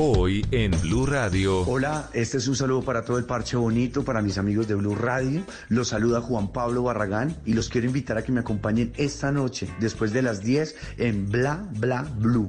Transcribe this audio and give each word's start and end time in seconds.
Hoy 0.00 0.46
en 0.52 0.70
Blue 0.80 1.06
Radio. 1.06 1.62
Hola, 1.62 2.08
este 2.12 2.36
es 2.36 2.46
un 2.46 2.54
saludo 2.54 2.82
para 2.82 3.04
todo 3.04 3.18
el 3.18 3.24
parche 3.24 3.56
bonito, 3.56 4.04
para 4.04 4.22
mis 4.22 4.38
amigos 4.38 4.68
de 4.68 4.76
Blue 4.76 4.94
Radio. 4.94 5.42
Los 5.70 5.88
saluda 5.88 6.20
Juan 6.20 6.52
Pablo 6.52 6.84
Barragán 6.84 7.36
y 7.44 7.52
los 7.52 7.68
quiero 7.68 7.88
invitar 7.88 8.16
a 8.16 8.22
que 8.22 8.30
me 8.30 8.38
acompañen 8.38 8.92
esta 8.96 9.32
noche, 9.32 9.68
después 9.80 10.12
de 10.12 10.22
las 10.22 10.40
10, 10.40 10.76
en 10.98 11.28
Bla 11.28 11.66
Bla 11.80 12.06
Blue. 12.16 12.48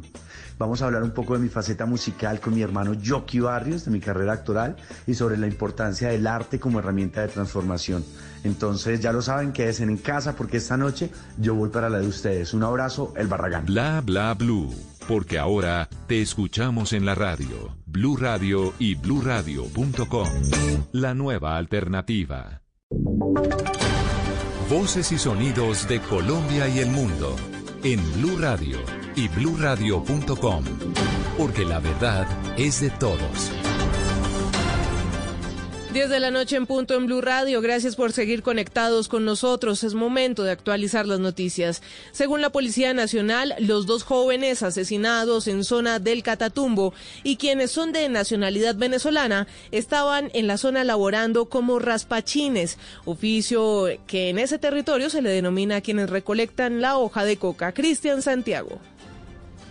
Vamos 0.60 0.82
a 0.82 0.86
hablar 0.86 1.02
un 1.02 1.12
poco 1.12 1.34
de 1.34 1.40
mi 1.40 1.50
faceta 1.50 1.88
musical 1.88 2.40
con 2.40 2.54
mi 2.54 2.62
hermano 2.62 2.92
Jockey 3.04 3.40
Barrios, 3.40 3.86
de 3.86 3.92
mi 3.92 4.00
carrera 4.00 4.34
actoral 4.34 4.76
y 5.08 5.16
sobre 5.16 5.38
la 5.38 5.48
importancia 5.48 6.10
del 6.10 6.28
arte 6.28 6.60
como 6.60 6.78
herramienta 6.80 7.22
de 7.22 7.30
transformación. 7.30 8.04
Entonces, 8.44 9.00
ya 9.00 9.12
lo 9.12 9.22
saben, 9.22 9.52
quédense 9.52 9.84
en 9.84 9.98
casa 9.98 10.36
porque 10.36 10.58
esta 10.58 10.78
noche 10.78 11.12
yo 11.38 11.56
voy 11.56 11.70
para 11.70 11.90
la 11.90 12.00
de 12.00 12.08
ustedes. 12.08 12.54
Un 12.54 12.64
abrazo, 12.64 13.14
el 13.18 13.28
Barragán. 13.28 13.66
Bla 13.66 14.02
Bla 14.02 14.34
Blue 14.34 14.74
porque 15.10 15.40
ahora 15.40 15.90
te 16.06 16.22
escuchamos 16.22 16.94
en 16.94 17.04
la 17.04 17.16
radio, 17.16 17.76
Blue 17.88 18.16
Radio 18.16 18.76
y 18.78 18.94
bluradio.com. 18.94 20.30
La 20.92 21.16
nueva 21.16 21.58
alternativa. 21.58 22.62
Voces 24.70 25.12
y 25.12 25.18
sonidos 25.18 25.88
de 25.88 26.00
Colombia 26.00 26.68
y 26.68 26.78
el 26.78 26.92
mundo 26.92 27.36
en 27.84 28.00
Blue 28.14 28.38
Radio 28.38 28.78
y 29.16 29.30
bluradio.com, 29.30 30.64
porque 31.40 31.66
la 31.66 31.80
verdad 31.80 32.28
es 32.56 32.80
de 32.82 32.92
todos. 32.92 33.69
10 36.00 36.10
de 36.10 36.22
la 36.22 36.32
noche 36.32 36.56
en 36.56 36.66
punto 36.66 36.96
en 36.96 37.08
Blue 37.08 37.20
Radio. 37.20 37.60
Gracias 37.60 37.98
por 37.98 38.14
seguir 38.14 38.42
conectados 38.42 39.10
con 39.10 39.26
nosotros. 39.26 39.84
Es 39.84 39.96
momento 39.96 40.44
de 40.46 40.52
actualizar 40.52 41.06
las 41.06 41.20
noticias. 41.20 41.82
Según 42.14 42.40
la 42.40 42.52
Policía 42.52 42.94
Nacional, 42.94 43.54
los 43.60 43.86
dos 43.86 44.04
jóvenes 44.04 44.64
asesinados 44.64 45.50
en 45.50 45.66
zona 45.66 46.00
del 46.00 46.24
Catatumbo 46.24 46.94
y 47.24 47.36
quienes 47.36 47.72
son 47.72 47.92
de 47.92 48.08
nacionalidad 48.08 48.76
venezolana 48.76 49.46
estaban 49.72 50.32
en 50.34 50.48
la 50.48 50.58
zona 50.58 50.86
laborando 50.86 51.50
como 51.50 51.80
raspachines, 51.80 52.78
oficio 53.04 53.88
que 54.08 54.30
en 54.30 54.40
ese 54.40 54.58
territorio 54.58 55.10
se 55.10 55.22
le 55.22 55.32
denomina 55.32 55.76
a 55.76 55.82
quienes 55.82 56.10
recolectan 56.10 56.80
la 56.80 56.98
hoja 56.98 57.26
de 57.26 57.36
coca. 57.36 57.74
Cristian 57.74 58.22
Santiago. 58.22 58.80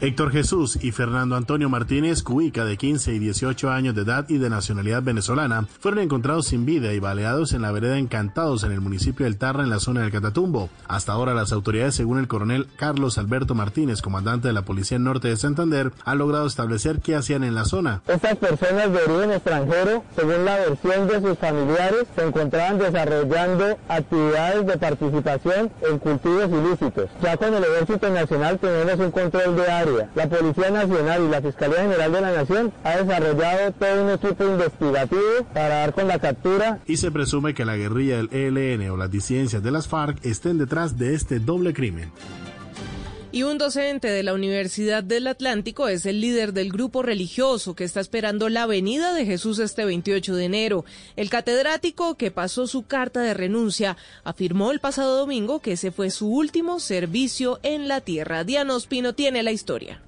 Héctor 0.01 0.31
Jesús 0.31 0.79
y 0.81 0.93
Fernando 0.93 1.35
Antonio 1.35 1.69
Martínez 1.69 2.23
Cuica, 2.23 2.65
de 2.65 2.77
15 2.77 3.15
y 3.15 3.19
18 3.19 3.69
años 3.69 3.97
de 3.97 4.03
edad 4.03 4.27
y 4.29 4.39
de 4.39 4.49
nacionalidad 4.49 5.03
venezolana, 5.03 5.67
fueron 5.81 5.99
encontrados 5.99 6.47
sin 6.47 6.65
vida 6.65 6.93
y 6.93 7.01
baleados 7.01 7.53
en 7.53 7.63
la 7.63 7.73
vereda 7.73 7.99
Encantados 7.99 8.63
en 8.63 8.71
el 8.71 8.81
municipio 8.81 9.25
del 9.25 9.39
Tarra, 9.39 9.65
en 9.65 9.71
la 9.71 9.81
zona 9.81 10.03
del 10.03 10.13
Catatumbo. 10.13 10.71
Hasta 10.87 11.13
ahora, 11.13 11.35
las 11.35 11.51
autoridades, 11.51 11.97
según 11.97 12.21
el 12.21 12.29
coronel 12.29 12.69
Carlos 12.77 13.19
Alberto 13.19 13.57
Martínez, 13.57 14.01
comandante 14.01 14.47
de 14.47 14.55
la 14.55 14.63
Policía 14.63 15.01
Norte 15.01 15.27
de 15.27 15.37
Santander, 15.37 15.91
han 16.05 16.19
logrado 16.19 16.47
establecer 16.47 17.01
qué 17.01 17.17
hacían 17.17 17.43
en 17.43 17.57
la 17.57 17.65
zona. 17.65 18.03
Estas 18.07 18.37
personas 18.37 18.93
de 18.93 19.03
origen 19.03 19.33
extranjero, 19.33 20.05
según 20.15 20.45
la 20.45 20.59
versión 20.59 21.09
de 21.09 21.21
sus 21.21 21.39
familiares, 21.39 22.05
se 22.15 22.25
encontraban 22.25 22.79
desarrollando 22.79 23.77
actividades 23.89 24.65
de 24.65 24.79
participación 24.79 25.73
en 25.91 25.99
cultivos 25.99 26.49
ilícitos. 26.51 27.11
Ya 27.21 27.37
con 27.37 27.53
el 27.53 27.65
Ejército 27.65 28.09
Nacional 28.11 28.61
tenemos 28.61 29.01
un 29.01 29.11
control 29.11 29.57
de 29.57 29.69
área 29.69 29.88
la 30.15 30.29
Policía 30.29 30.71
Nacional 30.71 31.25
y 31.25 31.29
la 31.29 31.43
Fiscalía 31.43 31.83
General 31.83 32.13
de 32.13 32.21
la 32.21 32.33
Nación 32.33 32.73
ha 32.85 32.97
desarrollado 32.97 33.73
todo 33.73 34.05
un 34.05 34.11
equipo 34.11 34.45
investigativo 34.45 35.45
para 35.53 35.69
dar 35.69 35.93
con 35.93 36.09
la 36.09 36.19
captura. 36.19 36.81
Y 36.87 36.97
se 36.97 37.11
presume 37.11 37.55
que 37.55 37.65
la 37.65 37.77
guerrilla 37.77 38.17
del 38.17 38.29
ELN 38.33 38.91
o 38.91 38.97
las 38.97 39.11
disidencias 39.11 39.63
de 39.63 39.71
las 39.71 39.89
FARC 39.89 40.25
estén 40.25 40.59
detrás 40.59 40.99
de 40.99 41.15
este 41.15 41.39
doble 41.39 41.73
crimen 41.73 42.11
y 43.39 43.45
un 43.45 43.57
docente 43.57 44.09
de 44.09 44.25
la 44.25 44.35
Universidad 44.35 45.05
del 45.05 45.29
Atlántico 45.29 45.87
es 45.87 46.07
el 46.07 46.21
líder 46.21 46.53
del 46.53 46.73
grupo 46.73 47.05
religioso 47.05 47.77
que 47.77 47.85
está 47.85 48.01
esperando 48.01 48.49
la 48.49 48.67
venida 48.67 49.15
de 49.15 49.27
Jesús 49.27 49.61
este 49.61 49.85
28 49.85 50.35
de 50.35 50.45
enero. 50.45 50.85
El 51.15 51.31
catedrático 51.31 52.17
que 52.17 52.33
pasó 52.33 52.67
su 52.67 52.83
carta 52.83 53.21
de 53.21 53.35
renuncia 53.35 53.97
afirmó 54.25 54.73
el 54.73 54.81
pasado 54.81 55.17
domingo 55.17 55.61
que 55.61 55.75
ese 55.75 55.93
fue 55.93 56.11
su 56.11 56.29
último 56.29 56.81
servicio 56.81 57.61
en 57.63 57.87
la 57.87 58.01
tierra. 58.01 58.43
Diana 58.43 58.75
Ospino 58.75 59.15
tiene 59.15 59.45
la 59.45 59.53
historia. 59.53 60.03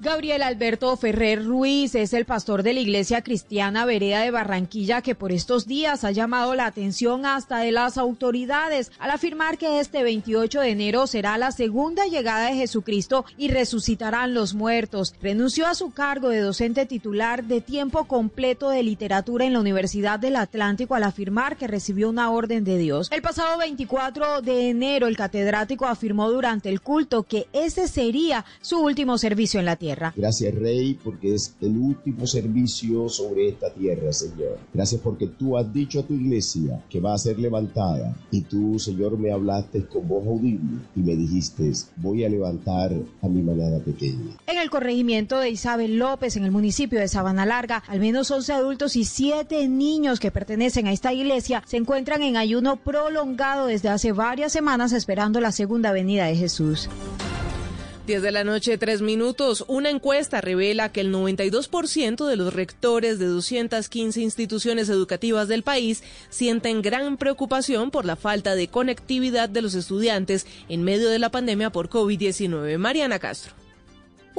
Gabriel 0.00 0.44
Alberto 0.44 0.96
Ferrer 0.96 1.44
Ruiz 1.44 1.96
es 1.96 2.12
el 2.12 2.24
pastor 2.24 2.62
de 2.62 2.72
la 2.72 2.78
Iglesia 2.78 3.22
Cristiana 3.22 3.84
Vereda 3.84 4.20
de 4.20 4.30
Barranquilla 4.30 5.02
que 5.02 5.16
por 5.16 5.32
estos 5.32 5.66
días 5.66 6.04
ha 6.04 6.12
llamado 6.12 6.54
la 6.54 6.66
atención 6.66 7.26
hasta 7.26 7.58
de 7.58 7.72
las 7.72 7.98
autoridades 7.98 8.92
al 9.00 9.10
afirmar 9.10 9.58
que 9.58 9.80
este 9.80 10.04
28 10.04 10.60
de 10.60 10.70
enero 10.70 11.08
será 11.08 11.36
la 11.36 11.50
segunda 11.50 12.06
llegada 12.06 12.46
de 12.46 12.54
Jesucristo 12.54 13.24
y 13.36 13.48
resucitarán 13.48 14.34
los 14.34 14.54
muertos. 14.54 15.16
Renunció 15.20 15.66
a 15.66 15.74
su 15.74 15.90
cargo 15.90 16.28
de 16.28 16.42
docente 16.42 16.86
titular 16.86 17.42
de 17.42 17.60
tiempo 17.60 18.04
completo 18.04 18.70
de 18.70 18.84
literatura 18.84 19.46
en 19.46 19.54
la 19.54 19.60
Universidad 19.60 20.20
del 20.20 20.36
Atlántico 20.36 20.94
al 20.94 21.02
afirmar 21.02 21.56
que 21.56 21.66
recibió 21.66 22.08
una 22.08 22.30
orden 22.30 22.62
de 22.62 22.78
Dios. 22.78 23.08
El 23.10 23.22
pasado 23.22 23.58
24 23.58 24.42
de 24.42 24.70
enero 24.70 25.08
el 25.08 25.16
catedrático 25.16 25.86
afirmó 25.86 26.30
durante 26.30 26.68
el 26.68 26.82
culto 26.82 27.24
que 27.24 27.48
ese 27.52 27.88
sería 27.88 28.44
su 28.60 28.78
último 28.78 29.18
servicio 29.18 29.58
en 29.58 29.66
la 29.66 29.74
tierra. 29.74 29.87
Gracias, 30.16 30.54
Rey, 30.54 30.98
porque 31.02 31.34
es 31.34 31.54
el 31.60 31.76
último 31.76 32.26
servicio 32.26 33.08
sobre 33.08 33.48
esta 33.48 33.72
tierra, 33.72 34.12
Señor. 34.12 34.58
Gracias 34.72 35.00
porque 35.00 35.26
tú 35.26 35.56
has 35.56 35.72
dicho 35.72 36.00
a 36.00 36.02
tu 36.02 36.14
iglesia 36.14 36.82
que 36.88 37.00
va 37.00 37.14
a 37.14 37.18
ser 37.18 37.38
levantada. 37.38 38.16
Y 38.30 38.42
tú, 38.42 38.78
Señor, 38.78 39.18
me 39.18 39.32
hablaste 39.32 39.86
con 39.86 40.06
voz 40.08 40.26
audible 40.26 40.80
y 40.94 41.00
me 41.00 41.16
dijiste, 41.16 41.72
voy 41.96 42.24
a 42.24 42.28
levantar 42.28 42.92
a 43.22 43.28
mi 43.28 43.42
manada 43.42 43.78
pequeña. 43.80 44.36
En 44.46 44.58
el 44.58 44.70
corregimiento 44.70 45.38
de 45.38 45.50
Isabel 45.50 45.98
López, 45.98 46.36
en 46.36 46.44
el 46.44 46.50
municipio 46.50 46.98
de 46.98 47.08
Sabana 47.08 47.46
Larga, 47.46 47.82
al 47.86 48.00
menos 48.00 48.30
11 48.30 48.52
adultos 48.52 48.96
y 48.96 49.04
7 49.04 49.68
niños 49.68 50.20
que 50.20 50.30
pertenecen 50.30 50.86
a 50.86 50.92
esta 50.92 51.12
iglesia 51.12 51.62
se 51.66 51.76
encuentran 51.76 52.22
en 52.22 52.36
ayuno 52.36 52.76
prolongado 52.76 53.66
desde 53.66 53.88
hace 53.88 54.12
varias 54.12 54.52
semanas 54.52 54.92
esperando 54.92 55.40
la 55.40 55.52
segunda 55.52 55.92
venida 55.92 56.26
de 56.26 56.36
Jesús. 56.36 56.88
10 58.08 58.22
de 58.22 58.32
la 58.32 58.42
noche, 58.42 58.78
3 58.78 59.02
minutos. 59.02 59.66
Una 59.68 59.90
encuesta 59.90 60.40
revela 60.40 60.90
que 60.90 61.02
el 61.02 61.12
92% 61.12 62.26
de 62.26 62.36
los 62.36 62.54
rectores 62.54 63.18
de 63.18 63.26
215 63.26 64.22
instituciones 64.22 64.88
educativas 64.88 65.46
del 65.46 65.62
país 65.62 66.02
sienten 66.30 66.80
gran 66.80 67.18
preocupación 67.18 67.90
por 67.90 68.06
la 68.06 68.16
falta 68.16 68.54
de 68.54 68.68
conectividad 68.68 69.50
de 69.50 69.60
los 69.60 69.74
estudiantes 69.74 70.46
en 70.70 70.84
medio 70.84 71.10
de 71.10 71.18
la 71.18 71.28
pandemia 71.28 71.68
por 71.68 71.90
COVID-19. 71.90 72.78
Mariana 72.78 73.18
Castro. 73.18 73.67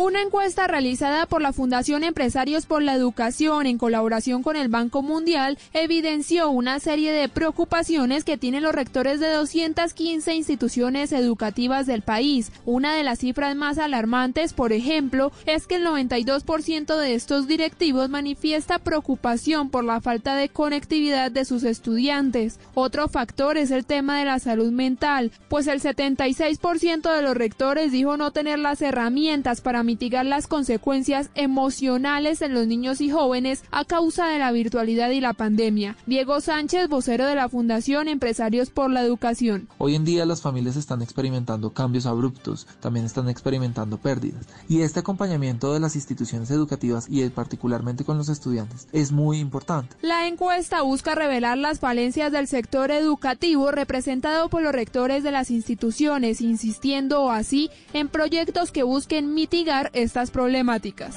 Una 0.02 0.22
encuesta 0.22 0.66
realizada 0.66 1.26
por 1.26 1.42
la 1.42 1.52
Fundación 1.52 2.06
Empresarios 2.06 2.66
por 2.66 2.82
la 2.82 2.94
Educación 2.94 3.66
en 3.66 3.78
colaboración 3.78 4.44
con 4.44 4.56
el 4.56 4.70
Banco 4.70 5.02
Mundial 5.02 5.58
evidenció 5.74 6.50
una 6.50 6.80
serie 6.80 7.12
de 7.12 7.28
preocupaciones 7.28 8.24
que 8.24 8.38
tienen 8.38 8.64
los 8.64 8.74
rectores 8.74 9.20
de 9.20 9.28
215 9.28 10.34
instituciones 10.36 11.12
educativas 11.12 11.86
del 11.86 12.02
país. 12.02 12.54
Una 12.66 12.96
de 12.96 13.04
las 13.04 13.20
cifras 13.20 13.58
más 13.58 13.78
alarmantes, 13.78 14.54
por 14.54 14.72
ejemplo, 14.72 15.34
es 15.46 15.68
que 15.68 15.76
el 15.76 15.86
92% 15.86 16.98
de 16.98 17.14
estos 17.14 17.46
directivos 17.48 18.08
manifiesta 18.08 18.80
preocupación 18.80 19.70
por 19.70 19.84
la 19.84 20.00
falta 20.00 20.36
de 20.36 20.48
conectividad 20.48 21.30
de 21.30 21.44
sus 21.44 21.66
estudiantes. 21.66 22.58
Otro 22.74 23.10
factor 23.10 23.58
es 23.58 23.70
el 23.70 23.84
tema 23.86 24.18
de 24.20 24.24
la 24.24 24.40
salud 24.40 24.72
mental, 24.72 25.34
pues 25.50 25.68
el 25.68 25.82
76% 25.82 27.14
de 27.14 27.22
los 27.22 27.36
rectores 27.36 27.92
dijo 27.92 28.16
no 28.16 28.32
tener 28.32 28.60
las 28.60 28.82
herramientas 28.82 29.60
para 29.60 29.89
mitigar 29.90 30.24
las 30.24 30.46
consecuencias 30.46 31.32
emocionales 31.34 32.44
en 32.44 32.54
los 32.54 32.68
niños 32.68 33.02
y 33.02 33.10
jóvenes 33.10 33.64
a 33.72 33.86
causa 33.86 34.28
de 34.28 34.38
la 34.38 34.52
virtualidad 34.52 35.10
y 35.10 35.20
la 35.20 35.34
pandemia. 35.34 35.96
Diego 36.06 36.42
Sánchez, 36.42 36.90
vocero 36.90 37.26
de 37.26 37.34
la 37.34 37.50
Fundación 37.50 38.08
Empresarios 38.08 38.70
por 38.70 38.92
la 38.92 39.02
Educación. 39.02 39.68
Hoy 39.80 39.96
en 39.96 40.06
día 40.06 40.28
las 40.28 40.44
familias 40.44 40.76
están 40.76 41.02
experimentando 41.02 41.74
cambios 41.74 42.06
abruptos, 42.06 42.68
también 42.80 43.08
están 43.08 43.30
experimentando 43.30 43.98
pérdidas. 43.98 44.46
Y 44.68 44.82
este 44.82 45.00
acompañamiento 45.00 45.74
de 45.74 45.80
las 45.80 45.96
instituciones 45.96 46.52
educativas 46.52 47.08
y 47.10 47.28
particularmente 47.30 48.06
con 48.06 48.20
los 48.20 48.30
estudiantes 48.30 48.88
es 48.92 49.12
muy 49.12 49.40
importante. 49.40 49.96
La 50.04 50.28
encuesta 50.28 50.84
busca 50.84 51.16
revelar 51.16 51.58
las 51.58 51.80
falencias 51.80 52.32
del 52.32 52.46
sector 52.46 52.92
educativo 52.92 53.72
representado 53.72 54.50
por 54.50 54.62
los 54.62 54.72
rectores 54.72 55.24
de 55.24 55.32
las 55.32 55.50
instituciones, 55.50 56.42
insistiendo 56.42 57.32
así 57.32 57.72
en 57.94 58.08
proyectos 58.08 58.72
que 58.72 58.84
busquen 58.84 59.34
mitigar 59.34 59.79
estas 59.94 60.32
problemáticas. 60.32 61.16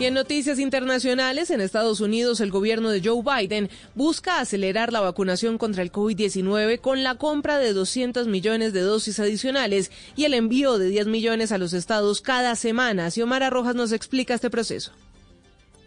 Y 0.00 0.06
en 0.06 0.14
noticias 0.14 0.58
internacionales, 0.58 1.50
en 1.50 1.60
Estados 1.60 2.00
Unidos, 2.00 2.40
el 2.40 2.50
gobierno 2.50 2.88
de 2.88 3.02
Joe 3.04 3.22
Biden 3.22 3.68
busca 3.94 4.40
acelerar 4.40 4.94
la 4.94 5.00
vacunación 5.00 5.58
contra 5.58 5.82
el 5.82 5.92
COVID-19 5.92 6.80
con 6.80 7.02
la 7.02 7.16
compra 7.16 7.58
de 7.58 7.74
200 7.74 8.26
millones 8.26 8.72
de 8.72 8.80
dosis 8.80 9.20
adicionales 9.20 9.90
y 10.16 10.24
el 10.24 10.32
envío 10.32 10.78
de 10.78 10.88
10 10.88 11.06
millones 11.06 11.52
a 11.52 11.58
los 11.58 11.74
estados 11.74 12.22
cada 12.22 12.56
semana. 12.56 13.10
Xiomara 13.10 13.50
Rojas 13.50 13.74
nos 13.74 13.92
explica 13.92 14.32
este 14.32 14.48
proceso. 14.48 14.92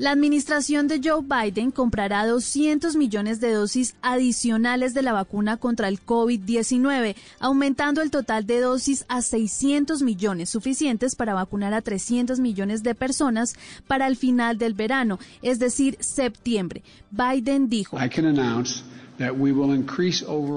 La 0.03 0.11
administración 0.11 0.89
de 0.89 0.99
Joe 1.01 1.21
Biden 1.23 1.71
comprará 1.71 2.27
200 2.27 2.97
millones 2.97 3.39
de 3.39 3.53
dosis 3.53 3.95
adicionales 4.01 4.93
de 4.93 5.01
la 5.01 5.13
vacuna 5.13 5.55
contra 5.55 5.87
el 5.87 6.05
COVID-19, 6.05 7.15
aumentando 7.39 8.01
el 8.01 8.11
total 8.11 8.45
de 8.45 8.59
dosis 8.59 9.05
a 9.07 9.21
600 9.21 10.01
millones, 10.01 10.49
suficientes 10.49 11.15
para 11.15 11.33
vacunar 11.33 11.73
a 11.73 11.81
300 11.81 12.41
millones 12.41 12.83
de 12.83 12.95
personas 12.95 13.55
para 13.87 14.07
el 14.07 14.17
final 14.17 14.57
del 14.57 14.73
verano, 14.73 15.19
es 15.41 15.57
decir, 15.57 15.95
septiembre. 16.01 16.83
Biden 17.09 17.69
dijo. 17.69 17.97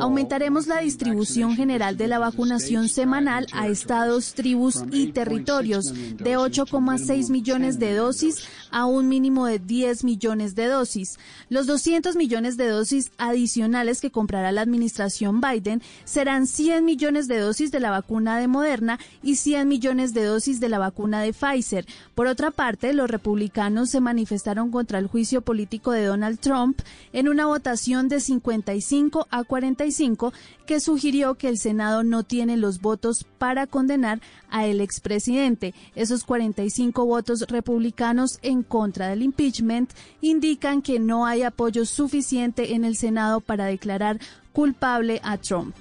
Aumentaremos 0.00 0.66
la 0.66 0.80
distribución 0.80 1.54
general 1.54 1.96
de 1.96 2.08
la 2.08 2.18
vacunación 2.18 2.88
semanal 2.88 3.46
a 3.52 3.68
estados, 3.68 4.34
tribus 4.34 4.82
y 4.90 5.12
territorios 5.12 5.92
de 5.92 6.36
8,6 6.36 7.30
millones 7.30 7.78
de 7.78 7.94
dosis 7.94 8.48
a 8.70 8.86
un 8.86 9.08
mínimo 9.08 9.46
de 9.46 9.58
10 9.58 10.04
millones 10.04 10.54
de 10.54 10.66
dosis. 10.66 11.18
Los 11.48 11.66
200 11.66 12.16
millones 12.16 12.56
de 12.56 12.68
dosis 12.68 13.10
adicionales 13.18 14.00
que 14.00 14.10
comprará 14.10 14.52
la 14.52 14.62
administración 14.62 15.40
Biden 15.40 15.82
serán 16.04 16.46
100 16.46 16.84
millones 16.84 17.28
de 17.28 17.38
dosis 17.38 17.70
de 17.70 17.80
la 17.80 17.90
vacuna 17.90 18.38
de 18.38 18.48
Moderna 18.48 18.98
y 19.22 19.36
100 19.36 19.68
millones 19.68 20.14
de 20.14 20.24
dosis 20.24 20.60
de 20.60 20.68
la 20.68 20.78
vacuna 20.78 21.20
de 21.22 21.32
Pfizer. 21.32 21.86
Por 22.14 22.26
otra 22.26 22.50
parte, 22.50 22.92
los 22.92 23.10
republicanos 23.10 23.90
se 23.90 24.00
manifestaron 24.00 24.70
contra 24.70 24.98
el 24.98 25.06
juicio 25.06 25.42
político 25.42 25.92
de 25.92 26.04
Donald 26.04 26.38
Trump 26.38 26.80
en 27.12 27.28
una 27.28 27.46
votación 27.46 28.08
de 28.08 28.20
55 28.56 29.28
a 29.30 29.44
45 29.44 30.32
que 30.66 30.80
sugirió 30.80 31.34
que 31.34 31.48
el 31.48 31.58
Senado 31.58 32.02
no 32.02 32.22
tiene 32.22 32.56
los 32.56 32.80
votos 32.80 33.26
para 33.38 33.66
condenar 33.66 34.20
a 34.48 34.66
el 34.66 34.80
expresidente. 34.80 35.74
Esos 35.94 36.24
45 36.24 37.04
votos 37.04 37.44
republicanos 37.48 38.38
en 38.42 38.62
contra 38.62 39.08
del 39.08 39.22
impeachment 39.22 39.92
indican 40.20 40.82
que 40.82 40.98
no 40.98 41.26
hay 41.26 41.42
apoyo 41.42 41.84
suficiente 41.84 42.74
en 42.74 42.84
el 42.84 42.96
Senado 42.96 43.40
para 43.40 43.66
declarar 43.66 44.18
culpable 44.52 45.20
a 45.22 45.36
Trump. 45.36 45.74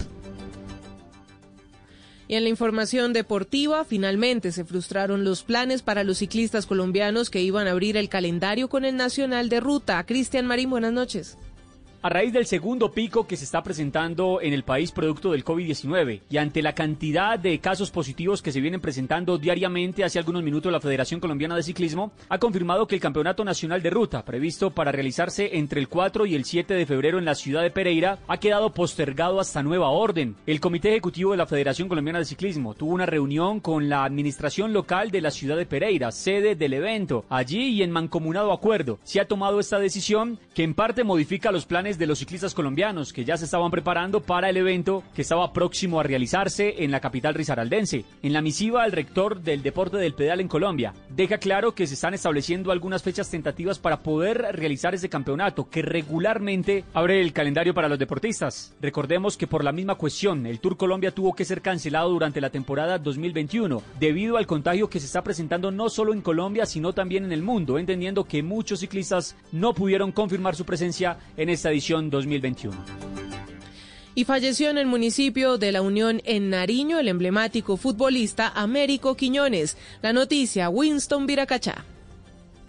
Y 2.28 2.34
en 2.36 2.44
la 2.44 2.50
información 2.50 3.14
deportiva, 3.14 3.86
finalmente 3.86 4.52
se 4.52 4.66
frustraron 4.66 5.24
los 5.24 5.44
planes 5.44 5.84
para 5.84 6.04
los 6.04 6.18
ciclistas 6.18 6.66
colombianos 6.66 7.30
que 7.30 7.42
iban 7.42 7.68
a 7.68 7.72
abrir 7.72 7.98
el 7.98 8.10
calendario 8.10 8.68
con 8.68 8.84
el 8.84 8.96
Nacional 8.96 9.48
de 9.48 9.60
Ruta. 9.60 10.04
Cristian 10.08 10.48
Marín, 10.48 10.72
buenas 10.72 10.92
noches. 10.92 11.38
A 12.06 12.10
raíz 12.10 12.32
del 12.32 12.46
segundo 12.46 12.92
pico 12.92 13.26
que 13.26 13.36
se 13.36 13.46
está 13.46 13.64
presentando 13.64 14.40
en 14.40 14.54
el 14.54 14.62
país 14.62 14.92
producto 14.92 15.32
del 15.32 15.44
COVID-19 15.44 16.22
y 16.30 16.38
ante 16.38 16.62
la 16.62 16.76
cantidad 16.76 17.40
de 17.40 17.58
casos 17.58 17.90
positivos 17.90 18.44
que 18.44 18.52
se 18.52 18.62
vienen 18.62 18.80
presentando 18.80 19.40
diariamente, 19.40 20.04
hace 20.04 20.20
algunos 20.20 20.44
minutos 20.44 20.72
la 20.72 20.80
Federación 20.80 21.20
Colombiana 21.20 21.56
de 21.56 21.64
Ciclismo 21.64 22.12
ha 22.30 22.38
confirmado 22.38 22.86
que 22.86 22.94
el 22.94 23.02
Campeonato 23.02 23.44
Nacional 23.44 23.82
de 23.82 23.90
Ruta, 23.90 24.24
previsto 24.24 24.70
para 24.70 24.92
realizarse 24.92 25.58
entre 25.58 25.82
el 25.82 25.90
4 25.90 26.28
y 26.28 26.36
el 26.36 26.46
7 26.46 26.76
de 26.76 26.86
febrero 26.86 27.18
en 27.18 27.26
la 27.26 27.34
ciudad 27.34 27.64
de 27.64 27.72
Pereira, 27.72 28.20
ha 28.28 28.38
quedado 28.38 28.72
postergado 28.72 29.40
hasta 29.40 29.64
nueva 29.64 29.90
orden. 29.90 30.36
El 30.46 30.60
Comité 30.60 30.90
Ejecutivo 30.90 31.32
de 31.32 31.38
la 31.38 31.48
Federación 31.48 31.90
Colombiana 31.90 32.20
de 32.20 32.26
Ciclismo 32.26 32.76
tuvo 32.76 32.94
una 32.94 33.08
reunión 33.08 33.62
con 33.62 33.90
la 33.90 34.04
administración 34.04 34.74
local 34.74 35.10
de 35.10 35.22
la 35.22 35.32
ciudad 35.32 35.58
de 35.58 35.66
Pereira, 35.66 36.12
sede 36.12 36.54
del 36.54 36.74
evento. 36.74 37.26
Allí 37.30 37.70
y 37.70 37.82
en 37.82 37.90
mancomunado 37.90 38.54
acuerdo 38.54 39.00
se 39.02 39.20
ha 39.20 39.28
tomado 39.28 39.60
esta 39.60 39.80
decisión 39.80 40.38
que 40.54 40.62
en 40.62 40.76
parte 40.76 41.04
modifica 41.04 41.52
los 41.52 41.66
planes 41.66 41.95
de 41.98 42.08
los 42.08 42.20
ciclistas 42.20 42.54
colombianos 42.54 43.14
que 43.14 43.26
ya 43.26 43.38
se 43.38 43.46
estaban 43.46 43.72
preparando 43.72 44.22
para 44.22 44.50
el 44.50 44.58
evento 44.58 45.04
que 45.14 45.22
estaba 45.22 45.54
próximo 45.54 46.00
a 46.00 46.04
realizarse 46.04 46.84
en 46.84 46.92
la 46.92 47.00
capital 47.00 47.34
risaraldense. 47.34 48.06
En 48.22 48.34
la 48.34 48.42
misiva, 48.42 48.86
el 48.86 48.92
rector 48.92 49.42
del 49.42 49.64
deporte 49.64 49.98
del 49.98 50.14
pedal 50.14 50.40
en 50.40 50.48
Colombia 50.48 50.94
deja 51.10 51.38
claro 51.38 51.74
que 51.74 51.88
se 51.88 51.94
están 51.94 52.14
estableciendo 52.14 52.72
algunas 52.72 53.04
fechas 53.04 53.30
tentativas 53.30 53.80
para 53.80 54.02
poder 54.02 54.46
realizar 54.54 54.96
ese 54.96 55.10
campeonato 55.10 55.70
que 55.70 55.82
regularmente 55.82 56.84
abre 56.94 57.22
el 57.22 57.34
calendario 57.34 57.74
para 57.74 57.90
los 57.90 58.00
deportistas. 58.00 58.76
Recordemos 58.82 59.38
que 59.38 59.48
por 59.48 59.64
la 59.64 59.72
misma 59.72 59.96
cuestión, 59.96 60.46
el 60.46 60.60
Tour 60.60 60.78
Colombia 60.78 61.12
tuvo 61.12 61.34
que 61.34 61.46
ser 61.46 61.62
cancelado 61.62 62.10
durante 62.10 62.42
la 62.42 62.50
temporada 62.50 62.98
2021 62.98 63.82
debido 64.00 64.38
al 64.38 64.48
contagio 64.48 64.90
que 64.90 65.00
se 65.00 65.06
está 65.06 65.24
presentando 65.24 65.72
no 65.72 65.90
solo 65.90 66.14
en 66.14 66.22
Colombia, 66.22 66.66
sino 66.66 66.94
también 66.94 67.26
en 67.26 67.32
el 67.32 67.44
mundo, 67.44 67.78
entendiendo 67.78 68.26
que 68.26 68.44
muchos 68.44 68.80
ciclistas 68.80 69.36
no 69.52 69.74
pudieron 69.74 70.12
confirmar 70.12 70.56
su 70.56 70.66
presencia 70.66 71.18
en 71.38 71.50
esta 71.50 71.70
edición 71.76 72.10
2021. 72.10 72.74
Y 74.16 74.24
falleció 74.24 74.70
en 74.70 74.78
el 74.78 74.86
municipio 74.86 75.58
de 75.58 75.74
La 75.74 75.82
Unión 75.82 76.22
en 76.24 76.50
Nariño 76.50 77.00
el 77.00 77.10
emblemático 77.10 77.76
futbolista 77.76 78.48
Américo 78.56 79.16
Quiñones. 79.16 79.76
La 80.02 80.14
noticia, 80.14 80.70
Winston 80.70 81.26
Viracachá. 81.28 81.84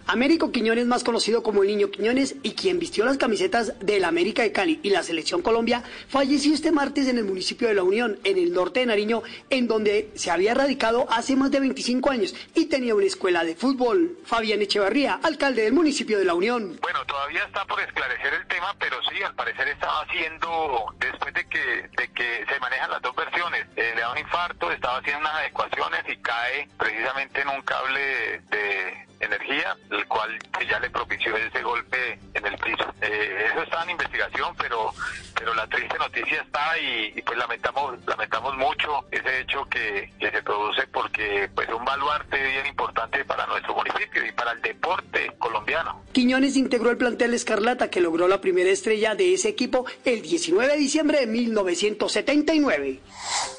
Américo 0.07 0.53
Quiñones, 0.53 0.85
más 0.85 1.03
conocido 1.03 1.43
como 1.43 1.63
el 1.63 1.67
Niño 1.67 1.91
Quiñones 1.91 2.35
y 2.41 2.53
quien 2.53 2.79
vistió 2.79 3.03
las 3.03 3.17
camisetas 3.17 3.77
del 3.81 4.05
América 4.05 4.41
de 4.41 4.53
Cali 4.53 4.79
y 4.81 4.89
la 4.89 5.03
Selección 5.03 5.41
Colombia, 5.41 5.83
falleció 6.07 6.53
este 6.53 6.71
martes 6.71 7.09
en 7.09 7.17
el 7.17 7.25
municipio 7.25 7.67
de 7.67 7.73
La 7.73 7.83
Unión, 7.83 8.17
en 8.23 8.37
el 8.37 8.53
norte 8.53 8.79
de 8.79 8.85
Nariño, 8.85 9.21
en 9.49 9.67
donde 9.67 10.09
se 10.15 10.31
había 10.31 10.53
radicado 10.53 11.07
hace 11.09 11.35
más 11.35 11.51
de 11.51 11.59
25 11.59 12.09
años 12.09 12.33
y 12.55 12.67
tenía 12.67 12.95
una 12.95 13.05
escuela 13.05 13.43
de 13.43 13.55
fútbol. 13.55 14.17
Fabián 14.23 14.61
Echevarría, 14.61 15.19
alcalde 15.23 15.63
del 15.63 15.73
municipio 15.73 16.17
de 16.17 16.23
La 16.23 16.35
Unión. 16.35 16.79
Bueno, 16.81 17.05
todavía 17.05 17.43
está 17.43 17.65
por 17.65 17.81
esclarecer 17.81 18.33
el 18.33 18.47
tema, 18.47 18.73
pero 18.79 18.95
sí, 19.09 19.21
al 19.21 19.35
parecer 19.35 19.67
estaba 19.67 20.03
haciendo, 20.03 20.85
después 20.99 21.33
de 21.33 21.45
que, 21.49 21.89
de 21.97 22.07
que 22.13 22.45
se 22.49 22.59
manejan 22.61 22.91
las 22.91 23.01
dos 23.01 23.13
versiones, 23.13 23.65
eh, 23.75 23.91
le 23.93 23.99
da 23.99 24.13
un 24.13 24.17
infarto, 24.17 24.71
estaba 24.71 24.99
haciendo 24.99 25.19
unas 25.19 25.33
adecuaciones 25.33 26.03
y 26.07 26.15
cae 26.17 26.69
precisamente 26.77 27.41
en 27.41 27.49
un 27.49 27.61
cable 27.63 28.41
de 28.49 29.07
energía, 29.19 29.75
el 29.97 30.07
cual 30.07 30.37
ya 30.69 30.79
le 30.79 30.89
propició 30.89 31.35
ese 31.35 31.61
golpe 31.61 32.19
en 32.33 32.45
el 32.45 32.57
piso. 32.57 32.85
Eh, 33.01 33.47
eso 33.51 33.63
está 33.63 33.83
en 33.83 33.91
investigación, 33.91 34.55
pero 34.57 34.93
pero 35.37 35.53
la 35.53 35.67
triste 35.67 35.97
noticia 35.99 36.41
está 36.41 36.77
y, 36.79 37.21
pues 37.21 37.37
lamentamos 37.37 37.97
lamentamos 38.07 38.57
mucho 38.57 39.05
ese 39.11 39.41
hecho 39.41 39.65
que, 39.69 40.11
que, 40.19 40.31
se 40.31 40.41
produce 40.41 40.87
porque 40.87 41.49
pues 41.53 41.67
un 41.69 41.85
baluarte 41.85 42.41
bien 42.41 42.65
importante 42.65 43.23
para 43.25 43.45
nuestro 43.45 43.75
municipio 43.75 44.25
y 44.25 44.31
para 44.31 44.53
el 44.53 44.61
deporte 44.61 45.31
colombiano. 45.37 46.03
Quiñones 46.11 46.57
integró 46.57 46.89
el 46.89 46.97
plantel 46.97 47.33
Escarlata 47.33 47.89
que 47.89 48.01
logró 48.01 48.27
la 48.27 48.41
primera 48.41 48.69
estrella 48.69 49.15
de 49.15 49.33
ese 49.33 49.49
equipo 49.49 49.85
el 50.05 50.21
19 50.21 50.73
de 50.73 50.79
diciembre 50.79 51.19
de 51.19 51.27
1979. 51.27 52.99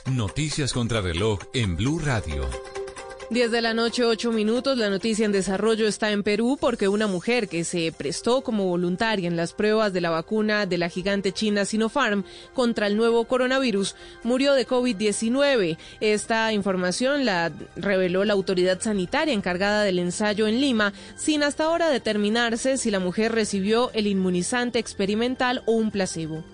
Noticias 0.06 0.72
contra 0.72 1.00
reloj 1.00 1.40
en 1.54 1.76
Blue 1.76 2.00
Radio. 2.04 2.48
10 3.30 3.50
de 3.50 3.60
la 3.60 3.74
noche, 3.74 4.06
8 4.06 4.32
minutos. 4.32 4.78
La 4.78 4.88
noticia 4.88 5.26
en 5.26 5.32
desarrollo 5.32 5.86
está 5.86 6.10
en 6.12 6.22
Perú 6.22 6.56
porque 6.58 6.88
una 6.88 7.06
mujer 7.06 7.46
que 7.46 7.62
se 7.62 7.92
prestó 7.92 8.40
como 8.40 8.64
voluntaria 8.64 9.28
en 9.28 9.36
las 9.36 9.52
pruebas 9.52 9.92
de 9.92 10.00
la 10.00 10.08
vacuna 10.08 10.64
de 10.64 10.78
la 10.78 10.88
gigante 10.88 11.32
china 11.32 11.66
Sinopharm 11.66 12.24
contra 12.54 12.86
el 12.86 12.96
nuevo 12.96 13.26
coronavirus 13.26 13.96
murió 14.22 14.54
de 14.54 14.66
COVID-19. 14.66 15.76
Esta 16.00 16.54
información 16.54 17.26
la 17.26 17.52
reveló 17.76 18.24
la 18.24 18.32
autoridad 18.32 18.80
sanitaria 18.80 19.34
encargada 19.34 19.82
del 19.82 19.98
ensayo 19.98 20.46
en 20.46 20.62
Lima, 20.62 20.94
sin 21.14 21.42
hasta 21.42 21.64
ahora 21.64 21.90
determinarse 21.90 22.78
si 22.78 22.90
la 22.90 22.98
mujer 22.98 23.32
recibió 23.32 23.90
el 23.92 24.06
inmunizante 24.06 24.78
experimental 24.78 25.62
o 25.66 25.72
un 25.72 25.90
placebo. 25.90 26.44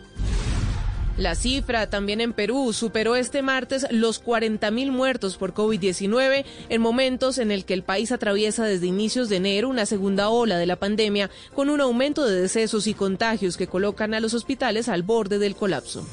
La 1.17 1.37
cifra 1.37 1.89
también 1.89 2.21
en 2.21 2.33
Perú 2.33 2.73
superó 2.73 3.15
este 3.15 3.41
martes 3.41 3.87
los 3.91 4.23
40.000 4.23 4.91
muertos 4.91 5.37
por 5.37 5.55
COVID-19 5.55 6.45
en 6.69 6.81
momentos 6.81 7.39
en 7.39 7.53
el 7.53 7.65
que 7.65 7.75
el 7.75 7.85
país 7.85 8.11
atraviesa 8.11 8.65
desde 8.65 8.89
inicios 8.89 9.29
de 9.29 9.37
enero 9.37 9.69
una 9.69 9.87
segunda 9.87 10.29
ola 10.29 10.59
de 10.59 10.67
la 10.67 10.75
pandemia 10.75 11.31
con 11.55 11.71
un 11.71 11.81
aumento 11.81 12.27
de 12.27 12.41
decesos 12.41 12.89
y 12.89 12.95
contagios 12.95 13.57
que 13.57 13.69
colocan 13.69 14.13
a 14.13 14.21
los 14.21 14.35
hospitales 14.35 14.89
al 14.89 15.05
borde 15.05 15.39
del 15.39 15.55
colapso. 15.55 16.05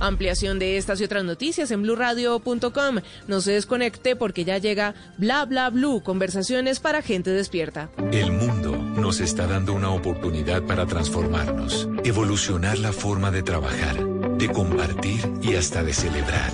Ampliación 0.00 0.58
de 0.58 0.76
estas 0.76 1.00
y 1.00 1.04
otras 1.04 1.24
noticias 1.24 1.70
en 1.70 1.82
blurradio.com. 1.82 3.00
No 3.26 3.40
se 3.40 3.52
desconecte 3.52 4.16
porque 4.16 4.44
ya 4.44 4.58
llega 4.58 4.94
Bla 5.16 5.44
Bla 5.44 5.70
Blue, 5.70 6.02
conversaciones 6.02 6.80
para 6.80 7.02
gente 7.02 7.30
despierta. 7.30 7.90
El 8.12 8.32
mundo 8.32 8.76
nos 8.76 9.20
está 9.20 9.46
dando 9.46 9.72
una 9.72 9.90
oportunidad 9.90 10.62
para 10.62 10.86
transformarnos, 10.86 11.88
evolucionar 12.04 12.78
la 12.78 12.92
forma 12.92 13.30
de 13.30 13.42
trabajar, 13.42 14.04
de 14.38 14.48
compartir 14.48 15.20
y 15.42 15.54
hasta 15.54 15.82
de 15.82 15.92
celebrar. 15.92 16.50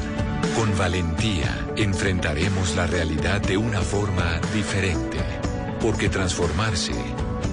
Con 0.57 0.77
valentía 0.79 1.67
enfrentaremos 1.77 2.77
la 2.77 2.87
realidad 2.87 3.41
de 3.41 3.57
una 3.57 3.81
forma 3.81 4.41
diferente, 4.55 5.19
porque 5.81 6.09
transformarse 6.09 6.93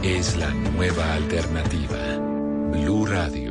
es 0.04 0.38
la 0.38 0.52
nueva 0.52 1.14
alternativa. 1.14 2.18
Blue 2.72 3.06
Radio. 3.06 3.51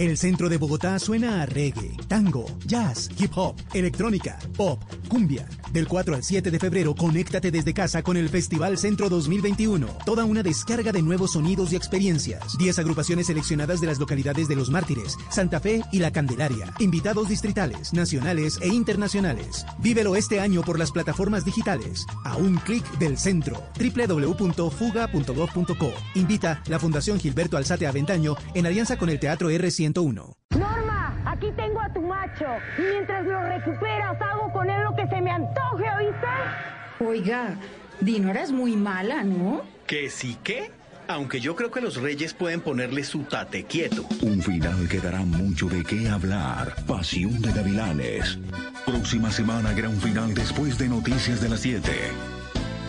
El 0.00 0.16
centro 0.16 0.48
de 0.48 0.56
Bogotá 0.56 0.98
suena 0.98 1.42
a 1.42 1.46
reggae, 1.46 1.94
tango, 2.08 2.46
jazz, 2.64 3.10
hip 3.18 3.32
hop, 3.36 3.54
electrónica, 3.74 4.38
pop, 4.56 4.80
cumbia. 5.08 5.46
Del 5.72 5.88
4 5.88 6.14
al 6.14 6.22
7 6.24 6.50
de 6.50 6.58
febrero, 6.58 6.94
conéctate 6.94 7.50
desde 7.50 7.74
casa 7.74 8.02
con 8.02 8.16
el 8.16 8.30
Festival 8.30 8.78
Centro 8.78 9.08
2021. 9.08 9.86
Toda 10.06 10.24
una 10.24 10.42
descarga 10.42 10.90
de 10.90 11.02
nuevos 11.02 11.32
sonidos 11.32 11.72
y 11.72 11.76
experiencias. 11.76 12.56
10 12.58 12.78
agrupaciones 12.78 13.28
seleccionadas 13.28 13.80
de 13.80 13.86
las 13.86 13.98
localidades 13.98 14.48
de 14.48 14.56
Los 14.56 14.70
Mártires, 14.70 15.16
Santa 15.30 15.60
Fe 15.60 15.82
y 15.92 15.98
La 15.98 16.10
Candelaria. 16.10 16.72
Invitados 16.78 17.28
distritales, 17.28 17.92
nacionales 17.92 18.58
e 18.62 18.68
internacionales. 18.68 19.66
Vívelo 19.78 20.16
este 20.16 20.40
año 20.40 20.62
por 20.62 20.78
las 20.78 20.92
plataformas 20.92 21.44
digitales. 21.44 22.06
A 22.24 22.36
un 22.36 22.56
clic 22.56 22.84
del 22.98 23.18
centro. 23.18 23.62
www.fuga.gov.co. 23.78 25.92
Invita 26.14 26.62
la 26.66 26.78
Fundación 26.78 27.20
Gilberto 27.20 27.56
Alzate 27.56 27.86
Aventaño 27.86 28.36
en 28.54 28.66
alianza 28.66 28.98
con 28.98 29.08
el 29.10 29.20
Teatro 29.20 29.50
R 29.50 29.69
101. 29.70 30.36
Norma, 30.58 31.22
aquí 31.24 31.50
tengo 31.56 31.80
a 31.80 31.92
tu 31.92 32.00
macho. 32.00 32.46
Y 32.78 32.82
mientras 32.82 33.24
lo 33.26 33.42
recuperas, 33.42 34.20
hago 34.20 34.52
con 34.52 34.68
él 34.68 34.82
lo 34.82 34.94
que 34.96 35.06
se 35.08 35.20
me 35.20 35.30
antoje, 35.30 35.84
¿oíste? 35.96 36.26
Oiga, 37.00 37.56
Dinora 38.00 38.42
es 38.42 38.52
muy 38.52 38.76
mala, 38.76 39.22
¿no? 39.22 39.62
¿Que 39.86 40.08
sí 40.10 40.38
qué? 40.42 40.70
Aunque 41.08 41.40
yo 41.40 41.56
creo 41.56 41.70
que 41.70 41.80
los 41.80 41.96
reyes 41.96 42.34
pueden 42.34 42.60
ponerle 42.60 43.02
su 43.02 43.24
tate 43.24 43.64
quieto. 43.64 44.06
Un 44.22 44.40
final 44.40 44.88
que 44.88 45.00
dará 45.00 45.18
mucho 45.20 45.66
de 45.66 45.82
qué 45.82 46.08
hablar. 46.08 46.76
Pasión 46.86 47.42
de 47.42 47.52
Gavilanes. 47.52 48.38
Próxima 48.86 49.30
semana, 49.30 49.72
gran 49.72 50.00
final 50.00 50.34
después 50.34 50.78
de 50.78 50.88
Noticias 50.88 51.40
de 51.40 51.48
las 51.48 51.60
7. 51.60 51.90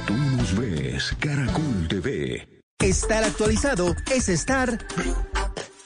Tú 0.05 0.13
nos 0.13 0.57
ves, 0.57 1.15
Caracol 1.19 1.87
TV. 1.87 2.47
Estar 2.79 3.23
actualizado 3.23 3.95
es 4.13 4.29
estar 4.29 4.77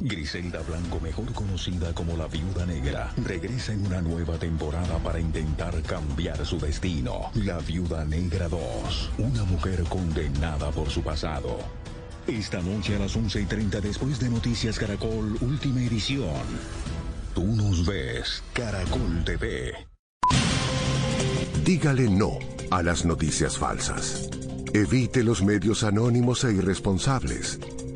Griselda 0.00 0.60
Blanco, 0.62 0.98
mejor 0.98 1.32
conocida 1.32 1.94
como 1.94 2.16
la 2.16 2.26
Viuda 2.26 2.66
Negra, 2.66 3.12
regresa 3.24 3.72
en 3.72 3.86
una 3.86 4.00
nueva 4.00 4.36
temporada 4.38 4.98
para 4.98 5.20
intentar 5.20 5.80
cambiar 5.82 6.44
su 6.44 6.58
destino. 6.58 7.30
La 7.34 7.58
Viuda 7.60 8.04
Negra 8.04 8.48
2, 8.48 9.10
una 9.18 9.44
mujer 9.44 9.84
condenada 9.84 10.72
por 10.72 10.90
su 10.90 11.00
pasado. 11.00 11.58
Esta 12.26 12.60
noche 12.60 12.96
a 12.96 12.98
las 12.98 13.14
11 13.14 13.42
y 13.42 13.44
30 13.44 13.80
después 13.80 14.18
de 14.18 14.30
Noticias 14.30 14.80
Caracol, 14.80 15.38
última 15.40 15.80
edición. 15.80 16.42
Tú 17.32 17.44
nos 17.44 17.86
ves, 17.86 18.42
Caracol 18.52 19.24
TV. 19.24 19.74
Dígale 21.64 22.10
no 22.10 22.40
a 22.72 22.82
las 22.82 23.04
noticias 23.04 23.56
falsas. 23.56 24.28
Evite 24.72 25.22
los 25.22 25.40
medios 25.40 25.84
anónimos 25.84 26.42
e 26.42 26.52
irresponsables. 26.52 27.60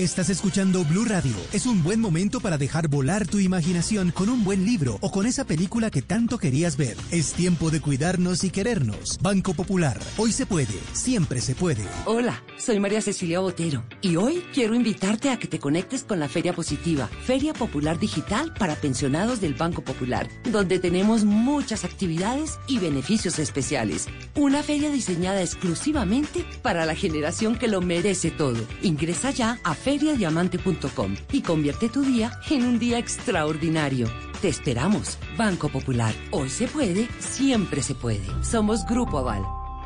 Estás 0.00 0.30
escuchando 0.30 0.82
Blue 0.86 1.04
Radio. 1.04 1.34
Es 1.52 1.66
un 1.66 1.82
buen 1.82 2.00
momento 2.00 2.40
para 2.40 2.56
dejar 2.56 2.88
volar 2.88 3.26
tu 3.26 3.38
imaginación 3.38 4.12
con 4.12 4.30
un 4.30 4.44
buen 4.44 4.64
libro 4.64 4.96
o 5.02 5.10
con 5.10 5.26
esa 5.26 5.44
película 5.44 5.90
que 5.90 6.00
tanto 6.00 6.38
querías 6.38 6.78
ver. 6.78 6.96
Es 7.10 7.34
tiempo 7.34 7.70
de 7.70 7.82
cuidarnos 7.82 8.42
y 8.42 8.48
querernos. 8.48 9.18
Banco 9.20 9.52
Popular. 9.52 10.00
Hoy 10.16 10.32
se 10.32 10.46
puede. 10.46 10.72
Siempre 10.94 11.42
se 11.42 11.54
puede. 11.54 11.84
Hola, 12.06 12.42
soy 12.56 12.80
María 12.80 13.02
Cecilia 13.02 13.40
Botero 13.40 13.84
y 14.00 14.16
hoy 14.16 14.42
quiero 14.54 14.74
invitarte 14.74 15.28
a 15.28 15.38
que 15.38 15.48
te 15.48 15.58
conectes 15.58 16.02
con 16.02 16.18
la 16.18 16.30
Feria 16.30 16.54
Positiva, 16.54 17.10
Feria 17.26 17.52
Popular 17.52 17.98
Digital 17.98 18.54
para 18.54 18.76
pensionados 18.76 19.42
del 19.42 19.52
Banco 19.52 19.82
Popular, 19.82 20.30
donde 20.50 20.78
tenemos 20.78 21.24
muchas 21.24 21.84
actividades 21.84 22.58
y 22.66 22.78
beneficios 22.78 23.38
especiales. 23.38 24.06
Una 24.34 24.62
feria 24.62 24.90
diseñada 24.90 25.42
exclusivamente 25.42 26.46
para 26.62 26.86
la 26.86 26.94
generación 26.94 27.58
que 27.58 27.68
lo 27.68 27.82
merece 27.82 28.30
todo. 28.30 28.66
Ingresa 28.80 29.30
ya 29.30 29.58
a 29.62 29.74
feriadiamante.com 29.90 31.16
y 31.32 31.42
convierte 31.42 31.88
tu 31.88 32.02
día 32.02 32.30
en 32.48 32.64
un 32.64 32.78
día 32.78 32.98
extraordinario. 32.98 34.06
Te 34.40 34.48
esperamos, 34.48 35.18
Banco 35.36 35.68
Popular. 35.68 36.14
Hoy 36.30 36.48
se 36.48 36.68
puede, 36.68 37.08
siempre 37.18 37.82
se 37.82 37.96
puede. 37.96 38.24
Somos 38.42 38.86
Grupo 38.86 39.18
Aval. 39.18 39.42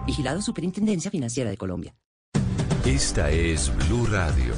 Vigilado 0.06 0.42
Superintendencia 0.42 1.10
Financiera 1.10 1.48
de 1.48 1.56
Colombia. 1.56 1.94
Esta 2.84 3.30
es 3.30 3.72
Blue 3.88 4.06
Radio. 4.06 4.52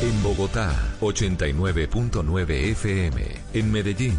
En 0.00 0.22
Bogotá, 0.22 0.96
89.9 1.00 2.50
FM. 2.72 3.22
En 3.52 3.70
Medellín, 3.70 4.18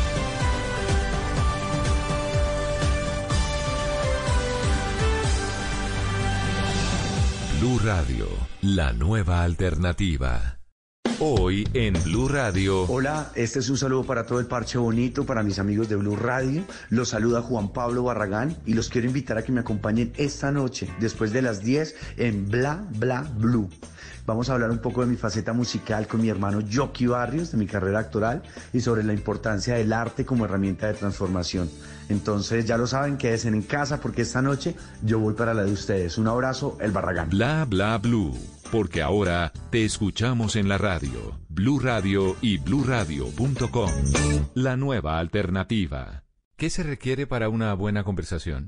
Radio, 7.61 8.25
la 8.63 8.91
nueva 8.91 9.43
alternativa. 9.43 10.57
Hoy 11.19 11.67
en 11.75 11.93
Blue 12.05 12.27
Radio. 12.27 12.85
Hola, 12.89 13.31
este 13.35 13.59
es 13.59 13.69
un 13.69 13.77
saludo 13.77 14.03
para 14.03 14.25
todo 14.25 14.39
el 14.39 14.47
parche 14.47 14.79
bonito, 14.79 15.27
para 15.27 15.43
mis 15.43 15.59
amigos 15.59 15.87
de 15.87 15.95
Blue 15.95 16.15
Radio. 16.15 16.63
Los 16.89 17.09
saluda 17.09 17.43
Juan 17.43 17.71
Pablo 17.71 18.01
Barragán 18.01 18.57
y 18.65 18.73
los 18.73 18.89
quiero 18.89 19.05
invitar 19.05 19.37
a 19.37 19.43
que 19.43 19.51
me 19.51 19.59
acompañen 19.59 20.11
esta 20.17 20.51
noche, 20.51 20.89
después 20.99 21.33
de 21.33 21.43
las 21.43 21.63
10, 21.63 21.95
en 22.17 22.49
Bla 22.49 22.83
Bla 22.97 23.31
Blue. 23.37 23.69
Vamos 24.25 24.49
a 24.49 24.53
hablar 24.53 24.71
un 24.71 24.79
poco 24.79 25.01
de 25.01 25.07
mi 25.07 25.17
faceta 25.17 25.53
musical 25.53 26.07
con 26.07 26.21
mi 26.21 26.29
hermano 26.29 26.59
Jockey 26.71 27.07
Barrios, 27.07 27.51
de 27.51 27.57
mi 27.57 27.67
carrera 27.67 27.99
actoral 27.99 28.43
y 28.73 28.81
sobre 28.81 29.03
la 29.03 29.13
importancia 29.13 29.75
del 29.75 29.93
arte 29.93 30.25
como 30.25 30.45
herramienta 30.45 30.87
de 30.87 30.93
transformación. 30.93 31.69
Entonces 32.09 32.65
ya 32.65 32.77
lo 32.77 32.87
saben, 32.87 33.17
quédense 33.17 33.47
en 33.47 33.61
casa 33.61 33.99
porque 33.99 34.23
esta 34.23 34.41
noche 34.41 34.75
yo 35.01 35.19
voy 35.19 35.33
para 35.33 35.53
la 35.53 35.63
de 35.63 35.71
ustedes. 35.71 36.17
Un 36.17 36.27
abrazo, 36.27 36.77
el 36.81 36.91
Barragán. 36.91 37.29
Bla 37.29 37.65
Bla 37.65 37.97
Blue, 37.97 38.37
porque 38.71 39.01
ahora 39.01 39.51
te 39.69 39.85
escuchamos 39.85 40.55
en 40.55 40.69
la 40.69 40.77
radio, 40.77 41.39
Blue 41.49 41.79
Radio 41.79 42.35
y 42.41 42.57
bluradio.com. 42.57 43.91
La 44.53 44.75
nueva 44.77 45.19
alternativa. 45.19 46.23
¿Qué 46.57 46.69
se 46.69 46.83
requiere 46.83 47.25
para 47.25 47.49
una 47.49 47.73
buena 47.73 48.03
conversación? 48.03 48.67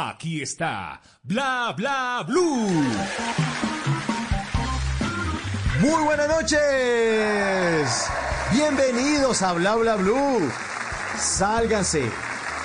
Aquí 0.00 0.42
está 0.42 1.00
Bla 1.24 1.74
Bla 1.76 2.22
Blue. 2.24 2.70
Muy 5.80 6.04
buenas 6.04 6.28
noches. 6.28 8.06
Bienvenidos 8.52 9.42
a 9.42 9.54
Bla 9.54 9.74
Bla 9.74 9.96
Blue. 9.96 10.48
Sálganse, 11.18 12.08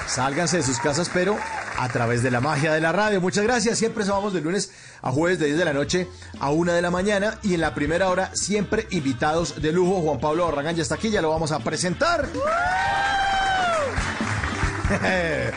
sálganse 0.06 0.58
de 0.58 0.64
sus 0.64 0.78
casas, 0.78 1.10
pero 1.12 1.36
a 1.80 1.90
través 1.90 2.22
de 2.22 2.30
la 2.30 2.40
magia 2.40 2.72
de 2.72 2.82
la 2.82 2.92
radio. 2.92 3.20
Muchas 3.20 3.44
gracias. 3.44 3.80
Siempre 3.80 4.04
vamos 4.04 4.34
de 4.34 4.42
lunes 4.42 4.72
a 5.02 5.12
jueves 5.12 5.40
de 5.40 5.48
10 5.48 5.58
de 5.58 5.66
la 5.66 5.74
noche 5.74 6.08
a 6.40 6.52
1 6.52 6.72
de 6.72 6.84
la 6.84 6.92
mañana 6.92 7.40
y 7.42 7.56
en 7.56 7.62
la 7.62 7.74
primera 7.74 8.10
hora 8.10 8.30
siempre 8.36 8.86
invitados 8.92 9.60
de 9.60 9.72
lujo. 9.72 10.02
Juan 10.02 10.20
Pablo 10.20 10.46
Barragán 10.46 10.76
ya 10.76 10.84
está 10.84 10.94
aquí, 10.94 11.10
ya 11.10 11.24
lo 11.24 11.32
vamos 11.32 11.52
a 11.52 11.58
presentar. 11.62 12.30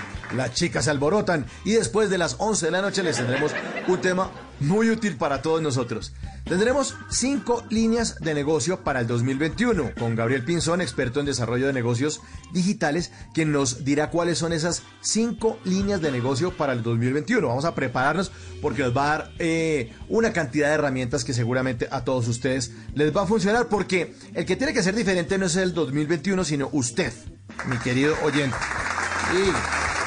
Las 0.34 0.54
chicas 0.54 0.84
se 0.84 0.90
alborotan 0.90 1.46
y 1.64 1.72
después 1.72 2.10
de 2.10 2.18
las 2.18 2.36
11 2.38 2.66
de 2.66 2.72
la 2.72 2.82
noche 2.82 3.02
les 3.02 3.16
tendremos 3.16 3.52
un 3.86 4.00
tema 4.00 4.30
muy 4.60 4.90
útil 4.90 5.16
para 5.16 5.42
todos 5.42 5.60
nosotros. 5.62 6.12
Tendremos 6.44 6.94
cinco 7.10 7.64
líneas 7.70 8.20
de 8.20 8.32
negocio 8.32 8.84
para 8.84 9.00
el 9.00 9.06
2021 9.08 9.92
con 9.98 10.14
Gabriel 10.14 10.44
Pinzón, 10.44 10.80
experto 10.80 11.18
en 11.18 11.26
desarrollo 11.26 11.66
de 11.66 11.72
negocios 11.72 12.20
digitales, 12.52 13.10
quien 13.34 13.50
nos 13.50 13.84
dirá 13.84 14.10
cuáles 14.10 14.38
son 14.38 14.52
esas 14.52 14.82
cinco 15.00 15.58
líneas 15.64 16.00
de 16.00 16.12
negocio 16.12 16.56
para 16.56 16.72
el 16.72 16.84
2021. 16.84 17.48
Vamos 17.48 17.64
a 17.64 17.74
prepararnos 17.74 18.30
porque 18.62 18.82
nos 18.82 18.96
va 18.96 19.04
a 19.04 19.18
dar 19.18 19.32
eh, 19.40 19.92
una 20.08 20.32
cantidad 20.32 20.68
de 20.68 20.74
herramientas 20.74 21.24
que 21.24 21.34
seguramente 21.34 21.88
a 21.90 22.04
todos 22.04 22.28
ustedes 22.28 22.72
les 22.94 23.14
va 23.14 23.22
a 23.22 23.26
funcionar 23.26 23.66
porque 23.68 24.14
el 24.34 24.46
que 24.46 24.56
tiene 24.56 24.72
que 24.72 24.82
ser 24.82 24.94
diferente 24.94 25.38
no 25.38 25.46
es 25.46 25.56
el 25.56 25.74
2021, 25.74 26.44
sino 26.44 26.68
usted, 26.72 27.12
mi 27.68 27.76
querido 27.78 28.14
oyente. 28.22 28.56
Y 29.32 29.50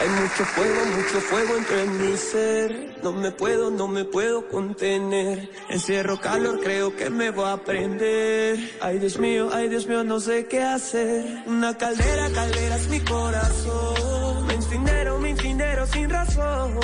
Hay 0.00 0.08
mucho 0.08 0.44
fuego, 0.44 0.84
mucho 0.96 1.20
fuego 1.20 1.56
entre 1.56 1.84
mi 1.84 2.16
ser. 2.16 2.96
No 3.02 3.12
me 3.12 3.30
puedo, 3.30 3.70
no 3.70 3.86
me 3.86 4.04
puedo 4.04 4.48
contener. 4.48 5.48
Encierro 5.68 6.20
calor, 6.20 6.60
creo 6.62 6.96
que 6.96 7.10
me 7.10 7.30
voy 7.30 7.48
a 7.48 7.56
prender. 7.58 8.58
Ay 8.80 8.98
Dios 8.98 9.18
mío, 9.18 9.50
ay 9.52 9.68
Dios 9.68 9.86
mío, 9.86 10.02
no 10.02 10.18
sé 10.18 10.46
qué 10.46 10.62
hacer. 10.62 11.44
Una 11.46 11.76
caldera, 11.78 12.28
caldera 12.30 12.76
es 12.76 12.88
mi 12.88 13.00
corazón. 13.00 14.46
Me 14.46 14.54
incinero, 14.54 15.18
me 15.20 15.30
incinero 15.30 15.86
sin 15.86 16.10
razón. 16.10 16.80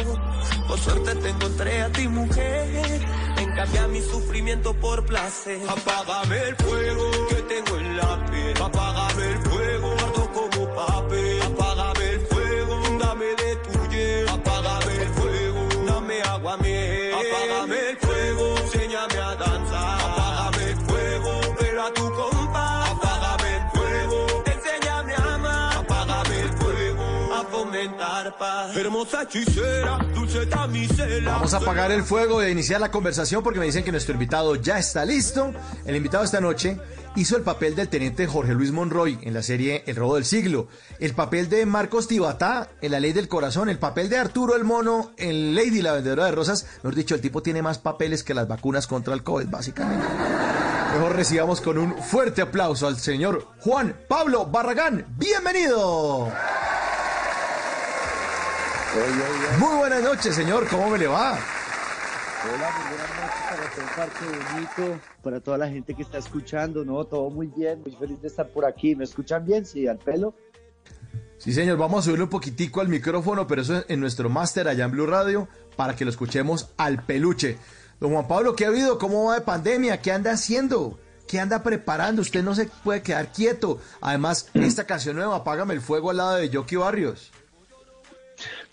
Por 0.68 0.79
suerte 0.79 1.14
te 1.16 1.29
encontré 1.31 1.83
a 1.83 1.90
ti, 1.90 2.07
mujer. 2.07 3.01
En 3.38 3.55
cambio 3.57 3.88
mi 3.88 4.01
sufrimiento 4.03 4.73
por 4.75 5.05
placer. 5.05 5.59
Apágame 5.68 6.38
el 6.42 6.57
fuego 6.57 7.11
que 7.29 7.35
tengo 7.35 7.77
en 7.77 7.96
la 7.96 8.27
piel. 8.27 8.62
Apágame 8.62 9.27
el 9.33 9.38
fuego, 9.38 9.92
ardo 9.92 10.33
como 10.33 10.75
papel. 10.75 11.39
Hermosa 28.74 29.22
hechicera, 29.22 29.98
dulce 30.14 30.46
damisela. 30.46 31.33
Vamos 31.33 31.54
a 31.54 31.56
apagar 31.56 31.90
el 31.90 32.04
fuego 32.04 32.40
e 32.40 32.50
iniciar 32.50 32.80
la 32.80 32.90
conversación 32.90 33.42
porque 33.42 33.59
me 33.59 33.66
dicen 33.66 33.83
que 33.83 33.90
nuestro 33.90 34.14
invitado 34.14 34.54
ya 34.54 34.78
está 34.78 35.04
listo. 35.04 35.52
El 35.85 35.96
invitado 35.96 36.22
esta 36.24 36.40
noche 36.40 36.78
hizo 37.16 37.37
el 37.37 37.42
papel 37.42 37.74
del 37.74 37.88
teniente 37.88 38.26
Jorge 38.26 38.54
Luis 38.54 38.70
Monroy 38.70 39.18
en 39.22 39.35
la 39.35 39.42
serie 39.42 39.83
El 39.87 39.96
robo 39.96 40.14
del 40.14 40.24
siglo, 40.24 40.68
el 41.00 41.14
papel 41.14 41.48
de 41.48 41.66
Marcos 41.66 42.06
Tibatá 42.06 42.68
en 42.80 42.92
La 42.92 43.00
ley 43.00 43.12
del 43.12 43.28
corazón, 43.28 43.68
el 43.68 43.78
papel 43.78 44.09
de 44.09 44.18
Arturo 44.18 44.54
el 44.54 44.64
mono 44.64 45.11
en 45.16 45.54
Lady 45.54 45.83
la 45.83 45.92
vendedora 45.92 46.26
de 46.26 46.33
rosas. 46.33 46.66
Mejor 46.76 46.94
dicho, 46.94 47.14
el 47.14 47.20
tipo 47.20 47.42
tiene 47.42 47.62
más 47.62 47.78
papeles 47.78 48.22
que 48.22 48.35
las 48.35 48.46
vacunas 48.46 48.87
contra 48.87 49.14
el 49.14 49.22
COVID, 49.22 49.48
básicamente. 49.48 50.06
Mejor 50.94 51.16
recibamos 51.16 51.61
con 51.61 51.78
un 51.78 51.96
fuerte 52.02 52.42
aplauso 52.42 52.87
al 52.87 52.98
señor 52.98 53.46
Juan 53.61 53.96
Pablo 54.09 54.46
Barragán. 54.46 55.06
Bienvenido. 55.16 56.28
Muy 59.59 59.76
buenas 59.76 60.03
noches, 60.03 60.35
señor. 60.35 60.66
¿Cómo 60.68 60.90
me 60.90 60.98
le 60.98 61.07
va? 61.07 61.38
Hola, 62.42 62.70
muy 62.76 62.88
buenas 62.88 63.11
noches 63.20 63.40
para 63.48 63.70
todo 63.70 63.83
el 63.83 63.90
parque 63.96 64.55
bonito, 64.55 65.00
para 65.22 65.40
toda 65.40 65.59
la 65.59 65.68
gente 65.68 65.94
que 65.94 66.03
está 66.03 66.18
escuchando, 66.18 66.85
¿no? 66.85 67.05
Todo 67.05 67.31
muy 67.31 67.46
bien, 67.46 67.83
muy 67.83 67.92
feliz 67.92 68.20
de 68.20 68.26
estar 68.26 68.48
por 68.48 68.64
aquí. 68.64 68.96
¿Me 68.96 69.05
escuchan 69.05 69.44
bien? 69.44 69.64
Sí, 69.64 69.87
al 69.87 69.98
pelo. 69.98 70.35
Sí, 71.38 71.53
señor, 71.53 71.79
vamos 71.79 72.00
a 72.00 72.03
subirle 72.03 72.24
un 72.24 72.31
poquitico 72.31 72.81
al 72.81 72.88
micrófono, 72.88 73.46
pero 73.46 73.62
eso 73.62 73.85
en 73.87 74.00
nuestro 74.00 74.29
máster 74.29 74.66
allá 74.66 74.87
en 74.87 74.90
Blue 74.90 75.07
Radio, 75.07 75.46
para 75.76 75.94
que 75.94 76.05
lo 76.05 76.11
escuchemos 76.11 76.70
al 76.76 77.05
peluche. 77.05 77.59
Don 78.00 78.12
Juan 78.12 78.26
Pablo, 78.26 78.57
¿qué 78.57 78.64
ha 78.64 78.68
habido? 78.68 78.98
¿Cómo 78.98 79.26
va 79.26 79.37
de 79.37 79.42
pandemia? 79.42 80.00
¿Qué 80.00 80.11
anda 80.11 80.33
haciendo? 80.33 80.98
¿Qué 81.29 81.38
anda 81.38 81.62
preparando? 81.62 82.22
Usted 82.22 82.42
no 82.42 82.57
se 82.57 82.68
puede 82.83 83.03
quedar 83.03 83.31
quieto. 83.31 83.79
Además, 84.00 84.48
esta 84.55 84.85
canción 84.85 85.14
nueva, 85.14 85.37
Apágame 85.37 85.74
el 85.74 85.81
Fuego 85.81 86.11
al 86.11 86.16
lado 86.16 86.37
de 86.37 86.48
Yoki 86.48 86.74
Barrios. 86.74 87.31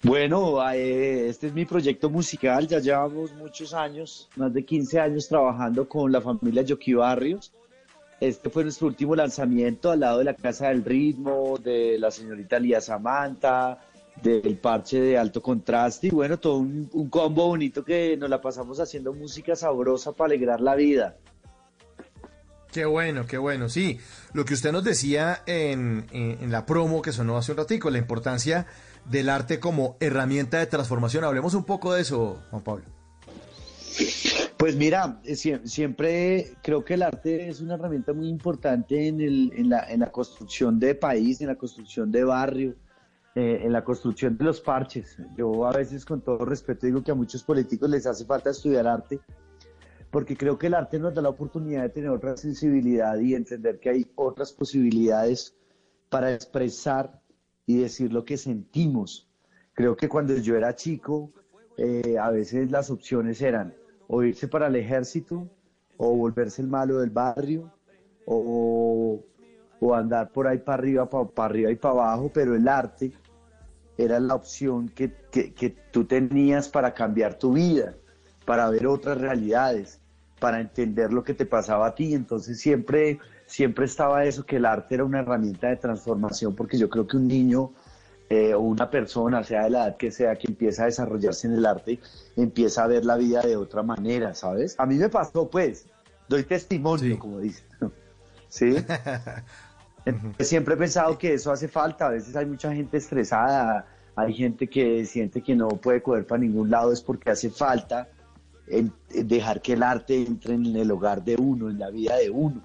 Bueno, 0.04 0.62
eh, 0.72 1.28
este 1.28 1.48
es 1.48 1.54
mi 1.54 1.66
proyecto 1.66 2.10
musical, 2.10 2.68
ya 2.68 2.80
llevamos 2.80 3.34
muchos 3.34 3.74
años, 3.74 4.30
más 4.36 4.54
de 4.54 4.64
15 4.64 5.00
años 5.00 5.28
trabajando 5.28 5.90
con 5.90 6.12
la 6.12 6.22
familia 6.22 6.62
Yoki 6.62 6.94
Barrios. 6.94 7.52
Este 8.20 8.50
fue 8.50 8.64
nuestro 8.64 8.88
último 8.88 9.16
lanzamiento 9.16 9.92
al 9.92 10.00
lado 10.00 10.20
de 10.20 10.24
la 10.26 10.34
Casa 10.36 10.70
del 10.70 10.84
Ritmo, 10.86 11.58
de 11.64 11.98
la 12.00 12.10
señorita 12.12 12.60
Lía 12.60 12.80
Samantha, 12.82 13.80
del 14.22 14.58
parche 14.58 15.00
de 15.00 15.18
alto 15.18 15.42
contraste 15.42 16.08
y 16.08 16.10
bueno, 16.10 16.40
todo 16.40 16.58
un, 16.58 16.88
combo 17.10 17.48
bonito 17.48 17.84
que 17.84 18.18
nos 18.18 18.30
la 18.30 18.42
pasamos 18.42 18.80
haciendo 18.80 19.14
música 19.14 19.56
sabrosa 19.56 20.12
para 20.14 20.28
alegrar 20.34 20.62
la 20.62 20.74
vida. 20.76 21.18
Qué 22.72 22.86
bueno, 22.86 23.26
qué 23.28 23.38
bueno. 23.38 23.70
Sí, 23.70 24.00
lo 24.34 24.46
que 24.46 24.54
usted 24.56 24.72
nos 24.72 24.84
decía 24.84 25.42
en, 25.46 26.06
en- 26.12 26.38
en 26.42 26.52
la 26.52 26.66
promo 26.66 27.02
que 27.02 27.12
sonó 27.12 27.38
hace 27.38 27.52
un 27.52 27.58
ratico, 27.60 27.90
la 27.92 27.98
importancia 28.00 28.66
del 29.10 29.30
arte 29.30 29.60
como 29.60 29.96
herramienta 30.00 30.60
de 30.60 30.66
transformación. 30.68 31.24
Hablemos 31.24 31.54
un 31.54 31.64
poco 31.64 31.94
de 31.94 32.02
eso, 32.02 32.42
Juan 32.52 32.64
Pablo. 32.64 32.86
Pues 34.58 34.76
mira, 34.76 35.20
eh, 35.24 35.36
sie- 35.36 35.62
siempre 35.66 36.52
creo 36.64 36.84
que 36.84 36.96
el 36.96 37.04
arte 37.04 37.48
es 37.48 37.62
una 37.62 37.76
herramienta 37.76 38.14
muy 38.14 38.28
importante 38.28 39.08
en, 39.08 39.22
el- 39.22 39.52
en 39.56 39.70
la, 39.70 39.90
en 39.92 40.00
la 40.02 40.12
construcción 40.12 40.80
de 40.80 40.96
país, 40.96 41.42
en 41.42 41.48
la 41.48 41.56
construcción 41.56 42.12
de 42.12 42.24
barrio, 42.24 42.76
eh, 43.36 43.62
en 43.64 43.72
la 43.72 43.84
construcción 43.84 44.38
de 44.38 44.44
los 44.46 44.60
parches. 44.62 45.18
Yo 45.38 45.66
a 45.66 45.72
veces 45.72 46.06
con 46.06 46.22
todo 46.22 46.44
respeto 46.46 46.86
digo 46.88 47.04
que 47.04 47.12
a 47.12 47.16
muchos 47.16 47.44
políticos 47.44 47.90
les 47.90 48.06
hace 48.08 48.26
falta 48.26 48.50
estudiar 48.50 48.88
arte, 48.88 49.20
porque 50.12 50.36
creo 50.36 50.58
que 50.58 50.68
el 50.68 50.74
arte 50.74 51.00
nos 51.00 51.14
da 51.14 51.22
la 51.22 51.30
oportunidad 51.30 51.84
de 51.84 51.90
tener 51.90 52.10
otra 52.10 52.36
sensibilidad 52.38 53.18
y 53.20 53.36
entender 53.36 53.80
que 53.80 53.90
hay 53.90 54.08
otras 54.16 54.52
posibilidades 54.54 55.56
para 56.10 56.34
expresar 56.34 57.22
y 57.68 57.78
decir 57.78 58.12
lo 58.12 58.26
que 58.26 58.38
sentimos. 58.38 59.30
Creo 59.74 59.96
que 59.96 60.10
cuando 60.10 60.36
yo 60.38 60.56
era 60.56 60.76
chico, 60.76 61.32
eh, 61.78 62.18
a 62.20 62.32
veces 62.32 62.72
las 62.72 62.90
opciones 62.90 63.40
eran 63.42 63.76
o 64.08 64.24
irse 64.24 64.48
para 64.48 64.68
el 64.68 64.76
ejército, 64.78 65.48
o 65.98 66.16
volverse 66.16 66.62
el 66.62 66.70
malo 66.70 67.00
del 67.00 67.10
barrio, 67.12 67.72
o, 68.26 69.24
o 69.80 69.94
andar 69.94 70.32
por 70.32 70.48
ahí 70.48 70.60
para 70.60 70.82
arriba, 70.82 71.10
para 71.10 71.46
arriba 71.46 71.72
y 71.72 71.76
para 71.76 71.94
abajo, 71.94 72.32
pero 72.34 72.56
el 72.56 72.68
arte 72.68 73.12
era 73.98 74.20
la 74.20 74.36
opción 74.36 74.90
que, 74.90 75.14
que, 75.30 75.54
que 75.54 75.72
tú 75.92 76.06
tenías 76.06 76.70
para 76.70 76.94
cambiar 76.94 77.38
tu 77.38 77.54
vida, 77.54 77.96
para 78.46 78.70
ver 78.70 78.88
otras 78.88 79.20
realidades, 79.20 80.00
para 80.40 80.62
entender 80.62 81.12
lo 81.12 81.24
que 81.24 81.34
te 81.34 81.46
pasaba 81.46 81.88
a 81.88 81.96
ti. 81.96 82.14
Entonces 82.14 82.60
siempre, 82.60 83.20
siempre 83.48 83.86
estaba 83.86 84.26
eso, 84.26 84.46
que 84.46 84.58
el 84.58 84.66
arte 84.66 84.96
era 84.96 85.06
una 85.06 85.22
herramienta 85.22 85.70
de 85.70 85.78
transformación, 85.78 86.54
porque 86.56 86.78
yo 86.78 86.90
creo 86.90 87.08
que 87.08 87.18
un 87.18 87.28
niño 87.28 87.72
eh, 88.30 88.54
o 88.54 88.60
una 88.60 88.92
persona, 88.92 89.44
sea 89.44 89.64
de 89.64 89.70
la 89.72 89.86
edad 89.86 89.98
que 89.98 90.12
sea, 90.12 90.36
que 90.36 90.48
empieza 90.48 90.84
a 90.84 90.86
desarrollarse 90.88 91.48
en 91.48 91.54
el 91.54 91.66
arte, 91.66 92.00
empieza 92.36 92.84
a 92.84 92.88
ver 92.88 93.06
la 93.06 93.16
vida 93.16 93.42
de 93.42 93.56
otra 93.56 93.82
manera, 93.82 94.36
¿sabes? 94.36 94.76
A 94.78 94.86
mí 94.86 94.96
me 94.96 95.10
pasó, 95.10 95.50
pues, 95.50 95.88
doy 96.28 96.44
testimonio, 96.44 97.18
como 97.18 97.40
dicen. 97.40 97.66
¿Sí? 98.50 98.76
Entonces, 100.06 100.48
Siempre 100.48 100.76
he 100.76 100.78
pensado 100.78 101.18
que 101.18 101.34
eso 101.34 101.52
hace 101.52 101.68
falta. 101.68 102.08
A 102.08 102.10
veces 102.12 102.36
hay 102.36 102.46
mucha 102.46 102.74
gente 102.74 102.98
estresada, 102.98 103.88
hay 104.16 104.34
gente 104.34 104.68
que 104.68 105.06
siente 105.06 105.42
que 105.42 105.56
no 105.56 105.70
puede 105.70 106.02
coger 106.02 106.28
para 106.28 106.40
ningún 106.40 106.70
lado, 106.70 106.92
es 106.92 107.02
porque 107.02 107.30
hace 107.30 107.50
falta 107.50 108.10
en 108.68 108.92
dejar 109.08 109.62
que 109.62 109.74
el 109.74 109.84
arte 109.84 110.26
entre 110.26 110.54
en 110.56 110.76
el 110.76 110.92
hogar 110.92 111.24
de 111.24 111.36
uno, 111.36 111.70
en 111.70 111.80
la 111.80 111.90
vida 111.90 112.18
de 112.18 112.30
uno, 112.30 112.62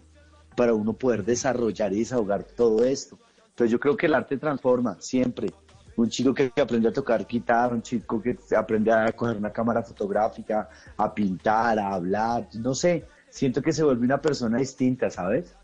para 0.56 0.74
uno 0.74 0.92
poder 0.92 1.24
desarrollar 1.24 1.92
y 1.92 2.00
desahogar 2.00 2.44
todo 2.44 2.84
esto. 2.84 3.18
Entonces 3.50 3.70
yo 3.70 3.78
creo 3.78 3.96
que 3.96 4.06
el 4.06 4.14
arte 4.14 4.38
transforma 4.38 4.96
siempre. 5.00 5.52
Un 5.96 6.08
chico 6.08 6.32
que 6.32 6.50
aprende 6.60 6.88
a 6.88 6.92
tocar 6.92 7.26
guitarra, 7.26 7.74
un 7.74 7.82
chico 7.82 8.20
que 8.22 8.38
aprende 8.56 8.90
a 8.90 9.12
coger 9.12 9.36
una 9.36 9.52
cámara 9.52 9.82
fotográfica, 9.82 10.68
a 10.96 11.14
pintar, 11.14 11.78
a 11.78 11.92
hablar, 11.92 12.48
no 12.54 12.74
sé, 12.74 13.04
siento 13.28 13.60
que 13.60 13.72
se 13.72 13.82
vuelve 13.82 14.04
una 14.04 14.20
persona 14.20 14.58
distinta, 14.58 15.10
¿sabes? 15.10 15.54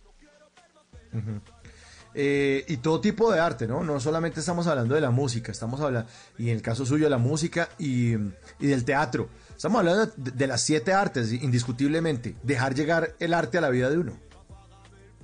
Eh, 2.15 2.65
y 2.69 2.79
todo 2.79 3.01
tipo 3.01 3.31
de 3.31 3.39
arte, 3.39 3.69
¿no? 3.69 3.85
No 3.85 4.01
solamente 4.01 4.41
estamos 4.41 4.67
hablando 4.67 4.95
de 4.95 5.01
la 5.01 5.11
música, 5.11 5.53
estamos 5.53 5.81
hablando, 5.81 6.11
y 6.39 6.51
en 6.51 6.57
el 6.57 6.63
caso 6.63 6.85
suyo, 6.85 7.09
la 7.09 7.19
música 7.19 7.69
y, 7.79 8.17
del 8.59 8.85
teatro. 8.85 9.29
Estamos 9.55 9.81
hablando 9.81 10.13
de 10.17 10.47
las 10.47 10.63
siete 10.63 10.93
artes, 10.93 11.33
indiscutiblemente. 11.33 12.37
Dejar 12.43 12.75
llegar 12.75 13.15
el 13.19 13.35
arte 13.35 13.59
a 13.59 13.61
la 13.61 13.71
vida 13.71 13.91
de 13.91 13.99
uno. 13.99 14.28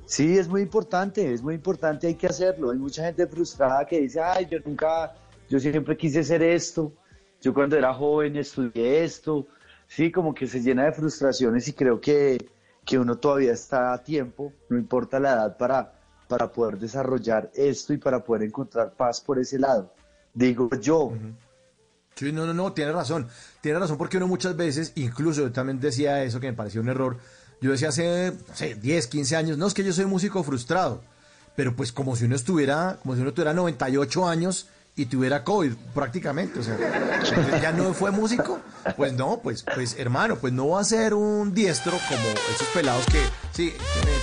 Sí, 0.07 0.37
es 0.39 0.49
muy 0.49 0.63
importante, 0.63 1.33
es 1.33 1.43
muy 1.43 1.55
importante, 1.55 2.07
hay 2.07 2.15
que 2.15 2.27
hacerlo. 2.27 2.71
Hay 2.71 2.79
mucha 2.79 3.05
gente 3.05 3.27
frustrada 3.27 3.87
que 3.87 4.01
dice, 4.01 4.21
ay, 4.21 4.47
yo 4.51 4.59
nunca, 4.65 5.15
yo 5.49 5.59
siempre 5.59 5.97
quise 5.97 6.21
hacer 6.21 6.43
esto, 6.43 6.93
yo 7.41 7.55
cuando 7.55 7.77
era 7.77 7.93
joven 7.95 8.37
estudié 8.37 9.05
esto. 9.05 9.47
Sí, 9.87 10.11
como 10.11 10.35
que 10.35 10.47
se 10.47 10.61
llena 10.61 10.85
de 10.85 10.93
frustraciones 10.93 11.69
y 11.69 11.73
creo 11.73 12.01
que, 12.01 12.39
que 12.85 12.99
uno 12.99 13.17
todavía 13.17 13.53
está 13.53 13.93
a 13.93 14.03
tiempo, 14.03 14.53
no 14.69 14.79
importa 14.79 15.21
la 15.21 15.33
edad, 15.35 15.57
para, 15.57 15.93
para 16.27 16.51
poder 16.51 16.79
desarrollar 16.79 17.51
esto 17.55 17.93
y 17.93 17.99
para 17.99 18.25
poder 18.25 18.45
encontrar 18.45 18.93
paz 18.95 19.21
por 19.21 19.39
ese 19.39 19.59
lado. 19.59 19.93
Digo 20.33 20.69
yo. 20.81 21.13
Sí, 22.15 22.33
no, 22.33 22.47
no, 22.47 22.55
no, 22.55 22.73
tiene 22.73 22.93
razón. 22.93 23.29
Tiene 23.61 23.79
razón 23.79 23.99
porque 23.99 24.17
uno 24.17 24.27
muchas 24.27 24.57
veces, 24.57 24.93
incluso 24.97 25.43
yo 25.43 25.53
también 25.53 25.81
decía 25.81 26.23
eso 26.25 26.41
que 26.41 26.49
me 26.49 26.57
pareció 26.57 26.81
un 26.81 26.89
error. 26.89 27.19
Yo 27.61 27.71
decía 27.71 27.89
hace, 27.89 28.33
no 28.49 28.57
sé, 28.57 28.75
10, 28.75 29.07
15 29.07 29.37
años, 29.37 29.59
no, 29.59 29.67
es 29.67 29.75
que 29.75 29.85
yo 29.85 29.93
soy 29.93 30.07
músico 30.07 30.43
frustrado. 30.43 31.01
Pero 31.57 31.77
pues 31.77 31.93
como 31.93 32.17
si 32.17 32.25
uno 32.25 32.35
estuviera, 32.35 32.99
como 33.03 33.15
si 33.15 33.23
uno 33.23 33.33
tuviera 33.33 33.55
98 33.55 34.29
años 34.29 34.67
y 34.97 35.07
tuviera 35.07 35.43
COVID 35.43 35.73
prácticamente. 35.95 36.61
O 36.61 36.63
sea, 36.63 36.77
ya 37.61 37.73
no 37.73 37.93
fue 37.95 38.11
músico. 38.11 38.61
Pues 38.97 39.13
no, 39.15 39.41
pues, 39.43 39.65
pues 39.75 39.97
hermano, 39.99 40.37
pues 40.37 40.53
no 40.53 40.69
va 40.69 40.81
a 40.81 40.85
ser 40.85 41.15
un 41.15 41.55
diestro 41.55 41.93
como 42.09 42.29
esos 42.55 42.69
pelados 42.73 43.05
que, 43.07 43.21
sí, 43.53 43.73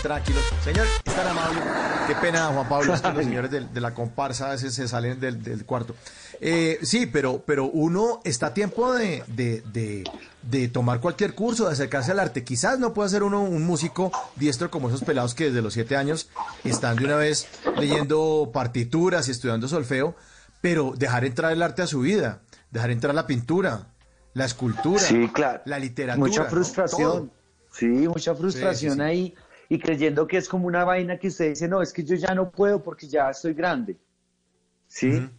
tranquilos. 0.02 0.44
Señor, 0.64 0.86
es 1.04 1.16
tan 1.16 1.28
amable. 1.28 1.60
Qué 2.08 2.16
pena, 2.16 2.48
Juan 2.48 2.70
Pablo, 2.70 2.94
es 2.94 3.02
que 3.02 3.12
los 3.12 3.24
señores 3.26 3.52
de, 3.52 3.62
de 3.62 3.82
la 3.82 3.94
comparsa 3.94 4.48
a 4.48 4.52
veces 4.52 4.74
se 4.74 4.88
salen 4.88 5.20
del, 5.20 5.44
del 5.44 5.66
cuarto. 5.66 5.96
Eh, 6.40 6.80
sí, 6.84 7.06
pero, 7.06 7.44
pero 7.46 7.66
uno 7.66 8.22
está 8.24 8.48
a 8.48 8.54
tiempo 8.54 8.94
de, 8.94 9.24
de, 9.28 9.62
de, 9.74 10.04
de 10.44 10.68
tomar 10.70 11.00
cualquier 11.00 11.36
curso, 11.36 11.68
de 11.68 11.74
acercarse 11.74 12.12
al 12.12 12.20
arte. 12.20 12.44
Quizás 12.44 12.80
no 12.80 12.94
pueda 12.94 13.10
ser 13.10 13.24
uno 13.24 13.42
un 13.42 13.64
músico 13.64 14.12
diestro 14.38 14.72
como 14.72 14.88
esos 14.90 15.04
pelados 15.04 15.36
que 15.36 15.46
desde 15.46 15.62
los 15.62 15.74
siete 15.74 15.96
años 15.98 16.30
están 16.64 16.96
de 16.98 17.06
una 17.06 17.16
vez 17.16 17.48
leyendo 17.78 18.50
partituras 18.54 19.28
y 19.28 19.32
estudiando 19.32 19.68
solfeo, 19.68 20.16
pero 20.62 20.94
dejar 20.96 21.26
entrar 21.26 21.52
el 21.52 21.62
arte 21.62 21.82
a 21.82 21.88
su 21.88 22.02
vida, 22.02 22.42
dejar 22.70 22.92
entrar 22.92 23.14
la 23.16 23.28
pintura, 23.28 23.88
la 24.34 24.46
escultura, 24.46 25.00
Sí, 25.00 25.28
claro. 25.34 25.62
la 25.66 25.80
literatura. 25.80 26.26
Mucha 26.28 26.46
frustración. 26.46 27.32
Sí, 27.72 27.86
mucha 27.88 28.36
frustración 28.36 28.94
Sí, 28.94 28.98
sí, 29.00 29.04
sí. 29.04 29.10
ahí 29.10 29.36
y 29.70 29.80
creyendo 29.80 30.28
que 30.28 30.38
es 30.38 30.50
como 30.50 30.68
una 30.68 30.84
vaina 30.84 31.18
que 31.18 31.30
usted 31.30 31.50
dice, 31.50 31.68
no, 31.68 31.82
es 31.82 31.94
que 31.94 32.04
yo 32.04 32.16
ya 32.16 32.36
no 32.36 32.52
puedo 32.52 32.84
porque 32.84 33.08
ya 33.08 33.30
estoy 33.30 33.54
grande. 33.54 33.98
¿Sí? 34.88 35.30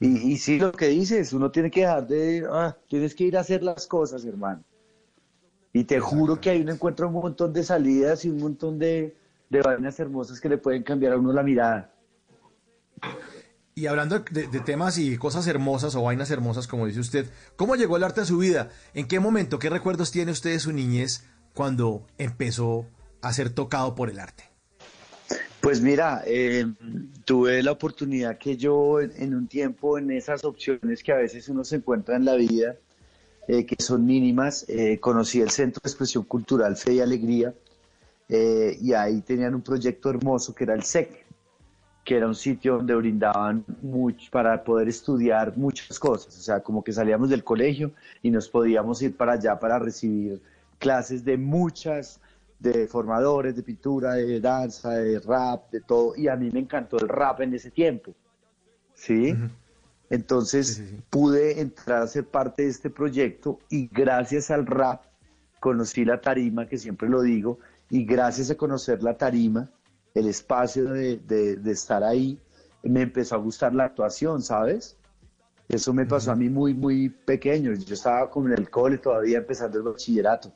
y, 0.00 0.32
y 0.32 0.36
sí, 0.36 0.58
lo 0.58 0.70
que 0.72 0.88
dices, 0.88 1.32
uno 1.32 1.50
tiene 1.50 1.70
que 1.70 1.80
dejar 1.80 2.06
de, 2.06 2.46
ah, 2.50 2.76
tienes 2.88 3.14
que 3.14 3.24
ir 3.24 3.36
a 3.36 3.40
hacer 3.40 3.62
las 3.62 3.86
cosas, 3.86 4.24
hermano. 4.26 4.62
Y 5.72 5.84
te 5.84 5.98
juro 6.00 6.38
que 6.40 6.50
ahí 6.50 6.60
uno 6.60 6.72
encuentra 6.72 7.06
un 7.06 7.14
montón 7.14 7.52
de 7.52 7.64
salidas 7.64 8.24
y 8.26 8.28
un 8.28 8.38
montón 8.38 8.78
de, 8.78 9.16
de 9.48 9.62
vainas 9.62 9.98
hermosas 9.98 10.40
que 10.40 10.48
le 10.50 10.58
pueden 10.58 10.82
cambiar 10.82 11.14
a 11.14 11.16
uno 11.16 11.32
la 11.32 11.42
mirada. 11.42 11.90
Y 13.78 13.86
hablando 13.86 14.18
de, 14.18 14.48
temas 14.58 14.98
y 14.98 15.16
cosas 15.18 15.46
hermosas 15.46 15.94
o 15.94 16.02
vainas 16.02 16.32
hermosas, 16.32 16.66
como 16.66 16.86
dice 16.86 16.98
usted, 16.98 17.26
¿cómo 17.54 17.76
llegó 17.76 17.96
el 17.96 18.02
arte 18.02 18.22
a 18.22 18.24
su 18.24 18.38
vida? 18.38 18.70
¿En 18.92 19.06
qué 19.06 19.20
momento, 19.20 19.60
qué 19.60 19.70
recuerdos 19.70 20.10
tiene 20.10 20.32
usted 20.32 20.50
de 20.50 20.58
su 20.58 20.72
niñez 20.72 21.22
cuando 21.54 22.04
empezó 22.18 22.86
a 23.22 23.32
ser 23.32 23.50
tocado 23.50 23.94
por 23.94 24.10
el 24.10 24.18
arte? 24.18 24.42
Pues 25.60 25.80
mira, 25.80 26.24
eh, 26.26 26.66
tuve 27.24 27.62
la 27.62 27.70
oportunidad 27.70 28.36
que 28.36 28.56
yo 28.56 29.00
en, 29.00 29.32
un 29.32 29.46
tiempo, 29.46 29.96
en 29.96 30.10
esas 30.10 30.42
opciones 30.42 31.04
que 31.04 31.12
a 31.12 31.16
veces 31.18 31.48
uno 31.48 31.62
se 31.62 31.76
encuentra 31.76 32.16
en 32.16 32.24
la 32.24 32.34
vida, 32.34 32.74
eh, 33.46 33.64
que 33.64 33.76
son 33.80 34.04
mínimas, 34.04 34.64
eh, 34.68 34.98
conocí 34.98 35.40
el 35.40 35.50
Centro 35.50 35.80
de 35.84 35.88
Expresión 35.88 36.24
Cultural 36.24 36.76
Fe 36.76 36.94
y 36.94 37.00
Alegría, 37.00 37.54
y 38.28 38.92
ahí 38.92 39.22
tenían 39.22 39.54
un 39.54 39.62
proyecto 39.62 40.10
hermoso 40.10 40.52
que 40.52 40.64
era 40.64 40.74
el 40.74 40.82
SEC, 40.82 41.27
que 42.08 42.16
era 42.16 42.26
un 42.26 42.34
sitio 42.34 42.78
donde 42.78 42.94
brindaban 42.94 43.66
mucho 43.82 44.30
para 44.30 44.64
poder 44.64 44.88
estudiar 44.88 45.54
muchas 45.58 45.98
cosas, 45.98 46.34
o 46.38 46.40
sea, 46.40 46.60
como 46.60 46.82
que 46.82 46.90
salíamos 46.90 47.28
del 47.28 47.44
colegio 47.44 47.92
y 48.22 48.30
nos 48.30 48.48
podíamos 48.48 49.02
ir 49.02 49.14
para 49.14 49.32
allá 49.32 49.58
para 49.58 49.78
recibir 49.78 50.40
clases 50.78 51.22
de 51.22 51.36
muchas, 51.36 52.18
de 52.60 52.86
formadores, 52.86 53.56
de 53.56 53.62
pintura, 53.62 54.14
de 54.14 54.40
danza, 54.40 54.92
de 54.92 55.20
rap, 55.20 55.70
de 55.70 55.82
todo, 55.82 56.14
y 56.16 56.28
a 56.28 56.36
mí 56.36 56.48
me 56.50 56.60
encantó 56.60 56.98
el 56.98 57.10
rap 57.10 57.42
en 57.42 57.52
ese 57.52 57.70
tiempo, 57.70 58.14
¿sí? 58.94 59.36
Entonces 60.08 60.82
pude 61.10 61.60
entrar 61.60 62.00
a 62.00 62.06
ser 62.06 62.24
parte 62.24 62.62
de 62.62 62.70
este 62.70 62.88
proyecto 62.88 63.58
y 63.68 63.86
gracias 63.92 64.50
al 64.50 64.64
rap 64.64 65.02
conocí 65.60 66.06
la 66.06 66.22
tarima, 66.22 66.66
que 66.66 66.78
siempre 66.78 67.06
lo 67.06 67.20
digo, 67.20 67.58
y 67.90 68.06
gracias 68.06 68.50
a 68.50 68.54
conocer 68.54 69.02
la 69.02 69.18
tarima, 69.18 69.68
el 70.18 70.28
espacio 70.28 70.84
de, 70.90 71.16
de- 71.18 71.56
de 71.56 71.70
estar 71.72 72.02
ahí, 72.04 72.38
me 72.82 73.02
empezó 73.02 73.34
a 73.34 73.38
gustar 73.38 73.74
la 73.74 73.84
actuación, 73.84 74.42
¿sabes? 74.42 74.96
Eso 75.68 75.92
me 75.92 76.06
pasó 76.06 76.32
a 76.32 76.36
mí 76.36 76.48
muy, 76.48 76.72
muy 76.74 77.10
pequeño. 77.10 77.74
Yo 77.74 77.94
estaba 77.94 78.30
como 78.30 78.48
en 78.48 78.54
el 78.54 78.70
cole 78.70 78.98
todavía 78.98 79.38
empezando 79.38 79.76
el 79.78 79.84
bachillerato. 79.84 80.50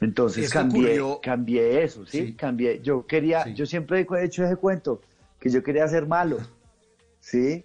Entonces 0.00 0.46
Esto 0.46 0.60
cambié, 0.60 1.00
ocurrió- 1.00 1.20
cambié 1.20 1.82
eso, 1.84 2.06
¿sí? 2.06 2.32
Cambié. 2.34 2.80
Yo 2.80 3.06
quería, 3.06 3.46
yo 3.52 3.66
siempre 3.66 4.00
he 4.00 4.24
hecho 4.24 4.44
ese 4.44 4.56
cuento, 4.56 5.02
que 5.38 5.50
yo 5.50 5.62
quería 5.62 5.86
ser 5.88 6.06
malo. 6.06 6.38
¿sí? 7.20 7.62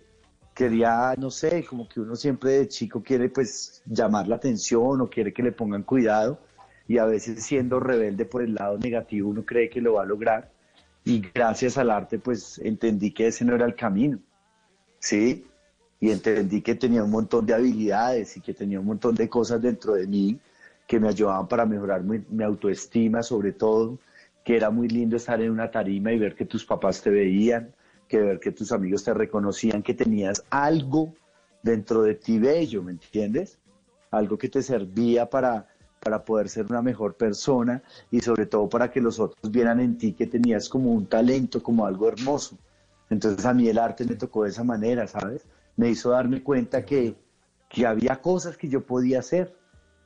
Quería, 0.53 1.15
no 1.17 1.31
sé, 1.31 1.63
como 1.63 1.87
que 1.87 2.01
uno 2.01 2.15
siempre 2.15 2.51
de 2.51 2.67
chico 2.67 3.01
quiere 3.01 3.29
pues 3.29 3.81
llamar 3.85 4.27
la 4.27 4.35
atención 4.35 4.99
o 5.01 5.09
quiere 5.09 5.33
que 5.33 5.43
le 5.43 5.51
pongan 5.53 5.83
cuidado 5.83 6.39
y 6.87 6.97
a 6.97 7.05
veces 7.05 7.43
siendo 7.43 7.79
rebelde 7.79 8.25
por 8.25 8.41
el 8.41 8.55
lado 8.55 8.77
negativo 8.77 9.29
uno 9.29 9.43
cree 9.43 9.69
que 9.69 9.81
lo 9.81 9.93
va 9.93 10.03
a 10.03 10.05
lograr 10.05 10.51
y 11.03 11.21
gracias 11.33 11.77
al 11.77 11.91
arte 11.91 12.19
pues 12.19 12.59
entendí 12.59 13.11
que 13.11 13.27
ese 13.27 13.45
no 13.45 13.55
era 13.55 13.65
el 13.65 13.75
camino, 13.75 14.19
¿sí? 14.99 15.45
Y 15.99 16.09
entendí 16.09 16.61
que 16.61 16.75
tenía 16.75 17.03
un 17.03 17.11
montón 17.11 17.45
de 17.45 17.53
habilidades 17.53 18.37
y 18.37 18.41
que 18.41 18.53
tenía 18.53 18.79
un 18.79 18.87
montón 18.87 19.15
de 19.15 19.29
cosas 19.29 19.61
dentro 19.61 19.93
de 19.93 20.07
mí 20.07 20.39
que 20.87 20.99
me 20.99 21.07
ayudaban 21.07 21.47
para 21.47 21.65
mejorar 21.65 22.03
mi, 22.03 22.23
mi 22.29 22.43
autoestima 22.43 23.23
sobre 23.23 23.51
todo, 23.51 23.99
que 24.43 24.55
era 24.55 24.69
muy 24.69 24.87
lindo 24.87 25.15
estar 25.15 25.41
en 25.41 25.51
una 25.51 25.71
tarima 25.71 26.11
y 26.11 26.19
ver 26.19 26.35
que 26.35 26.45
tus 26.45 26.65
papás 26.65 27.01
te 27.01 27.09
veían, 27.09 27.73
que 28.07 28.19
ver 28.19 28.39
que 28.39 28.51
tus 28.51 28.71
amigos 28.71 29.03
te 29.03 29.13
reconocían, 29.13 29.81
que 29.81 29.93
tenías 29.93 30.43
algo 30.49 31.13
dentro 31.63 32.03
de 32.03 32.15
ti 32.15 32.37
bello, 32.37 32.83
¿me 32.83 32.91
entiendes? 32.91 33.57
Algo 34.11 34.37
que 34.37 34.49
te 34.49 34.61
servía 34.61 35.27
para, 35.27 35.67
para 36.05 36.23
poder 36.23 36.49
ser 36.49 36.67
una 36.69 36.83
mejor 36.83 37.15
persona 37.15 37.81
y 38.11 38.19
sobre 38.21 38.45
todo 38.45 38.69
para 38.69 38.91
que 38.91 39.01
los 39.01 39.19
otros 39.19 39.51
vieran 39.51 39.79
en 39.79 39.97
ti 39.97 40.13
que 40.13 40.27
tenías 40.27 40.69
como 40.69 40.91
un 40.91 41.07
talento, 41.07 41.63
como 41.63 41.87
algo 41.87 42.07
hermoso. 42.07 42.59
Entonces 43.09 43.43
a 43.43 43.55
mí 43.55 43.67
el 43.67 43.79
arte 43.79 44.05
me 44.05 44.13
tocó 44.13 44.43
de 44.43 44.51
esa 44.51 44.63
manera, 44.63 45.07
¿sabes? 45.07 45.47
Me 45.75 45.89
hizo 45.89 46.11
darme 46.11 46.43
cuenta 46.43 46.85
que, 46.85 47.15
que 47.67 47.87
había 47.87 48.21
cosas 48.21 48.55
que 48.55 48.69
yo 48.69 48.85
podía 48.85 49.17
hacer 49.17 49.57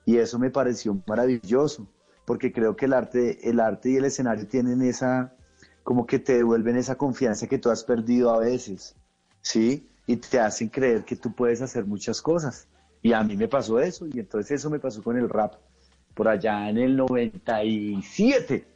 y 0.05 0.15
eso 0.15 0.39
me 0.39 0.49
pareció 0.49 0.97
maravilloso, 1.05 1.85
porque 2.23 2.53
creo 2.53 2.77
que 2.77 2.85
el 2.85 2.93
arte, 2.93 3.49
el 3.49 3.59
arte 3.59 3.89
y 3.89 3.97
el 3.97 4.05
escenario 4.05 4.47
tienen 4.47 4.81
esa, 4.81 5.33
como 5.83 6.07
que 6.07 6.19
te 6.19 6.37
devuelven 6.37 6.77
esa 6.77 6.95
confianza 6.95 7.47
que 7.47 7.59
tú 7.59 7.71
has 7.71 7.83
perdido 7.83 8.33
a 8.33 8.39
veces, 8.39 8.95
¿sí? 9.41 9.89
Y 10.07 10.15
te 10.15 10.39
hacen 10.39 10.69
creer 10.69 11.03
que 11.03 11.17
tú 11.17 11.35
puedes 11.35 11.61
hacer 11.61 11.85
muchas 11.85 12.21
cosas. 12.21 12.69
Y 13.01 13.11
a 13.11 13.21
mí 13.21 13.35
me 13.35 13.49
pasó 13.49 13.81
eso, 13.81 14.07
y 14.07 14.19
entonces 14.19 14.51
eso 14.51 14.69
me 14.69 14.79
pasó 14.79 15.03
con 15.03 15.17
el 15.17 15.29
rap, 15.29 15.55
por 16.19 16.27
allá 16.27 16.69
en 16.69 16.77
el 16.77 16.97
97, 16.97 18.67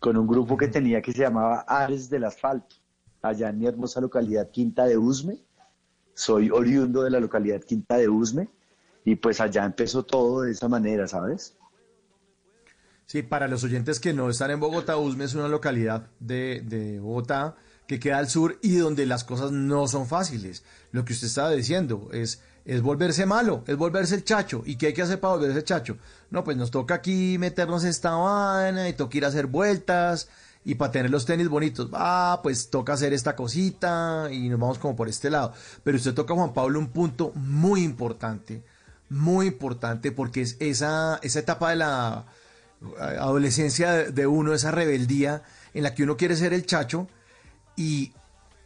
con 0.00 0.16
un 0.16 0.26
grupo 0.26 0.56
que 0.56 0.66
tenía 0.66 1.00
que 1.00 1.12
se 1.12 1.20
llamaba 1.20 1.60
Ares 1.68 2.10
del 2.10 2.24
Asfalto, 2.24 2.74
allá 3.22 3.50
en 3.50 3.60
mi 3.60 3.66
hermosa 3.66 4.00
localidad 4.00 4.50
Quinta 4.50 4.84
de 4.84 4.98
Usme. 4.98 5.38
Soy 6.14 6.50
oriundo 6.50 7.04
de 7.04 7.10
la 7.10 7.20
localidad 7.20 7.60
Quinta 7.60 7.96
de 7.96 8.08
Usme, 8.08 8.48
y 9.04 9.14
pues 9.14 9.40
allá 9.40 9.64
empezó 9.64 10.02
todo 10.02 10.40
de 10.40 10.50
esa 10.50 10.66
manera, 10.66 11.06
¿sabes? 11.06 11.56
Sí, 13.06 13.22
para 13.22 13.46
los 13.46 13.62
oyentes 13.62 14.00
que 14.00 14.12
no 14.12 14.28
están 14.28 14.50
en 14.50 14.58
Bogotá, 14.58 14.96
Usme 14.96 15.26
es 15.26 15.36
una 15.36 15.46
localidad 15.46 16.10
de, 16.18 16.60
de, 16.66 16.98
Bogotá 16.98 17.54
que 17.86 18.00
queda 18.00 18.18
al 18.18 18.28
sur 18.28 18.58
y 18.62 18.78
donde 18.78 19.06
las 19.06 19.22
cosas 19.22 19.52
no 19.52 19.86
son 19.86 20.08
fáciles. 20.08 20.64
Lo 20.90 21.04
que 21.04 21.12
usted 21.12 21.28
estaba 21.28 21.52
diciendo 21.52 22.08
es, 22.12 22.42
es 22.64 22.82
volverse 22.82 23.26
malo, 23.26 23.62
es 23.66 23.76
volverse 23.76 24.14
el 24.14 24.24
chacho. 24.24 24.62
¿Y 24.64 24.76
qué 24.76 24.88
hay 24.88 24.94
que 24.94 25.02
hacer 25.02 25.20
para 25.20 25.34
volverse 25.34 25.58
el 25.58 25.64
chacho? 25.64 25.98
No, 26.30 26.44
pues 26.44 26.56
nos 26.56 26.70
toca 26.70 26.94
aquí 26.94 27.36
meternos 27.38 27.84
esta 27.84 28.14
vaina 28.16 28.88
y 28.88 28.94
toca 28.94 29.18
ir 29.18 29.24
a 29.24 29.28
hacer 29.28 29.46
vueltas 29.46 30.28
y 30.64 30.76
para 30.76 30.92
tener 30.92 31.10
los 31.10 31.26
tenis 31.26 31.48
bonitos, 31.48 31.90
ah, 31.92 32.40
pues 32.42 32.70
toca 32.70 32.94
hacer 32.94 33.12
esta 33.12 33.36
cosita 33.36 34.28
y 34.32 34.48
nos 34.48 34.58
vamos 34.58 34.78
como 34.78 34.96
por 34.96 35.08
este 35.08 35.28
lado. 35.28 35.52
Pero 35.82 35.98
usted 35.98 36.14
toca, 36.14 36.34
Juan 36.34 36.54
Pablo, 36.54 36.78
un 36.78 36.88
punto 36.88 37.32
muy 37.34 37.82
importante, 37.82 38.62
muy 39.10 39.48
importante 39.48 40.10
porque 40.10 40.40
es 40.40 40.56
esa, 40.60 41.18
esa 41.22 41.38
etapa 41.38 41.70
de 41.70 41.76
la 41.76 42.24
adolescencia 42.98 43.92
de 43.92 44.26
uno, 44.26 44.54
esa 44.54 44.70
rebeldía 44.70 45.42
en 45.74 45.82
la 45.82 45.94
que 45.94 46.02
uno 46.02 46.16
quiere 46.16 46.34
ser 46.34 46.54
el 46.54 46.64
chacho 46.64 47.08
y 47.76 48.12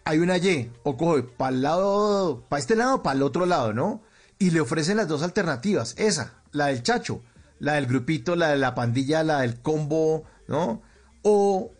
hay 0.08 0.20
una 0.20 0.38
Y, 0.38 0.72
o 0.84 0.96
coge 0.96 1.22
para 1.22 1.54
el 1.54 1.60
lado, 1.60 2.42
para 2.48 2.60
este 2.60 2.74
lado 2.74 2.96
o 2.96 3.02
para 3.02 3.14
el 3.14 3.22
otro 3.22 3.44
lado, 3.44 3.74
¿no? 3.74 4.00
Y 4.38 4.52
le 4.52 4.60
ofrecen 4.60 4.96
las 4.96 5.06
dos 5.06 5.22
alternativas, 5.22 5.94
esa, 5.98 6.32
la 6.50 6.68
del 6.68 6.82
chacho, 6.82 7.20
la 7.58 7.74
del 7.74 7.86
grupito, 7.86 8.34
la 8.34 8.48
de 8.48 8.56
la 8.56 8.74
pandilla, 8.74 9.22
la 9.22 9.42
del 9.42 9.60
combo, 9.60 10.24
¿no? 10.46 10.80
O, 11.22 11.72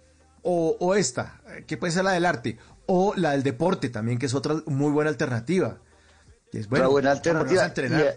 o, 0.43 0.77
o 0.79 0.95
esta, 0.95 1.41
que 1.67 1.79
puede 1.79 1.93
ser 1.93 2.05
la 2.05 2.13
del 2.13 2.27
arte, 2.27 2.59
o 2.85 3.15
la 3.17 3.31
del 3.31 3.43
deporte 3.43 3.89
también, 3.89 4.19
que 4.19 4.27
es 4.27 4.35
otra 4.35 4.57
muy 4.67 4.93
buena 4.93 5.09
alternativa. 5.09 5.79
Y 6.53 6.59
es 6.59 6.69
bueno, 6.69 6.91
buena 6.91 7.13
alternativa. 7.13 7.65
Entrenar. 7.65 8.17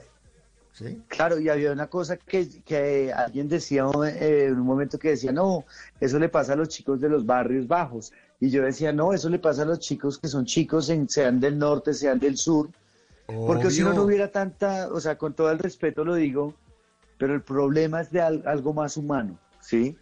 ¿Sí? 0.74 1.02
Claro, 1.08 1.40
y 1.40 1.48
había 1.48 1.72
una 1.72 1.88
cosa 1.88 2.18
que, 2.18 2.50
que 2.66 3.14
alguien 3.14 3.48
decía 3.48 3.86
eh, 4.06 4.48
en 4.48 4.60
un 4.60 4.66
momento 4.66 5.00
que 5.00 5.10
decía, 5.12 5.32
no, 5.32 5.66
eso 6.00 6.20
le 6.20 6.28
pasa 6.28 6.54
a 6.54 6.56
los 6.58 6.68
chicos 6.68 7.00
de 7.00 7.08
los 7.08 7.26
barrios 7.26 7.68
bajos. 7.68 8.12
Y 8.42 8.50
yo 8.50 8.64
decía, 8.64 8.92
no, 8.92 9.14
eso 9.14 9.30
le 9.30 9.38
pasa 9.38 9.62
a 9.62 9.66
los 9.66 9.80
chicos 9.80 10.18
que 10.18 10.28
son 10.28 10.46
chicos, 10.46 10.90
en, 10.90 11.08
sean 11.08 11.40
del 11.40 11.60
norte, 11.60 11.94
sean 11.94 12.20
del 12.20 12.38
sur. 12.38 12.70
Porque 13.28 13.70
si 13.70 13.84
no, 13.84 13.94
no 13.94 14.02
hubiera 14.02 14.32
tanta, 14.32 14.90
o 14.92 15.00
sea, 15.00 15.16
con 15.16 15.34
todo 15.36 15.52
el 15.52 15.60
respeto 15.60 16.04
lo 16.04 16.16
digo, 16.16 16.56
pero 17.20 17.36
el 17.36 17.44
problema 17.44 18.02
es 18.02 18.12
de 18.12 18.20
al, 18.20 18.42
algo 18.48 18.74
más 18.74 18.98
humano, 18.98 19.38
¿sí? 19.62 19.96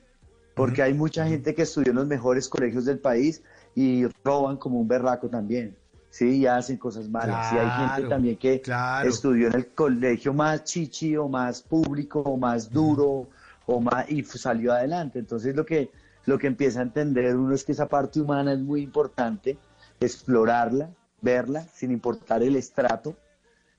Porque 0.56 0.82
hay 0.82 0.94
mucha 0.94 1.28
gente 1.28 1.54
que 1.54 1.64
estudió 1.64 1.92
en 1.92 1.98
los 1.98 2.08
mejores 2.08 2.48
colegios 2.48 2.86
del 2.86 3.00
país 3.00 3.44
y 3.76 4.06
roban 4.24 4.56
como 4.56 4.80
un 4.80 4.88
berraco 4.88 5.28
también. 5.28 5.76
Sí, 6.10 6.38
y 6.38 6.46
hacen 6.48 6.78
cosas 6.78 7.10
malas. 7.10 7.54
y 7.54 7.58
hay 7.58 7.90
gente 7.90 8.10
también 8.10 8.38
que 8.38 8.62
estudió 9.04 9.48
en 9.48 9.56
el 9.56 9.68
colegio 9.68 10.34
más 10.34 10.64
chichi 10.64 11.18
o 11.18 11.28
más 11.28 11.62
público 11.62 12.22
o 12.22 12.38
más 12.38 12.72
duro 12.72 13.28
o 13.66 13.82
más 13.82 14.10
y 14.10 14.24
salió 14.24 14.72
adelante. 14.72 15.20
Entonces 15.20 15.54
lo 15.56 15.66
que 15.66 15.92
lo 16.30 16.38
que 16.38 16.46
empieza 16.46 16.80
a 16.80 16.84
entender 16.84 17.36
uno 17.36 17.56
es 17.56 17.64
que 17.64 17.72
esa 17.72 17.88
parte 17.88 18.22
humana 18.22 18.54
es 18.54 18.60
muy 18.60 18.84
importante, 18.84 19.58
explorarla, 20.00 20.92
verla, 21.22 21.64
sin 21.74 21.92
importar 21.92 22.44
el 22.44 22.56
estrato. 22.56 23.16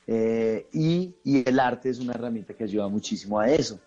Eh, 0.08 0.66
y, 0.72 1.14
el 1.24 1.60
arte 1.60 1.90
es 1.90 2.00
una 2.00 2.12
herramienta 2.12 2.52
que 2.54 2.64
ayuda 2.64 2.88
muchísimo 2.88 3.38
a 3.38 3.48
eso. 3.48 3.78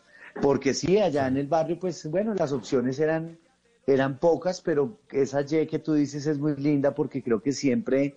Porque 0.41 0.73
sí, 0.73 0.97
allá 0.97 1.27
en 1.27 1.35
el 1.35 1.47
barrio, 1.47 1.77
pues 1.77 2.09
bueno, 2.09 2.33
las 2.35 2.53
opciones 2.53 2.99
eran, 2.99 3.37
eran 3.85 4.17
pocas, 4.17 4.61
pero 4.61 4.97
esa 5.11 5.41
Y 5.41 5.67
que 5.67 5.79
tú 5.79 5.93
dices 5.93 6.25
es 6.25 6.39
muy 6.39 6.55
linda 6.55 6.95
porque 6.95 7.21
creo 7.21 7.41
que 7.41 7.51
siempre, 7.51 8.15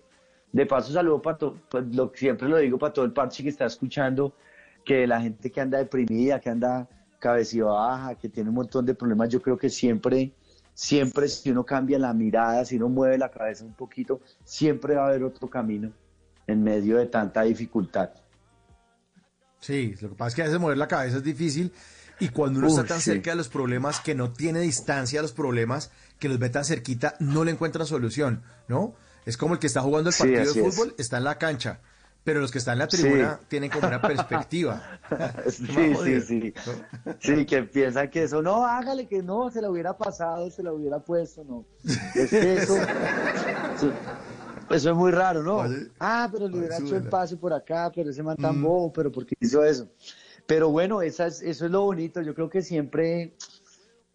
de 0.53 0.65
paso 0.65 0.93
saludo 0.93 1.21
para 1.21 1.37
todo, 1.37 1.57
pues, 1.69 1.93
lo, 1.93 2.13
siempre 2.15 2.47
lo 2.47 2.57
digo 2.57 2.77
para 2.79 2.93
todo 2.93 3.03
el 3.03 3.11
parche 3.11 3.43
que 3.43 3.49
está 3.49 3.65
escuchando, 3.65 4.33
que 4.85 5.05
la 5.05 5.19
gente 5.19 5.51
que 5.51 5.59
anda 5.59 5.77
deprimida, 5.77 6.39
que 6.39 6.49
anda 6.49 6.87
cabecilla 7.19 7.65
baja, 7.65 8.15
que 8.15 8.29
tiene 8.29 8.49
un 8.49 8.55
montón 8.55 8.85
de 8.85 8.95
problemas, 8.95 9.27
yo 9.27 9.41
creo 9.41 9.57
que 9.57 9.69
siempre, 9.69 10.31
siempre 10.77 11.27
si 11.27 11.49
uno 11.49 11.65
cambia 11.65 11.97
la 11.97 12.13
mirada, 12.13 12.63
si 12.63 12.75
uno 12.75 12.87
mueve 12.87 13.17
la 13.17 13.31
cabeza 13.31 13.65
un 13.65 13.73
poquito, 13.73 14.21
siempre 14.43 14.93
va 14.93 15.05
a 15.05 15.07
haber 15.07 15.23
otro 15.23 15.49
camino 15.49 15.91
en 16.45 16.63
medio 16.63 16.97
de 16.97 17.07
tanta 17.07 17.41
dificultad. 17.41 18.11
Sí, 19.59 19.95
lo 19.99 20.09
que 20.09 20.15
pasa 20.15 20.27
es 20.27 20.35
que 20.35 20.41
a 20.43 20.45
veces 20.45 20.59
mover 20.59 20.77
la 20.77 20.87
cabeza 20.87 21.17
es 21.17 21.23
difícil 21.23 21.73
y 22.19 22.29
cuando 22.29 22.59
uno 22.59 22.67
está 22.67 22.85
tan 22.85 22.99
sí. 22.99 23.09
cerca 23.09 23.31
de 23.31 23.37
los 23.37 23.49
problemas, 23.49 23.99
que 24.01 24.13
no 24.13 24.31
tiene 24.31 24.59
distancia 24.59 25.19
a 25.19 25.23
los 25.23 25.31
problemas, 25.31 25.89
que 26.19 26.29
los 26.29 26.37
ve 26.37 26.51
tan 26.51 26.63
cerquita, 26.63 27.15
no 27.19 27.43
le 27.43 27.51
encuentra 27.51 27.83
solución, 27.83 28.43
¿no? 28.67 28.93
Es 29.25 29.35
como 29.35 29.55
el 29.55 29.59
que 29.59 29.67
está 29.67 29.81
jugando 29.81 30.11
el 30.11 30.15
partido 30.15 30.53
de 30.53 30.61
es. 30.61 30.75
fútbol, 30.75 30.93
está 30.99 31.17
en 31.17 31.23
la 31.23 31.39
cancha, 31.39 31.79
pero 32.27 32.41
los 32.41 32.51
que 32.51 32.57
están 32.57 32.73
en 32.73 32.79
la 32.79 32.87
tribuna 32.89 33.39
tienen 33.47 33.69
como 33.71 33.87
una 33.87 34.01
perspectiva. 34.11 34.83
Sí, 35.49 35.95
sí, 36.03 36.21
sí. 36.21 36.53
Sí, 37.21 37.45
que 37.45 37.63
piensan 37.63 38.09
que 38.09 38.23
eso, 38.23 38.41
no, 38.41 38.65
hágale 38.65 39.07
que 39.07 39.23
no, 39.23 39.49
se 39.49 39.61
lo 39.61 39.71
hubiera 39.71 39.97
pasado, 39.97 40.51
se 40.51 40.61
lo 40.61 40.75
hubiera 40.75 40.99
puesto, 40.99 41.45
no. 41.45 41.63
Es 42.13 42.29
que 42.29 42.55
eso, 42.57 42.75
eso, 43.77 43.93
eso 44.69 44.89
es 44.89 44.95
muy 44.97 45.11
raro, 45.11 45.41
¿no? 45.41 45.63
Ah, 46.01 46.27
pero 46.29 46.49
le 46.49 46.57
hubiera 46.57 46.77
hecho 46.79 46.97
el 46.97 47.07
pase 47.07 47.37
por 47.37 47.53
acá, 47.53 47.89
pero 47.95 48.09
ese 48.09 48.21
man 48.21 48.35
tan 48.35 48.61
bobo, 48.61 48.91
pero 48.91 49.09
¿por 49.09 49.25
qué 49.25 49.33
hizo 49.39 49.63
eso? 49.63 49.87
Pero 50.45 50.69
bueno, 50.69 51.01
esa 51.01 51.27
es- 51.27 51.41
eso 51.41 51.63
es 51.63 51.71
lo 51.71 51.83
bonito, 51.83 52.21
yo 52.21 52.35
creo 52.35 52.49
que 52.49 52.61
siempre, 52.61 53.37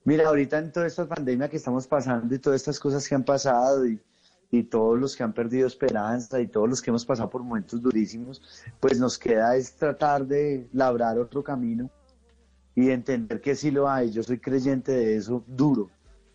mira, 0.04 0.28
ahorita 0.28 0.58
en 0.58 0.70
toda 0.70 0.86
esta 0.86 1.08
pandemia 1.08 1.48
que 1.48 1.56
estamos 1.56 1.86
pasando 1.86 2.34
y 2.34 2.38
todas 2.38 2.60
estas 2.60 2.78
cosas 2.78 3.08
que 3.08 3.14
han 3.14 3.24
pasado 3.24 3.86
y, 3.86 3.98
y 4.52 4.64
todos 4.64 5.00
los 5.00 5.16
que 5.16 5.22
han 5.22 5.32
perdido 5.32 5.66
esperanza 5.66 6.38
y 6.40 6.46
todos 6.46 6.68
los 6.68 6.80
que 6.82 6.90
hemos 6.90 7.06
pasado 7.06 7.30
por 7.30 7.42
momentos 7.42 7.80
durísimos, 7.82 8.40
pues 8.78 9.00
nos 9.00 9.18
queda 9.18 9.56
es 9.56 9.72
tratar 9.76 10.26
de 10.26 10.68
labrar 10.74 11.18
otro 11.18 11.42
camino 11.42 11.90
y 12.74 12.90
entender 12.90 13.40
que 13.40 13.56
sí 13.56 13.70
lo 13.70 13.88
hay. 13.88 14.10
Yo 14.12 14.22
soy 14.22 14.38
creyente 14.38 14.92
de 14.92 15.16
eso 15.16 15.42
duro, 15.46 15.90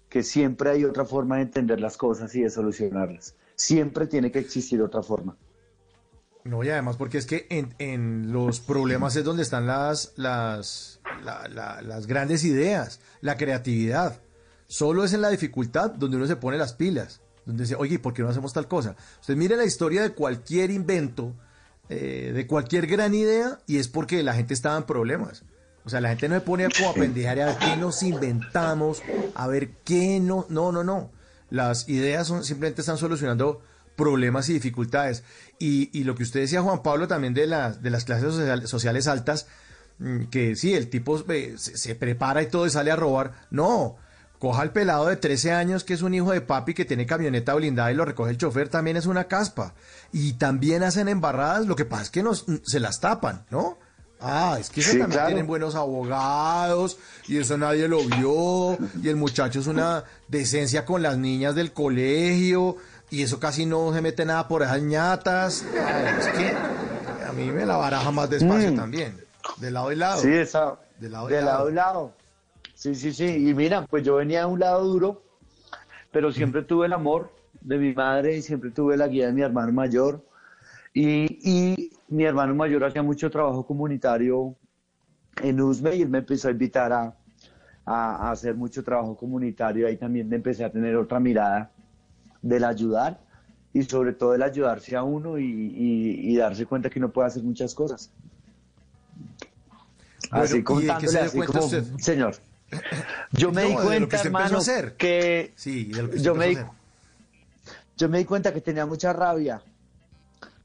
que 0.10 0.24
siempre 0.24 0.72
hay 0.72 0.84
otra 0.84 1.06
forma 1.06 1.36
de 1.38 1.44
entender 1.44 1.80
las 1.80 1.96
cosas 1.96 2.34
y 2.36 2.42
de 2.42 2.50
solucionarlas. 2.50 3.36
Siempre 3.56 4.08
tiene 4.08 4.32
que 4.32 4.40
existir 4.40 4.82
otra 4.82 5.04
forma. 5.04 5.38
No, 6.44 6.64
y 6.64 6.70
además 6.70 6.98
porque 6.98 7.20
es 7.20 7.28
que 7.28 7.46
en, 7.50 8.32
los 8.32 8.60
problemas 8.62 9.16
es 9.16 9.24
donde 9.26 9.44
están 9.44 9.68
las, 9.68 10.14
las, 10.16 11.02
la- 11.24 11.48
la- 11.50 11.82
las 11.84 12.08
grandes 12.08 12.44
ideas, 12.46 13.00
la 13.22 13.38
creatividad. 13.38 14.22
Solo 14.66 15.04
es 15.04 15.14
en 15.14 15.22
la 15.22 15.30
dificultad 15.30 15.92
donde 15.92 16.18
uno 16.18 16.26
se 16.26 16.36
pone 16.38 16.58
las 16.58 16.74
pilas, 16.74 17.22
donde 17.48 17.64
dice, 17.64 17.76
oye, 17.76 17.98
¿por 17.98 18.14
qué 18.14 18.22
no 18.22 18.30
hacemos 18.30 18.54
tal 18.54 18.68
cosa? 18.68 18.96
Usted 19.22 19.36
mire 19.36 19.56
la 19.58 19.66
historia 19.66 20.04
de 20.04 20.12
cualquier 20.12 20.70
invento, 20.70 21.34
eh, 21.90 22.32
de 22.36 22.46
cualquier 22.46 22.86
gran 22.86 23.16
idea, 23.16 23.60
y 23.66 23.78
es 23.78 23.88
porque 23.88 24.22
la 24.22 24.36
gente 24.36 24.54
estaba 24.54 24.78
en 24.78 24.84
problemas. 24.84 25.44
O 25.86 25.90
sea, 25.90 26.02
la 26.02 26.10
gente 26.10 26.28
no 26.28 26.36
se 26.36 26.42
pone 26.42 26.68
como 26.78 26.90
a 26.90 26.94
pendejar 26.94 27.40
a 27.40 27.46
ver 27.46 27.58
qué 27.58 27.78
nos 27.78 28.04
inventamos, 28.04 29.02
a 29.34 29.48
ver 29.48 29.70
qué 29.86 30.20
no. 30.20 30.46
No, 30.50 30.72
no, 30.74 30.84
no. 30.84 31.10
Las 31.50 31.88
ideas 31.88 32.28
son, 32.28 32.44
simplemente 32.44 32.82
están 32.82 32.98
solucionando 32.98 33.62
problemas 33.96 34.50
y 34.50 34.54
dificultades. 34.54 35.24
Y, 35.60 35.90
y 35.98 36.04
lo 36.04 36.14
que 36.16 36.24
usted 36.24 36.42
decía, 36.42 36.62
Juan 36.62 36.84
Pablo, 36.84 37.08
también 37.08 37.34
de, 37.34 37.48
las 37.48 37.82
de 37.82 37.90
las 37.90 38.04
clases 38.04 38.34
social- 38.34 38.68
sociales 38.68 39.08
altas, 39.08 39.48
mm, 40.00 40.26
que 40.26 40.58
sí, 40.58 40.74
el 40.74 40.90
tipo 40.90 41.24
eh, 41.30 41.54
se, 41.58 41.78
se 41.78 41.96
prepara 41.96 42.44
y 42.44 42.48
todo 42.48 42.68
y 42.68 42.70
sale 42.70 42.92
a 42.92 42.98
robar. 42.98 43.48
No, 43.50 43.96
coja 44.40 44.62
al 44.62 44.72
pelado 44.72 45.08
de 45.08 45.16
13 45.18 45.52
años 45.52 45.84
que 45.84 45.94
es 45.94 46.02
un 46.02 46.14
hijo 46.14 46.32
de 46.32 46.42
papi 46.42 46.74
que 46.74 46.86
tiene 46.86 47.06
camioneta 47.06 47.54
blindada 47.56 47.92
y 47.92 47.96
lo 47.96 48.06
recoge 48.06 48.32
el 48.32 48.38
chofer, 48.38 48.70
también 48.70 48.98
es 48.98 49.06
una 49.06 49.26
caspa. 49.26 49.74
Y 50.14 50.34
también 50.34 50.84
hacen 50.84 51.08
embarradas, 51.08 51.66
lo 51.66 51.76
que 51.76 51.86
pasa 51.86 52.04
es 52.04 52.10
que 52.12 52.24
nos, 52.24 52.46
se 52.66 52.80
las 52.80 53.00
tapan, 53.00 53.46
¿no? 53.50 53.78
Ah, 54.20 54.58
es 54.60 54.70
que 54.72 54.82
eso 54.82 54.92
Sí, 54.94 54.98
también 54.98 55.12
claro. 55.18 55.28
tienen 55.28 55.46
buenos 55.48 55.76
abogados 55.76 56.98
y 57.28 57.38
eso 57.38 57.56
nadie 57.58 57.88
lo 57.88 58.00
vio 58.04 58.78
y 59.04 59.10
el 59.10 59.16
muchacho 59.16 59.60
es 59.60 59.68
una 59.68 60.06
decencia 60.28 60.86
con 60.86 61.04
las 61.04 61.18
niñas 61.20 61.54
del 61.54 61.72
colegio 61.72 62.78
y 63.12 63.22
eso 63.22 63.40
casi 63.40 63.66
no 63.68 63.94
se 63.94 64.02
mete 64.02 64.26
nada 64.26 64.48
por 64.48 64.64
esas 64.64 64.82
ñatas. 64.82 65.64
Ay, 65.74 66.16
es 66.20 66.28
que 66.30 66.54
a 67.28 67.32
mí 67.34 67.52
me 67.52 67.66
la 67.66 67.78
baraja 67.78 68.10
más 68.12 68.30
despacio 68.30 68.72
Mm. 68.72 68.76
también, 68.76 69.24
de 69.58 69.70
lado 69.72 69.92
y 69.92 69.96
lado. 69.96 70.22
Sí, 70.22 70.34
esa, 70.34 70.76
De 71.00 71.10
lado 71.10 71.30
y 71.30 71.34
de 71.34 71.42
lado. 71.42 71.52
lado 71.58 71.70
y 71.70 71.74
lado. 71.74 72.14
Sí, 72.78 72.94
sí, 72.94 73.12
sí. 73.12 73.26
Y 73.50 73.56
mira, 73.56 73.84
pues 73.88 74.04
yo 74.04 74.18
venía 74.18 74.42
de 74.42 74.46
un 74.46 74.60
lado 74.60 74.86
duro, 74.86 75.24
pero 76.12 76.32
siempre 76.32 76.62
tuve 76.62 76.86
el 76.86 76.94
amor 76.94 77.32
de 77.60 77.80
mi 77.80 77.92
madre 77.92 78.38
y 78.38 78.42
siempre 78.44 78.70
tuve 78.70 78.96
la 78.96 79.08
guía 79.08 79.26
de 79.26 79.34
mi 79.34 79.42
hermano 79.42 79.72
mayor. 79.74 80.24
Y, 80.94 81.26
y 81.42 81.90
mi 82.10 82.24
hermano 82.26 82.54
mayor 82.54 82.84
hacía 82.84 83.02
mucho 83.02 83.32
trabajo 83.32 83.66
comunitario 83.66 84.56
en 85.42 85.60
USME 85.60 85.96
y 85.96 86.02
él 86.04 86.10
me 86.10 86.20
empezó 86.20 86.50
a 86.50 86.52
invitar 86.52 86.94
a, 86.94 87.18
a- 87.84 88.28
a 88.28 88.32
hacer 88.32 88.54
mucho 88.54 88.84
trabajo 88.84 89.18
comunitario. 89.18 89.88
Ahí 89.88 89.98
también 89.98 90.32
empecé 90.32 90.64
a 90.64 90.72
tener 90.72 90.96
otra 90.98 91.20
mirada 91.20 91.72
del 92.44 92.64
ayudar 92.64 93.20
y 93.74 93.82
sobre 93.82 94.14
todo 94.14 94.36
el 94.36 94.44
ayudarse 94.44 94.96
a 94.96 95.02
uno 95.02 95.40
y, 95.40 95.46
y- 95.46 96.32
y 96.32 96.38
darse 96.38 96.68
cuenta 96.68 96.92
que 96.92 97.00
uno 97.00 97.10
puede 97.12 97.28
hacer 97.28 97.42
muchas 97.42 97.74
cosas. 97.74 98.12
Bueno, 100.30 100.44
así 100.44 100.58
¿y 100.58 100.60
de 100.60 100.64
qué 100.64 100.76
se 100.76 100.84
contándole 100.86 101.20
así 101.22 101.42
como, 101.42 101.66
usted? 101.66 101.84
señor. 102.00 102.36
Yo 103.34 103.52
me 103.52 103.64
No, 103.64 103.68
di 103.70 103.76
que 103.76 103.82
cuenta, 103.82 104.18
a 104.18 104.22
hermano, 104.22 104.58
hacer. 104.58 104.96
que 104.96 105.54
Sí, 105.56 105.90
que 105.92 106.20
yo 106.20 106.36
me, 106.36 106.48
di, 106.50 106.58
yo 107.96 108.10
me 108.10 108.18
di 108.20 108.26
cuenta 108.26 108.54
que 108.54 108.62
tenía 108.62 108.86
mucha 108.86 109.14
rabia 109.14 109.62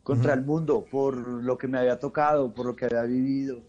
contra 0.02 0.34
el 0.34 0.42
mundo 0.42 0.84
por 0.90 1.16
lo 1.16 1.56
que 1.56 1.68
me 1.68 1.78
había 1.78 1.98
tocado, 1.98 2.52
por 2.52 2.66
lo 2.66 2.74
que 2.74 2.86
había 2.86 3.02
vivido, 3.02 3.60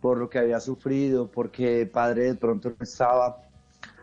por 0.00 0.18
lo 0.18 0.30
que 0.30 0.38
había 0.38 0.60
sufrido, 0.60 1.30
porque 1.30 1.86
padre 1.86 2.24
de 2.24 2.34
pronto 2.34 2.70
no 2.70 2.76
estaba 2.80 3.38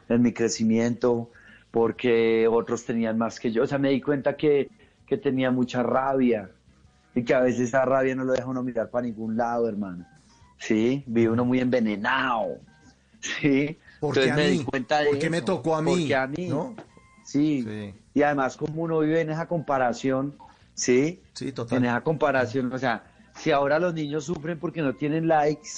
en 0.07 0.21
mi 0.21 0.31
crecimiento, 0.31 1.31
porque 1.71 2.47
otros 2.47 2.85
tenían 2.85 3.17
más 3.17 3.39
que 3.39 3.51
yo. 3.51 3.63
O 3.63 3.67
sea, 3.67 3.77
me 3.77 3.89
di 3.89 4.01
cuenta 4.01 4.35
que, 4.37 4.69
que 5.05 5.17
tenía 5.17 5.51
mucha 5.51 5.83
rabia 5.83 6.49
y 7.15 7.23
que 7.23 7.33
a 7.33 7.41
veces 7.41 7.61
esa 7.69 7.85
rabia 7.85 8.15
no 8.15 8.23
lo 8.23 8.33
deja 8.33 8.47
uno 8.47 8.63
mirar 8.63 8.89
para 8.89 9.05
ningún 9.05 9.35
lado, 9.35 9.67
hermano. 9.67 10.05
Sí, 10.59 11.03
vive 11.07 11.31
uno 11.31 11.45
muy 11.45 11.59
envenenado. 11.59 12.57
Sí, 13.19 13.77
¿Por 13.99 14.13
qué 14.13 14.25
entonces 14.25 14.31
a 14.31 14.35
me 14.35 14.51
mí? 14.51 14.57
di 14.59 14.63
cuenta 14.63 14.99
de 14.99 15.05
¿Por 15.07 15.19
qué 15.19 15.29
me 15.29 15.41
tocó 15.41 15.75
a 15.75 15.81
mí? 15.81 15.91
Porque 15.91 16.15
a 16.15 16.27
mí, 16.27 16.47
¿No? 16.47 16.75
Sí. 17.25 17.93
Y 18.13 18.21
además 18.23 18.57
como 18.57 18.83
uno 18.83 18.99
vive 18.99 19.21
en 19.21 19.29
esa 19.29 19.47
comparación, 19.47 20.35
¿sí? 20.73 21.21
Sí, 21.33 21.51
total. 21.51 21.77
En 21.79 21.85
esa 21.85 22.01
comparación, 22.01 22.73
o 22.73 22.79
sea, 22.79 23.03
si 23.35 23.51
ahora 23.51 23.77
los 23.77 23.93
niños 23.93 24.25
sufren 24.25 24.57
porque 24.59 24.81
no 24.81 24.95
tienen 24.95 25.27
likes. 25.27 25.69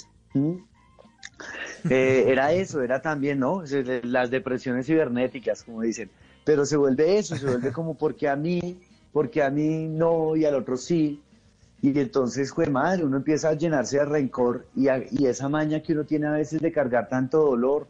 Eh, 1.90 2.24
era 2.28 2.52
eso, 2.52 2.80
era 2.82 3.02
también, 3.02 3.38
¿no? 3.38 3.62
Las 4.04 4.30
depresiones 4.30 4.86
cibernéticas, 4.86 5.62
como 5.64 5.82
dicen. 5.82 6.10
Pero 6.44 6.64
se 6.64 6.76
vuelve 6.76 7.18
eso, 7.18 7.36
se 7.36 7.46
vuelve 7.46 7.70
como 7.72 7.96
porque 7.96 8.28
a 8.28 8.36
mí, 8.36 8.80
porque 9.12 9.42
a 9.42 9.50
mí 9.50 9.86
no 9.88 10.34
y 10.36 10.44
al 10.44 10.54
otro 10.54 10.76
sí. 10.76 11.20
Y 11.82 11.98
entonces, 11.98 12.52
fue 12.52 12.66
madre, 12.68 13.04
uno 13.04 13.16
empieza 13.16 13.48
a 13.48 13.54
llenarse 13.54 13.98
de 13.98 14.04
rencor 14.04 14.66
y, 14.76 14.86
a- 14.86 15.02
y 15.10 15.26
esa 15.26 15.48
maña 15.48 15.82
que 15.82 15.92
uno 15.92 16.04
tiene 16.04 16.28
a 16.28 16.30
veces 16.32 16.60
de 16.60 16.70
cargar 16.70 17.08
tanto 17.08 17.38
dolor, 17.44 17.88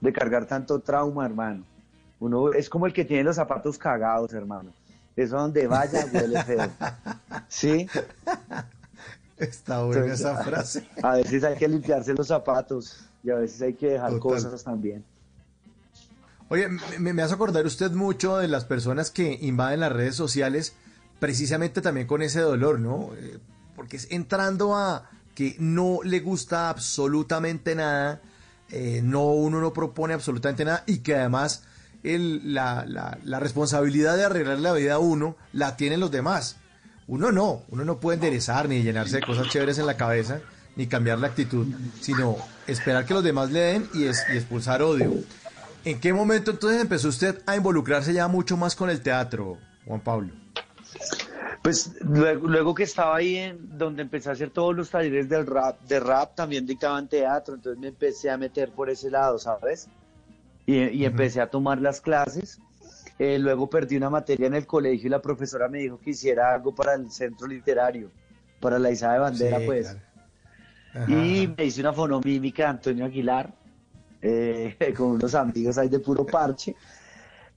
de 0.00 0.12
cargar 0.12 0.46
tanto 0.46 0.78
trauma, 0.78 1.26
hermano. 1.26 1.64
Uno 2.20 2.52
es 2.52 2.70
como 2.70 2.86
el 2.86 2.92
que 2.92 3.04
tiene 3.04 3.24
los 3.24 3.34
zapatos 3.36 3.76
cagados, 3.78 4.32
hermano. 4.32 4.70
Eso 5.16 5.36
donde 5.36 5.66
vaya 5.66 6.06
huele 6.12 6.40
feo. 6.44 6.70
¿Sí? 7.48 7.88
Está 9.36 9.82
buena 9.82 10.02
Entonces, 10.02 10.20
esa 10.26 10.44
frase. 10.44 10.88
A 11.02 11.16
veces 11.16 11.42
hay 11.42 11.56
que 11.56 11.66
limpiarse 11.68 12.14
los 12.14 12.28
zapatos 12.28 13.04
y 13.24 13.30
a 13.30 13.34
veces 13.36 13.60
hay 13.60 13.74
que 13.74 13.88
dejar 13.90 14.10
Total. 14.10 14.20
cosas 14.20 14.62
también. 14.62 15.04
Oye, 16.48 16.68
me, 17.00 17.12
me 17.12 17.22
hace 17.22 17.34
acordar 17.34 17.66
usted 17.66 17.90
mucho 17.90 18.36
de 18.38 18.46
las 18.46 18.64
personas 18.64 19.10
que 19.10 19.36
invaden 19.40 19.80
las 19.80 19.90
redes 19.90 20.14
sociales 20.14 20.76
precisamente 21.22 21.80
también 21.80 22.08
con 22.08 22.20
ese 22.20 22.40
dolor, 22.40 22.80
¿no? 22.80 23.10
Eh, 23.16 23.38
porque 23.76 23.96
es 23.96 24.08
entrando 24.10 24.74
a 24.74 25.08
que 25.36 25.54
no 25.60 26.00
le 26.02 26.18
gusta 26.18 26.68
absolutamente 26.68 27.76
nada, 27.76 28.20
eh, 28.70 29.02
no 29.04 29.26
uno 29.26 29.60
no 29.60 29.72
propone 29.72 30.14
absolutamente 30.14 30.64
nada 30.64 30.82
y 30.84 30.98
que 30.98 31.14
además 31.14 31.62
la, 32.02 32.84
la- 33.22 33.38
responsabilidad 33.38 34.16
de 34.16 34.24
arreglar 34.24 34.58
la 34.58 34.72
vida 34.72 34.94
a 34.94 34.98
uno 34.98 35.36
la 35.52 35.76
tienen 35.76 36.00
los 36.00 36.10
demás. 36.10 36.56
Uno 37.06 37.30
no, 37.30 37.62
uno 37.68 37.84
no 37.84 38.00
puede 38.00 38.16
enderezar 38.16 38.68
ni 38.68 38.82
llenarse 38.82 39.16
de 39.18 39.22
cosas 39.22 39.48
chéveres 39.48 39.78
en 39.78 39.86
la 39.86 39.96
cabeza, 39.96 40.40
ni 40.74 40.88
cambiar 40.88 41.20
la 41.20 41.28
actitud, 41.28 41.68
sino 42.00 42.36
esperar 42.66 43.06
que 43.06 43.14
los 43.14 43.22
demás 43.22 43.52
le 43.52 43.60
den 43.60 43.88
y 43.94 44.06
expulsar 44.06 44.82
odio. 44.82 45.12
¿En 45.84 46.00
qué 46.00 46.12
momento 46.12 46.50
entonces 46.50 46.80
empezó 46.80 47.06
usted 47.08 47.40
a 47.46 47.54
involucrarse 47.54 48.12
ya 48.12 48.26
mucho 48.26 48.56
más 48.56 48.74
con 48.74 48.90
el 48.90 49.00
teatro, 49.02 49.58
Juan 49.86 50.00
Pablo? 50.00 50.41
Pues 51.62 51.92
luego, 52.00 52.48
luego 52.48 52.74
que 52.74 52.82
estaba 52.82 53.16
ahí 53.16 53.36
en 53.36 53.78
donde 53.78 54.02
empecé 54.02 54.28
a 54.30 54.32
hacer 54.32 54.50
todos 54.50 54.74
los 54.74 54.90
talleres 54.90 55.28
del 55.28 55.46
rap, 55.46 55.80
de 55.82 56.00
rap 56.00 56.34
también 56.34 56.66
dictaban 56.66 57.08
teatro, 57.08 57.54
entonces 57.54 57.80
me 57.80 57.88
empecé 57.88 58.30
a 58.30 58.36
meter 58.36 58.72
por 58.72 58.90
ese 58.90 59.10
lado, 59.10 59.38
¿sabes? 59.38 59.88
Y, 60.66 60.76
y 60.88 61.04
empecé 61.04 61.40
a 61.40 61.48
tomar 61.48 61.80
las 61.80 62.00
clases. 62.00 62.60
Eh, 63.18 63.38
luego 63.38 63.70
perdí 63.70 63.96
una 63.96 64.10
materia 64.10 64.46
en 64.48 64.54
el 64.54 64.66
colegio 64.66 65.06
y 65.06 65.10
la 65.10 65.22
profesora 65.22 65.68
me 65.68 65.78
dijo 65.78 66.00
que 66.00 66.10
hiciera 66.10 66.52
algo 66.54 66.74
para 66.74 66.94
el 66.94 67.10
centro 67.12 67.46
literario, 67.46 68.10
para 68.58 68.78
la 68.78 68.90
Isa 68.90 69.12
de 69.12 69.18
Bandera, 69.20 69.58
Sí, 69.60 69.66
pues. 69.66 69.96
claro. 70.92 71.12
Y 71.12 71.54
me 71.56 71.64
hice 71.64 71.80
una 71.80 71.92
fonomímica 71.92 72.64
de 72.64 72.68
Antonio 72.70 73.04
Aguilar 73.04 73.54
eh, 74.20 74.76
con 74.96 75.12
unos 75.12 75.34
amigos 75.34 75.78
ahí 75.78 75.88
de 75.88 76.00
puro 76.00 76.26
parche. 76.26 76.74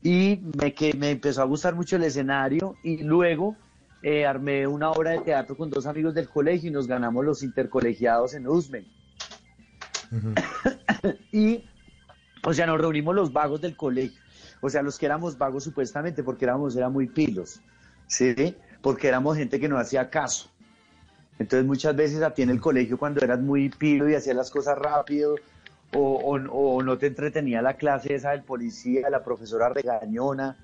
Y 0.05 0.39
me, 0.61 0.71
que, 0.75 0.93
me 0.93 1.09
empezó 1.09 1.41
a 1.41 1.45
gustar 1.45 1.73
mucho 1.73 1.95
el 1.95 2.03
escenario 2.03 2.75
y 2.83 3.01
luego 3.01 3.55
eh, 4.03 4.23
armé 4.23 4.67
una 4.67 4.91
obra 4.91 5.09
de 5.09 5.21
teatro 5.21 5.57
con 5.57 5.71
dos 5.71 5.87
amigos 5.87 6.13
del 6.13 6.29
colegio 6.29 6.69
y 6.69 6.71
nos 6.71 6.85
ganamos 6.85 7.25
los 7.25 7.41
intercolegiados 7.41 8.35
en 8.35 8.47
USME. 8.47 8.85
y, 11.31 11.65
o 12.43 12.53
sea, 12.53 12.67
nos 12.67 12.79
reunimos 12.79 13.15
los 13.15 13.33
vagos 13.33 13.61
del 13.61 13.75
colegio, 13.75 14.21
o 14.61 14.69
sea, 14.69 14.83
los 14.83 14.99
que 14.99 15.07
éramos 15.07 15.39
vagos 15.39 15.63
supuestamente 15.63 16.21
porque 16.21 16.45
éramos, 16.45 16.75
era 16.75 16.87
muy 16.87 17.07
pilos, 17.07 17.59
¿sí? 18.05 18.55
Porque 18.83 19.07
éramos 19.07 19.37
gente 19.37 19.59
que 19.59 19.67
no 19.67 19.79
hacía 19.79 20.11
caso. 20.11 20.51
Entonces 21.39 21.65
muchas 21.65 21.95
veces 21.95 22.21
a 22.21 22.29
ti 22.29 22.43
en 22.43 22.51
el 22.51 22.61
colegio 22.61 22.99
cuando 22.99 23.25
eras 23.25 23.39
muy 23.39 23.69
pilo 23.69 24.07
y 24.07 24.13
hacías 24.13 24.35
las 24.35 24.51
cosas 24.51 24.77
rápido 24.77 25.35
o, 25.93 25.99
o- 25.99 26.75
o 26.75 26.83
no 26.83 26.97
te 26.97 27.07
entretenía 27.07 27.61
la 27.61 27.75
clase 27.75 28.15
esa 28.15 28.31
del 28.31 28.43
policía, 28.43 29.09
la 29.09 29.23
profesora 29.23 29.69
regañona, 29.69 30.57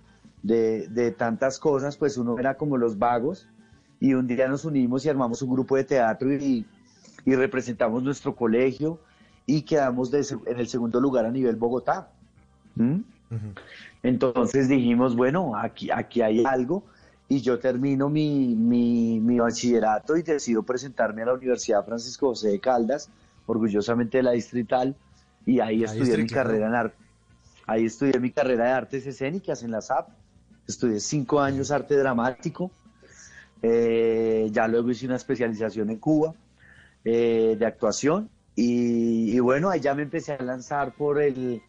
de, 0.44 0.88
de 0.88 1.12
tantas 1.12 1.60
cosas, 1.60 1.98
pues 1.98 2.18
uno 2.18 2.38
era 2.40 2.56
como 2.56 2.76
los 2.78 2.98
vagos 2.98 3.48
y 4.00 4.16
un 4.16 4.26
día 4.26 4.48
nos 4.48 4.66
unimos 4.66 5.06
y 5.06 5.10
armamos 5.10 5.42
un 5.44 5.52
grupo 5.52 5.76
de 5.76 5.84
teatro 5.84 6.34
y, 6.34 6.66
y 7.26 7.36
representamos 7.36 8.02
nuestro 8.02 8.36
colegio 8.36 9.00
y 9.46 9.62
quedamos 9.62 10.10
de 10.10 10.26
en 10.48 10.60
el 10.60 10.68
segundo 10.68 11.00
lugar 11.00 11.26
a 11.26 11.32
nivel 11.32 11.56
Bogotá. 11.56 12.10
¿Mm? 12.76 13.02
Entonces 14.04 14.68
dijimos, 14.68 15.16
bueno, 15.16 15.56
aquí, 15.56 15.90
aquí 15.92 16.22
hay 16.22 16.44
algo 16.44 16.84
y 17.30 17.42
yo 17.42 17.60
termino 17.60 18.10
mi, 18.10 18.56
mi, 18.56 19.20
mi 19.20 19.40
bachillerato 19.40 20.18
y 20.18 20.24
decido 20.24 20.64
presentarme 20.64 21.22
a 21.22 21.28
la 21.28 21.34
Universidad 21.36 21.86
Francisco 21.86 22.30
José 22.30 22.50
de 22.50 22.60
Caldas, 22.60 23.10
orgullosamente 23.46 24.18
de 24.18 24.24
la 24.24 24.32
distrital, 24.32 24.96
y 25.46 25.60
ahí 25.60 25.84
estudié 25.84 26.18
mi 26.18 26.28
carrera 26.28 26.68
en 26.68 26.76
arte. 26.76 26.96
Ahí 27.68 27.86
estudié 27.86 28.20
mi 28.20 28.32
carrera 28.32 28.66
de 28.66 28.72
artes 28.72 29.06
escénicas 29.06 29.64
en 29.64 29.72
la 29.72 29.82
SAP, 29.82 30.10
estudié 30.68 31.00
cinco 31.00 31.40
años 31.40 31.72
arte 31.72 31.96
dramático, 31.96 32.72
eh, 33.62 34.50
ya 34.52 34.68
luego 34.68 34.90
hice 34.90 35.06
una 35.06 35.16
especialización 35.16 35.90
en 35.90 35.98
Cuba 35.98 36.34
eh, 37.06 37.56
de 37.58 37.66
actuación. 37.66 38.30
Y, 38.56 39.36
y 39.36 39.40
bueno, 39.40 39.70
ahí 39.70 39.80
ya 39.80 39.96
me 39.96 40.04
empecé 40.04 40.34
a 40.34 40.44
lanzar 40.44 40.94
por 40.94 41.22
el, 41.22 41.62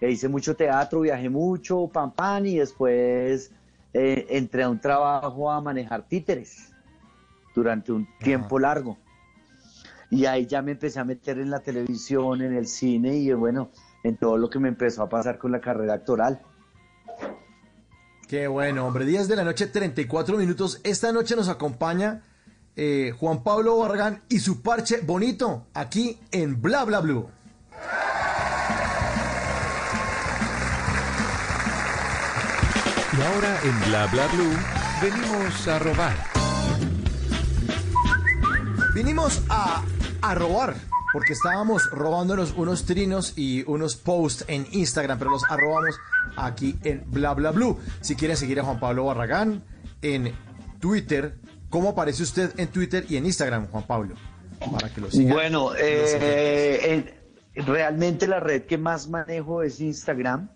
e 0.00 0.10
hice 0.10 0.28
mucho 0.28 0.54
teatro, 0.54 1.00
viajé 1.00 1.28
mucho, 1.28 1.88
pam, 1.92 2.12
pam, 2.12 2.46
y 2.46 2.58
después 2.58 3.50
eh, 3.92 4.26
entré 4.30 4.62
a 4.62 4.68
un 4.68 4.80
trabajo 4.80 5.50
a 5.50 5.60
manejar 5.60 6.06
títeres 6.06 6.72
durante 7.54 7.92
un 7.92 8.06
tiempo 8.18 8.58
largo. 8.58 8.96
Y 10.10 10.24
ahí 10.24 10.46
ya 10.46 10.62
me 10.62 10.72
empecé 10.72 11.00
a 11.00 11.04
meter 11.04 11.38
en 11.38 11.50
la 11.50 11.60
televisión, 11.60 12.40
en 12.42 12.54
el 12.54 12.66
cine 12.66 13.16
y 13.16 13.32
bueno, 13.32 13.70
en 14.02 14.16
todo 14.16 14.38
lo 14.38 14.48
que 14.48 14.58
me 14.58 14.68
empezó 14.68 15.02
a 15.02 15.08
pasar 15.08 15.38
con 15.38 15.52
la 15.52 15.60
carrera 15.60 15.94
actoral. 15.94 16.40
Qué 18.26 18.46
bueno, 18.46 18.86
hombre. 18.86 19.04
10 19.04 19.28
de 19.28 19.36
la 19.36 19.44
noche, 19.44 19.66
34 19.66 20.36
minutos. 20.36 20.80
Esta 20.84 21.12
noche 21.12 21.34
nos 21.34 21.48
acompaña 21.48 22.22
eh, 22.76 23.12
Juan 23.18 23.42
Pablo 23.42 23.78
Barragán 23.78 24.22
y 24.28 24.38
su 24.38 24.62
parche 24.62 25.00
bonito 25.00 25.66
aquí 25.74 26.20
en 26.30 26.60
Bla 26.60 26.84
Bla 26.84 27.00
Blue. 27.00 27.26
Y 33.16 33.20
ahora 33.20 33.58
en 33.64 33.80
Bla 33.88 34.06
Bla 34.06 34.26
Blue 34.28 34.56
venimos 35.02 35.66
a 35.66 35.78
robar. 35.80 36.16
Vinimos 38.94 39.42
a, 39.48 39.82
a 40.22 40.34
robar, 40.34 40.74
porque 41.12 41.32
estábamos 41.32 41.88
robándonos 41.90 42.52
unos 42.56 42.84
trinos 42.84 43.34
y 43.36 43.62
unos 43.70 43.96
posts 43.96 44.44
en 44.48 44.66
Instagram, 44.72 45.18
pero 45.18 45.30
los 45.30 45.42
arrobamos 45.48 45.98
aquí 46.36 46.78
en 46.84 47.04
Bla 47.06 47.34
Bla 47.34 47.50
Blue. 47.52 47.78
Si 48.00 48.14
quieren 48.16 48.36
seguir 48.36 48.60
a 48.60 48.64
Juan 48.64 48.80
Pablo 48.80 49.04
Barragán 49.06 49.62
en 50.02 50.32
Twitter, 50.80 51.36
¿cómo 51.70 51.90
aparece 51.90 52.22
usted 52.22 52.52
en 52.58 52.68
Twitter 52.68 53.04
y 53.08 53.16
en 53.16 53.26
Instagram, 53.26 53.68
Juan 53.68 53.84
Pablo? 53.86 54.14
Para 54.72 54.88
que 54.92 55.00
lo 55.00 55.10
sigan. 55.10 55.34
Bueno, 55.34 55.70
eh, 55.76 57.12
en- 57.54 57.64
realmente 57.66 58.26
la 58.26 58.40
red 58.40 58.62
que 58.64 58.76
más 58.78 59.08
manejo 59.08 59.62
es 59.62 59.80
Instagram, 59.80 60.48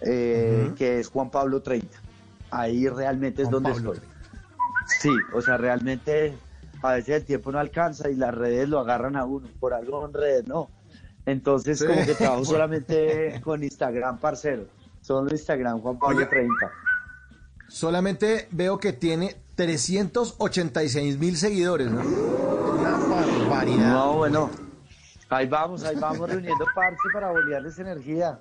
eh, 0.00 0.72
que 0.76 1.00
es 1.00 1.08
Juan 1.08 1.30
Pablo 1.30 1.62
30. 1.62 1.98
Ahí 2.50 2.88
realmente 2.88 3.42
es 3.42 3.48
Juan 3.48 3.62
donde 3.62 3.70
Pablo 3.72 3.92
estoy. 3.94 4.08
Sí, 5.00 5.10
o 5.34 5.42
sea, 5.42 5.56
realmente 5.56 6.34
a 6.82 6.92
veces 6.92 7.16
el 7.16 7.24
tiempo 7.24 7.50
no 7.52 7.58
alcanza 7.58 8.08
y 8.10 8.14
las 8.14 8.34
redes 8.34 8.68
lo 8.68 8.78
agarran 8.80 9.16
a 9.16 9.24
uno. 9.24 9.48
Por 9.60 9.74
algo 9.74 10.04
en 10.06 10.12
redes 10.12 10.46
no. 10.46 10.70
Entonces, 11.26 11.78
Sí. 11.78 11.86
como 11.86 12.04
que 12.04 12.14
trabajo 12.14 12.44
solamente 12.44 13.40
con 13.44 13.62
Instagram, 13.62 14.18
parcero. 14.18 14.66
Solo 15.00 15.30
Instagram, 15.30 15.80
Juan 15.80 15.98
Pablo 15.98 16.18
Oiga. 16.18 16.30
30. 16.30 16.54
Solamente 17.68 18.48
veo 18.50 18.78
que 18.78 18.92
tiene 18.92 19.36
386 19.54 21.18
mil 21.18 21.36
seguidores, 21.36 21.90
¿no? 21.90 22.00
Una 22.00 22.90
barbaridad. 22.96 23.92
No, 23.92 24.12
bueno. 24.14 24.50
Ahí 25.30 25.46
vamos, 25.46 25.84
ahí 25.84 25.96
vamos 25.96 26.28
reuniendo 26.30 26.64
parche 26.74 27.02
para 27.12 27.30
bolearles 27.30 27.78
energía. 27.78 28.38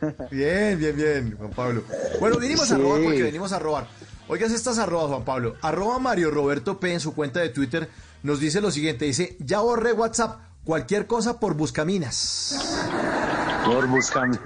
Bien, 0.30 0.78
bien, 0.78 0.96
bien, 0.96 1.36
Juan 1.36 1.50
Pablo. 1.50 1.82
Bueno, 2.20 2.38
vinimos 2.38 2.70
a 2.70 2.76
robar 2.78 3.02
porque 3.02 3.22
venimos 3.22 3.52
a 3.52 3.58
robar. 3.58 3.86
Oigas 4.28 4.52
estas 4.52 4.78
arrobas, 4.78 5.08
Juan 5.08 5.24
Pablo. 5.24 5.56
Arroba 5.62 5.98
Mario 5.98 6.30
Roberto 6.30 6.78
P 6.78 6.92
en 6.92 7.00
su 7.00 7.14
cuenta 7.14 7.40
de 7.40 7.48
Twitter 7.48 7.88
nos 8.22 8.40
dice 8.40 8.60
lo 8.60 8.70
siguiente. 8.70 9.06
Dice, 9.06 9.36
ya 9.40 9.60
borré 9.60 9.92
WhatsApp. 9.92 10.40
Cualquier 10.64 11.06
cosa 11.06 11.40
por 11.40 11.54
Buscaminas. 11.54 12.58
Por 13.64 13.86
buscarme. 13.86 14.38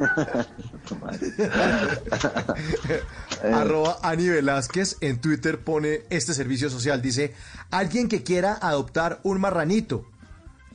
Arroba 3.53 3.99
Ani 4.03 4.28
Velázquez 4.28 4.99
en 5.01 5.20
Twitter 5.20 5.59
pone 5.59 6.03
este 6.11 6.33
servicio 6.33 6.70
social. 6.70 7.03
Dice, 7.03 7.35
alguien 7.72 8.09
que 8.09 8.22
quiera 8.22 8.57
adoptar 8.61 9.18
un 9.24 9.41
marranito. 9.41 10.05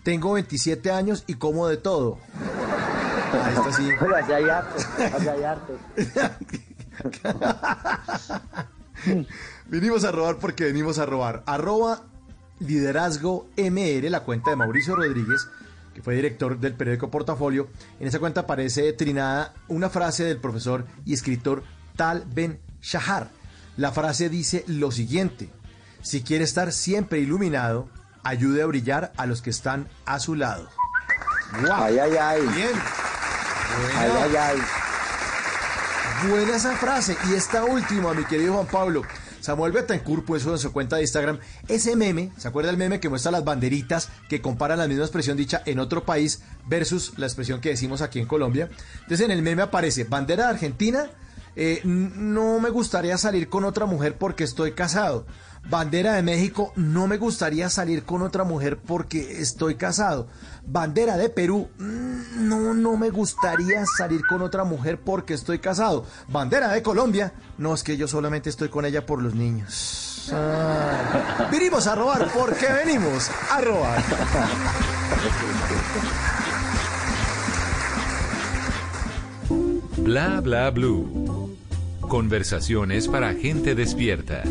Tengo 0.03 0.33
27 0.33 0.91
años 0.91 1.23
y 1.27 1.35
como 1.35 1.69
de 1.69 1.77
todo. 1.77 2.17
Ahí 3.31 3.53
está 3.55 3.69
así. 3.69 3.89
Pero 3.97 4.15
allá 4.17 4.35
hay 4.35 4.49
harto, 4.49 4.83
allá 5.17 5.31
hay 5.31 5.43
harto. 5.43 5.79
Venimos 9.67 10.03
a 10.03 10.11
robar 10.11 10.37
porque 10.37 10.63
venimos 10.63 10.97
a 10.99 11.05
robar. 11.05 11.43
Arroba 11.45 12.03
liderazgo 12.59 13.47
MR, 13.57 14.09
la 14.09 14.21
cuenta 14.21 14.49
de 14.49 14.55
Mauricio 14.55 14.95
Rodríguez, 14.95 15.47
que 15.93 16.01
fue 16.01 16.15
director 16.15 16.59
del 16.59 16.73
periódico 16.73 17.11
Portafolio. 17.11 17.67
En 17.99 18.07
esa 18.07 18.19
cuenta 18.19 18.41
aparece 18.41 18.93
trinada 18.93 19.53
una 19.67 19.89
frase 19.89 20.23
del 20.23 20.39
profesor 20.39 20.85
y 21.05 21.13
escritor 21.13 21.63
Tal 21.95 22.25
Ben 22.33 22.59
Shahar. 22.81 23.29
La 23.75 23.91
frase 23.91 24.29
dice 24.29 24.63
lo 24.67 24.91
siguiente: 24.91 25.49
Si 26.01 26.23
quiere 26.23 26.43
estar 26.43 26.71
siempre 26.71 27.19
iluminado, 27.19 27.89
ayude 28.23 28.61
a 28.61 28.65
brillar 28.67 29.13
a 29.17 29.25
los 29.25 29.41
que 29.41 29.49
están 29.49 29.87
a 30.05 30.19
su 30.19 30.35
lado. 30.35 30.69
¡Wow! 31.61 31.71
Ay, 31.73 31.99
ay, 31.99 32.15
ay. 32.15 32.41
Bien. 32.55 32.71
Ay, 33.95 34.11
ay, 34.21 34.35
ay. 34.35 34.86
Buena 36.25 36.55
esa 36.55 36.75
frase. 36.75 37.15
Y 37.29 37.35
esta 37.35 37.63
última, 37.63 38.13
mi 38.15 38.25
querido 38.25 38.55
Juan 38.55 38.65
Pablo. 38.65 39.03
Samuel 39.39 39.71
Betancourt 39.71 40.25
puso 40.25 40.51
en 40.51 40.57
su 40.57 40.73
cuenta 40.73 40.95
de 40.95 41.03
Instagram 41.03 41.37
ese 41.67 41.95
meme, 41.95 42.31
¿se 42.37 42.47
acuerda 42.47 42.71
el 42.71 42.77
meme 42.77 42.99
que 42.99 43.07
muestra 43.07 43.31
las 43.31 43.45
banderitas 43.45 44.09
que 44.27 44.41
comparan 44.41 44.79
la 44.79 44.87
misma 44.87 45.03
expresión 45.03 45.37
dicha 45.37 45.61
en 45.65 45.79
otro 45.79 46.05
país 46.05 46.41
versus 46.65 47.13
la 47.17 47.27
expresión 47.27 47.61
que 47.61 47.69
decimos 47.69 48.01
aquí 48.01 48.19
en 48.19 48.25
Colombia? 48.25 48.67
Entonces 49.01 49.21
en 49.21 49.31
el 49.31 49.43
meme 49.43 49.61
aparece 49.61 50.05
bandera 50.05 50.45
de 50.45 50.49
Argentina, 50.49 51.05
eh, 51.55 51.81
no 51.83 52.59
me 52.59 52.71
gustaría 52.71 53.17
salir 53.17 53.47
con 53.47 53.63
otra 53.63 53.85
mujer 53.85 54.17
porque 54.17 54.43
estoy 54.43 54.71
casado. 54.71 55.25
Bandera 55.69 56.13
de 56.13 56.23
México, 56.23 56.71
no 56.77 57.07
me 57.07 57.17
gustaría 57.17 57.69
salir 57.69 58.03
con 58.03 58.21
otra 58.21 58.45
mujer 58.45 58.77
porque 58.77 59.41
estoy 59.41 59.75
casado. 59.75 60.27
Bandera 60.65 61.17
de 61.17 61.29
Perú, 61.29 61.67
mm, 61.77 62.47
no, 62.47 62.73
no 62.73 62.95
me 62.95 63.09
gustaría 63.09 63.85
salir 63.85 64.21
con 64.29 64.41
otra 64.41 64.63
mujer 64.63 65.01
porque 65.01 65.33
estoy 65.33 65.59
casado. 65.59 66.05
Bandera 66.29 66.69
de 66.69 66.81
Colombia, 66.81 67.33
no 67.57 67.73
es 67.73 67.83
que 67.83 67.97
yo 67.97 68.07
solamente 68.07 68.49
estoy 68.49 68.69
con 68.69 68.85
ella 68.85 69.05
por 69.05 69.21
los 69.21 69.35
niños. 69.35 70.29
Ah. 70.33 71.49
Vinimos 71.51 71.85
a 71.87 71.95
robar 71.95 72.29
porque 72.33 72.67
venimos 72.85 73.29
a 73.51 73.61
robar. 73.61 74.03
Bla 79.97 80.39
bla 80.39 80.71
blue. 80.71 81.57
Conversaciones 81.99 83.09
para 83.09 83.33
gente 83.33 83.75
despierta. 83.75 84.43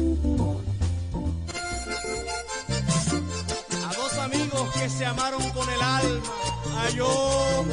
Se 4.88 5.04
amaron 5.04 5.42
con 5.50 5.68
el 5.68 5.82
alma. 5.82 6.88
Yo. 6.94 7.64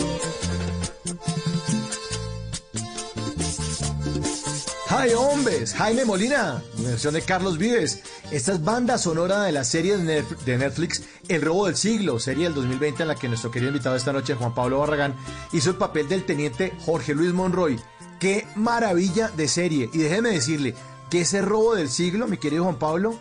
¡Hi, 4.90 5.14
hombres! 5.14 5.74
Jaime 5.74 6.06
Molina, 6.06 6.64
versión 6.78 7.14
de 7.14 7.22
Carlos 7.22 7.58
Vives. 7.58 8.02
Esta 8.32 8.54
es 8.54 8.64
banda 8.64 8.98
sonora 8.98 9.44
de 9.44 9.52
la 9.52 9.64
serie 9.64 9.98
de 9.98 10.58
Netflix 10.58 11.04
El 11.28 11.42
Robo 11.42 11.66
del 11.66 11.76
Siglo, 11.76 12.20
serie 12.20 12.46
del 12.46 12.56
2020 12.56 13.04
en 13.04 13.08
la 13.08 13.16
que 13.16 13.28
nuestro 13.28 13.52
querido 13.52 13.70
invitado 13.70 13.96
esta 13.96 14.14
noche, 14.14 14.36
Juan 14.36 14.56
Pablo 14.56 14.80
Barragán, 14.80 15.16
hizo 15.52 15.72
el 15.72 15.76
papel 15.78 16.08
del 16.08 16.26
teniente 16.26 16.74
Jorge 16.86 17.14
Luis 17.14 17.34
Monroy. 17.34 17.80
¡Qué 18.20 18.48
maravilla 18.56 19.30
de 19.30 19.48
serie! 19.48 19.90
Y 19.94 20.00
déjeme 20.00 20.30
decirle 20.30 20.74
que 21.10 21.22
ese 21.22 21.42
robo 21.42 21.76
del 21.76 21.90
siglo, 21.90 22.28
mi 22.28 22.38
querido 22.38 22.64
Juan 22.64 22.80
Pablo, 22.80 23.20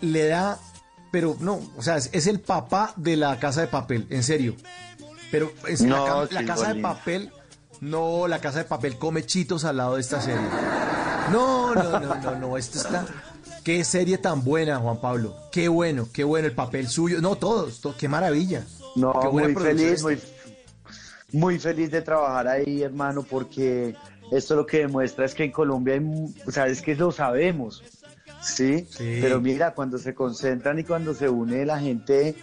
le 0.00 0.26
da... 0.26 0.58
Pero 1.10 1.36
no, 1.40 1.60
o 1.76 1.82
sea, 1.82 1.96
es, 1.96 2.10
es 2.12 2.26
el 2.26 2.40
papá 2.40 2.92
de 2.96 3.16
la 3.16 3.38
casa 3.38 3.60
de 3.62 3.66
papel, 3.66 4.06
en 4.10 4.22
serio. 4.22 4.54
Pero 5.30 5.52
es 5.68 5.80
No, 5.82 6.24
la, 6.30 6.44
casa 6.44 6.72
de 6.74 6.80
papel, 6.80 7.30
no, 7.80 8.26
la 8.28 8.40
casa 8.40 8.58
de 8.58 8.64
papel 8.64 8.96
come 8.96 9.24
chitos 9.24 9.64
al 9.64 9.76
lado 9.78 9.94
de 9.96 10.00
esta 10.00 10.20
serie. 10.20 10.40
No, 11.32 11.74
no, 11.74 12.00
no, 12.00 12.14
no, 12.16 12.36
no, 12.36 12.56
esto 12.56 12.78
está... 12.78 13.06
Qué 13.64 13.84
serie 13.84 14.16
tan 14.18 14.42
buena, 14.42 14.78
Juan 14.78 15.00
Pablo. 15.00 15.36
Qué 15.52 15.68
bueno, 15.68 16.08
qué 16.12 16.24
bueno 16.24 16.48
el 16.48 16.54
papel 16.54 16.88
suyo. 16.88 17.20
No, 17.20 17.36
todos, 17.36 17.80
to- 17.80 17.94
qué 17.96 18.08
maravilla. 18.08 18.64
No, 18.96 19.12
Qué 19.20 19.28
muy 19.28 19.54
feliz, 19.54 20.02
muy, 20.02 20.18
muy 21.32 21.58
feliz 21.58 21.90
de 21.90 22.00
trabajar 22.02 22.48
ahí, 22.48 22.82
hermano, 22.82 23.22
porque 23.22 23.94
esto 24.32 24.56
lo 24.56 24.64
que 24.64 24.78
demuestra 24.78 25.26
es 25.26 25.34
que 25.34 25.44
en 25.44 25.52
Colombia 25.52 25.94
hay, 25.94 26.00
o 26.46 26.50
sea, 26.50 26.66
es 26.68 26.80
que 26.80 26.94
lo 26.94 27.12
sabemos, 27.12 27.82
¿sí? 28.40 28.86
Sí. 28.90 29.18
Pero 29.20 29.40
mira, 29.40 29.74
cuando 29.74 29.98
se 29.98 30.14
concentran 30.14 30.78
y 30.78 30.84
cuando 30.84 31.14
se 31.14 31.28
une 31.28 31.64
la 31.66 31.78
gente 31.78 32.36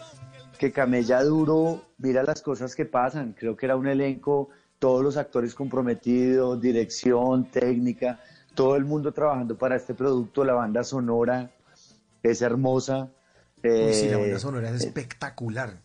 que 0.58 0.72
camella 0.72 1.24
duro, 1.24 1.86
mira 1.98 2.24
las 2.24 2.42
cosas 2.42 2.76
que 2.76 2.86
pasan. 2.86 3.34
Creo 3.38 3.56
que 3.56 3.66
era 3.66 3.76
un 3.76 3.88
elenco, 3.88 4.50
todos 4.80 5.04
los 5.04 5.18
actores 5.18 5.54
comprometidos, 5.56 6.60
dirección, 6.62 7.50
técnica, 7.52 8.20
todo 8.56 8.76
el 8.76 8.86
mundo 8.86 9.12
trabajando 9.12 9.58
para 9.58 9.76
este 9.76 9.94
producto, 9.94 10.44
la 10.44 10.54
banda 10.54 10.84
sonora 10.84 11.52
es 12.24 12.42
hermosa. 12.42 13.10
Uy, 13.64 13.94
sí, 13.94 14.08
la 14.08 14.18
Eh, 14.18 14.22
banda 14.22 14.40
sonora 14.40 14.70
es 14.70 14.84
espectacular. 14.84 15.80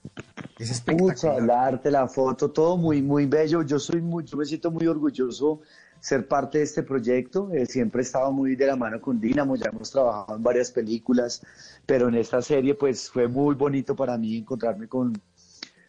Es 0.58 0.80
Pucha, 0.80 0.92
espectacular. 0.92 1.38
el 1.42 1.50
arte, 1.50 1.90
la 1.90 2.06
foto, 2.06 2.50
todo 2.50 2.76
muy, 2.76 3.02
muy 3.02 3.26
bello. 3.26 3.62
Yo 3.62 3.78
soy 3.78 4.00
muy, 4.00 4.24
yo 4.24 4.36
me 4.36 4.44
siento 4.44 4.70
muy 4.70 4.86
orgulloso 4.86 5.60
ser 6.02 6.26
parte 6.26 6.58
de 6.58 6.64
este 6.64 6.82
proyecto. 6.82 7.48
Eh, 7.52 7.64
siempre 7.64 8.00
he 8.00 8.02
estado 8.02 8.32
muy 8.32 8.56
de 8.56 8.66
la 8.66 8.74
mano 8.74 9.00
con 9.00 9.20
Dynamo, 9.20 9.54
ya 9.54 9.70
hemos 9.72 9.92
trabajado 9.92 10.36
en 10.36 10.42
varias 10.42 10.72
películas, 10.72 11.40
pero 11.86 12.08
en 12.08 12.16
esta 12.16 12.42
serie 12.42 12.74
pues 12.74 13.08
fue 13.08 13.28
muy 13.28 13.54
bonito 13.54 13.94
para 13.94 14.18
mí 14.18 14.38
encontrarme 14.38 14.88
con, 14.88 15.12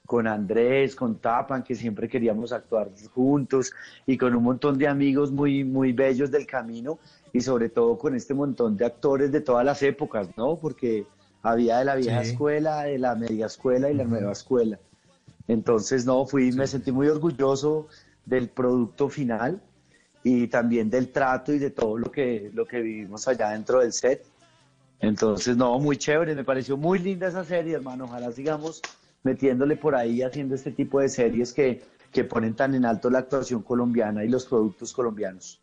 con 0.06 0.28
Andrés, 0.28 0.96
con 0.96 1.16
Tapan, 1.16 1.64
que 1.64 1.74
siempre 1.74 2.08
queríamos 2.08 2.52
actuar 2.52 2.92
juntos, 3.12 3.74
y 4.06 4.16
con 4.16 4.36
un 4.36 4.44
montón 4.44 4.78
de 4.78 4.88
amigos 4.88 5.32
muy, 5.32 5.64
muy 5.64 5.94
bellos 5.94 6.30
del 6.30 6.46
camino, 6.46 7.00
y 7.34 7.42
sobre 7.42 7.70
todo 7.70 7.98
con 7.98 8.16
este 8.16 8.36
montón 8.36 8.78
de 8.78 8.86
actores 8.86 9.32
de 9.32 9.42
todas 9.42 9.66
las 9.66 9.82
épocas, 9.82 10.30
¿no? 10.38 10.58
Porque 10.58 11.08
había 11.42 11.80
de 11.80 11.86
la 11.86 11.96
vieja 11.96 12.24
Sí. 12.24 12.30
escuela, 12.34 12.84
de 12.84 13.00
la 13.00 13.16
media 13.16 13.48
escuela 13.48 13.90
y 13.90 13.96
la 13.96 14.04
nueva 14.04 14.32
escuela. 14.32 14.78
Entonces, 15.48 16.06
no, 16.06 16.28
fui, 16.28 16.52
me 16.52 16.68
sentí 16.68 16.92
muy 16.92 17.08
orgulloso 17.08 17.88
del 18.28 18.50
producto 18.50 19.10
final 19.10 19.60
y 20.24 20.48
también 20.48 20.90
del 20.90 21.10
trato 21.10 21.54
y 21.54 21.60
de 21.60 21.72
todo 21.72 21.98
lo 21.98 22.12
que, 22.12 22.50
lo 22.54 22.66
que 22.66 22.82
vivimos 22.82 23.28
allá 23.28 23.50
dentro 23.50 23.80
del 23.80 23.92
set. 23.92 24.26
Entonces, 25.00 25.58
no, 25.58 25.78
muy 25.80 25.98
chévere, 25.98 26.34
me 26.34 26.46
pareció 26.46 26.78
muy 26.78 27.00
linda 27.00 27.28
esa 27.28 27.44
serie, 27.44 27.76
hermano. 27.76 28.06
Ojalá 28.06 28.32
sigamos 28.32 28.82
metiéndole 29.24 29.76
por 29.76 29.96
ahí, 29.96 30.22
haciendo 30.22 30.56
este 30.56 30.72
tipo 30.72 31.00
de 31.00 31.10
series 31.10 31.52
que, 31.52 31.84
que 32.12 32.24
ponen 32.24 32.56
tan 32.56 32.74
en 32.74 32.86
alto 32.86 33.10
la 33.10 33.20
actuación 33.20 33.64
colombiana 33.64 34.24
y 34.24 34.30
los 34.30 34.46
productos 34.46 34.94
colombianos. 34.94 35.60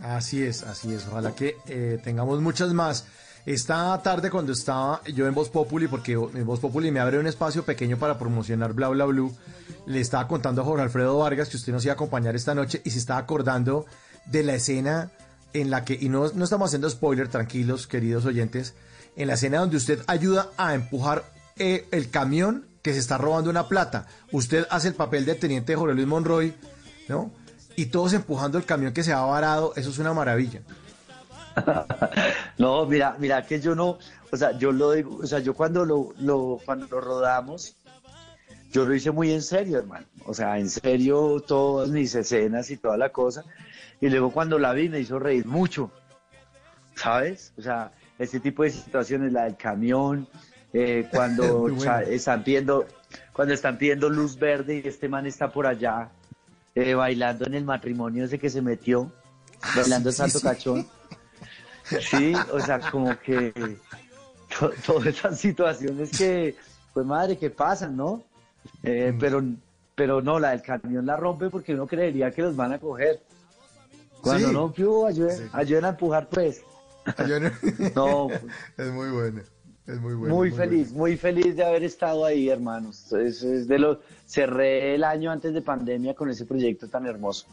Así 0.00 0.42
es, 0.42 0.62
así 0.62 0.92
es. 0.94 1.06
Ojalá 1.06 1.34
que 1.34 1.56
eh, 1.68 2.00
tengamos 2.02 2.40
muchas 2.40 2.72
más. 2.72 3.06
Esta 3.48 3.98
tarde 4.02 4.28
cuando 4.28 4.52
estaba 4.52 5.00
yo 5.04 5.26
en 5.26 5.32
Voz 5.32 5.48
Populi, 5.48 5.88
porque 5.88 6.12
en 6.12 6.44
Voz 6.44 6.60
Populi 6.60 6.90
me 6.90 7.00
abre 7.00 7.18
un 7.18 7.26
espacio 7.26 7.64
pequeño 7.64 7.96
para 7.96 8.18
promocionar 8.18 8.74
Bla 8.74 8.88
Bla 8.88 9.06
Blue, 9.06 9.34
le 9.86 10.00
estaba 10.00 10.28
contando 10.28 10.60
a 10.60 10.66
Jorge 10.66 10.82
Alfredo 10.82 11.16
Vargas 11.16 11.48
que 11.48 11.56
usted 11.56 11.72
nos 11.72 11.82
iba 11.82 11.92
a 11.92 11.94
acompañar 11.94 12.36
esta 12.36 12.54
noche 12.54 12.82
y 12.84 12.90
se 12.90 12.98
estaba 12.98 13.20
acordando 13.20 13.86
de 14.26 14.42
la 14.42 14.54
escena 14.54 15.12
en 15.54 15.70
la 15.70 15.86
que, 15.86 15.96
y 15.98 16.10
no, 16.10 16.30
no 16.30 16.44
estamos 16.44 16.68
haciendo 16.68 16.90
spoiler, 16.90 17.28
tranquilos, 17.28 17.86
queridos 17.86 18.26
oyentes, 18.26 18.74
en 19.16 19.28
la 19.28 19.32
escena 19.32 19.60
donde 19.60 19.78
usted 19.78 20.02
ayuda 20.08 20.50
a 20.58 20.74
empujar 20.74 21.24
eh, 21.56 21.88
el 21.90 22.10
camión 22.10 22.66
que 22.82 22.92
se 22.92 22.98
está 22.98 23.16
robando 23.16 23.48
una 23.48 23.66
plata. 23.66 24.08
Usted 24.30 24.66
hace 24.68 24.88
el 24.88 24.94
papel 24.94 25.24
de 25.24 25.36
teniente 25.36 25.74
Jorge 25.74 25.94
Luis 25.94 26.06
Monroy, 26.06 26.54
¿no? 27.08 27.32
Y 27.76 27.86
todos 27.86 28.12
empujando 28.12 28.58
el 28.58 28.66
camión 28.66 28.92
que 28.92 29.04
se 29.04 29.14
ha 29.14 29.22
varado, 29.22 29.72
eso 29.74 29.88
es 29.88 29.98
una 29.98 30.12
maravilla. 30.12 30.60
No, 32.58 32.86
mira, 32.86 33.16
mira 33.18 33.44
que 33.46 33.60
yo 33.60 33.74
no, 33.74 33.98
o 34.30 34.36
sea, 34.36 34.56
yo 34.58 34.72
lo 34.72 34.92
digo, 34.92 35.18
o 35.22 35.26
sea, 35.26 35.38
yo 35.38 35.54
cuando 35.54 35.84
lo, 35.84 36.12
lo, 36.18 36.60
cuando 36.64 36.86
lo 36.86 37.00
rodamos, 37.00 37.76
yo 38.72 38.84
lo 38.84 38.94
hice 38.94 39.10
muy 39.10 39.32
en 39.32 39.42
serio, 39.42 39.78
hermano. 39.78 40.06
O 40.26 40.34
sea, 40.34 40.58
en 40.58 40.68
serio 40.68 41.42
todas 41.46 41.88
mis 41.88 42.14
escenas 42.14 42.70
y 42.70 42.76
toda 42.76 42.96
la 42.96 43.10
cosa. 43.10 43.44
Y 44.00 44.08
luego 44.08 44.30
cuando 44.30 44.58
la 44.58 44.72
vi 44.72 44.88
me 44.88 45.00
hizo 45.00 45.18
reír 45.18 45.46
mucho, 45.46 45.90
¿sabes? 46.94 47.52
O 47.56 47.62
sea, 47.62 47.92
este 48.18 48.40
tipo 48.40 48.62
de 48.62 48.70
situaciones, 48.70 49.32
la 49.32 49.44
del 49.44 49.56
camión, 49.56 50.28
eh, 50.72 51.08
cuando 51.10 51.62
o 51.62 51.80
sea, 51.80 52.02
están 52.02 52.44
pidiendo, 52.44 52.86
cuando 53.32 53.54
están 53.54 53.78
pidiendo 53.78 54.10
luz 54.10 54.38
verde 54.38 54.82
y 54.84 54.88
este 54.88 55.08
man 55.08 55.26
está 55.26 55.50
por 55.50 55.66
allá 55.66 56.10
eh, 56.74 56.94
bailando 56.94 57.46
en 57.46 57.54
el 57.54 57.64
matrimonio 57.64 58.26
ese 58.26 58.38
que 58.38 58.50
se 58.50 58.60
metió, 58.60 59.10
Ah, 59.62 59.72
bailando 59.76 60.12
santo 60.12 60.40
cachón. 60.40 60.82
Sí, 60.82 60.88
o 62.52 62.60
sea, 62.60 62.80
como 62.90 63.18
que 63.20 63.52
to- 64.58 64.72
todas 64.86 65.06
esas 65.06 65.38
situaciones 65.38 66.16
que, 66.16 66.54
pues 66.92 67.06
madre, 67.06 67.36
que 67.38 67.50
pasan, 67.50 67.96
¿no? 67.96 68.22
Eh, 68.82 69.14
pero, 69.18 69.42
pero 69.94 70.20
no, 70.20 70.38
la 70.38 70.50
del 70.50 70.62
camión 70.62 71.06
la 71.06 71.16
rompe 71.16 71.48
porque 71.50 71.74
uno 71.74 71.86
creería 71.86 72.30
que 72.30 72.42
los 72.42 72.56
van 72.56 72.72
a 72.72 72.78
coger. 72.78 73.20
Cuando 74.20 74.48
Sí. 74.48 74.54
no, 74.82 75.06
ayuden, 75.06 75.48
ayuden 75.52 75.84
a 75.84 75.88
empujar, 75.90 76.28
pues. 76.28 76.62
no, 77.94 78.28
Es 78.76 78.92
muy 78.92 79.10
bueno. 79.10 79.42
Es 79.86 79.98
muy 80.00 80.14
bueno. 80.14 80.34
muy 80.34 80.50
muy 80.50 80.58
feliz, 80.58 80.92
muy 80.92 81.16
feliz 81.16 81.56
de 81.56 81.64
haber 81.64 81.82
estado 81.82 82.26
ahí, 82.26 82.50
hermanos. 82.50 83.10
Es, 83.14 83.42
es 83.42 83.66
de 83.66 83.78
los, 83.78 83.98
cerré 84.26 84.94
el 84.94 85.02
año 85.02 85.30
antes 85.30 85.54
de 85.54 85.62
pandemia 85.62 86.12
con 86.14 86.28
ese 86.28 86.44
proyecto 86.44 86.88
tan 86.88 87.06
hermoso. 87.06 87.46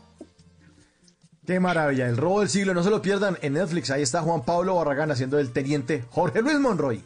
Qué 1.45 1.59
maravilla, 1.59 2.07
el 2.07 2.17
robo 2.17 2.39
del 2.39 2.49
siglo, 2.49 2.73
no 2.73 2.81
se 2.81 2.89
lo 2.89 3.03
pierdan 3.03 3.37
en 3.41 3.53
Netflix. 3.53 3.91
Ahí 3.91 4.01
está 4.01 4.21
Juan 4.21 4.43
Pablo 4.43 4.75
Barragán 4.75 5.11
haciendo 5.11 5.37
el 5.37 5.51
teniente 5.51 6.03
Jorge 6.09 6.41
Luis 6.41 6.57
Monroy. 6.59 7.03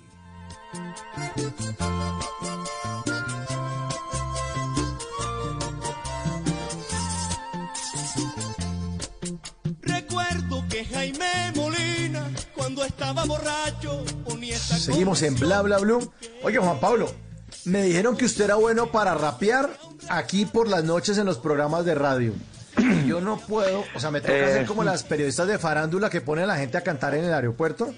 Recuerdo 9.81 10.63
que 10.69 10.85
Jaime 10.85 11.51
Molina, 11.55 12.31
cuando 12.55 12.85
estaba 12.85 13.25
borracho, 13.25 14.05
ponía 14.23 14.55
esta 14.55 14.77
Seguimos 14.77 15.21
en 15.23 15.35
Bla 15.35 15.61
Bla 15.63 15.79
Blue. 15.79 16.13
Oye, 16.43 16.59
Juan 16.59 16.79
Pablo, 16.79 17.11
me 17.65 17.83
dijeron 17.83 18.15
que 18.15 18.23
usted 18.23 18.45
era 18.45 18.55
bueno 18.55 18.89
para 18.89 19.15
rapear 19.15 19.69
aquí 20.07 20.45
por 20.45 20.69
las 20.69 20.85
noches 20.85 21.17
en 21.17 21.25
los 21.25 21.39
programas 21.39 21.83
de 21.83 21.95
radio. 21.95 22.33
Yo 23.05 23.21
no 23.21 23.37
puedo, 23.37 23.83
o 23.95 23.99
sea, 23.99 24.11
me 24.11 24.21
toca 24.21 24.33
Eh. 24.33 24.43
hacer 24.45 24.65
como 24.65 24.83
las 24.83 25.03
periodistas 25.03 25.47
de 25.47 25.57
farándula 25.59 26.09
que 26.09 26.21
ponen 26.21 26.45
a 26.45 26.47
la 26.47 26.55
gente 26.57 26.77
a 26.77 26.81
cantar 26.81 27.13
en 27.15 27.25
el 27.25 27.33
aeropuerto. 27.33 27.93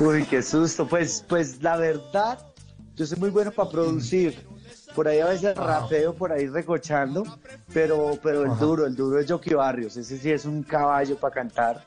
Uy, 0.00 0.24
qué 0.24 0.42
susto. 0.42 0.86
Pues, 0.86 1.24
pues 1.28 1.62
la 1.62 1.76
verdad, 1.76 2.38
yo 2.96 3.06
soy 3.06 3.18
muy 3.18 3.30
bueno 3.30 3.50
para 3.50 3.70
producir. 3.70 4.46
Por 4.94 5.06
ahí 5.06 5.20
a 5.20 5.26
veces 5.26 5.56
rapeo, 5.56 6.14
por 6.14 6.32
ahí 6.32 6.46
recochando, 6.48 7.22
pero, 7.72 8.18
pero 8.22 8.42
el 8.44 8.50
Ajá. 8.50 8.64
duro, 8.64 8.86
el 8.86 8.96
duro 8.96 9.20
es 9.20 9.30
Jockey 9.30 9.54
Barrios. 9.54 9.96
Ese 9.96 10.18
sí 10.18 10.30
es 10.32 10.44
un 10.44 10.62
caballo 10.62 11.16
para 11.16 11.34
cantar, 11.34 11.86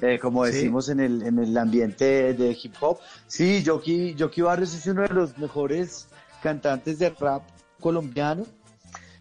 eh, 0.00 0.18
como 0.18 0.44
¿Sí? 0.46 0.52
decimos 0.52 0.88
en 0.88 0.98
el, 1.00 1.22
en 1.22 1.38
el 1.38 1.56
ambiente 1.56 2.34
de 2.34 2.56
hip 2.60 2.74
hop. 2.80 2.98
Sí, 3.26 3.62
Jockey, 3.64 4.16
Jockey 4.18 4.42
Barrios 4.42 4.74
es 4.74 4.86
uno 4.86 5.02
de 5.02 5.08
los 5.08 5.38
mejores 5.38 6.08
cantantes 6.42 6.98
de 6.98 7.10
rap 7.10 7.42
colombiano. 7.80 8.44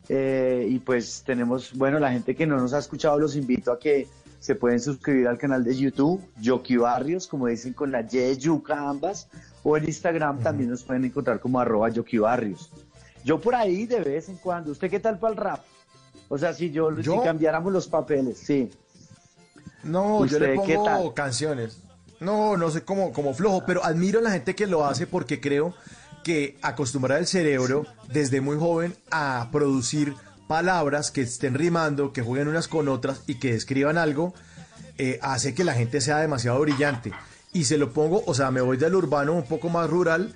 Eh, 0.09 0.65
y 0.69 0.79
pues 0.79 1.23
tenemos, 1.25 1.73
bueno, 1.73 1.99
la 1.99 2.11
gente 2.11 2.35
que 2.35 2.47
no 2.47 2.57
nos 2.57 2.73
ha 2.73 2.79
escuchado, 2.79 3.19
los 3.19 3.35
invito 3.35 3.71
a 3.71 3.79
que 3.79 4.07
se 4.39 4.55
pueden 4.55 4.79
suscribir 4.79 5.27
al 5.27 5.37
canal 5.37 5.63
de 5.63 5.75
YouTube, 5.75 6.21
Yoki 6.39 6.77
Barrios, 6.77 7.27
como 7.27 7.47
dicen 7.47 7.73
con 7.73 7.91
la 7.91 8.01
Y 8.01 8.17
de 8.17 8.37
yuca 8.37 8.87
ambas, 8.87 9.27
o 9.63 9.75
en 9.75 9.85
Instagram 9.85 10.39
también 10.39 10.69
nos 10.69 10.83
pueden 10.83 11.03
encontrar 11.05 11.39
como 11.39 11.59
arroba 11.59 11.89
Yoki 11.89 12.19
Barrios. 12.19 12.71
Yo 13.25 13.41
por 13.41 13.55
ahí 13.55 13.85
de 13.85 13.99
vez 13.99 14.29
en 14.29 14.37
cuando, 14.37 14.71
¿usted 14.71 14.89
qué 14.89 14.99
tal 14.99 15.19
para 15.19 15.33
el 15.33 15.37
rap? 15.37 15.63
O 16.29 16.37
sea, 16.37 16.53
si 16.53 16.71
yo, 16.71 16.95
¿Yo? 16.99 17.13
si 17.15 17.19
cambiáramos 17.19 17.73
los 17.73 17.87
papeles, 17.87 18.37
sí. 18.37 18.69
No, 19.83 20.25
yo 20.25 20.39
le 20.39 20.53
¿Usted 20.53 20.67
qué 20.67 20.75
pongo 20.75 20.85
tal? 20.85 21.13
canciones. 21.13 21.81
No, 22.19 22.57
no 22.57 22.69
sé 22.69 22.83
cómo, 22.83 23.11
como 23.13 23.33
flojo, 23.33 23.63
pero 23.65 23.83
admiro 23.83 24.19
a 24.19 24.21
la 24.21 24.31
gente 24.31 24.55
que 24.55 24.67
lo 24.67 24.85
hace 24.85 25.07
porque 25.07 25.39
creo 25.39 25.73
que 26.27 26.57
acostumbrar 26.61 27.19
el 27.19 27.25
cerebro 27.27 27.85
desde 28.11 28.41
muy 28.41 28.57
joven 28.57 28.93
a 29.11 29.47
producir 29.51 30.13
palabras 30.49 31.09
que 31.11 31.21
estén 31.21 31.53
rimando, 31.53 32.11
que 32.11 32.21
jueguen 32.21 32.49
unas 32.49 32.67
con 32.67 32.89
otras 32.89 33.21
y 33.27 33.35
que 33.35 33.53
describan 33.53 33.97
algo, 33.97 34.33
eh, 34.97 35.19
hace 35.21 35.53
que 35.53 35.63
la 35.63 35.73
gente 35.73 36.01
sea 36.01 36.17
demasiado 36.17 36.59
brillante. 36.59 37.13
Y 37.53 37.63
se 37.63 37.77
lo 37.77 37.93
pongo, 37.93 38.23
o 38.25 38.33
sea, 38.33 38.51
me 38.51 38.59
voy 38.61 38.75
del 38.77 38.93
urbano 38.95 39.33
un 39.33 39.45
poco 39.45 39.69
más 39.69 39.89
rural 39.89 40.33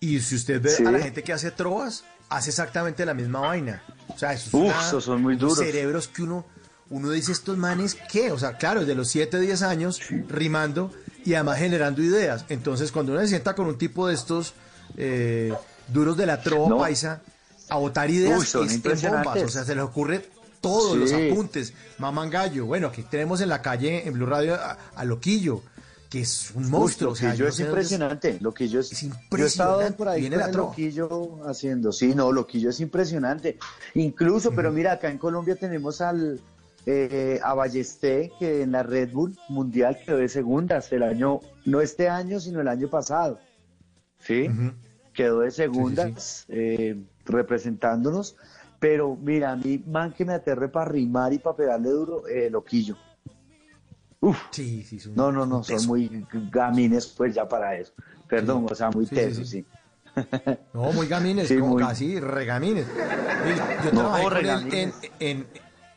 y 0.00 0.20
si 0.20 0.36
usted 0.36 0.62
ve 0.62 0.70
Sí. 0.70 0.84
a 0.86 0.90
la 0.90 0.98
gente 0.98 1.22
que 1.22 1.32
hace 1.34 1.50
trovas, 1.50 2.04
hace 2.30 2.48
exactamente 2.50 3.04
la 3.04 3.12
misma 3.14 3.40
vaina. 3.40 3.82
O 4.08 4.18
sea, 4.18 4.32
eso 4.32 4.46
es 4.48 4.54
Uf, 4.54 4.86
esos 4.88 5.04
son 5.04 5.20
muy 5.22 5.36
duros. 5.36 5.58
cerebros 5.58 6.08
que 6.08 6.22
uno, 6.22 6.46
uno 6.90 7.10
dice, 7.10 7.32
estos 7.32 7.58
manes, 7.58 7.96
¿qué? 8.10 8.32
O 8.32 8.38
sea, 8.38 8.56
claro, 8.56 8.80
desde 8.80 8.94
los 8.94 9.08
7, 9.08 9.38
10 9.40 9.60
años, 9.62 10.00
rimando 10.28 10.90
y 11.24 11.34
además 11.34 11.58
generando 11.58 12.02
ideas. 12.02 12.44
Entonces, 12.48 12.92
cuando 12.92 13.12
uno 13.12 13.20
se 13.22 13.28
sienta 13.28 13.54
con 13.54 13.66
un 13.66 13.78
tipo 13.78 14.08
de 14.08 14.14
estos 14.14 14.54
eh, 14.96 15.52
duros 15.88 16.16
de 16.16 16.26
la 16.26 16.40
trova 16.40 16.68
No. 16.68 16.78
paisa, 16.78 17.20
a 17.68 17.76
botar 17.76 18.10
ideas 18.10 18.54
Uy, 18.54 18.66
es 18.66 18.82
bombas. 19.02 19.42
O 19.42 19.48
sea, 19.48 19.64
se 19.64 19.74
les 19.74 19.84
ocurre 19.84 20.24
todos 20.60 20.92
Sí. 20.92 20.98
los 20.98 21.12
apuntes. 21.12 21.72
Maman 21.98 22.30
gallo. 22.30 22.66
Bueno, 22.66 22.88
aquí 22.88 23.02
tenemos 23.02 23.40
en 23.40 23.48
la 23.48 23.60
calle, 23.62 24.06
en 24.06 24.14
Blue 24.14 24.26
Radio, 24.26 24.54
a, 24.54 24.78
a 24.94 25.04
Loquillo, 25.04 25.62
que 26.08 26.20
es 26.20 26.52
un 26.54 26.70
monstruo. 26.70 27.10
Uy, 27.10 27.12
o 27.12 27.16
sea, 27.16 27.28
Loquillo 27.30 27.44
yo 27.44 27.48
es 27.50 27.60
no 27.60 27.66
impresionante. 27.66 28.38
Loquillo 28.40 28.80
es, 28.80 28.92
Es 28.92 29.00
Yo 29.02 29.08
he 29.08 29.46
estado 29.46 29.72
impresionante. 29.82 29.96
por 29.98 30.08
ahí 30.08 30.20
Viene 30.20 30.36
la. 30.36 30.48
Loquillo 30.48 31.46
haciendo. 31.48 31.92
Sí, 31.92 32.14
no, 32.14 32.30
Loquillo 32.32 32.70
es 32.70 32.80
impresionante. 32.80 33.58
Incluso, 33.94 34.52
pero 34.52 34.70
mira, 34.72 34.92
acá 34.92 35.10
en 35.10 35.18
Colombia 35.18 35.56
tenemos 35.56 36.00
al 36.00 36.40
eh, 36.86 37.40
a 37.42 37.54
Ballesté, 37.54 38.30
que 38.38 38.60
en 38.62 38.72
la 38.72 38.82
Red 38.82 39.10
Bull 39.12 39.36
Mundial 39.48 39.98
quedó 40.04 40.18
de 40.18 40.28
segundas 40.28 40.92
el 40.92 41.02
año, 41.02 41.40
no 41.64 41.80
este 41.80 42.08
año, 42.10 42.40
sino 42.40 42.60
el 42.60 42.68
año 42.68 42.88
pasado. 42.88 43.38
¿Sí? 44.26 44.50
Quedó 45.12 45.40
de 45.40 45.50
segundas 45.50 46.44
eh, 46.48 46.96
representándonos. 47.24 48.36
Pero 48.80 49.16
mira, 49.16 49.52
a 49.52 49.56
mí, 49.56 49.82
man, 49.86 50.12
que 50.12 50.24
me 50.24 50.34
aterre 50.34 50.68
para 50.68 50.90
rimar 50.90 51.32
y 51.32 51.38
para 51.38 51.56
pegarle 51.56 51.88
duro, 51.90 52.26
eh, 52.26 52.50
Loquillo. 52.50 52.96
Uf. 54.20 54.38
Sí, 54.50 54.82
sí, 54.82 54.98
son- 54.98 55.14
No, 55.14 55.30
no, 55.30 55.46
no, 55.46 55.62
son 55.62 55.86
muy 55.86 56.26
gamines 56.50 57.06
pues 57.06 57.34
ya 57.34 57.48
para 57.48 57.76
eso. 57.78 57.92
Perdón, 58.28 58.66
o 58.70 58.74
sea, 58.74 58.90
muy 58.90 59.06
tesos, 59.06 59.48
sí. 59.48 59.64
No, 60.72 60.92
muy 60.92 61.06
gamines, 61.06 61.50
como 61.60 61.74
muy- 61.74 61.82
casi 61.82 62.18
regamines. 62.20 62.86
Yo 63.84 63.92
No, 63.92 64.00
trabajé 64.00 64.22
con 64.24 64.36
él 64.36 64.46
en, 64.46 64.54
regamines. 64.56 64.94
en, 65.20 65.46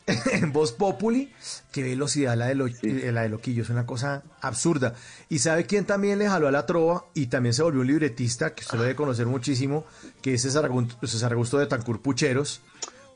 en 0.31 0.51
Voz 0.53 0.71
Populi. 0.71 1.31
Qué 1.71 1.83
velocidad 1.83 2.35
la 2.37 2.47
de, 2.47 2.55
Lo- 2.55 2.67
eh, 2.67 3.11
la 3.13 3.21
de 3.23 3.29
Loquillo, 3.29 3.63
es 3.63 3.69
una 3.69 3.85
cosa 3.85 4.23
absurda. 4.41 4.93
¿Y 5.29 5.39
sabe 5.39 5.65
quién 5.65 5.85
también 5.85 6.17
le 6.19 6.27
jaló 6.29 6.47
a 6.47 6.51
la 6.51 6.65
trova 6.65 7.05
y 7.13 7.27
también 7.27 7.53
se 7.53 7.63
volvió 7.63 7.81
un 7.81 7.87
libretista, 7.87 8.53
que 8.55 8.63
usted 8.63 8.77
lo 8.77 8.83
debe 8.83 8.95
conocer 8.95 9.25
muchísimo, 9.27 9.85
que 10.21 10.33
es 10.35 10.41
César 10.41 10.65
Augusto, 10.65 11.05
César 11.05 11.33
Augusto 11.33 11.57
de 11.59 11.67
Tancur 11.67 12.01
Pucheros, 12.01 12.61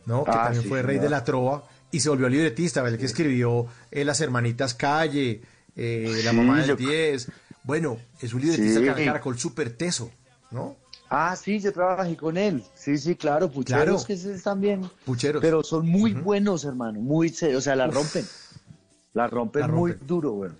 ¿no? 0.05 0.23
que 0.25 0.31
Ah, 0.31 0.43
también 0.45 0.63
sí, 0.63 0.69
fue 0.69 0.81
rey 0.81 0.99
de 0.99 1.09
la 1.09 1.23
trova 1.23 1.63
y 1.91 1.99
se 2.01 2.09
volvió 2.09 2.27
libretista, 2.29 2.85
el 2.87 2.97
que 2.97 3.05
escribió 3.05 3.67
eh, 3.91 4.03
Las 4.05 4.19
Hermanitas 4.21 4.73
Calle, 4.73 5.41
eh, 5.75 6.21
La 6.25 6.33
Mamá 6.33 6.59
del 6.59 6.67
yo- 6.69 6.75
10. 6.75 7.29
Bueno, 7.63 7.97
es 8.19 8.33
un 8.33 8.41
libretista 8.41 8.95
que 8.95 9.05
caracol 9.05 9.37
súper 9.37 9.77
teso, 9.77 10.11
¿no? 10.51 10.75
Ah, 11.13 11.35
sí, 11.35 11.59
yo 11.59 11.73
trabajé 11.73 12.15
con 12.15 12.37
él. 12.37 12.63
Sí, 12.73 12.97
sí, 12.97 13.15
claro, 13.17 13.51
pucheros 13.51 13.83
Claro. 13.83 14.03
que 14.07 14.15
se 14.15 14.33
están 14.33 14.61
bien. 14.61 14.89
Pucheros. 15.05 15.41
Pero 15.41 15.61
son 15.61 15.85
muy 15.87 16.13
buenos, 16.13 16.63
hermano, 16.63 17.01
muy, 17.01 17.27
o 17.53 17.61
sea, 17.61 17.75
la 17.75 17.87
rompen. 17.87 18.25
La 19.13 19.27
rompen 19.27 19.63
La 19.63 19.67
muy 19.67 19.91
rompen. 19.91 20.07
duro, 20.07 20.31
güey. 20.31 20.51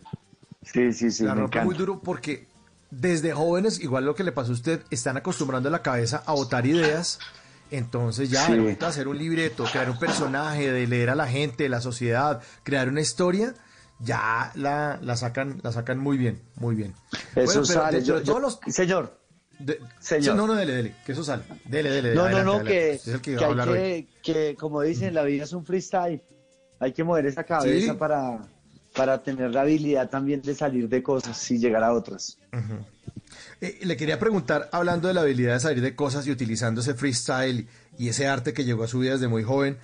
Sí, 0.64 0.92
sí, 0.92 1.10
sí, 1.10 1.24
la 1.24 1.36
me 1.36 1.42
rompe 1.44 1.58
encanta. 1.60 1.66
muy 1.66 1.76
duro 1.76 2.02
porque 2.02 2.48
desde 2.92 3.32
jóvenes, 3.32 3.80
igual 3.80 4.06
lo 4.06 4.14
que 4.14 4.26
le 4.26 4.34
pasó 4.34 4.52
a 4.52 4.56
usted, 4.56 4.84
están 4.92 5.16
acostumbrando 5.16 5.70
la 5.70 5.82
cabeza 5.82 6.22
a 6.26 6.34
botar 6.34 6.66
ideas. 6.66 7.20
Entonces 7.72 8.30
ya, 8.30 8.46
Sí. 8.48 8.54
de 8.58 8.78
hacer 8.86 9.08
un 9.08 9.18
libreto, 9.18 9.64
crear 9.64 9.90
un 9.90 9.98
personaje, 9.98 10.70
de 10.70 10.86
leer 10.86 11.10
a 11.12 11.16
la 11.16 11.28
gente, 11.28 11.70
la 11.70 11.80
sociedad, 11.80 12.42
crear 12.64 12.90
una 12.90 13.00
historia, 13.00 13.54
ya 14.00 14.52
la, 14.56 15.00
la 15.02 15.16
sacan, 15.16 15.62
la 15.64 15.72
sacan 15.72 15.98
muy 15.98 16.18
bien, 16.18 16.42
muy 16.58 16.76
bien. 16.76 16.94
Eso 17.34 17.46
Bueno, 17.46 17.52
pero 17.54 17.66
sale. 17.66 18.04
yo- 18.04 18.22
todos 18.22 18.42
los- 18.42 18.60
Señor, 18.68 19.18
de- 19.66 19.80
Señor. 20.00 20.36
No, 20.36 20.48
no, 20.48 20.56
dele, 20.56 20.74
dele, 20.74 20.96
que 21.06 21.12
eso 21.14 21.24
sale. 21.24 21.44
Dele, 21.66 21.90
dele, 21.90 22.16
no, 22.16 22.22
adelante, 22.24 22.46
no, 22.46 22.52
no, 22.54 22.60
adelante. 22.60 23.02
que, 23.06 23.20
que 23.22 23.36
que 23.38 23.46
hay 23.46 24.08
que, 24.24 24.34
que, 24.34 24.56
como 24.56 24.82
dicen, 24.82 25.14
la 25.14 25.24
vida 25.24 25.44
es 25.44 25.54
un 25.54 25.66
freestyle. 25.66 26.22
Hay 26.80 26.94
que 26.94 27.04
mover 27.04 27.26
esa 27.28 27.44
cabeza 27.44 27.94
Sí. 27.94 27.98
para, 27.98 28.40
para 28.96 29.22
tener 29.22 29.52
la 29.52 29.62
habilidad 29.62 30.10
también 30.10 30.42
de 30.42 30.56
salir 30.56 30.90
de 30.90 31.04
cosas 31.04 31.50
y 31.52 31.58
llegar 31.60 31.84
a 31.84 31.94
otras. 31.94 32.38
Eh, 33.62 33.80
le 33.84 33.96
quería 33.98 34.18
preguntar, 34.20 34.70
hablando 34.72 35.08
de 35.08 35.14
la 35.14 35.22
habilidad 35.22 35.54
de 35.54 35.60
salir 35.60 35.82
de 35.82 35.96
cosas 35.96 36.26
y 36.28 36.32
utilizando 36.32 36.82
ese 36.82 36.94
freestyle 36.96 37.68
y 37.98 38.10
ese 38.10 38.28
arte 38.28 38.54
que 38.54 38.64
llegó 38.66 38.84
a 38.84 38.88
su 38.88 39.00
vida 39.00 39.14
desde 39.14 39.28
muy 39.28 39.44
joven, 39.44 39.78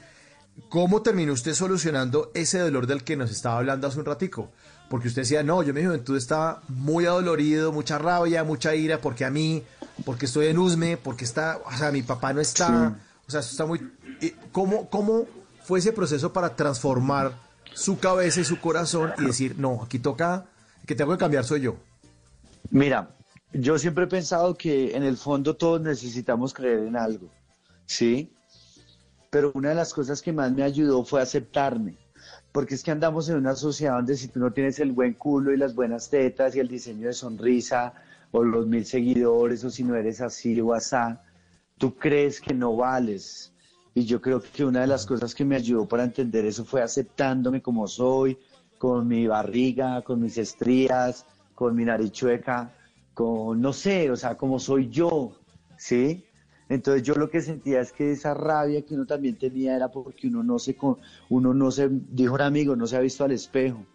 ¿cómo 0.70 1.04
terminó 1.04 1.34
usted 1.34 1.54
solucionando 1.54 2.32
ese 2.34 2.58
dolor 2.60 2.88
del 2.88 3.04
que 3.04 3.16
nos 3.16 3.30
estaba 3.32 3.58
hablando 3.60 3.88
hace 3.88 4.00
un 4.00 4.06
ratico? 4.06 4.52
Porque 4.90 5.10
usted 5.10 5.24
decía, 5.24 5.44
no, 5.44 5.64
yo 5.64 5.70
en 5.70 5.76
mi 5.76 5.86
juventud 5.86 6.16
estaba 6.16 6.62
muy 6.70 7.06
adolorido, 7.06 7.72
mucha 7.72 7.98
rabia, 7.98 8.44
mucha 8.44 8.74
ira, 8.74 9.00
porque 9.02 9.26
a 9.26 9.30
mí, 9.30 9.64
porque 10.06 10.26
estoy 10.26 10.48
en 10.48 10.58
Usme, 10.58 10.98
porque 10.98 11.26
está, 11.26 11.60
o 11.66 11.78
sea, 11.78 11.92
mi 11.92 12.04
papá 12.04 12.32
no 12.34 12.40
está, 12.40 12.98
o 13.28 13.32
sea, 13.32 13.42
eso 13.42 13.52
está 13.52 13.66
muy... 13.66 13.80
eh, 14.22 14.34
¿Cómo, 14.52 14.90
¿Cómo 14.90 15.26
fue 15.64 15.80
ese 15.80 15.92
proceso 15.92 16.32
para 16.32 16.56
transformar 16.56 17.34
su 17.74 18.00
cabeza 18.00 18.40
y 18.40 18.46
su 18.46 18.60
corazón 18.62 19.12
y 19.18 19.26
decir, 19.26 19.56
no, 19.58 19.84
aquí 19.84 20.00
toca, 20.00 20.46
que 20.86 20.96
tengo 20.96 21.12
que 21.12 21.18
cambiar 21.18 21.44
soy 21.44 21.62
yo? 21.62 21.76
Mira, 22.70 23.10
yo 23.52 23.78
siempre 23.78 24.06
he 24.06 24.08
pensado 24.08 24.56
que 24.56 24.96
en 24.96 25.04
el 25.04 25.18
fondo 25.18 25.56
todos 25.58 25.82
necesitamos 25.82 26.54
creer 26.54 26.80
en 26.80 26.96
algo, 26.96 27.30
¿sí? 27.86 28.34
Pero 29.30 29.52
una 29.54 29.70
de 29.70 29.76
las 29.76 29.94
cosas 29.94 30.22
que 30.22 30.32
más 30.32 30.52
me 30.54 30.64
ayudó 30.64 31.04
fue 31.04 31.22
aceptarme, 31.22 31.98
porque 32.58 32.74
es 32.74 32.84
que 32.84 32.90
andamos 32.90 33.30
en 33.30 33.36
una 33.36 33.56
sociedad 33.56 33.98
donde 33.98 34.18
si 34.18 34.30
tú 34.30 34.40
no 34.40 34.52
tienes 34.52 34.80
el 34.80 34.92
buen 34.92 35.14
culo 35.14 35.54
y 35.54 35.58
las 35.58 35.76
buenas 35.76 36.10
tetas 36.10 36.56
y 36.56 36.60
el 36.60 36.68
diseño 36.68 37.06
de 37.06 37.14
sonrisa 37.14 37.94
o 38.32 38.42
los 38.42 38.66
mil 38.66 38.84
seguidores 38.84 39.64
o 39.64 39.70
si 39.70 39.84
no 39.84 39.94
eres 39.94 40.22
así 40.22 40.60
o 40.60 40.74
asá, 40.74 41.22
tú 41.78 41.94
crees 41.94 42.42
que 42.42 42.56
no 42.56 42.76
vales. 42.76 43.54
Y 43.94 44.06
yo 44.06 44.20
creo 44.20 44.42
que 44.42 44.66
una 44.66 44.82
de 44.82 44.88
las 44.88 45.06
cosas 45.06 45.36
que 45.36 45.46
me 45.46 45.56
ayudó 45.56 45.88
para 45.88 46.04
entender 46.04 46.46
eso 46.46 46.66
fue 46.66 46.82
aceptándome 46.82 47.62
como 47.62 47.88
soy, 47.88 48.40
con 48.80 49.08
mi 49.08 49.28
barriga, 49.28 50.02
con 50.02 50.20
mis 50.20 50.40
estrías, 50.40 51.28
con 51.54 51.76
mi 51.76 51.86
nariz 51.86 52.12
chueca, 52.12 52.74
con, 53.14 53.62
no 53.62 53.72
sé, 53.72 54.10
o 54.10 54.16
sea, 54.16 54.36
como 54.36 54.58
soy 54.58 54.90
yo, 54.90 55.32
¿sí? 55.78 56.26
Entonces 56.70 57.04
yo 57.04 57.14
lo 57.16 57.30
que 57.30 57.42
sentía 57.42 57.80
es 57.80 57.92
que 57.94 58.12
esa 58.12 58.34
rabia 58.34 58.82
que 58.82 58.94
uno 58.94 59.06
también 59.06 59.38
tenía 59.38 59.76
era 59.76 59.90
porque 59.90 60.28
uno 60.28 60.44
no 60.44 60.60
se, 60.60 60.76
con- 60.76 60.98
uno 61.30 61.54
no 61.54 61.72
se, 61.72 61.88
dijo 61.90 62.34
un 62.36 62.42
amigo, 62.42 62.76
no 62.76 62.88
se 62.88 62.98
ha 62.98 63.00
visto 63.00 63.24
al 63.24 63.32
espejo, 63.32 63.86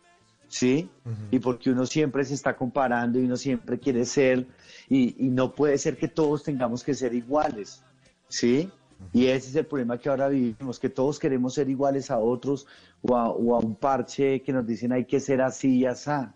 ¿sí? 0.48 0.88
Y 1.30 1.38
porque 1.38 1.70
uno 1.70 1.84
siempre 1.86 2.24
se 2.24 2.34
está 2.34 2.56
comparando 2.56 3.18
y 3.18 3.24
uno 3.24 3.36
siempre 3.36 3.78
quiere 3.78 4.04
ser, 4.06 4.46
y, 4.88 5.26
y 5.26 5.28
no 5.28 5.54
puede 5.54 5.76
ser 5.78 5.96
que 5.96 6.08
todos 6.08 6.42
tengamos 6.42 6.82
que 6.82 6.94
ser 6.94 7.14
iguales, 7.14 7.82
¿sí? 8.28 8.70
Y 9.12 9.26
ese 9.26 9.50
es 9.50 9.56
el 9.56 9.66
problema 9.66 9.98
que 9.98 10.08
ahora 10.08 10.28
vivimos, 10.28 10.78
que 10.78 10.88
todos 10.88 11.18
queremos 11.18 11.52
ser 11.54 11.68
iguales 11.68 12.10
a 12.10 12.18
otros 12.18 12.66
o 13.02 13.16
a, 13.16 13.28
o 13.30 13.54
a 13.54 13.58
un 13.58 13.74
parche 13.74 14.40
que 14.42 14.52
nos 14.52 14.66
dicen 14.66 14.92
hay 14.92 15.04
que 15.04 15.20
ser 15.20 15.42
así 15.42 15.78
y 15.80 15.84
asá. 15.84 16.34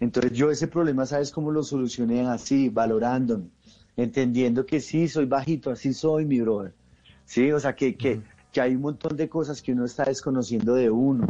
Entonces 0.00 0.32
yo 0.32 0.50
ese 0.50 0.66
problema, 0.68 1.04
¿sabes 1.06 1.30
cómo 1.30 1.50
lo 1.50 1.62
solucioné? 1.62 2.26
Así, 2.26 2.68
valorándome, 2.70 3.50
entendiendo 3.96 4.64
que 4.66 4.80
sí, 4.80 5.08
soy 5.08 5.26
bajito, 5.26 5.70
así 5.70 5.92
soy, 5.92 6.24
mi 6.24 6.40
brother. 6.40 6.72
Sí, 7.24 7.50
o 7.52 7.60
sea, 7.60 7.74
que, 7.74 7.96
que, 7.96 8.20
que 8.52 8.60
hay 8.60 8.74
un 8.74 8.82
montón 8.82 9.16
de 9.16 9.28
cosas 9.28 9.62
que 9.62 9.72
uno 9.72 9.84
está 9.84 10.04
desconociendo 10.04 10.74
de 10.74 10.90
uno. 10.90 11.26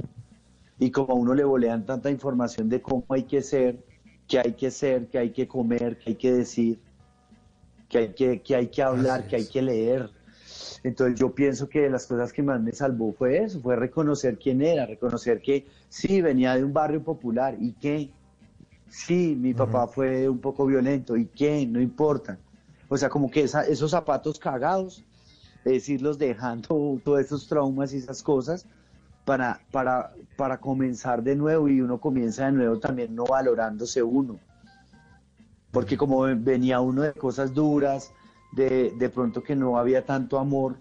Y 0.78 0.90
como 0.90 1.12
a 1.12 1.16
uno 1.16 1.34
le 1.34 1.44
bolean 1.44 1.86
tanta 1.86 2.10
información 2.10 2.68
de 2.68 2.80
cómo 2.82 3.04
hay 3.10 3.24
que 3.24 3.42
ser, 3.42 3.78
que 4.26 4.38
hay 4.38 4.52
que 4.54 4.70
ser, 4.70 5.06
que 5.08 5.18
hay 5.18 5.30
que 5.30 5.46
comer, 5.46 5.98
que 5.98 6.10
hay 6.10 6.16
que 6.16 6.32
decir, 6.32 6.80
que 7.88 7.98
hay 7.98 8.08
que, 8.14 8.40
que, 8.40 8.56
hay 8.56 8.68
que 8.68 8.82
hablar, 8.82 9.26
que 9.26 9.36
hay 9.36 9.46
que 9.46 9.62
leer. 9.62 10.10
Entonces 10.82 11.18
yo 11.18 11.32
pienso 11.32 11.68
que 11.68 11.82
de 11.82 11.90
las 11.90 12.06
cosas 12.06 12.32
que 12.32 12.42
más 12.42 12.60
me 12.60 12.72
salvó 12.72 13.12
fue 13.12 13.44
eso, 13.44 13.60
fue 13.60 13.76
reconocer 13.76 14.38
quién 14.38 14.62
era, 14.62 14.86
reconocer 14.86 15.40
que 15.40 15.66
sí, 15.88 16.20
venía 16.20 16.56
de 16.56 16.64
un 16.64 16.72
barrio 16.72 17.02
popular 17.02 17.56
y 17.60 17.72
que 17.74 18.10
sí, 18.88 19.36
mi 19.38 19.54
papá 19.54 19.86
fue 19.86 20.28
un 20.28 20.38
poco 20.38 20.66
violento 20.66 21.16
y 21.16 21.26
que 21.26 21.66
no 21.66 21.80
importa. 21.80 22.38
O 22.92 22.96
sea, 22.98 23.08
como 23.08 23.30
que 23.30 23.42
esa- 23.44 23.66
esos 23.66 23.90
zapatos 23.92 24.38
cagados, 24.38 25.02
es 25.64 25.88
irlos 25.88 26.18
dejando 26.18 26.68
todos 27.04 27.20
esos 27.20 27.48
traumas 27.48 27.94
y 27.94 27.96
esas 27.98 28.22
cosas 28.22 28.66
para, 29.24 29.60
para, 29.70 30.12
para 30.36 30.58
comenzar 30.60 31.22
de 31.22 31.34
nuevo 31.34 31.68
y 31.68 31.80
uno 31.80 31.98
comienza 31.98 32.46
de 32.46 32.52
nuevo 32.52 32.78
también 32.78 33.14
no 33.14 33.24
valorándose 33.24 34.02
uno. 34.02 34.38
Porque 35.70 35.96
como 35.96 36.20
venía 36.36 36.80
uno 36.80 37.00
de 37.02 37.14
cosas 37.14 37.54
duras, 37.54 38.12
de, 38.50 38.90
de 38.90 39.08
pronto 39.08 39.42
que 39.42 39.56
no 39.56 39.78
había 39.78 40.04
tanto 40.04 40.38
amor, 40.38 40.76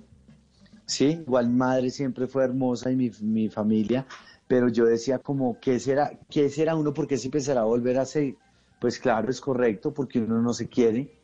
sí, 0.85 1.23
igual 1.25 1.49
madre 1.49 1.89
siempre 1.91 2.27
fue 2.27 2.43
hermosa 2.43 2.91
y 2.91 2.97
mi, 2.97 3.09
mi 3.21 3.49
familia, 3.49 4.05
pero 4.49 4.67
yo 4.67 4.85
decía 4.85 5.19
como, 5.19 5.57
¿qué 5.61 5.79
será, 5.79 6.11
qué 6.29 6.49
será 6.49 6.75
uno? 6.75 6.93
¿Por 6.93 7.07
qué 7.07 7.17
se 7.17 7.27
empezará 7.27 7.61
a 7.61 7.65
volver 7.65 7.97
a 7.99 8.05
ser? 8.05 8.35
Pues 8.79 8.99
claro, 8.99 9.29
es 9.29 9.39
correcto, 9.39 9.93
porque 9.93 10.19
uno 10.19 10.41
no 10.41 10.53
se 10.53 10.67
quiere, 10.67 11.20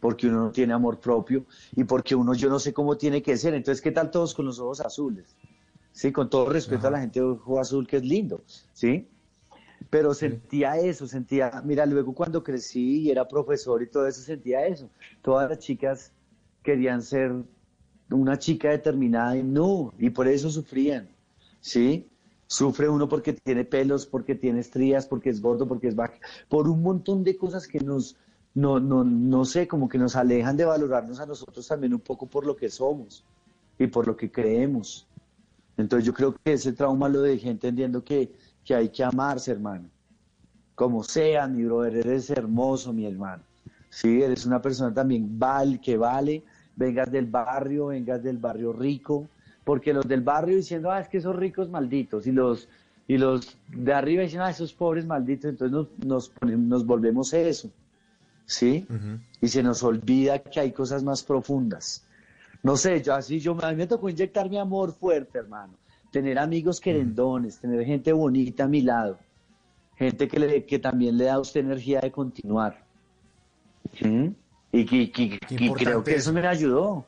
porque 0.00 0.28
uno 0.28 0.44
no 0.44 0.50
tiene 0.50 0.72
amor 0.72 1.00
propio 1.00 1.44
y 1.74 1.84
porque 1.84 2.14
uno 2.14 2.34
yo 2.34 2.48
no 2.48 2.58
sé 2.58 2.72
cómo 2.72 2.96
tiene 2.96 3.22
que 3.22 3.36
ser. 3.36 3.54
Entonces, 3.54 3.82
¿qué 3.82 3.90
tal 3.90 4.10
todos 4.10 4.34
con 4.34 4.46
los 4.46 4.58
ojos 4.58 4.80
azules? 4.80 5.36
Sí, 5.92 6.12
con 6.12 6.30
todo 6.30 6.48
respeto 6.48 6.86
a 6.86 6.90
la 6.90 7.00
gente 7.00 7.20
de 7.20 7.26
ojo 7.26 7.58
azul, 7.58 7.86
que 7.86 7.96
es 7.96 8.04
lindo, 8.04 8.42
¿sí? 8.72 9.08
Pero 9.90 10.14
sentía 10.14 10.76
eso, 10.76 11.06
sentía, 11.06 11.62
mira, 11.64 11.86
luego 11.86 12.14
cuando 12.14 12.42
crecí 12.42 13.02
y 13.02 13.10
era 13.10 13.26
profesor 13.26 13.82
y 13.82 13.88
todo 13.88 14.06
eso, 14.06 14.20
sentía 14.20 14.66
eso. 14.66 14.88
Todas 15.22 15.48
las 15.48 15.58
chicas 15.58 16.12
querían 16.62 17.02
ser 17.02 17.32
una 18.10 18.38
chica 18.38 18.70
determinada 18.70 19.36
y 19.36 19.42
no, 19.42 19.92
y 19.98 20.10
por 20.10 20.28
eso 20.28 20.50
sufrían, 20.50 21.08
¿sí? 21.60 22.06
Sufre 22.46 22.88
uno 22.88 23.08
porque 23.08 23.32
tiene 23.32 23.64
pelos, 23.64 24.06
porque 24.06 24.34
tiene 24.34 24.60
estrías, 24.60 25.06
porque 25.06 25.30
es 25.30 25.40
gordo, 25.40 25.66
porque 25.66 25.88
es 25.88 25.96
bajo, 25.96 26.14
por 26.48 26.68
un 26.68 26.82
montón 26.82 27.24
de 27.24 27.36
cosas 27.36 27.66
que 27.66 27.80
nos, 27.80 28.16
no, 28.54 28.80
no, 28.80 29.04
no 29.04 29.44
sé, 29.44 29.68
como 29.68 29.88
que 29.88 29.98
nos 29.98 30.16
alejan 30.16 30.56
de 30.56 30.64
valorarnos 30.64 31.20
a 31.20 31.26
nosotros 31.26 31.66
también 31.66 31.94
un 31.94 32.00
poco 32.00 32.26
por 32.26 32.46
lo 32.46 32.56
que 32.56 32.70
somos 32.70 33.24
y 33.78 33.86
por 33.86 34.06
lo 34.06 34.16
que 34.16 34.30
creemos. 34.30 35.06
Entonces 35.76 36.04
yo 36.06 36.12
creo 36.12 36.34
que 36.34 36.52
ese 36.54 36.72
trauma 36.72 37.08
lo 37.08 37.22
dejé 37.22 37.50
entendiendo 37.50 38.02
que, 38.02 38.32
que 38.64 38.74
hay 38.74 38.88
que 38.88 39.04
amarse, 39.04 39.52
hermano. 39.52 39.88
Como 40.74 41.04
sea, 41.04 41.46
mi 41.46 41.64
brother, 41.64 41.98
eres 41.98 42.30
hermoso, 42.30 42.92
mi 42.92 43.06
hermano. 43.06 43.42
Sí, 43.90 44.22
eres 44.22 44.44
una 44.44 44.60
persona 44.60 44.92
también 44.92 45.38
val, 45.38 45.80
que 45.80 45.96
vale, 45.96 46.42
vengas 46.76 47.10
del 47.10 47.26
barrio, 47.26 47.86
vengas 47.86 48.22
del 48.22 48.38
barrio 48.38 48.72
rico, 48.72 49.26
porque 49.64 49.92
los 49.92 50.06
del 50.06 50.20
barrio 50.20 50.56
diciendo, 50.56 50.90
ah, 50.90 51.00
es 51.00 51.08
que 51.08 51.18
esos 51.18 51.34
ricos 51.34 51.68
malditos, 51.68 52.26
y 52.26 52.32
los, 52.32 52.68
y 53.06 53.18
los 53.18 53.56
de 53.68 53.92
arriba 53.92 54.22
diciendo, 54.22 54.44
ah, 54.44 54.50
esos 54.50 54.72
pobres 54.72 55.06
malditos, 55.06 55.50
entonces 55.50 55.72
nos, 55.72 55.88
nos, 56.04 56.32
nos 56.42 56.86
volvemos 56.86 57.32
eso, 57.32 57.70
¿sí? 58.48 58.86
Y 59.42 59.48
se 59.48 59.62
nos 59.62 59.82
olvida 59.82 60.38
que 60.40 60.58
hay 60.58 60.72
cosas 60.72 61.02
más 61.04 61.22
profundas. 61.22 62.04
No 62.62 62.76
sé, 62.76 63.00
yo 63.02 63.14
así, 63.14 63.38
yo, 63.38 63.56
a 63.62 63.70
mí 63.70 63.76
me 63.76 63.86
tocó 63.86 64.08
inyectar 64.08 64.48
mi 64.50 64.58
amor 64.58 64.92
fuerte, 64.98 65.38
hermano. 65.38 65.74
Tener 66.10 66.38
amigos 66.38 66.80
querendones, 66.80 67.58
tener 67.60 67.84
gente 67.84 68.12
bonita 68.12 68.64
a 68.64 68.68
mi 68.68 68.80
lado. 68.80 69.18
Gente 69.96 70.26
que, 70.26 70.38
le, 70.40 70.64
que 70.64 70.78
también 70.78 71.16
le 71.18 71.24
da 71.26 71.34
a 71.34 71.40
usted 71.40 71.60
energía 71.60 72.00
de 72.00 72.10
continuar. 72.10 72.82
¿Mm? 74.00 74.28
Y, 74.72 74.84
que- 74.86 75.10
que- 75.12 75.38
y 75.50 75.72
creo 75.72 76.02
que 76.02 76.14
eso 76.16 76.32
me 76.32 76.46
ayudó. 76.46 77.04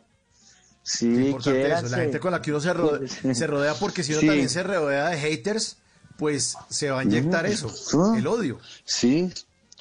Sí, 0.82 1.06
importante 1.26 1.72
eso, 1.72 1.88
la 1.88 1.98
gente 1.98 2.20
con 2.20 2.32
la 2.32 2.40
que 2.42 2.50
uno 2.50 2.60
se 2.60 2.72
rodea, 2.72 3.08
se 3.08 3.46
rodea 3.46 3.74
porque 3.74 4.02
si 4.02 4.12
uno 4.12 4.20
Sí. 4.20 4.26
también 4.26 4.48
se 4.48 4.62
rodea 4.62 5.08
de 5.10 5.18
haters, 5.18 5.78
pues 6.16 6.56
se 6.68 6.90
va 6.90 7.00
a 7.00 7.04
inyectar 7.04 7.46
eso, 7.46 8.14
el 8.16 8.26
odio. 8.26 8.58
Sí, 8.84 9.30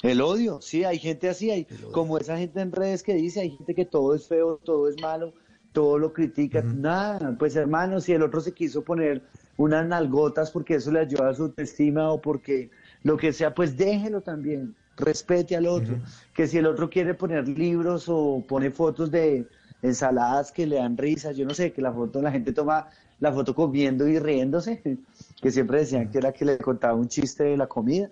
el 0.02 0.20
odio, 0.20 0.60
sí, 0.60 0.84
hay 0.84 0.98
gente 0.98 1.28
así, 1.28 1.50
hay 1.50 1.66
como 1.92 2.18
esa 2.18 2.38
gente 2.38 2.60
en 2.60 2.72
redes 2.72 3.02
que 3.02 3.14
dice, 3.14 3.40
hay 3.40 3.50
gente 3.50 3.74
que 3.74 3.84
todo 3.84 4.14
es 4.14 4.26
feo, 4.26 4.58
todo 4.64 4.88
es 4.88 5.00
malo, 5.00 5.34
todo 5.72 5.98
lo 5.98 6.12
critica, 6.12 6.62
nada, 6.62 7.36
pues 7.38 7.54
hermano, 7.56 8.00
si 8.00 8.12
el 8.12 8.22
otro 8.22 8.40
se 8.40 8.52
quiso 8.52 8.82
poner 8.82 9.22
unas 9.56 9.86
nalgotas 9.86 10.50
porque 10.50 10.76
eso 10.76 10.90
le 10.90 11.00
ayuda 11.00 11.28
a 11.28 11.34
su 11.34 11.44
autoestima 11.44 12.10
o 12.10 12.20
porque 12.20 12.70
lo 13.02 13.16
que 13.16 13.32
sea, 13.32 13.54
pues 13.54 13.76
déjelo 13.76 14.22
también, 14.22 14.74
respete 14.96 15.56
al 15.56 15.66
otro. 15.66 15.98
Que 16.34 16.46
si 16.46 16.58
el 16.58 16.66
otro 16.66 16.88
quiere 16.88 17.14
poner 17.14 17.48
libros 17.48 18.06
o 18.08 18.44
pone 18.46 18.70
fotos 18.70 19.10
de 19.10 19.46
ensaladas 19.82 20.52
que 20.52 20.66
le 20.66 20.76
dan 20.76 20.96
risa, 20.96 21.32
yo 21.32 21.44
no 21.46 21.54
sé, 21.54 21.72
que 21.72 21.82
la 21.82 21.92
foto, 21.92 22.20
la 22.20 22.30
gente 22.30 22.52
toma 22.52 22.88
la 23.18 23.32
foto 23.32 23.54
comiendo 23.54 24.06
y 24.08 24.18
riéndose, 24.18 24.82
que 25.42 25.50
siempre 25.50 25.80
decían 25.80 26.10
que 26.10 26.18
era 26.18 26.32
que 26.32 26.44
le 26.44 26.58
contaba 26.58 26.94
un 26.94 27.08
chiste 27.08 27.44
de 27.44 27.56
la 27.56 27.66
comida. 27.66 28.10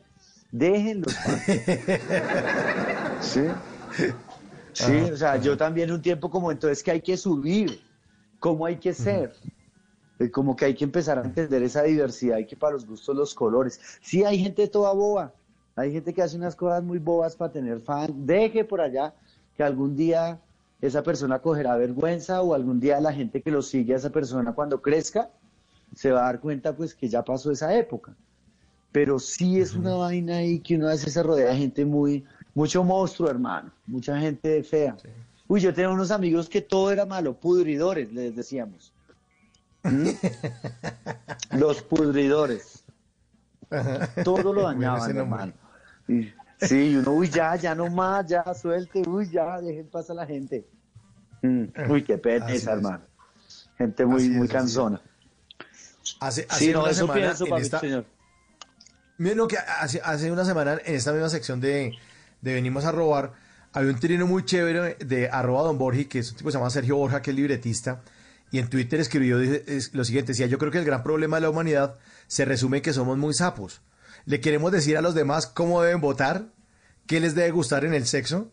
Déjenlo. 0.51 1.07
sí. 3.20 3.42
Sí, 4.72 5.11
o 5.12 5.16
sea, 5.16 5.36
yo 5.36 5.57
también 5.57 5.90
un 5.90 6.01
tiempo 6.01 6.30
como 6.30 6.53
entonces 6.53 6.82
que 6.82 6.92
hay 6.92 7.01
que 7.01 7.16
subir, 7.16 7.80
cómo 8.38 8.64
hay 8.64 8.76
que 8.76 8.94
ser. 8.94 9.34
Eh, 10.18 10.30
Como 10.30 10.57
que 10.57 10.64
hay 10.64 10.74
que 10.74 10.84
empezar 10.84 11.18
a 11.18 11.22
entender 11.22 11.62
esa 11.62 11.82
diversidad 11.82 12.38
y 12.38 12.46
que 12.46 12.57
para 12.57 12.72
los 12.72 12.86
gustos 12.86 13.16
los 13.16 13.34
colores. 13.34 13.80
Sí, 14.01 14.24
hay 14.24 14.38
gente 14.38 14.66
toda 14.68 14.92
boba, 14.92 15.32
hay 15.76 15.92
gente 15.92 16.12
que 16.12 16.22
hace 16.22 16.36
unas 16.36 16.57
cosas 16.57 16.82
muy 16.82 16.99
bobas 16.99 17.36
para 17.36 17.53
tener 17.53 17.80
fan. 17.80 18.26
Deje 18.26 18.64
por 18.64 18.80
allá 18.80 19.14
que 19.57 19.62
algún 19.62 19.96
día 19.96 20.40
esa 20.80 21.03
persona 21.03 21.40
cogerá 21.40 21.76
vergüenza 21.76 22.42
o 22.42 22.55
algún 22.55 22.80
día 22.80 23.01
la 23.01 23.12
gente 23.12 23.42
que 23.42 23.51
lo 23.51 23.62
sigue 23.62 23.94
a 23.94 23.96
esa 23.96 24.11
persona 24.11 24.53
cuando 24.53 24.80
crezca 24.80 25.30
se 25.94 26.12
va 26.12 26.20
a 26.20 26.24
dar 26.24 26.40
cuenta 26.40 26.76
pues 26.76 26.94
que 26.94 27.09
ya 27.09 27.24
pasó 27.24 27.51
esa 27.51 27.74
época. 27.74 28.14
Pero 28.93 29.18
sí 29.18 29.61
es 29.61 29.74
una 29.74 29.95
vaina 29.95 30.36
ahí 30.36 30.61
que 30.61 30.76
uno 30.76 30.86
a 30.89 30.91
veces 30.93 31.12
se 31.12 31.22
rodea 31.22 31.51
de 31.51 31.57
gente 31.57 31.84
muy, 31.84 32.24
mucho 32.55 32.82
monstruo, 32.82 33.28
hermano, 33.30 33.70
mucha 33.86 34.18
gente 34.18 34.62
fea. 34.62 34.97
Uy, 35.47 35.61
yo 35.61 35.72
tenía 35.72 35.91
unos 35.91 36.11
amigos 36.11 36.49
que 36.49 36.61
todo 36.61 36.91
era 36.91 37.05
malo, 37.07 37.34
pudridores, 37.34 38.12
les 38.12 38.34
decíamos. 38.34 38.93
¿Mm? 39.82 40.09
Los 41.59 41.82
pudridores. 41.82 42.84
Todo 44.24 44.53
lo 44.53 44.62
dañaban, 44.66 45.16
hermano. 45.16 45.53
Y- 46.09 46.32
Sí, 46.61 46.91
y 46.91 46.97
uno, 46.97 47.12
uy, 47.12 47.28
ya, 47.30 47.55
ya 47.55 47.72
no 47.72 47.89
más, 47.89 48.26
ya, 48.26 48.43
suelte, 48.53 49.03
uy, 49.09 49.30
ya, 49.30 49.61
dejen 49.61 49.86
pasar 49.86 50.18
a 50.18 50.22
la 50.22 50.26
gente. 50.26 50.66
Mm, 51.41 51.66
Uy, 51.89 52.03
qué 52.03 52.20
es. 52.49 52.66
hermano. 52.66 53.01
Gente 53.76 54.05
muy, 54.05 54.22
Así 54.22 54.30
muy 54.30 54.47
es. 54.49 54.53
cansona. 54.53 55.01
Hace, 56.18 56.47
hace 56.51 56.64
Sí, 56.64 56.72
no, 56.72 56.80
una 56.80 56.91
eso 56.91 57.03
semana 57.03 57.20
pienso, 57.20 57.45
en 57.45 57.51
papi, 57.51 57.62
esta- 57.62 57.78
señor. 57.78 58.05
Mira, 59.19 59.35
no, 59.35 59.49
que 59.49 59.59
hace, 59.59 60.01
hace 60.03 60.31
una 60.31 60.45
semana 60.45 60.79
en 60.85 60.95
esta 60.95 61.12
misma 61.12 61.29
sección 61.29 61.61
de, 61.61 61.93
de 62.41 62.55
Venimos 62.55 62.85
a 62.85 62.93
Robar, 62.93 63.33
había 63.73 63.91
un 63.91 63.99
trino 63.99 64.27
muy 64.27 64.45
chévere 64.45 64.95
de 65.05 65.29
arroba 65.29 65.62
Don 65.62 65.77
Borgi, 65.77 66.07
que 66.07 66.21
es 66.21 66.31
un 66.31 66.37
tipo 66.37 66.49
que 66.49 66.53
se 66.53 66.59
llama 66.59 66.71
Sergio 66.71 66.97
Borja, 66.97 67.21
que 67.21 67.31
es 67.31 67.37
libretista, 67.37 68.01
y 68.51 68.59
en 68.59 68.71
Twitter 68.71 69.01
escribió 69.01 69.39
lo 69.93 70.05
siguiente, 70.05 70.33
decía, 70.33 70.47
yo 70.47 70.59
creo 70.59 70.71
que 70.71 70.79
el 70.79 70.85
gran 70.85 71.03
problema 71.03 71.37
de 71.37 71.43
la 71.43 71.51
humanidad 71.51 71.97
se 72.29 72.45
resume 72.45 72.79
en 72.79 72.83
que 72.83 72.93
somos 72.93 73.19
muy 73.19 73.35
sapos. 73.35 73.83
Le 74.25 74.41
queremos 74.41 74.73
decir 74.73 74.97
a 74.97 75.03
los 75.03 75.14
demás 75.14 75.47
cómo 75.47 75.83
deben 75.83 76.01
votar, 76.01 76.47
qué 77.07 77.21
les 77.21 77.35
debe 77.35 77.51
gustar 77.51 77.85
en 77.85 77.95
el 77.95 78.07
sexo, 78.07 78.51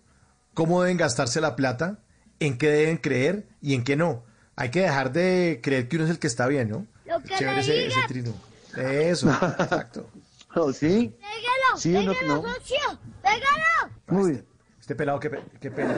cómo 0.53 0.82
deben 0.82 0.97
gastarse 0.97 1.39
la 1.41 1.55
plata, 1.55 1.99
en 2.39 2.57
qué 2.57 2.70
deben 2.70 2.97
creer 2.97 3.47
y 3.61 3.74
en 3.74 3.84
qué 3.84 3.95
no. 3.95 4.24
Hay 4.55 4.70
que 4.70 4.82
dejar 4.82 5.11
de 5.13 5.59
creer 5.61 5.88
que 5.88 5.95
uno 5.97 6.05
es 6.05 6.11
el 6.11 6.20
que 6.20 6.28
está 6.28 6.47
bien, 6.47 6.70
¿no? 6.70 6.88
Lo 7.05 7.22
que 7.22 7.36
Chévere 7.36 7.55
le 7.55 7.61
ese, 7.61 7.88
ese 7.88 8.07
trino. 8.07 8.34
Eso, 8.76 9.30
exacto. 9.59 10.09
Oh, 10.58 10.72
¿Sí? 10.72 11.14
Pégalo, 11.20 11.78
Sí, 11.78 11.93
pégalo, 11.93 12.14
no. 12.28 12.41
socio, 12.53 12.78
pégalo. 13.22 14.22
Uy, 14.24 14.43
Este 14.80 14.95
pelado, 14.95 15.20
qué, 15.20 15.30
pe- 15.30 15.43
qué 15.60 15.72
pena. 15.72 15.93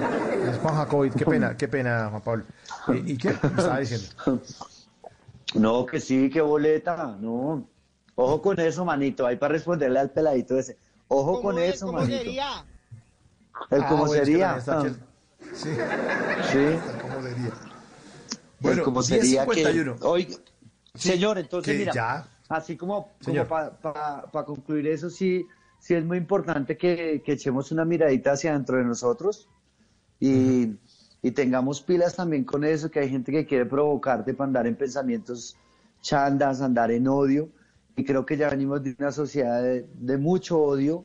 Es 0.51 0.57
Juan 0.59 1.11
qué 1.11 1.25
pena, 1.25 1.57
qué 1.57 1.67
pena, 1.67 2.07
Juan 2.09 2.21
Pablo. 2.23 2.45
¿Y, 2.87 3.11
y 3.13 3.17
qué? 3.17 3.29
Me 3.29 3.49
estaba 3.49 3.79
diciendo. 3.79 4.07
no, 5.55 5.85
que 5.85 5.99
sí, 5.99 6.29
que 6.29 6.41
boleta, 6.41 7.17
no. 7.19 7.67
Ojo 8.15 8.41
con 8.41 8.59
eso, 8.59 8.83
manito, 8.83 9.27
ahí 9.27 9.35
para 9.35 9.53
responderle 9.53 9.99
al 9.99 10.09
peladito 10.09 10.57
ese. 10.57 10.77
Ojo 11.09 11.41
con 11.41 11.59
eso, 11.59 11.85
¿Cómo 11.85 11.99
manito. 11.99 12.17
sería? 12.17 12.65
El 13.69 13.81
Ah, 13.83 13.87
cómo 13.89 14.05
bueno, 14.07 14.13
es 14.15 14.19
que 14.21 14.25
sería. 14.25 14.53
ah. 14.67 14.83
Sí, 15.53 15.69
Sí. 16.51 16.79
¿cómo 17.01 17.21
sería? 17.21 17.45
el 17.45 17.51
Bueno, 18.59 18.83
cómo 18.83 19.03
sería 19.03 19.45
que. 19.45 19.63
10:51. 19.63 19.97
Oiga, 20.01 20.37
señor, 20.95 21.37
entonces 21.37 21.71
que 21.73 21.79
mira, 21.79 21.93
ya. 21.93 22.27
Así 22.49 22.77
como, 22.77 23.11
Señor. 23.19 23.47
para 23.47 24.45
concluir 24.45 24.87
eso, 24.87 25.09
sí, 25.09 25.45
sí 25.79 25.93
es 25.93 26.05
muy 26.05 26.17
importante 26.17 26.77
que, 26.77 27.21
que 27.23 27.33
echemos 27.33 27.71
una 27.71 27.85
miradita 27.85 28.33
hacia 28.33 28.53
dentro 28.53 28.77
de 28.77 28.85
nosotros 28.85 29.49
y, 30.19 30.75
y 31.21 31.31
tengamos 31.31 31.81
pilas 31.81 32.15
también 32.15 32.43
con 32.43 32.63
eso, 32.63 32.89
que 32.89 32.99
hay 32.99 33.09
gente 33.09 33.31
que 33.31 33.45
quiere 33.45 33.65
provocarte 33.65 34.33
para 34.33 34.47
andar 34.47 34.67
en 34.67 34.75
pensamientos 34.75 35.57
chandas, 36.01 36.61
andar 36.61 36.91
en 36.91 37.07
odio. 37.07 37.49
Y 37.95 38.03
creo 38.03 38.25
que 38.25 38.37
ya 38.37 38.49
venimos 38.49 38.83
de 38.83 38.95
una 38.99 39.11
sociedad 39.11 39.61
de, 39.61 39.87
de 39.93 40.17
mucho 40.17 40.59
odio, 40.59 41.03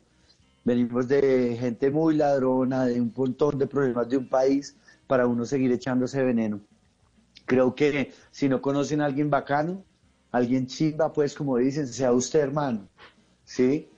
venimos 0.64 1.09
de 1.09 1.57
gente 1.59 1.90
muy 1.90 2.16
ladrona, 2.16 2.84
de 2.84 3.01
un 3.01 3.12
montón 3.16 3.59
de 3.59 3.66
problemas 3.66 4.09
de 4.09 4.18
un 4.18 4.28
país 4.28 4.76
para 5.07 5.26
uno 5.26 5.45
seguir 5.45 5.72
echándose 5.72 6.22
veneno. 6.22 6.61
Creo 7.47 7.74
que 7.74 8.12
si 8.30 8.49
no 8.49 8.61
conocen 8.61 9.01
a 9.01 9.07
alguien 9.07 9.30
bacano, 9.30 9.84
alguien 10.33 10.66
chimba, 10.66 11.12
pues 11.12 11.35
como 11.35 11.59
dicen, 11.59 11.87
sea 11.87 12.12
usted 12.12 12.41
hermano, 12.41 12.89
¿sí? 13.45 13.89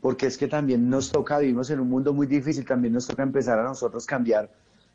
Porque 0.00 0.26
es 0.26 0.36
que 0.36 0.48
también 0.48 0.90
nos 0.90 1.10
toca, 1.10 1.38
vivimos 1.38 1.70
en 1.70 1.80
un 1.80 1.88
mundo 1.88 2.12
muy 2.12 2.26
difícil, 2.26 2.66
también 2.66 2.92
nos 2.92 3.06
toca 3.06 3.22
empezar 3.22 3.58
a 3.58 3.62
nosotros 3.62 4.04
cambiar 4.04 4.50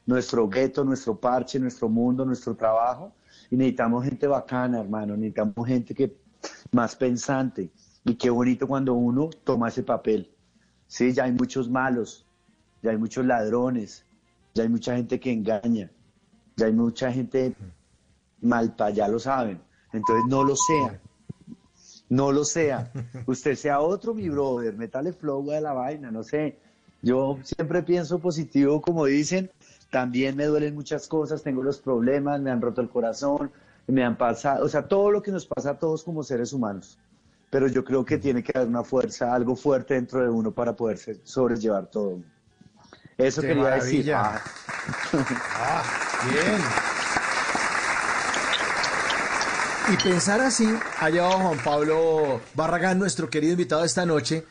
nuestro 0.06 0.47
gueto, 0.47 0.84
nuestro 0.84 1.20
parche, 1.20 1.60
nuestro 1.60 1.89
mundo, 1.89 2.26
nuestro 2.26 2.56
trabajo. 2.56 3.14
Y 3.50 3.56
necesitamos 3.56 4.06
gente 4.06 4.28
bacana, 4.28 4.80
hermano, 4.82 5.16
necesitamos 5.16 5.68
gente 5.68 5.95
que 5.95 6.16
más 6.72 6.95
pensante. 6.95 7.72
Y 8.06 8.16
qué 8.16 8.30
bonito 8.30 8.68
cuando 8.68 8.93
uno 8.93 9.30
toma 9.43 9.70
ese 9.70 9.84
papel. 9.84 10.30
Sí, 10.88 11.14
ya 11.14 11.24
hay 11.24 11.32
muchos 11.32 11.70
malos, 11.70 12.26
ya 12.82 12.91
hay 12.91 12.97
muchos 12.97 13.26
ladrones, 13.26 14.06
ya 14.54 14.64
hay 14.64 14.70
mucha 14.70 14.95
gente 14.95 15.20
que 15.20 15.32
engaña, 15.32 15.91
ya 16.56 16.66
hay 16.66 16.74
mucha 16.74 17.12
gente 17.12 17.56
malpa, 18.41 18.89
ya 18.89 19.08
lo 19.08 19.20
saben. 19.20 19.62
Entonces 19.94 20.26
no 20.28 20.44
lo 20.44 20.56
sea. 20.56 21.00
No 22.10 22.32
lo 22.32 22.44
sea. 22.44 22.92
Usted 23.26 23.56
sea 23.56 23.80
otro, 23.80 24.14
mi 24.14 24.30
brother. 24.30 24.76
Métale 24.76 25.14
flow 25.14 25.52
a 25.52 25.60
la 25.60 25.74
vaina, 25.74 26.12
no 26.12 26.24
sé. 26.24 26.58
Yo 27.02 27.38
siempre 27.44 27.84
pienso 27.84 28.20
positivo, 28.20 28.82
como 28.82 29.06
dicen. 29.06 29.52
También 29.92 30.36
me 30.36 30.46
duelen 30.46 30.76
muchas 30.76 31.08
cosas, 31.08 31.42
tengo 31.42 31.64
los 31.64 31.80
problemas, 31.80 32.40
me 32.42 32.52
han 32.52 32.62
roto 32.62 32.82
el 32.82 32.90
corazón, 32.90 33.52
me 33.88 34.04
han 34.04 34.18
pasado, 34.18 34.64
o 34.64 34.70
sea, 34.70 34.88
todo 34.88 35.10
lo 35.10 35.24
que 35.24 35.32
nos 35.32 35.48
pasa 35.48 35.72
a 35.72 35.80
todos 35.80 36.04
como 36.04 36.22
seres 36.22 36.54
humanos. 36.54 37.00
Pero 37.50 37.68
yo 37.68 37.84
creo 37.84 38.06
que 38.06 38.20
tiene 38.20 38.44
que 38.44 38.52
haber 38.56 38.70
una 38.70 38.84
fuerza, 38.84 39.34
algo 39.34 39.56
fuerte 39.56 39.96
dentro 39.96 40.22
de 40.22 40.30
uno 40.30 40.52
para 40.52 40.74
poder 40.76 41.00
sobrellevar 41.24 41.88
todo. 41.88 42.20
Eso 43.18 43.42
¡Qué 43.42 43.48
quería 43.48 43.70
decir. 43.72 44.06
maravilla! 44.12 44.36
Ah. 44.36 44.42
Ah, 45.56 45.84
bien. 46.32 46.99
Y 49.92 49.98
pensar 50.04 50.40
así 50.40 50.68
ha 51.00 51.10
llevado 51.10 51.34
a 51.34 51.42
Juan 51.42 51.60
Pablo 51.64 52.42
Barragán, 52.54 53.00
nuestro 53.00 53.30
querido 53.30 53.54
invitado 53.54 53.84
esta 53.84 54.06
noche, 54.06 54.46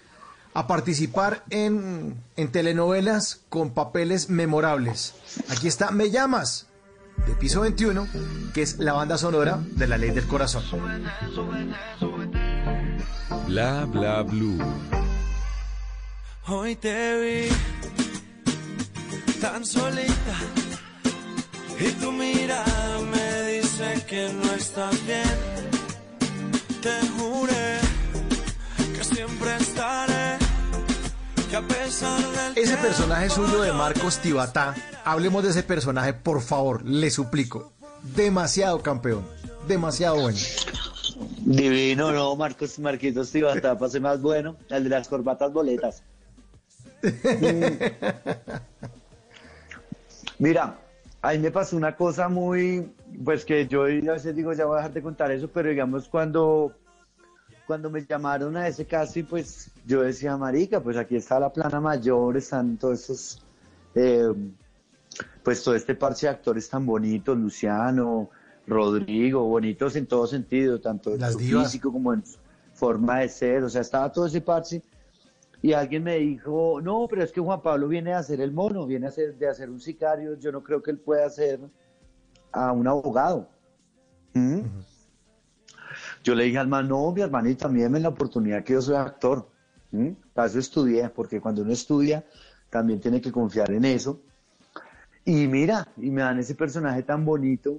a 0.52 0.66
participar 0.66 1.44
en, 1.50 2.20
en 2.36 2.50
telenovelas 2.50 3.42
con 3.48 3.70
papeles 3.70 4.30
memorables. 4.30 5.14
Aquí 5.48 5.68
está 5.68 5.92
Me 5.92 6.10
Llamas, 6.10 6.66
de 7.26 7.34
Piso 7.34 7.60
21, 7.60 8.08
que 8.52 8.62
es 8.62 8.78
la 8.78 8.94
banda 8.94 9.16
sonora 9.16 9.60
de 9.62 9.86
La 9.86 9.96
Ley 9.96 10.10
del 10.10 10.26
Corazón. 10.26 10.64
Bla 13.46 13.84
bla 13.84 14.22
blue. 14.22 14.58
Hoy 16.48 16.74
te 16.76 17.20
vi 17.20 17.48
tan 19.40 19.64
solita 19.64 20.36
y 21.78 21.90
tu 21.92 22.10
mirada 22.10 22.98
me 23.12 23.37
dice 23.78 24.04
que 24.06 24.32
no 24.32 24.52
estás 24.54 25.06
bien. 25.06 25.22
Te 26.82 27.00
juré 27.18 27.78
que 28.94 29.04
siempre 29.04 29.56
estaré, 29.56 30.38
que 31.50 31.56
a 31.56 31.62
pesar 31.62 32.20
del 32.20 32.64
Ese 32.64 32.76
personaje 32.76 33.30
suyo 33.30 33.62
de 33.62 33.72
Marcos 33.72 34.18
Tibatá, 34.18 34.74
hablemos 35.04 35.42
de 35.42 35.50
ese 35.50 35.62
personaje, 35.62 36.12
por 36.12 36.40
favor, 36.40 36.84
le 36.84 37.10
suplico. 37.10 37.72
Demasiado 38.14 38.80
campeón, 38.80 39.26
demasiado 39.66 40.20
bueno. 40.20 40.38
Divino, 41.40 42.12
no, 42.12 42.36
Marcos 42.36 42.78
Marquitos 42.78 43.32
Tibata, 43.32 43.76
pase 43.76 43.98
más 43.98 44.20
bueno, 44.20 44.56
el 44.70 44.84
de 44.84 44.90
las 44.90 45.08
corbatas 45.08 45.52
boletas. 45.52 46.02
Mira, 50.38 50.78
ahí 51.22 51.38
me 51.38 51.50
pasó 51.50 51.76
una 51.76 51.96
cosa 51.96 52.28
muy, 52.28 52.88
pues 53.24 53.44
que 53.44 53.66
yo 53.66 53.84
a 53.84 53.86
veces 53.86 54.34
digo, 54.34 54.52
ya 54.52 54.66
voy 54.66 54.74
a 54.74 54.78
dejar 54.78 54.92
de 54.92 55.02
contar 55.02 55.30
eso, 55.30 55.48
pero 55.48 55.68
digamos 55.68 56.08
cuando, 56.08 56.72
cuando 57.66 57.90
me 57.90 58.04
llamaron 58.04 58.56
a 58.56 58.68
ese 58.68 58.86
casting, 58.86 59.24
pues 59.24 59.70
yo 59.86 60.02
decía, 60.02 60.36
marica, 60.36 60.80
pues 60.80 60.96
aquí 60.96 61.16
está 61.16 61.40
la 61.40 61.52
plana 61.52 61.80
mayor, 61.80 62.36
están 62.36 62.76
todos 62.76 63.00
estos, 63.00 63.42
eh, 63.94 64.32
pues 65.42 65.62
todo 65.62 65.74
este 65.74 65.94
parche 65.94 66.26
de 66.26 66.32
actores 66.32 66.68
tan 66.68 66.86
bonitos, 66.86 67.36
Luciano, 67.36 68.30
Rodrigo, 68.66 69.44
bonitos 69.44 69.96
en 69.96 70.06
todo 70.06 70.26
sentido, 70.26 70.80
tanto 70.80 71.14
en 71.14 71.20
Las 71.20 71.32
su 71.32 71.38
divas. 71.38 71.64
físico 71.64 71.92
como 71.92 72.12
en 72.12 72.24
su 72.24 72.38
forma 72.74 73.20
de 73.20 73.28
ser, 73.28 73.64
o 73.64 73.68
sea, 73.68 73.80
estaba 73.80 74.12
todo 74.12 74.26
ese 74.26 74.40
parche. 74.40 74.82
y 75.60 75.72
alguien 75.72 76.04
me 76.04 76.18
dijo, 76.18 76.80
no, 76.80 77.06
pero 77.10 77.24
es 77.24 77.32
que 77.32 77.40
Juan 77.40 77.60
Pablo 77.62 77.88
viene 77.88 78.12
a 78.12 78.18
hacer 78.18 78.40
el 78.40 78.52
mono, 78.52 78.86
viene 78.86 79.06
a 79.06 79.08
hacer, 79.08 79.36
de 79.36 79.48
hacer 79.48 79.68
un 79.70 79.80
sicario, 79.80 80.38
yo 80.38 80.52
no 80.52 80.62
creo 80.62 80.80
que 80.82 80.92
él 80.92 80.98
pueda 80.98 81.26
hacer 81.26 81.58
a 82.66 82.72
un 82.72 82.86
abogado. 82.86 83.48
¿Mm? 84.34 84.60
Yo 86.24 86.34
le 86.34 86.44
dije 86.44 86.58
al 86.58 86.68
man, 86.68 86.88
no, 86.88 87.12
mi 87.12 87.20
hermanito, 87.20 87.64
también 87.64 87.90
me 87.90 88.00
la 88.00 88.08
oportunidad 88.08 88.64
que 88.64 88.74
yo 88.74 88.82
soy 88.82 88.96
actor. 88.96 89.48
¿Mm? 89.90 90.10
Para 90.34 90.48
eso 90.48 90.58
estudié, 90.58 91.08
porque 91.08 91.40
cuando 91.40 91.62
uno 91.62 91.72
estudia 91.72 92.24
también 92.70 93.00
tiene 93.00 93.20
que 93.20 93.32
confiar 93.32 93.70
en 93.70 93.84
eso. 93.84 94.20
Y 95.24 95.46
mira, 95.46 95.88
y 95.96 96.10
me 96.10 96.22
dan 96.22 96.38
ese 96.38 96.54
personaje 96.54 97.02
tan 97.02 97.24
bonito 97.24 97.78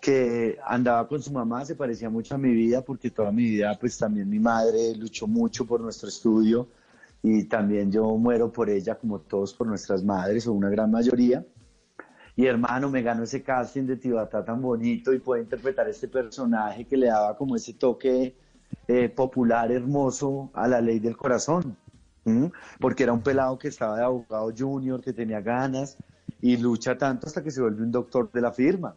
que 0.00 0.58
andaba 0.64 1.08
con 1.08 1.22
su 1.22 1.32
mamá, 1.32 1.64
se 1.64 1.74
parecía 1.74 2.08
mucho 2.08 2.34
a 2.34 2.38
mi 2.38 2.52
vida, 2.52 2.82
porque 2.82 3.10
toda 3.10 3.32
mi 3.32 3.44
vida, 3.44 3.76
pues 3.78 3.98
también 3.98 4.28
mi 4.28 4.38
madre 4.38 4.94
luchó 4.96 5.26
mucho 5.26 5.66
por 5.66 5.80
nuestro 5.80 6.08
estudio 6.08 6.68
y 7.22 7.44
también 7.44 7.90
yo 7.90 8.04
muero 8.16 8.52
por 8.52 8.70
ella, 8.70 8.94
como 8.94 9.18
todos 9.18 9.52
por 9.54 9.66
nuestras 9.66 10.04
madres, 10.04 10.46
o 10.46 10.52
una 10.52 10.70
gran 10.70 10.90
mayoría. 10.90 11.44
Y 12.38 12.46
hermano, 12.46 12.88
me 12.88 13.02
ganó 13.02 13.24
ese 13.24 13.42
casting 13.42 13.82
de 13.82 13.96
Tibata 13.96 14.44
tan 14.44 14.62
bonito 14.62 15.12
y 15.12 15.18
puede 15.18 15.42
interpretar 15.42 15.88
este 15.88 16.06
personaje 16.06 16.84
que 16.84 16.96
le 16.96 17.08
daba 17.08 17.36
como 17.36 17.56
ese 17.56 17.72
toque 17.72 18.36
eh, 18.86 19.08
popular, 19.08 19.72
hermoso 19.72 20.48
a 20.54 20.68
la 20.68 20.80
ley 20.80 21.00
del 21.00 21.16
corazón. 21.16 21.76
Porque 22.78 23.02
era 23.02 23.12
un 23.12 23.22
pelado 23.22 23.58
que 23.58 23.66
estaba 23.66 23.96
de 23.96 24.04
abogado 24.04 24.52
junior, 24.56 25.00
que 25.02 25.12
tenía 25.12 25.40
ganas 25.40 25.98
y 26.40 26.56
lucha 26.58 26.96
tanto 26.96 27.26
hasta 27.26 27.42
que 27.42 27.50
se 27.50 27.60
vuelve 27.60 27.82
un 27.82 27.90
doctor 27.90 28.30
de 28.30 28.40
la 28.40 28.52
firma. 28.52 28.94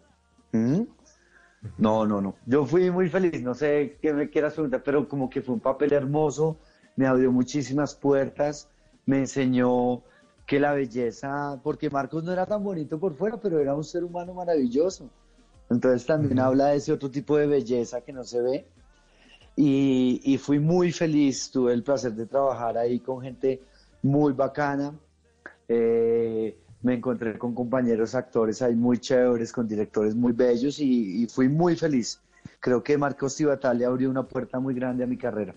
No, 1.79 2.05
no, 2.05 2.21
no. 2.21 2.35
Yo 2.45 2.63
fui 2.67 2.91
muy 2.91 3.09
feliz, 3.09 3.41
no 3.41 3.55
sé 3.55 3.97
qué 4.03 4.13
me 4.13 4.29
quieras 4.29 4.53
preguntar, 4.53 4.83
pero 4.85 5.09
como 5.09 5.31
que 5.31 5.41
fue 5.41 5.55
un 5.55 5.61
papel 5.61 5.93
hermoso, 5.93 6.59
me 6.95 7.07
abrió 7.07 7.31
muchísimas 7.31 7.95
puertas, 7.95 8.69
me 9.07 9.17
enseñó 9.17 10.03
que 10.51 10.59
la 10.59 10.73
belleza, 10.73 11.61
porque 11.63 11.89
Marcos 11.89 12.25
no 12.25 12.33
era 12.33 12.45
tan 12.45 12.61
bonito 12.61 12.99
por 12.99 13.15
fuera, 13.15 13.37
pero 13.37 13.57
era 13.57 13.73
un 13.73 13.85
ser 13.85 14.03
humano 14.03 14.33
maravilloso. 14.33 15.09
Entonces 15.69 16.05
también 16.05 16.39
habla 16.39 16.65
de 16.67 16.75
ese 16.75 16.91
otro 16.91 17.09
tipo 17.09 17.37
de 17.37 17.47
belleza 17.47 18.01
que 18.01 18.11
no 18.11 18.25
se 18.25 18.41
ve. 18.41 18.65
Y, 19.55 20.37
fui 20.43 20.59
muy 20.59 20.91
feliz, 20.91 21.49
tuve 21.51 21.71
el 21.71 21.83
placer 21.83 22.11
de 22.11 22.25
trabajar 22.25 22.77
ahí 22.77 22.99
con 22.99 23.21
gente 23.21 23.61
muy 24.03 24.33
bacana. 24.33 24.93
Eh, 25.69 26.57
me 26.81 26.95
encontré 26.95 27.37
con 27.37 27.55
compañeros 27.55 28.13
actores 28.13 28.61
ahí 28.61 28.75
muy 28.75 28.97
chéveres, 28.97 29.53
con 29.53 29.69
directores 29.69 30.15
muy 30.15 30.33
bellos 30.33 30.79
y, 30.79 31.25
fui 31.27 31.47
muy 31.47 31.77
feliz. 31.77 32.19
Creo 32.59 32.83
que 32.83 32.97
Marcos 32.97 33.37
Tibatal 33.37 33.77
le 33.77 33.85
abrió 33.85 34.09
una 34.09 34.27
puerta 34.27 34.59
muy 34.59 34.73
grande 34.73 35.05
a 35.05 35.07
mi 35.07 35.15
carrera. 35.15 35.55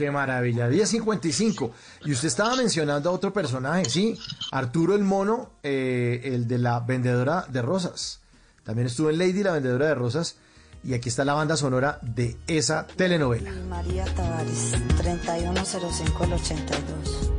Qué 0.00 0.10
maravilla, 0.10 0.66
10.55. 0.66 1.72
Y 2.06 2.12
usted 2.12 2.28
estaba 2.28 2.56
mencionando 2.56 3.10
a 3.10 3.12
otro 3.12 3.34
personaje, 3.34 3.84
sí, 3.84 4.18
Arturo 4.50 4.94
el 4.94 5.04
Mono, 5.04 5.50
eh, 5.62 6.22
el 6.24 6.48
de 6.48 6.56
la 6.56 6.80
vendedora 6.80 7.44
de 7.50 7.60
rosas. 7.60 8.20
También 8.64 8.86
estuvo 8.86 9.10
en 9.10 9.18
Lady, 9.18 9.42
la 9.42 9.52
vendedora 9.52 9.88
de 9.88 9.94
rosas. 9.94 10.36
Y 10.82 10.94
aquí 10.94 11.10
está 11.10 11.26
la 11.26 11.34
banda 11.34 11.54
sonora 11.58 11.98
de 12.00 12.38
esa 12.46 12.86
telenovela. 12.86 13.50
María 13.68 14.06
Tavares, 14.14 14.72
3105 14.96 16.24
el 16.24 16.32
82. 16.32 17.30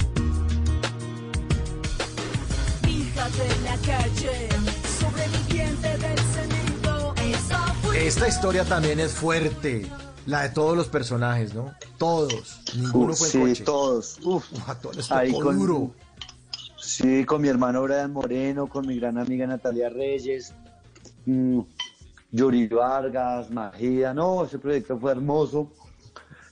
la 3.64 3.78
calle, 3.78 4.50
del 5.98 6.20
cemento. 6.20 7.16
Esta 7.96 8.28
historia 8.28 8.66
también 8.66 9.00
es 9.00 9.14
fuerte. 9.14 9.90
La 10.26 10.44
de 10.44 10.50
todos 10.50 10.78
los 10.78 10.88
personajes, 10.88 11.54
¿no? 11.54 11.74
Todos. 11.98 12.62
Ninguno 12.76 13.14
fue 13.14 13.28
en 13.28 13.56
sí, 13.56 13.64
todos. 13.64 14.20
Uf, 14.24 14.46
a 14.68 14.76
todos 14.76 15.10
con, 15.42 15.58
duro. 15.58 15.92
Sí, 16.78 17.26
con 17.26 17.42
mi 17.42 17.48
hermano 17.48 17.82
Brian 17.84 18.14
Moreno, 18.14 18.68
con 18.68 18.86
mi 18.86 19.00
gran 19.00 19.18
amiga 19.18 19.48
Natalia 19.48 19.90
Reyes, 19.90 20.54
mm, 21.26 21.60
Yuri 22.32 22.68
Vargas, 22.68 23.50
Magida. 23.50 24.14
No, 24.14 24.46
ese 24.46 24.60
proyecto 24.60 25.00
fue 25.00 25.12
hermoso. 25.12 25.72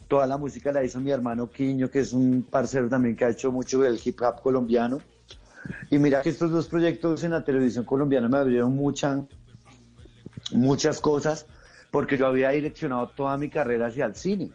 Toda 0.07 0.25
la 0.25 0.37
música 0.37 0.71
la 0.71 0.83
hizo 0.83 0.99
mi 0.99 1.11
hermano 1.11 1.51
Quiño, 1.51 1.91
que 1.91 1.99
es 1.99 2.13
un 2.13 2.41
parcero 2.49 2.89
también 2.89 3.15
que 3.15 3.25
ha 3.25 3.29
hecho 3.29 3.51
mucho 3.51 3.81
del 3.81 3.99
hip 4.03 4.19
hop 4.21 4.41
colombiano. 4.41 4.99
Y 5.91 5.99
mira 5.99 6.23
que 6.23 6.29
estos 6.29 6.49
dos 6.49 6.67
proyectos 6.67 7.23
en 7.23 7.31
la 7.31 7.43
televisión 7.43 7.85
colombiana 7.85 8.27
me 8.27 8.39
abrieron 8.39 8.75
mucha, 8.75 9.23
muchas 10.51 10.99
cosas 10.99 11.45
porque 11.91 12.17
yo 12.17 12.27
había 12.27 12.49
direccionado 12.49 13.09
toda 13.09 13.37
mi 13.37 13.49
carrera 13.49 13.87
hacia 13.87 14.05
el 14.05 14.15
cine. 14.15 14.51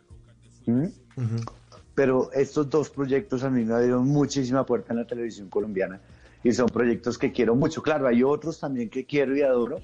Pero 1.95 2.30
estos 2.32 2.68
dos 2.70 2.91
proyectos 2.91 3.45
a 3.45 3.51
mí 3.51 3.64
me 3.64 3.74
abrieron 3.74 4.07
muchísima 4.07 4.64
puerta 4.64 4.93
en 4.93 5.01
la 5.01 5.07
televisión 5.07 5.49
colombiana 5.49 6.01
y 6.43 6.53
son 6.53 6.66
proyectos 6.66 7.18
que 7.18 7.32
quiero 7.32 7.55
mucho. 7.55 7.82
Claro, 7.82 8.07
hay 8.07 8.22
otros 8.22 8.61
también 8.61 8.91
que 8.91 9.05
quiero 9.05 9.37
y 9.37 9.43
adoro, 9.43 9.80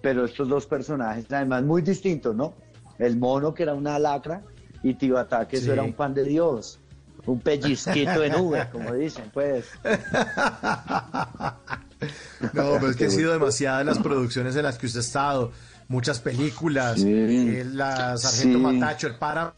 pero 0.00 0.24
estos 0.24 0.48
dos 0.48 0.66
personajes, 0.66 1.26
además 1.30 1.64
muy 1.64 1.82
distintos, 1.82 2.34
¿no? 2.34 2.54
El 2.98 3.16
mono, 3.16 3.54
que 3.54 3.62
era 3.64 3.74
una 3.74 3.98
lacra, 3.98 4.42
y 4.82 4.94
Tibatá, 4.94 5.46
que 5.46 5.56
eso 5.56 5.72
era 5.72 5.82
un 5.82 5.92
pan 5.92 6.14
de 6.14 6.24
Dios 6.24 6.80
un 7.28 7.40
pellizquito 7.40 8.20
de 8.20 8.30
nube, 8.30 8.68
como 8.72 8.94
dicen, 8.94 9.30
pues. 9.32 9.66
No, 12.52 12.74
pero 12.74 12.88
es 12.88 12.96
que 12.96 13.04
han 13.04 13.10
sido 13.10 13.32
demasiadas 13.32 13.84
las 13.84 13.98
producciones 13.98 14.56
en 14.56 14.62
las 14.62 14.78
que 14.78 14.86
usted 14.86 15.00
ha 15.00 15.02
estado, 15.02 15.52
muchas 15.88 16.20
películas, 16.20 17.02
eh, 17.04 17.64
la 17.72 18.16
Sargento 18.16 18.58
Matacho, 18.58 19.08
el 19.08 19.16
para. 19.16 19.54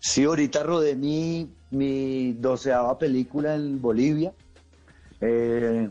Sí, 0.00 0.24
ahorita 0.24 0.62
rodé 0.62 0.96
mi, 0.96 1.48
mi 1.70 2.32
doceava 2.32 2.98
película 2.98 3.54
en 3.54 3.80
Bolivia. 3.80 4.32
Eh, 5.20 5.88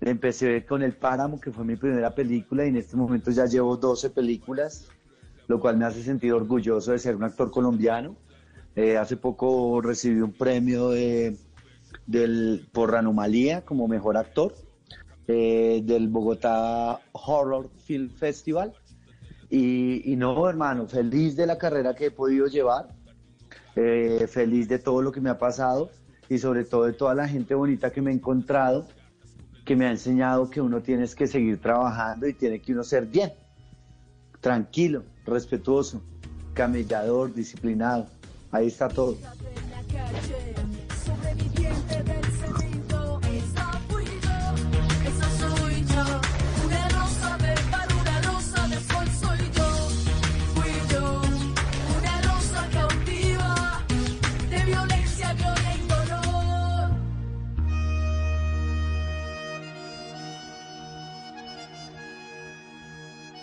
empecé 0.00 0.64
con 0.64 0.82
El 0.82 0.94
Páramo, 0.94 1.40
que 1.40 1.50
fue 1.50 1.64
mi 1.64 1.76
primera 1.76 2.14
película, 2.14 2.64
y 2.64 2.68
en 2.68 2.76
este 2.76 2.96
momento 2.96 3.30
ya 3.30 3.44
llevo 3.46 3.76
12 3.76 4.10
películas, 4.10 4.86
lo 5.48 5.60
cual 5.60 5.76
me 5.76 5.84
hace 5.84 6.02
sentir 6.02 6.32
orgulloso 6.32 6.92
de 6.92 6.98
ser 6.98 7.16
un 7.16 7.24
actor 7.24 7.50
colombiano. 7.50 8.16
Eh, 8.76 8.96
hace 8.96 9.16
poco 9.16 9.80
recibí 9.82 10.20
un 10.20 10.32
premio 10.32 10.90
de, 10.90 11.36
del, 12.06 12.68
por 12.72 12.94
Anomalía 12.94 13.64
como 13.64 13.88
mejor 13.88 14.16
actor 14.16 14.54
eh, 15.32 15.82
del 15.84 16.08
Bogotá 16.08 17.00
Horror 17.12 17.70
Film 17.84 18.10
Festival. 18.10 18.72
Y, 19.48 20.14
no, 20.16 20.48
hermano, 20.48 20.86
feliz 20.86 21.36
de 21.36 21.46
la 21.46 21.58
carrera 21.58 21.94
que 21.94 22.06
he 22.06 22.10
podido 22.10 22.46
llevar, 22.46 22.88
eh, 23.76 24.26
feliz 24.28 24.68
de 24.68 24.78
todo 24.78 25.02
lo 25.02 25.10
que 25.10 25.20
me 25.20 25.30
ha 25.30 25.38
pasado 25.38 25.90
y 26.28 26.38
sobre 26.38 26.64
todo 26.64 26.84
de 26.84 26.92
toda 26.92 27.14
la 27.14 27.26
gente 27.26 27.54
bonita 27.54 27.90
que 27.90 28.00
me 28.00 28.10
he 28.10 28.14
encontrado, 28.14 28.86
que 29.64 29.74
me 29.74 29.86
ha 29.86 29.90
enseñado 29.90 30.50
que 30.50 30.60
uno 30.60 30.80
tiene 30.80 31.06
que 31.08 31.26
seguir 31.26 31.60
trabajando 31.60 32.28
y 32.28 32.34
tiene 32.34 32.60
que 32.60 32.72
uno 32.72 32.84
ser 32.84 33.06
bien, 33.06 33.32
tranquilo, 34.40 35.02
respetuoso, 35.26 36.00
camellador, 36.54 37.34
disciplinado. 37.34 38.06
Ahí 38.52 38.68
está 38.68 38.88
todo. 38.88 39.16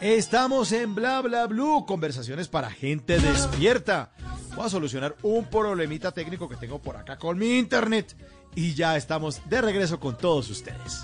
Estamos 0.01 0.71
en 0.73 0.93
Bla 0.93 1.21
Bla 1.21 1.47
Blue, 1.47 1.85
conversaciones 1.87 2.47
para 2.47 2.69
gente 2.69 3.19
despierta. 3.19 4.11
Voy 4.55 4.67
a 4.67 4.69
solucionar 4.69 5.15
un 5.23 5.45
problemita 5.45 6.11
técnico 6.11 6.47
que 6.47 6.55
tengo 6.55 6.79
por 6.79 6.97
acá 6.97 7.17
con 7.17 7.39
mi 7.39 7.57
internet 7.57 8.15
y 8.53 8.75
ya 8.75 8.95
estamos 8.95 9.41
de 9.49 9.59
regreso 9.59 9.99
con 9.99 10.15
todos 10.15 10.51
ustedes. 10.51 11.03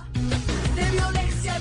De 0.76 0.92
violencia, 0.92 1.58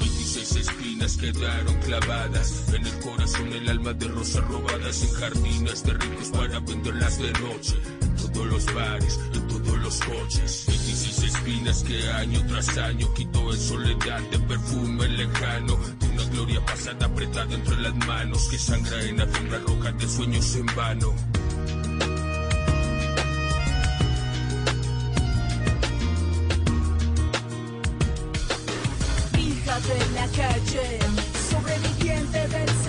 y 0.00 0.58
espinas 0.58 1.16
quedaron 1.18 1.74
clavadas 1.80 2.72
en 2.72 2.86
el 2.86 2.98
corazón, 3.00 3.52
el 3.52 3.68
alma 3.68 3.92
de 3.92 4.08
rosas 4.08 4.44
robadas 4.48 5.02
en 5.02 5.10
jardines 5.10 5.84
de 5.84 5.92
ricos 5.92 6.28
para 6.30 6.58
venderlas 6.60 7.18
de 7.18 7.32
noche 7.32 7.76
todos 8.32 8.46
los 8.46 8.74
bares, 8.74 9.20
en 9.34 9.48
todos 9.48 9.78
los 9.78 10.00
coches. 10.00 10.66
16 10.66 11.34
espinas 11.34 11.82
que 11.84 12.10
año 12.10 12.44
tras 12.46 12.76
año 12.78 13.12
quitó 13.14 13.52
en 13.52 13.60
soledad 13.60 14.20
de 14.30 14.38
perfume 14.40 15.08
lejano. 15.08 15.78
De 16.00 16.08
una 16.08 16.24
gloria 16.24 16.64
pasada 16.64 17.06
apretada 17.06 17.54
entre 17.54 17.76
las 17.80 17.94
manos 18.06 18.48
que 18.48 18.58
sangra 18.58 19.02
en 19.04 19.20
alfombra 19.20 19.58
roja 19.60 19.92
de 19.92 20.08
sueños 20.08 20.54
en 20.56 20.66
vano. 20.66 21.14
Hija 29.38 29.80
de 29.80 30.14
la 30.14 30.26
calle, 30.28 30.98
sobreviviente 31.50 32.48
del 32.48 32.81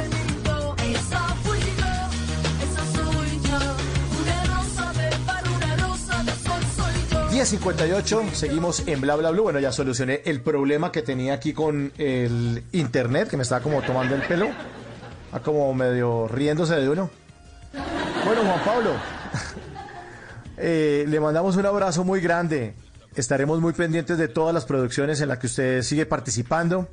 10.58, 7.34 8.32
seguimos 8.32 8.84
en 8.86 9.02
Bla 9.02 9.16
Bla 9.16 9.32
Blue. 9.32 9.42
Bueno, 9.42 9.60
ya 9.60 9.72
solucioné 9.72 10.22
el 10.26 10.42
problema 10.42 10.92
que 10.92 11.02
tenía 11.02 11.34
aquí 11.34 11.52
con 11.52 11.92
el 11.98 12.64
internet, 12.74 13.28
que 13.28 13.38
me 13.38 13.42
estaba 13.42 13.60
como 13.60 13.82
tomando 13.82 14.14
el 14.14 14.22
pelo. 14.22 14.50
A 15.32 15.40
como 15.40 15.74
medio 15.74 16.28
riéndose 16.28 16.76
de 16.76 16.88
uno. 16.88 17.10
Bueno, 18.24 18.42
Juan 18.44 18.64
Pablo, 18.64 18.92
eh, 20.58 21.06
le 21.08 21.20
mandamos 21.20 21.58
un 21.58 21.66
abrazo 21.66 22.04
muy 22.04 22.22
grande. 22.22 22.76
Estaremos 23.16 23.60
muy 23.60 23.74
pendientes 23.74 24.20
de 24.20 24.28
todas 24.28 24.54
las 24.54 24.66
producciones 24.66 25.20
en 25.20 25.30
las 25.30 25.40
que 25.40 25.48
usted 25.48 25.82
sigue 25.82 26.06
participando. 26.06 26.88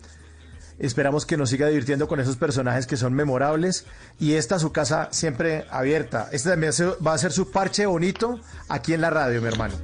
Esperamos 0.80 1.26
que 1.26 1.36
nos 1.36 1.50
siga 1.50 1.68
divirtiendo 1.68 2.08
con 2.08 2.20
esos 2.20 2.36
personajes 2.36 2.86
que 2.86 2.96
son 2.96 3.12
memorables. 3.12 3.86
Y 4.18 4.32
esta 4.32 4.58
su 4.58 4.72
casa 4.72 5.08
siempre 5.12 5.66
abierta. 5.70 6.28
Este 6.32 6.48
también 6.48 6.72
va 7.06 7.12
a 7.12 7.18
ser 7.18 7.32
su 7.32 7.50
parche 7.50 7.84
bonito 7.84 8.40
aquí 8.68 8.94
en 8.94 9.02
la 9.02 9.10
radio, 9.10 9.42
mi 9.42 9.48
hermano. 9.48 9.74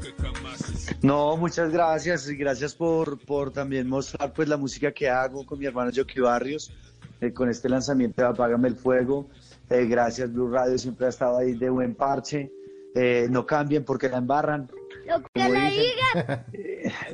No, 1.03 1.36
muchas 1.36 1.70
gracias 1.70 2.28
y 2.28 2.36
gracias 2.36 2.74
por, 2.74 3.18
por 3.18 3.53
también 3.53 3.88
mostrar 3.88 4.32
pues 4.32 4.49
la 4.49 4.57
música 4.57 4.92
que 4.92 5.11
hago 5.11 5.44
con 5.44 5.59
mi 5.59 5.66
hermano 5.66 5.90
Jockey 5.94 6.22
Barrios, 6.22 6.72
eh, 7.20 7.32
con 7.32 7.51
este 7.51 7.68
lanzamiento 7.68 8.22
de 8.22 8.28
Apágame 8.28 8.68
el 8.68 8.76
Fuego. 8.76 9.28
Eh, 9.68 9.84
gracias, 9.84 10.32
Blue 10.32 10.51
Radio 10.51 10.78
siempre 10.78 11.07
ha 11.07 11.11
estado 11.11 11.38
ahí 11.38 11.53
de 11.55 11.68
buen 11.68 11.94
parche. 11.94 12.51
Eh, 12.94 13.26
no 13.30 13.44
cambien 13.44 13.84
porque 13.84 14.09
la 14.09 14.16
embarran. 14.16 14.70
Lo 15.07 15.22
que 15.22 15.28
Como 15.34 15.48
le 15.54 15.70
dicen. 15.70 15.84
diga. 15.96 16.44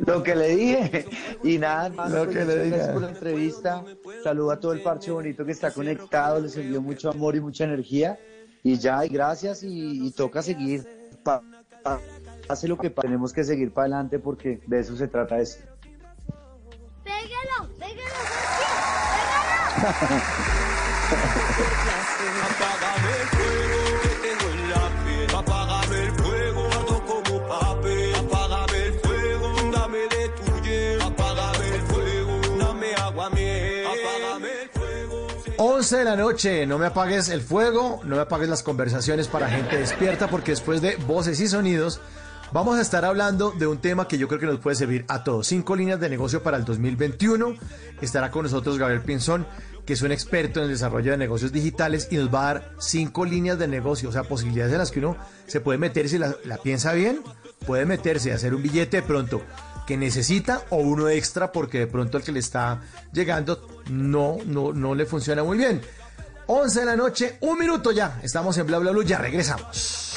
Lo 0.06 0.22
que 0.22 0.34
le 0.34 0.48
dije. 0.56 1.06
Y 1.44 1.58
nada 1.58 1.88
más. 1.90 2.10
Lo 2.10 2.28
que 2.28 2.44
le. 2.44 2.68
Gracias 2.70 2.88
por 2.90 3.02
la 3.02 3.08
entrevista. 3.10 3.84
Saludo 4.24 4.50
a 4.52 4.60
todo 4.60 4.72
el 4.72 4.82
parche 4.82 5.10
bonito 5.10 5.44
que 5.44 5.52
está 5.52 5.70
conectado. 5.72 6.40
Les 6.40 6.56
envío 6.56 6.80
mucho 6.80 7.10
amor 7.10 7.36
y 7.36 7.40
mucha 7.40 7.64
energía. 7.64 8.18
Y 8.62 8.78
ya, 8.78 9.04
y 9.04 9.08
gracias. 9.08 9.62
Y, 9.62 10.06
y 10.06 10.10
toca 10.12 10.42
seguir. 10.42 10.86
Pa- 11.22 11.42
pa- 11.82 12.00
pase 12.46 12.66
lo 12.68 12.76
que 12.78 12.90
pase, 12.90 13.06
tenemos 13.08 13.32
que 13.32 13.44
seguir 13.44 13.72
para 13.72 13.84
adelante 13.86 14.18
porque 14.18 14.60
de 14.66 14.80
eso 14.80 14.96
se 14.96 15.08
trata 15.08 15.38
esto. 15.38 15.64
Pégalo, 17.04 17.68
pégalo, 17.78 18.02
Apágame 22.42 23.10
el 23.22 23.28
11 35.64 35.98
de 35.98 36.04
la 36.04 36.16
noche, 36.16 36.66
no 36.66 36.76
me 36.76 36.86
apagues 36.86 37.28
el 37.28 37.40
fuego, 37.40 38.00
no 38.02 38.16
me 38.16 38.22
apagues 38.22 38.48
las 38.48 38.64
conversaciones 38.64 39.28
para 39.28 39.48
gente 39.48 39.78
despierta, 39.78 40.26
porque 40.26 40.50
después 40.50 40.82
de 40.82 40.96
voces 40.96 41.38
y 41.38 41.46
sonidos, 41.46 42.00
vamos 42.50 42.78
a 42.78 42.80
estar 42.80 43.04
hablando 43.04 43.52
de 43.52 43.68
un 43.68 43.78
tema 43.78 44.08
que 44.08 44.18
yo 44.18 44.26
creo 44.26 44.40
que 44.40 44.46
nos 44.46 44.58
puede 44.58 44.74
servir 44.74 45.04
a 45.06 45.22
todos. 45.22 45.46
Cinco 45.46 45.76
líneas 45.76 46.00
de 46.00 46.10
negocio 46.10 46.42
para 46.42 46.56
el 46.56 46.64
2021. 46.64 47.54
Estará 48.00 48.32
con 48.32 48.42
nosotros 48.42 48.76
Gabriel 48.76 49.02
Pinzón, 49.02 49.46
que 49.86 49.92
es 49.92 50.02
un 50.02 50.10
experto 50.10 50.58
en 50.58 50.64
el 50.64 50.72
desarrollo 50.72 51.12
de 51.12 51.16
negocios 51.16 51.52
digitales 51.52 52.08
y 52.10 52.16
nos 52.16 52.34
va 52.34 52.40
a 52.40 52.54
dar 52.54 52.72
cinco 52.80 53.24
líneas 53.24 53.56
de 53.56 53.68
negocio, 53.68 54.08
o 54.08 54.12
sea, 54.12 54.24
posibilidades 54.24 54.72
en 54.72 54.78
las 54.80 54.90
que 54.90 54.98
uno 54.98 55.16
se 55.46 55.60
puede 55.60 55.78
meter 55.78 56.08
si 56.08 56.18
la, 56.18 56.34
piensa 56.64 56.92
bien, 56.92 57.20
puede 57.68 57.86
meterse 57.86 58.32
a 58.32 58.34
hacer 58.34 58.52
un 58.52 58.64
billete 58.64 59.00
pronto 59.00 59.40
que 59.86 59.96
necesita 59.96 60.62
o 60.70 60.76
uno 60.76 61.08
extra 61.08 61.52
porque 61.52 61.80
de 61.80 61.86
pronto 61.86 62.18
el 62.18 62.24
que 62.24 62.32
le 62.32 62.40
está 62.40 62.80
llegando 63.12 63.82
no, 63.90 64.38
no, 64.46 64.72
no 64.72 64.94
le 64.94 65.06
funciona 65.06 65.42
muy 65.42 65.58
bien. 65.58 65.80
11 66.46 66.80
de 66.80 66.86
la 66.86 66.96
noche, 66.96 67.36
un 67.40 67.58
minuto 67.58 67.92
ya. 67.92 68.20
Estamos 68.22 68.56
en 68.58 68.66
Bla 68.66 68.78
Bla 68.78 68.90
Blue, 68.90 69.04
ya 69.04 69.18
regresamos. 69.18 70.16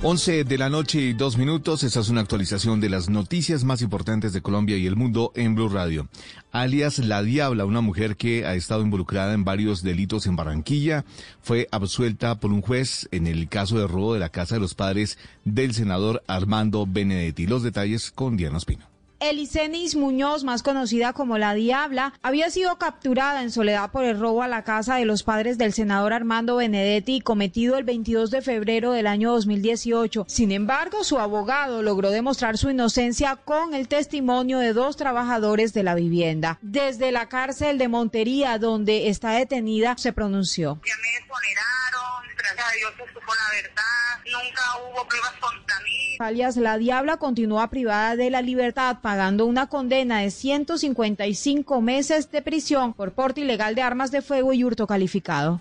11 0.00 0.44
de 0.44 0.58
la 0.58 0.70
noche 0.70 1.00
y 1.00 1.12
dos 1.12 1.36
minutos. 1.36 1.82
Esta 1.82 1.98
es 1.98 2.08
una 2.08 2.20
actualización 2.20 2.80
de 2.80 2.88
las 2.88 3.08
noticias 3.08 3.64
más 3.64 3.82
importantes 3.82 4.32
de 4.32 4.40
Colombia 4.40 4.76
y 4.76 4.86
el 4.86 4.94
mundo 4.94 5.32
en 5.34 5.56
Blue 5.56 5.68
Radio. 5.68 6.08
Alias 6.52 7.00
La 7.00 7.24
Diabla, 7.24 7.64
una 7.64 7.80
mujer 7.80 8.16
que 8.16 8.46
ha 8.46 8.54
estado 8.54 8.82
involucrada 8.82 9.34
en 9.34 9.44
varios 9.44 9.82
delitos 9.82 10.26
en 10.26 10.36
Barranquilla, 10.36 11.04
fue 11.42 11.66
absuelta 11.72 12.38
por 12.38 12.52
un 12.52 12.62
juez 12.62 13.08
en 13.10 13.26
el 13.26 13.48
caso 13.48 13.76
de 13.76 13.88
robo 13.88 14.14
de 14.14 14.20
la 14.20 14.28
casa 14.28 14.54
de 14.54 14.60
los 14.60 14.74
padres 14.74 15.18
del 15.44 15.74
senador 15.74 16.22
Armando 16.28 16.86
Benedetti. 16.86 17.48
Los 17.48 17.64
detalles 17.64 18.12
con 18.12 18.36
Diana 18.36 18.58
Espino. 18.58 18.87
Elisenis 19.20 19.96
Muñoz, 19.96 20.44
más 20.44 20.62
conocida 20.62 21.12
como 21.12 21.38
la 21.38 21.54
Diabla, 21.54 22.14
había 22.22 22.50
sido 22.50 22.78
capturada 22.78 23.42
en 23.42 23.50
soledad 23.50 23.90
por 23.90 24.04
el 24.04 24.18
robo 24.18 24.42
a 24.42 24.48
la 24.48 24.62
casa 24.62 24.94
de 24.94 25.04
los 25.04 25.24
padres 25.24 25.58
del 25.58 25.72
senador 25.72 26.12
Armando 26.12 26.56
Benedetti 26.56 27.20
cometido 27.20 27.76
el 27.78 27.84
22 27.84 28.30
de 28.30 28.42
febrero 28.42 28.92
del 28.92 29.08
año 29.08 29.32
2018. 29.32 30.24
Sin 30.28 30.52
embargo, 30.52 31.02
su 31.02 31.18
abogado 31.18 31.82
logró 31.82 32.10
demostrar 32.10 32.58
su 32.58 32.70
inocencia 32.70 33.34
con 33.36 33.74
el 33.74 33.88
testimonio 33.88 34.58
de 34.58 34.72
dos 34.72 34.96
trabajadores 34.96 35.72
de 35.74 35.82
la 35.82 35.96
vivienda. 35.96 36.58
Desde 36.62 37.10
la 37.10 37.28
cárcel 37.28 37.78
de 37.78 37.88
Montería, 37.88 38.58
donde 38.58 39.08
está 39.08 39.32
detenida, 39.32 39.96
se 39.98 40.12
pronunció. 40.12 40.80
Gracias 42.38 42.66
a 42.66 42.76
Dios 42.76 42.92
se 42.96 43.12
supo 43.12 43.32
la 43.34 43.62
verdad, 43.62 44.24
nunca 44.24 44.62
hubo 44.78 45.08
pruebas 45.08 45.32
contra 45.40 45.80
mí. 45.80 46.16
alias 46.18 46.56
La 46.56 46.78
Diabla 46.78 47.16
continúa 47.16 47.68
privada 47.68 48.16
de 48.16 48.30
la 48.30 48.42
libertad 48.42 48.98
pagando 49.02 49.46
una 49.46 49.68
condena 49.68 50.20
de 50.20 50.30
155 50.30 51.80
meses 51.80 52.30
de 52.30 52.42
prisión 52.42 52.94
por 52.94 53.12
porte 53.12 53.40
ilegal 53.42 53.74
de 53.74 53.82
armas 53.82 54.10
de 54.10 54.22
fuego 54.22 54.52
y 54.52 54.64
hurto 54.64 54.86
calificado. 54.86 55.60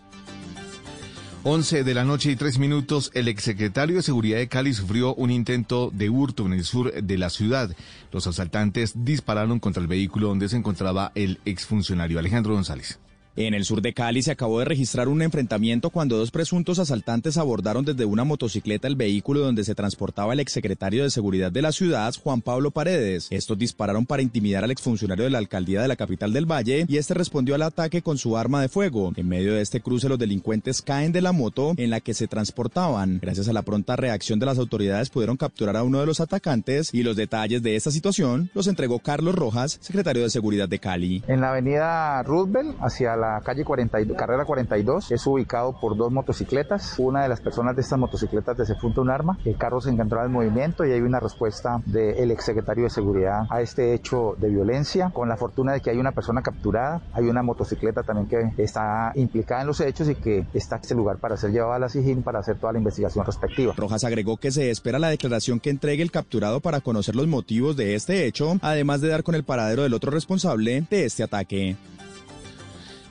11 1.44 1.86
de 1.86 1.94
la 1.94 2.04
noche 2.04 2.30
y 2.32 2.36
tres 2.36 2.60
minutos, 2.60 3.10
el 3.14 3.30
exsecretario 3.30 3.96
de 3.96 4.02
Seguridad 4.02 4.38
de 4.38 4.50
Cali 4.50 4.74
sufrió 4.74 5.16
un 5.16 5.32
intento 5.32 5.92
de 5.94 6.10
hurto 6.10 6.46
en 6.46 6.52
el 6.52 6.66
sur 6.66 6.92
de 6.92 7.18
la 7.18 7.30
ciudad. 7.30 7.74
Los 8.12 8.28
asaltantes 8.28 8.92
dispararon 9.06 9.60
contra 9.60 9.82
el 9.82 9.88
vehículo 9.88 10.28
donde 10.28 10.50
se 10.50 10.58
encontraba 10.58 11.14
el 11.16 11.40
exfuncionario 11.46 12.20
Alejandro 12.20 12.54
González. 12.54 13.00
En 13.40 13.54
el 13.54 13.66
sur 13.66 13.84
de 13.84 13.94
Cali 13.94 14.24
se 14.24 14.32
acabó 14.32 14.58
de 14.58 14.66
registrar 14.66 15.08
un 15.08 15.22
enfrentamiento 15.22 15.92
cuando 15.92 16.18
dos 16.18 16.32
presuntos 16.32 16.80
asaltantes 16.80 17.38
abordaron 17.38 17.86
desde 17.86 18.04
una 18.04 18.24
motocicleta 18.24 18.88
el 18.88 18.96
vehículo 18.96 19.42
donde 19.42 19.64
se 19.64 19.76
transportaba 19.76 20.34
el 20.34 20.40
exsecretario 20.40 21.04
de 21.04 21.12
Seguridad 21.12 21.52
de 21.52 21.62
la 21.62 21.72
ciudad, 21.72 22.12
Juan 22.24 22.42
Pablo 22.42 22.72
Paredes. 22.72 23.28
Estos 23.30 23.60
dispararon 23.60 24.08
para 24.08 24.24
intimidar 24.24 24.64
al 24.64 24.72
exfuncionario 24.72 25.26
de 25.26 25.30
la 25.30 25.38
alcaldía 25.38 25.84
de 25.84 25.88
la 25.88 25.96
capital 25.96 26.34
del 26.34 26.52
Valle 26.52 26.88
y 26.88 26.98
este 26.98 27.14
respondió 27.14 27.54
al 27.54 27.62
ataque 27.62 28.02
con 28.02 28.18
su 28.18 28.38
arma 28.38 28.60
de 28.60 28.70
fuego. 28.70 29.14
En 29.16 29.28
medio 29.28 29.54
de 29.54 29.62
este 29.62 29.82
cruce 29.82 30.10
los 30.10 30.18
delincuentes 30.18 30.82
caen 30.82 31.12
de 31.12 31.22
la 31.22 31.32
moto 31.32 31.76
en 31.78 31.92
la 31.92 32.00
que 32.00 32.16
se 32.16 32.28
transportaban. 32.28 33.20
Gracias 33.22 33.48
a 33.48 33.54
la 33.54 33.62
pronta 33.62 33.96
reacción 33.96 34.40
de 34.40 34.48
las 34.48 34.58
autoridades 34.58 35.12
pudieron 35.12 35.38
capturar 35.38 35.78
a 35.78 35.84
uno 35.84 36.00
de 36.00 36.08
los 36.08 36.22
atacantes 36.22 36.92
y 36.92 37.04
los 37.04 37.16
detalles 37.16 37.62
de 37.62 37.76
esta 37.76 37.92
situación 37.92 38.50
los 38.56 38.66
entregó 38.66 38.98
Carlos 38.98 39.36
Rojas, 39.36 39.78
secretario 39.80 40.24
de 40.24 40.32
Seguridad 40.32 40.68
de 40.68 40.80
Cali. 40.80 41.24
En 41.28 41.42
la 41.42 41.52
avenida 41.52 42.24
Roosevelt, 42.24 42.76
hacia 42.82 43.16
la 43.16 43.27
la 43.34 43.42
calle 43.42 43.64
42, 43.64 44.18
carrera 44.18 44.46
42, 44.46 45.12
es 45.12 45.28
ubicado 45.28 45.80
por 45.80 45.98
dos 45.98 46.12
motocicletas. 46.12 46.96
Una 46.98 47.24
de 47.24 47.30
las 47.30 47.42
personas 47.42 47.76
de 47.76 47.82
estas 47.82 48.00
motocicletas 48.00 48.58
desenfunda 48.58 49.02
un 49.02 49.10
arma, 49.10 49.38
el 49.46 49.58
carro 49.58 49.82
se 49.82 49.90
encontraba 49.90 50.26
en 50.26 50.32
movimiento 50.32 50.86
y 50.86 50.92
hay 50.92 51.02
una 51.02 51.20
respuesta 51.20 51.82
del 51.86 52.32
exsecretario 52.32 52.86
de 52.86 52.90
Seguridad 52.90 53.46
a 53.50 53.62
este 53.62 53.94
hecho 53.94 54.36
de 54.40 54.50
violencia, 54.50 55.12
con 55.14 55.30
la 55.30 55.38
fortuna 55.38 55.74
de 55.74 55.82
que 55.82 55.90
hay 55.90 55.98
una 55.98 56.12
persona 56.12 56.42
capturada, 56.42 57.02
hay 57.14 57.26
una 57.26 57.44
motocicleta 57.44 58.04
también 58.04 58.28
que 58.28 58.64
está 58.64 59.12
implicada 59.16 59.62
en 59.62 59.68
los 59.68 59.82
hechos 59.82 60.10
y 60.10 60.16
que 60.16 60.46
está 60.54 60.78
en 60.78 60.82
este 60.82 60.96
lugar 60.96 61.18
para 61.18 61.38
ser 61.38 61.52
llevada 61.52 61.76
a 61.76 61.80
la 61.80 61.90
SIGIN 61.90 62.24
para 62.24 62.40
hacer 62.40 62.58
toda 62.58 62.74
la 62.74 62.80
investigación 62.80 63.26
respectiva. 63.26 63.74
Rojas 63.76 64.04
agregó 64.04 64.38
que 64.38 64.52
se 64.52 64.70
espera 64.70 65.00
la 65.00 65.10
declaración 65.10 65.60
que 65.60 65.70
entregue 65.70 66.04
el 66.04 66.12
capturado 66.12 66.62
para 66.62 66.82
conocer 66.82 67.16
los 67.16 67.28
motivos 67.28 67.76
de 67.76 67.96
este 67.96 68.26
hecho, 68.26 68.58
además 68.62 69.02
de 69.02 69.10
dar 69.10 69.24
con 69.24 69.36
el 69.36 69.44
paradero 69.44 69.84
del 69.84 69.94
otro 69.94 70.12
responsable 70.12 70.86
de 70.90 71.06
este 71.06 71.24
ataque. 71.24 71.76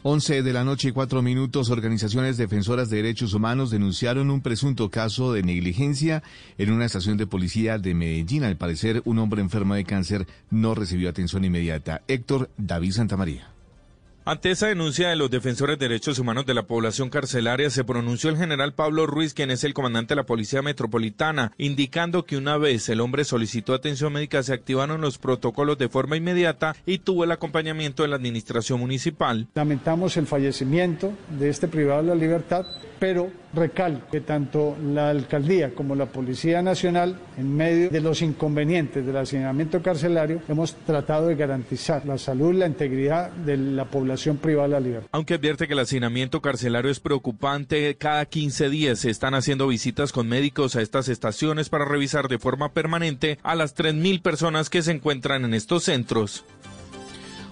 11 0.08 0.44
de 0.44 0.52
la 0.52 0.62
noche 0.62 0.90
y 0.90 0.92
4 0.92 1.20
minutos, 1.20 1.68
organizaciones 1.68 2.36
defensoras 2.36 2.88
de 2.88 2.98
derechos 2.98 3.34
humanos 3.34 3.72
denunciaron 3.72 4.30
un 4.30 4.40
presunto 4.40 4.88
caso 4.88 5.32
de 5.32 5.42
negligencia 5.42 6.22
en 6.58 6.70
una 6.70 6.84
estación 6.84 7.16
de 7.16 7.26
policía 7.26 7.78
de 7.78 7.92
Medellín. 7.92 8.44
Al 8.44 8.56
parecer, 8.56 9.02
un 9.04 9.18
hombre 9.18 9.42
enfermo 9.42 9.74
de 9.74 9.82
cáncer 9.82 10.28
no 10.48 10.76
recibió 10.76 11.08
atención 11.08 11.44
inmediata. 11.44 12.02
Héctor 12.06 12.50
David 12.56 12.92
Santamaría. 12.92 13.55
Ante 14.28 14.50
esa 14.50 14.66
denuncia 14.66 15.08
de 15.08 15.14
los 15.14 15.30
defensores 15.30 15.78
de 15.78 15.86
derechos 15.86 16.18
humanos 16.18 16.46
de 16.46 16.54
la 16.54 16.64
población 16.64 17.10
carcelaria, 17.10 17.70
se 17.70 17.84
pronunció 17.84 18.28
el 18.28 18.36
general 18.36 18.74
Pablo 18.74 19.06
Ruiz, 19.06 19.34
quien 19.34 19.52
es 19.52 19.62
el 19.62 19.72
comandante 19.72 20.14
de 20.14 20.16
la 20.16 20.26
Policía 20.26 20.62
Metropolitana, 20.62 21.52
indicando 21.58 22.24
que 22.24 22.36
una 22.36 22.56
vez 22.56 22.88
el 22.88 23.00
hombre 23.02 23.22
solicitó 23.22 23.72
atención 23.72 24.12
médica, 24.12 24.42
se 24.42 24.52
activaron 24.52 25.00
los 25.00 25.18
protocolos 25.18 25.78
de 25.78 25.88
forma 25.88 26.16
inmediata 26.16 26.74
y 26.86 26.98
tuvo 26.98 27.22
el 27.22 27.30
acompañamiento 27.30 28.02
de 28.02 28.08
la 28.08 28.16
administración 28.16 28.80
municipal. 28.80 29.46
Lamentamos 29.54 30.16
el 30.16 30.26
fallecimiento 30.26 31.12
de 31.38 31.48
este 31.48 31.68
privado 31.68 32.02
de 32.02 32.08
la 32.08 32.16
libertad, 32.16 32.66
pero 32.98 33.30
recalco 33.54 34.10
que 34.10 34.20
tanto 34.20 34.76
la 34.82 35.10
alcaldía 35.10 35.74
como 35.74 35.94
la 35.94 36.06
Policía 36.06 36.62
Nacional, 36.62 37.18
en 37.36 37.56
medio 37.56 37.90
de 37.90 38.00
los 38.00 38.22
inconvenientes 38.22 39.04
del 39.04 39.16
hacinamiento 39.16 39.82
carcelario, 39.82 40.42
hemos 40.48 40.74
tratado 40.74 41.28
de 41.28 41.36
garantizar 41.36 42.04
la 42.06 42.18
salud 42.18 42.54
y 42.54 42.58
la 42.58 42.66
integridad 42.66 43.30
de 43.30 43.56
la 43.56 43.86
población 43.86 44.36
privada 44.36 44.68
de 44.68 44.72
la 44.72 44.80
libertad. 44.80 45.08
Aunque 45.12 45.34
advierte 45.34 45.66
que 45.66 45.72
el 45.72 45.78
hacinamiento 45.78 46.40
carcelario 46.40 46.90
es 46.90 47.00
preocupante, 47.00 47.96
cada 47.96 48.24
15 48.26 48.68
días 48.68 48.98
se 49.00 49.10
están 49.10 49.34
haciendo 49.34 49.68
visitas 49.68 50.12
con 50.12 50.28
médicos 50.28 50.76
a 50.76 50.82
estas 50.82 51.08
estaciones 51.08 51.68
para 51.68 51.84
revisar 51.84 52.28
de 52.28 52.38
forma 52.38 52.72
permanente 52.72 53.38
a 53.42 53.54
las 53.54 53.74
3.000 53.74 54.22
personas 54.22 54.70
que 54.70 54.82
se 54.82 54.92
encuentran 54.92 55.44
en 55.44 55.54
estos 55.54 55.84
centros. 55.84 56.44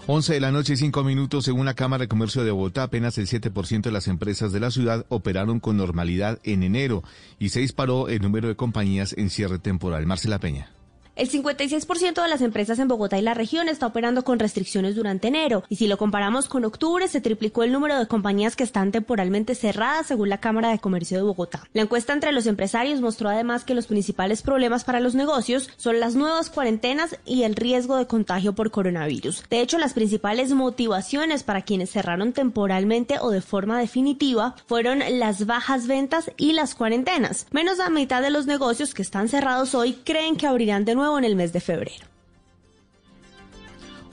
11 0.06 0.34
de 0.34 0.40
la 0.40 0.52
noche 0.52 0.74
y 0.74 0.76
5 0.76 1.02
minutos, 1.02 1.46
según 1.46 1.64
la 1.64 1.72
Cámara 1.72 2.02
de 2.02 2.08
Comercio 2.08 2.44
de 2.44 2.50
Bogotá, 2.50 2.82
apenas 2.82 3.16
el 3.16 3.26
7% 3.26 3.80
de 3.80 3.90
las 3.90 4.06
empresas 4.06 4.52
de 4.52 4.60
la 4.60 4.70
ciudad 4.70 5.06
operaron 5.08 5.60
con 5.60 5.78
normalidad 5.78 6.40
en 6.44 6.62
enero 6.62 7.02
y 7.38 7.48
se 7.48 7.60
disparó 7.60 8.08
el 8.10 8.20
número 8.20 8.48
de 8.48 8.54
compañías 8.54 9.14
en 9.16 9.30
cierre 9.30 9.58
temporal. 9.58 10.04
Marcela 10.04 10.38
Peña. 10.38 10.70
El 11.16 11.30
56% 11.30 12.20
de 12.20 12.28
las 12.28 12.40
empresas 12.40 12.80
en 12.80 12.88
Bogotá 12.88 13.16
y 13.16 13.22
la 13.22 13.34
región 13.34 13.68
está 13.68 13.86
operando 13.86 14.24
con 14.24 14.40
restricciones 14.40 14.96
durante 14.96 15.28
enero, 15.28 15.62
y 15.68 15.76
si 15.76 15.86
lo 15.86 15.96
comparamos 15.96 16.48
con 16.48 16.64
octubre, 16.64 17.06
se 17.06 17.20
triplicó 17.20 17.62
el 17.62 17.70
número 17.70 17.96
de 17.96 18.08
compañías 18.08 18.56
que 18.56 18.64
están 18.64 18.90
temporalmente 18.90 19.54
cerradas, 19.54 20.08
según 20.08 20.28
la 20.28 20.40
Cámara 20.40 20.70
de 20.70 20.80
Comercio 20.80 21.16
de 21.16 21.22
Bogotá. 21.22 21.68
La 21.72 21.82
encuesta 21.82 22.12
entre 22.12 22.32
los 22.32 22.48
empresarios 22.48 23.00
mostró 23.00 23.28
además 23.28 23.62
que 23.62 23.76
los 23.76 23.86
principales 23.86 24.42
problemas 24.42 24.82
para 24.82 24.98
los 24.98 25.14
negocios 25.14 25.70
son 25.76 26.00
las 26.00 26.16
nuevas 26.16 26.50
cuarentenas 26.50 27.16
y 27.24 27.44
el 27.44 27.54
riesgo 27.54 27.96
de 27.96 28.08
contagio 28.08 28.56
por 28.56 28.72
coronavirus. 28.72 29.44
De 29.48 29.60
hecho, 29.60 29.78
las 29.78 29.92
principales 29.92 30.50
motivaciones 30.50 31.44
para 31.44 31.62
quienes 31.62 31.90
cerraron 31.90 32.32
temporalmente 32.32 33.20
o 33.20 33.30
de 33.30 33.40
forma 33.40 33.78
definitiva 33.78 34.56
fueron 34.66 35.00
las 35.20 35.46
bajas 35.46 35.86
ventas 35.86 36.32
y 36.36 36.54
las 36.54 36.74
cuarentenas. 36.74 37.46
Menos 37.52 37.78
de 37.78 37.84
la 37.84 37.90
mitad 37.90 38.20
de 38.20 38.30
los 38.30 38.46
negocios 38.46 38.94
que 38.94 39.02
están 39.02 39.28
cerrados 39.28 39.76
hoy 39.76 39.92
creen 40.04 40.36
que 40.36 40.48
abrirán 40.48 40.84
de 40.84 40.96
nuevo 40.96 41.03
en 41.18 41.24
el 41.24 41.36
mes 41.36 41.52
de 41.52 41.60
febrero. 41.60 42.06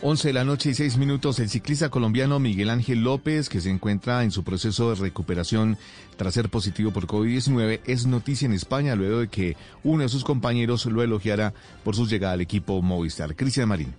11 0.04 0.30
de 0.30 0.34
la 0.34 0.44
noche 0.44 0.72
y 0.72 0.74
6 0.74 0.98
minutos, 0.98 1.40
el 1.40 1.50
ciclista 1.50 1.90
colombiano 1.90 2.40
Miguel 2.40 2.72
Ángel 2.72 3.04
López, 3.04 3.50
que 3.50 3.62
se 3.62 3.70
encuentra 3.70 4.24
en 4.24 4.32
su 4.32 4.44
proceso 4.44 4.90
de 4.90 4.96
recuperación 4.96 5.78
tras 6.18 6.34
ser 6.34 6.50
positivo 6.50 6.92
por 6.92 7.06
COVID-19, 7.06 7.82
es 7.86 8.08
noticia 8.08 8.48
en 8.48 8.54
España 8.54 8.96
luego 8.96 9.20
de 9.20 9.28
que 9.28 9.56
uno 9.84 10.02
de 10.02 10.10
sus 10.10 10.24
compañeros 10.24 10.88
lo 10.88 11.04
elogiara 11.04 11.54
por 11.84 11.96
su 11.96 12.08
llegada 12.08 12.34
al 12.34 12.42
equipo 12.42 12.82
Movistar. 12.82 13.36
Cristian 13.36 13.70
Marín. 13.70 13.94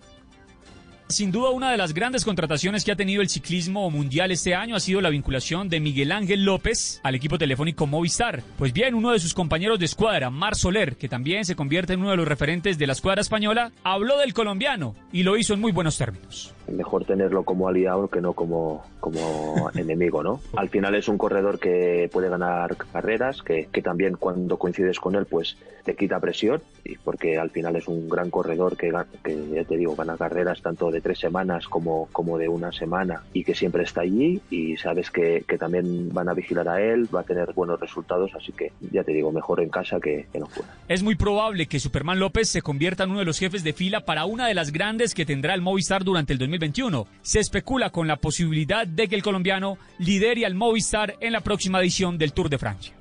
Sin 1.13 1.31
duda, 1.31 1.51
una 1.51 1.71
de 1.71 1.77
las 1.77 1.93
grandes 1.93 2.25
contrataciones 2.25 2.87
que 2.87 2.91
ha 2.91 2.97
tenido 2.97 3.21
el 3.21 3.29
ciclismo 3.29 3.91
mundial 3.91 4.31
este 4.31 4.55
año 4.55 4.77
ha 4.77 4.81
sido 4.81 5.03
la 5.03 5.11
vinculación 5.11 5.69
de 5.69 5.79
Miguel 5.79 6.11
Ángel 6.11 6.43
López 6.43 7.01
al 7.03 7.15
equipo 7.15 7.37
telefónico 7.37 7.87
Movistar. 7.87 8.43
Pues 8.57 8.73
bien, 8.73 8.95
uno 8.95 9.11
de 9.11 9.21
sus 9.21 9.35
compañeros 9.35 9.79
de 9.79 9.85
escuadra, 9.85 10.31
Mar 10.31 10.55
Soler, 10.55 10.97
que 10.97 11.11
también 11.11 11.45
se 11.45 11.55
convierte 11.55 11.93
en 11.93 12.01
uno 12.01 12.13
de 12.13 12.17
los 12.17 12.27
referentes 12.27 12.79
de 12.79 12.87
la 12.87 12.95
escuadra 12.95 13.21
española, 13.21 13.73
habló 13.85 14.17
del 14.17 14.33
colombiano 14.33 14.95
y 15.13 15.23
lo 15.23 15.37
hizo 15.37 15.53
en 15.53 15.61
muy 15.61 15.71
buenos 15.71 15.99
términos 15.99 16.55
mejor 16.73 17.05
tenerlo 17.05 17.45
como 17.45 17.69
aliado 17.69 18.09
que 18.09 18.21
no 18.21 18.33
como, 18.33 18.85
como 19.01 19.71
enemigo, 19.75 20.23
¿no? 20.23 20.41
Al 20.57 20.69
final 20.69 20.95
es 20.95 21.09
un 21.09 21.19
corredor 21.19 21.59
que 21.59 22.09
puede 22.13 22.29
ganar 22.29 22.77
carreras, 22.77 23.43
que, 23.43 23.69
que, 23.71 23.83
también 23.83 24.17
cuando 24.17 24.59
coincides 24.59 24.99
con 24.99 25.15
él, 25.15 25.27
pues 25.27 25.57
te 25.85 25.95
quita 25.95 26.21
presión, 26.21 26.63
y 26.85 26.97
porque 26.97 27.39
al 27.39 27.51
final 27.51 27.77
es 27.77 27.89
un 27.89 28.09
gran 28.09 28.31
corredor 28.31 28.77
que, 28.77 28.93
que 29.23 29.49
ya 29.51 29.65
te 29.65 29.77
digo, 29.77 29.97
gana 29.97 30.17
carreras 30.17 30.63
tanto 30.63 30.91
de 30.91 31.01
tres 31.03 31.19
semanas 31.19 31.67
como, 31.67 32.09
como 32.13 32.39
de 32.39 32.49
una 32.49 32.73
semana 32.73 33.23
y 33.33 33.45
que 33.45 33.55
siempre 33.55 33.83
está 33.83 34.03
allí 34.03 34.41
y 34.51 34.77
sabes 34.77 35.11
que, 35.11 35.45
que 35.47 35.59
también 35.59 36.09
van 36.13 36.29
a 36.29 36.35
vigilar 36.35 36.69
a 36.69 36.81
él, 36.81 37.09
va 37.15 37.21
a 37.21 37.25
tener 37.25 37.53
buenos 37.53 37.79
resultados, 37.81 38.31
así 38.35 38.53
que 38.53 38.73
ya 38.93 39.05
te 39.05 39.13
digo, 39.13 39.33
mejor 39.33 39.61
en 39.61 39.69
casa 39.69 39.99
que, 40.01 40.27
que 40.33 40.39
no 40.39 40.47
fuera. 40.47 40.75
Es 40.89 41.03
muy 41.03 41.15
probable 41.15 41.67
que 41.67 41.81
Superman 41.81 42.19
López 42.19 42.49
se 42.49 42.63
convierta 42.63 43.05
en 43.05 43.11
uno 43.11 43.19
de 43.19 43.25
los 43.25 43.39
jefes 43.39 43.65
de 43.65 43.73
fila 43.73 44.05
para 44.05 44.25
una 44.25 44.47
de 44.47 44.55
las 44.55 44.73
grandes 44.73 45.15
que 45.15 45.27
tendrá 45.27 45.55
el 45.55 45.61
Movistar 45.61 46.05
durante 46.05 46.33
el 46.33 46.39
2021. 46.39 47.07
Se 47.23 47.41
especula 47.41 47.91
con 47.91 48.07
la 48.07 48.17
posibilidad 48.17 48.87
de 48.87 49.09
que 49.09 49.15
el 49.15 49.23
colombiano 49.23 49.79
lidere 49.99 50.47
al 50.47 50.55
Movistar 50.55 51.17
en 51.21 51.33
la 51.33 51.41
próxima 51.41 51.81
edición 51.81 52.19
del 52.19 52.33
Tour 52.33 52.49
de 52.49 52.59
Francia. 52.59 52.95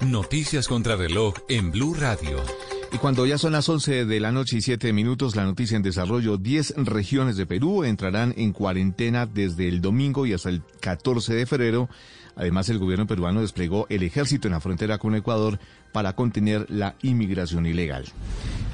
Noticias 0.00 0.68
contra 0.68 0.96
reloj 0.96 1.34
en 1.48 1.70
Blue 1.70 1.94
Radio. 1.94 2.38
Y 2.96 2.98
cuando 2.98 3.26
ya 3.26 3.36
son 3.36 3.52
las 3.52 3.68
11 3.68 4.06
de 4.06 4.20
la 4.20 4.32
noche 4.32 4.56
y 4.56 4.62
7 4.62 4.90
minutos, 4.94 5.36
la 5.36 5.44
noticia 5.44 5.76
en 5.76 5.82
desarrollo, 5.82 6.38
10 6.38 6.76
regiones 6.78 7.36
de 7.36 7.44
Perú 7.44 7.84
entrarán 7.84 8.32
en 8.38 8.54
cuarentena 8.54 9.26
desde 9.26 9.68
el 9.68 9.82
domingo 9.82 10.24
y 10.24 10.32
hasta 10.32 10.48
el 10.48 10.62
14 10.80 11.34
de 11.34 11.44
febrero. 11.44 11.90
Además, 12.36 12.70
el 12.70 12.78
gobierno 12.78 13.06
peruano 13.06 13.42
desplegó 13.42 13.86
el 13.90 14.02
ejército 14.02 14.48
en 14.48 14.52
la 14.52 14.60
frontera 14.60 14.96
con 14.96 15.14
Ecuador 15.14 15.58
para 15.92 16.14
contener 16.14 16.64
la 16.70 16.94
inmigración 17.02 17.66
ilegal. 17.66 18.06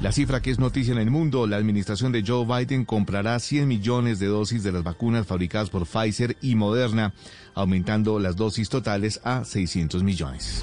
La 0.01 0.13
cifra 0.13 0.41
que 0.41 0.53
es 0.53 0.61
noticia 0.61 0.93
en 0.93 1.01
el 1.01 1.11
mundo, 1.11 1.49
la 1.49 1.57
administración 1.57 2.13
de 2.13 2.23
Joe 2.25 2.47
Biden 2.47 2.85
comprará 2.85 3.41
100 3.41 3.67
millones 3.67 4.21
de 4.21 4.27
dosis 4.27 4.63
de 4.63 4.71
las 4.71 4.85
vacunas 4.85 5.27
fabricadas 5.27 5.69
por 5.69 5.85
Pfizer 5.85 6.37
y 6.41 6.55
Moderna, 6.55 7.13
aumentando 7.55 8.21
las 8.21 8.37
dosis 8.37 8.69
totales 8.69 9.21
a 9.25 9.45
600 9.45 10.05
millones. 10.05 10.63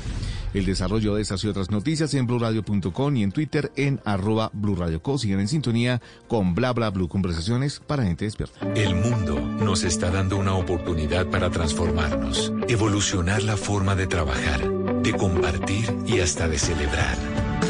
El 0.53 0.65
desarrollo 0.65 1.15
de 1.15 1.21
estas 1.21 1.43
y 1.43 1.47
otras 1.47 1.69
noticias 1.69 2.13
en 2.13 2.25
blurradio.com 2.25 3.15
y 3.15 3.23
en 3.23 3.31
Twitter 3.31 3.71
en 3.75 3.99
arroba 4.05 4.49
blurradioco. 4.53 5.17
Siguen 5.17 5.39
en 5.39 5.47
sintonía 5.47 6.01
con 6.27 6.55
bla 6.55 6.73
bla 6.73 6.89
blue 6.89 7.07
conversaciones 7.07 7.79
para 7.85 8.03
gente 8.03 8.25
despierta. 8.25 8.59
El 8.75 8.95
mundo 8.95 9.39
nos 9.39 9.83
está 9.83 10.09
dando 10.09 10.37
una 10.37 10.55
oportunidad 10.55 11.27
para 11.27 11.49
transformarnos, 11.49 12.51
evolucionar 12.67 13.43
la 13.43 13.57
forma 13.57 13.95
de 13.95 14.07
trabajar, 14.07 14.67
de 15.03 15.13
compartir 15.13 15.95
y 16.07 16.19
hasta 16.19 16.47
de 16.47 16.57
celebrar. 16.57 17.17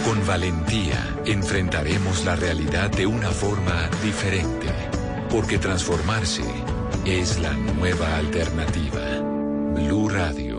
Con 0.06 0.26
valentía 0.26 1.18
enfrentaremos 1.26 2.24
la 2.24 2.36
realidad 2.36 2.90
de 2.92 3.06
una 3.06 3.32
forma 3.32 3.90
diferente, 4.04 4.68
porque 5.30 5.58
transformarse 5.58 6.44
es 7.06 7.40
la 7.40 7.54
nueva 7.54 8.18
alternativa. 8.18 9.20
Blue 9.76 10.10
Radio. 10.10 10.59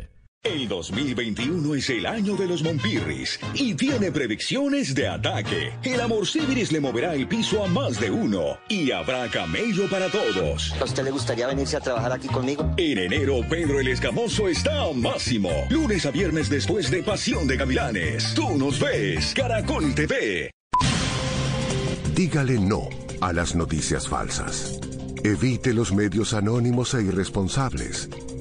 El 0.43 0.67
2021 0.67 1.75
es 1.75 1.87
el 1.91 2.03
año 2.07 2.35
de 2.35 2.47
los 2.47 2.63
Monpirris 2.63 3.39
y 3.53 3.75
tiene 3.75 4.11
predicciones 4.11 4.95
de 4.95 5.07
ataque. 5.07 5.71
El 5.83 6.01
amor 6.01 6.25
civilis 6.25 6.71
le 6.71 6.79
moverá 6.79 7.13
el 7.13 7.27
piso 7.27 7.63
a 7.63 7.67
más 7.67 7.99
de 7.99 8.09
uno 8.09 8.57
y 8.67 8.89
habrá 8.89 9.29
camello 9.29 9.87
para 9.87 10.09
todos. 10.09 10.73
¿A 10.81 10.85
usted 10.85 11.03
le 11.03 11.11
gustaría 11.11 11.45
venirse 11.45 11.77
a 11.77 11.79
trabajar 11.79 12.13
aquí 12.13 12.27
conmigo? 12.27 12.73
En 12.77 12.97
enero, 12.97 13.41
Pedro 13.47 13.79
el 13.79 13.89
Escamoso 13.89 14.47
está 14.47 14.85
a 14.85 14.91
máximo. 14.93 15.51
Lunes 15.69 16.07
a 16.07 16.11
viernes 16.11 16.49
después 16.49 16.89
de 16.89 17.03
Pasión 17.03 17.45
de 17.47 17.57
Gavilanes. 17.57 18.33
Tú 18.33 18.57
nos 18.57 18.79
ves, 18.79 19.35
Caracol 19.35 19.93
TV. 19.93 20.49
Dígale 22.15 22.57
no 22.59 22.89
a 23.21 23.31
las 23.31 23.53
noticias 23.53 24.07
falsas. 24.07 24.79
Evite 25.23 25.71
los 25.71 25.93
medios 25.93 26.33
anónimos 26.33 26.95
e 26.95 27.03
irresponsables. 27.03 28.09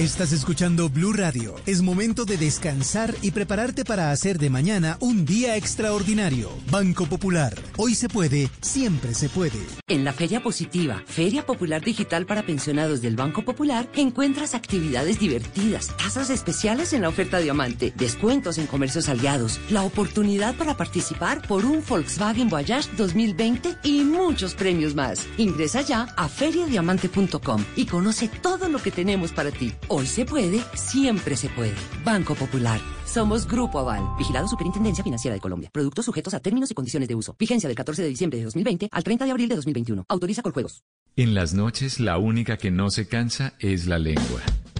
Estás 0.00 0.32
escuchando 0.32 0.88
Blue 0.88 1.12
Radio. 1.12 1.54
Es 1.66 1.80
momento 1.80 2.24
de 2.24 2.36
descansar 2.36 3.14
y 3.22 3.30
prepararte 3.30 3.84
para 3.84 4.10
hacer 4.10 4.38
de 4.38 4.50
mañana 4.50 4.96
un 4.98 5.24
día 5.24 5.56
extraordinario. 5.56 6.50
Banco 6.68 7.06
Popular. 7.06 7.54
Hoy 7.76 7.94
se 7.94 8.08
puede, 8.08 8.50
siempre 8.60 9.14
se 9.14 9.28
puede. 9.28 9.60
En 9.86 10.02
la 10.02 10.12
Feria 10.12 10.42
Positiva, 10.42 11.00
Feria 11.06 11.46
Popular 11.46 11.80
Digital 11.80 12.26
para 12.26 12.44
Pensionados 12.44 13.02
del 13.02 13.14
Banco 13.14 13.44
Popular, 13.44 13.88
encuentras 13.94 14.56
actividades 14.56 15.20
divertidas, 15.20 15.96
tasas 15.96 16.28
especiales 16.28 16.92
en 16.92 17.02
la 17.02 17.08
oferta 17.08 17.38
Diamante, 17.38 17.92
descuentos 17.94 18.58
en 18.58 18.66
comercios 18.66 19.08
aliados, 19.08 19.60
la 19.70 19.84
oportunidad 19.84 20.56
para 20.56 20.76
participar 20.76 21.46
por 21.46 21.64
un 21.64 21.84
Volkswagen 21.88 22.48
Voyage 22.48 22.90
2020 22.96 23.76
y 23.84 24.02
muchos 24.02 24.54
premios 24.54 24.96
más. 24.96 25.24
Ingresa 25.38 25.82
ya 25.82 26.08
a 26.16 26.28
feriadiamante.com 26.28 27.64
y 27.76 27.86
conoce 27.86 28.26
todo 28.26 28.68
lo 28.68 28.82
que 28.82 28.90
tenemos 28.90 29.30
para 29.30 29.52
ti. 29.52 29.72
Hoy 29.88 30.06
se 30.06 30.24
puede, 30.24 30.60
siempre 30.74 31.36
se 31.36 31.50
puede. 31.50 31.74
Banco 32.04 32.34
Popular. 32.34 32.80
Somos 33.04 33.46
Grupo 33.46 33.78
Aval, 33.78 34.02
vigilado 34.16 34.48
Superintendencia 34.48 35.04
Financiera 35.04 35.34
de 35.34 35.40
Colombia. 35.40 35.68
Productos 35.72 36.06
sujetos 36.06 36.32
a 36.32 36.40
términos 36.40 36.70
y 36.70 36.74
condiciones 36.74 37.06
de 37.06 37.14
uso. 37.14 37.36
Vigencia 37.38 37.68
del 37.68 37.76
14 37.76 38.02
de 38.02 38.08
diciembre 38.08 38.38
de 38.38 38.44
2020 38.44 38.88
al 38.90 39.04
30 39.04 39.24
de 39.26 39.30
abril 39.30 39.48
de 39.48 39.56
2021. 39.56 40.04
Autoriza 40.08 40.40
con 40.40 40.52
juegos. 40.52 40.82
En 41.16 41.34
las 41.34 41.52
noches, 41.52 42.00
la 42.00 42.16
única 42.16 42.56
que 42.56 42.70
no 42.70 42.90
se 42.90 43.06
cansa 43.06 43.54
es 43.60 43.86
la 43.86 43.98
lengua. 43.98 44.40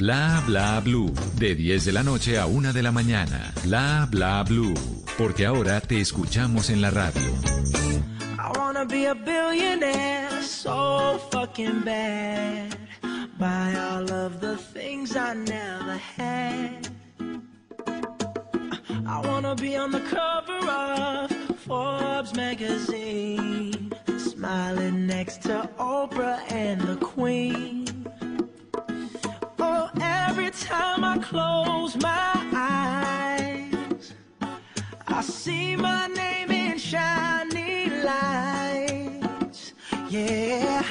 Bla 0.00 0.42
bla 0.46 0.80
blue. 0.80 1.12
De 1.36 1.54
10 1.54 1.84
de 1.84 1.92
la 1.92 2.02
noche 2.02 2.38
a 2.38 2.46
1 2.46 2.72
de 2.72 2.82
la 2.82 2.90
mañana. 2.90 3.52
Bla 3.64 4.08
bla 4.10 4.42
blue. 4.44 4.72
Porque 5.18 5.44
ahora 5.44 5.82
te 5.82 6.00
escuchamos 6.00 6.70
en 6.70 6.80
la 6.80 6.90
radio. 6.90 7.20
I 8.38 8.58
wanna 8.58 8.86
be 8.86 9.08
a 9.08 9.14
billionaire 9.14 10.42
so 10.42 11.20
fucking 11.30 11.82
bad. 11.84 12.74
Buy 13.38 13.74
all 13.74 14.10
of 14.10 14.40
the 14.40 14.56
things 14.72 15.14
I 15.16 15.34
never 15.34 15.98
had. 16.16 16.88
I 19.06 19.20
wanna 19.26 19.54
be 19.54 19.76
on 19.76 19.90
the 19.90 20.00
cover 20.08 20.66
of 20.66 21.30
Forbes 21.66 22.34
magazine, 22.34 23.92
smiling 24.16 25.06
next 25.06 25.42
to 25.42 25.68
Oprah 25.78 26.40
and 26.50 26.80
the 26.80 26.96
Queen. 26.96 27.99
Every 30.50 30.66
time 30.66 31.04
I 31.04 31.16
close 31.18 31.96
my 31.98 32.34
eyes, 32.52 34.14
I 35.06 35.20
see 35.20 35.76
my 35.76 36.08
name 36.08 36.50
in 36.50 36.76
shining 36.76 38.02
lights. 38.02 39.74
Yeah, 40.08 40.82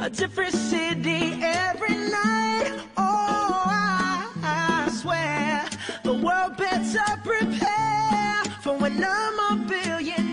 a 0.00 0.08
different 0.08 0.54
city 0.54 1.38
every 1.42 1.96
night. 1.96 2.80
Oh, 2.96 3.64
I, 3.66 4.30
I 4.42 4.90
swear 4.90 5.66
the 6.02 6.14
world 6.14 6.56
better 6.56 7.20
prepare 7.22 8.42
for 8.62 8.78
when 8.78 9.04
I'm 9.04 9.38
a 9.38 9.66
billionaire. 9.68 10.23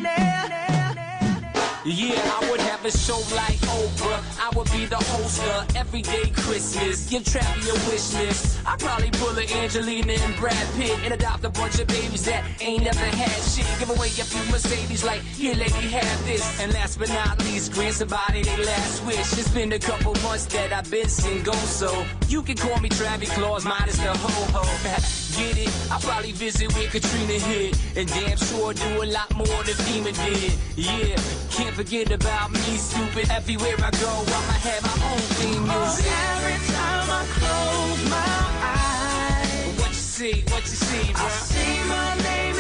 Yeah, 1.84 2.14
I 2.14 2.48
would 2.52 2.62
have 2.62 2.86
a 2.86 2.92
show 2.92 3.18
like 3.34 3.58
Oprah. 3.66 4.22
I 4.40 4.56
would 4.56 4.72
be 4.72 4.86
the 4.86 4.98
host 4.98 5.42
of 5.42 5.76
Everyday 5.76 6.30
Christmas. 6.30 7.10
Give 7.10 7.24
Trappy 7.24 7.70
a 7.70 7.74
wish 7.90 8.14
list. 8.14 8.60
I'd 8.68 8.80
probably 8.80 9.10
pull 9.10 9.36
a 9.36 9.42
Angelina 9.64 10.14
and 10.14 10.36
Brad 10.36 10.68
Pitt 10.76 10.96
and 11.04 11.12
adopt 11.16 11.44
a 11.44 11.50
bunch 11.50 11.80
of 11.80 11.88
babies 11.88 12.24
that 12.26 12.44
ain't 12.62 12.84
never 12.84 13.00
had 13.00 13.42
shit. 13.42 13.66
Give 13.80 13.90
away 13.90 14.08
a 14.10 14.26
few 14.30 14.52
Mercedes 14.52 15.04
like, 15.04 15.22
here, 15.22 15.56
lady, 15.56 15.72
have 15.72 16.26
this. 16.28 16.62
And 16.62 16.72
last 16.72 17.00
but 17.00 17.10
not 17.10 17.40
least, 17.46 17.74
grant 17.74 17.96
somebody 17.96 18.44
their 18.44 18.64
last 18.64 19.04
wish. 19.04 19.34
It's 19.34 19.50
been 19.50 19.74
a 19.74 19.80
couple 19.80 20.14
months 20.22 20.46
that 20.54 20.72
I've 20.72 20.90
been 20.92 21.10
single, 21.10 21.54
so 21.54 22.06
you 22.28 22.44
can 22.44 22.58
call 22.58 22.80
me 22.80 22.90
Travis 22.90 23.32
Claus 23.34 23.66
minus 23.66 23.98
the 23.98 24.14
ho-ho. 24.14 25.18
Get 25.38 25.58
it? 25.58 25.70
I'll 25.92 26.00
probably 26.00 26.32
visit 26.34 26.74
where 26.76 26.88
Katrina 26.90 27.34
hit. 27.34 27.78
And 27.96 28.08
damn 28.10 28.38
sure 28.38 28.74
do 28.74 29.04
a 29.04 29.06
lot 29.06 29.34
more 29.36 29.64
than 29.64 29.76
FEMA 29.86 30.12
did. 30.26 30.54
Yeah, 30.76 31.16
can't 31.50 31.76
forget 31.76 32.12
about 32.12 32.52
me, 32.52 32.78
stupid. 32.78 33.30
Everywhere 33.32 33.76
I 33.80 33.92
go, 33.92 34.10
I'ma 34.10 34.56
have 34.68 34.84
my 34.84 34.98
own 35.12 35.20
theme 35.38 35.64
music. 35.64 36.06
Oh, 36.08 36.36
every 36.36 36.60
time 36.74 37.08
I 37.10 37.24
close 37.38 38.10
my 38.10 38.42
eyes, 38.76 39.80
What 39.80 39.90
you 39.90 39.94
see, 39.96 40.44
what 40.52 40.62
you 40.64 40.78
see, 40.88 41.14
bro? 41.14 41.24
I 41.24 41.30
see 41.30 41.90
my 41.90 42.18
name 42.24 42.51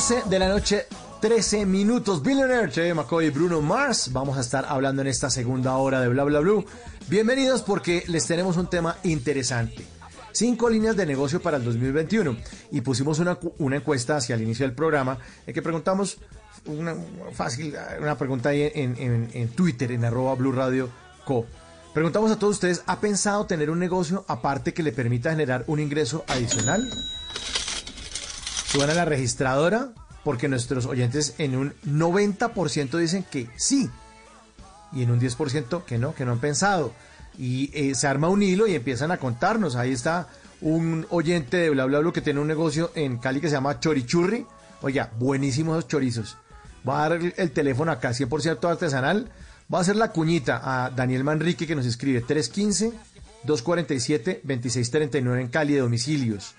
11 0.00 0.22
de 0.30 0.38
la 0.38 0.48
noche, 0.48 0.86
13 1.20 1.66
minutos. 1.66 2.22
Billionaire, 2.22 2.70
Che 2.70 2.94
McCoy 2.94 3.26
y 3.26 3.30
Bruno 3.30 3.60
Mars. 3.60 4.10
Vamos 4.10 4.38
a 4.38 4.40
estar 4.40 4.64
hablando 4.66 5.02
en 5.02 5.08
esta 5.08 5.28
segunda 5.28 5.76
hora 5.76 6.00
de 6.00 6.08
Bla 6.08 6.24
Bla 6.24 6.40
Blue. 6.40 6.64
Bienvenidos 7.08 7.60
porque 7.60 8.04
les 8.06 8.26
tenemos 8.26 8.56
un 8.56 8.66
tema 8.70 8.96
interesante. 9.02 9.84
Cinco 10.32 10.70
líneas 10.70 10.96
de 10.96 11.04
negocio 11.04 11.42
para 11.42 11.58
el 11.58 11.64
2021. 11.64 12.34
Y 12.70 12.80
pusimos 12.80 13.18
una, 13.18 13.38
una 13.58 13.76
encuesta 13.76 14.16
hacia 14.16 14.36
el 14.36 14.40
inicio 14.40 14.64
del 14.64 14.74
programa 14.74 15.18
en 15.46 15.52
que 15.52 15.60
preguntamos 15.60 16.16
una 16.64 16.96
fácil, 17.34 17.74
una 18.00 18.16
pregunta 18.16 18.48
ahí 18.48 18.72
en, 18.74 18.96
en- 18.96 19.28
en 19.34 19.48
Twitter, 19.50 19.92
en 19.92 20.06
arroba 20.06 20.34
Blue 20.34 20.52
Radio 20.52 20.88
Co. 21.26 21.44
Preguntamos 21.92 22.30
a 22.32 22.38
todos 22.38 22.54
ustedes, 22.54 22.82
¿ha 22.86 23.00
pensado 23.00 23.44
tener 23.44 23.68
un 23.68 23.78
negocio 23.78 24.24
aparte 24.28 24.72
que 24.72 24.82
le 24.82 24.92
permita 24.92 25.28
generar 25.28 25.64
un 25.66 25.78
ingreso 25.78 26.24
adicional? 26.26 26.88
Suban 28.70 28.88
a 28.88 28.94
la 28.94 29.04
registradora 29.04 29.88
porque 30.22 30.46
nuestros 30.46 30.86
oyentes 30.86 31.34
en 31.38 31.56
un 31.56 31.74
90% 31.84 32.98
dicen 32.98 33.24
que 33.28 33.48
sí 33.56 33.90
y 34.92 35.02
en 35.02 35.10
un 35.10 35.20
10% 35.20 35.82
que 35.82 35.98
no, 35.98 36.14
que 36.14 36.24
no 36.24 36.30
han 36.30 36.38
pensado. 36.38 36.92
Y 37.36 37.70
eh, 37.74 37.96
se 37.96 38.06
arma 38.06 38.28
un 38.28 38.44
hilo 38.44 38.68
y 38.68 38.76
empiezan 38.76 39.10
a 39.10 39.16
contarnos. 39.16 39.74
Ahí 39.74 39.90
está 39.90 40.28
un 40.60 41.04
oyente 41.10 41.56
de 41.56 41.70
Bla 41.70 41.84
Bla 41.86 41.98
Bla 41.98 42.12
que 42.12 42.20
tiene 42.20 42.38
un 42.38 42.46
negocio 42.46 42.92
en 42.94 43.18
Cali 43.18 43.40
que 43.40 43.48
se 43.48 43.56
llama 43.56 43.80
Chorichurri. 43.80 44.46
Oiga, 44.82 45.10
buenísimos 45.18 45.76
esos 45.78 45.88
chorizos. 45.88 46.36
Va 46.88 47.04
a 47.04 47.08
dar 47.08 47.18
el, 47.20 47.34
el 47.38 47.50
teléfono 47.50 47.90
acá, 47.90 48.10
100% 48.10 48.70
artesanal. 48.70 49.32
Va 49.72 49.78
a 49.78 49.80
hacer 49.80 49.96
la 49.96 50.12
cuñita 50.12 50.60
a 50.62 50.90
Daniel 50.90 51.24
Manrique 51.24 51.66
que 51.66 51.74
nos 51.74 51.86
escribe 51.86 52.24
315-247-2639 53.44 55.40
en 55.40 55.48
Cali 55.48 55.74
de 55.74 55.80
domicilios. 55.80 56.54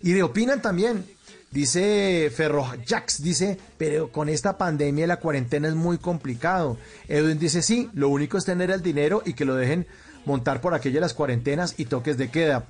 Y 0.00 0.12
de 0.12 0.22
opinan 0.22 0.62
también. 0.62 1.04
Dice 1.50 2.30
Ferro 2.32 2.64
Jax, 2.86 3.22
dice, 3.22 3.58
pero 3.76 4.12
con 4.12 4.28
esta 4.28 4.56
pandemia 4.56 5.08
la 5.08 5.18
cuarentena 5.18 5.66
es 5.66 5.74
muy 5.74 5.98
complicado. 5.98 6.76
Edwin 7.08 7.40
dice, 7.40 7.60
sí, 7.60 7.90
lo 7.92 8.08
único 8.08 8.38
es 8.38 8.44
tener 8.44 8.70
el 8.70 8.82
dinero 8.82 9.20
y 9.26 9.34
que 9.34 9.44
lo 9.44 9.56
dejen 9.56 9.88
montar 10.26 10.60
por 10.60 10.74
aquellas 10.74 11.00
las 11.00 11.14
cuarentenas 11.14 11.74
y 11.76 11.86
toques 11.86 12.16
de 12.18 12.30
queda. 12.30 12.66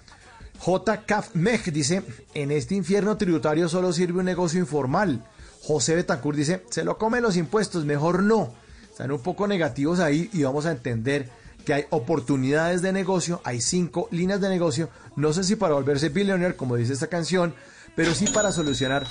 J. 0.60 1.04
Mej 1.34 1.72
dice, 1.72 2.02
en 2.32 2.50
este 2.50 2.74
infierno 2.74 3.18
tributario 3.18 3.68
solo 3.68 3.92
sirve 3.92 4.20
un 4.20 4.24
negocio 4.24 4.60
informal. 4.60 5.24
José 5.62 5.94
Betancourt 5.94 6.38
dice, 6.38 6.62
se 6.70 6.82
lo 6.82 6.96
comen 6.96 7.22
los 7.22 7.36
impuestos, 7.36 7.84
mejor 7.84 8.22
no. 8.22 8.54
Están 8.90 9.12
un 9.12 9.20
poco 9.20 9.46
negativos 9.46 10.00
ahí 10.00 10.30
y 10.32 10.42
vamos 10.42 10.64
a 10.64 10.70
entender 10.70 11.28
que 11.66 11.74
hay 11.74 11.84
oportunidades 11.90 12.80
de 12.80 12.92
negocio, 12.92 13.42
hay 13.44 13.60
cinco 13.60 14.08
líneas 14.10 14.40
de 14.40 14.48
negocio, 14.48 14.88
no 15.16 15.34
sé 15.34 15.44
si 15.44 15.56
para 15.56 15.74
volverse 15.74 16.08
billionaire, 16.08 16.56
como 16.56 16.76
dice 16.76 16.94
esta 16.94 17.08
canción, 17.08 17.54
pero 17.96 18.14
sí 18.14 18.26
para 18.26 18.52
solucionar 18.52 19.06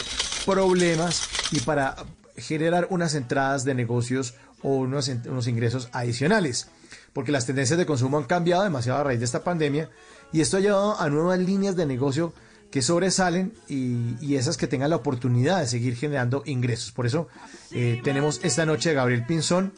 problemas 0.45 1.29
y 1.51 1.59
para 1.61 1.95
generar 2.37 2.87
unas 2.89 3.15
entradas 3.15 3.63
de 3.65 3.75
negocios 3.75 4.35
o 4.61 4.75
unos, 4.75 5.07
unos 5.07 5.47
ingresos 5.47 5.89
adicionales. 5.91 6.69
Porque 7.13 7.31
las 7.31 7.45
tendencias 7.45 7.77
de 7.77 7.85
consumo 7.85 8.17
han 8.17 8.25
cambiado 8.25 8.63
demasiado 8.63 8.99
a 8.99 9.03
raíz 9.03 9.19
de 9.19 9.25
esta 9.25 9.43
pandemia 9.43 9.89
y 10.31 10.41
esto 10.41 10.57
ha 10.57 10.61
llevado 10.61 10.99
a 10.99 11.09
nuevas 11.09 11.39
líneas 11.39 11.75
de 11.75 11.85
negocio 11.85 12.33
que 12.71 12.81
sobresalen 12.81 13.53
y, 13.67 14.15
y 14.21 14.35
esas 14.35 14.57
que 14.57 14.67
tengan 14.67 14.91
la 14.91 14.97
oportunidad 14.97 15.59
de 15.59 15.67
seguir 15.67 15.95
generando 15.95 16.43
ingresos. 16.45 16.91
Por 16.91 17.07
eso 17.07 17.27
eh, 17.71 17.99
tenemos 18.03 18.39
esta 18.43 18.65
noche 18.65 18.91
a 18.91 18.93
Gabriel 18.93 19.25
Pinzón, 19.25 19.73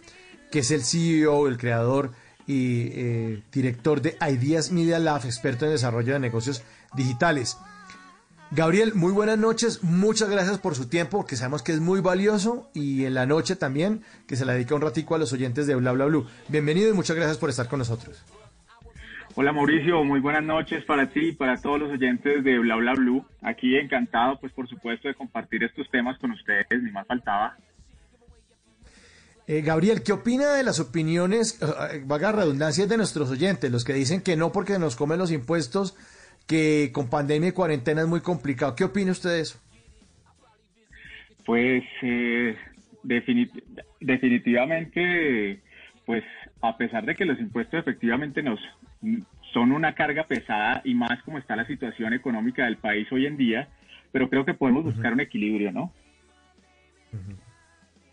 que 0.51 0.59
es 0.59 0.71
el 0.71 0.83
CEO, 0.83 1.47
el 1.47 1.57
creador 1.57 2.11
y 2.47 2.89
eh, 2.93 3.43
director 3.51 4.01
de 4.01 4.17
Ideas 4.29 4.71
Media 4.71 4.99
Lab, 4.99 5.25
experto 5.25 5.65
en 5.65 5.71
desarrollo 5.71 6.13
de 6.13 6.19
negocios 6.19 6.63
digitales. 6.93 7.57
Gabriel, 8.53 8.95
muy 8.95 9.13
buenas 9.13 9.37
noches, 9.37 9.81
muchas 9.81 10.29
gracias 10.29 10.57
por 10.57 10.75
su 10.75 10.89
tiempo, 10.89 11.25
que 11.25 11.37
sabemos 11.37 11.63
que 11.63 11.71
es 11.71 11.79
muy 11.79 12.01
valioso, 12.01 12.69
y 12.73 13.05
en 13.05 13.13
la 13.13 13.25
noche 13.25 13.55
también, 13.55 14.03
que 14.27 14.35
se 14.35 14.43
la 14.43 14.51
dedica 14.51 14.75
un 14.75 14.81
ratico 14.81 15.15
a 15.15 15.17
los 15.17 15.31
oyentes 15.31 15.67
de 15.67 15.75
Bla 15.75 15.93
Bla 15.93 16.03
Blue. 16.03 16.27
Bienvenido 16.49 16.89
y 16.89 16.93
muchas 16.93 17.15
gracias 17.15 17.37
por 17.37 17.49
estar 17.49 17.69
con 17.69 17.79
nosotros. 17.79 18.25
Hola 19.35 19.53
Mauricio, 19.53 20.03
muy 20.03 20.19
buenas 20.19 20.43
noches 20.43 20.83
para 20.83 21.09
ti 21.09 21.29
y 21.29 21.31
para 21.31 21.55
todos 21.61 21.79
los 21.79 21.91
oyentes 21.91 22.43
de 22.43 22.59
Bla 22.59 22.75
Bla 22.75 22.93
Blue. 22.93 23.25
Aquí 23.41 23.77
encantado, 23.77 24.37
pues 24.41 24.51
por 24.51 24.67
supuesto, 24.67 25.07
de 25.07 25.15
compartir 25.15 25.63
estos 25.63 25.89
temas 25.89 26.19
con 26.19 26.31
ustedes, 26.31 26.83
ni 26.83 26.91
más 26.91 27.07
faltaba. 27.07 27.55
Eh, 29.47 29.61
Gabriel, 29.61 30.03
¿qué 30.03 30.11
opina 30.11 30.51
de 30.51 30.63
las 30.63 30.81
opiniones, 30.81 31.57
eh, 31.61 32.03
vaga 32.05 32.33
redundancias 32.33 32.89
de 32.89 32.97
nuestros 32.97 33.29
oyentes, 33.31 33.71
los 33.71 33.85
que 33.85 33.93
dicen 33.93 34.19
que 34.19 34.35
no 34.35 34.51
porque 34.51 34.77
nos 34.77 34.97
comen 34.97 35.19
los 35.19 35.31
impuestos, 35.31 35.95
que 36.51 36.91
con 36.91 37.09
pandemia 37.09 37.49
y 37.49 37.53
cuarentena 37.53 38.01
es 38.01 38.07
muy 38.07 38.19
complicado? 38.19 38.75
¿Qué 38.75 38.83
opina 38.83 39.13
usted 39.13 39.29
de 39.29 39.39
eso? 39.39 39.57
Pues 41.45 41.81
eh, 42.01 42.57
definit- 43.05 43.63
definitivamente, 44.01 45.61
pues 46.05 46.25
a 46.61 46.75
pesar 46.75 47.05
de 47.05 47.15
que 47.15 47.23
los 47.23 47.39
impuestos 47.39 47.79
efectivamente 47.79 48.43
nos 48.43 48.59
son 49.53 49.71
una 49.71 49.95
carga 49.95 50.27
pesada 50.27 50.81
y 50.83 50.93
más 50.93 51.23
como 51.23 51.37
está 51.37 51.55
la 51.55 51.65
situación 51.65 52.13
económica 52.13 52.65
del 52.65 52.75
país 52.75 53.09
hoy 53.13 53.27
en 53.27 53.37
día, 53.37 53.69
pero 54.11 54.29
creo 54.29 54.43
que 54.43 54.53
podemos 54.53 54.83
buscar 54.83 55.13
un 55.13 55.21
equilibrio, 55.21 55.71
¿no? 55.71 55.93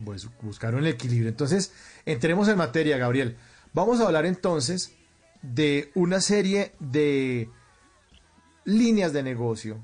Pues 0.04 0.28
buscaron 0.42 0.80
el 0.80 0.86
equilibrio. 0.86 1.28
Entonces, 1.28 1.74
entremos 2.06 2.48
en 2.48 2.56
materia, 2.56 2.98
Gabriel. 2.98 3.36
Vamos 3.72 4.00
a 4.00 4.06
hablar 4.06 4.26
entonces 4.26 4.96
de 5.42 5.90
una 5.94 6.20
serie 6.20 6.70
de 6.78 7.48
líneas 8.68 9.12
de 9.12 9.22
negocio, 9.22 9.78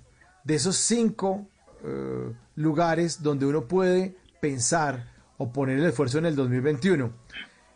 de 0.44 0.54
esos 0.54 0.76
cinco 0.76 1.48
eh, 1.82 2.32
lugares 2.56 3.22
donde 3.22 3.46
uno 3.46 3.66
puede 3.66 4.14
pensar 4.40 5.06
o 5.38 5.50
poner 5.52 5.78
el 5.78 5.86
esfuerzo 5.86 6.18
en 6.18 6.26
el 6.26 6.36
2021. 6.36 7.10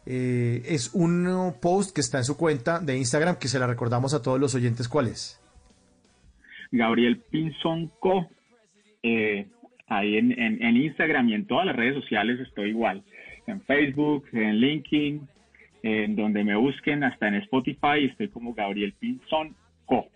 Eh, 0.07 0.63
es 0.67 0.95
un 0.95 1.55
post 1.61 1.95
que 1.95 2.01
está 2.01 2.19
en 2.19 2.25
su 2.25 2.37
cuenta 2.37 2.79
de 2.81 2.97
Instagram 2.97 3.37
que 3.39 3.49
se 3.49 3.59
la 3.59 3.67
recordamos 3.67 4.13
a 4.15 4.23
todos 4.23 4.39
los 4.39 4.55
oyentes. 4.55 4.89
¿Cuál 4.89 5.09
es? 5.09 5.41
Gabriel 6.71 7.23
Pinzón 7.31 7.91
Co. 8.01 8.29
Eh, 9.03 9.47
ahí 9.87 10.19
en, 10.19 10.77
Instagram 10.77 11.29
y 11.31 11.35
en 11.35 11.47
todas 11.47 11.67
las 11.67 11.77
redes 11.77 11.95
sociales 11.95 12.39
estoy 12.41 12.71
igual. 12.71 13.03
En 13.47 13.63
Facebook, 13.63 14.27
en 14.33 14.57
LinkedIn, 14.57 15.27
en 15.83 16.17
donde 16.17 16.45
me 16.45 16.57
busquen, 16.57 17.03
hasta 17.03 17.29
en 17.29 17.37
Spotify, 17.37 18.05
estoy 18.11 18.29
como 18.29 18.53
Gabriel 18.53 18.93
Pinzón 18.99 19.57
Co. 19.87 20.09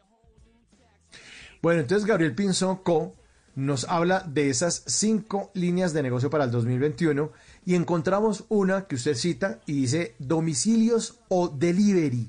Bueno, 1.62 1.82
entonces 1.82 2.08
Gabriel 2.08 2.34
Pinzón 2.34 2.82
Co. 2.82 3.14
nos 3.54 3.88
habla 3.88 4.24
de 4.26 4.50
esas 4.50 4.82
cinco 4.88 5.52
líneas 5.54 5.94
de 5.94 6.02
negocio 6.02 6.28
para 6.28 6.42
el 6.42 6.50
2021 6.50 7.30
y 7.64 7.76
encontramos 7.76 8.44
una 8.48 8.88
que 8.88 8.96
usted 8.96 9.14
cita 9.14 9.60
y 9.64 9.74
dice 9.82 10.16
domicilios 10.18 11.24
o 11.28 11.48
delivery. 11.48 12.26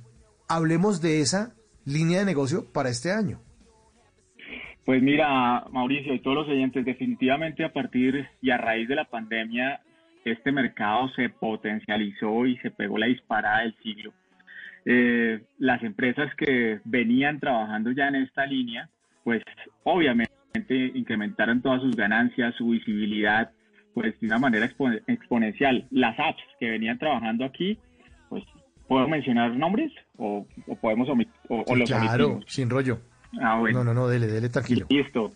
Hablemos 0.48 1.02
de 1.02 1.22
esa 1.22 1.56
línea 1.84 2.20
de 2.20 2.26
negocio 2.26 2.72
para 2.72 2.90
este 2.90 3.12
año. 3.12 3.40
Pues 4.86 5.02
mira, 5.02 5.66
Mauricio 5.72 6.14
y 6.14 6.20
todos 6.20 6.38
los 6.38 6.50
oyentes, 6.50 6.86
definitivamente 6.86 7.66
a 7.66 7.74
partir 7.74 8.28
y 8.40 8.52
a 8.52 8.58
raíz 8.58 8.88
de 8.88 8.96
la 8.96 9.06
pandemia, 9.06 9.82
este 10.26 10.52
mercado 10.52 11.10
se 11.16 11.30
potencializó 11.30 12.46
y 12.46 12.58
se 12.58 12.70
pegó 12.70 13.00
la 13.00 13.08
disparada 13.08 13.62
del 13.62 13.76
siglo. 13.82 14.14
Eh, 14.86 15.42
las 15.58 15.82
empresas 15.82 16.36
que 16.36 16.82
venían 16.84 17.40
trabajando 17.40 17.92
ya 17.92 18.10
en 18.10 18.16
esta 18.16 18.46
línea, 18.46 18.90
pues 19.24 19.42
obviamente 19.84 20.32
incrementaron 20.94 21.62
todas 21.62 21.82
sus 21.82 21.96
ganancias, 21.96 22.54
su 22.56 22.70
visibilidad, 22.70 23.52
pues 23.94 24.20
de 24.20 24.28
una 24.28 24.40
manera 24.40 24.66
expo- 24.68 25.02
exponencial. 25.08 25.86
Las 25.92 26.20
apps 26.20 26.42
que 26.60 26.70
venían 26.70 26.98
trabajando 27.00 27.46
aquí, 27.46 27.78
pues 28.30 28.44
puedo 28.88 29.08
mencionar 29.08 29.56
nombres 29.56 29.92
o, 30.18 30.46
o 30.68 30.76
podemos 30.76 31.08
omit- 31.10 31.30
o, 31.50 31.62
o 31.62 31.66
Sí, 31.74 31.80
los 31.80 31.90
claro, 31.90 32.26
omitimos? 32.26 32.46
sin 32.54 32.70
rollo. 32.70 33.00
Ah, 33.42 33.58
bueno. 33.60 33.80
No, 33.80 33.94
no, 33.94 34.02
no, 34.02 34.08
dele, 34.08 34.28
dele 34.28 34.50
tranquilo. 34.50 34.86
Listo. 34.90 35.32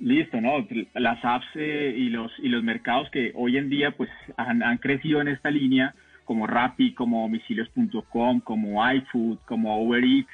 Listo, 0.00 0.40
¿no? 0.40 0.66
Las 0.94 1.24
apps 1.24 1.46
eh, 1.54 1.94
y 1.96 2.10
los 2.10 2.30
y 2.42 2.48
los 2.48 2.62
mercados 2.62 3.08
que 3.10 3.32
hoy 3.34 3.56
en 3.56 3.70
día 3.70 3.92
pues 3.96 4.10
han, 4.36 4.62
han 4.62 4.76
crecido 4.78 5.22
en 5.22 5.28
esta 5.28 5.50
línea, 5.50 5.94
como 6.24 6.46
Rappi, 6.46 6.92
como 6.92 7.22
domicilios.com, 7.22 8.40
como 8.40 8.92
iFood, 8.92 9.38
como 9.46 9.80
Uber 9.82 10.04
Eats, 10.04 10.28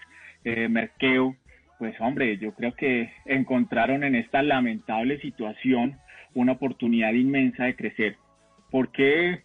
eh, 0.45 0.69
Merkeo, 0.69 1.37
pues 1.83 2.01
hombre, 2.01 2.39
yo 2.39 2.55
creo 2.55 2.75
que 2.75 3.11
encontraron 3.25 4.05
en 4.05 4.15
esta 4.15 4.41
lamentable 4.41 5.19
situación 5.19 5.99
una 6.33 6.53
oportunidad 6.53 7.13
inmensa 7.13 7.65
de 7.65 7.75
crecer. 7.75 8.19
¿Por 8.71 8.93
qué, 8.93 9.41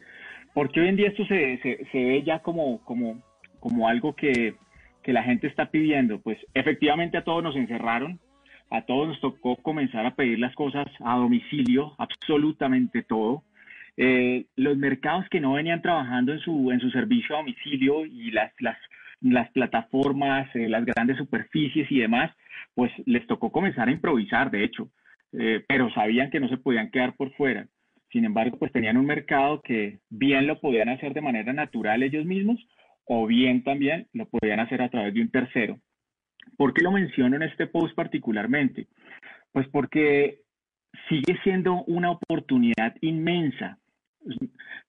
porque 0.54 0.80
hoy 0.80 0.90
en 0.90 0.98
día 0.98 1.08
esto 1.08 1.26
se, 1.26 1.58
se, 1.64 1.98
ve 2.06 2.22
ya 2.22 2.38
como, 2.44 2.80
como, 2.86 3.24
como 3.60 3.88
algo 3.88 4.16
que, 4.16 4.54
que 5.02 5.14
la 5.14 5.24
gente 5.24 5.48
está 5.48 5.72
pidiendo? 5.72 6.22
Pues 6.22 6.38
efectivamente 6.54 7.18
a 7.18 7.24
todos 7.24 7.42
nos 7.42 7.56
encerraron, 7.56 8.20
a 8.70 8.84
todos 8.84 9.08
nos 9.08 9.20
tocó 9.20 9.56
comenzar 9.56 10.06
a 10.06 10.14
pedir 10.14 10.38
las 10.38 10.54
cosas 10.54 10.86
a 11.04 11.16
domicilio, 11.16 11.96
absolutamente 11.98 13.02
todo. 13.02 13.42
Eh, 13.98 14.46
los 14.56 14.78
mercados 14.78 15.28
que 15.32 15.40
no 15.40 15.54
venían 15.54 15.82
trabajando 15.82 16.34
en 16.34 16.40
su, 16.42 16.72
en 16.72 16.82
su 16.82 16.92
servicio 16.92 17.36
a 17.36 17.40
domicilio 17.40 18.06
y 18.06 18.30
las, 18.30 18.54
las, 18.60 18.78
las 19.22 19.52
plataformas, 19.52 20.54
eh, 20.56 20.70
las 20.70 20.86
grandes 20.86 21.18
superficies 21.18 21.92
y 21.92 22.00
demás, 22.00 22.36
pues 22.74 22.92
les 23.06 23.26
tocó 23.28 23.52
comenzar 23.52 23.88
a 23.88 23.92
improvisar, 23.92 24.52
de 24.52 24.64
hecho, 24.64 24.90
eh, 25.34 25.64
pero 25.68 25.90
sabían 25.92 26.30
que 26.30 26.40
no 26.40 26.48
se 26.50 26.58
podían 26.58 26.92
quedar 26.92 27.16
por 27.16 27.34
fuera. 27.34 27.68
Sin 28.12 28.24
embargo, 28.24 28.58
pues 28.58 28.72
tenían 28.72 28.98
un 28.98 29.06
mercado 29.06 29.62
que 29.62 30.00
bien 30.10 30.48
lo 30.48 30.60
podían 30.60 30.90
hacer 30.90 31.14
de 31.14 31.22
manera 31.22 31.52
natural 31.54 32.04
ellos 32.04 32.26
mismos 32.26 32.60
o 33.06 33.26
bien 33.26 33.64
también 33.64 34.08
lo 34.14 34.28
podían 34.28 34.60
hacer 34.60 34.82
a 34.82 34.90
través 34.90 35.14
de 35.14 35.22
un 35.22 35.30
tercero. 35.30 35.80
¿Por 36.56 36.74
qué 36.74 36.84
lo 36.84 36.92
menciono 36.92 37.36
en 37.36 37.44
este 37.44 37.68
post 37.68 37.96
particularmente? 37.96 38.88
Pues 39.52 39.68
porque 39.70 40.42
sigue 41.10 41.38
siendo 41.44 41.84
una 41.86 42.12
oportunidad 42.12 42.96
inmensa. 43.02 43.78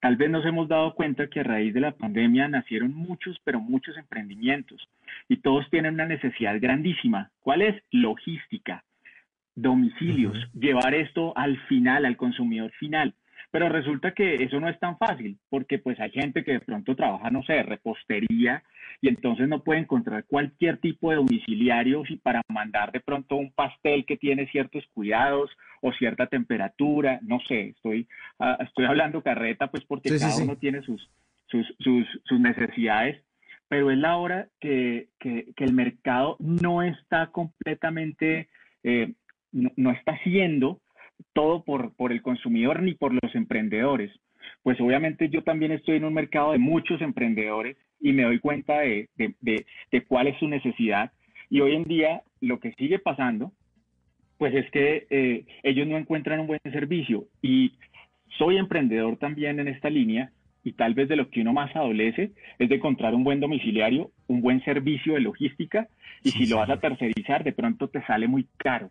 Tal 0.00 0.16
vez 0.16 0.30
nos 0.30 0.44
hemos 0.46 0.68
dado 0.68 0.94
cuenta 0.94 1.28
que 1.28 1.40
a 1.40 1.44
raíz 1.44 1.74
de 1.74 1.80
la 1.80 1.92
pandemia 1.92 2.48
nacieron 2.48 2.94
muchos, 2.94 3.38
pero 3.44 3.60
muchos 3.60 3.96
emprendimientos 3.96 4.88
y 5.28 5.38
todos 5.38 5.68
tienen 5.70 5.94
una 5.94 6.06
necesidad 6.06 6.60
grandísima. 6.60 7.30
¿Cuál 7.40 7.62
es? 7.62 7.82
Logística, 7.90 8.84
domicilios, 9.54 10.36
llevar 10.54 10.94
esto 10.94 11.36
al 11.36 11.58
final, 11.66 12.04
al 12.04 12.16
consumidor 12.16 12.70
final. 12.72 13.14
Pero 13.50 13.68
resulta 13.68 14.12
que 14.12 14.42
eso 14.42 14.60
no 14.60 14.68
es 14.68 14.78
tan 14.78 14.98
fácil, 14.98 15.38
porque 15.48 15.78
pues 15.78 15.98
hay 16.00 16.10
gente 16.10 16.44
que 16.44 16.52
de 16.52 16.60
pronto 16.60 16.94
trabaja, 16.94 17.30
no 17.30 17.42
sé, 17.42 17.62
repostería, 17.62 18.62
y 19.00 19.08
entonces 19.08 19.48
no 19.48 19.62
puede 19.62 19.80
encontrar 19.80 20.24
cualquier 20.26 20.78
tipo 20.78 21.10
de 21.10 21.16
domiciliario 21.16 22.02
y 22.08 22.16
para 22.16 22.42
mandar 22.48 22.92
de 22.92 23.00
pronto 23.00 23.36
un 23.36 23.52
pastel 23.52 24.04
que 24.04 24.16
tiene 24.16 24.46
ciertos 24.48 24.84
cuidados 24.92 25.50
o 25.80 25.92
cierta 25.92 26.26
temperatura, 26.26 27.20
no 27.22 27.40
sé, 27.40 27.68
estoy, 27.68 28.06
ah, 28.38 28.58
estoy 28.60 28.84
hablando 28.84 29.22
carreta, 29.22 29.68
pues 29.68 29.84
porque 29.84 30.10
Sí, 30.10 30.18
cada 30.18 30.32
sí. 30.32 30.42
uno 30.42 30.56
tiene 30.56 30.82
sus, 30.82 31.08
sus, 31.46 31.66
sus, 31.78 32.06
sus 32.24 32.40
necesidades, 32.40 33.22
pero 33.68 33.90
es 33.90 33.98
la 33.98 34.16
hora 34.16 34.48
que, 34.60 35.08
que, 35.18 35.46
que 35.56 35.64
el 35.64 35.72
mercado 35.72 36.36
no 36.40 36.82
está 36.82 37.28
completamente, 37.28 38.48
eh, 38.82 39.12
no, 39.52 39.70
no 39.76 39.90
está 39.90 40.12
haciendo 40.12 40.80
todo 41.32 41.62
por, 41.64 41.94
por 41.94 42.12
el 42.12 42.22
consumidor 42.22 42.82
ni 42.82 42.94
por 42.94 43.12
los 43.12 43.34
emprendedores. 43.34 44.10
Pues 44.62 44.80
obviamente 44.80 45.28
yo 45.28 45.42
también 45.42 45.72
estoy 45.72 45.96
en 45.96 46.04
un 46.04 46.14
mercado 46.14 46.52
de 46.52 46.58
muchos 46.58 47.00
emprendedores 47.00 47.76
y 48.00 48.12
me 48.12 48.24
doy 48.24 48.38
cuenta 48.38 48.80
de, 48.80 49.08
de, 49.16 49.34
de, 49.40 49.66
de 49.90 50.04
cuál 50.04 50.28
es 50.28 50.38
su 50.38 50.48
necesidad. 50.48 51.12
Y 51.50 51.60
hoy 51.60 51.74
en 51.74 51.84
día 51.84 52.22
lo 52.40 52.60
que 52.60 52.72
sigue 52.72 52.98
pasando, 52.98 53.52
pues 54.38 54.54
es 54.54 54.70
que 54.70 55.06
eh, 55.10 55.44
ellos 55.62 55.86
no 55.86 55.96
encuentran 55.96 56.40
un 56.40 56.46
buen 56.46 56.60
servicio. 56.62 57.26
Y 57.42 57.72
soy 58.36 58.56
emprendedor 58.56 59.16
también 59.16 59.58
en 59.60 59.68
esta 59.68 59.90
línea 59.90 60.30
y 60.62 60.72
tal 60.72 60.94
vez 60.94 61.08
de 61.08 61.16
lo 61.16 61.30
que 61.30 61.40
uno 61.40 61.52
más 61.52 61.74
adolece 61.74 62.32
es 62.58 62.68
de 62.68 62.74
encontrar 62.76 63.14
un 63.14 63.24
buen 63.24 63.40
domiciliario, 63.40 64.10
un 64.26 64.40
buen 64.40 64.62
servicio 64.64 65.14
de 65.14 65.20
logística 65.20 65.88
y 66.22 66.30
si 66.30 66.46
lo 66.46 66.56
vas 66.58 66.70
a 66.70 66.80
tercerizar 66.80 67.44
de 67.44 67.52
pronto 67.52 67.88
te 67.88 68.02
sale 68.02 68.28
muy 68.28 68.46
caro. 68.56 68.90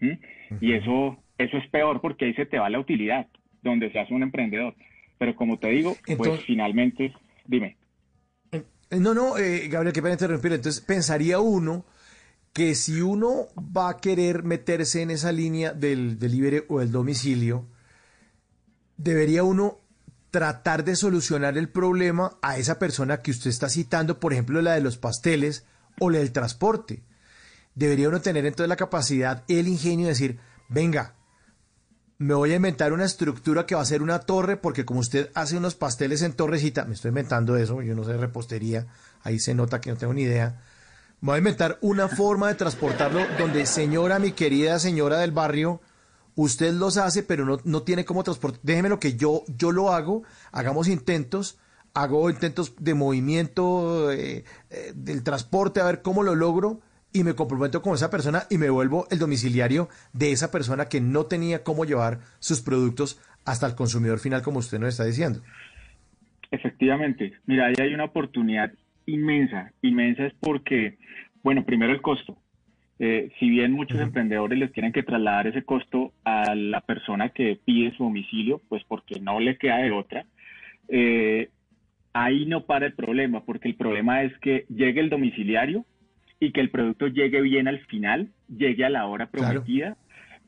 ¿Mm? 0.00 0.12
Y 0.60 0.72
eso, 0.72 1.21
eso 1.42 1.56
es 1.58 1.68
peor 1.70 2.00
porque 2.00 2.26
ahí 2.26 2.34
se 2.34 2.46
te 2.46 2.58
va 2.58 2.70
la 2.70 2.80
utilidad, 2.80 3.26
donde 3.62 3.90
seas 3.92 4.10
un 4.10 4.22
emprendedor. 4.22 4.74
Pero 5.18 5.36
como 5.36 5.58
te 5.58 5.68
digo, 5.68 5.96
pues 6.16 6.42
finalmente, 6.44 7.12
dime. 7.46 7.76
Eh, 8.50 8.64
No, 8.98 9.14
no, 9.14 9.38
eh, 9.38 9.68
Gabriel, 9.68 9.92
que 9.92 10.02
pena 10.02 10.14
interrumpir. 10.14 10.52
Entonces, 10.52 10.82
pensaría 10.82 11.38
uno 11.38 11.84
que 12.52 12.74
si 12.74 13.00
uno 13.00 13.46
va 13.56 13.88
a 13.88 13.96
querer 13.98 14.42
meterse 14.42 15.00
en 15.00 15.10
esa 15.10 15.32
línea 15.32 15.72
del 15.72 16.18
delivery 16.18 16.64
o 16.68 16.80
el 16.80 16.92
domicilio, 16.92 17.66
debería 18.96 19.42
uno 19.42 19.78
tratar 20.30 20.84
de 20.84 20.96
solucionar 20.96 21.56
el 21.58 21.68
problema 21.68 22.38
a 22.42 22.56
esa 22.56 22.78
persona 22.78 23.18
que 23.18 23.30
usted 23.30 23.50
está 23.50 23.68
citando, 23.68 24.18
por 24.18 24.32
ejemplo, 24.32 24.60
la 24.62 24.74
de 24.74 24.80
los 24.80 24.96
pasteles 24.96 25.66
o 26.00 26.10
la 26.10 26.18
del 26.18 26.32
transporte. 26.32 27.02
Debería 27.74 28.08
uno 28.08 28.20
tener 28.20 28.44
entonces 28.44 28.68
la 28.68 28.76
capacidad, 28.76 29.44
el 29.48 29.68
ingenio 29.68 30.06
de 30.06 30.12
decir, 30.12 30.38
venga, 30.68 31.14
me 32.22 32.34
voy 32.34 32.52
a 32.52 32.56
inventar 32.56 32.92
una 32.92 33.04
estructura 33.04 33.66
que 33.66 33.74
va 33.74 33.80
a 33.80 33.84
ser 33.84 34.00
una 34.00 34.20
torre, 34.20 34.56
porque 34.56 34.84
como 34.84 35.00
usted 35.00 35.30
hace 35.34 35.56
unos 35.56 35.74
pasteles 35.74 36.22
en 36.22 36.32
torrecita, 36.32 36.84
me 36.84 36.94
estoy 36.94 37.08
inventando 37.08 37.56
eso, 37.56 37.82
yo 37.82 37.96
no 37.96 38.04
sé 38.04 38.16
repostería, 38.16 38.86
ahí 39.24 39.40
se 39.40 39.54
nota 39.54 39.80
que 39.80 39.90
no 39.90 39.96
tengo 39.96 40.14
ni 40.14 40.22
idea. 40.22 40.60
Me 41.20 41.28
voy 41.28 41.34
a 41.36 41.38
inventar 41.38 41.78
una 41.80 42.08
forma 42.08 42.48
de 42.48 42.54
transportarlo 42.54 43.20
donde, 43.38 43.66
señora, 43.66 44.20
mi 44.20 44.32
querida 44.32 44.78
señora 44.78 45.18
del 45.18 45.32
barrio, 45.32 45.80
usted 46.36 46.72
los 46.72 46.96
hace, 46.96 47.24
pero 47.24 47.44
no, 47.44 47.60
no 47.64 47.82
tiene 47.82 48.04
cómo 48.04 48.22
transportar. 48.22 48.60
Déjeme 48.62 48.88
lo 48.88 49.00
que 49.00 49.14
yo, 49.16 49.42
yo 49.48 49.72
lo 49.72 49.92
hago, 49.92 50.22
hagamos 50.52 50.86
intentos, 50.86 51.58
hago 51.92 52.30
intentos 52.30 52.74
de 52.78 52.94
movimiento, 52.94 54.12
eh, 54.12 54.44
eh, 54.70 54.92
del 54.94 55.24
transporte, 55.24 55.80
a 55.80 55.84
ver 55.84 56.02
cómo 56.02 56.22
lo 56.22 56.36
logro 56.36 56.80
y 57.12 57.24
me 57.24 57.34
comprometo 57.34 57.82
con 57.82 57.94
esa 57.94 58.10
persona 58.10 58.42
y 58.50 58.58
me 58.58 58.70
vuelvo 58.70 59.06
el 59.10 59.18
domiciliario 59.18 59.88
de 60.12 60.32
esa 60.32 60.50
persona 60.50 60.88
que 60.88 61.00
no 61.00 61.26
tenía 61.26 61.62
cómo 61.62 61.84
llevar 61.84 62.20
sus 62.38 62.62
productos 62.62 63.20
hasta 63.44 63.66
el 63.66 63.74
consumidor 63.74 64.18
final, 64.18 64.42
como 64.42 64.58
usted 64.58 64.78
nos 64.78 64.90
está 64.90 65.04
diciendo. 65.04 65.40
Efectivamente, 66.50 67.32
mira, 67.46 67.66
ahí 67.66 67.74
hay 67.78 67.94
una 67.94 68.04
oportunidad 68.04 68.72
inmensa, 69.06 69.72
inmensa 69.82 70.26
es 70.26 70.34
porque, 70.40 70.98
bueno, 71.42 71.64
primero 71.64 71.92
el 71.92 72.02
costo. 72.02 72.36
Eh, 72.98 73.30
si 73.40 73.48
bien 73.48 73.72
muchos 73.72 73.98
emprendedores 73.98 74.58
les 74.58 74.72
tienen 74.72 74.92
que 74.92 75.02
trasladar 75.02 75.48
ese 75.48 75.64
costo 75.64 76.12
a 76.24 76.54
la 76.54 76.82
persona 76.82 77.30
que 77.30 77.58
pide 77.64 77.96
su 77.96 78.04
domicilio, 78.04 78.60
pues 78.68 78.84
porque 78.86 79.18
no 79.18 79.40
le 79.40 79.56
queda 79.56 79.78
de 79.78 79.90
otra, 79.90 80.24
eh, 80.88 81.48
ahí 82.12 82.46
no 82.46 82.64
para 82.64 82.86
el 82.86 82.92
problema, 82.92 83.44
porque 83.44 83.68
el 83.68 83.74
problema 83.74 84.22
es 84.22 84.36
que 84.38 84.66
llegue 84.68 85.00
el 85.00 85.10
domiciliario 85.10 85.84
y 86.42 86.50
que 86.50 86.60
el 86.60 86.70
producto 86.70 87.06
llegue 87.06 87.40
bien 87.40 87.68
al 87.68 87.78
final, 87.86 88.28
llegue 88.48 88.84
a 88.84 88.90
la 88.90 89.06
hora 89.06 89.28
Claro. 89.28 89.60
prometida, 89.62 89.96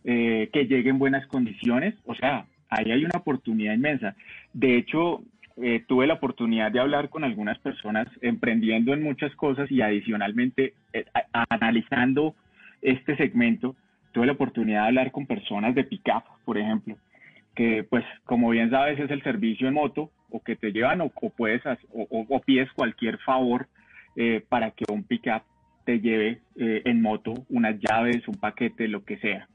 eh, 0.05 0.51
que 0.53 0.67
llegue 0.67 0.91
en 0.91 0.99
buenas 0.99 1.25
condiciones, 1.29 1.95
o 2.05 2.17
sea, 2.17 2.47
ahí 2.69 2.91
hay 2.91 3.05
una 3.05 3.17
oportunidad 3.21 3.75
inmensa. 3.75 4.17
De 4.53 4.77
hecho, 4.77 5.23
eh, 5.63 5.85
tuve 5.87 6.09
la 6.09 6.15
oportunidad 6.15 6.73
de 6.73 6.81
hablar 6.81 7.11
con 7.11 7.23
algunas 7.23 7.59
personas 7.61 8.09
emprendiendo 8.23 8.93
en 8.93 9.05
muchas 9.05 9.33
cosas 9.37 9.71
y 9.71 9.83
adicionalmente 9.83 10.75
eh, 10.93 11.05
a- 11.15 11.45
analizando 11.49 12.35
este 12.83 13.17
segmento, 13.17 13.77
tuve 14.11 14.27
la 14.27 14.33
oportunidad 14.33 14.83
de 14.83 14.89
hablar 14.89 15.13
con 15.13 15.27
personas 15.27 15.77
de 15.77 15.85
pick-up, 15.85 16.25
por 16.45 16.59
ejemplo, 16.59 16.97
que 17.55 17.85
pues 17.85 18.05
como 18.25 18.51
bien 18.51 18.69
sabes 18.71 18.99
es 18.99 19.11
el 19.13 19.23
servicio 19.23 19.69
en 19.69 19.75
moto 19.75 20.11
o 20.29 20.43
que 20.43 20.57
te 20.57 20.73
llevan 20.73 21.01
o, 21.03 21.13
o 21.15 21.31
puedes 21.31 21.65
o, 21.65 22.03
o- 22.11 22.27
o 22.29 22.41
pides 22.41 22.69
cualquier 22.73 23.19
favor 23.19 23.69
eh, 24.17 24.43
para 24.49 24.73
que 24.73 24.85
un 24.93 25.05
pick-up 25.05 25.43
te 25.85 26.01
lleve 26.01 26.41
eh, 26.57 26.83
en 26.85 27.03
moto 27.03 27.35
unas 27.49 27.79
llaves, 27.81 28.27
un 28.29 28.37
paquete, 28.37 28.89
lo 28.89 29.05
que 29.05 29.19
sea. 29.19 29.49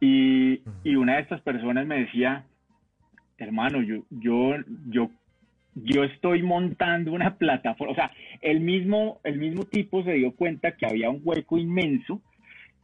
Y, 0.00 0.60
y 0.82 0.96
una 0.96 1.16
de 1.16 1.22
estas 1.22 1.40
personas 1.42 1.86
me 1.86 2.00
decía, 2.00 2.44
hermano, 3.38 3.82
yo, 3.82 4.04
yo, 4.10 4.54
yo, 4.88 5.10
yo 5.74 6.04
estoy 6.04 6.42
montando 6.42 7.12
una 7.12 7.36
plataforma, 7.36 7.92
o 7.92 7.96
sea, 7.96 8.10
el 8.40 8.60
mismo, 8.60 9.20
el 9.24 9.38
mismo 9.38 9.64
tipo 9.64 10.02
se 10.02 10.14
dio 10.14 10.32
cuenta 10.32 10.76
que 10.76 10.86
había 10.86 11.10
un 11.10 11.20
hueco 11.22 11.58
inmenso 11.58 12.20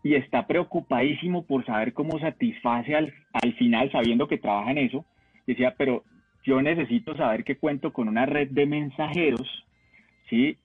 y 0.02 0.14
está 0.14 0.46
preocupadísimo 0.46 1.46
por 1.46 1.64
saber 1.64 1.92
cómo 1.92 2.18
satisface 2.18 2.94
al, 2.94 3.12
al 3.32 3.54
final, 3.54 3.90
sabiendo 3.90 4.28
que 4.28 4.38
trabaja 4.38 4.70
en 4.70 4.78
eso. 4.78 5.04
Decía, 5.46 5.74
pero 5.76 6.04
yo 6.44 6.62
necesito 6.62 7.16
saber 7.16 7.44
que 7.44 7.56
cuento 7.56 7.92
con 7.92 8.08
una 8.08 8.24
red 8.24 8.48
de 8.50 8.66
mensajeros, 8.66 9.64
¿sí? 10.30 10.56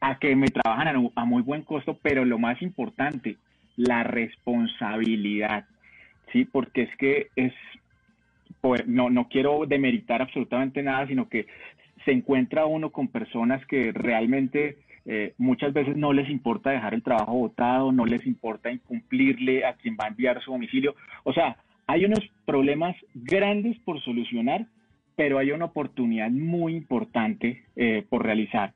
A 0.00 0.18
que 0.18 0.34
me 0.36 0.48
trabajan 0.48 1.10
a, 1.14 1.24
muy 1.24 1.42
buen 1.42 1.62
costo, 1.62 1.98
pero 2.02 2.24
lo 2.24 2.38
más 2.38 2.60
importante, 2.62 3.36
la 3.76 4.02
responsabilidad, 4.02 5.66
¿sí? 6.32 6.44
Porque 6.44 6.82
es 6.82 6.96
que 6.96 7.28
es, 7.36 7.52
pues, 8.60 8.86
no, 8.86 9.10
no 9.10 9.28
quiero 9.28 9.66
demeritar 9.66 10.22
absolutamente 10.22 10.82
nada, 10.82 11.06
sino 11.06 11.28
que 11.28 11.46
se 12.04 12.12
encuentra 12.12 12.66
uno 12.66 12.90
con 12.90 13.08
personas 13.08 13.64
que 13.66 13.92
realmente 13.92 14.78
eh, 15.04 15.34
muchas 15.38 15.72
veces 15.72 15.96
no 15.96 16.12
les 16.12 16.28
importa 16.30 16.70
dejar 16.70 16.94
el 16.94 17.02
trabajo 17.02 17.34
botado, 17.34 17.92
no 17.92 18.06
les 18.06 18.24
importa 18.26 18.70
incumplirle 18.70 19.64
a 19.64 19.74
quien 19.74 19.96
va 20.00 20.04
a 20.04 20.08
enviar 20.08 20.40
su 20.42 20.52
domicilio. 20.52 20.94
O 21.24 21.32
sea, 21.32 21.56
hay 21.86 22.04
unos 22.04 22.20
problemas 22.44 22.96
grandes 23.14 23.78
por 23.80 24.00
solucionar, 24.00 24.66
pero 25.16 25.38
hay 25.38 25.50
una 25.50 25.66
oportunidad 25.66 26.30
muy 26.30 26.74
importante 26.74 27.64
eh, 27.76 28.04
por 28.08 28.24
realizar. 28.24 28.72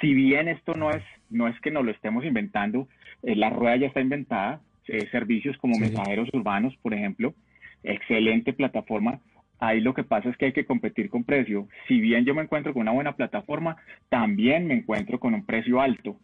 Si 0.00 0.14
bien 0.14 0.48
esto 0.48 0.74
no 0.74 0.90
es, 0.90 1.02
no 1.28 1.48
es 1.48 1.58
que 1.60 1.70
nos 1.70 1.84
lo 1.84 1.90
estemos 1.90 2.24
inventando, 2.24 2.88
eh, 3.22 3.36
la 3.36 3.50
rueda 3.50 3.76
ya 3.76 3.86
está 3.88 4.00
inventada, 4.00 4.60
eh, 4.88 5.06
servicios 5.10 5.56
como 5.58 5.74
Sí. 5.74 5.80
mensajeros 5.82 6.28
urbanos, 6.32 6.76
por 6.82 6.94
ejemplo, 6.94 7.34
excelente 7.82 8.52
plataforma. 8.52 9.20
Ahí 9.58 9.80
lo 9.80 9.92
que 9.92 10.04
pasa 10.04 10.30
es 10.30 10.36
que 10.36 10.46
hay 10.46 10.52
que 10.52 10.64
competir 10.64 11.10
con 11.10 11.24
precio. 11.24 11.68
Si 11.86 12.00
bien 12.00 12.24
yo 12.24 12.34
me 12.34 12.42
encuentro 12.42 12.72
con 12.72 12.82
una 12.82 12.92
buena 12.92 13.12
plataforma, 13.12 13.76
también 14.08 14.66
me 14.66 14.74
encuentro 14.74 15.20
con 15.20 15.34
un 15.34 15.44
precio 15.44 15.80
alto. 15.80 16.16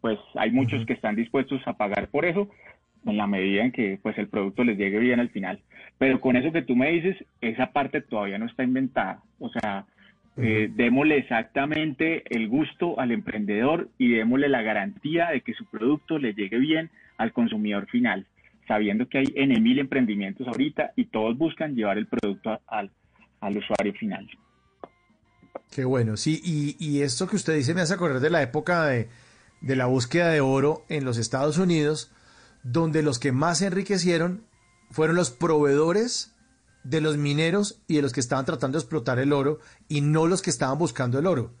Pues 0.00 0.18
hay 0.36 0.50
muchos 0.50 0.86
que 0.86 0.94
están 0.94 1.16
dispuestos 1.16 1.60
a 1.66 1.76
pagar 1.76 2.08
por 2.08 2.24
eso 2.24 2.48
en 3.04 3.16
la 3.16 3.26
medida 3.26 3.62
en 3.64 3.72
que 3.72 3.98
pues 4.02 4.16
el 4.18 4.28
producto 4.28 4.64
les 4.64 4.78
llegue 4.78 4.98
bien 4.98 5.20
al 5.20 5.28
final. 5.30 5.60
Pero 5.98 6.20
con 6.20 6.36
eso 6.36 6.50
que 6.52 6.62
tú 6.62 6.76
me 6.76 6.90
dices, 6.90 7.16
esa 7.40 7.72
parte 7.72 8.00
todavía 8.00 8.38
no 8.38 8.46
está 8.46 8.64
inventada. 8.64 9.22
O 9.38 9.48
sea, 9.50 9.84
eh, 10.38 10.70
démosle 10.74 11.18
exactamente 11.18 12.22
el 12.34 12.48
gusto 12.48 12.98
al 13.00 13.10
emprendedor 13.12 13.88
y 13.98 14.12
démosle 14.12 14.48
la 14.48 14.62
garantía 14.62 15.30
de 15.30 15.40
que 15.42 15.54
su 15.54 15.64
producto 15.66 16.18
le 16.18 16.32
llegue 16.34 16.58
bien 16.58 16.90
al 17.16 17.32
consumidor 17.32 17.86
final, 17.88 18.26
sabiendo 18.66 19.08
que 19.08 19.18
hay 19.18 19.26
N 19.34 19.60
mil 19.60 19.78
emprendimientos 19.78 20.46
ahorita 20.46 20.92
y 20.96 21.06
todos 21.06 21.36
buscan 21.36 21.74
llevar 21.74 21.98
el 21.98 22.06
producto 22.06 22.50
a- 22.50 22.60
al, 22.68 22.90
al 23.40 23.56
usuario 23.58 23.92
final. 23.94 24.28
Qué 25.74 25.84
bueno, 25.84 26.16
sí, 26.16 26.40
y, 26.44 26.76
y 26.78 27.02
esto 27.02 27.28
que 27.28 27.36
usted 27.36 27.54
dice 27.56 27.74
me 27.74 27.80
hace 27.82 27.94
acordar 27.94 28.20
de 28.20 28.30
la 28.30 28.42
época 28.42 28.86
de, 28.86 29.08
de 29.60 29.76
la 29.76 29.86
búsqueda 29.86 30.30
de 30.30 30.40
oro 30.40 30.84
en 30.88 31.04
los 31.04 31.18
Estados 31.18 31.58
Unidos, 31.58 32.12
donde 32.62 33.02
los 33.02 33.18
que 33.18 33.32
más 33.32 33.58
se 33.58 33.66
enriquecieron 33.66 34.44
fueron 34.90 35.16
los 35.16 35.30
proveedores 35.30 36.34
de 36.84 37.00
los 37.00 37.16
mineros 37.16 37.80
y 37.86 37.96
de 37.96 38.02
los 38.02 38.12
que 38.12 38.20
estaban 38.20 38.44
tratando 38.44 38.78
de 38.78 38.82
explotar 38.82 39.18
el 39.18 39.32
oro 39.32 39.58
y 39.88 40.00
no 40.00 40.26
los 40.26 40.42
que 40.42 40.50
estaban 40.50 40.78
buscando 40.78 41.18
el 41.18 41.26
oro, 41.26 41.52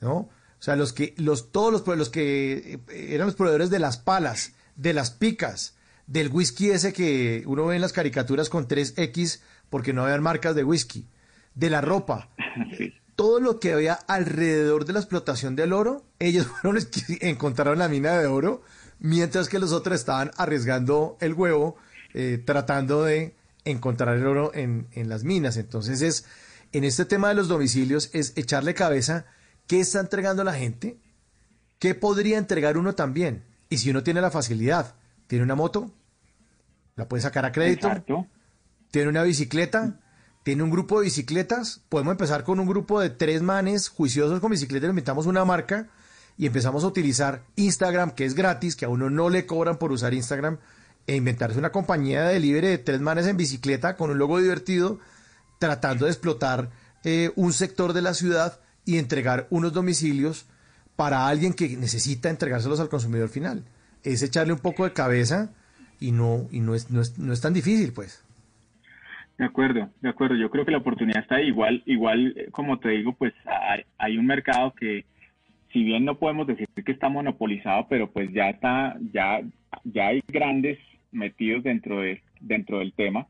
¿no? 0.00 0.28
O 0.58 0.62
sea, 0.62 0.76
los 0.76 0.92
que, 0.92 1.14
los, 1.18 1.52
todos 1.52 1.72
los, 1.72 1.96
los 1.96 2.08
que 2.08 2.80
eh, 2.88 3.14
eran 3.14 3.26
los 3.26 3.36
proveedores 3.36 3.70
de 3.70 3.78
las 3.78 3.98
palas, 3.98 4.54
de 4.74 4.92
las 4.94 5.10
picas, 5.10 5.76
del 6.06 6.30
whisky 6.30 6.70
ese 6.70 6.92
que 6.92 7.42
uno 7.46 7.66
ve 7.66 7.76
en 7.76 7.82
las 7.82 7.92
caricaturas 7.92 8.48
con 8.48 8.66
3X 8.66 9.40
porque 9.70 9.92
no 9.92 10.04
habían 10.04 10.22
marcas 10.22 10.54
de 10.54 10.64
whisky, 10.64 11.06
de 11.54 11.70
la 11.70 11.80
ropa. 11.80 12.30
Todo 13.16 13.40
lo 13.40 13.60
que 13.60 13.72
había 13.72 13.94
alrededor 13.94 14.84
de 14.84 14.92
la 14.92 15.00
explotación 15.00 15.56
del 15.56 15.72
oro, 15.72 16.04
ellos 16.18 16.46
fueron 16.60 16.74
los 16.76 16.86
que 16.86 17.18
encontraron 17.28 17.78
la 17.78 17.88
mina 17.88 18.18
de 18.18 18.26
oro, 18.26 18.62
mientras 18.98 19.48
que 19.48 19.58
los 19.58 19.72
otros 19.72 20.00
estaban 20.00 20.30
arriesgando 20.36 21.16
el 21.20 21.34
huevo, 21.34 21.76
eh, 22.14 22.42
tratando 22.44 23.04
de 23.04 23.35
encontrar 23.66 24.16
el 24.16 24.26
oro 24.26 24.52
en, 24.54 24.88
en 24.92 25.08
las 25.08 25.24
minas. 25.24 25.56
Entonces 25.56 26.00
es, 26.00 26.24
en 26.72 26.84
este 26.84 27.04
tema 27.04 27.28
de 27.28 27.34
los 27.34 27.48
domicilios, 27.48 28.10
es 28.12 28.32
echarle 28.36 28.74
cabeza 28.74 29.26
qué 29.66 29.80
está 29.80 30.00
entregando 30.00 30.44
la 30.44 30.54
gente, 30.54 30.98
qué 31.78 31.94
podría 31.94 32.38
entregar 32.38 32.78
uno 32.78 32.94
también. 32.94 33.44
Y 33.68 33.78
si 33.78 33.90
uno 33.90 34.02
tiene 34.02 34.20
la 34.20 34.30
facilidad, 34.30 34.94
tiene 35.26 35.44
una 35.44 35.54
moto, 35.54 35.92
la 36.94 37.08
puede 37.08 37.22
sacar 37.22 37.44
a 37.44 37.52
crédito, 37.52 37.88
Exacto. 37.88 38.26
tiene 38.90 39.08
una 39.08 39.22
bicicleta, 39.22 40.00
tiene 40.44 40.62
un 40.62 40.70
grupo 40.70 41.00
de 41.00 41.04
bicicletas, 41.04 41.82
podemos 41.88 42.12
empezar 42.12 42.44
con 42.44 42.60
un 42.60 42.66
grupo 42.66 43.00
de 43.00 43.10
tres 43.10 43.42
manes 43.42 43.88
juiciosos 43.88 44.40
con 44.40 44.52
bicicleta, 44.52 44.86
le 44.86 44.90
inventamos 44.90 45.26
una 45.26 45.44
marca 45.44 45.88
y 46.38 46.46
empezamos 46.46 46.84
a 46.84 46.86
utilizar 46.86 47.42
Instagram, 47.56 48.12
que 48.12 48.24
es 48.24 48.34
gratis, 48.34 48.76
que 48.76 48.84
a 48.84 48.88
uno 48.88 49.10
no 49.10 49.28
le 49.28 49.46
cobran 49.46 49.78
por 49.78 49.90
usar 49.90 50.14
Instagram, 50.14 50.58
e 51.06 51.16
inventarse 51.16 51.58
una 51.58 51.70
compañía 51.70 52.24
de 52.24 52.34
delivery 52.34 52.66
de 52.66 52.78
tres 52.78 53.00
manes 53.00 53.26
en 53.26 53.36
bicicleta 53.36 53.96
con 53.96 54.10
un 54.10 54.18
logo 54.18 54.40
divertido, 54.40 54.98
tratando 55.58 56.04
de 56.04 56.10
explotar 56.10 56.70
eh, 57.04 57.30
un 57.36 57.52
sector 57.52 57.92
de 57.92 58.02
la 58.02 58.14
ciudad 58.14 58.60
y 58.84 58.98
entregar 58.98 59.46
unos 59.50 59.72
domicilios 59.72 60.48
para 60.96 61.28
alguien 61.28 61.52
que 61.52 61.76
necesita 61.76 62.30
entregárselos 62.30 62.80
al 62.80 62.88
consumidor 62.88 63.28
final. 63.28 63.64
Es 64.02 64.22
echarle 64.22 64.52
un 64.52 64.60
poco 64.60 64.84
de 64.84 64.92
cabeza 64.92 65.50
y 66.00 66.12
no, 66.12 66.48
y 66.50 66.60
no 66.60 66.74
es, 66.74 66.90
no 66.90 67.00
es, 67.00 67.18
no 67.18 67.32
es 67.32 67.40
tan 67.40 67.54
difícil, 67.54 67.92
pues. 67.92 68.24
De 69.38 69.44
acuerdo, 69.44 69.90
de 70.00 70.08
acuerdo. 70.08 70.34
Yo 70.34 70.50
creo 70.50 70.64
que 70.64 70.70
la 70.70 70.78
oportunidad 70.78 71.22
está 71.22 71.36
ahí. 71.36 71.48
Igual, 71.48 71.82
igual, 71.86 72.34
eh, 72.36 72.48
como 72.50 72.78
te 72.78 72.88
digo, 72.90 73.12
pues 73.12 73.34
hay, 73.44 73.82
hay 73.98 74.16
un 74.16 74.26
mercado 74.26 74.72
que, 74.72 75.04
si 75.72 75.84
bien 75.84 76.04
no 76.04 76.18
podemos 76.18 76.46
decir 76.46 76.66
que 76.84 76.92
está 76.92 77.08
monopolizado, 77.08 77.86
pero 77.88 78.10
pues 78.10 78.32
ya 78.32 78.48
está, 78.48 78.96
ya, 79.12 79.42
ya 79.84 80.06
hay 80.08 80.22
grandes 80.28 80.78
metidos 81.12 81.62
dentro 81.62 82.00
de, 82.00 82.22
dentro 82.40 82.78
del 82.78 82.92
tema, 82.92 83.26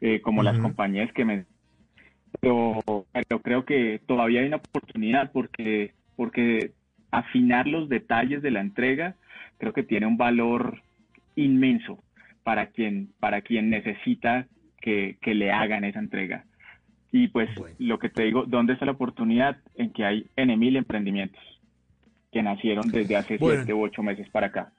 eh, 0.00 0.20
como 0.20 0.42
las 0.42 0.58
compañías 0.58 1.12
que 1.12 1.24
me 1.24 1.44
pero, 2.40 2.82
pero 3.12 3.40
creo 3.40 3.64
que 3.64 4.00
todavía 4.06 4.40
hay 4.40 4.48
una 4.48 4.56
oportunidad 4.56 5.30
porque, 5.32 5.92
porque 6.16 6.72
afinar 7.10 7.66
los 7.66 7.88
detalles 7.88 8.42
de 8.42 8.50
la 8.50 8.60
entrega 8.60 9.14
creo 9.58 9.72
que 9.72 9.82
tiene 9.82 10.06
un 10.06 10.16
valor 10.16 10.82
inmenso 11.36 12.02
para 12.42 12.66
quien, 12.66 13.10
para 13.20 13.40
quien 13.40 13.70
necesita 13.70 14.46
que, 14.80 15.16
que 15.22 15.34
le 15.34 15.52
hagan 15.52 15.84
esa 15.84 16.00
entrega. 16.00 16.44
Y 17.12 17.28
pues 17.28 17.48
lo 17.78 17.98
que 17.98 18.08
te 18.08 18.24
digo, 18.24 18.44
¿dónde 18.44 18.72
está 18.72 18.84
la 18.84 18.92
oportunidad? 18.92 19.56
En 19.76 19.92
que 19.92 20.04
hay 20.04 20.26
N 20.36 20.56
mil 20.56 20.76
emprendimientos 20.76 21.40
que 22.32 22.42
nacieron 22.42 22.90
desde 22.90 23.16
hace 23.16 23.38
Bueno. 23.38 23.60
siete 23.60 23.72
u 23.72 23.82
ocho 23.82 24.02
meses 24.02 24.28
para 24.30 24.48
acá. 24.48 24.72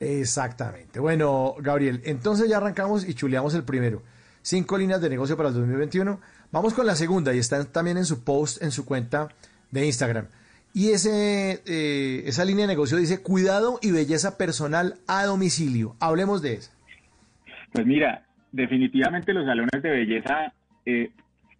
Exactamente. 0.00 1.00
Bueno, 1.00 1.54
Gabriel, 1.58 2.00
entonces 2.04 2.48
ya 2.48 2.58
arrancamos 2.58 3.08
y 3.08 3.14
chuleamos 3.14 3.54
el 3.54 3.64
primero. 3.64 4.02
Cinco 4.42 4.78
líneas 4.78 5.00
de 5.00 5.10
negocio 5.10 5.36
para 5.36 5.48
el 5.48 5.54
2021. 5.54 6.20
Vamos 6.52 6.74
con 6.74 6.86
la 6.86 6.94
segunda 6.94 7.34
y 7.34 7.38
está 7.38 7.64
también 7.64 7.98
en 7.98 8.04
su 8.04 8.24
post, 8.24 8.62
en 8.62 8.70
su 8.70 8.84
cuenta 8.84 9.28
de 9.70 9.86
Instagram. 9.86 10.26
Y 10.72 10.90
ese, 10.90 11.62
eh, 11.66 12.22
esa 12.26 12.44
línea 12.44 12.66
de 12.66 12.72
negocio 12.72 12.96
dice 12.96 13.22
cuidado 13.22 13.78
y 13.82 13.90
belleza 13.90 14.38
personal 14.38 14.94
a 15.06 15.24
domicilio. 15.24 15.96
Hablemos 15.98 16.40
de 16.42 16.54
eso. 16.54 16.70
Pues 17.72 17.86
mira, 17.86 18.24
definitivamente 18.52 19.32
los 19.32 19.44
salones 19.46 19.82
de 19.82 19.90
belleza 19.90 20.52
eh, 20.86 21.10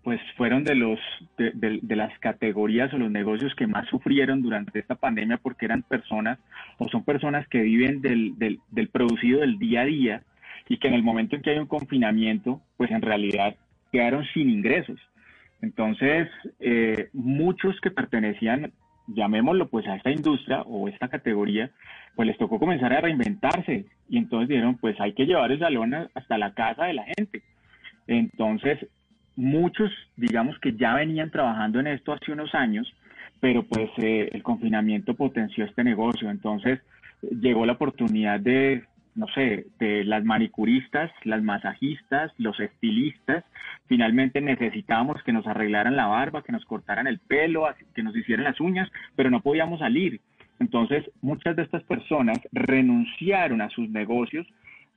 pues 0.04 0.20
fueron 0.36 0.64
de 0.64 0.74
los 0.74 0.98
de, 1.36 1.50
de- 1.82 1.96
las 1.96 2.16
categorías 2.20 2.92
o 2.94 2.98
los 2.98 3.10
negocios 3.10 3.54
que 3.54 3.66
más 3.66 3.86
sufrieron 3.88 4.42
durante 4.42 4.78
esta 4.78 4.94
pandemia 4.94 5.36
porque 5.38 5.66
eran 5.66 5.82
personas 5.82 6.38
o 6.78 6.88
son 6.88 7.04
personas 7.04 7.46
que 7.48 7.60
viven 7.60 8.00
del, 8.00 8.38
del, 8.38 8.60
del 8.70 8.88
producido 8.88 9.40
del 9.40 9.58
día 9.58 9.82
a 9.82 9.86
día 9.86 10.22
y 10.68 10.78
que 10.78 10.88
en 10.88 10.94
el 10.94 11.02
momento 11.02 11.36
en 11.36 11.42
que 11.42 11.50
hay 11.50 11.58
un 11.58 11.66
confinamiento 11.66 12.60
pues 12.76 12.90
en 12.90 13.02
realidad 13.02 13.56
quedaron 13.92 14.24
sin 14.34 14.48
ingresos. 14.50 14.98
Entonces, 15.60 16.28
eh, 16.60 17.08
muchos 17.12 17.80
que 17.80 17.90
pertenecían, 17.90 18.70
llamémoslo 19.08 19.68
pues 19.68 19.86
a 19.88 19.96
esta 19.96 20.10
industria 20.12 20.62
o 20.62 20.86
esta 20.88 21.08
categoría, 21.08 21.70
pues 22.14 22.28
les 22.28 22.38
tocó 22.38 22.58
comenzar 22.60 22.92
a 22.92 23.00
reinventarse 23.00 23.86
y 24.08 24.18
entonces 24.18 24.48
dijeron, 24.48 24.76
pues 24.76 25.00
hay 25.00 25.14
que 25.14 25.26
llevar 25.26 25.50
el 25.50 25.58
salón 25.58 25.94
hasta 26.14 26.38
la 26.38 26.54
casa 26.54 26.84
de 26.84 26.94
la 26.94 27.04
gente. 27.16 27.42
Entonces, 28.06 28.78
muchos, 29.38 29.92
digamos 30.16 30.58
que 30.58 30.72
ya 30.74 30.94
venían 30.94 31.30
trabajando 31.30 31.78
en 31.78 31.86
esto 31.86 32.12
hace 32.12 32.32
unos 32.32 32.52
años, 32.56 32.92
pero 33.38 33.62
pues 33.62 33.88
eh, 33.98 34.28
el 34.32 34.42
confinamiento 34.42 35.14
potenció 35.14 35.64
este 35.64 35.84
negocio. 35.84 36.28
Entonces, 36.28 36.80
llegó 37.22 37.64
la 37.64 37.74
oportunidad 37.74 38.40
de, 38.40 38.82
no 39.14 39.28
sé, 39.28 39.66
de 39.78 40.02
las 40.04 40.24
manicuristas, 40.24 41.12
las 41.22 41.40
masajistas, 41.40 42.32
los 42.36 42.58
estilistas. 42.58 43.44
Finalmente 43.86 44.40
necesitábamos 44.40 45.22
que 45.22 45.32
nos 45.32 45.46
arreglaran 45.46 45.94
la 45.94 46.06
barba, 46.06 46.42
que 46.42 46.52
nos 46.52 46.64
cortaran 46.64 47.06
el 47.06 47.20
pelo, 47.20 47.68
que 47.94 48.02
nos 48.02 48.16
hicieran 48.16 48.44
las 48.44 48.60
uñas, 48.60 48.90
pero 49.14 49.30
no 49.30 49.40
podíamos 49.40 49.78
salir. 49.78 50.20
Entonces, 50.58 51.08
muchas 51.22 51.54
de 51.54 51.62
estas 51.62 51.84
personas 51.84 52.40
renunciaron 52.50 53.60
a 53.60 53.70
sus 53.70 53.88
negocios, 53.88 54.48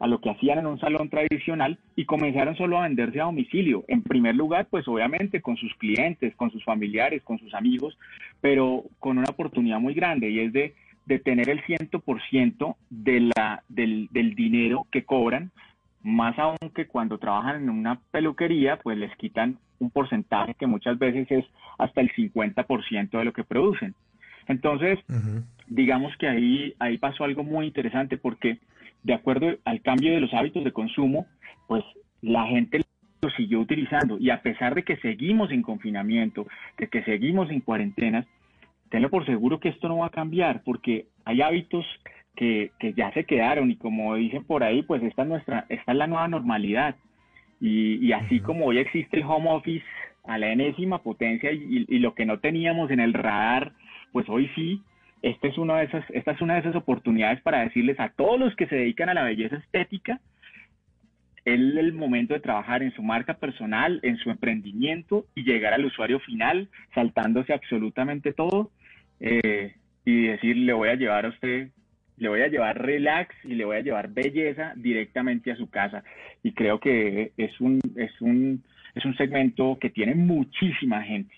a 0.02 0.08
lo 0.08 0.20
que 0.20 0.32
hacían 0.32 0.58
en 0.58 0.66
un 0.66 0.80
salón 0.80 1.10
tradicional 1.10 1.78
y 1.96 2.06
comenzaron 2.06 2.56
solo 2.58 2.80
a 2.80 2.84
venderse 2.84 3.22
a 3.22 3.26
domicilio. 3.26 3.86
En 3.88 4.02
primer 4.02 4.36
lugar, 4.36 4.66
pues 4.68 4.88
obviamente 4.88 5.42
con 5.42 5.58
sus 5.58 5.72
clientes, 5.76 6.36
con 6.36 6.50
sus 6.52 6.64
familiares, 6.64 7.22
con 7.22 7.38
sus 7.38 7.54
amigos, 7.54 7.96
pero 8.42 8.84
con 8.98 9.20
una 9.20 9.30
oportunidad 9.30 9.80
muy 9.80 9.94
grande 9.94 10.32
y 10.32 10.40
es 10.40 10.54
de, 10.54 10.74
de 11.06 11.20
tener 11.20 11.50
el 11.50 11.62
100% 11.64 12.76
de 12.90 13.32
la, 13.36 13.64
del, 13.70 14.10
del 14.12 14.34
dinero 14.34 14.88
que 14.92 15.06
cobran, 15.06 15.52
más 16.02 16.38
aún 16.40 16.58
que 16.74 16.88
cuando 16.88 17.20
trabajan 17.20 17.62
en 17.62 17.70
una 17.70 18.00
peluquería, 18.10 18.78
pues 18.78 18.98
les 18.98 19.16
quitan 19.18 19.60
un 19.78 19.92
porcentaje 19.92 20.56
que 20.56 20.66
muchas 20.66 20.98
veces 20.98 21.30
es 21.30 21.46
hasta 21.78 22.02
el 22.02 22.12
50% 22.12 23.12
de 23.12 23.26
lo 23.26 23.34
que 23.34 23.44
producen. 23.44 23.94
Entonces, 24.48 24.98
digamos 25.68 26.18
que 26.18 26.28
ahí, 26.28 26.74
ahí 26.80 26.98
pasó 26.98 27.24
algo 27.24 27.44
muy 27.44 27.68
interesante 27.68 28.18
porque 28.18 28.58
de 29.04 29.14
acuerdo 29.14 29.58
al 29.66 29.82
cambio 29.82 30.14
de 30.14 30.22
los 30.22 30.34
hábitos 30.34 30.64
de 30.64 30.72
consumo, 30.72 31.26
pues 31.68 31.84
la 32.22 32.46
gente 32.48 32.82
lo 33.22 33.30
siguió 33.32 33.60
utilizando 33.60 34.18
y 34.20 34.30
a 34.30 34.42
pesar 34.42 34.76
de 34.76 34.84
que 34.84 34.98
seguimos 34.98 35.52
en 35.52 35.62
confinamiento, 35.62 36.48
de 36.78 36.88
que 36.88 37.04
seguimos 37.04 37.50
en 37.50 37.62
cuarentenas, 37.62 38.26
tenlo 38.90 39.10
por 39.10 39.26
seguro 39.26 39.60
que 39.60 39.70
esto 39.70 39.88
no 39.88 39.98
va 39.98 40.08
a 40.08 40.12
cambiar 40.12 40.64
porque 40.64 41.06
hay 41.26 41.42
hábitos 41.42 41.86
que, 42.36 42.72
que 42.80 42.94
ya 42.94 43.12
se 43.14 43.26
quedaron 43.26 43.72
y 43.72 43.76
como 43.76 44.16
dicen 44.16 44.44
por 44.44 44.64
ahí, 44.64 44.84
pues 44.84 45.04
esta 45.04 45.24
es 45.24 45.28
nuestra, 45.28 45.66
esta 45.70 45.92
es 45.92 45.98
la 45.98 46.08
nueva 46.08 46.28
normalidad. 46.28 46.96
Y, 47.60 48.06
y 48.06 48.12
así 48.14 48.40
como 48.40 48.66
hoy 48.66 48.80
existe 48.80 49.18
el 49.18 49.24
home 49.24 49.52
office 49.52 49.86
a 50.24 50.38
la 50.38 50.52
enésima 50.52 51.00
potencia 51.04 51.52
y, 51.52 51.86
y 51.88 52.00
lo 52.00 52.16
que 52.16 52.26
no 52.26 52.40
teníamos 52.40 52.90
en 52.90 53.00
el 53.00 53.14
radar, 53.14 53.74
pues 54.12 54.28
hoy 54.30 54.50
sí, 54.56 54.82
esta 55.22 55.48
es, 55.48 55.58
una 55.58 55.78
de 55.78 55.86
esas, 55.86 56.04
esta 56.10 56.32
es 56.32 56.42
una 56.42 56.56
de 56.56 56.62
esas 56.62 56.76
oportunidades 56.76 57.42
para 57.42 57.62
decirles 57.62 58.00
a 58.00 58.10
todos 58.10 58.40
los 58.40 58.56
que 58.56 58.68
se 58.68 58.76
dedican 58.76 59.10
a 59.10 59.14
la 59.14 59.24
belleza 59.24 59.58
estética, 59.58 60.20
es 61.44 61.56
el 61.56 61.94
momento 61.94 62.34
de 62.34 62.40
trabajar 62.40 62.84
en 62.84 62.94
su 62.94 63.02
marca 63.02 63.36
personal, 63.36 64.00
en 64.04 64.18
su 64.18 64.30
emprendimiento 64.30 65.26
y 65.36 65.44
llegar 65.44 65.74
al 65.74 65.86
usuario 65.86 66.20
final 66.20 66.70
saltándose 66.94 67.54
absolutamente 67.54 68.32
todo 68.32 68.72
eh, 69.20 69.76
y 70.06 70.24
decir, 70.24 70.58
le 70.58 70.74
voy 70.74 70.90
a 70.90 70.96
llevar 70.96 71.26
a 71.26 71.30
usted, 71.30 71.70
le 72.18 72.30
voy 72.30 72.42
a 72.42 72.48
llevar 72.48 72.80
relax 72.80 73.36
y 73.44 73.56
le 73.56 73.66
voy 73.66 73.78
a 73.78 73.82
llevar 73.82 74.10
belleza 74.10 74.74
directamente 74.76 75.52
a 75.52 75.56
su 75.56 75.70
casa. 75.70 76.04
Y 76.44 76.54
creo 76.54 76.80
que 76.80 77.32
es 77.38 77.60
un, 77.60 77.80
es 77.96 78.22
un, 78.22 78.64
es 78.94 79.06
un 79.06 79.16
segmento 79.18 79.78
que 79.80 79.90
tiene 79.90 80.14
muchísima 80.14 81.02
gente. 81.02 81.34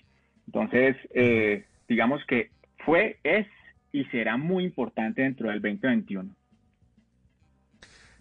Entonces, 0.46 0.96
eh, 1.14 1.64
digamos 1.88 2.22
que 2.26 2.50
fue, 2.84 3.16
es 3.24 3.46
y 3.94 4.04
será 4.06 4.36
muy 4.36 4.64
importante 4.64 5.22
dentro 5.22 5.48
del 5.50 5.62
2021. 5.62 6.34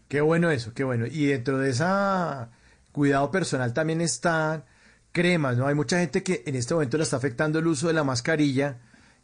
Qué 0.08 0.22
bueno 0.22 0.52
eso, 0.52 0.74
qué 0.74 0.84
bueno. 0.84 1.08
Y 1.08 1.26
dentro 1.26 1.58
de 1.58 1.72
esa 1.72 2.52
cuidado 2.92 3.32
personal 3.32 3.74
también 3.74 4.00
están 4.02 4.66
cremas, 5.12 5.58
¿no? 5.58 5.66
Hay 5.66 5.74
mucha 5.74 5.98
gente 6.00 6.22
que 6.22 6.44
en 6.46 6.56
este 6.56 6.76
momento 6.76 6.98
le 6.98 7.04
está 7.04 7.18
afectando 7.18 7.58
el 7.58 7.66
uso 7.66 7.88
de 7.88 7.94
la 7.94 8.04
mascarilla 8.04 8.78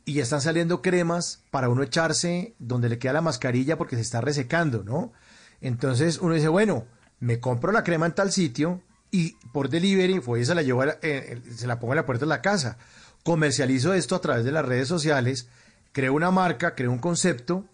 y 0.05 0.13
ya 0.13 0.23
están 0.23 0.41
saliendo 0.41 0.81
cremas 0.81 1.43
para 1.51 1.69
uno 1.69 1.84
echarse 1.84 2.55
donde 2.57 2.89
le 2.89 2.97
queda 2.97 3.13
la 3.13 3.21
mascarilla 3.21 3.77
porque 3.77 3.95
se 3.95 4.01
está 4.01 4.19
resecando, 4.21 4.84
¿no? 4.84 5.13
Entonces 5.61 6.17
uno 6.19 6.34
dice, 6.34 6.47
bueno, 6.47 6.85
me 7.19 7.39
compro 7.39 7.71
la 7.71 7.84
crema 7.84 8.07
en 8.07 8.13
tal 8.15 8.31
sitio 8.31 8.81
y 9.11 9.35
por 9.53 9.69
delivery, 9.69 10.19
pues 10.19 10.47
se 10.47 10.55
la 10.55 10.63
llevo, 10.63 10.81
a 10.81 10.88
la- 10.88 10.97
eh, 11.03 11.39
se 11.55 11.67
la 11.67 11.80
pongo 11.80 11.93
en 11.93 11.97
la 11.97 12.05
puerta 12.07 12.26
de 12.26 12.30
la 12.30 12.41
casa. 12.41 12.80
Comercializo 13.23 13.93
esto 13.93 14.15
a 14.15 14.21
través 14.21 14.45
de 14.45 14.51
las 14.51 14.65
redes 14.65 14.88
sociales, 14.88 15.47
creo 15.91 16.14
una 16.14 16.32
marca, 16.32 16.76
creo 16.76 16.91
un 16.91 16.99
concepto, 16.99 17.66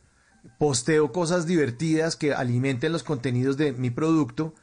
posteo 0.58 1.12
cosas 1.12 1.48
divertidas 1.48 2.16
que 2.16 2.34
alimenten 2.34 2.92
los 2.92 3.04
contenidos 3.04 3.58
de 3.58 3.74
mi 3.74 3.90
producto 3.90 4.54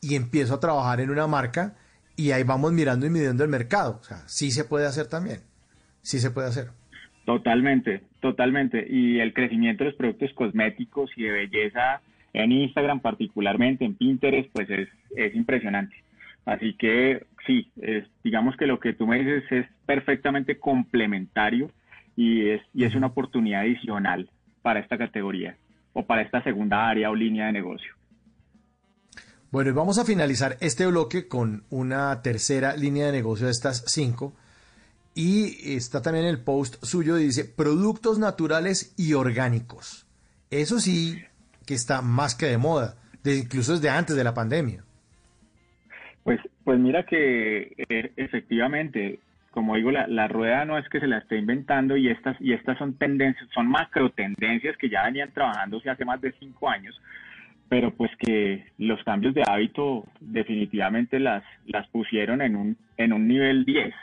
y 0.00 0.14
empiezo 0.14 0.54
a 0.54 0.60
trabajar 0.60 1.00
en 1.00 1.10
una 1.10 1.26
marca 1.26 1.74
y 2.16 2.32
ahí 2.32 2.42
vamos 2.42 2.72
mirando 2.72 3.06
y 3.06 3.10
midiendo 3.10 3.44
el 3.44 3.50
mercado. 3.50 3.98
O 4.00 4.04
sea, 4.04 4.18
sí 4.26 4.50
se 4.50 4.64
puede 4.64 4.86
hacer 4.86 5.06
también. 5.06 5.40
Sí 6.02 6.18
se 6.18 6.30
puede 6.30 6.48
hacer. 6.48 6.68
Totalmente, 7.24 8.02
totalmente. 8.20 8.84
Y 8.88 9.20
el 9.20 9.32
crecimiento 9.32 9.84
de 9.84 9.90
los 9.90 9.98
productos 9.98 10.32
cosméticos 10.34 11.10
y 11.16 11.22
de 11.22 11.30
belleza 11.30 12.00
en 12.32 12.50
Instagram 12.50 13.00
particularmente, 13.00 13.84
en 13.84 13.94
Pinterest, 13.94 14.50
pues 14.52 14.68
es, 14.70 14.88
es 15.16 15.34
impresionante. 15.34 15.94
Así 16.44 16.74
que 16.74 17.24
sí, 17.46 17.70
es, 17.80 18.04
digamos 18.24 18.56
que 18.56 18.66
lo 18.66 18.80
que 18.80 18.94
tú 18.94 19.06
me 19.06 19.18
dices 19.20 19.44
es 19.50 19.66
perfectamente 19.86 20.58
complementario 20.58 21.70
y 22.16 22.48
es, 22.50 22.62
y 22.74 22.84
es 22.84 22.94
una 22.94 23.08
oportunidad 23.08 23.62
adicional 23.62 24.30
para 24.62 24.80
esta 24.80 24.98
categoría 24.98 25.56
o 25.92 26.04
para 26.04 26.22
esta 26.22 26.42
segunda 26.42 26.88
área 26.88 27.10
o 27.10 27.14
línea 27.14 27.46
de 27.46 27.52
negocio. 27.52 27.94
Bueno, 29.50 29.70
y 29.70 29.74
vamos 29.74 29.98
a 29.98 30.04
finalizar 30.06 30.56
este 30.60 30.86
bloque 30.86 31.28
con 31.28 31.64
una 31.68 32.22
tercera 32.22 32.74
línea 32.74 33.06
de 33.06 33.12
negocio 33.12 33.46
de 33.46 33.52
estas 33.52 33.84
cinco. 33.86 34.34
Y 35.14 35.74
está 35.76 36.00
también 36.00 36.24
el 36.24 36.40
post 36.40 36.82
suyo, 36.82 37.16
dice 37.16 37.44
productos 37.44 38.18
naturales 38.18 38.94
y 38.96 39.12
orgánicos. 39.12 40.06
Eso 40.50 40.80
sí 40.80 41.22
que 41.66 41.74
está 41.74 42.00
más 42.00 42.34
que 42.34 42.46
de 42.46 42.56
moda, 42.56 42.96
de, 43.22 43.36
incluso 43.36 43.72
desde 43.72 43.90
antes 43.90 44.16
de 44.16 44.24
la 44.24 44.32
pandemia. 44.32 44.84
Pues, 46.24 46.40
pues 46.64 46.78
mira 46.78 47.04
que 47.04 47.74
eh, 47.76 48.12
efectivamente, 48.16 49.20
como 49.52 49.76
digo, 49.76 49.90
la, 49.90 50.06
la, 50.06 50.28
rueda 50.28 50.64
no 50.64 50.78
es 50.78 50.88
que 50.88 50.98
se 50.98 51.06
la 51.06 51.18
esté 51.18 51.36
inventando 51.36 51.96
y 51.96 52.08
estas, 52.08 52.36
y 52.40 52.54
estas 52.54 52.78
son 52.78 52.94
tendencias, 52.94 53.48
son 53.54 53.68
macro 53.68 54.10
tendencias 54.10 54.76
que 54.78 54.88
ya 54.88 55.04
venían 55.04 55.30
trabajándose 55.30 55.90
hace 55.90 56.06
más 56.06 56.20
de 56.22 56.32
cinco 56.40 56.70
años, 56.70 56.98
pero 57.68 57.90
pues 57.92 58.10
que 58.18 58.64
los 58.78 59.02
cambios 59.04 59.34
de 59.34 59.44
hábito 59.46 60.06
definitivamente 60.20 61.20
las, 61.20 61.44
las 61.66 61.86
pusieron 61.88 62.40
en 62.40 62.56
un, 62.56 62.76
en 62.96 63.12
un 63.12 63.28
nivel 63.28 63.64
10. 63.66 63.94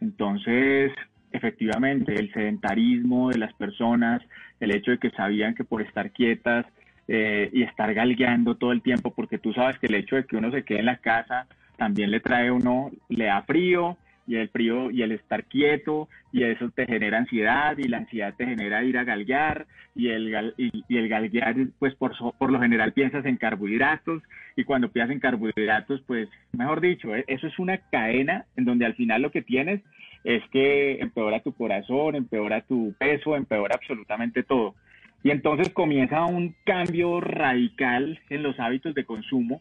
Entonces, 0.00 0.92
efectivamente, 1.32 2.14
el 2.14 2.32
sedentarismo 2.32 3.30
de 3.30 3.38
las 3.38 3.52
personas, 3.54 4.22
el 4.60 4.70
hecho 4.70 4.92
de 4.92 4.98
que 4.98 5.10
sabían 5.10 5.56
que 5.56 5.64
por 5.64 5.82
estar 5.82 6.12
quietas 6.12 6.66
eh, 7.08 7.50
y 7.52 7.62
estar 7.62 7.92
galgueando 7.94 8.54
todo 8.54 8.70
el 8.70 8.80
tiempo, 8.80 9.12
porque 9.12 9.38
tú 9.38 9.52
sabes 9.52 9.76
que 9.78 9.86
el 9.86 9.96
hecho 9.96 10.14
de 10.14 10.24
que 10.24 10.36
uno 10.36 10.52
se 10.52 10.62
quede 10.62 10.78
en 10.78 10.86
la 10.86 10.98
casa 10.98 11.48
también 11.76 12.12
le 12.12 12.20
trae 12.20 12.52
uno, 12.52 12.92
le 13.08 13.24
da 13.24 13.42
frío, 13.42 13.96
y 14.26 14.36
el 14.36 14.48
frío 14.48 14.90
y 14.90 15.02
el 15.02 15.12
estar 15.12 15.44
quieto 15.44 16.08
y 16.32 16.44
eso 16.44 16.70
te 16.70 16.86
genera 16.86 17.18
ansiedad 17.18 17.76
y 17.78 17.88
la 17.88 17.98
ansiedad 17.98 18.34
te 18.36 18.46
genera 18.46 18.82
ir 18.82 18.98
a 18.98 19.04
galguear 19.04 19.66
y 19.94 20.08
el, 20.08 20.54
y, 20.56 20.96
el 20.96 21.08
galguear 21.08 21.56
pues 21.78 21.94
por, 21.94 22.12
por 22.38 22.50
lo 22.50 22.60
general 22.60 22.92
piensas 22.92 23.24
en 23.26 23.36
carbohidratos 23.36 24.22
y 24.56 24.64
cuando 24.64 24.90
piensas 24.90 25.14
en 25.14 25.20
carbohidratos 25.20 26.00
pues 26.06 26.28
mejor 26.52 26.80
dicho 26.80 27.14
e, 27.14 27.24
eso 27.26 27.46
es 27.46 27.58
una 27.58 27.78
cadena 27.78 28.46
en 28.56 28.64
donde 28.64 28.86
al 28.86 28.94
final 28.94 29.22
lo 29.22 29.30
que 29.30 29.42
tienes 29.42 29.82
es 30.24 30.42
que 30.50 31.00
empeora 31.00 31.42
tu 31.42 31.52
corazón, 31.52 32.16
empeora 32.16 32.62
tu 32.62 32.94
peso, 32.98 33.36
empeora 33.36 33.74
absolutamente 33.74 34.42
todo. 34.42 34.74
Y 35.22 35.30
entonces 35.30 35.70
comienza 35.70 36.24
un 36.24 36.54
cambio 36.64 37.20
radical 37.20 38.18
en 38.30 38.42
los 38.42 38.58
hábitos 38.58 38.94
de 38.94 39.04
consumo 39.04 39.60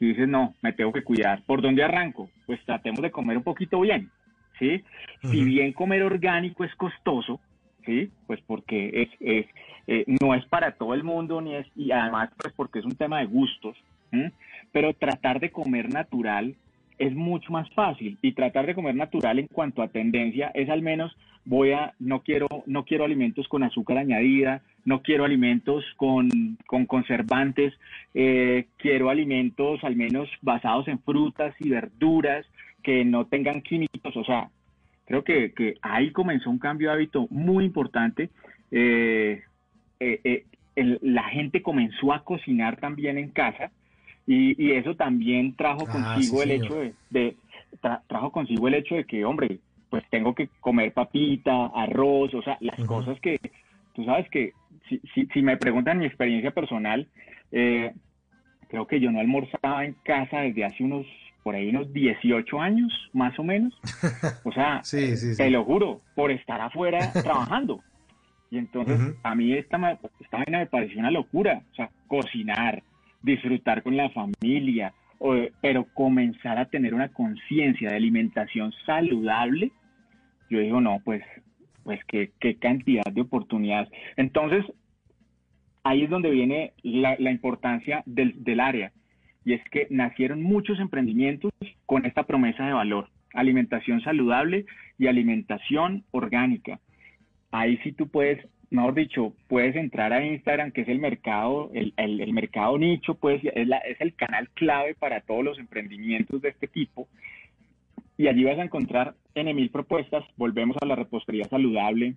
y 0.00 0.08
dices, 0.08 0.28
no, 0.28 0.54
me 0.62 0.72
tengo 0.72 0.92
que 0.92 1.02
cuidar. 1.02 1.42
¿Por 1.44 1.62
dónde 1.62 1.82
arranco? 1.82 2.30
Pues 2.46 2.60
tratemos 2.64 3.00
de 3.02 3.10
comer 3.10 3.36
un 3.36 3.42
poquito 3.42 3.80
bien, 3.80 4.10
¿sí? 4.58 4.82
Si 5.22 5.42
bien 5.42 5.72
comer 5.72 6.02
orgánico 6.02 6.64
es 6.64 6.74
costoso, 6.76 7.40
¿sí? 7.84 8.10
Pues 8.26 8.40
porque 8.46 9.02
es, 9.02 9.08
es 9.20 9.46
eh, 9.86 10.04
no 10.20 10.34
es 10.34 10.44
para 10.46 10.72
todo 10.72 10.94
el 10.94 11.02
mundo, 11.02 11.40
ni 11.40 11.54
es, 11.54 11.66
y 11.74 11.90
además 11.90 12.30
pues 12.36 12.52
porque 12.54 12.78
es 12.78 12.84
un 12.84 12.94
tema 12.94 13.20
de 13.20 13.26
gustos, 13.26 13.76
pero 14.72 14.94
tratar 14.94 15.40
de 15.40 15.50
comer 15.50 15.92
natural 15.92 16.54
es 16.98 17.14
mucho 17.14 17.52
más 17.52 17.70
fácil 17.70 18.18
y 18.22 18.32
tratar 18.32 18.66
de 18.66 18.74
comer 18.74 18.94
natural 18.94 19.38
en 19.38 19.46
cuanto 19.46 19.82
a 19.82 19.88
tendencia 19.88 20.50
es 20.54 20.68
al 20.68 20.82
menos 20.82 21.16
voy 21.48 21.72
a 21.72 21.94
no 21.98 22.20
quiero 22.20 22.46
no 22.66 22.84
quiero 22.84 23.04
alimentos 23.04 23.48
con 23.48 23.62
azúcar 23.62 23.96
añadida 23.96 24.60
no 24.84 25.00
quiero 25.00 25.24
alimentos 25.24 25.82
con, 25.96 26.58
conservantes 26.86 27.72
eh, 28.14 28.66
quiero 28.76 29.08
alimentos 29.08 29.82
al 29.82 29.96
menos 29.96 30.28
basados 30.42 30.88
en 30.88 30.98
frutas 30.98 31.54
y 31.58 31.70
verduras 31.70 32.44
que 32.82 33.04
no 33.04 33.26
tengan 33.26 33.62
químicos. 33.62 34.14
O 34.14 34.24
sea 34.24 34.50
creo 35.06 35.24
que, 35.24 35.52
que 35.52 35.76
ahí 35.80 36.10
comenzó 36.12 36.50
un 36.50 36.58
cambio 36.58 36.88
de 36.88 36.94
hábito 36.94 37.26
muy 37.30 37.64
importante. 37.64 38.28
Eh, 38.70 39.42
eh, 40.00 40.44
la 41.00 41.24
gente 41.24 41.62
comenzó 41.62 42.12
a 42.12 42.24
cocinar 42.24 42.76
también 42.76 43.16
en 43.16 43.30
casa 43.30 43.72
y, 44.26 44.72
eso 44.72 44.94
también 44.94 45.54
trajo 45.56 45.86
ah, 45.88 45.92
consigo 45.92 46.42
el 46.42 46.50
hecho 46.50 46.82
de, 47.08 47.36
trajo 48.06 48.30
consigo 48.30 48.68
el 48.68 48.74
hecho 48.74 48.96
de 48.96 49.04
que, 49.04 49.24
hombre, 49.24 49.58
pues 49.90 50.04
tengo 50.10 50.34
que 50.34 50.48
comer 50.60 50.92
papita, 50.92 51.66
arroz, 51.74 52.34
o 52.34 52.42
sea, 52.42 52.58
las 52.60 52.78
cosas 52.86 53.18
que, 53.20 53.40
tú 53.94 54.04
sabes 54.04 54.28
que 54.30 54.52
si, 54.88 55.00
si, 55.14 55.26
si, 55.26 55.42
me 55.42 55.56
preguntan 55.56 55.98
mi 55.98 56.06
experiencia 56.06 56.50
personal, 56.50 57.06
eh, 57.52 57.92
creo 58.68 58.86
que 58.86 59.00
yo 59.00 59.10
no 59.10 59.20
almorzaba 59.20 59.84
en 59.84 59.94
casa 60.02 60.40
desde 60.40 60.64
hace 60.64 60.84
unos, 60.84 61.06
por 61.42 61.54
ahí 61.54 61.70
unos 61.70 61.92
18 61.92 62.60
años, 62.60 62.92
más 63.12 63.38
o 63.38 63.44
menos. 63.44 63.74
O 64.44 64.52
sea, 64.52 64.82
te 65.36 65.50
lo 65.50 65.64
juro, 65.64 66.00
por 66.14 66.30
estar 66.30 66.60
afuera 66.60 67.12
trabajando. 67.22 67.82
Y 68.50 68.56
entonces 68.56 69.14
a 69.22 69.34
mí 69.34 69.52
esta, 69.52 69.98
esta 70.20 70.38
vaina 70.38 70.58
me 70.60 70.66
pareció 70.66 70.98
una 70.98 71.10
locura, 71.10 71.62
o 71.70 71.74
sea, 71.74 71.90
cocinar, 72.06 72.82
disfrutar 73.22 73.82
con 73.82 73.96
la 73.96 74.08
familia, 74.10 74.94
pero 75.60 75.86
comenzar 75.94 76.58
a 76.58 76.66
tener 76.66 76.94
una 76.94 77.08
conciencia 77.08 77.90
de 77.90 77.96
alimentación 77.96 78.72
saludable, 78.86 79.72
yo 80.50 80.60
digo, 80.60 80.80
no, 80.80 81.00
pues, 81.04 81.22
pues 81.84 82.00
qué, 82.06 82.30
qué 82.40 82.56
cantidad 82.56 83.04
de 83.12 83.20
oportunidades. 83.20 83.88
Entonces, 84.16 84.64
ahí 85.82 86.04
es 86.04 86.10
donde 86.10 86.30
viene 86.30 86.72
la, 86.82 87.16
la 87.18 87.30
importancia 87.30 88.02
del, 88.06 88.44
del 88.44 88.60
área, 88.60 88.92
y 89.44 89.54
es 89.54 89.62
que 89.70 89.86
nacieron 89.90 90.42
muchos 90.42 90.78
emprendimientos 90.78 91.50
con 91.86 92.04
esta 92.04 92.24
promesa 92.24 92.66
de 92.66 92.72
valor, 92.72 93.08
alimentación 93.34 94.00
saludable 94.02 94.66
y 94.98 95.06
alimentación 95.06 96.04
orgánica. 96.10 96.80
Ahí 97.50 97.78
sí 97.78 97.92
tú 97.92 98.08
puedes 98.08 98.46
mejor 98.70 98.94
dicho, 98.94 99.32
puedes 99.48 99.76
entrar 99.76 100.12
a 100.12 100.24
Instagram, 100.24 100.72
que 100.72 100.82
es 100.82 100.88
el 100.88 100.98
mercado, 100.98 101.70
el, 101.72 101.94
el, 101.96 102.32
mercado 102.32 102.78
nicho, 102.78 103.14
pues 103.14 103.40
es, 103.44 103.66
la, 103.66 103.78
es 103.78 104.00
el 104.00 104.14
canal 104.14 104.48
clave 104.50 104.94
para 104.94 105.20
todos 105.20 105.44
los 105.44 105.58
emprendimientos 105.58 106.42
de 106.42 106.50
este 106.50 106.68
tipo. 106.68 107.08
Y 108.16 108.26
allí 108.26 108.44
vas 108.44 108.58
a 108.58 108.64
encontrar 108.64 109.14
N 109.34 109.54
mil 109.54 109.70
propuestas. 109.70 110.24
Volvemos 110.36 110.76
a 110.80 110.86
la 110.86 110.96
repostería 110.96 111.44
saludable, 111.44 112.16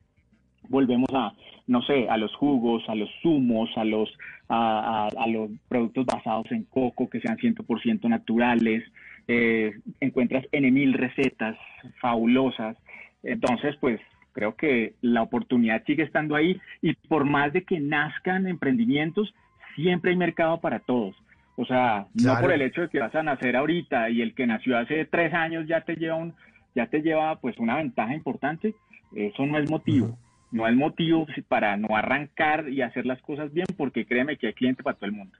volvemos 0.68 1.10
a, 1.14 1.34
no 1.68 1.82
sé, 1.84 2.10
a 2.10 2.18
los 2.18 2.36
jugos, 2.36 2.84
a 2.90 2.96
los 2.96 3.10
zumos, 3.22 3.70
a 3.78 3.86
los, 3.86 4.12
a, 4.50 5.08
a, 5.08 5.28
los 5.28 5.52
productos 5.68 6.06
basados 6.06 6.52
en 6.52 6.64
coco 6.64 7.10
que 7.10 7.22
sean 7.22 7.38
100% 7.38 8.10
naturales. 8.10 8.84
Eh, 9.28 9.74
encuentras 10.00 10.46
N 10.52 10.72
mil 10.72 10.94
recetas 10.94 11.56
fabulosas. 12.02 12.76
Entonces, 13.24 13.76
pues 13.80 14.02
Creo 14.34 14.56
que 14.56 14.94
la 15.02 15.22
oportunidad 15.22 15.84
sigue 15.86 16.04
estando 16.04 16.36
ahí 16.36 16.60
y 16.82 16.94
por 16.94 17.26
más 17.26 17.52
de 17.54 17.64
que 17.64 17.80
nazcan 17.80 18.48
emprendimientos, 18.48 19.34
siempre 19.76 20.12
hay 20.12 20.18
mercado 20.18 20.62
para 20.62 20.80
todos. 20.80 21.16
O 21.58 21.66
sea, 21.66 22.08
no 22.14 22.40
por 22.40 22.52
el 22.52 22.62
hecho 22.62 22.82
de 22.82 22.90
que 22.90 23.00
vas 23.00 23.14
a 23.14 23.24
nacer 23.24 23.56
ahorita 23.56 24.10
y 24.10 24.22
el 24.22 24.34
que 24.34 24.48
nació 24.48 24.78
hace 24.78 25.06
tres 25.06 25.34
años 25.34 25.68
ya 25.68 25.82
te 25.82 25.96
lleva 25.96 26.16
un, 26.16 26.34
ya 26.74 26.88
te 26.88 27.02
lleva 27.02 27.40
pues 27.40 27.58
una 27.60 27.76
ventaja 27.78 28.16
importante. 28.16 28.74
Eso 29.14 29.46
no 29.46 29.60
es 29.60 29.70
motivo. 29.70 30.18
No 30.52 30.68
es 30.68 30.76
motivo 30.76 31.28
para 31.48 31.78
no 31.78 31.96
arrancar 31.96 32.70
y 32.70 32.82
hacer 32.82 33.06
las 33.06 33.22
cosas 33.22 33.54
bien, 33.54 33.68
porque 33.78 34.06
créeme 34.06 34.38
que 34.38 34.48
hay 34.48 34.54
cliente 34.54 34.84
para 34.84 34.98
todo 34.98 35.06
el 35.06 35.16
mundo. 35.16 35.38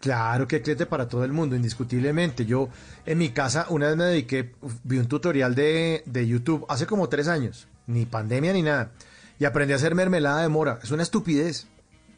Claro 0.00 0.48
que 0.48 0.56
hay 0.56 0.62
cliente 0.62 0.86
para 0.86 1.06
todo 1.06 1.24
el 1.24 1.32
mundo, 1.32 1.54
indiscutiblemente. 1.54 2.46
Yo 2.46 2.70
en 3.04 3.18
mi 3.18 3.28
casa 3.28 3.66
una 3.68 3.88
vez 3.88 3.96
me 3.96 4.04
dediqué, 4.04 4.52
vi 4.82 4.98
un 4.98 5.06
tutorial 5.06 5.54
de, 5.54 6.02
de 6.06 6.26
YouTube 6.26 6.64
hace 6.68 6.86
como 6.86 7.08
tres 7.08 7.28
años 7.28 7.68
ni 7.90 8.06
pandemia 8.06 8.52
ni 8.52 8.62
nada. 8.62 8.92
Y 9.38 9.44
aprendí 9.44 9.72
a 9.72 9.76
hacer 9.76 9.94
mermelada 9.94 10.42
de 10.42 10.48
mora. 10.48 10.78
Es 10.82 10.90
una 10.90 11.02
estupidez. 11.02 11.66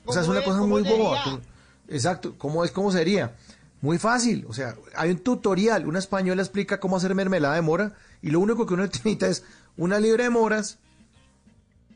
O 0.04 0.12
sea, 0.12 0.22
es 0.22 0.28
una 0.28 0.42
cosa 0.42 0.60
muy 0.60 0.82
boba. 0.82 1.40
Exacto. 1.88 2.34
¿Cómo 2.36 2.64
es? 2.64 2.72
¿Cómo 2.72 2.90
sería? 2.90 3.34
Muy 3.80 3.98
fácil. 3.98 4.44
O 4.48 4.52
sea, 4.52 4.74
hay 4.96 5.10
un 5.10 5.18
tutorial. 5.18 5.86
Una 5.86 5.98
española 5.98 6.42
explica 6.42 6.80
cómo 6.80 6.96
hacer 6.96 7.14
mermelada 7.14 7.54
de 7.54 7.62
mora. 7.62 7.94
Y 8.22 8.30
lo 8.30 8.40
único 8.40 8.66
que 8.66 8.74
uno 8.74 8.82
necesita 8.86 9.28
es 9.28 9.44
una 9.76 10.00
libre 10.00 10.24
de 10.24 10.30
moras, 10.30 10.78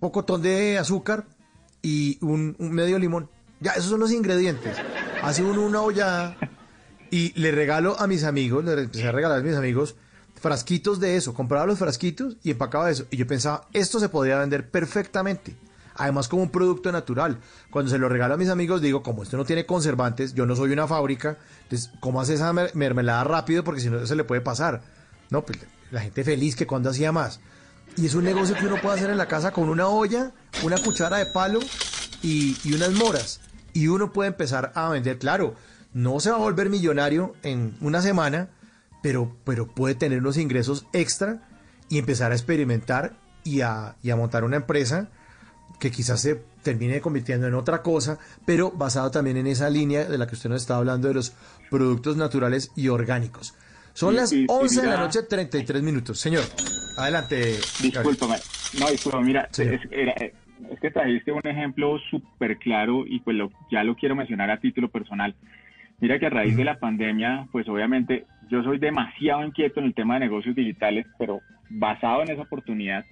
pocotón 0.00 0.42
de 0.42 0.78
azúcar 0.78 1.26
y 1.82 2.18
un, 2.20 2.56
medio 2.58 2.98
limón. 2.98 3.28
Ya, 3.60 3.72
esos 3.72 3.90
son 3.90 4.00
los 4.00 4.12
ingredientes. 4.12 4.76
Hace 5.22 5.42
uno 5.42 5.62
una 5.62 5.80
olla 5.80 6.36
y 7.10 7.32
le 7.40 7.52
regalo 7.52 7.98
a 7.98 8.06
mis 8.06 8.24
amigos, 8.24 8.64
le 8.64 8.72
empecé 8.72 9.08
a 9.08 9.12
regalar 9.12 9.40
a 9.40 9.42
mis 9.42 9.56
amigos 9.56 9.96
frasquitos 10.47 11.01
de 11.01 11.16
eso, 11.16 11.35
compraba 11.35 11.66
los 11.66 11.77
frasquitos 11.77 12.36
y 12.44 12.52
empacaba 12.52 12.89
eso. 12.89 13.05
Y 13.10 13.16
yo 13.16 13.27
pensaba, 13.27 13.66
esto 13.73 13.98
se 13.98 14.09
podría 14.09 14.39
vender 14.39 14.70
perfectamente. 14.70 15.56
además 15.97 16.28
como 16.28 16.43
un 16.43 16.51
producto 16.51 16.93
natural. 16.93 17.39
Cuando 17.70 17.90
se 17.90 17.98
lo 17.98 18.09
regalo 18.09 18.35
a 18.35 18.36
mis 18.36 18.48
amigos 18.51 18.81
digo, 18.81 19.02
como 19.02 19.24
esto 19.24 19.36
no 19.36 19.44
tiene 19.44 19.66
conservantes, 19.66 20.35
yo 20.35 20.47
no 20.47 20.55
soy 20.55 20.70
una 20.73 20.86
fábrica, 20.86 21.36
entonces, 21.62 21.90
¿cómo 21.98 22.20
hace 22.20 22.35
esa 22.35 22.52
mermelada 22.52 23.24
rápido? 23.24 23.64
Porque 23.64 23.81
si 23.81 23.90
no 23.90 24.06
se 24.06 24.14
le 24.14 24.23
puede 24.23 24.40
pasar. 24.40 24.82
No, 25.31 25.43
pues 25.44 25.59
la 25.90 26.02
gente 26.02 26.23
feliz 26.23 26.55
que 26.55 26.66
cuando 26.66 26.90
hacía 26.90 27.10
más. 27.10 27.40
Y 27.97 28.06
es 28.06 28.14
un 28.14 28.24
negocio 28.24 28.55
que 28.55 28.66
uno 28.66 28.81
puede 28.81 28.97
hacer 28.97 29.10
en 29.10 29.18
la 29.18 29.27
casa 29.27 29.51
con 29.51 29.68
una 29.68 29.89
olla, 29.89 30.32
una 30.62 30.78
cuchara 30.78 31.16
de 31.16 31.27
palo 31.27 31.59
y, 32.23 32.56
y 32.62 32.74
unas 32.74 32.93
moras. 32.93 33.40
Y 33.73 33.89
uno 33.89 34.12
puede 34.12 34.28
empezar 34.28 34.70
a 34.77 34.90
vender, 34.90 35.18
claro, 35.18 35.56
no 35.93 36.20
se 36.20 36.31
va 36.31 36.36
a 36.36 36.40
volver 36.40 36.68
millonario 36.68 37.35
en 37.43 37.77
una 37.81 38.01
semana, 38.02 38.51
pero, 39.06 39.36
pero 39.44 39.68
puede 39.68 39.94
tener 39.94 40.18
unos 40.18 40.36
ingresos 40.36 40.84
extra 40.92 41.40
y 41.88 41.98
empezar 41.98 42.32
a 42.32 42.34
experimentar 42.34 43.12
y 43.44 43.60
a, 43.60 43.94
y 44.02 44.10
a 44.10 44.16
montar 44.16 44.42
una 44.42 44.56
empresa 44.56 45.10
que 45.78 45.92
quizás 45.92 46.20
se 46.20 46.42
termine 46.64 47.00
convirtiendo 47.00 47.46
en 47.46 47.54
otra 47.54 47.82
cosa, 47.82 48.18
pero 48.44 48.72
basado 48.72 49.12
también 49.12 49.36
en 49.36 49.46
esa 49.46 49.70
línea 49.70 50.06
de 50.06 50.18
la 50.18 50.26
que 50.26 50.34
usted 50.34 50.50
nos 50.50 50.60
estaba 50.60 50.80
hablando 50.80 51.06
de 51.06 51.14
los 51.14 51.36
productos 51.70 52.16
naturales 52.16 52.72
y 52.74 52.88
orgánicos. 52.88 53.54
Son 53.92 54.16
las 54.16 54.34
11 54.48 54.80
de 54.80 54.88
la 54.88 54.96
noche, 54.96 55.22
33 55.22 55.84
minutos. 55.84 56.18
Señor, 56.18 56.42
adelante. 56.98 57.60
Discúlpame. 57.80 58.38
No, 58.80 58.90
discúlpame, 58.90 59.24
mira, 59.24 59.48
es, 59.56 60.80
que 60.80 60.90
trajiste 60.90 61.30
un 61.30 61.46
ejemplo 61.46 61.96
súper 62.10 62.58
claro 62.58 63.04
y 63.06 63.20
pues 63.20 63.36
lo, 63.36 63.52
ya 63.70 63.84
lo 63.84 63.94
quiero 63.94 64.16
mencionar 64.16 64.50
a 64.50 64.58
título 64.58 64.88
personal. 64.88 65.36
Mira 66.00 66.18
que 66.18 66.26
a 66.26 66.30
raíz 66.30 66.56
de 66.56 66.64
la 66.64 66.80
pandemia, 66.80 67.46
pues 67.52 67.68
obviamente 67.68 68.26
yo 68.48 68.62
soy 68.62 68.78
demasiado 68.78 69.44
inquieto 69.44 69.81
en 69.81 69.86
el 69.86 69.94
tema 69.94 70.14
de 70.14 70.20
negocios 70.20 70.55
digitales, 70.55 71.06
pero 71.18 71.40
basado 71.68 72.23
en 72.23 72.31
esa 72.31 72.43
oportunidad 72.43 73.05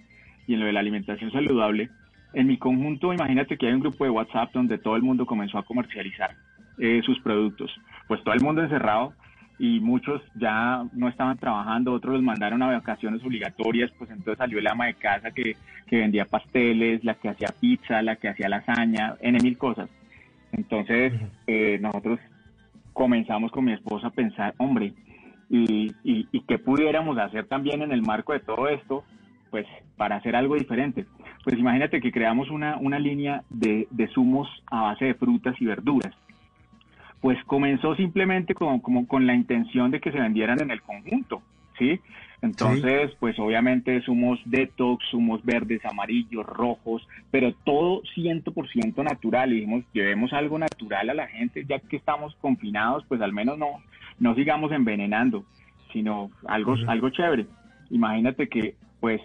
y 0.46 0.54
en 0.54 0.60
lo 0.60 0.66
de 0.66 0.72
la 0.72 0.80
alimentación 0.80 1.32
saludable, 1.32 1.90
en 2.34 2.48
mi 2.48 2.58
conjunto, 2.58 3.12
imagínate 3.12 3.56
que 3.56 3.66
hay 3.66 3.74
un 3.74 3.80
grupo 3.80 4.04
de 4.04 4.10
WhatsApp 4.10 4.52
donde 4.52 4.78
todo 4.78 4.96
el 4.96 5.02
mundo 5.02 5.24
comenzó 5.24 5.58
a 5.58 5.64
comercializar 5.64 6.34
eh, 6.78 7.00
sus 7.04 7.20
productos. 7.20 7.70
Pues 8.08 8.22
todo 8.24 8.34
el 8.34 8.40
mundo 8.40 8.62
encerrado 8.62 9.12
y 9.58 9.78
muchos 9.78 10.20
ya 10.34 10.84
no 10.92 11.08
estaban 11.08 11.38
trabajando, 11.38 11.92
otros 11.92 12.14
los 12.14 12.22
mandaron 12.22 12.62
a 12.62 12.66
vacaciones 12.66 13.22
obligatorias, 13.24 13.90
pues 13.96 14.10
entonces 14.10 14.38
salió 14.38 14.58
el 14.58 14.66
ama 14.66 14.86
de 14.86 14.94
casa 14.94 15.30
que, 15.30 15.56
que 15.86 15.98
vendía 15.98 16.24
pasteles, 16.24 17.04
la 17.04 17.14
que 17.14 17.28
hacía 17.28 17.48
pizza, 17.60 18.02
la 18.02 18.16
que 18.16 18.28
hacía 18.28 18.48
lasaña, 18.48 19.14
en 19.20 19.34
mil 19.42 19.56
cosas. 19.56 19.88
Entonces 20.50 21.12
eh, 21.46 21.78
nosotros 21.80 22.18
comenzamos 22.92 23.52
con 23.52 23.64
mi 23.64 23.72
esposa 23.72 24.08
a 24.08 24.10
pensar, 24.10 24.54
hombre, 24.58 24.92
y, 25.48 25.94
y, 26.02 26.28
y 26.32 26.40
qué 26.42 26.58
pudiéramos 26.58 27.18
hacer 27.18 27.46
también 27.46 27.82
en 27.82 27.92
el 27.92 28.02
marco 28.02 28.32
de 28.32 28.40
todo 28.40 28.68
esto, 28.68 29.04
pues 29.50 29.66
para 29.96 30.16
hacer 30.16 30.34
algo 30.34 30.56
diferente. 30.56 31.06
Pues 31.44 31.58
imagínate 31.58 32.00
que 32.00 32.10
creamos 32.10 32.50
una, 32.50 32.76
una 32.78 32.98
línea 32.98 33.42
de, 33.50 33.86
de 33.90 34.08
zumos 34.08 34.48
a 34.66 34.82
base 34.82 35.04
de 35.04 35.14
frutas 35.14 35.54
y 35.60 35.66
verduras. 35.66 36.14
Pues 37.20 37.38
comenzó 37.44 37.94
simplemente 37.94 38.54
como, 38.54 38.82
como 38.82 39.06
con 39.06 39.26
la 39.26 39.34
intención 39.34 39.90
de 39.90 40.00
que 40.00 40.10
se 40.10 40.20
vendieran 40.20 40.60
en 40.60 40.70
el 40.70 40.82
conjunto, 40.82 41.42
¿sí? 41.78 42.00
Entonces, 42.44 43.10
pues 43.20 43.38
obviamente 43.38 44.02
zumos 44.02 44.38
detox, 44.44 45.02
zumos 45.10 45.42
verdes, 45.44 45.82
amarillos, 45.86 46.44
rojos, 46.44 47.06
pero 47.30 47.54
todo 47.64 48.02
100% 48.14 49.02
natural. 49.02 49.50
Y 49.50 49.56
dijimos, 49.56 49.84
llevemos 49.94 50.30
algo 50.34 50.58
natural 50.58 51.08
a 51.08 51.14
la 51.14 51.26
gente, 51.26 51.64
ya 51.64 51.78
que 51.78 51.96
estamos 51.96 52.34
confinados, 52.42 53.02
pues 53.08 53.22
al 53.22 53.32
menos 53.32 53.56
no, 53.56 53.82
no 54.18 54.34
sigamos 54.34 54.72
envenenando, 54.72 55.46
sino 55.92 56.30
algo, 56.46 56.74
algo 56.86 57.08
chévere. 57.08 57.46
Imagínate 57.88 58.46
que, 58.48 58.74
pues, 59.00 59.22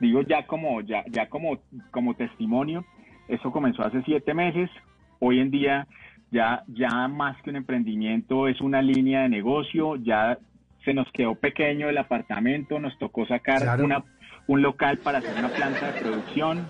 digo 0.00 0.22
ya 0.22 0.46
como, 0.46 0.80
ya, 0.80 1.04
ya 1.10 1.28
como, 1.28 1.58
como 1.90 2.14
testimonio, 2.14 2.86
eso 3.28 3.52
comenzó 3.52 3.82
hace 3.82 4.02
siete 4.04 4.32
meses, 4.32 4.70
hoy 5.18 5.40
en 5.40 5.50
día 5.50 5.86
ya, 6.30 6.64
ya 6.68 7.06
más 7.08 7.40
que 7.42 7.50
un 7.50 7.56
emprendimiento 7.56 8.48
es 8.48 8.60
una 8.60 8.80
línea 8.80 9.22
de 9.22 9.28
negocio, 9.28 9.96
ya 9.96 10.38
se 10.84 10.94
nos 10.94 11.10
quedó 11.12 11.34
pequeño 11.34 11.88
el 11.88 11.98
apartamento, 11.98 12.78
nos 12.78 12.96
tocó 12.98 13.26
sacar 13.26 13.82
una, 13.82 14.04
un 14.46 14.62
local 14.62 14.98
para 14.98 15.18
hacer 15.18 15.38
una 15.38 15.48
planta 15.48 15.92
de 15.92 16.00
producción. 16.00 16.66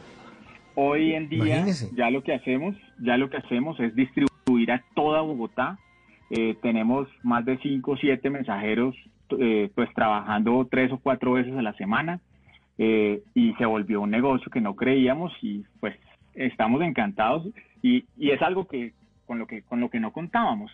Hoy 0.75 1.15
en 1.15 1.29
día 1.29 1.65
ya 1.95 2.11
lo 2.11 2.23
que 2.23 2.35
hacemos, 2.35 2.75
ya 3.01 3.17
lo 3.17 3.31
que 3.31 3.39
hacemos 3.39 3.79
es 3.81 3.95
distribuir 3.95 4.73
a 4.73 4.83
toda 4.95 5.21
Bogotá. 5.21 5.79
Eh, 6.31 6.57
tenemos 6.63 7.09
más 7.23 7.45
de 7.45 7.59
cinco 7.59 7.93
o 7.93 7.97
siete 7.97 8.31
mensajeros 8.31 8.95
eh, 9.39 9.71
pues 9.75 9.93
trabajando 9.95 10.67
tres 10.71 10.93
o 10.93 10.99
cuatro 10.99 11.33
veces 11.33 11.57
a 11.57 11.63
la 11.63 11.73
semana. 11.75 12.21
Eh, 12.79 13.23
y 13.35 13.53
se 13.55 13.67
volvió 13.67 14.01
un 14.01 14.11
negocio 14.11 14.51
que 14.51 14.61
no 14.61 14.75
creíamos 14.75 15.33
y 15.43 15.65
pues 15.81 15.99
estamos 16.35 16.81
encantados 16.81 17.47
y, 17.83 18.07
y, 18.17 18.31
es 18.31 18.41
algo 18.41 18.67
que 18.67 18.95
con 19.27 19.39
lo 19.39 19.47
que 19.47 19.61
con 19.61 19.81
lo 19.81 19.91
que 19.91 20.01
no 20.01 20.13
contábamos 20.13 20.73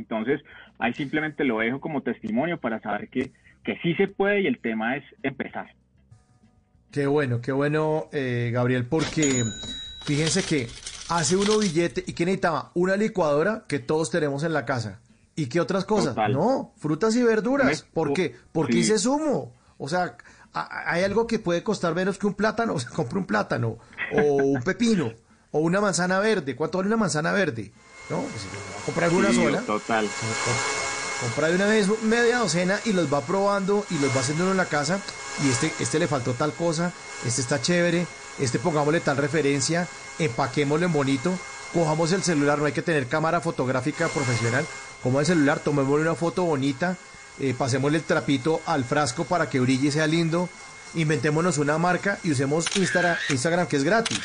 entonces 0.00 0.40
ahí 0.78 0.92
simplemente 0.94 1.44
lo 1.44 1.58
dejo 1.58 1.80
como 1.80 2.02
testimonio 2.02 2.58
para 2.58 2.80
saber 2.80 3.08
que, 3.08 3.32
que 3.64 3.78
sí 3.82 3.94
se 3.94 4.08
puede 4.08 4.42
y 4.42 4.46
el 4.46 4.58
tema 4.58 4.96
es 4.96 5.04
empezar. 5.22 5.68
Qué 6.90 7.06
bueno 7.06 7.40
qué 7.40 7.52
bueno 7.52 8.08
eh, 8.12 8.50
Gabriel 8.52 8.86
porque 8.86 9.44
fíjense 10.04 10.42
que 10.42 10.66
hace 11.08 11.36
uno 11.36 11.58
billete 11.58 12.02
y 12.06 12.14
que 12.14 12.24
necesitaba 12.24 12.72
una 12.74 12.96
licuadora 12.96 13.64
que 13.68 13.78
todos 13.78 14.10
tenemos 14.10 14.42
en 14.44 14.52
la 14.52 14.64
casa. 14.64 15.00
Y 15.36 15.46
qué 15.48 15.60
otras 15.60 15.84
cosas 15.84 16.16
no 16.30 16.72
frutas 16.76 17.14
y 17.16 17.22
verduras. 17.22 17.82
¿por 17.82 18.12
qué? 18.12 18.34
porque 18.52 18.78
hice 18.78 18.98
zumo 18.98 19.54
o 19.78 19.88
sea 19.88 20.16
hay 20.52 21.04
algo 21.04 21.26
que 21.26 21.38
puede 21.38 21.62
costar 21.62 21.94
menos 21.94 22.18
que 22.18 22.26
un 22.26 22.34
plátano, 22.34 22.78
se 22.78 22.88
compra 22.88 23.18
un 23.18 23.26
plátano, 23.26 23.78
o 24.12 24.22
un 24.22 24.62
pepino, 24.62 25.12
o 25.52 25.60
una 25.60 25.80
manzana 25.80 26.18
verde. 26.20 26.56
¿Cuánto 26.56 26.78
vale 26.78 26.88
una 26.88 26.96
manzana 26.96 27.32
verde? 27.32 27.72
¿No? 28.10 28.22
Pues 28.22 28.44
va 28.44 28.80
a 28.80 28.84
comprar 28.84 29.12
una 29.12 29.32
sola. 29.32 29.60
Total. 29.62 30.08
Compra 31.20 31.48
de 31.48 31.54
una 31.54 31.66
vez 31.66 31.86
media 32.02 32.38
docena 32.38 32.80
y 32.84 32.92
los 32.92 33.12
va 33.12 33.20
probando 33.20 33.84
y 33.90 33.98
los 33.98 34.14
va 34.14 34.20
haciendo 34.20 34.50
en 34.50 34.56
la 34.56 34.66
casa. 34.66 35.00
Y 35.44 35.50
este, 35.50 35.72
este 35.78 35.98
le 35.98 36.08
faltó 36.08 36.34
tal 36.34 36.52
cosa, 36.52 36.92
este 37.24 37.40
está 37.40 37.60
chévere, 37.60 38.06
este 38.38 38.58
pongámosle 38.58 39.00
tal 39.00 39.16
referencia, 39.16 39.86
empaquémoslo 40.18 40.86
en 40.86 40.92
bonito, 40.92 41.32
cojamos 41.72 42.12
el 42.12 42.22
celular, 42.22 42.58
no 42.58 42.66
hay 42.66 42.72
que 42.72 42.82
tener 42.82 43.06
cámara 43.06 43.40
fotográfica 43.40 44.08
profesional, 44.08 44.66
como 45.02 45.20
el 45.20 45.26
celular, 45.26 45.60
tomémosle 45.60 46.02
una 46.02 46.14
foto 46.14 46.44
bonita, 46.44 46.96
eh, 47.38 47.54
pasémosle 47.56 47.98
el 47.98 48.04
trapito 48.04 48.60
al 48.66 48.84
frasco 48.84 49.24
para 49.24 49.48
que 49.48 49.60
brille 49.60 49.88
y 49.88 49.92
sea 49.92 50.06
lindo, 50.06 50.48
inventémonos 50.94 51.58
una 51.58 51.78
marca 51.78 52.18
y 52.22 52.32
usemos 52.32 52.66
Instagram, 52.76 53.16
Instagram 53.30 53.66
que 53.66 53.76
es 53.76 53.84
gratis. 53.84 54.20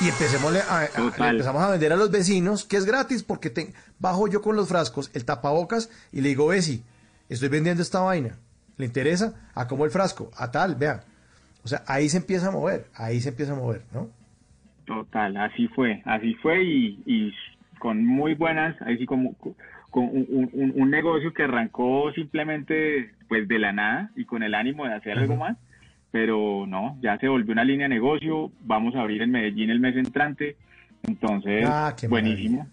Y 0.00 0.08
empecemos 0.08 0.54
a, 0.68 0.86
empezamos 1.30 1.62
a 1.62 1.70
vender 1.70 1.92
a 1.92 1.96
los 1.96 2.10
vecinos 2.10 2.64
que 2.64 2.76
es 2.76 2.84
gratis 2.84 3.22
porque 3.22 3.50
te, 3.50 3.72
bajo 3.98 4.28
yo 4.28 4.42
con 4.42 4.56
los 4.56 4.68
frascos 4.68 5.10
el 5.14 5.24
tapabocas 5.24 5.90
y 6.12 6.20
le 6.20 6.30
digo, 6.30 6.48
Besi, 6.48 6.82
estoy 7.28 7.48
vendiendo 7.48 7.82
esta 7.82 8.00
vaina. 8.00 8.36
¿Le 8.76 8.86
interesa? 8.86 9.50
A 9.54 9.68
como 9.68 9.84
el 9.84 9.90
frasco, 9.90 10.30
a 10.36 10.50
tal, 10.50 10.74
vean. 10.74 11.00
O 11.64 11.68
sea, 11.68 11.82
ahí 11.86 12.08
se 12.08 12.18
empieza 12.18 12.48
a 12.48 12.50
mover, 12.50 12.86
ahí 12.94 13.20
se 13.20 13.30
empieza 13.30 13.52
a 13.52 13.56
mover, 13.56 13.82
¿no? 13.92 14.08
Total, 14.84 15.36
así 15.38 15.68
fue, 15.68 16.02
así 16.04 16.34
fue 16.34 16.62
y, 16.62 17.02
y 17.06 17.34
con 17.78 18.04
muy 18.04 18.34
buenas, 18.34 18.76
ahí 18.82 18.98
sí 18.98 19.06
como 19.06 19.34
con 19.34 20.04
un, 20.04 20.72
un, 20.74 20.90
negocio 20.90 21.32
que 21.32 21.44
arrancó 21.44 22.12
simplemente 22.12 23.12
pues 23.28 23.48
de 23.48 23.58
la 23.58 23.72
nada 23.72 24.10
y 24.16 24.24
con 24.24 24.42
el 24.42 24.54
ánimo 24.54 24.84
de 24.84 24.94
hacer 24.94 25.16
algo 25.16 25.36
más, 25.36 25.56
pero 26.14 26.64
no, 26.64 26.96
ya 27.02 27.18
se 27.18 27.26
volvió 27.26 27.50
una 27.52 27.64
línea 27.64 27.88
de 27.88 27.94
negocio, 27.96 28.52
vamos 28.60 28.94
a 28.94 29.00
abrir 29.00 29.20
en 29.22 29.32
Medellín 29.32 29.68
el 29.70 29.80
mes 29.80 29.96
entrante, 29.96 30.56
entonces 31.02 31.64
ah, 31.68 31.92
buenísimo. 32.08 32.68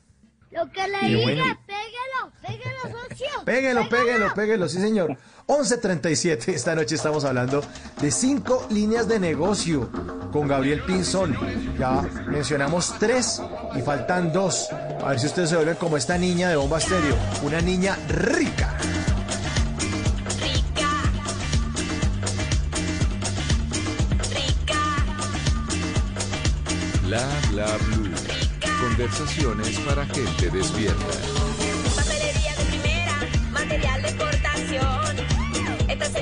Lo 0.51 0.69
que 0.69 0.87
le 0.87 1.07
diga, 1.07 1.57
péguelo, 1.65 2.31
péguelo, 2.39 2.99
socio. 3.09 3.25
Péguelo, 3.45 3.89
péguelo, 3.89 4.33
péguelo, 4.35 4.69
sí 4.69 4.77
señor. 4.77 5.17
11.37, 5.47 6.49
esta 6.49 6.75
noche 6.75 6.93
estamos 6.93 7.25
hablando 7.25 7.63
de 7.99 8.11
cinco 8.11 8.67
líneas 8.69 9.07
de 9.07 9.19
negocio 9.19 9.89
con 10.31 10.47
Gabriel 10.47 10.81
Pinzón. 10.81 11.35
Ya 11.79 12.03
mencionamos 12.27 12.93
tres 12.99 13.41
y 13.75 13.81
faltan 13.81 14.31
dos. 14.31 14.69
A 15.03 15.09
ver 15.09 15.19
si 15.19 15.25
ustedes 15.25 15.49
se 15.49 15.55
vuelven 15.55 15.77
como 15.77 15.97
esta 15.97 16.15
niña 16.15 16.49
de 16.49 16.57
Bomba 16.57 16.77
Estéreo, 16.77 17.15
una 17.43 17.59
niña. 17.59 17.97
Rica. 18.07 18.77
Bla 27.11 27.27
bla 27.49 27.65
blue. 27.89 28.09
Conversaciones 28.79 29.77
para 29.79 30.05
gente 30.05 30.49
despierta. 30.49 31.05
Papelería 31.93 32.55
de 32.55 32.65
primera, 32.69 33.19
material 33.51 34.01
de 34.01 34.07
exportación. 34.07 35.17
Estás 35.89 36.15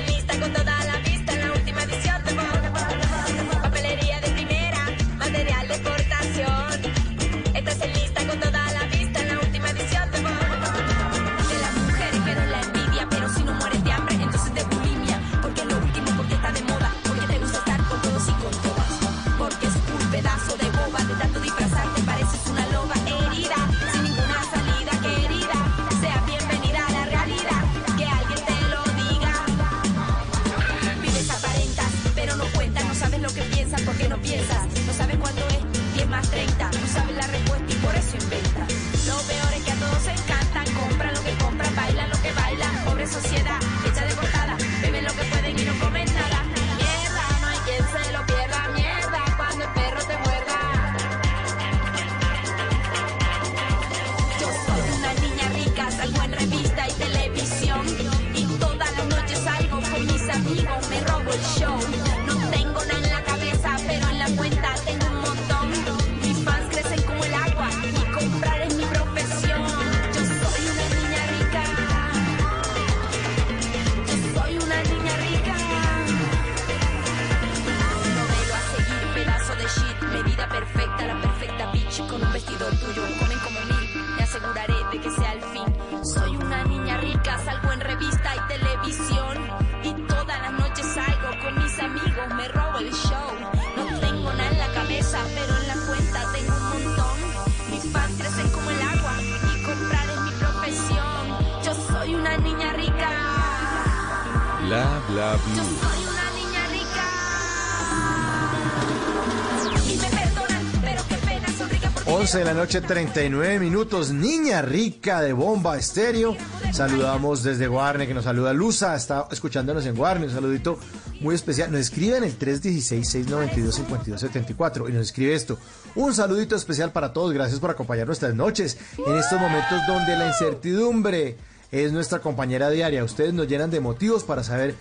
11 112.30 112.38
de 112.38 112.44
la 112.44 112.54
noche, 112.54 112.80
39 112.80 113.58
minutos. 113.58 114.12
Niña 114.12 114.62
rica 114.62 115.20
de 115.20 115.32
bomba 115.32 115.76
estéreo. 115.76 116.36
Saludamos 116.72 117.42
desde 117.42 117.66
Guarne, 117.66 118.06
que 118.06 118.14
nos 118.14 118.22
saluda 118.22 118.52
Luza. 118.52 118.94
Está 118.94 119.26
escuchándonos 119.32 119.84
en 119.84 119.96
Guarne. 119.96 120.26
Un 120.26 120.32
saludito 120.32 120.78
muy 121.18 121.34
especial. 121.34 121.72
Nos 121.72 121.80
escribe 121.80 122.18
en 122.18 122.22
el 122.22 122.38
316-692-5274 122.38 124.88
y 124.88 124.92
nos 124.92 125.06
escribe 125.06 125.34
esto. 125.34 125.58
Un 125.96 126.14
saludito 126.14 126.54
especial 126.54 126.92
para 126.92 127.12
todos. 127.12 127.32
Gracias 127.32 127.58
por 127.58 127.70
acompañar 127.70 128.06
nuestras 128.06 128.32
noches 128.32 128.78
en 128.96 129.18
estos 129.18 129.40
momentos 129.40 129.80
donde 129.88 130.16
la 130.16 130.28
incertidumbre 130.28 131.36
es 131.72 131.90
nuestra 131.90 132.20
compañera 132.20 132.70
diaria. 132.70 133.02
Ustedes 133.02 133.34
nos 133.34 133.48
llenan 133.48 133.72
de 133.72 133.80
motivos 133.80 134.22
para 134.22 134.44
saber 134.44 134.76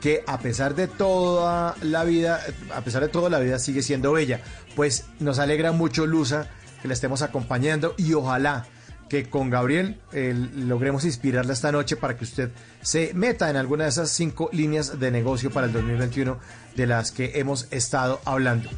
que 0.00 0.22
a 0.28 0.38
pesar 0.38 0.76
de 0.76 0.86
toda 0.86 1.74
la 1.82 2.04
vida, 2.04 2.40
a 2.72 2.80
pesar 2.82 3.02
de 3.02 3.08
toda 3.08 3.28
la 3.28 3.40
vida 3.40 3.58
sigue 3.58 3.82
siendo 3.82 4.12
bella. 4.12 4.40
Pues 4.76 5.06
nos 5.18 5.40
alegra 5.40 5.72
mucho, 5.72 6.06
Luza, 6.06 6.48
que 6.82 6.88
la 6.88 6.94
estemos 6.94 7.22
acompañando 7.22 7.94
y 7.96 8.12
ojalá 8.12 8.66
que 9.08 9.28
con 9.28 9.50
Gabriel 9.50 10.00
eh, 10.12 10.34
logremos 10.34 11.04
inspirarla 11.04 11.52
esta 11.52 11.70
noche 11.70 11.96
para 11.96 12.16
que 12.16 12.24
usted 12.24 12.50
se 12.80 13.12
meta 13.14 13.50
en 13.50 13.56
alguna 13.56 13.84
de 13.84 13.90
esas 13.90 14.10
cinco 14.10 14.48
líneas 14.52 14.98
de 14.98 15.10
negocio 15.10 15.50
para 15.50 15.66
el 15.66 15.72
2021 15.74 16.38
de 16.76 16.86
las 16.86 17.12
que 17.12 17.38
hemos 17.38 17.68
estado 17.70 18.20
hablando. 18.24 18.70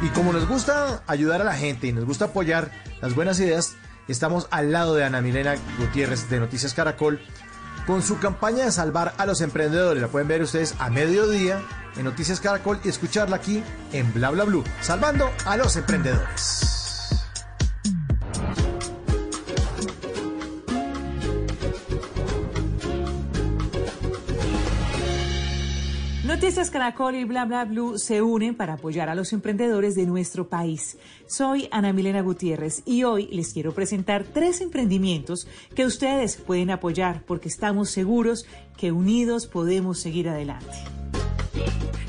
Y 0.00 0.08
como 0.10 0.32
nos 0.32 0.48
gusta 0.48 1.02
ayudar 1.08 1.40
a 1.40 1.44
la 1.44 1.54
gente 1.54 1.88
y 1.88 1.92
nos 1.92 2.04
gusta 2.04 2.26
apoyar 2.26 2.70
las 3.00 3.14
buenas 3.16 3.40
ideas, 3.40 3.74
estamos 4.06 4.46
al 4.50 4.70
lado 4.70 4.94
de 4.94 5.04
Ana 5.04 5.20
Milena 5.20 5.56
Gutiérrez 5.78 6.30
de 6.30 6.38
Noticias 6.38 6.74
Caracol 6.74 7.20
con 7.84 8.02
su 8.02 8.18
campaña 8.18 8.64
de 8.64 8.72
salvar 8.72 9.14
a 9.18 9.26
los 9.26 9.40
emprendedores. 9.40 10.00
La 10.00 10.08
pueden 10.08 10.28
ver 10.28 10.42
ustedes 10.42 10.76
a 10.78 10.90
mediodía 10.90 11.60
en 11.96 12.04
Noticias 12.04 12.40
Caracol 12.40 12.78
y 12.84 12.88
escucharla 12.88 13.36
aquí 13.36 13.62
en 13.92 14.12
Bla 14.14 14.30
Bla 14.30 14.44
Blue, 14.44 14.64
salvando 14.80 15.28
a 15.44 15.56
los 15.56 15.76
emprendedores. 15.76 16.71
Noticias 26.52 26.70
Caracol 26.70 27.14
y 27.14 27.24
Bla 27.24 27.64
Blue 27.64 27.96
se 27.96 28.20
unen 28.20 28.54
para 28.54 28.74
apoyar 28.74 29.08
a 29.08 29.14
los 29.14 29.32
emprendedores 29.32 29.94
de 29.94 30.04
nuestro 30.04 30.50
país. 30.50 30.98
Soy 31.26 31.66
Ana 31.70 31.94
Milena 31.94 32.20
Gutiérrez 32.20 32.82
y 32.84 33.04
hoy 33.04 33.26
les 33.28 33.54
quiero 33.54 33.72
presentar 33.72 34.24
tres 34.24 34.60
emprendimientos 34.60 35.48
que 35.74 35.86
ustedes 35.86 36.36
pueden 36.36 36.70
apoyar 36.70 37.22
porque 37.26 37.48
estamos 37.48 37.88
seguros 37.88 38.44
que 38.76 38.92
unidos 38.92 39.46
podemos 39.46 39.98
seguir 39.98 40.28
adelante. 40.28 40.74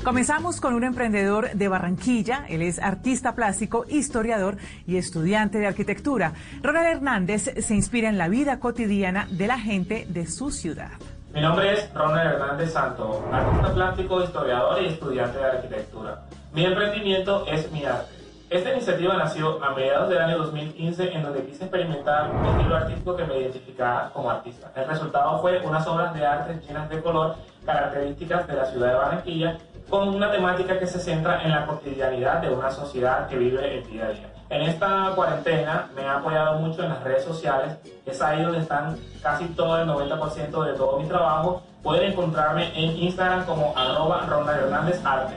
Comenzamos 0.04 0.60
con 0.60 0.74
un 0.74 0.84
emprendedor 0.84 1.54
de 1.54 1.68
Barranquilla. 1.68 2.44
Él 2.46 2.60
es 2.60 2.78
artista 2.78 3.34
plástico, 3.34 3.86
historiador 3.88 4.58
y 4.86 4.98
estudiante 4.98 5.56
de 5.56 5.68
arquitectura. 5.68 6.34
Ronald 6.62 6.88
Hernández 6.88 7.50
se 7.64 7.74
inspira 7.74 8.10
en 8.10 8.18
la 8.18 8.28
vida 8.28 8.60
cotidiana 8.60 9.26
de 9.30 9.46
la 9.46 9.58
gente 9.58 10.06
de 10.06 10.26
su 10.26 10.50
ciudad. 10.50 10.90
Mi 11.34 11.40
nombre 11.40 11.72
es 11.72 11.92
Ronald 11.92 12.34
Hernández 12.34 12.72
Santo, 12.72 13.24
artista 13.32 13.74
plástico, 13.74 14.22
historiador 14.22 14.80
y 14.80 14.86
estudiante 14.86 15.36
de 15.36 15.44
arquitectura. 15.44 16.20
Mi 16.52 16.64
emprendimiento 16.64 17.44
es 17.48 17.72
mi 17.72 17.84
arte. 17.84 18.14
Esta 18.50 18.70
iniciativa 18.72 19.16
nació 19.16 19.60
a 19.60 19.74
mediados 19.74 20.10
del 20.10 20.18
año 20.18 20.38
2015 20.38 21.12
en 21.12 21.24
donde 21.24 21.44
quise 21.44 21.64
experimentar 21.64 22.30
un 22.30 22.46
estilo 22.46 22.76
artístico 22.76 23.16
que 23.16 23.24
me 23.24 23.40
identificara 23.40 24.10
como 24.14 24.30
artista. 24.30 24.70
El 24.76 24.86
resultado 24.86 25.40
fue 25.40 25.58
unas 25.66 25.84
obras 25.88 26.14
de 26.14 26.24
arte 26.24 26.60
llenas 26.68 26.88
de 26.88 27.02
color, 27.02 27.34
características 27.66 28.46
de 28.46 28.54
la 28.54 28.66
ciudad 28.66 28.88
de 28.90 28.94
Barranquilla, 28.94 29.58
con 29.90 30.10
una 30.10 30.30
temática 30.30 30.78
que 30.78 30.86
se 30.86 31.00
centra 31.00 31.42
en 31.42 31.50
la 31.50 31.66
cotidianidad 31.66 32.42
de 32.42 32.50
una 32.50 32.70
sociedad 32.70 33.26
que 33.26 33.36
vive 33.36 33.78
el 33.78 33.84
día 33.90 34.04
a 34.04 34.08
día. 34.10 34.33
En 34.50 34.62
esta 34.62 35.12
cuarentena 35.14 35.88
me 35.96 36.02
ha 36.02 36.18
apoyado 36.18 36.60
mucho 36.60 36.82
en 36.82 36.90
las 36.90 37.02
redes 37.02 37.24
sociales, 37.24 37.76
es 38.04 38.20
ahí 38.20 38.42
donde 38.42 38.60
están 38.60 38.96
casi 39.22 39.46
todo 39.46 39.80
el 39.80 39.88
90% 39.88 40.66
de 40.66 40.74
todo 40.74 41.00
mi 41.00 41.08
trabajo. 41.08 41.62
Pueden 41.82 42.12
encontrarme 42.12 42.68
en 42.78 42.96
Instagram 42.96 43.44
como 43.46 43.76
arroba 43.76 44.26
Ronald 44.26 44.64
Hernández 44.64 45.00
Arte. 45.04 45.34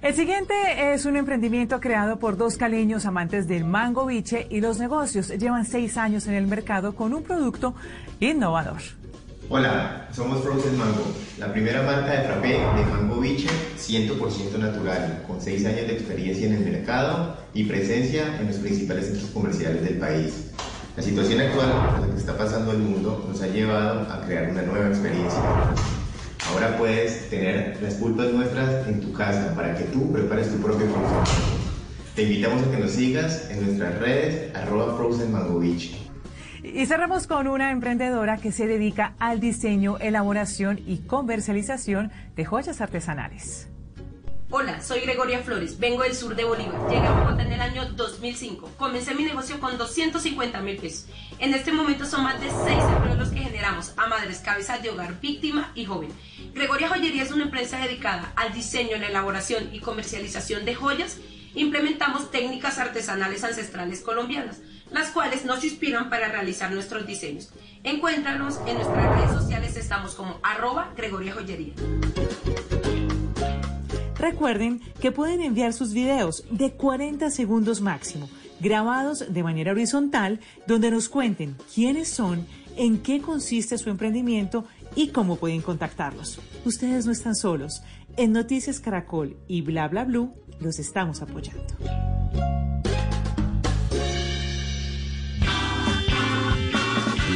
El 0.00 0.14
siguiente 0.14 0.54
es 0.92 1.06
un 1.06 1.16
emprendimiento 1.16 1.80
creado 1.80 2.18
por 2.18 2.36
dos 2.36 2.56
caleños 2.56 3.04
amantes 3.04 3.48
del 3.48 3.64
mango 3.64 4.06
biche 4.06 4.46
y 4.48 4.60
los 4.60 4.78
negocios. 4.78 5.28
Llevan 5.28 5.64
seis 5.64 5.96
años 5.96 6.26
en 6.28 6.34
el 6.34 6.46
mercado 6.46 6.94
con 6.94 7.12
un 7.14 7.24
producto 7.24 7.74
innovador. 8.20 8.80
Hola, 9.50 10.06
somos 10.14 10.42
Frozen 10.42 10.76
Mango, 10.76 11.06
la 11.38 11.50
primera 11.50 11.80
marca 11.80 12.12
de 12.12 12.26
frappé 12.26 12.48
de 12.48 12.84
mango 12.90 13.18
biche 13.18 13.48
100% 13.78 14.58
natural, 14.58 15.24
con 15.26 15.40
6 15.40 15.64
años 15.64 15.86
de 15.86 15.94
experiencia 15.94 16.48
en 16.48 16.52
el 16.52 16.70
mercado 16.70 17.34
y 17.54 17.64
presencia 17.64 18.38
en 18.38 18.48
los 18.48 18.56
principales 18.56 19.06
centros 19.06 19.30
comerciales 19.30 19.82
del 19.82 19.96
país. 19.96 20.50
La 20.98 21.02
situación 21.02 21.40
actual 21.40 21.70
por 21.70 22.00
la 22.00 22.12
que 22.12 22.20
está 22.20 22.36
pasando 22.36 22.72
el 22.72 22.78
mundo 22.78 23.24
nos 23.26 23.40
ha 23.40 23.46
llevado 23.46 24.00
a 24.12 24.20
crear 24.26 24.50
una 24.50 24.60
nueva 24.60 24.88
experiencia. 24.88 25.40
Ahora 26.50 26.76
puedes 26.76 27.30
tener 27.30 27.78
las 27.82 27.94
pulpas 27.94 28.30
nuestras 28.30 28.86
en 28.86 29.00
tu 29.00 29.14
casa 29.14 29.54
para 29.54 29.74
que 29.74 29.84
tú 29.84 30.12
prepares 30.12 30.52
tu 30.52 30.58
propio 30.58 30.84
Mango. 30.88 31.24
Te 32.14 32.24
invitamos 32.24 32.64
a 32.64 32.70
que 32.70 32.76
nos 32.76 32.90
sigas 32.90 33.48
en 33.48 33.64
nuestras 33.64 33.98
redes 33.98 34.54
arroba 34.54 34.94
Frozen 34.94 35.32
Mango 35.32 35.58
Beach. 35.58 36.07
Y 36.74 36.86
cerramos 36.86 37.26
con 37.26 37.48
una 37.48 37.70
emprendedora 37.70 38.36
que 38.36 38.52
se 38.52 38.66
dedica 38.66 39.14
al 39.18 39.40
diseño, 39.40 39.96
elaboración 39.98 40.80
y 40.86 40.98
comercialización 40.98 42.12
de 42.36 42.44
joyas 42.44 42.80
artesanales. 42.80 43.68
Hola, 44.50 44.80
soy 44.80 45.00
Gregoria 45.00 45.40
Flores, 45.40 45.78
vengo 45.78 46.02
del 46.02 46.14
sur 46.14 46.34
de 46.36 46.44
Bolívar. 46.44 46.88
Llegué 46.88 47.06
a 47.06 47.12
Bogotá 47.12 47.42
en 47.42 47.52
el 47.52 47.60
año 47.60 47.84
2005. 47.92 48.72
Comencé 48.76 49.14
mi 49.14 49.24
negocio 49.24 49.58
con 49.60 49.76
250 49.78 50.60
mil 50.60 50.76
pesos. 50.76 51.06
En 51.38 51.54
este 51.54 51.72
momento 51.72 52.04
son 52.04 52.24
más 52.24 52.40
de 52.40 52.50
6 52.50 52.60
empleos 52.96 53.18
los 53.18 53.28
que 53.30 53.40
generamos 53.40 53.92
a 53.96 54.06
madres 54.06 54.38
cabezas 54.40 54.82
de 54.82 54.90
hogar, 54.90 55.20
víctima 55.20 55.72
y 55.74 55.84
joven. 55.84 56.10
Gregoria 56.54 56.88
Joyería 56.88 57.22
es 57.22 57.30
una 57.30 57.44
empresa 57.44 57.78
dedicada 57.78 58.32
al 58.36 58.52
diseño, 58.52 58.96
la 58.98 59.08
elaboración 59.08 59.70
y 59.72 59.80
comercialización 59.80 60.64
de 60.64 60.74
joyas. 60.74 61.18
Implementamos 61.54 62.30
técnicas 62.30 62.78
artesanales 62.78 63.42
ancestrales 63.42 64.00
colombianas, 64.00 64.60
las 64.90 65.10
cuales 65.10 65.44
nos 65.44 65.64
inspiran 65.64 66.10
para 66.10 66.28
realizar 66.28 66.70
nuestros 66.72 67.06
diseños. 67.06 67.50
Encuéntranos 67.84 68.60
en 68.66 68.76
nuestras 68.76 69.16
redes 69.16 69.30
sociales, 69.40 69.76
estamos 69.76 70.14
como 70.14 70.38
arroba 70.42 70.92
Gregoria 70.96 71.32
Joyería. 71.32 71.74
Recuerden 74.18 74.80
que 75.00 75.12
pueden 75.12 75.42
enviar 75.42 75.72
sus 75.72 75.92
videos 75.92 76.44
de 76.50 76.72
40 76.72 77.30
segundos 77.30 77.80
máximo, 77.80 78.28
grabados 78.58 79.24
de 79.32 79.42
manera 79.44 79.70
horizontal, 79.70 80.40
donde 80.66 80.90
nos 80.90 81.08
cuenten 81.08 81.56
quiénes 81.72 82.08
son, 82.08 82.46
en 82.76 82.98
qué 82.98 83.20
consiste 83.20 83.78
su 83.78 83.90
emprendimiento 83.90 84.64
y 84.96 85.08
cómo 85.08 85.36
pueden 85.36 85.62
contactarlos. 85.62 86.40
Ustedes 86.64 87.06
no 87.06 87.12
están 87.12 87.36
solos. 87.36 87.82
En 88.16 88.32
Noticias 88.32 88.80
Caracol 88.80 89.36
y 89.46 89.62
Bla 89.62 89.86
Bla 89.86 90.04
Blue 90.04 90.34
los 90.60 90.80
estamos 90.80 91.22
apoyando. 91.22 91.62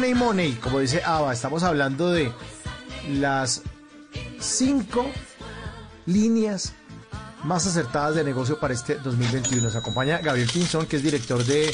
Money, 0.00 0.14
money. 0.14 0.52
Como 0.54 0.80
dice 0.80 1.02
Ava, 1.04 1.30
estamos 1.30 1.62
hablando 1.62 2.10
de 2.10 2.32
las 3.10 3.62
cinco 4.38 5.04
líneas 6.06 6.72
más 7.44 7.66
acertadas 7.66 8.14
de 8.14 8.24
negocio 8.24 8.58
para 8.58 8.72
este 8.72 8.94
2021. 8.94 9.62
Nos 9.62 9.76
acompaña 9.76 10.18
Gabriel 10.22 10.48
Pinzón, 10.50 10.86
que 10.86 10.96
es 10.96 11.02
director 11.02 11.44
de 11.44 11.70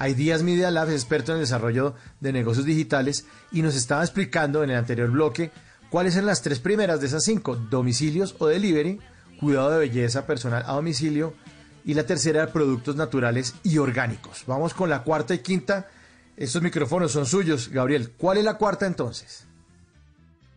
Ideas 0.00 0.42
Media 0.42 0.72
Lab, 0.72 0.90
experto 0.90 1.30
en 1.30 1.36
el 1.36 1.44
desarrollo 1.44 1.94
de 2.18 2.32
negocios 2.32 2.66
digitales, 2.66 3.26
y 3.52 3.62
nos 3.62 3.76
estaba 3.76 4.02
explicando 4.02 4.64
en 4.64 4.70
el 4.70 4.76
anterior 4.76 5.08
bloque 5.08 5.52
cuáles 5.90 6.16
eran 6.16 6.26
las 6.26 6.42
tres 6.42 6.58
primeras 6.58 7.00
de 7.00 7.06
esas 7.06 7.22
cinco, 7.22 7.54
domicilios 7.54 8.34
o 8.40 8.48
delivery, 8.48 8.98
cuidado 9.38 9.70
de 9.70 9.78
belleza 9.78 10.26
personal 10.26 10.64
a 10.66 10.72
domicilio, 10.72 11.34
y 11.84 11.94
la 11.94 12.04
tercera, 12.04 12.52
productos 12.52 12.96
naturales 12.96 13.54
y 13.62 13.78
orgánicos. 13.78 14.42
Vamos 14.48 14.74
con 14.74 14.90
la 14.90 15.04
cuarta 15.04 15.34
y 15.34 15.38
quinta. 15.38 15.86
Estos 16.40 16.62
micrófonos 16.62 17.12
son 17.12 17.26
suyos, 17.26 17.68
Gabriel. 17.68 18.08
¿Cuál 18.16 18.38
es 18.38 18.44
la 18.44 18.54
cuarta 18.56 18.86
entonces? 18.86 19.46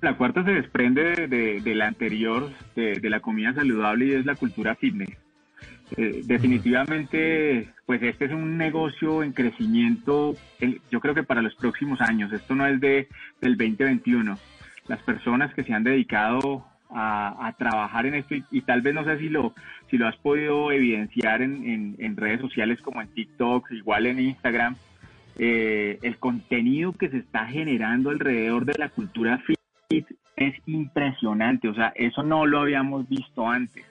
La 0.01 0.18
cuarta 0.18 0.43
se 0.43 0.51
desprende 0.51 1.03
de, 1.15 1.27
de- 1.27 1.61
de 1.61 1.76
la 1.76 1.88
anterior, 1.88 2.49
de, 2.76 2.99
de 2.99 3.10
la 3.10 3.19
comida 3.19 3.53
saludable 3.53 4.05
y 4.07 4.11
es 4.14 4.26
la 4.26 4.35
cultura 4.35 4.76
fitness. 4.76 5.10
Eh, 5.97 6.22
definitivamente, 6.23 7.69
pues 7.85 8.01
este 8.01 8.26
es 8.26 8.31
un 8.31 8.57
negocio 8.57 9.22
en 9.23 9.34
crecimiento, 9.34 10.35
eh, 10.60 10.80
yo 10.89 10.99
creo 11.01 11.14
que 11.14 11.23
para 11.23 11.41
los 11.41 11.53
próximos 11.55 11.99
años. 12.01 12.31
Esto 12.31 12.55
no 12.55 12.65
es 12.65 12.80
de, 12.80 13.07
del 13.41 13.57
2021. 13.57 14.38
Las 14.88 15.01
personas 15.03 15.53
que 15.53 15.64
se 15.64 15.73
han 15.73 15.84
dedicado 15.84 16.65
a, 16.89 17.47
a 17.47 17.53
trabajar 17.57 18.05
en 18.05 18.15
esto 18.15 18.35
y, 18.35 18.43
y 18.51 18.61
tal 18.61 18.81
vez 18.81 18.93
no 18.93 19.03
sé 19.03 19.18
si 19.19 19.30
lo, 19.30 19.53
si 19.89 19.97
lo 19.97 20.07
has 20.07 20.15
podido 20.18 20.72
evidenciar 20.72 21.41
en, 21.41 21.64
en- 21.69 21.95
en 21.99 22.15
redes 22.18 22.39
sociales 22.41 22.80
como 22.81 23.01
en 23.01 23.10
TikTok, 23.10 23.69
igual 23.72 24.05
en 24.07 24.19
Instagram, 24.19 24.76
eh, 25.38 25.99
el 26.01 26.18
contenido 26.18 26.93
que 26.93 27.10
se 27.10 27.18
está 27.18 27.45
generando 27.47 28.10
alrededor 28.10 28.65
de 28.65 28.73
la 28.77 28.89
cultura 28.89 29.39
fit 29.89 30.07
es 30.35 30.55
impresionante, 30.65 31.68
o 31.68 31.76
sea, 31.76 31.93
eso 31.95 32.23
no 32.23 32.45
lo 32.45 32.60
habíamos 32.60 33.07
visto 33.07 33.47
antes. 33.47 33.85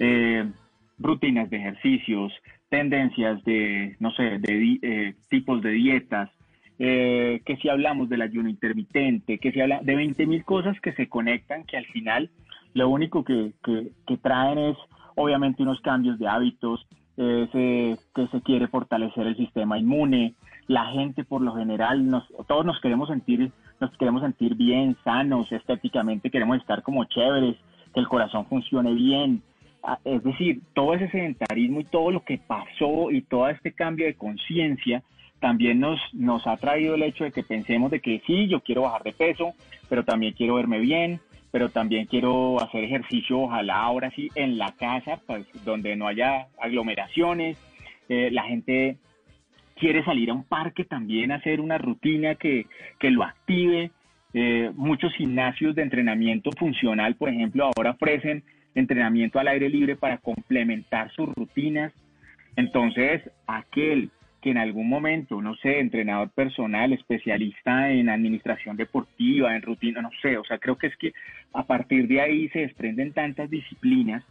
Eh, 0.00 0.44
rutinas 0.98 1.48
de 1.50 1.56
ejercicios, 1.58 2.32
tendencias 2.68 3.42
de, 3.44 3.96
no 4.00 4.10
sé, 4.12 4.38
de 4.38 4.78
eh, 4.82 5.14
tipos 5.28 5.62
de 5.62 5.70
dietas, 5.70 6.30
eh, 6.80 7.40
que 7.44 7.56
si 7.56 7.68
hablamos 7.68 8.08
del 8.08 8.22
ayuno 8.22 8.48
intermitente, 8.48 9.38
que 9.38 9.52
si 9.52 9.60
habla 9.60 9.80
de 9.82 9.96
20 9.96 10.26
mil 10.26 10.44
cosas 10.44 10.80
que 10.80 10.92
se 10.92 11.08
conectan, 11.08 11.64
que 11.64 11.76
al 11.76 11.86
final 11.86 12.30
lo 12.74 12.88
único 12.88 13.24
que, 13.24 13.52
que- 13.64 13.90
que 14.06 14.16
traen 14.18 14.58
es 14.58 14.76
obviamente 15.16 15.62
unos 15.62 15.80
cambios 15.80 16.18
de 16.18 16.28
hábitos, 16.28 16.86
eh, 17.16 17.96
que 18.14 18.26
se 18.28 18.40
quiere 18.42 18.68
fortalecer 18.68 19.26
el 19.26 19.36
sistema 19.36 19.78
inmune, 19.78 20.34
la 20.68 20.86
gente 20.92 21.24
por 21.24 21.42
lo 21.42 21.54
general, 21.56 22.24
todos 22.46 22.64
nos 22.64 22.80
queremos 22.80 23.08
sentir, 23.08 23.50
nos 23.80 23.90
queremos 23.96 24.22
sentir 24.22 24.54
bien, 24.54 24.96
sanos, 25.02 25.50
estéticamente 25.50 26.30
queremos 26.30 26.58
estar 26.58 26.82
como 26.82 27.04
chéveres, 27.04 27.56
que 27.92 28.00
el 28.00 28.06
corazón 28.06 28.46
funcione 28.46 28.92
bien, 28.92 29.42
Ah, 29.82 29.98
es 30.04 30.22
decir, 30.24 30.60
todo 30.74 30.94
ese 30.94 31.08
sedentarismo 31.08 31.80
y 31.80 31.84
todo 31.84 32.10
lo 32.10 32.24
que 32.24 32.38
pasó 32.38 33.10
y 33.10 33.22
todo 33.22 33.48
este 33.48 33.72
cambio 33.72 34.06
de 34.06 34.14
conciencia 34.14 35.02
también 35.40 35.78
nos, 35.78 36.00
nos 36.12 36.46
ha 36.48 36.56
traído 36.56 36.96
el 36.96 37.02
hecho 37.04 37.24
de 37.24 37.30
que 37.30 37.44
pensemos 37.44 37.90
de 37.92 38.00
que 38.00 38.20
sí, 38.26 38.48
yo 38.48 38.60
quiero 38.60 38.82
bajar 38.82 39.04
de 39.04 39.12
peso, 39.12 39.52
pero 39.88 40.04
también 40.04 40.34
quiero 40.34 40.56
verme 40.56 40.80
bien, 40.80 41.20
pero 41.52 41.68
también 41.68 42.06
quiero 42.06 42.60
hacer 42.60 42.82
ejercicio, 42.84 43.42
ojalá 43.42 43.76
ahora 43.76 44.10
sí, 44.10 44.30
en 44.34 44.58
la 44.58 44.72
casa, 44.72 45.20
pues 45.26 45.46
donde 45.64 45.94
no 45.96 46.08
haya 46.08 46.48
aglomeraciones, 46.60 47.56
Eh, 48.10 48.30
la 48.30 48.44
gente 48.44 48.96
quiere 49.78 50.04
salir 50.04 50.30
a 50.30 50.34
un 50.34 50.44
parque 50.44 50.84
también 50.84 51.32
a 51.32 51.36
hacer 51.36 51.60
una 51.60 51.78
rutina 51.78 52.34
que, 52.34 52.66
que 52.98 53.10
lo 53.10 53.22
active. 53.22 53.90
Eh, 54.34 54.70
muchos 54.74 55.12
gimnasios 55.14 55.74
de 55.74 55.82
entrenamiento 55.82 56.50
funcional, 56.52 57.14
por 57.14 57.30
ejemplo, 57.30 57.64
ahora 57.64 57.92
ofrecen 57.92 58.42
entrenamiento 58.74 59.38
al 59.38 59.48
aire 59.48 59.68
libre 59.68 59.96
para 59.96 60.18
complementar 60.18 61.10
sus 61.12 61.28
rutinas. 61.34 61.92
Entonces, 62.56 63.22
aquel 63.46 64.10
que 64.42 64.50
en 64.50 64.58
algún 64.58 64.88
momento, 64.88 65.40
no 65.42 65.56
sé, 65.56 65.80
entrenador 65.80 66.30
personal, 66.30 66.92
especialista 66.92 67.90
en 67.90 68.08
administración 68.08 68.76
deportiva, 68.76 69.54
en 69.54 69.62
rutina, 69.62 70.00
no 70.00 70.10
sé, 70.22 70.36
o 70.36 70.44
sea, 70.44 70.58
creo 70.58 70.76
que 70.76 70.88
es 70.88 70.96
que 70.96 71.12
a 71.52 71.66
partir 71.66 72.06
de 72.06 72.20
ahí 72.20 72.48
se 72.50 72.60
desprenden 72.60 73.12
tantas 73.12 73.50
disciplinas 73.50 74.24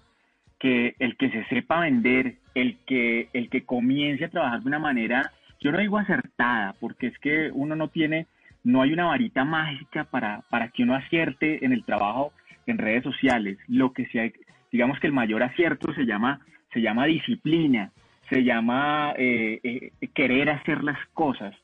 que 0.59 0.95
el 0.99 1.17
que 1.17 1.29
se 1.29 1.45
sepa 1.45 1.81
vender, 1.81 2.35
el 2.55 2.77
que, 2.85 3.29
el 3.33 3.49
que 3.49 3.63
comience 3.63 4.25
a 4.25 4.29
trabajar 4.29 4.61
de 4.61 4.67
una 4.67 4.79
manera, 4.79 5.31
yo 5.59 5.71
no 5.71 5.79
digo 5.79 5.97
acertada, 5.97 6.75
porque 6.79 7.07
es 7.07 7.17
que 7.19 7.51
uno 7.53 7.75
no 7.75 7.89
tiene, 7.89 8.27
no 8.63 8.81
hay 8.81 8.93
una 8.93 9.05
varita 9.05 9.45
mágica 9.45 10.05
para, 10.05 10.41
para 10.49 10.69
que 10.69 10.83
uno 10.83 10.95
acierte 10.95 11.63
en 11.65 11.73
el 11.73 11.83
trabajo 11.83 12.33
en 12.65 12.77
redes 12.77 13.03
sociales. 13.03 13.57
Lo 13.67 13.93
que 13.93 14.05
se 14.07 14.19
hay, 14.19 14.33
digamos 14.71 14.99
que 14.99 15.07
el 15.07 15.13
mayor 15.13 15.43
acierto 15.43 15.93
se 15.93 16.05
llama, 16.05 16.41
se 16.73 16.81
llama 16.81 17.05
disciplina, 17.05 17.91
se 18.29 18.43
llama 18.43 19.13
eh, 19.17 19.59
eh, 19.63 20.07
querer 20.13 20.49
hacer 20.49 20.83
las 20.83 20.99
cosas. 21.13 21.55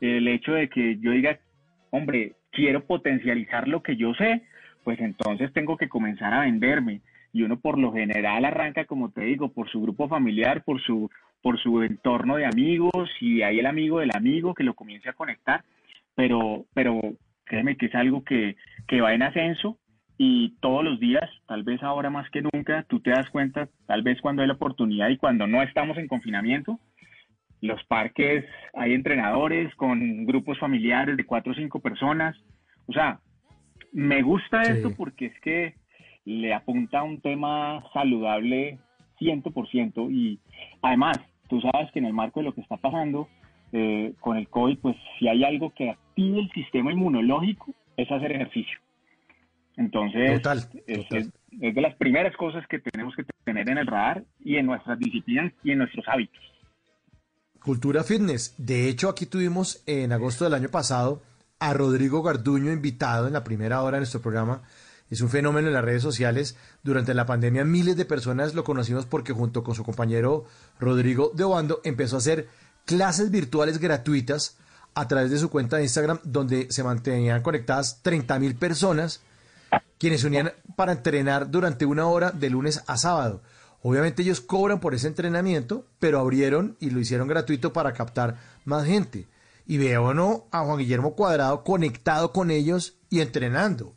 El 0.00 0.28
hecho 0.28 0.52
de 0.52 0.68
que 0.68 0.98
yo 0.98 1.12
diga, 1.12 1.38
hombre, 1.90 2.32
quiero 2.50 2.84
potencializar 2.84 3.68
lo 3.68 3.82
que 3.82 3.96
yo 3.96 4.14
sé, 4.14 4.42
pues 4.84 5.00
entonces 5.00 5.52
tengo 5.52 5.76
que 5.76 5.88
comenzar 5.88 6.32
a 6.34 6.40
venderme. 6.40 7.00
Y 7.32 7.42
uno 7.42 7.60
por 7.60 7.78
lo 7.78 7.92
general 7.92 8.44
arranca, 8.44 8.84
como 8.86 9.10
te 9.10 9.22
digo, 9.22 9.52
por 9.52 9.68
su 9.70 9.82
grupo 9.82 10.08
familiar, 10.08 10.64
por 10.64 10.80
su, 10.80 11.10
por 11.42 11.58
su 11.60 11.82
entorno 11.82 12.36
de 12.36 12.46
amigos 12.46 13.10
y 13.20 13.42
ahí 13.42 13.58
el 13.58 13.66
amigo 13.66 14.00
del 14.00 14.10
amigo 14.14 14.54
que 14.54 14.64
lo 14.64 14.74
comience 14.74 15.08
a 15.08 15.12
conectar. 15.14 15.62
Pero, 16.14 16.64
pero 16.74 17.00
créeme 17.44 17.76
que 17.76 17.86
es 17.86 17.94
algo 17.94 18.24
que, 18.24 18.56
que 18.86 19.00
va 19.00 19.14
en 19.14 19.22
ascenso 19.22 19.78
y 20.16 20.56
todos 20.60 20.82
los 20.82 20.98
días, 20.98 21.30
tal 21.46 21.62
vez 21.62 21.80
ahora 21.82 22.10
más 22.10 22.28
que 22.30 22.42
nunca, 22.42 22.84
tú 22.88 22.98
te 23.00 23.10
das 23.10 23.30
cuenta, 23.30 23.68
tal 23.86 24.02
vez 24.02 24.20
cuando 24.20 24.42
hay 24.42 24.48
la 24.48 24.54
oportunidad 24.54 25.10
y 25.10 25.16
cuando 25.16 25.46
no 25.46 25.62
estamos 25.62 25.96
en 25.96 26.08
confinamiento, 26.08 26.80
los 27.60 27.82
parques 27.84 28.44
hay 28.74 28.94
entrenadores 28.94 29.72
con 29.76 30.26
grupos 30.26 30.58
familiares 30.58 31.16
de 31.16 31.24
cuatro 31.24 31.52
o 31.52 31.54
cinco 31.54 31.80
personas. 31.80 32.36
O 32.86 32.92
sea, 32.92 33.20
me 33.92 34.22
gusta 34.22 34.64
Sí. 34.64 34.72
esto 34.72 34.94
porque 34.94 35.26
es 35.26 35.40
que 35.40 35.74
le 36.28 36.52
apunta 36.54 36.98
a 37.00 37.02
un 37.04 37.20
tema 37.20 37.82
saludable 37.92 38.78
100% 39.20 40.10
y 40.12 40.38
además, 40.82 41.18
tú 41.48 41.60
sabes 41.60 41.90
que 41.92 41.98
en 42.00 42.04
el 42.04 42.12
marco 42.12 42.40
de 42.40 42.44
lo 42.44 42.54
que 42.54 42.60
está 42.60 42.76
pasando 42.76 43.28
eh, 43.72 44.12
con 44.20 44.36
el 44.36 44.48
COVID, 44.48 44.78
pues 44.78 44.96
si 45.18 45.26
hay 45.28 45.42
algo 45.44 45.72
que 45.74 45.90
active 45.90 46.38
el 46.40 46.50
sistema 46.52 46.92
inmunológico 46.92 47.72
es 47.96 48.10
hacer 48.10 48.32
ejercicio. 48.32 48.78
Entonces, 49.76 50.34
Total, 50.42 50.58
es, 50.86 51.02
total. 51.02 51.18
es- 51.18 51.30
es 51.60 51.74
de 51.74 51.80
las 51.80 51.94
primeras 51.96 52.36
cosas 52.36 52.66
que 52.68 52.78
tenemos 52.78 53.14
que 53.16 53.24
tener 53.44 53.68
en 53.70 53.78
el 53.78 53.86
radar 53.86 54.22
y 54.44 54.56
en 54.56 54.66
nuestras 54.66 54.98
disciplinas 54.98 55.52
y 55.64 55.70
en 55.70 55.78
nuestros 55.78 56.06
hábitos. 56.08 56.42
Cultura 57.62 58.04
Fitness. 58.04 58.54
De 58.58 58.88
hecho, 58.88 59.08
aquí 59.08 59.26
tuvimos 59.26 59.82
en 59.86 60.12
agosto 60.12 60.44
del 60.44 60.54
año 60.54 60.68
pasado 60.68 61.22
a 61.58 61.72
Rodrigo 61.72 62.22
Garduño 62.22 62.70
invitado 62.72 63.26
en 63.26 63.32
la 63.32 63.44
primera 63.44 63.82
hora 63.82 63.96
de 63.96 64.00
nuestro 64.02 64.20
programa. 64.20 64.62
Es 65.10 65.20
un 65.20 65.30
fenómeno 65.30 65.68
en 65.68 65.74
las 65.74 65.84
redes 65.84 66.02
sociales. 66.02 66.56
Durante 66.82 67.14
la 67.14 67.26
pandemia 67.26 67.64
miles 67.64 67.96
de 67.96 68.04
personas 68.04 68.54
lo 68.54 68.64
conocimos 68.64 69.06
porque 69.06 69.32
junto 69.32 69.64
con 69.64 69.74
su 69.74 69.84
compañero 69.84 70.44
Rodrigo 70.78 71.32
de 71.34 71.44
Obando 71.44 71.80
empezó 71.84 72.16
a 72.16 72.18
hacer 72.18 72.48
clases 72.84 73.30
virtuales 73.30 73.78
gratuitas 73.78 74.56
a 74.94 75.08
través 75.08 75.30
de 75.30 75.38
su 75.38 75.50
cuenta 75.50 75.76
de 75.76 75.84
Instagram 75.84 76.20
donde 76.24 76.66
se 76.70 76.82
mantenían 76.82 77.42
conectadas 77.42 78.02
30 78.02 78.38
mil 78.38 78.54
personas 78.56 79.20
quienes 79.98 80.20
se 80.20 80.26
unían 80.26 80.52
para 80.76 80.92
entrenar 80.92 81.50
durante 81.50 81.86
una 81.86 82.06
hora 82.06 82.30
de 82.30 82.50
lunes 82.50 82.82
a 82.86 82.96
sábado. 82.96 83.42
Obviamente 83.82 84.22
ellos 84.22 84.40
cobran 84.40 84.80
por 84.80 84.94
ese 84.94 85.06
entrenamiento, 85.06 85.86
pero 85.98 86.18
abrieron 86.18 86.76
y 86.80 86.90
lo 86.90 87.00
hicieron 87.00 87.28
gratuito 87.28 87.72
para 87.72 87.92
captar 87.92 88.36
más 88.64 88.86
gente. 88.86 89.26
Y 89.66 89.78
veo 89.78 90.14
no 90.14 90.46
a 90.50 90.64
Juan 90.64 90.78
Guillermo 90.78 91.14
Cuadrado 91.14 91.62
conectado 91.62 92.32
con 92.32 92.50
ellos 92.50 92.94
y 93.10 93.20
entrenando. 93.20 93.94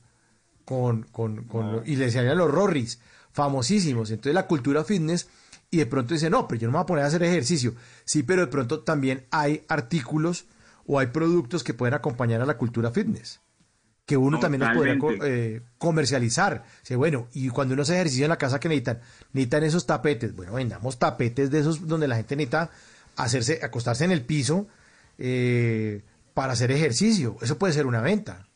Con, 0.71 1.03
con, 1.11 1.43
con- 1.43 1.83
y 1.85 1.97
le 1.97 2.05
decían 2.05 2.27
a 2.27 2.33
los 2.35 2.49
Rorris, 2.49 2.99
famosísimos. 3.33 4.09
Entonces 4.09 4.33
la 4.33 4.47
cultura 4.47 4.85
fitness, 4.85 5.27
y 5.69 5.77
de 5.79 5.85
pronto 5.85 6.13
dice, 6.13 6.29
no, 6.29 6.47
pero 6.47 6.61
yo 6.61 6.67
no 6.67 6.71
me 6.71 6.77
voy 6.77 6.83
a 6.83 6.85
poner 6.85 7.03
a 7.03 7.07
hacer 7.07 7.23
ejercicio. 7.23 7.75
Sí, 8.05 8.23
pero 8.23 8.41
de 8.41 8.47
pronto 8.47 8.79
también 8.79 9.25
hay 9.31 9.63
artículos 9.67 10.45
o 10.87 10.97
hay 10.97 11.07
productos 11.07 11.63
que 11.65 11.73
pueden 11.73 11.93
acompañar 11.93 12.39
a 12.41 12.45
la 12.45 12.57
cultura 12.57 12.89
fitness 12.91 13.41
que 14.05 14.17
uno 14.17 14.39
también 14.39 14.61
los 14.61 14.73
Totalmente. 14.73 15.19
eh, 15.23 15.61
comercializar. 15.77 16.65
Dice, 16.81 16.95
bueno, 16.97 17.27
y 17.33 17.47
cuando 17.49 17.73
uno 17.73 17.83
hace 17.83 17.93
ejercicio 17.95 18.25
en 18.25 18.29
la 18.29 18.37
casa, 18.37 18.59
que 18.59 18.67
necesitan? 18.67 18.99
Necesitan 19.31 19.63
esos 19.63 19.85
tapetes. 19.85 20.35
Bueno, 20.35 20.53
vendamos 20.53 20.99
tapetes 20.99 21.49
de 21.51 21.59
esos 21.59 21.87
donde 21.87 22.07
la 22.09 22.15
gente 22.17 22.35
necesita 22.35 22.71
hacerse, 23.15 23.59
acostarse 23.63 24.03
en 24.03 24.11
el 24.11 24.23
piso 24.25 24.67
eh, 25.17 26.01
para 26.33 26.53
hacer 26.53 26.71
ejercicio. 26.71 27.37
Eso 27.41 27.57
puede 27.57 27.73
ser 27.73 27.85
una 27.85 28.01
venta. 28.01 28.47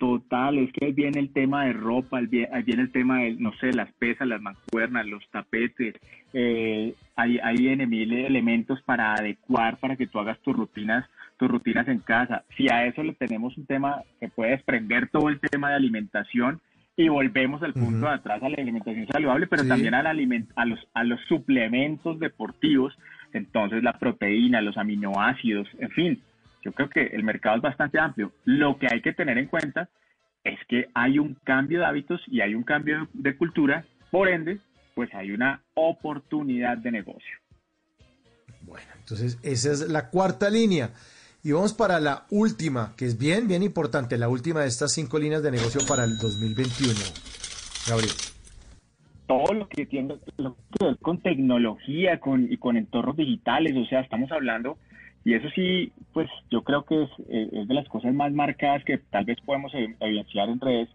Total, 0.00 0.56
es 0.56 0.72
que 0.72 0.86
ahí 0.86 0.92
viene 0.92 1.20
el 1.20 1.30
tema 1.30 1.66
de 1.66 1.74
ropa, 1.74 2.16
ahí 2.18 2.26
viene, 2.26 2.82
el 2.82 2.90
tema 2.90 3.18
de, 3.18 3.34
no 3.34 3.52
sé, 3.60 3.70
las 3.74 3.92
pesas, 3.92 4.26
las 4.26 4.40
mancuernas, 4.40 5.04
los 5.06 5.22
tapetes, 5.30 5.94
eh, 6.32 6.94
ahí, 7.16 7.38
ahí 7.44 7.56
viene 7.58 7.86
mil 7.86 8.10
elementos 8.14 8.80
para 8.82 9.12
adecuar 9.12 9.76
para 9.76 9.96
que 9.96 10.06
tú 10.06 10.18
hagas 10.18 10.38
tus 10.40 10.56
rutinas, 10.56 11.04
tus 11.36 11.50
rutinas 11.50 11.86
en 11.86 11.98
casa. 11.98 12.44
Si 12.56 12.70
a 12.70 12.86
eso 12.86 13.02
le 13.02 13.12
tenemos 13.12 13.58
un 13.58 13.66
tema 13.66 14.02
que 14.18 14.28
puede 14.28 14.52
desprender 14.52 15.08
todo 15.10 15.28
el 15.28 15.38
tema 15.38 15.68
de 15.68 15.76
alimentación, 15.76 16.60
Y 16.96 17.08
volvemos 17.08 17.62
al 17.62 17.72
punto 17.72 18.06
de 18.06 18.12
atrás 18.12 18.42
a 18.42 18.48
la 18.50 18.56
alimentación 18.56 19.06
saludable, 19.06 19.46
pero 19.46 19.62
Sí. 19.62 19.68
también 19.68 19.94
al 19.94 20.06
aliment- 20.06 20.50
a, 20.54 20.66
los, 20.66 20.80
a 20.92 21.02
los 21.04 21.18
suplementos 21.28 22.18
deportivos, 22.18 22.94
entonces 23.32 23.82
la 23.82 23.94
proteína, 23.98 24.60
los 24.60 24.76
aminoácidos, 24.76 25.66
en 25.78 25.90
fin, 25.90 26.20
yo 26.62 26.72
creo 26.72 26.88
que 26.88 27.02
el 27.06 27.24
mercado 27.24 27.56
es 27.56 27.62
bastante 27.62 27.98
amplio. 27.98 28.32
Lo 28.44 28.78
que 28.78 28.88
hay 28.90 29.00
que 29.00 29.12
tener 29.12 29.38
en 29.38 29.46
cuenta 29.46 29.88
es 30.44 30.58
que 30.68 30.88
hay 30.94 31.18
un 31.18 31.34
cambio 31.44 31.80
de 31.80 31.86
hábitos 31.86 32.20
y 32.26 32.40
hay 32.40 32.54
un 32.54 32.62
cambio 32.62 33.08
de 33.12 33.36
cultura, 33.36 33.84
por 34.10 34.28
ende, 34.28 34.60
pues 34.94 35.12
hay 35.14 35.32
una 35.32 35.62
oportunidad 35.74 36.78
de 36.78 36.90
negocio. 36.90 37.38
Entonces, 38.98 39.38
esa 39.42 39.72
es 39.72 39.88
la 39.88 40.10
cuarta 40.10 40.50
línea. 40.50 40.90
Y 41.42 41.52
vamos 41.52 41.72
para 41.72 42.00
la 42.00 42.26
última, 42.30 42.94
que 42.96 43.06
es 43.06 43.18
bien, 43.18 43.48
bien 43.48 43.62
importante, 43.62 44.18
la 44.18 44.28
última 44.28 44.60
de 44.60 44.68
estas 44.68 44.92
cinco 44.92 45.18
líneas 45.18 45.42
de 45.42 45.50
negocio 45.50 45.80
para 45.88 46.04
el 46.04 46.18
2021. 46.18 46.92
Gabriel. 47.88 48.12
todo 49.26 49.54
lo 49.54 49.68
que 49.68 49.86
tiene 49.86 50.16
lo 50.36 50.54
que 50.54 50.84
ver 50.84 50.98
con 50.98 51.18
tecnología 51.22 52.20
con, 52.20 52.52
y 52.52 52.58
con 52.58 52.76
entornos 52.76 53.16
digitales, 53.16 53.74
o 53.74 53.86
sea, 53.86 54.00
estamos 54.00 54.30
hablando, 54.32 54.76
y 55.24 55.34
eso 55.34 55.48
sí, 55.50 55.92
pues 56.12 56.28
yo 56.50 56.62
creo 56.62 56.84
que 56.84 57.02
es, 57.02 57.10
eh, 57.28 57.48
es 57.52 57.68
de 57.68 57.74
las 57.74 57.88
cosas 57.88 58.14
más 58.14 58.32
marcadas 58.32 58.84
que 58.84 58.98
tal 58.98 59.24
vez 59.24 59.38
podemos 59.42 59.72
evidenciar 59.74 60.48
en 60.48 60.60
redes. 60.60 60.88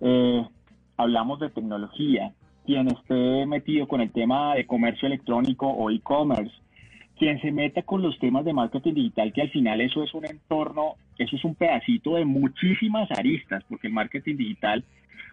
Eh, 0.00 0.46
hablamos 0.96 1.38
de 1.40 1.50
tecnología, 1.50 2.32
quien 2.64 2.88
esté 2.88 3.44
metido 3.46 3.86
con 3.86 4.00
el 4.00 4.10
tema 4.10 4.54
de 4.54 4.66
comercio 4.66 5.06
electrónico 5.06 5.68
o 5.68 5.90
e-commerce, 5.90 6.54
quien 7.18 7.40
se 7.42 7.52
meta 7.52 7.82
con 7.82 8.02
los 8.02 8.18
temas 8.18 8.44
de 8.44 8.54
marketing 8.54 8.94
digital, 8.94 9.32
que 9.32 9.42
al 9.42 9.50
final 9.50 9.80
eso 9.80 10.02
es 10.02 10.14
un 10.14 10.24
entorno, 10.24 10.94
eso 11.18 11.36
es 11.36 11.44
un 11.44 11.54
pedacito 11.54 12.14
de 12.14 12.24
muchísimas 12.24 13.10
aristas, 13.10 13.62
porque 13.68 13.88
el 13.88 13.92
marketing 13.92 14.36
digital 14.36 14.84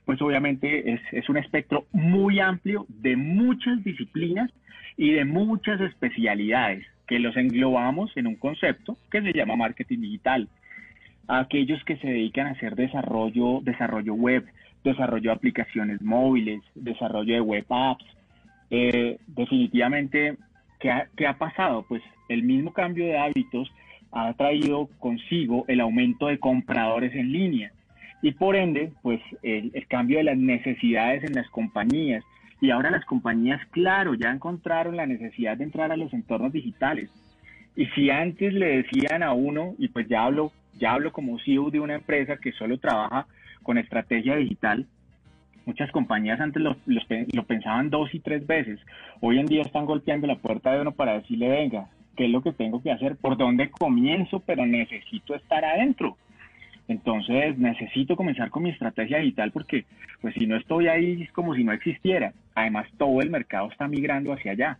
pues 0.05 0.21
obviamente 0.23 0.99
es 1.11 1.29
un 1.29 1.37
espectro 1.37 1.85
muy 1.91 2.39
amplio 2.39 2.87
de 2.87 3.15
muchas 3.15 3.83
disciplinas 3.83 4.49
y 4.97 5.11
de 5.11 5.23
muchas 5.23 5.79
especialidades 5.81 6.83
que 7.09 7.17
los 7.17 7.35
englobamos 7.35 8.15
en 8.15 8.27
un 8.27 8.35
concepto 8.35 8.95
que 9.09 9.23
se 9.23 9.33
llama 9.33 9.55
marketing 9.55 10.01
digital. 10.01 10.47
Aquellos 11.27 11.83
que 11.83 11.97
se 11.97 12.07
dedican 12.07 12.45
a 12.45 12.51
hacer 12.51 12.75
desarrollo, 12.75 13.61
desarrollo 13.63 14.13
web, 14.13 14.45
desarrollo 14.83 15.31
de 15.31 15.35
aplicaciones 15.35 16.03
móviles, 16.03 16.61
desarrollo 16.75 17.33
de 17.33 17.41
web 17.41 17.65
apps, 17.69 18.05
eh, 18.69 19.17
definitivamente, 19.25 20.37
¿qué 20.79 20.91
ha, 20.91 21.07
qué 21.17 21.25
ha 21.25 21.39
pasado? 21.39 21.83
Pues 21.89 22.03
el 22.29 22.43
mismo 22.43 22.73
cambio 22.73 23.05
de 23.05 23.17
hábitos 23.17 23.71
ha 24.11 24.31
traído 24.33 24.87
consigo 24.99 25.65
el 25.67 25.79
aumento 25.79 26.27
de 26.27 26.37
compradores 26.37 27.15
en 27.15 27.31
línea 27.31 27.71
y 28.21 28.33
por 28.33 28.55
ende, 28.55 28.91
pues 29.01 29.19
el, 29.41 29.71
el 29.73 29.87
cambio 29.87 30.19
de 30.19 30.25
las 30.25 30.37
necesidades 30.37 31.23
en 31.23 31.33
las 31.33 31.49
compañías. 31.49 32.23
Y 32.61 32.71
ahora 32.71 32.91
las 32.91 33.05
compañías, 33.05 33.61
claro, 33.71 34.15
ya 34.15 34.31
encontraron 34.31 34.97
la 34.97 35.05
necesidad 35.05 35.57
de 35.57 35.63
entrar 35.63 35.91
a 35.91 35.97
los 35.97 36.13
entornos 36.13 36.51
digitales. 36.51 37.09
Y 37.75 37.85
si 37.87 38.09
antes 38.09 38.53
le 38.53 38.83
decían 38.83 39.23
a 39.23 39.33
uno, 39.33 39.75
y 39.77 39.87
pues 39.87 40.07
ya 40.07 40.23
hablo, 40.23 40.51
ya 40.77 40.93
hablo 40.93 41.13
como 41.13 41.39
CEO 41.39 41.69
de 41.69 41.79
una 41.79 41.95
empresa 41.95 42.37
que 42.37 42.51
solo 42.51 42.77
trabaja 42.77 43.27
con 43.63 43.77
estrategia 43.77 44.35
digital, 44.35 44.85
muchas 45.65 45.91
compañías 45.91 46.41
antes 46.41 46.61
lo, 46.61 46.75
lo 46.85 47.43
pensaban 47.43 47.89
dos 47.89 48.13
y 48.13 48.19
tres 48.19 48.45
veces. 48.45 48.79
Hoy 49.21 49.39
en 49.39 49.45
día 49.45 49.61
están 49.61 49.85
golpeando 49.85 50.27
la 50.27 50.35
puerta 50.35 50.73
de 50.73 50.81
uno 50.81 50.91
para 50.91 51.13
decirle, 51.13 51.47
venga, 51.47 51.87
¿qué 52.17 52.25
es 52.25 52.31
lo 52.31 52.41
que 52.41 52.51
tengo 52.51 52.81
que 52.81 52.91
hacer? 52.91 53.15
¿Por 53.15 53.37
dónde 53.37 53.69
comienzo? 53.69 54.41
Pero 54.41 54.65
necesito 54.65 55.35
estar 55.35 55.63
adentro. 55.63 56.17
Entonces 56.89 57.55
necesito 57.59 58.15
comenzar 58.15 58.49
con 58.49 58.63
mi 58.63 58.71
estrategia 58.71 59.19
digital 59.19 59.51
porque 59.51 59.85
pues 60.21 60.33
si 60.33 60.47
no 60.47 60.57
estoy 60.57 60.87
ahí 60.87 61.21
es 61.21 61.31
como 61.31 61.53
si 61.55 61.63
no 61.63 61.71
existiera. 61.71 62.33
Además 62.55 62.87
todo 62.97 63.21
el 63.21 63.29
mercado 63.29 63.69
está 63.71 63.87
migrando 63.87 64.33
hacia 64.33 64.51
allá. 64.53 64.79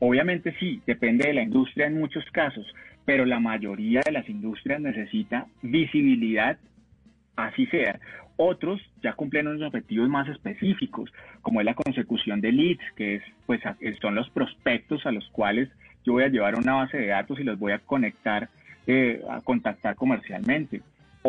Obviamente 0.00 0.54
sí, 0.58 0.80
depende 0.86 1.28
de 1.28 1.34
la 1.34 1.42
industria 1.42 1.86
en 1.86 1.98
muchos 2.00 2.24
casos, 2.32 2.66
pero 3.04 3.26
la 3.26 3.40
mayoría 3.40 4.00
de 4.04 4.12
las 4.12 4.28
industrias 4.28 4.80
necesita 4.80 5.46
visibilidad, 5.60 6.56
así 7.36 7.66
sea. 7.66 8.00
Otros 8.36 8.80
ya 9.02 9.12
cumplen 9.12 9.48
unos 9.48 9.62
objetivos 9.66 10.08
más 10.08 10.28
específicos, 10.28 11.12
como 11.42 11.60
es 11.60 11.66
la 11.66 11.74
consecución 11.74 12.40
de 12.40 12.52
leads, 12.52 12.92
que 12.96 13.16
es, 13.16 13.22
pues, 13.44 13.64
a- 13.66 13.76
son 14.00 14.14
los 14.14 14.30
prospectos 14.30 15.04
a 15.04 15.10
los 15.12 15.28
cuales 15.30 15.68
yo 16.06 16.12
voy 16.14 16.22
a 16.24 16.28
llevar 16.28 16.54
una 16.54 16.74
base 16.74 16.96
de 16.96 17.08
datos 17.08 17.38
y 17.38 17.44
los 17.44 17.58
voy 17.58 17.72
a 17.72 17.80
conectar, 17.80 18.48
eh, 18.86 19.20
a 19.28 19.40
contactar 19.42 19.94
comercialmente. 19.96 20.80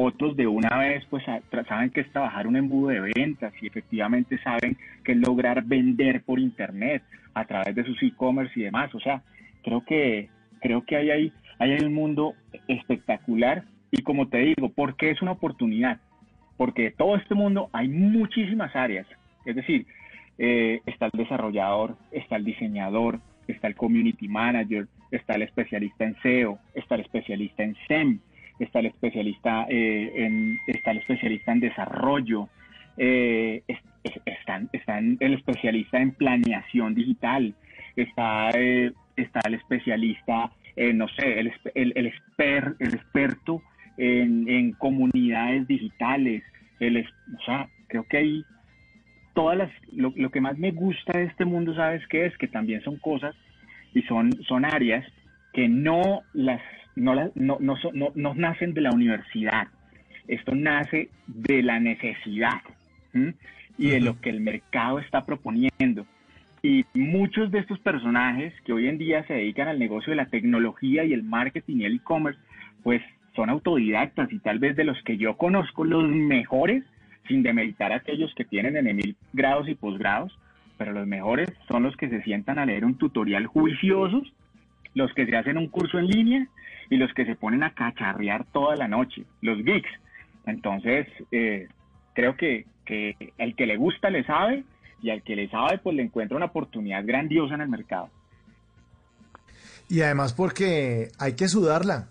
Otros 0.02 0.38
de 0.38 0.48
una 0.48 0.78
vez 0.78 1.04
pues 1.10 1.26
saben 1.68 1.90
que 1.90 2.00
es 2.00 2.12
trabajar 2.14 2.48
un 2.48 2.56
embudo 2.56 2.88
de 2.88 3.02
ventas 3.02 3.52
y 3.62 3.68
efectivamente 3.68 4.38
saben 4.38 4.78
que 5.04 5.12
es 5.12 5.18
lograr 5.18 5.62
vender 5.66 6.22
por 6.24 6.40
internet 6.40 7.04
a 7.34 7.44
través 7.44 7.76
de 7.76 7.84
sus 7.84 8.02
e-commerce 8.02 8.58
y 8.58 8.64
demás. 8.64 8.96
O 8.96 9.00
sea, 9.02 9.22
creo 9.62 9.84
que 9.84 10.30
creo 10.62 10.86
que 10.86 10.96
hay 10.96 11.12
ahí 11.12 11.34
hay 11.60 11.74
un 11.84 11.94
mundo 11.94 12.34
espectacular 12.70 13.66
y 13.92 14.02
como 14.04 14.30
te 14.30 14.38
digo, 14.38 14.70
¿por 14.70 14.96
qué 14.96 15.12
es 15.12 15.22
una 15.22 15.32
oportunidad? 15.32 16.00
Porque 16.56 16.84
de 16.84 16.92
todo 16.92 17.18
este 17.18 17.36
mundo 17.36 17.70
hay 17.74 17.90
muchísimas 17.90 18.74
áreas. 18.78 19.06
Es 19.44 19.58
decir, 19.58 19.86
eh, 20.38 20.80
está 20.86 21.08
el 21.08 21.18
desarrollador, 21.18 21.98
está 22.14 22.38
el 22.38 22.46
diseñador, 22.46 23.20
está 23.50 23.68
el 23.68 23.76
community 23.76 24.30
manager, 24.30 24.88
está 25.12 25.36
el 25.36 25.42
especialista 25.42 26.06
en 26.06 26.16
SEO, 26.22 26.58
está 26.74 26.96
el 26.96 27.02
especialista 27.02 27.64
en 27.64 27.76
SEM, 27.90 28.20
está 28.60 28.80
el 28.80 28.88
especialista 28.88 29.66
eh, 29.70 30.12
en 30.16 30.60
está 30.68 30.92
el 30.92 30.98
especialista 31.00 31.52
en 31.52 31.60
desarrollo, 31.62 32.50
eh, 32.98 33.62
es- 33.68 33.80
es- 34.04 34.22
están, 34.26 34.70
están 34.74 35.18
el 35.20 35.34
especialista 35.36 36.00
en 36.00 36.12
planeación 36.12 36.96
digital, 36.96 37.54
está 37.96 38.50
eh, 38.56 38.92
está 39.16 39.42
el 39.46 39.56
especialista, 39.56 40.52
eh, 40.76 40.94
no 40.94 41.08
sé, 41.10 41.40
el, 41.40 41.48
el, 41.76 41.94
el, 41.96 42.14
el 42.80 42.94
experto 42.96 43.62
en, 43.98 44.48
en 44.50 44.72
comunidades 44.74 45.68
digitales, 45.68 46.44
el, 46.80 46.98
o 47.38 47.42
sea, 47.46 47.68
creo 47.88 48.06
que 48.06 48.18
hay 48.18 48.46
todas 49.34 49.58
las, 49.58 49.72
lo, 49.94 50.14
lo 50.16 50.30
que 50.32 50.42
más 50.42 50.58
me 50.58 50.72
gusta 50.72 51.18
de 51.18 51.26
este 51.26 51.46
mundo, 51.46 51.74
¿sabes 51.76 52.06
qué 52.08 52.26
es? 52.26 52.38
Que 52.38 52.48
también 52.48 52.82
son 52.82 52.98
cosas 52.98 53.36
y 53.94 54.02
son, 54.04 54.32
son 54.44 54.66
áreas 54.66 55.06
que 55.54 55.68
no 55.68 56.22
las, 56.34 56.62
no 57.00 57.16
las, 57.16 57.36
no, 57.36 57.58
no, 57.60 57.76
no, 57.94 58.12
no 58.16 58.34
nacen 58.36 58.74
de 58.74 58.82
la 58.82 58.92
universidad. 58.92 59.68
Esto 60.28 60.54
nace 60.54 61.10
de 61.28 61.64
la 61.64 61.80
necesidad 61.80 62.62
y 63.78 63.90
de 63.90 64.00
lo 64.00 64.20
que 64.22 64.30
el 64.30 64.42
mercado 64.42 65.00
está 65.00 65.26
proponiendo. 65.26 66.06
Y 66.62 66.86
muchos 66.94 67.52
de 67.52 67.60
estos 67.60 67.80
personajes 67.80 68.54
que 68.66 68.74
hoy 68.74 68.88
en 68.88 68.98
día 68.98 69.26
se 69.26 69.34
dedican 69.34 69.70
al 69.70 69.80
negocio 69.80 70.12
de 70.12 70.18
la 70.18 70.26
tecnología 70.26 71.06
y 71.06 71.14
el 71.14 71.24
marketing 71.24 71.78
y 71.78 71.86
el 71.86 71.96
e-commerce, 71.96 72.40
pues 72.84 73.02
son 73.36 73.50
autodidactas 73.50 74.32
y 74.34 74.40
tal 74.40 74.60
vez 74.60 74.76
de 74.76 74.84
los 74.84 75.02
que 75.04 75.18
yo 75.18 75.38
conozco, 75.38 75.86
los 75.86 76.08
mejores, 76.08 76.84
sin 77.28 77.42
demeritar 77.42 77.94
a 77.94 77.98
aquellos 77.98 78.34
que 78.36 78.44
tienen 78.44 78.76
en 78.76 78.96
mil 78.96 79.16
grados 79.34 79.70
y 79.70 79.76
posgrados, 79.76 80.38
pero 80.78 80.92
los 80.92 81.08
mejores 81.08 81.50
son 81.68 81.84
los 81.84 81.96
que 81.96 82.10
se 82.10 82.22
sientan 82.24 82.60
a 82.60 82.66
leer 82.66 82.84
un 82.84 82.98
tutorial 82.98 83.46
juiciosos, 83.48 84.34
los 85.00 85.12
que 85.14 85.26
se 85.26 85.36
hacen 85.36 85.58
un 85.58 85.70
curso 85.70 85.98
en 85.98 86.08
línea 86.08 86.48
y 86.90 86.98
los 86.98 87.12
que 87.14 87.26
se 87.26 87.36
ponen 87.36 87.64
a 87.64 87.74
cacharrear 87.74 88.46
toda 88.52 88.76
la 88.76 88.88
noche, 88.88 89.24
los 89.42 89.58
geeks. 89.64 89.90
Entonces, 90.46 91.08
eh, 91.32 91.68
creo 92.14 92.36
que, 92.36 92.66
que 92.86 93.16
el 93.38 93.56
que 93.56 93.66
le 93.66 93.78
gusta 93.78 94.10
le 94.10 94.24
sabe 94.26 94.64
y 95.02 95.10
al 95.10 95.24
que 95.24 95.36
le 95.36 95.50
sabe 95.50 95.78
pues 95.78 95.96
le 95.96 96.04
encuentra 96.04 96.36
una 96.38 96.48
oportunidad 96.48 97.04
grandiosa 97.06 97.56
en 97.56 97.62
el 97.62 97.70
mercado. 97.70 98.10
Y 99.88 100.02
además 100.02 100.34
porque 100.34 101.10
hay 101.18 101.34
que 101.34 101.48
sudarla. 101.48 102.10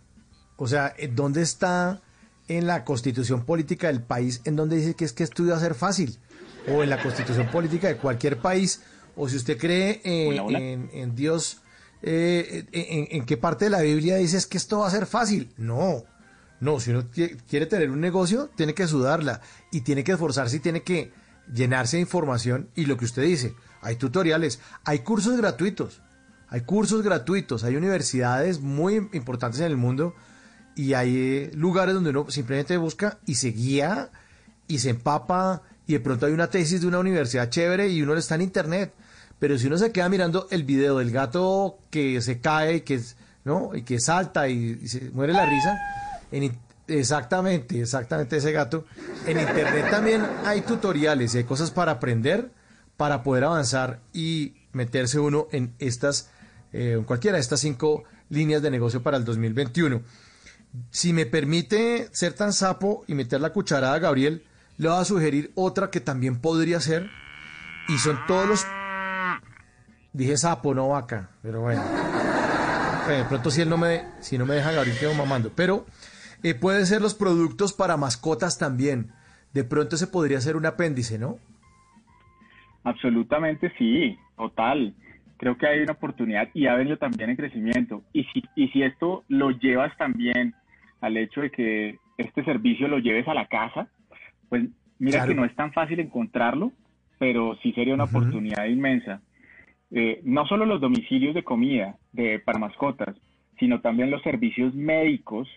O 0.57 0.67
sea, 0.67 0.93
¿en 0.99 1.15
¿dónde 1.15 1.43
está 1.43 2.01
en 2.49 2.67
la 2.67 2.85
constitución 2.85 3.45
política 3.45 3.89
del 3.89 4.03
país 4.03 4.43
en 4.45 4.57
donde 4.57 4.77
dice 4.77 4.97
que 4.97 5.05
es 5.05 5.13
que 5.13 5.23
esto 5.23 5.45
iba 5.45 5.55
a 5.55 5.61
ser 5.61 5.75
fácil? 5.75 6.17
O 6.69 6.83
en 6.83 6.91
la 6.91 7.01
constitución 7.01 7.47
política 7.49 7.89
de 7.89 7.97
cualquier 7.97 8.39
país. 8.39 8.85
O 9.15 9.29
si 9.29 9.37
usted 9.37 9.59
cree 9.59 10.01
eh, 10.05 10.29
Hola, 10.29 10.43
hola. 10.43 10.59
En, 10.59 10.91
en 10.93 11.15
Dios, 11.15 11.63
eh, 12.03 12.67
en, 12.73 13.09
en 13.21 13.27
qué 13.27 13.37
parte 13.37 13.67
de 13.67 13.71
la 13.71 13.81
Biblia 13.83 14.17
dice 14.17 14.37
es 14.37 14.47
que 14.47 14.59
esto 14.59 14.79
va 14.81 14.89
a 14.89 14.91
ser 14.91 15.07
fácil? 15.07 15.53
No. 15.57 16.05
No, 16.61 16.81
si 16.81 16.91
uno 16.91 17.05
qui- 17.11 17.37
quiere 17.49 17.67
tener 17.67 17.91
un 17.91 18.01
negocio, 18.01 18.51
tiene 18.57 18.75
que 18.75 18.87
sudarla 18.89 19.41
y 19.71 19.83
tiene 19.83 20.03
que 20.05 20.13
esforzarse 20.13 20.57
y 20.57 20.61
tiene 20.61 20.83
que 20.83 21.13
llenarse 21.53 21.97
de 21.97 22.03
información. 22.03 22.69
Y 22.75 22.87
lo 22.87 22.97
que 22.97 23.05
usted 23.05 23.23
dice, 23.23 23.55
hay 23.81 23.97
tutoriales, 23.97 24.61
hay 24.85 25.01
cursos 25.01 25.37
gratuitos. 25.37 26.03
Hay 26.49 26.63
cursos 26.63 27.03
gratuitos, 27.03 27.63
hay 27.63 27.77
universidades 27.77 28.61
muy 28.61 28.95
importantes 29.13 29.61
en 29.61 29.67
el 29.67 29.77
mundo 29.77 30.15
y 30.75 30.95
hay 30.95 31.17
eh, 31.17 31.51
lugares 31.55 31.95
donde 31.95 32.09
uno 32.11 32.31
simplemente 32.31 32.77
busca 32.79 33.19
y 33.27 33.35
se 33.35 33.49
guía 33.49 34.11
y 34.67 34.79
se 34.79 34.89
empapa 34.91 35.63
y 35.87 35.93
de 35.93 36.01
pronto 36.01 36.25
hay 36.27 36.33
una 36.33 36.49
tesis 36.49 36.81
de 36.81 36.87
una 36.87 37.01
universidad 37.01 37.51
chévere 37.51 37.89
y 37.89 38.01
uno 38.03 38.15
está 38.15 38.35
en 38.37 38.41
internet. 38.43 38.95
Pero 39.39 39.59
si 39.59 39.67
uno 39.67 39.79
se 39.79 39.93
queda 39.93 40.09
mirando 40.09 40.49
el 40.51 40.65
video 40.65 40.99
del 40.99 41.11
gato 41.11 41.79
que 41.91 42.21
se 42.21 42.41
cae 42.41 42.77
y 42.77 42.81
que, 42.81 43.01
¿no? 43.45 43.71
y 43.75 43.83
que 43.83 44.01
salta 44.01 44.49
y, 44.49 44.79
y 44.83 44.89
se 44.89 45.11
muere 45.11 45.33
la 45.33 45.47
risa, 45.47 45.79
en 46.33 46.59
Exactamente, 46.89 47.83
exactamente 47.83 48.39
ese 48.39 48.51
gato. 48.51 48.87
En 49.27 49.39
internet 49.39 49.91
también 49.91 50.27
hay 50.47 50.63
tutoriales 50.63 51.35
y 51.35 51.39
hay 51.39 51.45
cosas 51.45 51.71
para 51.71 51.93
aprender, 51.93 52.51
para 52.97 53.23
poder 53.23 53.45
avanzar 53.45 54.01
y 54.15 54.55
meterse 54.73 55.21
uno 55.21 55.49
en 55.53 55.75
estas, 55.79 56.31
eh, 56.73 57.01
cualquiera 57.07 57.37
de 57.37 57.43
estas 57.43 57.61
cinco 57.61 58.05
líneas 58.31 58.63
de 58.63 58.71
negocio 58.71 59.03
para 59.03 59.19
el 59.19 59.25
2021. 59.25 60.01
Si 60.91 61.13
me 61.13 61.27
permite 61.27 62.09
ser 62.13 62.33
tan 62.33 62.55
sapo 62.55 63.05
y 63.07 63.15
meter 63.15 63.41
la 63.43 63.53
cucharada, 63.53 63.99
Gabriel, 63.99 64.45
le 64.79 64.89
voy 64.89 64.99
a 64.99 65.05
sugerir 65.05 65.53
otra 65.57 65.91
que 65.91 66.01
también 66.01 66.41
podría 66.41 66.81
ser 66.81 67.11
y 67.89 67.99
son 67.99 68.19
todos 68.27 68.49
los... 68.49 68.78
Dije 70.13 70.37
sapo, 70.37 70.75
no 70.75 70.89
vaca, 70.89 71.31
pero 71.43 71.61
bueno. 71.63 71.83
De 73.09 73.25
pronto 73.25 73.51
si 73.51 73.63
él 73.63 73.69
no 73.69 73.77
me, 73.79 74.03
si 74.21 74.37
no 74.39 74.45
me 74.47 74.55
deja 74.55 74.73
Gabriel 74.73 74.99
quedo 74.99 75.15
mamando, 75.15 75.51
pero 75.55 75.87
eh, 76.43 76.55
pueden 76.55 76.87
ser 76.87 77.01
los 77.01 77.15
productos 77.15 77.73
para 77.73 77.97
mascotas 77.97 78.59
también. 78.59 79.13
De 79.55 79.65
pronto 79.65 79.97
ese 79.97 80.07
podría 80.07 80.41
ser 80.41 80.57
un 80.57 80.67
apéndice, 80.67 81.19
¿no? 81.19 81.39
Absolutamente 82.85 83.73
sí, 83.79 84.19
total. 84.37 84.95
Creo 85.37 85.57
que 85.57 85.67
hay 85.67 85.81
una 85.81 85.93
oportunidad 85.93 86.49
y 86.53 86.67
ha 86.67 86.75
venido 86.75 86.97
también 86.97 87.31
en 87.31 87.37
crecimiento. 87.37 88.03
Y 88.13 88.25
si, 88.25 88.43
y 88.57 88.69
si 88.69 88.83
esto 88.83 89.25
lo 89.29 89.51
llevas 89.51 89.97
también 89.97 90.55
al 91.01 91.17
hecho 91.17 91.41
de 91.43 91.51
que 91.51 91.99
este 92.17 92.45
servicio 92.45 92.89
lo 92.89 92.99
lleves 92.99 93.29
a 93.29 93.35
la 93.35 93.47
casa, 93.47 93.89
pues 94.49 94.65
mira 94.99 95.19
Claro. 95.19 95.29
que 95.29 95.35
no 95.37 95.45
es 95.45 95.55
tan 95.55 95.73
fácil 95.73 96.01
encontrarlo, 96.01 96.73
pero 97.19 97.57
sí 97.63 97.73
sería 97.73 97.95
una 97.95 98.05
oportunidad 98.05 98.65
inmensa. 98.67 99.21
Eh, 99.91 100.21
no 100.25 100.47
solo 100.47 100.67
los 100.67 100.81
domicilios 100.81 101.35
de 101.35 101.45
comida 101.45 101.97
de, 102.13 102.39
para 102.41 102.59
mascotas, 102.59 103.17
sino 103.59 103.81
también 103.81 104.11
los 104.11 104.23
servicios 104.23 104.75
médicos 104.75 105.49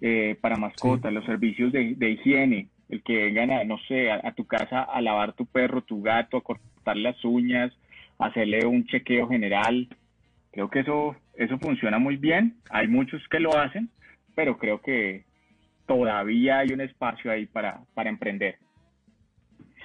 eh, 0.00 0.36
para 0.40 0.56
mascotas, 0.56 1.12
los 1.12 1.24
servicios 1.24 1.72
de, 1.72 1.94
de 1.94 2.10
higiene, 2.10 2.68
el 2.88 3.02
que 3.02 3.16
vengan 3.16 3.50
a, 3.50 3.64
no 3.64 3.78
sé, 3.88 4.10
a, 4.10 4.20
a 4.24 4.32
tu 4.34 4.44
casa 4.44 4.82
a 4.82 5.00
lavar 5.00 5.32
tu 5.34 5.46
perro, 5.46 5.82
tu 5.82 6.02
gato, 6.02 6.36
a 6.36 6.42
cortar 6.42 6.96
las 6.96 7.24
uñas, 7.24 7.72
a 8.18 8.26
hacerle 8.26 8.66
un 8.66 8.86
chequeo 8.86 9.28
general. 9.28 9.88
Creo 10.52 10.68
que 10.68 10.80
eso, 10.80 11.16
eso 11.34 11.58
funciona 11.58 11.98
muy 11.98 12.16
bien. 12.16 12.56
Hay 12.70 12.88
muchos 12.88 13.22
que 13.28 13.40
lo 13.40 13.56
hacen, 13.56 13.90
pero 14.34 14.58
creo 14.58 14.80
que 14.80 15.24
todavía 15.86 16.58
hay 16.58 16.72
un 16.72 16.80
espacio 16.80 17.30
ahí 17.30 17.46
para, 17.46 17.80
para 17.94 18.10
emprender. 18.10 18.56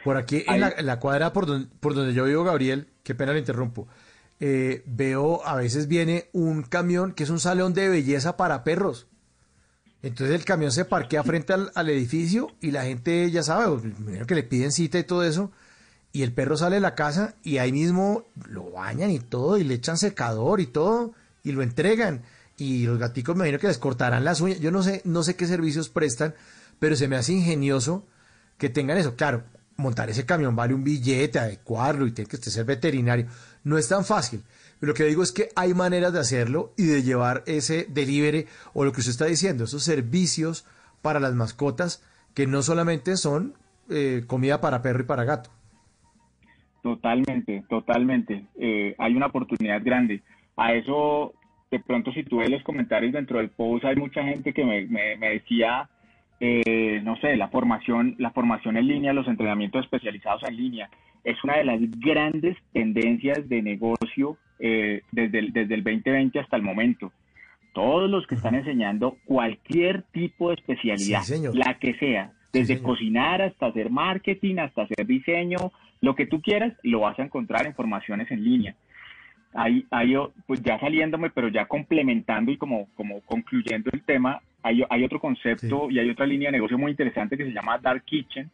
Por 0.04 0.18
aquí 0.18 0.44
en 0.48 0.62
la, 0.62 0.74
en 0.78 0.86
la 0.88 1.00
cuadra 1.00 1.32
por 1.32 1.46
donde, 1.46 1.68
por 1.80 1.94
donde 1.94 2.14
yo 2.14 2.26
vivo, 2.26 2.44
Gabriel, 2.44 2.88
qué 3.04 3.16
pena 3.16 3.34
le 3.34 3.40
interrumpo, 3.40 3.88
eh, 4.40 4.84
veo 4.88 5.46
a 5.46 5.56
veces 5.56 5.88
viene 5.88 6.30
un 6.34 6.64
camión 6.64 7.14
que 7.14 7.24
es 7.24 7.30
un 7.30 7.40
salón 7.40 7.74
de 7.74 7.90
belleza 7.90 8.38
para 8.38 8.64
perros. 8.64 9.08
Entonces 10.04 10.36
el 10.36 10.46
camión 10.46 10.72
se 10.72 10.86
parquea 10.86 11.24
frente 11.24 11.54
al, 11.54 11.90
edificio 11.90 12.48
y 12.60 12.72
la 12.72 12.84
gente 12.84 13.30
ya 13.30 13.44
sabe, 13.44 13.94
que 14.26 14.36
le 14.36 14.44
piden 14.44 14.72
cita 14.72 14.98
y 14.98 15.04
todo 15.04 15.24
eso, 15.24 15.52
y 16.12 16.24
el 16.24 16.34
perro 16.34 16.58
sale 16.58 16.78
de 16.78 16.82
la 16.82 16.96
casa 16.96 17.36
y 17.44 17.60
ahí 17.60 17.72
mismo 17.72 18.26
lo 18.50 18.72
bañan 18.72 19.12
y 19.12 19.20
todo, 19.20 19.58
y 19.58 19.64
le 19.64 19.76
echan 19.76 19.98
secador 19.98 20.60
y 20.60 20.68
todo, 20.68 21.14
y 21.44 21.52
lo 21.52 21.62
entregan. 21.62 22.24
Y 22.58 22.86
los 22.86 22.98
gaticos 22.98 23.36
me 23.36 23.42
imagino 23.42 23.60
que 23.60 23.68
les 23.68 23.78
cortarán 23.78 24.26
las 24.26 24.42
uñas. 24.42 24.60
Yo 24.60 24.72
no 24.72 24.84
sé, 24.84 25.02
no 25.06 25.24
sé 25.24 25.36
qué 25.36 25.48
servicios 25.48 25.90
prestan, 25.90 26.36
pero 26.80 26.96
se 26.96 27.08
me 27.08 27.16
hace 27.16 27.34
ingenioso 27.34 28.06
que 28.58 28.70
tengan 28.70 28.98
eso. 28.98 29.16
Claro, 29.16 29.44
montar 29.82 30.10
ese 30.10 30.26
camión 30.26 30.56
vale 30.56 30.74
un 30.74 30.84
billete, 30.84 31.40
adecuarlo 31.40 32.08
y 32.08 32.12
tiene 32.12 32.30
que 32.30 32.38
ser 32.38 32.66
veterinario. 32.66 33.26
No 33.64 33.78
es 33.78 33.88
tan 33.90 34.06
fácil. 34.06 34.42
Lo 34.80 34.94
que 34.94 35.04
digo 35.04 35.22
es 35.22 35.32
que 35.32 35.50
hay 35.56 35.74
maneras 35.74 36.14
de 36.14 36.20
hacerlo 36.20 36.74
y 36.78 36.86
de 36.86 37.04
llevar 37.04 37.44
ese 37.46 37.86
delivery 37.90 38.48
o 38.74 38.84
lo 38.86 38.92
que 38.94 39.02
usted 39.02 39.12
está 39.12 39.26
diciendo, 39.26 39.66
esos 39.66 39.84
servicios 39.84 40.66
para 41.02 41.20
las 41.20 41.34
mascotas 41.36 42.04
que 42.34 42.48
no 42.48 42.62
solamente 42.64 43.18
son 43.18 43.54
eh, 43.90 44.24
comida 44.26 44.62
para 44.62 44.82
perro 44.82 45.02
y 45.02 45.06
para 45.06 45.24
gato. 45.26 45.50
Totalmente, 46.82 47.64
totalmente. 47.70 48.46
Eh, 48.58 48.96
hay 48.98 49.16
una 49.16 49.28
oportunidad 49.28 49.82
grande. 49.84 50.22
A 50.58 50.74
eso, 50.74 51.34
de 51.70 51.80
pronto, 51.80 52.12
si 52.12 52.24
tú 52.24 52.38
ves 52.38 52.50
los 52.50 52.64
comentarios 52.64 53.14
dentro 53.14 53.38
del 53.38 53.50
post, 53.50 53.86
hay 53.86 53.96
mucha 53.96 54.24
gente 54.24 54.52
que 54.54 54.64
me- 54.66 54.88
me 55.18 55.30
decía, 55.30 55.90
eh, 56.44 57.02
no 57.04 57.16
sé, 57.18 57.38
la 57.38 57.50
formación, 57.50 58.16
la 58.18 58.32
formación 58.32 58.76
en 58.76 58.88
línea, 58.88 59.14
los 59.14 59.28
entrenamientos 59.28 59.86
especializados 59.86 60.42
en 60.48 60.58
línea, 60.58 60.90
es 61.24 61.42
una 61.44 61.58
de 61.58 61.64
las 61.64 61.80
grandes 62.00 62.58
tendencias 62.74 63.48
de 63.48 63.62
negocio 63.62 64.38
eh, 64.58 65.04
desde, 65.12 65.38
el, 65.38 65.54
desde 65.54 65.76
el 65.76 65.84
2020 65.84 66.40
hasta 66.40 66.56
el 66.56 66.64
momento. 66.64 67.12
Todos 67.74 68.10
los 68.10 68.26
que 68.26 68.34
están 68.34 68.56
enseñando 68.56 69.18
cualquier 69.26 70.02
tipo 70.12 70.50
de 70.50 70.56
especialidad, 70.56 71.22
Sí, 71.22 71.36
la 71.54 71.76
que 71.76 71.94
sea, 72.00 72.32
desde 72.52 72.82
cocinar 72.82 73.44
hasta 73.44 73.68
hacer 73.68 73.92
marketing, 73.92 74.58
hasta 74.58 74.82
hacer 74.82 75.06
diseño, 75.06 75.72
lo 76.02 76.16
que 76.16 76.26
tú 76.26 76.42
quieras, 76.42 76.74
lo 76.82 77.02
vas 77.02 77.20
a 77.20 77.24
encontrar 77.24 77.68
en 77.68 77.76
formaciones 77.76 78.32
en 78.32 78.44
línea. 78.44 78.76
Ahí, 79.54 79.86
ahí, 79.92 80.16
oh, 80.16 80.34
pues 80.48 80.64
ya 80.64 80.80
saliéndome, 80.80 81.30
pero 81.30 81.50
ya 81.50 81.68
complementando 81.68 82.52
y 82.52 82.58
como, 82.58 82.88
como 82.96 83.22
concluyendo 83.22 83.92
el 83.94 84.02
tema, 84.02 84.42
hay, 84.64 84.84
hay 84.90 85.04
otro 85.04 85.20
concepto 85.20 85.90
y 85.90 86.00
hay 86.00 86.10
otra 86.10 86.26
línea 86.26 86.50
de 86.50 86.58
negocio 86.58 86.78
muy 86.78 86.92
interesante 86.92 87.38
que 87.38 87.46
se 87.46 87.54
llama 87.54 87.78
Dark 87.80 88.04
Kitchen 88.06 88.50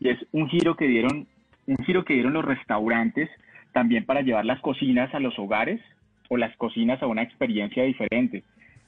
y 0.00 0.08
es 0.08 0.18
un 0.32 0.48
giro 0.48 0.76
que 0.76 0.86
dieron, 0.86 1.26
un 1.66 1.76
giro 1.84 2.04
que 2.04 2.14
dieron 2.14 2.32
los 2.34 2.44
restaurantes 2.44 3.30
también 3.72 4.04
para 4.04 4.20
llevar 4.22 4.44
las 4.44 4.60
cocinas 4.60 5.14
a 5.14 5.20
los 5.20 5.38
hogares 5.38 5.80
o 6.28 6.36
las 6.36 6.54
cocinas 6.56 7.02
a 7.02 7.06
una 7.06 7.22
experiencia 7.22 7.84
diferente. 7.84 8.42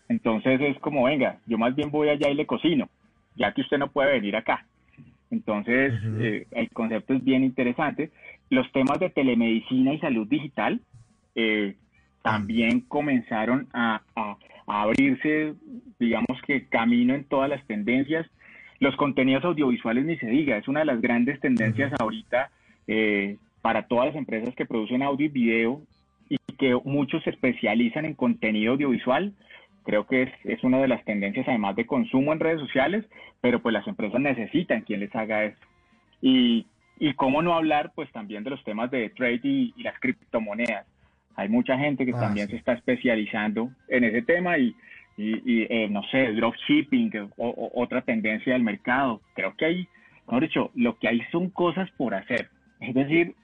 Entonces 0.09 0.61
es 0.61 0.79
como, 0.81 1.05
venga, 1.05 1.39
yo 1.47 1.59
más 1.59 1.75
bien 1.77 1.91
voy 1.91 2.09
allá 2.09 2.29
y 2.31 2.35
le 2.35 2.47
cocino, 2.47 2.89
ya 3.37 3.53
que 3.53 3.61
usted 3.61 3.79
no 3.79 3.89
puede 3.91 4.13
venir 4.13 4.37
acá. 4.37 4.65
Entonces, 5.31 5.93
eh, 6.21 6.47
el 6.53 6.71
concepto 6.71 7.13
es 7.15 7.23
bien 7.23 7.45
interesante. 7.45 8.11
Los 8.49 8.71
temas 8.73 8.99
de 8.99 9.11
telemedicina 9.11 9.93
y 9.93 9.99
salud 9.99 10.27
digital 10.27 10.81
eh, 11.35 11.75
también 12.23 12.81
comenzaron 12.81 13.69
a, 13.73 14.01
a- 14.17 14.37
a 14.69 14.83
abrirse, 14.83 15.55
digamos 15.99 16.41
que 16.47 16.67
camino 16.67 17.15
en 17.15 17.25
todas 17.25 17.49
las 17.49 17.67
tendencias. 17.67 18.27
Los 18.81 18.95
contenidos 18.97 19.45
audiovisuales 19.45 20.05
ni 20.05 20.17
se 20.19 20.27
diga, 20.27 20.57
es 20.57 20.69
una 20.69 20.81
de 20.81 20.87
las 20.87 21.01
grandes 21.01 21.41
tendencias 21.41 21.93
ahorita 21.99 22.51
eh, 22.87 23.37
para 23.61 23.89
todas 23.89 24.07
las 24.07 24.17
empresas 24.17 24.55
que 24.55 24.67
producen 24.67 25.03
audio 25.03 25.27
y 25.27 25.31
video 25.31 25.81
y 26.29 26.37
que 26.59 26.79
muchos 26.85 27.25
se 27.25 27.31
especializan 27.31 28.05
en 28.05 28.15
contenido 28.15 28.75
audiovisual. 28.75 29.33
Creo 29.85 30.07
que 30.07 30.25
es, 30.25 30.31
es 30.45 30.63
una 30.63 30.79
de 30.79 30.89
las 30.89 31.05
tendencias 31.05 31.49
además 31.49 31.75
de 31.75 31.87
consumo 31.87 32.33
en 32.33 32.41
redes 32.41 32.61
sociales, 32.61 33.07
pero 33.41 33.61
pues 33.61 33.73
las 33.73 33.87
empresas 33.89 34.21
necesitan 34.21 34.83
quien 34.83 35.01
les 35.01 35.15
haga 35.17 35.45
eso. 35.45 35.67
Y, 36.21 36.67
y 36.99 37.15
cómo 37.15 37.43
no 37.43 37.55
hablar 37.55 37.93
pues 37.95 38.13
también 38.13 38.45
de 38.45 38.51
los 38.51 38.63
temas 38.65 38.91
de 38.91 39.09
trade 39.11 39.41
y, 39.43 39.73
y 39.77 39.83
las 39.83 39.99
criptomonedas. 39.99 40.87
Hay 41.39 41.49
mucha 41.49 41.79
gente 41.79 42.05
que 42.05 42.13
Ah, 42.15 42.21
también 42.21 42.47
sí. 42.49 42.53
se 42.53 42.59
está 42.59 42.73
especializando 42.73 43.71
en 43.87 44.03
ese 44.03 44.23
tema 44.23 44.59
y, 44.59 44.75
y, 45.17 45.37
y, 45.47 45.67
eh, 45.71 45.89
no 45.89 46.03
sé, 46.11 46.33
dropshipping 46.33 47.13
o, 47.37 47.49
o 47.49 47.81
otra 47.83 48.03
tendencia 48.03 48.55
del 48.55 48.65
mercado. 48.65 49.21
Creo 49.35 49.55
que 49.57 49.65
hay, 49.67 49.89
mejor 50.27 50.43
dicho, 50.43 50.71
lo 50.75 50.99
que 50.99 51.07
hay 51.07 51.21
son 51.31 51.51
cosas 51.51 51.89
por 51.97 52.15
hacer. 52.15 52.51
Es 52.81 52.93
decir, 52.93 53.37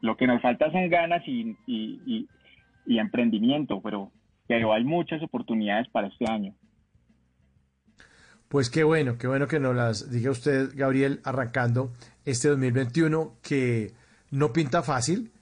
lo 0.00 0.16
que 0.16 0.28
nos 0.28 0.40
falta 0.40 0.70
son 0.70 0.88
ganas 0.88 1.22
y, 1.26 1.56
y, 1.66 2.00
y- 2.06 2.28
y 2.86 2.98
emprendimiento, 3.00 3.80
pero, 3.82 4.12
pero 4.46 4.72
hay 4.72 4.84
muchas 4.84 5.20
oportunidades 5.20 5.88
para 5.88 6.06
este 6.06 6.30
año. 6.30 6.54
Pues 8.48 8.70
qué 8.70 8.84
bueno, 8.84 9.18
qué 9.18 9.26
bueno 9.26 9.48
que 9.48 9.58
nos 9.58 9.74
las 9.74 10.10
diga 10.12 10.30
usted, 10.30 10.68
Gabriel, 10.76 11.20
arrancando 11.24 11.90
este 12.24 12.48
2021 12.48 13.34
que 13.42 13.90
no 14.30 14.52
pinta 14.52 14.82
fácil, 14.84 15.32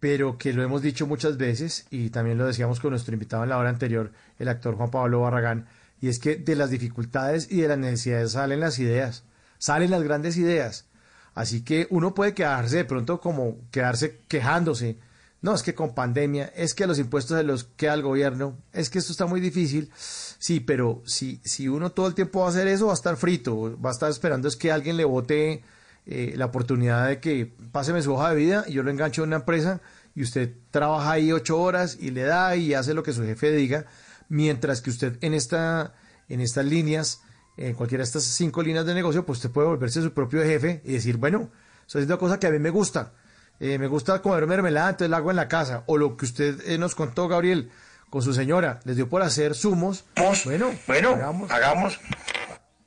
pero 0.00 0.38
que 0.38 0.54
lo 0.54 0.62
hemos 0.62 0.80
dicho 0.82 1.06
muchas 1.06 1.36
veces 1.36 1.86
y 1.90 2.08
también 2.08 2.38
lo 2.38 2.46
decíamos 2.46 2.80
con 2.80 2.90
nuestro 2.90 3.12
invitado 3.12 3.42
en 3.44 3.50
la 3.50 3.58
hora 3.58 3.68
anterior, 3.68 4.10
el 4.38 4.48
actor 4.48 4.74
Juan 4.74 4.90
Pablo 4.90 5.20
Barragán, 5.20 5.68
y 6.00 6.08
es 6.08 6.18
que 6.18 6.36
de 6.36 6.56
las 6.56 6.70
dificultades 6.70 7.52
y 7.52 7.60
de 7.60 7.68
las 7.68 7.78
necesidades 7.78 8.32
salen 8.32 8.60
las 8.60 8.78
ideas, 8.78 9.24
salen 9.58 9.90
las 9.90 10.02
grandes 10.02 10.38
ideas. 10.38 10.86
Así 11.34 11.62
que 11.62 11.86
uno 11.90 12.14
puede 12.14 12.34
quedarse 12.34 12.78
de 12.78 12.84
pronto 12.84 13.20
como 13.20 13.58
quedarse 13.70 14.18
quejándose. 14.26 14.98
No, 15.42 15.54
es 15.54 15.62
que 15.62 15.74
con 15.74 15.94
pandemia, 15.94 16.52
es 16.56 16.74
que 16.74 16.86
los 16.86 16.98
impuestos 16.98 17.38
se 17.38 17.44
los 17.44 17.64
queda 17.64 17.94
el 17.94 18.02
gobierno, 18.02 18.58
es 18.72 18.90
que 18.90 18.98
esto 18.98 19.12
está 19.12 19.26
muy 19.26 19.40
difícil. 19.40 19.90
Sí, 19.94 20.60
pero 20.60 21.02
si, 21.06 21.40
si 21.44 21.68
uno 21.68 21.92
todo 21.92 22.08
el 22.08 22.14
tiempo 22.14 22.40
va 22.40 22.46
a 22.46 22.50
hacer 22.50 22.66
eso, 22.66 22.86
va 22.86 22.92
a 22.92 22.94
estar 22.94 23.16
frito, 23.16 23.78
va 23.80 23.90
a 23.90 23.92
estar 23.92 24.10
esperando 24.10 24.48
es 24.48 24.56
que 24.56 24.72
alguien 24.72 24.96
le 24.96 25.04
vote 25.04 25.62
eh, 26.06 26.34
la 26.36 26.46
oportunidad 26.46 27.06
de 27.08 27.20
que 27.20 27.52
páseme 27.72 28.02
su 28.02 28.12
hoja 28.14 28.30
de 28.30 28.36
vida 28.36 28.64
y 28.66 28.72
yo 28.74 28.82
lo 28.82 28.90
engancho 28.90 29.22
en 29.22 29.28
una 29.30 29.36
empresa 29.36 29.80
y 30.14 30.22
usted 30.22 30.52
trabaja 30.70 31.12
ahí 31.12 31.32
ocho 31.32 31.60
horas 31.60 31.96
y 32.00 32.10
le 32.10 32.22
da 32.22 32.56
y 32.56 32.74
hace 32.74 32.94
lo 32.94 33.02
que 33.02 33.12
su 33.12 33.22
jefe 33.22 33.52
diga, 33.52 33.86
mientras 34.28 34.80
que 34.80 34.90
usted 34.90 35.18
en 35.20 35.34
esta, 35.34 35.94
en 36.28 36.40
estas 36.40 36.64
líneas, 36.64 37.22
en 37.56 37.74
cualquiera 37.74 38.02
de 38.02 38.06
estas 38.06 38.24
cinco 38.24 38.62
líneas 38.62 38.86
de 38.86 38.94
negocio, 38.94 39.24
pues 39.26 39.38
usted 39.38 39.50
puede 39.50 39.68
volverse 39.68 40.02
su 40.02 40.12
propio 40.12 40.42
jefe 40.42 40.80
y 40.84 40.92
decir, 40.94 41.16
bueno, 41.16 41.50
estoy 41.86 42.00
haciendo 42.00 42.18
cosas 42.18 42.38
que 42.38 42.46
a 42.46 42.50
mí 42.50 42.58
me 42.58 42.70
gusta. 42.70 43.12
Eh, 43.60 43.78
me 43.78 43.86
gusta 43.88 44.22
comer 44.22 44.46
mermelada, 44.46 44.88
entonces 44.90 45.10
la 45.10 45.18
hago 45.18 45.30
en 45.30 45.36
la 45.36 45.46
casa. 45.48 45.84
O 45.86 45.98
lo 45.98 46.16
que 46.16 46.24
usted 46.24 46.60
eh, 46.66 46.78
nos 46.78 46.94
contó, 46.94 47.28
Gabriel, 47.28 47.70
con 48.08 48.22
su 48.22 48.32
señora, 48.32 48.80
les 48.84 48.96
dio 48.96 49.08
por 49.08 49.20
hacer 49.22 49.54
zumos. 49.54 50.04
Bueno, 50.46 50.70
Bueno, 50.86 51.10
hagamos. 51.10 51.50
hagamos. 51.50 52.00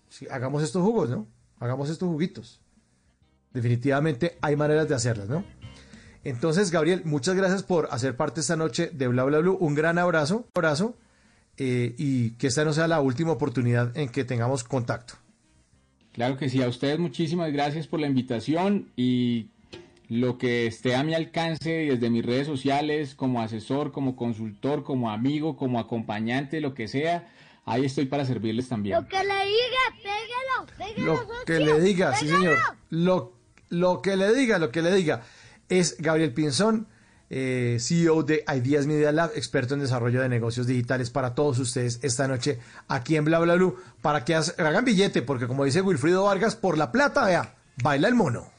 Sí, 0.10 0.28
hagamos 0.32 0.64
estos 0.64 0.82
jugos, 0.82 1.10
¿no? 1.10 1.28
Hagamos 1.60 1.90
estos 1.92 2.10
juguitos. 2.10 2.60
Definitivamente 3.54 4.38
hay 4.42 4.56
maneras 4.56 4.90
de 4.90 4.96
hacerlas, 4.96 5.30
¿no? 5.30 5.44
Entonces, 6.24 6.72
Gabriel, 6.72 7.02
muchas 7.06 7.36
gracias 7.36 7.64
por 7.64 7.90
hacer 7.92 8.16
parte 8.16 8.40
esta 8.40 8.56
noche 8.56 8.90
de 8.94 9.08
Bla 9.08 9.26
Bla 9.26 9.40
Blue. 9.40 9.58
Un 9.60 9.76
gran 9.76 9.98
abrazo, 9.98 10.48
abrazo, 10.56 10.96
eh, 11.58 11.94
y 11.98 12.32
que 12.32 12.48
esta 12.48 12.64
no 12.64 12.74
sea 12.74 12.88
la 12.88 13.02
última 13.02 13.32
oportunidad 13.32 13.96
en 13.98 14.10
que 14.10 14.24
tengamos 14.24 14.64
contacto. 14.64 15.16
Claro 16.14 16.38
que 16.38 16.50
sí, 16.50 16.62
a 16.62 16.68
ustedes 16.68 17.00
muchísimas 17.00 17.52
gracias 17.52 17.88
por 17.88 18.00
la 18.00 18.08
invitación 18.08 18.92
y 18.96 19.48
lo 20.10 20.38
que 20.38 20.68
esté 20.68 20.96
a 20.96 21.04
mi 21.04 21.14
alcance 21.14 21.70
desde 21.70 22.10
mis 22.10 22.26
redes 22.26 22.46
sociales, 22.46 23.16
como 23.16 23.42
asesor, 23.42 23.92
como 23.92 24.16
consultor, 24.16 24.84
como 24.84 25.10
amigo, 25.10 25.58
como 25.58 25.80
acompañante, 25.80 26.62
lo 26.62 26.74
que 26.74 26.88
sea, 26.88 27.32
ahí 27.66 27.86
estoy 27.86 28.06
para 28.06 28.26
servirles 28.26 28.70
también. 28.70 29.02
Lo 29.02 29.08
que 29.08 29.18
le 29.18 29.24
diga, 29.24 30.04
pégalo, 30.04 30.94
pégalo. 30.94 31.14
Lo 31.14 31.46
que 31.46 31.60
le 31.60 31.80
diga, 31.82 32.16
sí 32.16 32.28
señor. 32.28 32.58
Lo, 32.92 33.34
lo 33.74 34.02
que 34.02 34.16
le 34.16 34.34
diga, 34.34 34.60
lo 34.60 34.72
que 34.72 34.82
le 34.82 34.94
diga. 34.94 35.24
Es 35.68 35.98
Gabriel 35.98 36.34
Pinzón, 36.34 36.88
eh, 37.30 37.78
CEO 37.80 38.24
de 38.24 38.46
Ideas 38.56 38.86
Media 38.86 39.12
Lab, 39.12 39.32
experto 39.36 39.74
en 39.74 39.80
desarrollo 39.80 40.22
de 40.22 40.30
negocios 40.30 40.68
digitales 40.68 41.10
para 41.10 41.34
todos 41.34 41.58
ustedes 41.60 42.00
esta 42.04 42.28
noche 42.28 42.60
aquí 42.88 43.16
en 43.16 43.26
Bla 43.26 43.40
Bla 43.40 43.58
para 44.02 44.24
que 44.24 44.36
hagan 44.36 44.86
billete, 44.86 45.24
porque 45.24 45.48
como 45.48 45.66
dice 45.66 45.82
Wilfrido 45.82 46.24
Vargas, 46.24 46.56
por 46.56 46.78
la 46.78 46.92
plata, 46.92 47.26
vea, 47.26 47.56
baila 47.82 48.08
el 48.08 48.16
mono. 48.16 48.52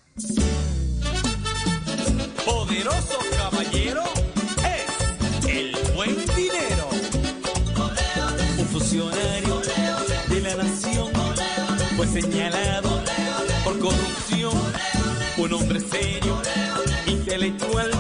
Poderoso 2.44 3.18
caballero 3.36 4.02
es 4.64 5.46
el 5.48 5.76
buen 5.94 6.16
dinero. 6.34 6.88
Un 8.58 8.66
funcionario 8.66 9.60
de 10.28 10.40
la 10.40 10.56
nación 10.56 11.12
fue 11.96 12.06
señalado 12.08 12.73
hombre 15.74 15.98
serio, 15.98 16.40
intelectual, 17.06 17.90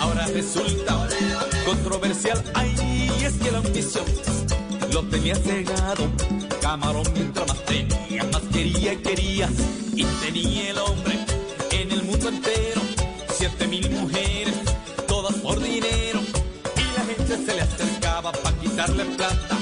ahora 0.00 0.26
resulta 0.28 1.08
controversial. 1.66 2.42
Ay, 2.54 3.10
es 3.22 3.34
que 3.34 3.50
la 3.50 3.58
ambición 3.58 4.04
lo 4.92 5.02
tenía 5.04 5.34
cegado. 5.34 6.08
Camarón 6.60 7.06
mientras 7.14 7.48
más 7.48 7.64
tenía, 7.64 8.24
más 8.24 8.42
quería 8.52 8.92
y 8.92 8.96
quería. 8.98 9.48
Y 9.96 10.04
tenía 10.04 10.70
el 10.70 10.78
hombre 10.78 11.18
en 11.72 11.90
el 11.90 12.02
mundo 12.04 12.28
entero 12.28 12.80
siete 13.34 13.66
mil 13.66 13.90
mujeres, 13.90 14.54
todas 15.08 15.34
por 15.36 15.60
dinero. 15.60 16.20
Y 16.76 16.98
la 16.98 17.04
gente 17.04 17.36
se 17.44 17.54
le 17.54 17.62
acercaba 17.62 18.30
para 18.30 18.56
quitarle 18.58 19.04
plata, 19.16 19.58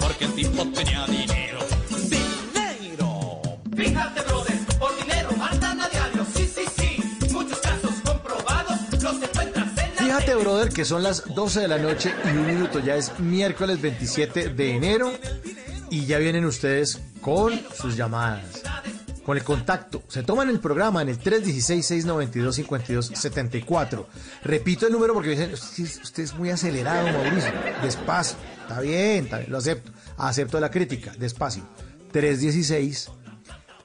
porque 0.00 0.24
el 0.24 0.34
tipo 0.34 0.64
tenía 0.68 1.04
dinero. 1.06 1.58
¡Dinero! 2.08 3.40
Fíjate, 3.76 4.22
brother, 4.22 4.47
Fíjate, 10.18 10.34
brother, 10.34 10.68
que 10.72 10.84
son 10.84 11.02
las 11.04 11.32
12 11.34 11.60
de 11.60 11.68
la 11.68 11.78
noche 11.78 12.12
y 12.24 12.28
un 12.36 12.44
minuto. 12.46 12.80
Ya 12.80 12.96
es 12.96 13.16
miércoles 13.20 13.80
27 13.80 14.48
de 14.50 14.74
enero 14.74 15.12
y 15.90 16.06
ya 16.06 16.18
vienen 16.18 16.44
ustedes 16.44 17.00
con 17.20 17.52
sus 17.74 17.96
llamadas, 17.96 18.62
con 19.24 19.36
el 19.36 19.44
contacto. 19.44 20.02
Se 20.08 20.24
toman 20.24 20.50
el 20.50 20.58
programa 20.58 21.02
en 21.02 21.10
el 21.10 21.20
316-692-5274. 21.20 24.06
Repito 24.42 24.86
el 24.88 24.92
número 24.92 25.14
porque 25.14 25.30
dicen, 25.30 25.52
usted, 25.54 26.24
es- 26.24 26.34
muy 26.34 26.50
acelerado, 26.50 27.06
Mauricio. 27.12 27.52
Despacio. 27.82 28.36
Está 28.62 28.80
bien, 28.80 29.28
lo 29.46 29.58
acepto. 29.58 29.92
Acepto 30.16 30.58
la 30.58 30.68
crítica. 30.70 31.12
Despacio. 31.16 31.62
316 32.10 33.08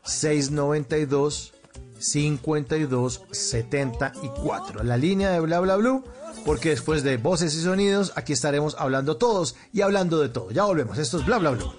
692 0.04 1.52
5274. 2.00 4.84
La 4.84 4.98
línea 4.98 5.30
de 5.32 5.40
bla 5.40 5.60
bla 5.62 5.78
blue, 5.78 6.04
porque 6.46 6.70
después 6.70 7.04
de 7.04 7.18
voces 7.18 7.56
y 7.56 7.62
sonidos, 7.62 8.14
aquí 8.16 8.34
estaremos 8.34 8.76
hablando 8.78 9.18
todos 9.18 9.56
y 9.72 9.82
hablando 9.82 10.20
de 10.20 10.30
todo. 10.30 10.52
Ya 10.52 10.64
volvemos. 10.64 10.98
Esto 10.98 11.20
es 11.20 11.26
bla 11.26 11.38
bla 11.38 11.52
blue. 11.52 11.72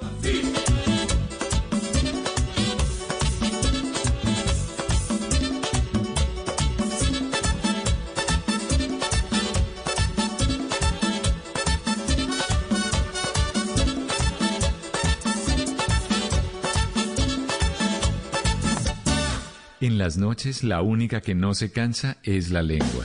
En 19.80 19.98
las 19.98 20.16
noches 20.16 20.64
la 20.64 20.80
única 20.80 21.20
que 21.20 21.34
no 21.34 21.52
se 21.52 21.70
cansa 21.70 22.16
es 22.22 22.50
la 22.50 22.62
lengua. 22.62 23.04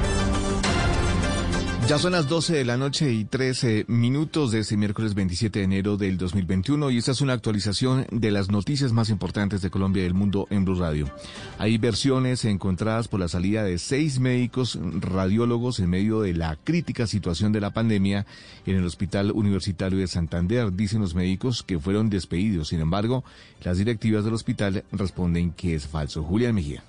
Ya 1.91 1.99
son 1.99 2.13
las 2.13 2.29
12 2.29 2.53
de 2.53 2.63
la 2.63 2.77
noche 2.77 3.11
y 3.11 3.25
13 3.25 3.83
minutos 3.89 4.53
de 4.53 4.59
este 4.59 4.77
miércoles 4.77 5.13
27 5.13 5.59
de 5.59 5.65
enero 5.65 5.97
del 5.97 6.17
2021 6.17 6.89
y 6.89 6.97
esta 6.97 7.11
es 7.11 7.19
una 7.19 7.33
actualización 7.33 8.07
de 8.11 8.31
las 8.31 8.49
noticias 8.49 8.93
más 8.93 9.09
importantes 9.09 9.61
de 9.61 9.69
Colombia 9.69 9.99
y 9.99 10.03
del 10.03 10.13
mundo 10.13 10.47
en 10.51 10.63
Blue 10.63 10.79
Radio. 10.79 11.13
Hay 11.57 11.77
versiones 11.77 12.45
encontradas 12.45 13.09
por 13.09 13.19
la 13.19 13.27
salida 13.27 13.65
de 13.65 13.77
seis 13.77 14.21
médicos 14.21 14.79
radiólogos 14.81 15.81
en 15.81 15.89
medio 15.89 16.21
de 16.21 16.33
la 16.33 16.55
crítica 16.63 17.07
situación 17.07 17.51
de 17.51 17.59
la 17.59 17.71
pandemia 17.71 18.25
en 18.65 18.77
el 18.77 18.85
Hospital 18.85 19.33
Universitario 19.33 19.99
de 19.99 20.07
Santander. 20.07 20.71
Dicen 20.71 21.01
los 21.01 21.13
médicos 21.13 21.61
que 21.61 21.77
fueron 21.77 22.09
despedidos. 22.09 22.69
Sin 22.69 22.79
embargo, 22.79 23.25
las 23.65 23.79
directivas 23.79 24.23
del 24.23 24.35
hospital 24.35 24.85
responden 24.93 25.51
que 25.51 25.75
es 25.75 25.87
falso. 25.87 26.23
Julián 26.23 26.55
Mejía. 26.55 26.85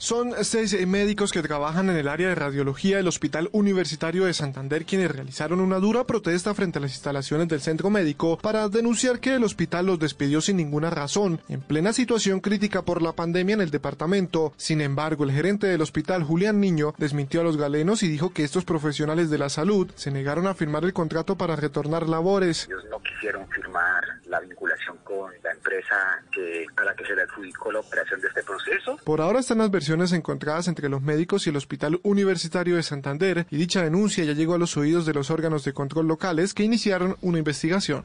Son 0.00 0.32
seis 0.44 0.74
médicos 0.86 1.30
que 1.30 1.42
trabajan 1.42 1.90
en 1.90 1.96
el 1.96 2.08
área 2.08 2.30
de 2.30 2.34
radiología 2.34 2.96
del 2.96 3.06
Hospital 3.06 3.50
Universitario 3.52 4.24
de 4.24 4.32
Santander 4.32 4.86
quienes 4.86 5.10
realizaron 5.10 5.60
una 5.60 5.78
dura 5.78 6.04
protesta 6.04 6.54
frente 6.54 6.78
a 6.78 6.80
las 6.80 6.92
instalaciones 6.92 7.48
del 7.48 7.60
centro 7.60 7.90
médico 7.90 8.38
para 8.38 8.70
denunciar 8.70 9.20
que 9.20 9.34
el 9.34 9.44
hospital 9.44 9.84
los 9.84 9.98
despidió 9.98 10.40
sin 10.40 10.56
ninguna 10.56 10.88
razón, 10.88 11.42
en 11.50 11.60
plena 11.60 11.92
situación 11.92 12.40
crítica 12.40 12.80
por 12.80 13.02
la 13.02 13.12
pandemia 13.12 13.56
en 13.56 13.60
el 13.60 13.70
departamento. 13.70 14.54
Sin 14.56 14.80
embargo, 14.80 15.24
el 15.24 15.32
gerente 15.32 15.66
del 15.66 15.82
hospital, 15.82 16.22
Julián 16.22 16.60
Niño, 16.60 16.94
desmintió 16.96 17.42
a 17.42 17.44
los 17.44 17.58
galenos 17.58 18.02
y 18.02 18.08
dijo 18.08 18.32
que 18.32 18.42
estos 18.42 18.64
profesionales 18.64 19.28
de 19.28 19.36
la 19.36 19.50
salud 19.50 19.92
se 19.96 20.10
negaron 20.10 20.46
a 20.46 20.54
firmar 20.54 20.82
el 20.84 20.94
contrato 20.94 21.36
para 21.36 21.56
retornar 21.56 22.08
labores. 22.08 22.66
Ellos 22.68 22.86
no 22.90 23.02
quisieron 23.02 23.46
firmar 23.50 24.02
la 24.24 24.40
vinculación 24.40 24.96
con 25.04 25.30
la 25.44 25.52
empresa 25.52 26.22
que, 26.32 26.64
a 26.74 26.84
la 26.84 26.94
que 26.94 27.04
se 27.04 27.14
le 27.14 27.22
adjudicó 27.22 27.70
la 27.70 27.80
operación 27.80 28.18
de 28.22 28.28
este 28.28 28.42
proceso. 28.44 28.96
Por 29.04 29.20
ahora 29.20 29.40
están 29.40 29.58
las 29.58 29.70
versiones 29.70 29.89
encontradas 30.12 30.68
entre 30.68 30.88
los 30.88 31.02
médicos 31.02 31.46
y 31.46 31.50
el 31.50 31.56
Hospital 31.56 32.00
Universitario 32.02 32.76
de 32.76 32.82
Santander 32.82 33.46
y 33.50 33.56
dicha 33.56 33.82
denuncia 33.82 34.24
ya 34.24 34.32
llegó 34.32 34.54
a 34.54 34.58
los 34.58 34.76
oídos 34.76 35.04
de 35.04 35.14
los 35.14 35.30
órganos 35.30 35.64
de 35.64 35.72
control 35.72 36.06
locales 36.06 36.54
que 36.54 36.64
iniciaron 36.64 37.16
una 37.20 37.38
investigación. 37.38 38.04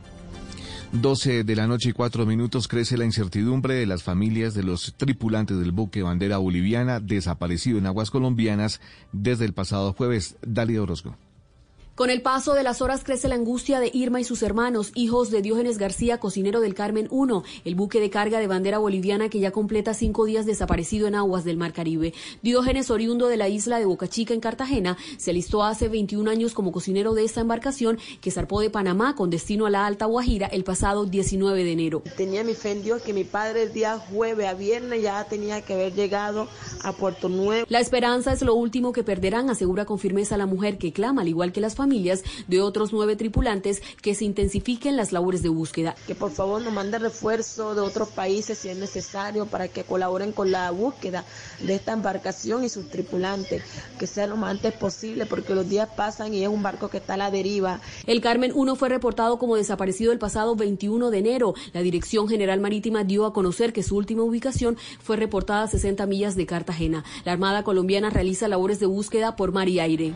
12 0.92 1.44
de 1.44 1.56
la 1.56 1.68
noche 1.68 1.90
y 1.90 1.94
4 1.94 2.26
minutos 2.26 2.68
crece 2.68 2.98
la 2.98 3.06
incertidumbre 3.06 3.76
de 3.76 3.86
las 3.86 4.04
familias 4.04 4.54
de 4.54 4.64
los 4.64 4.94
tripulantes 4.98 5.58
del 5.58 5.72
buque 5.72 6.02
bandera 6.02 6.38
boliviana 6.38 7.00
desaparecido 7.00 7.78
en 7.78 7.86
aguas 7.86 8.12
colombianas 8.12 8.82
desde 9.12 9.46
el 9.46 9.54
pasado 9.54 9.94
jueves. 9.94 10.38
Dalia 10.42 10.82
Orozco. 10.82 11.16
Con 11.96 12.10
el 12.10 12.22
paso 12.22 12.56
de 12.56 12.64
las 12.64 12.82
horas 12.82 13.06
crece 13.06 13.30
la 13.30 13.36
angustia 13.36 13.80
de 13.80 13.90
Irma 13.94 14.20
y 14.20 14.26
sus 14.26 14.44
hermanos, 14.44 14.92
hijos 14.96 15.32
de 15.32 15.42
Diógenes 15.42 15.78
García, 15.78 16.18
cocinero 16.18 16.60
del 16.60 16.74
Carmen 16.74 17.08
1, 17.10 17.44
el 17.64 17.76
buque 17.76 18.02
de 18.02 18.10
carga 18.10 18.40
de 18.40 18.48
bandera 18.48 18.80
boliviana 18.80 19.30
que 19.30 19.40
ya 19.40 19.52
completa 19.52 19.94
cinco 19.94 20.26
días 20.26 20.46
desaparecido 20.46 21.08
en 21.08 21.16
aguas 21.16 21.46
del 21.46 21.56
Mar 21.56 21.72
Caribe. 21.72 22.14
Diógenes, 22.42 22.92
oriundo 22.92 23.30
de 23.30 23.38
la 23.38 23.48
isla 23.48 23.80
de 23.80 23.86
Boca 23.86 24.10
Chica 24.10 24.34
en 24.34 24.42
Cartagena, 24.42 24.98
se 25.16 25.32
alistó 25.32 25.64
hace 25.64 25.88
21 25.88 26.30
años 26.30 26.54
como 26.54 26.74
cocinero 26.74 27.14
de 27.14 27.24
esta 27.24 27.40
embarcación 27.40 27.98
que 28.20 28.30
zarpó 28.30 28.60
de 28.60 28.70
Panamá 28.70 29.16
con 29.16 29.30
destino 29.30 29.66
a 29.66 29.70
la 29.70 29.86
Alta 29.86 30.06
Guajira 30.06 30.48
el 30.48 30.66
pasado 30.66 31.06
19 31.06 31.64
de 31.64 31.72
enero. 31.72 32.04
Tenía 32.18 32.44
mi 32.44 32.56
fe 32.56 32.72
en 32.72 32.84
Dios 32.84 33.04
que 33.04 33.14
mi 33.14 33.24
padre 33.24 33.64
el 33.64 33.72
día 33.72 33.98
jueves 34.00 34.48
a 34.48 34.54
viernes 34.54 35.02
ya 35.02 35.24
tenía 35.24 35.62
que 35.62 35.76
haber 35.76 35.94
llegado 35.94 36.50
a 36.84 36.92
Puerto 36.92 37.30
Nuevo. 37.30 37.66
La 37.70 37.80
esperanza 37.80 38.34
es 38.34 38.42
lo 38.42 38.54
último 38.54 38.92
que 38.92 39.04
perderán, 39.06 39.50
asegura 39.50 39.86
con 39.86 39.98
firmeza 39.98 40.36
la 40.36 40.46
mujer 40.46 40.78
que 40.78 40.92
clama, 40.92 41.22
al 41.22 41.30
igual 41.30 41.54
que 41.54 41.62
las 41.62 41.74
familias 41.74 41.85
de 42.48 42.62
otros 42.62 42.94
nueve 42.94 43.16
tripulantes, 43.16 43.82
que 44.02 44.16
se 44.16 44.26
intensifiquen 44.26 44.98
las 44.98 45.12
labores 45.12 45.44
de 45.44 45.50
búsqueda. 45.50 45.96
Que 46.08 46.16
por 46.16 46.32
favor 46.32 46.62
nos 46.62 46.74
mande 46.74 46.98
refuerzo 46.98 47.76
de 47.76 47.82
otros 47.82 48.10
países 48.10 48.58
si 48.58 48.70
es 48.70 48.78
necesario 48.78 49.46
para 49.46 49.68
que 49.68 49.84
colaboren 49.84 50.32
con 50.32 50.52
la 50.52 50.72
búsqueda 50.72 51.24
de 51.62 51.76
esta 51.76 51.94
embarcación 51.94 52.64
y 52.64 52.70
sus 52.70 52.90
tripulantes, 52.90 53.64
que 54.00 54.08
sea 54.08 54.28
lo 54.28 54.38
más 54.38 54.52
antes 54.52 54.74
posible 54.74 55.26
porque 55.26 55.54
los 55.54 55.68
días 55.70 55.90
pasan 55.96 56.34
y 56.34 56.44
es 56.44 56.50
un 56.50 56.64
barco 56.64 56.90
que 56.90 56.98
está 56.98 57.16
a 57.16 57.18
la 57.18 57.32
deriva. 57.32 57.82
El 58.08 58.22
Carmen 58.22 58.52
1 58.56 58.76
fue 58.76 58.90
reportado 58.90 59.38
como 59.38 59.56
desaparecido 59.56 60.12
el 60.12 60.20
pasado 60.20 60.56
21 60.56 61.12
de 61.12 61.18
enero. 61.18 61.54
La 61.74 61.82
Dirección 61.82 62.28
General 62.28 62.60
Marítima 62.60 63.04
dio 63.04 63.26
a 63.26 63.34
conocer 63.34 63.74
que 63.74 63.84
su 63.84 63.96
última 63.96 64.24
ubicación 64.24 64.78
fue 65.02 65.18
reportada 65.18 65.64
a 65.64 65.68
60 65.68 66.06
millas 66.06 66.36
de 66.36 66.46
Cartagena. 66.46 67.04
La 67.26 67.34
Armada 67.34 67.64
colombiana 67.64 68.10
realiza 68.10 68.48
labores 68.48 68.80
de 68.80 68.86
búsqueda 68.86 69.36
por 69.36 69.52
mar 69.52 69.68
y 69.68 69.80
aire. 69.80 70.14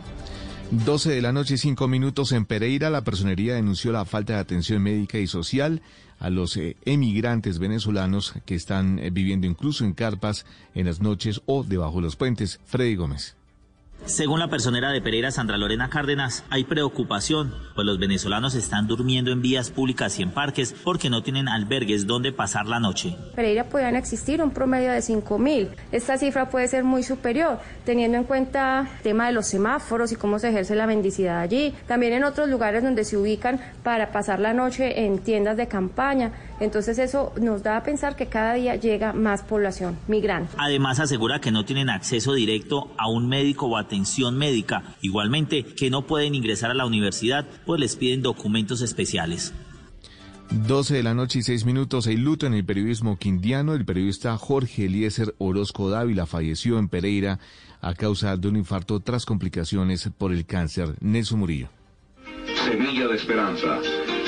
12 0.71 1.09
de 1.09 1.21
la 1.23 1.31
noche 1.31 1.55
y 1.55 1.57
5 1.57 1.87
minutos 1.87 2.31
en 2.31 2.45
Pereira, 2.45 2.91
la 2.91 3.03
personería 3.03 3.55
denunció 3.55 3.91
la 3.91 4.05
falta 4.05 4.33
de 4.33 4.39
atención 4.39 4.83
médica 4.83 5.17
y 5.17 5.25
social 5.25 5.81
a 6.19 6.29
los 6.29 6.57
eh, 6.57 6.77
emigrantes 6.85 7.57
venezolanos 7.57 8.35
que 8.45 8.53
están 8.53 8.99
eh, 8.99 9.09
viviendo 9.09 9.47
incluso 9.47 9.83
en 9.83 9.93
carpas 9.93 10.45
en 10.75 10.85
las 10.85 11.01
noches 11.01 11.41
o 11.47 11.63
debajo 11.63 11.95
de 11.95 12.01
los 12.03 12.15
puentes. 12.15 12.59
Freddy 12.65 12.95
Gómez. 12.95 13.38
Según 14.05 14.39
la 14.39 14.47
personera 14.47 14.91
de 14.91 15.01
Pereira, 15.01 15.29
Sandra 15.29 15.57
Lorena 15.57 15.89
Cárdenas, 15.89 16.43
hay 16.49 16.63
preocupación, 16.63 17.53
pues 17.75 17.85
los 17.85 17.99
venezolanos 17.99 18.55
están 18.55 18.87
durmiendo 18.87 19.31
en 19.31 19.41
vías 19.41 19.69
públicas 19.69 20.17
y 20.19 20.23
en 20.23 20.31
parques 20.31 20.73
porque 20.83 21.09
no 21.09 21.21
tienen 21.21 21.47
albergues 21.47 22.07
donde 22.07 22.31
pasar 22.31 22.65
la 22.65 22.79
noche. 22.79 23.15
Pereira 23.35 23.65
podrían 23.65 23.95
existir 23.95 24.41
un 24.41 24.51
promedio 24.51 24.91
de 24.91 24.99
5.000. 24.99 25.69
Esta 25.91 26.17
cifra 26.17 26.49
puede 26.49 26.67
ser 26.67 26.83
muy 26.83 27.03
superior, 27.03 27.59
teniendo 27.85 28.17
en 28.17 28.23
cuenta 28.23 28.89
el 28.97 29.03
tema 29.03 29.27
de 29.27 29.33
los 29.33 29.47
semáforos 29.47 30.11
y 30.11 30.15
cómo 30.15 30.39
se 30.39 30.49
ejerce 30.49 30.75
la 30.75 30.87
mendicidad 30.87 31.39
allí. 31.39 31.75
También 31.87 32.13
en 32.13 32.23
otros 32.23 32.49
lugares 32.49 32.83
donde 32.83 33.03
se 33.03 33.17
ubican 33.17 33.59
para 33.83 34.11
pasar 34.11 34.39
la 34.39 34.53
noche 34.53 35.05
en 35.05 35.19
tiendas 35.19 35.55
de 35.55 35.67
campaña. 35.67 36.31
Entonces 36.59 36.99
eso 36.99 37.33
nos 37.39 37.63
da 37.63 37.77
a 37.77 37.83
pensar 37.83 38.15
que 38.15 38.27
cada 38.27 38.53
día 38.55 38.75
llega 38.75 39.13
más 39.13 39.43
población 39.43 39.97
migrante. 40.07 40.55
Además 40.57 40.99
asegura 40.99 41.39
que 41.39 41.51
no 41.51 41.65
tienen 41.65 41.89
acceso 41.89 42.33
directo 42.33 42.91
a 42.97 43.09
un 43.09 43.27
médico 43.27 43.67
o 43.67 43.77
atención 43.77 44.37
médica. 44.37 44.83
Igualmente 45.01 45.63
que 45.63 45.89
no 45.89 46.05
pueden 46.05 46.35
ingresar 46.35 46.71
a 46.71 46.73
la 46.73 46.85
universidad 46.85 47.45
pues 47.65 47.79
les 47.79 47.95
piden 47.95 48.21
documentos 48.21 48.81
especiales. 48.81 49.53
12 50.51 50.95
de 50.95 51.03
la 51.03 51.13
noche 51.13 51.39
y 51.39 51.43
6 51.43 51.65
minutos. 51.65 52.07
Hay 52.07 52.17
luto 52.17 52.47
en 52.47 52.55
el 52.55 52.65
periodismo 52.65 53.17
quindiano. 53.17 53.75
El 53.75 53.85
periodista 53.85 54.35
Jorge 54.37 54.85
Eliezer 54.85 55.35
Orozco 55.37 55.89
Dávila 55.89 56.25
falleció 56.25 56.79
en 56.79 56.89
Pereira 56.89 57.39
a 57.81 57.93
causa 57.93 58.35
de 58.35 58.47
un 58.47 58.55
infarto 58.55 58.99
tras 58.99 59.25
complicaciones 59.25 60.09
por 60.17 60.33
el 60.33 60.45
cáncer. 60.45 60.95
Nelson 61.01 61.39
Murillo. 61.39 61.69
Semilla 62.65 63.07
de 63.07 63.15
esperanza, 63.15 63.79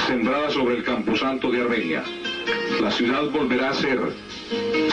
sembrada 0.07 0.49
sobre 0.49 0.77
el 0.77 0.83
camposanto 0.83 1.51
de 1.51 1.61
Armenia. 1.61 2.03
La 2.81 2.91
ciudad 2.91 3.29
volverá 3.31 3.69
a 3.69 3.73
ser, 3.73 3.99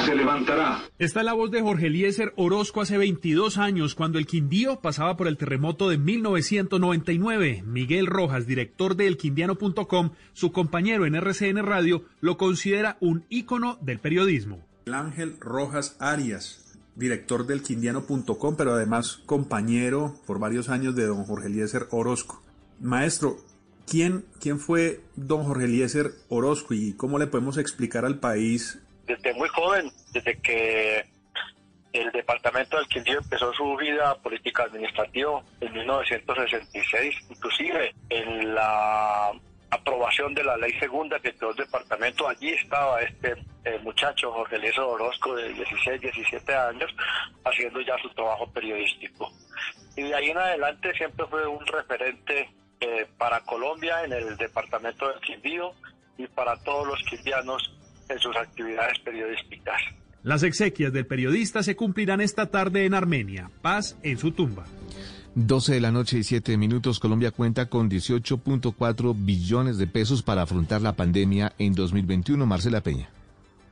se 0.04 0.14
levantará. 0.14 0.82
Esta 0.98 1.20
es 1.20 1.26
la 1.26 1.32
voz 1.32 1.50
de 1.50 1.62
Jorge 1.62 1.86
Eliezer 1.86 2.32
Orozco 2.36 2.80
hace 2.80 2.98
22 2.98 3.58
años, 3.58 3.94
cuando 3.94 4.18
el 4.18 4.26
Quindío 4.26 4.80
pasaba 4.80 5.16
por 5.16 5.28
el 5.28 5.38
terremoto 5.38 5.88
de 5.88 5.98
1999. 5.98 7.62
Miguel 7.66 8.06
Rojas, 8.06 8.46
director 8.46 8.96
de 8.96 9.06
elquindiano.com, 9.06 10.10
su 10.32 10.52
compañero 10.52 11.06
en 11.06 11.14
RCN 11.14 11.64
Radio, 11.64 12.04
lo 12.20 12.36
considera 12.36 12.98
un 13.00 13.24
ícono 13.28 13.78
del 13.80 14.00
periodismo. 14.00 14.60
El 14.86 14.94
Ángel 14.94 15.36
Rojas 15.40 15.96
Arias, 15.98 16.76
director 16.94 17.46
del 17.46 17.62
quindiano.com, 17.62 18.56
pero 18.56 18.74
además 18.74 19.22
compañero 19.24 20.14
por 20.26 20.38
varios 20.38 20.68
años 20.68 20.94
de 20.94 21.06
don 21.06 21.24
Jorge 21.24 21.46
Eliezer 21.46 21.86
Orozco. 21.90 22.42
Maestro, 22.80 23.38
¿quién, 23.90 24.24
¿quién 24.40 24.58
fue 24.58 25.00
don 25.16 25.44
Jorge 25.44 25.64
Eliezer 25.64 26.10
Orozco 26.28 26.74
y 26.74 26.96
cómo 26.96 27.18
le 27.18 27.26
podemos 27.26 27.58
explicar 27.58 28.04
al 28.04 28.18
país? 28.18 28.78
Desde 29.06 29.34
muy 29.34 29.48
joven, 29.48 29.90
desde 30.12 30.38
que 30.40 31.04
el 31.92 32.12
departamento 32.12 32.76
del 32.76 32.86
Quindío 32.86 33.18
empezó 33.18 33.52
su 33.54 33.76
vida 33.76 34.14
política 34.16 34.64
administrativa 34.64 35.42
en 35.60 35.72
1966, 35.72 37.14
inclusive 37.30 37.94
en 38.10 38.54
la 38.54 39.32
aprobación 39.70 40.34
de 40.34 40.44
la 40.44 40.56
ley 40.56 40.72
segunda 40.78 41.18
que 41.20 41.34
creó 41.34 41.50
el 41.50 41.56
departamento, 41.56 42.28
allí 42.28 42.50
estaba 42.50 43.00
este 43.02 43.34
eh, 43.64 43.78
muchacho 43.82 44.32
Jorge 44.32 44.56
Eliezer 44.56 44.80
Orozco 44.80 45.34
de 45.34 45.52
16, 45.52 46.00
17 46.00 46.54
años 46.54 46.90
haciendo 47.44 47.80
ya 47.80 47.96
su 47.98 48.08
trabajo 48.10 48.50
periodístico. 48.50 49.30
Y 49.96 50.02
de 50.02 50.14
ahí 50.14 50.30
en 50.30 50.38
adelante 50.38 50.92
siempre 50.94 51.26
fue 51.26 51.46
un 51.46 51.64
referente 51.66 52.48
eh, 52.80 53.06
para 53.16 53.40
Colombia 53.40 54.04
en 54.04 54.12
el 54.12 54.36
departamento 54.36 55.08
del 55.08 55.20
Quindío 55.20 55.72
y 56.16 56.26
para 56.26 56.56
todos 56.62 56.86
los 56.86 57.02
quindianos 57.08 57.74
en 58.08 58.18
sus 58.18 58.36
actividades 58.36 58.98
periodísticas. 59.00 59.80
Las 60.22 60.42
exequias 60.42 60.92
del 60.92 61.06
periodista 61.06 61.62
se 61.62 61.76
cumplirán 61.76 62.20
esta 62.20 62.46
tarde 62.46 62.84
en 62.84 62.94
Armenia. 62.94 63.50
Paz 63.62 63.96
en 64.02 64.18
su 64.18 64.32
tumba. 64.32 64.64
12 65.34 65.74
de 65.74 65.80
la 65.80 65.92
noche 65.92 66.18
y 66.18 66.24
7 66.24 66.56
minutos. 66.56 66.98
Colombia 66.98 67.30
cuenta 67.30 67.66
con 67.66 67.88
18.4 67.88 69.14
billones 69.16 69.78
de 69.78 69.86
pesos 69.86 70.22
para 70.22 70.42
afrontar 70.42 70.82
la 70.82 70.94
pandemia 70.94 71.52
en 71.58 71.74
2021. 71.74 72.44
Marcela 72.46 72.80
Peña. 72.80 73.08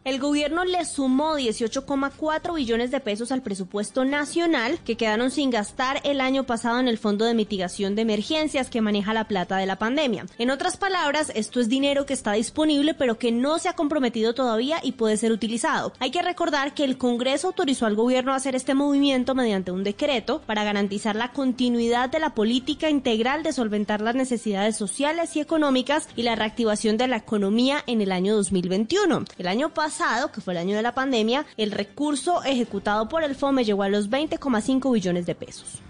El 0.06 0.20
gobierno 0.20 0.64
le 0.64 0.84
sumó 0.84 1.34
18,4 1.34 2.54
billones 2.54 2.92
de 2.92 3.00
pesos 3.00 3.32
al 3.32 3.42
presupuesto 3.42 4.04
nacional 4.04 4.78
que 4.84 4.96
quedaron 4.96 5.32
sin 5.32 5.50
gastar 5.50 6.00
el 6.04 6.20
año 6.20 6.44
pasado 6.44 6.78
en 6.78 6.86
el 6.86 6.96
Fondo 6.96 7.24
de 7.24 7.34
Mitigación 7.34 7.96
de 7.96 8.02
Emergencias 8.02 8.70
que 8.70 8.80
maneja 8.80 9.12
la 9.12 9.26
plata 9.26 9.56
de 9.56 9.66
la 9.66 9.80
pandemia. 9.80 10.26
En 10.38 10.52
otras 10.52 10.76
palabras, 10.76 11.32
esto 11.34 11.58
es 11.58 11.68
dinero 11.68 12.06
que 12.06 12.12
está 12.12 12.34
disponible 12.34 12.94
pero 12.94 13.18
que 13.18 13.32
no 13.32 13.58
se 13.58 13.68
ha 13.68 13.72
comprometido 13.72 14.32
todavía 14.32 14.78
y 14.80 14.92
puede 14.92 15.16
ser 15.16 15.32
utilizado. 15.32 15.92
Hay 15.98 16.12
que 16.12 16.22
recordar 16.22 16.72
que 16.72 16.84
el 16.84 16.98
Congreso 16.98 17.48
autorizó 17.48 17.86
al 17.86 17.96
gobierno 17.96 18.32
a 18.32 18.36
hacer 18.36 18.54
este 18.54 18.74
movimiento 18.74 19.34
mediante 19.34 19.72
un 19.72 19.82
decreto 19.82 20.40
para 20.46 20.62
garantizar 20.62 21.16
la 21.16 21.32
continuidad 21.32 22.10
de 22.10 22.20
la 22.20 22.30
política 22.30 22.90
integral 22.90 23.42
de 23.42 23.52
solventar 23.52 24.00
las 24.02 24.14
necesidades 24.14 24.76
sociales 24.76 25.34
y 25.34 25.40
económicas 25.40 26.08
y 26.14 26.22
la 26.22 26.36
reactivación 26.36 26.96
de 26.96 27.08
la 27.08 27.16
economía 27.16 27.82
en 27.88 28.02
el 28.02 28.12
año 28.12 28.36
2021. 28.36 29.24
El 29.38 29.48
año 29.48 29.74
pasado 29.74 29.95
que 30.32 30.40
fue 30.40 30.54
el 30.54 30.58
año 30.58 30.76
de 30.76 30.82
la 30.82 30.94
pandemia, 30.94 31.46
el 31.56 31.70
recurso 31.70 32.42
ejecutado 32.44 33.08
por 33.08 33.22
el 33.22 33.34
FOME 33.34 33.64
llegó 33.64 33.82
a 33.82 33.88
los 33.88 34.10
20,5 34.10 34.92
billones 34.92 35.26
de 35.26 35.34
pesos. 35.34 35.80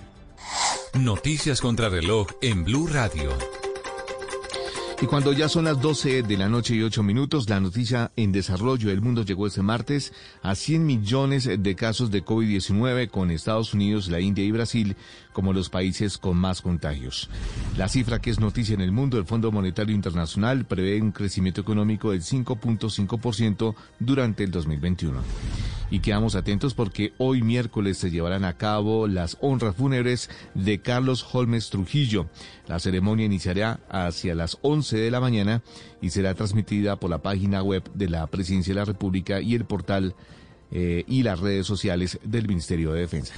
Noticias 0.95 1.61
contra 1.61 1.89
reloj 1.89 2.28
en 2.41 2.65
Blue 2.65 2.87
Radio. 2.87 3.31
Y 4.98 5.05
cuando 5.05 5.35
ya 5.35 5.51
son 5.51 5.66
las 5.66 5.82
12 5.82 6.23
de 6.23 6.36
la 6.39 6.48
noche 6.48 6.74
y 6.74 6.82
8 6.82 7.02
minutos, 7.02 7.51
la 7.51 7.60
noticia 7.60 8.12
en 8.16 8.32
desarrollo 8.32 8.89
del 8.89 9.02
mundo 9.02 9.24
llegó 9.24 9.47
este 9.47 9.60
martes 9.60 10.14
a 10.43 10.55
100 10.55 10.86
millones 10.86 11.51
de 11.59 11.74
casos 11.74 12.10
de 12.10 12.24
COVID-19 12.24 13.10
con 13.10 13.31
Estados 13.31 13.74
Unidos, 13.74 14.09
la 14.09 14.20
India 14.20 14.43
y 14.43 14.52
Brasil 14.52 14.97
como 15.35 15.52
los 15.52 15.68
países 15.68 16.16
con 16.16 16.39
más 16.39 16.62
contagios. 16.62 17.28
La 17.77 17.89
cifra 17.89 18.20
que 18.20 18.31
es 18.31 18.40
noticia 18.40 18.73
en 18.73 18.81
el 18.81 18.90
mundo, 18.90 19.18
el 19.18 19.27
Fondo 19.27 19.52
Monetario 19.52 19.94
Internacional 19.94 20.64
prevé 20.64 20.98
un 21.02 21.12
crecimiento 21.12 21.60
económico 21.60 22.12
del 22.12 22.23
5.5% 22.23 23.74
durante 23.98 24.44
el 24.44 24.51
2021. 24.51 25.20
Y 25.90 26.00
quedamos 26.00 26.34
atentos 26.34 26.74
porque 26.74 27.12
hoy 27.18 27.42
miércoles 27.42 27.98
se 27.98 28.10
llevarán 28.10 28.44
a 28.44 28.56
cabo 28.56 29.06
las 29.06 29.38
honras 29.40 29.76
fúnebres 29.76 30.30
de 30.54 30.80
Carlos 30.80 31.26
Holmes 31.32 31.70
Trujillo. 31.70 32.26
La 32.66 32.80
ceremonia 32.80 33.26
iniciará 33.26 33.80
hacia 33.88 34.34
las 34.34 34.58
11 34.62 34.96
de 34.96 35.10
la 35.10 35.20
mañana 35.20 35.62
y 36.00 36.10
será 36.10 36.34
transmitida 36.34 36.96
por 36.96 37.10
la 37.10 37.22
página 37.22 37.62
web 37.62 37.84
de 37.94 38.08
la 38.08 38.26
Presidencia 38.26 38.74
de 38.74 38.80
la 38.80 38.84
República 38.84 39.40
y 39.40 39.54
el 39.54 39.64
portal 39.64 40.14
eh, 40.72 41.04
y 41.06 41.22
las 41.22 41.38
redes 41.38 41.66
sociales 41.66 42.18
del 42.24 42.48
Ministerio 42.48 42.92
de 42.92 43.00
Defensa. 43.00 43.34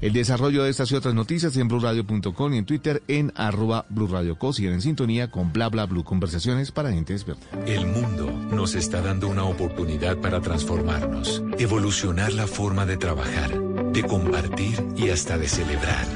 El 0.00 0.14
desarrollo 0.14 0.62
de 0.62 0.70
estas 0.70 0.90
y 0.92 0.94
otras 0.94 1.14
noticias 1.14 1.54
en 1.56 1.68
blurradio.com 1.68 2.54
y 2.54 2.58
en 2.58 2.64
Twitter 2.64 3.02
en 3.06 3.32
arroba 3.36 3.84
blurradioco. 3.90 4.54
Siguen 4.54 4.74
en 4.74 4.80
sintonía 4.80 5.30
con 5.30 5.52
bla 5.52 5.68
bla 5.68 5.84
blue. 5.84 6.04
Conversaciones 6.04 6.72
para 6.72 6.90
gente 6.90 7.12
despierta. 7.12 7.46
El 7.66 7.86
mundo 7.86 8.30
nos 8.50 8.74
está 8.74 9.02
dando 9.02 9.28
una 9.28 9.44
oportunidad 9.44 10.16
para 10.16 10.40
transformarnos, 10.40 11.42
evolucionar 11.58 12.32
la 12.32 12.46
forma 12.46 12.86
de 12.86 12.96
trabajar, 12.96 13.60
de 13.92 14.02
compartir 14.04 14.82
y 14.96 15.10
hasta 15.10 15.36
de 15.36 15.48
celebrar. 15.48 16.06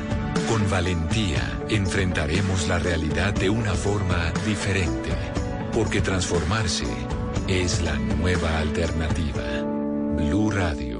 Con 0.48 0.68
valentía 0.70 1.60
enfrentaremos 1.68 2.68
la 2.68 2.78
realidad 2.78 3.34
de 3.34 3.50
una 3.50 3.74
forma 3.74 4.32
diferente, 4.46 5.10
porque 5.74 6.00
transformarse 6.00 6.86
es 7.48 7.82
la 7.82 7.98
nueva 7.98 8.60
alternativa. 8.60 9.44
Blue 10.16 10.50
Radio. 10.50 10.93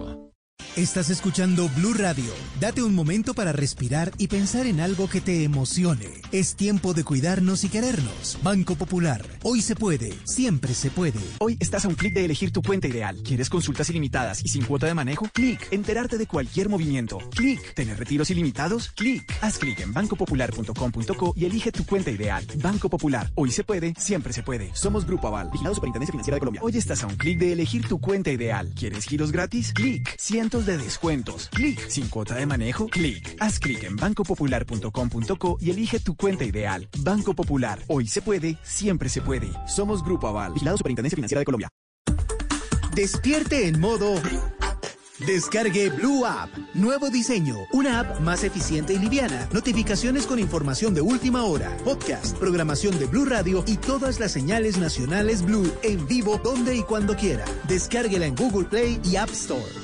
Estás 0.77 1.09
escuchando 1.09 1.69
Blue 1.77 1.95
Radio. 1.95 2.33
Date 2.59 2.83
un 2.83 2.97
momento 2.97 3.33
para 3.33 3.53
respirar 3.53 4.11
y 4.19 4.27
pensar 4.27 4.67
en 4.67 4.81
algo 4.81 5.09
que 5.09 5.21
te 5.21 5.45
emocione. 5.45 6.09
Es 6.33 6.57
tiempo 6.57 6.95
de 6.95 7.05
cuidarnos 7.05 7.63
y 7.63 7.69
querernos. 7.69 8.39
Banco 8.43 8.75
Popular. 8.75 9.25
Hoy 9.45 9.63
se 9.63 9.77
puede, 9.77 10.13
siempre 10.25 10.75
se 10.75 10.91
puede. 10.91 11.21
Hoy 11.39 11.57
estás 11.61 11.85
a 11.85 11.89
un 11.89 11.95
clic 11.95 12.13
de 12.15 12.25
elegir 12.25 12.51
tu 12.51 12.61
cuenta 12.61 12.89
ideal. 12.89 13.23
¿Quieres 13.23 13.51
consultas 13.51 13.89
ilimitadas 13.89 14.45
y 14.45 14.49
sin 14.49 14.65
cuota 14.65 14.89
de 14.89 14.95
manejo? 14.95 15.29
Clic. 15.33 15.65
Enterarte 15.71 16.19
de 16.19 16.27
cualquier 16.27 16.69
movimiento. 16.69 17.19
Clic. 17.37 17.73
¿Tener 17.75 17.97
retiros 17.97 18.31
ilimitados? 18.31 18.89
Clic. 18.97 19.33
Haz 19.43 19.59
clic 19.59 19.79
en 19.79 19.93
bancopopular.com.co 19.93 21.35
y 21.37 21.45
elige 21.45 21.71
tu 21.71 21.87
cuenta 21.87 22.11
ideal. 22.11 22.45
Banco 22.57 22.91
Popular. 22.91 23.31
Hoy 23.37 23.53
se 23.53 23.63
puede, 23.63 23.95
siempre 23.97 24.33
se 24.33 24.43
puede. 24.43 24.75
Somos 24.75 25.07
Grupo 25.07 25.29
Aval, 25.29 25.51
vigilado 25.53 25.77
Superintendencia 25.77 26.11
Financiera 26.11 26.35
de 26.35 26.41
Colombia. 26.41 26.63
Hoy 26.65 26.77
estás 26.77 27.05
a 27.05 27.07
un 27.07 27.15
clic 27.15 27.39
de 27.39 27.53
elegir 27.53 27.87
tu 27.87 28.01
cuenta 28.01 28.33
ideal. 28.33 28.73
¿Quieres 28.75 29.05
giros 29.05 29.31
gratis? 29.31 29.73
Clic. 29.73 30.17
Cientos 30.19 30.64
de 30.65 30.79
descuentos. 30.79 31.49
Clic. 31.53 31.89
Sin 31.89 32.09
cuota 32.09 32.35
de 32.35 32.47
manejo. 32.47 32.89
Clic. 32.89 33.37
Haz 33.41 33.59
clic 33.59 33.85
en 33.85 33.97
bancopopular.com.co 33.97 35.59
y 35.61 35.71
elige 35.71 36.01
tu 36.01 36.17
cuenta 36.17 36.45
ideal. 36.45 36.89
Banco 36.99 37.35
Popular. 37.35 37.81
Hoy 37.89 38.07
se 38.07 38.23
puede, 38.23 38.59
siempre 38.63 39.09
se 39.09 39.21
puede. 39.21 39.51
Somos 39.67 40.03
Grupo 40.03 40.29
Aval, 40.29 40.53
vigilado 40.53 40.77
Superintendencia 40.77 41.17
Financiera 41.17 41.41
de 41.41 41.45
Colombia. 41.45 41.69
Despierte 42.95 43.67
en 43.67 43.81
modo 43.81 44.15
Descargue 45.27 45.91
Blue 45.91 46.25
App. 46.27 46.51
Nuevo 46.75 47.09
diseño. 47.09 47.57
Una 47.73 48.01
app 48.01 48.21
más 48.21 48.43
eficiente 48.43 48.95
y 48.95 48.99
liviana. 48.99 49.49
Notificaciones 49.53 50.27
con 50.27 50.39
información 50.39 50.93
de 50.93 51.01
última 51.01 51.45
hora. 51.45 51.77
Podcast, 51.85 52.37
programación 52.39 52.99
de 52.99 53.07
Blue 53.07 53.25
Radio 53.25 53.63
y 53.67 53.77
todas 53.77 54.19
las 54.19 54.33
señales 54.33 54.77
nacionales 54.77 55.43
Blue 55.43 55.73
en 55.83 56.07
vivo 56.09 56.41
donde 56.43 56.77
y 56.77 56.83
cuando 56.83 57.15
quiera. 57.15 57.45
Descárguela 57.69 58.27
en 58.27 58.35
Google 58.35 58.67
Play 58.67 59.01
y 59.05 59.17
App 59.17 59.31
Store. 59.31 59.84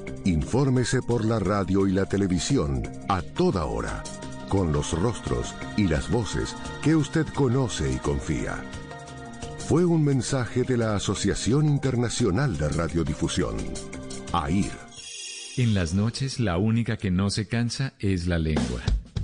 Infórmese 0.25 1.01
por 1.01 1.25
la 1.25 1.39
radio 1.39 1.87
y 1.87 1.91
la 1.91 2.05
televisión 2.05 2.83
a 3.09 3.21
toda 3.21 3.65
hora, 3.65 4.03
con 4.49 4.71
los 4.71 4.91
rostros 4.99 5.55
y 5.77 5.87
las 5.87 6.09
voces 6.09 6.55
que 6.83 6.95
usted 6.95 7.25
conoce 7.33 7.91
y 7.91 7.97
confía 7.97 8.63
fue 9.71 9.85
un 9.85 10.03
mensaje 10.03 10.63
de 10.63 10.75
la 10.75 10.95
Asociación 10.97 11.65
Internacional 11.65 12.57
de 12.57 12.67
Radiodifusión, 12.67 13.55
AIR. 14.33 14.69
En 15.55 15.73
las 15.73 15.93
noches 15.93 16.41
la 16.41 16.57
única 16.57 16.97
que 16.97 17.09
no 17.09 17.29
se 17.29 17.47
cansa 17.47 17.93
es 17.97 18.27
la 18.27 18.37
lengua. 18.37 18.81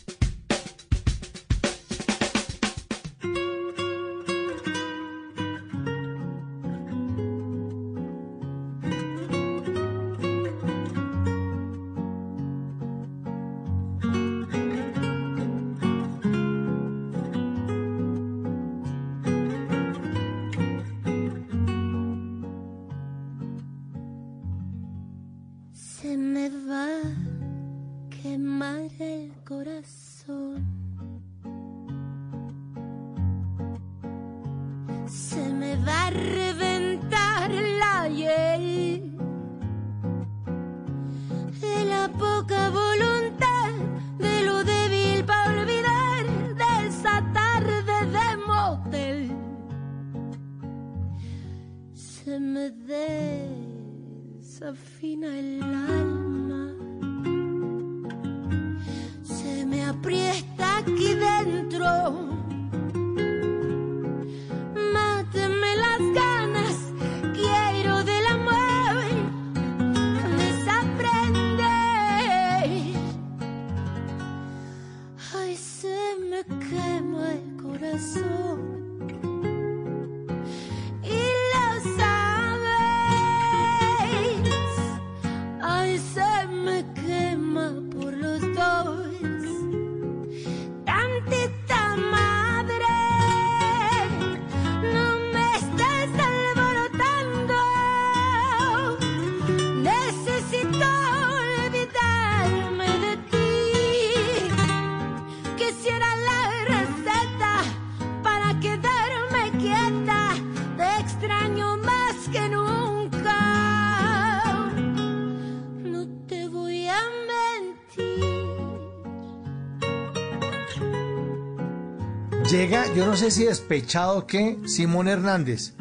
Sé 123.25 123.31
si 123.31 123.45
despechado 123.45 124.27
que 124.27 124.59
Simón 124.67 125.07
Hernández. 125.07 125.73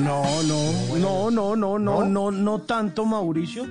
No, 0.00 0.42
no, 0.42 0.72
no, 0.98 1.30
no, 1.30 1.56
no, 1.56 1.78
no, 1.78 2.04
no, 2.04 2.30
no 2.32 2.60
tanto 2.62 3.04
Mauricio, 3.04 3.64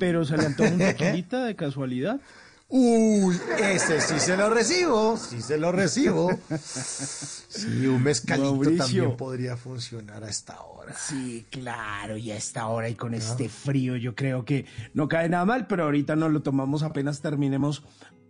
Pero 0.00 0.24
se 0.24 0.36
le 0.36 0.46
antoja 0.46 0.70
un 0.70 0.78
tequilita 0.78 1.44
de 1.44 1.54
casualidad. 1.54 2.20
Uy, 2.68 3.38
ese 3.58 4.00
sí 4.00 4.18
se 4.18 4.36
lo 4.36 4.50
recibo, 4.50 5.16
sí 5.16 5.40
se 5.42 5.58
lo 5.58 5.70
recibo. 5.70 6.28
Sí, 7.48 7.86
un 7.86 8.02
mezcalito 8.02 8.54
Mauricio. 8.54 8.84
también 8.84 9.16
podría 9.16 9.56
funcionar 9.56 10.24
a 10.24 10.28
esta 10.28 10.60
hora. 10.62 10.92
Sí, 10.96 11.46
claro, 11.50 12.16
y 12.16 12.32
a 12.32 12.36
esta 12.36 12.66
hora 12.66 12.88
y 12.88 12.94
con 12.94 13.14
este 13.14 13.48
frío 13.48 13.94
yo 13.96 14.16
creo 14.16 14.44
que 14.44 14.64
no 14.94 15.06
cae 15.06 15.28
nada 15.28 15.44
mal, 15.44 15.66
pero 15.68 15.84
ahorita 15.84 16.16
nos 16.16 16.32
lo 16.32 16.42
tomamos 16.42 16.82
apenas 16.82 17.20
terminemos 17.20 17.84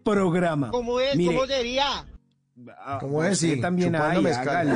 programa. 0.04 0.70
¿Cómo 0.70 1.00
es? 1.00 1.16
Mire, 1.16 1.34
¿Cómo 1.36 1.46
sería? 1.46 2.04
Ah, 2.78 2.98
¿Cómo 3.00 3.22
es? 3.24 3.38
Sí, 3.38 3.60
también 3.60 3.94
hay, 3.96 4.22
mezcal. 4.22 4.68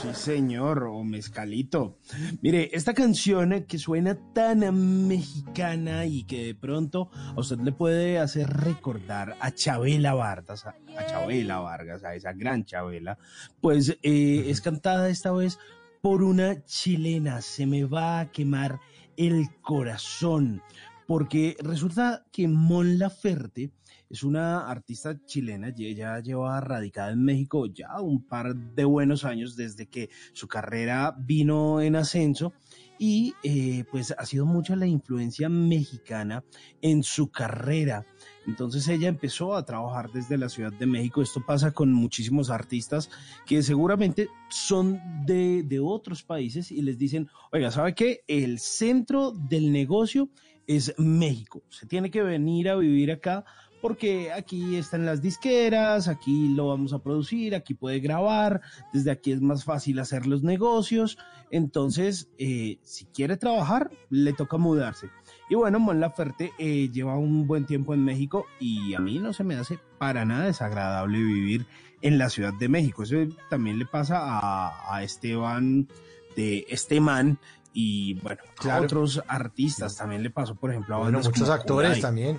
Sí, 0.00 0.08
señor, 0.14 0.84
o 0.84 1.04
mezcalito. 1.04 1.98
Mire, 2.40 2.70
esta 2.72 2.94
canción 2.94 3.66
que 3.68 3.78
suena 3.78 4.16
tan 4.32 5.06
mexicana 5.06 6.06
y 6.06 6.24
que 6.24 6.46
de 6.46 6.54
pronto 6.54 7.10
a 7.12 7.38
usted 7.38 7.58
le 7.58 7.72
puede 7.72 8.18
hacer 8.18 8.48
recordar 8.48 9.36
a 9.40 9.50
Chabela 9.50 10.14
Vargas, 10.14 10.64
a, 10.64 10.74
a 10.96 11.06
Chabela 11.06 11.58
Vargas, 11.58 12.02
a 12.02 12.14
esa 12.14 12.32
gran 12.32 12.64
Chabela, 12.64 13.18
pues 13.60 13.98
eh, 14.02 14.44
es 14.48 14.62
cantada 14.62 15.10
esta 15.10 15.32
vez 15.32 15.58
por 16.00 16.22
una 16.22 16.64
chilena. 16.64 17.42
Se 17.42 17.66
me 17.66 17.84
va 17.84 18.20
a 18.20 18.30
quemar 18.30 18.80
el 19.16 19.48
corazón. 19.60 20.62
Porque 21.06 21.56
resulta 21.60 22.24
que 22.30 22.46
Mon 22.46 22.98
Laferte 22.98 23.72
es 24.10 24.24
una 24.24 24.68
artista 24.68 25.16
chilena 25.24 25.72
ella 25.78 26.20
lleva 26.20 26.60
radicada 26.60 27.12
en 27.12 27.24
México 27.24 27.66
ya 27.66 28.00
un 28.00 28.26
par 28.26 28.54
de 28.54 28.84
buenos 28.84 29.24
años 29.24 29.56
desde 29.56 29.86
que 29.86 30.10
su 30.32 30.48
carrera 30.48 31.14
vino 31.16 31.80
en 31.80 31.94
ascenso 31.94 32.52
y 32.98 33.34
eh, 33.42 33.84
pues 33.90 34.14
ha 34.18 34.26
sido 34.26 34.44
mucha 34.44 34.76
la 34.76 34.86
influencia 34.86 35.48
mexicana 35.48 36.44
en 36.82 37.02
su 37.02 37.30
carrera. 37.30 38.04
Entonces 38.46 38.86
ella 38.88 39.08
empezó 39.08 39.56
a 39.56 39.64
trabajar 39.64 40.10
desde 40.12 40.36
la 40.36 40.50
Ciudad 40.50 40.70
de 40.70 40.84
México. 40.84 41.22
Esto 41.22 41.42
pasa 41.46 41.70
con 41.70 41.94
muchísimos 41.94 42.50
artistas 42.50 43.08
que 43.46 43.62
seguramente 43.62 44.28
son 44.50 45.00
de, 45.24 45.62
de 45.62 45.80
otros 45.80 46.22
países 46.22 46.70
y 46.70 46.82
les 46.82 46.98
dicen, 46.98 47.26
oiga, 47.52 47.70
¿sabe 47.70 47.94
qué? 47.94 48.20
El 48.26 48.58
centro 48.58 49.32
del 49.32 49.72
negocio 49.72 50.28
es 50.66 50.94
México. 50.98 51.62
Se 51.70 51.86
tiene 51.86 52.10
que 52.10 52.22
venir 52.22 52.68
a 52.68 52.76
vivir 52.76 53.12
acá 53.12 53.46
porque 53.80 54.32
aquí 54.32 54.76
están 54.76 55.06
las 55.06 55.22
disqueras, 55.22 56.08
aquí 56.08 56.48
lo 56.48 56.68
vamos 56.68 56.92
a 56.92 56.98
producir, 57.00 57.54
aquí 57.54 57.74
puede 57.74 58.00
grabar, 58.00 58.60
desde 58.92 59.10
aquí 59.10 59.32
es 59.32 59.40
más 59.40 59.64
fácil 59.64 59.98
hacer 59.98 60.26
los 60.26 60.42
negocios. 60.42 61.18
Entonces, 61.50 62.28
eh, 62.38 62.78
si 62.82 63.06
quiere 63.06 63.36
trabajar, 63.36 63.90
le 64.08 64.32
toca 64.32 64.56
mudarse. 64.56 65.08
Y 65.48 65.54
bueno, 65.56 65.80
Mon 65.80 65.98
Laferte 66.00 66.52
eh, 66.58 66.88
lleva 66.92 67.16
un 67.18 67.46
buen 67.46 67.66
tiempo 67.66 67.92
en 67.94 68.04
México 68.04 68.46
y 68.60 68.94
a 68.94 69.00
mí 69.00 69.18
no 69.18 69.32
se 69.32 69.44
me 69.44 69.56
hace 69.56 69.78
para 69.98 70.24
nada 70.24 70.44
desagradable 70.46 71.18
vivir 71.18 71.66
en 72.02 72.18
la 72.18 72.30
Ciudad 72.30 72.54
de 72.54 72.68
México. 72.68 73.02
Eso 73.02 73.16
también 73.48 73.78
le 73.78 73.86
pasa 73.86 74.18
a, 74.22 74.94
a 74.94 75.02
Esteban 75.02 75.88
de 76.36 76.64
este 76.68 77.00
man 77.00 77.38
y 77.72 78.14
bueno, 78.20 78.40
Claro. 78.56 78.82
a 78.82 78.84
otros 78.84 79.22
artistas 79.26 79.96
también 79.96 80.22
le 80.22 80.30
pasó, 80.30 80.54
por 80.54 80.70
ejemplo, 80.70 80.94
a 80.94 80.98
Bueno, 80.98 81.20
muchos 81.22 81.48
actores 81.48 82.00
también. 82.00 82.38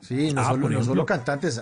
Sí, 0.00 0.32
no, 0.32 0.40
Ah, 0.42 0.50
solo, 0.50 0.68
no 0.68 0.82
solo 0.84 1.06
cantantes, 1.06 1.60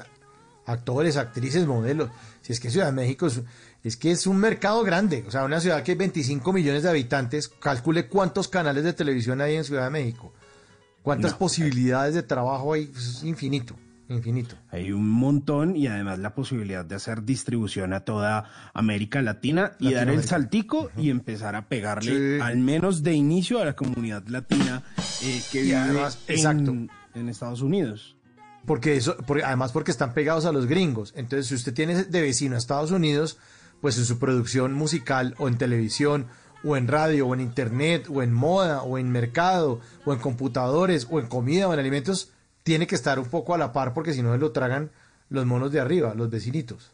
actores, 0.67 1.17
actrices, 1.17 1.67
modelos. 1.67 2.11
Si 2.43 2.53
es 2.53 2.61
que 2.61 2.71
Ciudad 2.71 2.87
de 2.87 2.93
México 2.93 3.27
es, 3.27 3.41
es 3.83 3.97
que 3.97 4.11
es 4.11 4.27
un 4.27 4.37
mercado 4.39 4.83
grande. 4.83 5.25
O 5.27 5.31
sea, 5.31 5.45
una 5.45 5.61
ciudad 5.61 5.83
que 5.83 5.93
hay 5.93 5.99
25 5.99 6.53
millones 6.53 6.83
de 6.83 6.91
habitantes, 6.91 7.49
calcule 7.49 8.07
cuántos 8.09 8.49
canales 8.49 8.85
de 8.85 8.93
televisión 8.93 9.41
hay 9.41 9.57
en 9.57 9.65
Ciudad 9.65 9.85
de 9.85 9.91
México. 9.91 10.33
Cuántas 11.03 11.33
No. 11.33 11.39
posibilidades 11.39 12.15
de 12.15 12.23
trabajo 12.23 12.73
hay. 12.73 12.87
Pues, 12.87 13.07
es 13.07 13.25
infinito, 13.25 13.77
infinito. 14.09 14.57
Hay 14.71 14.91
un 14.91 15.09
montón 15.09 15.77
y 15.77 15.87
además 15.87 16.19
la 16.19 16.35
posibilidad 16.35 16.83
de 16.85 16.95
hacer 16.95 17.25
distribución 17.25 17.93
a 17.93 18.01
toda 18.01 18.51
América 18.73 19.21
Latina 19.21 19.73
y 19.79 19.93
dar 19.93 20.09
el 20.09 20.25
saltico 20.25 20.91
y 20.97 21.11
empezar 21.11 21.57
a 21.57 21.69
pegarle 21.69 22.41
al 22.41 22.57
menos 22.57 23.03
de 23.03 23.13
inicio 23.13 23.61
a 23.61 23.67
la 23.67 23.77
comunidad 23.77 24.27
latina 24.29 24.83
eh, 25.23 25.43
que 25.53 25.61
vive 25.63 25.77
además, 25.77 26.19
en, 26.29 26.35
exacto. 26.37 26.73
en 27.15 27.29
Estados 27.29 27.61
Unidos. 27.61 28.17
Porque 28.67 28.97
eso, 28.97 29.17
además 29.45 29.73
porque 29.73 29.91
están 29.91 30.15
pegados 30.15 30.47
a 30.47 30.53
los 30.53 30.67
gringos. 30.67 31.13
Entonces, 31.17 31.49
si 31.49 31.55
usted 31.55 31.75
tiene 31.75 32.05
de 32.05 32.23
vecino 32.23 32.55
a 32.55 32.59
Estados 32.59 32.91
Unidos, 32.91 33.39
pues 33.81 33.99
en 33.99 34.07
su 34.07 34.19
producción 34.19 34.73
musical 34.73 35.35
o 35.39 35.49
en 35.49 35.59
televisión 35.59 36.27
o 36.65 36.77
en 36.77 36.89
radio 36.89 37.27
o 37.27 37.35
en 37.35 37.41
internet 37.41 38.07
o 38.09 38.23
en 38.23 38.33
moda 38.33 38.83
o 38.83 38.97
en 38.97 39.11
mercado 39.11 39.81
o 40.07 40.15
en 40.15 40.19
computadores 40.19 41.07
o 41.11 41.21
en 41.21 41.27
comida 41.27 41.69
o 41.69 41.75
en 41.75 41.81
alimentos, 41.81 42.33
tiene 42.63 42.87
que 42.87 42.95
estar 42.95 43.19
un 43.19 43.27
poco 43.27 43.55
a 43.55 43.59
la 43.59 43.73
par 43.73 43.93
porque 43.93 44.15
si 44.15 44.23
no 44.23 44.33
se 44.33 44.39
lo 44.39 44.53
tragan 44.53 44.91
los 45.29 45.45
monos 45.45 45.71
de 45.71 45.81
arriba, 45.81 46.15
los 46.15 46.31
vecinitos. 46.31 46.94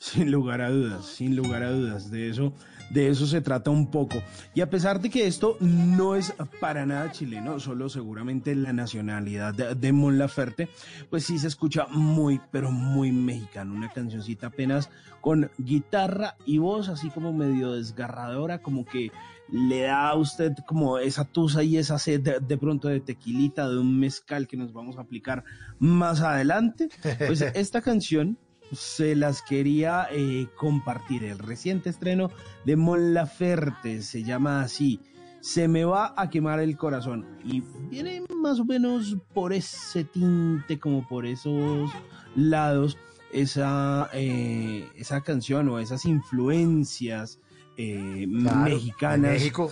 Sin 0.00 0.30
lugar 0.30 0.60
a 0.60 0.70
dudas, 0.70 1.06
sin 1.06 1.34
lugar 1.34 1.64
a 1.64 1.72
dudas, 1.72 2.08
de 2.08 2.30
eso, 2.30 2.52
de 2.90 3.08
eso 3.08 3.26
se 3.26 3.40
trata 3.40 3.70
un 3.70 3.90
poco. 3.90 4.22
Y 4.54 4.60
a 4.60 4.70
pesar 4.70 5.00
de 5.00 5.10
que 5.10 5.26
esto 5.26 5.56
no 5.60 6.14
es 6.14 6.32
para 6.60 6.86
nada 6.86 7.10
chileno, 7.10 7.58
solo 7.58 7.88
seguramente 7.88 8.54
la 8.54 8.72
nacionalidad 8.72 9.54
de, 9.54 9.74
de 9.74 9.92
Mon 9.92 10.16
Laferte, 10.16 10.68
pues 11.10 11.24
sí 11.24 11.36
se 11.40 11.48
escucha 11.48 11.88
muy, 11.90 12.40
pero 12.52 12.70
muy 12.70 13.10
mexicano. 13.10 13.74
Una 13.74 13.90
cancioncita 13.90 14.46
apenas 14.46 14.88
con 15.20 15.50
guitarra 15.58 16.36
y 16.46 16.58
voz, 16.58 16.88
así 16.88 17.10
como 17.10 17.32
medio 17.32 17.72
desgarradora, 17.72 18.62
como 18.62 18.84
que 18.84 19.10
le 19.50 19.82
da 19.82 20.10
a 20.10 20.14
usted 20.14 20.52
como 20.64 20.98
esa 20.98 21.24
tusa 21.24 21.64
y 21.64 21.76
esa 21.76 21.98
sed 21.98 22.20
de, 22.20 22.38
de 22.38 22.56
pronto 22.56 22.86
de 22.86 23.00
tequilita, 23.00 23.68
de 23.68 23.78
un 23.78 23.98
mezcal 23.98 24.46
que 24.46 24.56
nos 24.56 24.72
vamos 24.72 24.96
a 24.96 25.00
aplicar 25.00 25.42
más 25.80 26.20
adelante. 26.20 26.88
Pues 27.26 27.40
esta 27.54 27.82
canción 27.82 28.38
se 28.72 29.14
las 29.16 29.42
quería 29.42 30.06
eh, 30.10 30.46
compartir. 30.56 31.24
El 31.24 31.38
reciente 31.38 31.90
estreno 31.90 32.30
de 32.64 32.76
Mon 32.76 33.14
Laferte 33.14 34.02
se 34.02 34.22
llama 34.22 34.62
así. 34.62 35.00
Se 35.40 35.68
me 35.68 35.84
va 35.84 36.14
a 36.16 36.28
quemar 36.30 36.60
el 36.60 36.76
corazón. 36.76 37.24
Y 37.44 37.62
viene 37.90 38.22
más 38.42 38.58
o 38.60 38.64
menos 38.64 39.16
por 39.32 39.52
ese 39.52 40.04
tinte, 40.04 40.78
como 40.78 41.06
por 41.06 41.24
esos 41.26 41.90
lados, 42.34 42.98
esa, 43.32 44.08
eh, 44.12 44.88
esa 44.96 45.20
canción 45.22 45.68
o 45.68 45.78
esas 45.78 46.04
influencias 46.06 47.38
eh, 47.76 48.26
Claro, 48.42 48.64
mexicanas. 48.74 49.32
México. 49.32 49.70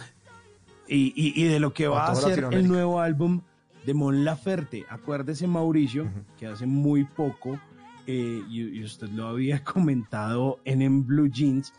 Y, 0.88 1.12
y- 1.16 1.32
y 1.34 1.44
de 1.48 1.58
lo 1.58 1.72
que 1.72 1.88
va 1.88 2.06
a 2.06 2.14
ser 2.14 2.46
el 2.52 2.68
nuevo 2.68 3.00
álbum 3.00 3.40
de 3.84 3.92
Mon 3.94 4.24
Laferte. 4.24 4.84
Acuérdese, 4.88 5.46
Mauricio, 5.48 6.08
que 6.38 6.46
hace 6.46 6.66
muy 6.66 7.04
poco, 7.04 7.58
eh, 8.06 8.42
y, 8.48 8.82
usted 8.82 9.08
lo 9.08 9.28
había 9.28 9.64
comentado 9.64 10.60
en, 10.64 10.82
en 10.82 11.06
Blue 11.06 11.28
Jeans, 11.28 11.72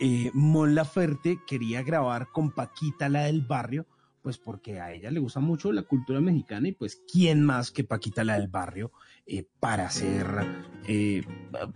eh, 0.00 0.30
Mon 0.34 0.74
Laferte 0.74 1.40
quería 1.46 1.82
grabar 1.82 2.28
con 2.32 2.50
Paquita, 2.50 3.08
la 3.08 3.24
del 3.24 3.42
barrio, 3.42 3.86
pues 4.22 4.38
porque 4.38 4.80
a 4.80 4.92
ella 4.92 5.10
le 5.10 5.20
gusta 5.20 5.38
mucho 5.38 5.70
la 5.70 5.82
cultura 5.82 6.18
mexicana 6.18 6.68
y 6.68 6.72
pues 6.72 7.02
quién 7.12 7.44
más 7.44 7.70
que 7.70 7.84
Paquita, 7.84 8.24
la 8.24 8.38
del 8.38 8.48
barrio, 8.48 8.90
eh, 9.26 9.46
para 9.60 9.86
hacer 9.86 10.26
eh, 10.88 11.22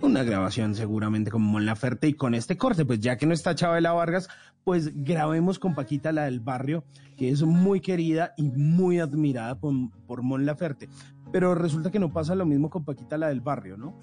una 0.01 0.23
grabación 0.23 0.75
seguramente 0.75 1.31
con 1.31 1.43
Mon 1.43 1.67
Laferte 1.67 2.09
y 2.09 2.15
con 2.15 2.35
este 2.35 2.57
corte, 2.57 2.87
pues 2.87 3.01
ya 3.01 3.19
que 3.19 3.27
no 3.27 3.35
está 3.35 3.55
Chabela 3.55 3.93
Vargas, 3.93 4.29
pues 4.65 4.93
grabemos 4.95 5.59
con 5.59 5.75
Paquita, 5.75 6.11
la 6.11 6.25
del 6.25 6.41
barrio, 6.41 6.85
que 7.19 7.29
es 7.29 7.43
muy 7.43 7.81
querida 7.81 8.33
y 8.37 8.51
muy 8.51 8.99
admirada 8.99 9.61
por, 9.61 9.75
por 10.07 10.23
Mon 10.23 10.47
Laferte. 10.47 10.89
Pero 11.31 11.55
resulta 11.55 11.91
que 11.91 11.99
no 11.99 12.13
pasa 12.13 12.35
lo 12.35 12.47
mismo 12.47 12.71
con 12.71 12.85
Paquita, 12.85 13.19
la 13.19 13.29
del 13.29 13.41
barrio, 13.41 13.77
¿no? 13.77 14.01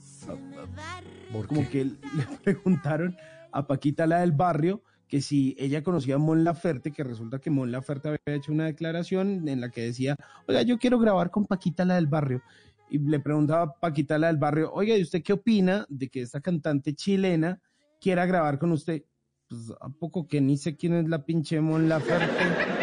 Como 1.48 1.68
que 1.70 1.86
le 1.86 1.96
preguntaron 2.44 3.18
a 3.52 3.66
Paquita, 3.66 4.06
la 4.06 4.20
del 4.20 4.32
barrio, 4.32 4.84
que 5.08 5.22
si 5.22 5.56
ella 5.58 5.84
conocía 5.84 6.16
a 6.16 6.20
Mon 6.20 6.44
Laferte, 6.44 6.92
que 6.92 7.04
resulta 7.04 7.40
que 7.40 7.50
Mon 7.50 7.72
Laferte 7.72 8.10
había 8.10 8.38
hecho 8.38 8.52
una 8.52 8.66
declaración 8.66 9.48
en 9.48 9.62
la 9.62 9.70
que 9.70 9.82
decía, 9.82 10.16
oiga, 10.48 10.62
yo 10.62 10.78
quiero 10.78 11.00
grabar 11.00 11.32
con 11.32 11.46
Paquita, 11.46 11.84
la 11.84 11.96
del 11.96 12.08
barrio. 12.08 12.42
Y 12.90 13.00
le 13.00 13.20
preguntaba 13.20 13.64
a 13.64 13.74
Paquita, 13.74 14.18
la 14.20 14.28
del 14.28 14.38
barrio, 14.38 14.72
oiga, 14.72 14.96
¿y 14.96 15.02
usted 15.02 15.24
qué 15.24 15.34
opina 15.34 15.86
de 15.90 16.10
que 16.10 16.22
esta 16.22 16.42
cantante 16.42 16.94
chilena 16.94 17.60
quiera 18.00 18.26
grabar 18.28 18.60
con 18.60 18.72
usted? 18.72 19.04
Pues, 19.48 19.72
¿a 19.82 19.90
poco 19.90 20.28
que 20.28 20.42
ni 20.42 20.58
sé 20.58 20.76
quién 20.76 20.94
es 20.94 21.08
la 21.08 21.26
pinche 21.26 21.60
Mon 21.60 21.90
Laferte? 21.90 22.75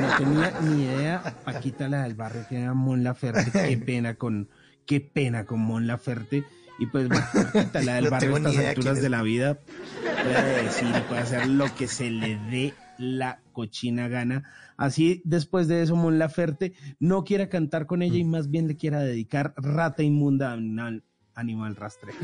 No 0.00 0.16
tenía 0.18 0.60
ni 0.60 0.84
idea, 0.84 1.34
Paquita, 1.44 1.88
la 1.88 2.02
del 2.02 2.14
barrio, 2.14 2.46
que 2.48 2.60
era 2.60 2.74
Mon 2.74 3.02
Laferte. 3.04 3.50
Qué 3.50 3.76
pena 3.84 4.14
con, 4.14 4.48
qué 4.84 5.00
pena 5.00 5.44
con 5.44 5.60
Mon 5.60 5.86
Laferte. 5.86 6.44
Y 6.78 6.86
pues, 6.86 7.08
bueno, 7.08 7.24
Paquita, 7.32 7.82
la 7.82 7.94
del 7.94 8.04
No 8.04 8.10
barrio, 8.10 8.36
a 8.36 8.38
estas 8.38 8.56
alturas 8.56 9.02
de 9.02 9.08
la 9.08 9.22
vida, 9.22 9.58
puede 10.02 10.62
decir, 10.62 10.88
puede 11.08 11.20
hacer 11.20 11.46
lo 11.46 11.74
que 11.74 11.88
se 11.88 12.10
le 12.10 12.36
dé 12.50 12.74
la 12.98 13.40
cochina 13.52 14.08
gana. 14.08 14.44
Así, 14.76 15.22
después 15.24 15.68
de 15.68 15.82
eso, 15.82 15.96
Mon 15.96 16.18
Laferte 16.18 16.74
no 16.98 17.24
quiera 17.24 17.48
cantar 17.48 17.86
con 17.86 18.02
ella 18.02 18.16
y 18.16 18.24
más 18.24 18.50
bien 18.50 18.68
le 18.68 18.76
quiera 18.76 19.00
dedicar 19.00 19.54
rata 19.56 20.02
inmunda 20.02 20.52
animal, 20.52 21.02
animal 21.34 21.76
rastrero. 21.76 22.18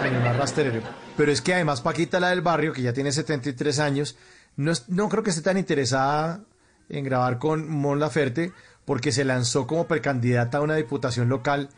Animal 0.00 0.36
rastrero. 0.36 0.80
Pero 1.16 1.32
es 1.32 1.40
que 1.40 1.54
además 1.54 1.80
Paquita, 1.80 2.20
la 2.20 2.30
del 2.30 2.42
barrio, 2.42 2.72
que 2.72 2.82
ya 2.82 2.92
tiene 2.92 3.10
73 3.10 3.78
años, 3.80 4.16
no, 4.56 4.72
no 4.88 5.08
creo 5.08 5.22
que 5.22 5.30
esté 5.30 5.42
tan 5.42 5.58
interesada 5.58 6.40
en 6.88 7.04
grabar 7.04 7.38
con 7.38 7.68
Mon 7.68 7.98
Laferte 7.98 8.52
porque 8.84 9.12
se 9.12 9.24
lanzó 9.24 9.66
como 9.66 9.86
precandidata 9.86 10.58
a 10.58 10.62
una 10.62 10.76
diputación 10.76 11.28
local 11.28 11.70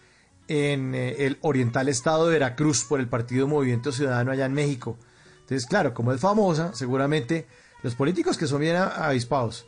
en 0.49 0.94
eh, 0.94 1.27
el 1.27 1.39
oriental 1.43 1.89
estado 1.89 2.27
de 2.27 2.35
Veracruz 2.35 2.85
por 2.85 3.01
el 3.01 3.09
Partido 3.09 3.47
Movimiento 3.47 3.93
Ciudadano 3.93 4.33
allá 4.33 4.47
en 4.47 4.55
México. 4.55 4.99
Entonces, 5.41 5.67
claro, 5.67 5.94
como 5.94 6.12
es 6.12 6.20
famosa, 6.20 6.73
seguramente 6.75 7.47
los 7.83 7.94
políticos 7.94 8.39
que 8.39 8.47
son 8.47 8.61
bien 8.61 8.77
avispados 8.77 9.67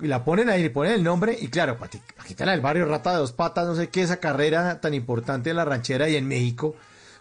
y 0.00 0.06
la 0.06 0.24
ponen 0.24 0.48
ahí, 0.48 0.62
le 0.62 0.70
ponen 0.70 0.92
el 0.92 1.02
nombre 1.02 1.36
y 1.40 1.48
claro, 1.48 1.76
quitarla 2.26 2.52
del 2.52 2.60
barrio 2.60 2.86
Rata 2.86 3.12
de 3.12 3.18
Dos 3.18 3.32
Patas, 3.32 3.66
no 3.66 3.74
sé 3.74 3.88
qué, 3.88 4.02
esa 4.02 4.18
carrera 4.18 4.80
tan 4.80 4.94
importante 4.94 5.50
en 5.50 5.56
la 5.56 5.64
ranchera 5.64 6.08
y 6.08 6.14
en 6.14 6.28
México, 6.28 6.76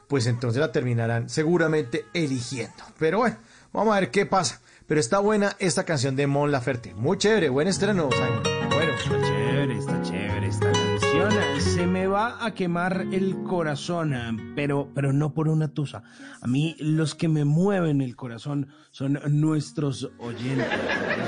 pues 0.07 0.27
entonces 0.27 0.59
la 0.59 0.71
terminarán 0.71 1.27
seguramente 1.29 2.05
eligiendo. 2.13 2.83
Pero 2.99 3.19
bueno, 3.19 3.37
vamos 3.73 3.95
a 3.95 3.99
ver 3.99 4.11
qué 4.11 4.27
pasa. 4.27 4.61
Pero 4.87 5.01
está 5.01 5.19
buena 5.19 5.55
esta 5.59 5.83
canción 5.83 6.15
de 6.15 6.27
Mon 6.27 6.49
Laferte. 6.49 6.93
Muy 6.95 7.17
chévere, 7.17 7.49
buen 7.49 7.67
estreno, 7.67 8.09
Simon. 8.09 8.41
Bueno, 8.69 8.93
Está 8.93 9.21
chévere, 9.21 9.77
está 9.77 10.01
chévere 10.01 10.47
esta 10.47 10.71
canción. 10.71 11.31
Se 11.59 11.85
me 11.85 12.07
va 12.07 12.45
a 12.45 12.53
quemar 12.53 13.07
el 13.11 13.43
corazón, 13.43 14.53
pero, 14.55 14.89
pero 14.95 15.11
no 15.11 15.33
por 15.33 15.49
una 15.49 15.67
tusa. 15.67 16.03
A 16.41 16.47
mí 16.47 16.75
los 16.79 17.15
que 17.15 17.27
me 17.27 17.43
mueven 17.43 18.01
el 18.01 18.15
corazón 18.15 18.69
son 18.91 19.19
nuestros 19.29 20.09
oyentes, 20.19 20.67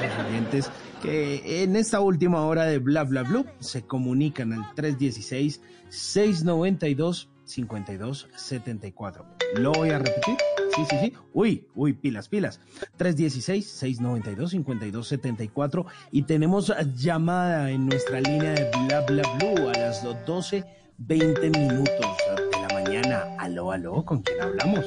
esos 0.03 0.25
oyentes 0.25 0.71
que 1.01 1.63
en 1.63 1.75
esta 1.75 1.99
última 1.99 2.45
hora 2.45 2.63
de 2.63 2.79
Bla 2.79 3.03
Bla 3.03 3.23
Blue 3.23 3.45
se 3.59 3.85
comunican 3.85 4.53
al 4.53 4.73
316 4.73 5.61
692 5.89 7.29
5274. 7.43 9.38
Lo 9.55 9.71
voy 9.73 9.89
a 9.89 9.97
repetir. 9.99 10.35
Sí, 10.75 10.83
sí, 10.89 10.95
sí. 11.01 11.13
Uy, 11.33 11.67
uy, 11.75 11.93
pilas, 11.93 12.29
pilas. 12.29 12.61
316-692-5274. 12.99 15.85
Y 16.11 16.21
tenemos 16.23 16.73
llamada 16.95 17.69
en 17.71 17.87
nuestra 17.87 18.21
línea 18.21 18.51
de 18.53 18.69
Bla 18.87 19.01
Bla 19.07 19.23
Blue 19.37 19.69
a 19.69 19.73
las 19.77 20.03
12, 20.25 20.63
20 20.99 21.49
minutos 21.49 22.17
de 22.51 22.61
la 22.61 22.67
mañana. 22.73 23.23
Aló, 23.39 23.71
aló, 23.71 24.03
¿con 24.05 24.21
quién 24.21 24.41
hablamos? 24.41 24.85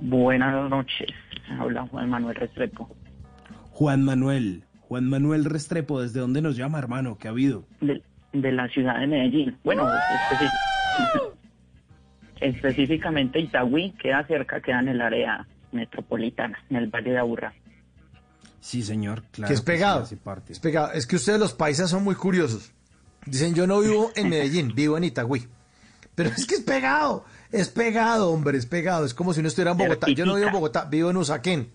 Buenas 0.00 0.68
noches, 0.70 1.08
habla 1.58 1.86
Juan 1.90 2.10
Manuel 2.10 2.36
Restrepo. 2.36 2.88
Juan 3.70 4.04
Manuel. 4.04 4.64
Juan 4.80 5.08
Manuel 5.08 5.46
Restrepo, 5.46 6.02
¿desde 6.02 6.20
dónde 6.20 6.42
nos 6.42 6.56
llama, 6.56 6.78
hermano? 6.78 7.16
¿Qué 7.18 7.28
ha 7.28 7.30
habido? 7.30 7.64
de, 7.80 8.02
de 8.34 8.52
la 8.52 8.68
ciudad 8.68 9.00
de 9.00 9.06
Medellín. 9.06 9.56
Bueno, 9.64 9.86
especi- 9.88 10.50
específicamente 12.40 13.38
Itagüí, 13.38 13.92
queda 13.92 14.26
cerca, 14.26 14.60
queda 14.60 14.80
en 14.80 14.88
el 14.88 15.00
área 15.00 15.46
metropolitana, 15.72 16.58
en 16.70 16.76
el 16.76 16.88
Valle 16.88 17.10
de 17.12 17.18
Aburrá. 17.18 17.52
Sí, 18.60 18.82
señor, 18.82 19.24
claro. 19.30 19.48
que 19.48 19.54
es 19.54 19.60
pegado. 19.60 20.08
parte. 20.22 20.52
es 20.52 20.58
pegado. 20.60 20.92
Es 20.92 21.06
que 21.06 21.16
ustedes 21.16 21.38
los 21.38 21.52
paisas 21.52 21.90
son 21.90 22.02
muy 22.02 22.14
curiosos. 22.14 22.72
Dicen, 23.26 23.54
yo 23.54 23.66
no 23.66 23.80
vivo 23.80 24.10
en 24.16 24.28
Medellín, 24.28 24.74
vivo 24.74 24.96
en 24.96 25.04
Itagüí. 25.04 25.46
Pero 26.14 26.30
es 26.30 26.46
que 26.46 26.54
es 26.54 26.60
pegado, 26.60 27.24
es 27.50 27.68
pegado, 27.68 28.30
hombre, 28.30 28.56
es 28.56 28.66
pegado. 28.66 29.04
Es 29.04 29.14
como 29.14 29.34
si 29.34 29.40
uno 29.40 29.48
estuviera 29.48 29.72
en 29.72 29.78
Bogotá. 29.78 30.06
Yo 30.10 30.24
no 30.24 30.36
vivo 30.36 30.46
en 30.46 30.52
Bogotá, 30.52 30.84
vivo 30.84 31.10
en 31.10 31.16
Usaquén. 31.16 31.70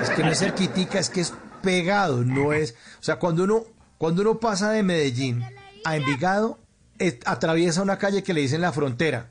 Es 0.00 0.10
que 0.10 0.22
no 0.22 0.30
es 0.30 0.38
cerquitica, 0.38 0.98
es 0.98 1.10
que 1.10 1.20
es 1.20 1.34
pegado, 1.62 2.24
no 2.24 2.52
es... 2.52 2.74
O 3.00 3.02
sea, 3.02 3.16
cuando 3.16 3.44
uno, 3.44 3.64
cuando 3.98 4.22
uno 4.22 4.38
pasa 4.38 4.70
de 4.72 4.82
Medellín 4.82 5.44
a 5.84 5.96
Envigado, 5.96 6.58
es- 6.98 7.18
atraviesa 7.24 7.82
una 7.82 7.98
calle 7.98 8.22
que 8.22 8.32
le 8.34 8.40
dicen 8.42 8.60
la 8.60 8.72
frontera. 8.72 9.28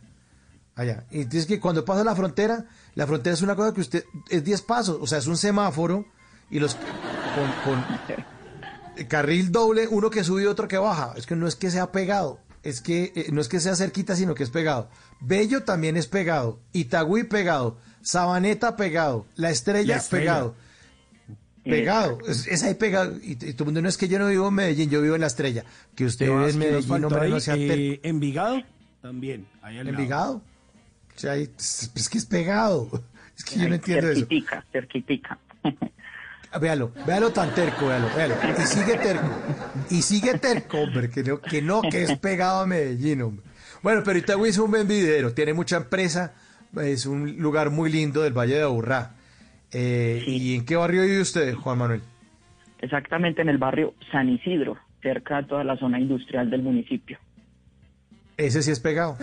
Allá. 0.75 1.05
Y 1.11 1.17
entonces 1.21 1.45
que 1.45 1.59
cuando 1.59 1.83
pasa 1.85 2.03
la 2.03 2.15
frontera, 2.15 2.65
la 2.95 3.05
frontera 3.05 3.33
es 3.33 3.41
una 3.41 3.55
cosa 3.55 3.73
que 3.73 3.81
usted... 3.81 4.03
Es 4.29 4.43
10 4.43 4.61
pasos, 4.63 4.97
o 5.01 5.07
sea, 5.07 5.17
es 5.19 5.27
un 5.27 5.37
semáforo 5.37 6.05
y 6.49 6.59
los... 6.59 6.75
Con, 6.75 7.73
con 7.73 7.85
el 8.97 9.07
carril 9.07 9.51
doble, 9.51 9.87
uno 9.87 10.09
que 10.09 10.23
sube 10.23 10.43
y 10.43 10.45
otro 10.45 10.67
que 10.67 10.77
baja. 10.77 11.13
Es 11.15 11.25
que 11.25 11.35
no 11.35 11.47
es 11.47 11.55
que 11.55 11.71
sea 11.71 11.91
pegado, 11.91 12.39
es 12.63 12.81
que 12.81 13.11
eh, 13.15 13.27
no 13.31 13.41
es 13.41 13.47
que 13.47 13.59
sea 13.59 13.75
cerquita, 13.75 14.15
sino 14.15 14.35
que 14.35 14.43
es 14.43 14.49
pegado. 14.49 14.89
Bello 15.19 15.63
también 15.63 15.97
es 15.97 16.07
pegado, 16.07 16.59
Itagüí 16.73 17.23
pegado, 17.23 17.77
Sabaneta 18.01 18.75
pegado, 18.75 19.25
La 19.35 19.49
Estrella, 19.49 19.95
La 19.95 20.01
Estrella. 20.01 20.23
pegado. 20.33 20.55
Pegado, 21.63 22.17
es, 22.27 22.47
es 22.47 22.63
ahí 22.63 22.73
pegado. 22.73 23.17
Y, 23.21 23.31
y 23.33 23.35
todo 23.53 23.63
el 23.63 23.65
mundo 23.65 23.81
no 23.83 23.89
es 23.89 23.97
que 23.97 24.07
yo 24.07 24.17
no 24.17 24.27
vivo 24.27 24.47
en 24.47 24.53
Medellín, 24.55 24.89
yo 24.89 24.99
vivo 25.01 25.13
en 25.15 25.21
La 25.21 25.27
Estrella. 25.27 25.63
Que 25.95 26.05
usted 26.05 26.25
¿Qué 26.25 26.31
vive 26.31 26.49
en 26.49 26.51
¿Qué 26.51 26.57
nos 26.57 26.57
Medellín, 26.57 26.89
faltó 26.89 27.07
hombre, 27.07 27.29
no 27.29 27.39
sea. 27.39 27.55
Eh, 27.55 27.99
¿Envigado? 28.03 28.61
También. 29.01 29.47
ahí 29.61 29.77
al 29.77 29.87
sea, 31.21 31.33
ahí- 31.33 31.49
es, 31.57 31.91
es 31.95 32.09
que 32.09 32.17
es 32.17 32.25
pegado. 32.25 32.89
Es 33.37 33.45
que 33.45 33.59
yo 33.59 33.69
no 33.69 33.75
entiendo 33.75 34.07
eso. 34.09 34.19
cerquitica, 34.19 34.63
cerquitica. 34.71 35.39
Ah, 36.51 36.59
Véalo, 36.59 36.91
véalo 37.07 37.31
tan 37.31 37.55
terco, 37.55 37.87
véalo, 37.87 38.07
véalo. 38.15 38.35
Y 38.61 38.67
sigue 38.67 38.97
terco. 38.97 39.27
Y 39.89 40.01
sigue 40.03 40.37
terco, 40.37 40.77
hombre, 40.79 41.09
que 41.09 41.23
no, 41.23 41.39
que 41.41 41.61
no, 41.61 41.81
que 41.81 42.03
es 42.03 42.17
pegado 42.19 42.59
a 42.61 42.67
Medellín, 42.67 43.21
hombre. 43.23 43.43
Bueno, 43.81 44.01
pero 44.05 44.19
Itagüí 44.19 44.49
es 44.49 44.57
un 44.59 44.69
buen 44.69 44.87
tiene 45.33 45.53
mucha 45.53 45.77
empresa, 45.77 46.33
es 46.79 47.07
un 47.07 47.37
lugar 47.37 47.71
muy 47.71 47.91
lindo 47.91 48.21
del 48.21 48.33
Valle 48.37 48.55
de 48.57 48.63
Aburrá. 48.63 49.13
Eh, 49.71 50.21
¿Y 50.27 50.55
en 50.55 50.65
qué 50.65 50.75
barrio 50.75 51.01
vive 51.03 51.21
usted, 51.21 51.55
Juan 51.55 51.77
Manuel? 51.79 52.01
Exactamente 52.79 53.41
en 53.41 53.49
el 53.49 53.57
barrio 53.57 53.95
San 54.11 54.29
Isidro, 54.29 54.77
cerca 55.01 55.37
de 55.41 55.47
toda 55.47 55.63
la 55.63 55.77
zona 55.77 55.99
industrial 55.99 56.49
del 56.51 56.61
municipio. 56.61 57.17
Ese 58.37 58.61
sí 58.61 58.69
es 58.71 58.79
pegado. 58.79 59.17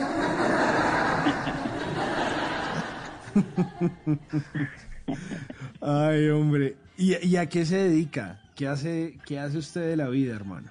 Ay, 5.81 6.29
hombre. 6.29 6.77
¿Y, 6.97 7.15
y 7.27 7.37
a 7.37 7.47
qué 7.49 7.65
se 7.65 7.77
dedica? 7.89 8.41
¿Qué 8.57 8.67
hace, 8.67 9.19
¿Qué 9.27 9.39
hace 9.39 9.59
usted 9.59 9.89
de 9.89 9.97
la 9.97 10.09
vida, 10.09 10.35
hermano? 10.35 10.71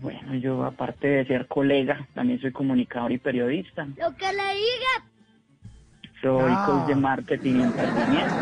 Bueno, 0.00 0.34
yo 0.36 0.62
aparte 0.64 1.08
de 1.08 1.26
ser 1.26 1.46
colega, 1.48 2.06
también 2.14 2.40
soy 2.40 2.52
comunicador 2.52 3.10
y 3.12 3.18
periodista. 3.18 3.84
Lo 3.84 4.14
que 4.16 4.26
le 4.26 4.54
diga. 4.54 5.08
Soy 6.20 6.52
Ah. 6.54 6.64
coach 6.66 6.88
de 6.88 6.94
marketing 6.94 7.54
y 7.56 7.62
emprendimiento. 7.62 8.34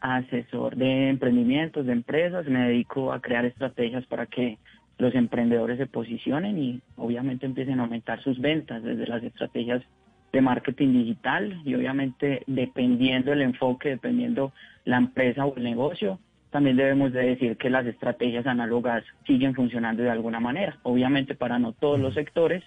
Asesor 0.00 0.76
de 0.76 1.10
emprendimientos, 1.10 1.86
de 1.86 1.92
empresas. 1.92 2.46
Me 2.46 2.68
dedico 2.68 3.12
a 3.12 3.20
crear 3.20 3.44
estrategias 3.44 4.04
para 4.06 4.26
que 4.26 4.58
los 4.98 5.14
emprendedores 5.14 5.78
se 5.78 5.86
posicionen 5.86 6.58
y 6.58 6.80
obviamente 6.96 7.46
empiecen 7.46 7.78
a 7.80 7.84
aumentar 7.84 8.22
sus 8.22 8.40
ventas 8.40 8.82
desde 8.82 9.06
las 9.06 9.22
estrategias 9.22 9.82
de 10.32 10.40
marketing 10.40 10.92
digital 10.92 11.62
y 11.64 11.74
obviamente 11.74 12.42
dependiendo 12.46 13.32
el 13.32 13.42
enfoque, 13.42 13.90
dependiendo 13.90 14.52
la 14.84 14.98
empresa 14.98 15.46
o 15.46 15.56
el 15.56 15.64
negocio, 15.64 16.18
también 16.50 16.76
debemos 16.76 17.12
de 17.12 17.20
decir 17.20 17.56
que 17.56 17.70
las 17.70 17.86
estrategias 17.86 18.46
análogas 18.46 19.04
siguen 19.26 19.54
funcionando 19.54 20.02
de 20.02 20.10
alguna 20.10 20.40
manera. 20.40 20.78
Obviamente 20.82 21.34
para 21.34 21.58
no 21.58 21.72
todos 21.72 22.00
los 22.00 22.14
sectores, 22.14 22.62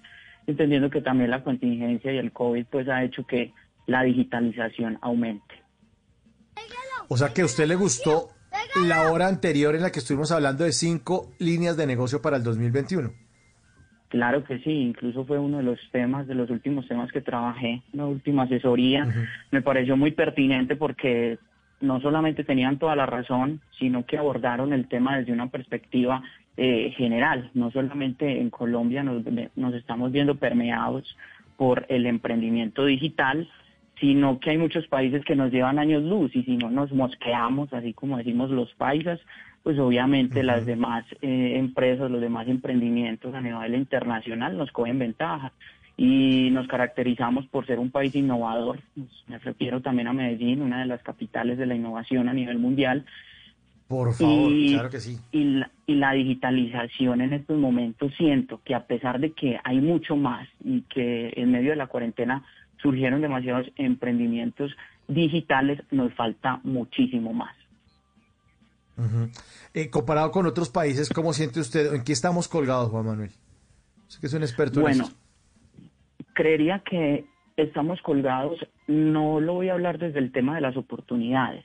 entendiendo 0.48 0.90
que 0.90 1.02
también 1.02 1.32
la 1.32 1.44
contingencia 1.44 2.12
y 2.12 2.18
el 2.18 2.32
COVID 2.32 2.66
pues 2.70 2.88
ha 2.88 3.04
hecho 3.04 3.26
que 3.26 3.54
la 3.88 4.04
digitalización 4.04 4.98
aumente. 5.02 5.56
O 7.08 7.18
sea 7.18 7.34
que 7.34 7.42
a 7.42 7.46
usted 7.46 7.68
le 7.68 7.76
gustó 7.76 8.30
la 8.86 9.12
hora 9.12 9.28
anterior 9.28 9.76
en 9.76 9.82
la 9.82 9.92
que 9.92 10.00
estuvimos 10.00 10.32
hablando 10.32 10.64
de 10.64 10.72
cinco 10.72 11.32
líneas 11.40 11.76
de 11.76 11.88
negocio 11.88 12.22
para 12.22 12.38
el 12.38 12.44
2021. 12.44 13.12
Claro 14.10 14.44
que 14.44 14.60
sí, 14.60 14.72
incluso 14.72 15.24
fue 15.24 15.38
uno 15.38 15.58
de 15.58 15.64
los 15.64 15.80
temas, 15.92 16.28
de 16.28 16.34
los 16.34 16.50
últimos 16.50 16.88
temas 16.88 17.12
que 17.12 17.22
trabajé, 17.22 17.84
la 17.94 18.08
última 18.08 18.44
asesoría. 18.44 19.08
Me 19.52 19.62
pareció 19.62 19.96
muy 19.96 20.12
pertinente 20.12 20.76
porque 20.76 21.38
no 21.80 22.02
solamente 22.02 22.44
tenían 22.44 22.80
toda 22.80 22.96
la 22.96 23.06
razón, 23.06 23.62
sino 23.78 24.06
que 24.06 24.18
abordaron 24.18 24.74
el 24.74 24.88
tema 24.88 25.18
desde 25.18 25.32
una 25.32 25.48
perspectiva 25.48 26.24
eh, 26.58 26.92
general. 26.98 27.52
No 27.54 27.70
solamente 27.70 28.42
en 28.42 28.50
Colombia 28.50 29.04
nos, 29.04 29.24
nos 29.56 29.74
estamos 29.76 30.12
viendo 30.12 30.36
permeados 30.36 31.16
por 31.56 31.86
el 31.88 32.08
emprendimiento 32.08 32.86
digital, 32.86 33.48
sino 34.00 34.40
que 34.40 34.52
hay 34.52 34.58
muchos 34.58 34.88
países 34.88 35.24
que 35.24 35.36
nos 35.36 35.52
llevan 35.52 35.78
años 35.78 36.04
luz 36.04 36.36
y 36.36 36.44
si 36.44 36.58
no 36.58 36.70
nos 36.72 36.92
mosqueamos, 36.92 37.72
así 37.74 37.94
como 37.94 38.18
decimos 38.18 38.50
los 38.50 38.74
paisas, 38.76 39.20
pues 39.64 39.78
obviamente 39.80 40.44
las 40.44 40.66
demás 40.66 41.06
eh, 41.22 41.54
empresas, 41.58 42.10
los 42.10 42.22
demás 42.22 42.48
emprendimientos 42.48 43.34
a 43.34 43.42
nivel 43.42 43.76
internacional 43.76 44.58
nos 44.58 44.72
cogen 44.72 45.00
ventaja 45.00 45.52
y 45.98 46.50
nos 46.52 46.68
caracterizamos 46.68 47.46
por 47.48 47.66
ser 47.66 47.78
un 47.78 47.92
país 47.92 48.16
innovador. 48.16 48.80
Me 49.28 49.38
refiero 49.40 49.82
también 49.82 50.08
a 50.08 50.14
Medellín, 50.14 50.62
una 50.62 50.80
de 50.80 50.86
las 50.86 51.04
capitales 51.04 51.58
de 51.58 51.66
la 51.66 51.76
innovación 51.76 52.30
a 52.30 52.34
nivel 52.34 52.58
mundial. 52.58 53.06
Por 53.88 54.14
favor, 54.14 54.52
Y- 54.52 54.74
claro 54.74 54.90
que 54.90 55.00
sí. 55.00 55.18
Y 55.32 55.44
la, 55.44 55.72
y 55.86 55.96
la 55.96 56.14
digitalización 56.14 57.22
en 57.22 57.34
estos 57.34 57.58
momentos 57.60 58.12
siento 58.18 58.62
que 58.64 58.74
a 58.74 58.88
pesar 58.88 59.20
de 59.20 59.34
que 59.34 59.60
hay 59.64 59.80
mucho 59.80 60.16
más 60.16 60.48
y 60.64 60.82
que 60.84 61.34
en 61.36 61.52
medio 61.52 61.70
de 61.70 61.76
la 61.76 61.86
cuarentena 61.88 62.44
surgieron 62.82 63.22
demasiados 63.22 63.70
emprendimientos 63.76 64.76
digitales, 65.08 65.82
nos 65.92 66.14
falta 66.14 66.62
muchísimo 66.64 67.34
más. 67.34 67.54
Eh, 69.74 69.90
comparado 69.90 70.32
con 70.32 70.46
otros 70.46 70.70
países, 70.70 71.10
¿cómo 71.10 71.34
siente 71.34 71.60
usted? 71.60 71.94
¿En 71.94 72.04
qué 72.04 72.12
estamos 72.14 72.48
colgados, 72.48 72.90
Juan 72.90 73.06
Manuel? 73.06 73.32
Sé 74.08 74.20
que 74.20 74.28
es 74.28 74.34
un 74.34 74.42
experto 74.42 74.80
en 74.80 74.84
Bueno, 74.84 75.04
esto. 75.04 75.16
creería 76.34 76.80
que 76.80 77.26
estamos 77.58 78.02
colgados, 78.02 78.58
no 78.88 79.40
lo 79.40 79.54
voy 79.56 79.70
a 79.70 79.74
hablar 79.74 79.98
desde 80.00 80.20
el 80.20 80.32
tema 80.32 80.56
de 80.56 80.62
las 80.62 80.78
oportunidades, 80.78 81.64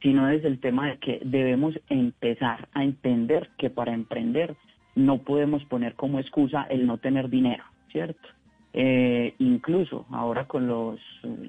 sino 0.00 0.26
desde 0.26 0.48
el 0.48 0.60
tema 0.60 0.88
de 0.88 0.98
que 0.98 1.20
debemos 1.24 1.74
empezar 1.88 2.68
a 2.72 2.84
entender 2.84 3.50
que 3.58 3.68
para 3.70 3.92
emprender 3.92 4.56
no 4.94 5.18
podemos 5.22 5.64
poner 5.64 5.94
como 5.94 6.18
excusa 6.18 6.62
el 6.70 6.86
no 6.86 6.98
tener 6.98 7.28
dinero, 7.28 7.64
¿cierto? 7.90 8.28
Eh, 8.74 9.34
incluso 9.38 10.06
ahora 10.10 10.46
con 10.46 10.66
los, 10.66 10.98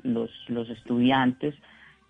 los, 0.04 0.30
los 0.48 0.70
estudiantes 0.70 1.56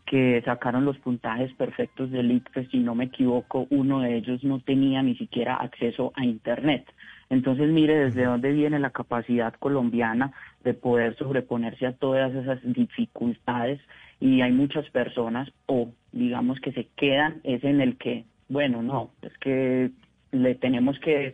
que 0.06 0.42
sacaron 0.44 0.86
los 0.86 0.98
puntajes 1.00 1.54
perfectos 1.54 2.12
del 2.12 2.32
ICFES, 2.32 2.70
si 2.72 2.80
no 2.80 2.94
me 2.96 3.06
equivoco, 3.06 3.68
uno 3.70 4.02
de 4.02 4.18
ellos 4.18 4.44
no 4.44 4.60
tenía 4.60 5.02
ni 5.02 5.16
siquiera 5.16 5.56
acceso 5.56 6.12
a 6.16 6.26
Internet. 6.26 6.86
Entonces, 7.30 7.70
mire 7.70 7.96
desde 7.96 8.26
dónde 8.26 8.52
viene 8.52 8.80
la 8.80 8.92
capacidad 8.92 9.54
colombiana 9.56 10.34
de 10.64 10.74
poder 10.74 11.16
sobreponerse 11.18 11.88
a 11.88 11.94
todas 11.94 12.34
esas 12.36 12.60
dificultades 12.64 13.80
y 14.20 14.42
hay 14.42 14.52
muchas 14.52 14.90
personas 14.90 15.52
o 15.66 15.90
digamos 16.12 16.60
que 16.60 16.72
se 16.74 16.88
quedan 16.96 17.42
es 17.44 17.64
en 17.64 17.82
el 17.82 17.98
que, 17.98 18.26
bueno, 18.50 18.82
no, 18.82 19.12
es 19.22 19.36
que 19.40 19.92
le 20.32 20.56
tenemos 20.56 21.00
que, 21.00 21.34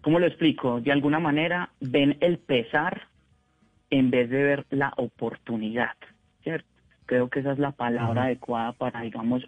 ¿cómo 0.00 0.18
lo 0.18 0.26
explico? 0.26 0.80
De 0.80 0.92
alguna 0.92 1.20
manera 1.20 1.70
ven 1.80 2.16
el 2.20 2.38
pesar 2.38 3.02
en 3.90 4.10
vez 4.10 4.30
de 4.30 4.42
ver 4.42 4.66
la 4.70 4.92
oportunidad, 4.96 5.92
¿cierto? 6.42 6.71
Creo 7.06 7.28
que 7.28 7.40
esa 7.40 7.52
es 7.52 7.58
la 7.58 7.72
palabra 7.72 8.24
adecuada 8.24 8.72
para, 8.72 9.02
digamos, 9.02 9.42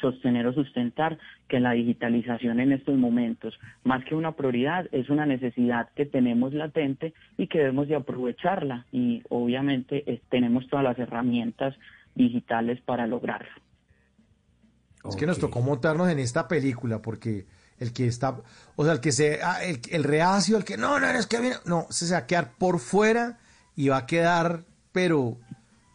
sostener 0.00 0.46
o 0.46 0.52
sustentar 0.52 1.18
que 1.48 1.60
la 1.60 1.72
digitalización 1.72 2.60
en 2.60 2.72
estos 2.72 2.96
momentos, 2.96 3.58
más 3.84 4.04
que 4.04 4.14
una 4.14 4.32
prioridad, 4.32 4.86
es 4.92 5.08
una 5.08 5.26
necesidad 5.26 5.88
que 5.94 6.06
tenemos 6.06 6.52
latente 6.52 7.14
y 7.38 7.46
que 7.46 7.58
debemos 7.58 7.88
de 7.88 7.96
aprovecharla 7.96 8.86
y 8.92 9.22
obviamente 9.30 10.20
tenemos 10.28 10.68
todas 10.68 10.84
las 10.84 10.98
herramientas 10.98 11.74
digitales 12.14 12.80
para 12.82 13.06
lograrlo. 13.06 13.48
Es 15.08 15.16
que 15.16 15.26
nos 15.26 15.38
tocó 15.38 15.60
montarnos 15.60 16.08
en 16.08 16.18
esta 16.18 16.48
película 16.48 17.00
porque 17.00 17.46
el 17.78 17.92
que 17.92 18.06
está, 18.06 18.40
o 18.74 18.84
sea, 18.84 18.94
el 18.94 19.00
que 19.00 19.12
se, 19.12 19.40
ah, 19.42 19.62
el, 19.62 19.80
el 19.90 20.04
reacio, 20.04 20.56
el 20.56 20.64
que 20.64 20.76
no, 20.76 20.98
no, 20.98 21.06
es 21.08 21.26
que 21.26 21.40
viene, 21.40 21.56
no, 21.64 21.86
se 21.90 22.12
va 22.12 22.20
a 22.20 22.26
quedar 22.26 22.52
por 22.58 22.80
fuera 22.80 23.38
y 23.76 23.88
va 23.88 23.98
a 23.98 24.06
quedar, 24.06 24.64
pero, 24.92 25.38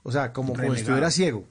o 0.04 0.12
sea, 0.12 0.34
como, 0.34 0.54
como 0.54 0.74
si 0.74 0.82
estuviera 0.82 1.10
ciego. 1.12 1.46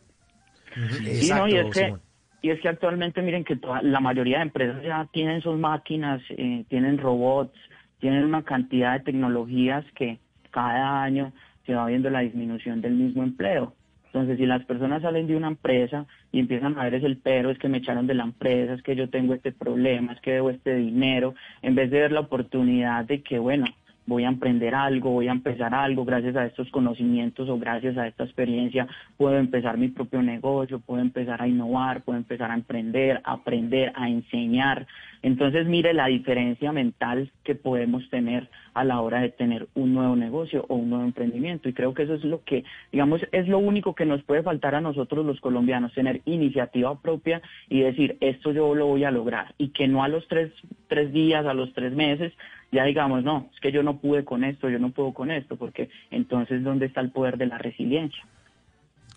Sí, 1.02 1.30
no, 1.30 1.48
y 1.48 1.56
es 1.56 1.74
que 1.74 1.94
y 2.42 2.50
es 2.50 2.60
que 2.60 2.68
actualmente 2.68 3.22
miren 3.22 3.44
que 3.44 3.56
toda, 3.56 3.82
la 3.82 4.00
mayoría 4.00 4.38
de 4.38 4.44
empresas 4.44 4.82
ya 4.82 5.06
tienen 5.12 5.42
sus 5.42 5.58
máquinas, 5.58 6.22
eh, 6.30 6.64
tienen 6.68 6.98
robots, 6.98 7.58
tienen 7.98 8.24
una 8.24 8.42
cantidad 8.42 8.94
de 8.94 9.04
tecnologías 9.04 9.84
que 9.94 10.18
cada 10.50 11.02
año 11.02 11.32
se 11.66 11.74
va 11.74 11.86
viendo 11.86 12.08
la 12.08 12.20
disminución 12.20 12.80
del 12.80 12.94
mismo 12.94 13.22
empleo. 13.22 13.74
Entonces, 14.06 14.38
si 14.38 14.46
las 14.46 14.64
personas 14.64 15.02
salen 15.02 15.28
de 15.28 15.36
una 15.36 15.48
empresa 15.48 16.06
y 16.32 16.40
empiezan 16.40 16.76
a 16.78 16.84
ver 16.84 16.94
es 16.94 17.04
el 17.04 17.18
pero, 17.18 17.50
es 17.50 17.58
que 17.58 17.68
me 17.68 17.78
echaron 17.78 18.08
de 18.08 18.14
la 18.14 18.24
empresa, 18.24 18.74
es 18.74 18.82
que 18.82 18.96
yo 18.96 19.08
tengo 19.08 19.34
este 19.34 19.52
problema, 19.52 20.14
es 20.14 20.20
que 20.20 20.32
debo 20.32 20.50
este 20.50 20.74
dinero, 20.74 21.34
en 21.62 21.76
vez 21.76 21.90
de 21.90 22.00
ver 22.00 22.12
la 22.12 22.20
oportunidad 22.20 23.04
de 23.04 23.22
que, 23.22 23.38
bueno, 23.38 23.66
voy 24.10 24.24
a 24.24 24.28
emprender 24.28 24.74
algo, 24.74 25.10
voy 25.10 25.28
a 25.28 25.32
empezar 25.32 25.74
algo, 25.74 26.04
gracias 26.04 26.36
a 26.36 26.46
estos 26.46 26.68
conocimientos 26.70 27.48
o 27.48 27.58
gracias 27.58 27.96
a 27.96 28.06
esta 28.06 28.24
experiencia 28.24 28.86
puedo 29.16 29.36
empezar 29.38 29.76
mi 29.78 29.88
propio 29.88 30.22
negocio, 30.22 30.80
puedo 30.80 31.00
empezar 31.00 31.42
a 31.42 31.48
innovar, 31.48 32.02
puedo 32.02 32.18
empezar 32.18 32.50
a 32.50 32.54
emprender, 32.54 33.20
a 33.24 33.32
aprender, 33.32 33.92
a 33.94 34.08
enseñar. 34.08 34.86
Entonces, 35.22 35.66
mire 35.66 35.92
la 35.92 36.06
diferencia 36.06 36.72
mental 36.72 37.30
que 37.44 37.54
podemos 37.54 38.08
tener 38.08 38.48
a 38.72 38.84
la 38.84 39.00
hora 39.00 39.20
de 39.20 39.28
tener 39.28 39.68
un 39.74 39.92
nuevo 39.92 40.16
negocio 40.16 40.64
o 40.68 40.76
un 40.76 40.90
nuevo 40.90 41.04
emprendimiento. 41.04 41.68
Y 41.68 41.74
creo 41.74 41.92
que 41.92 42.04
eso 42.04 42.14
es 42.14 42.24
lo 42.24 42.42
que, 42.44 42.64
digamos, 42.90 43.20
es 43.32 43.46
lo 43.46 43.58
único 43.58 43.94
que 43.94 44.06
nos 44.06 44.22
puede 44.22 44.42
faltar 44.42 44.74
a 44.74 44.80
nosotros 44.80 45.26
los 45.26 45.40
colombianos, 45.40 45.92
tener 45.92 46.22
iniciativa 46.24 46.98
propia 47.00 47.42
y 47.68 47.80
decir, 47.80 48.16
esto 48.20 48.52
yo 48.52 48.74
lo 48.74 48.86
voy 48.86 49.04
a 49.04 49.10
lograr. 49.10 49.54
Y 49.58 49.68
que 49.68 49.88
no 49.88 50.02
a 50.02 50.08
los 50.08 50.26
tres, 50.28 50.52
tres 50.88 51.12
días, 51.12 51.44
a 51.44 51.54
los 51.54 51.72
tres 51.74 51.92
meses, 51.92 52.32
ya 52.72 52.84
digamos, 52.84 53.24
no, 53.24 53.48
es 53.54 53.60
que 53.60 53.72
yo 53.72 53.82
no 53.82 53.98
pude 54.00 54.24
con 54.24 54.44
esto, 54.44 54.68
yo 54.68 54.78
no 54.78 54.92
puedo 54.92 55.12
con 55.12 55.30
esto, 55.30 55.56
porque 55.56 55.90
entonces, 56.10 56.62
¿dónde 56.62 56.86
está 56.86 57.00
el 57.00 57.10
poder 57.10 57.36
de 57.36 57.46
la 57.46 57.58
resiliencia? 57.58 58.22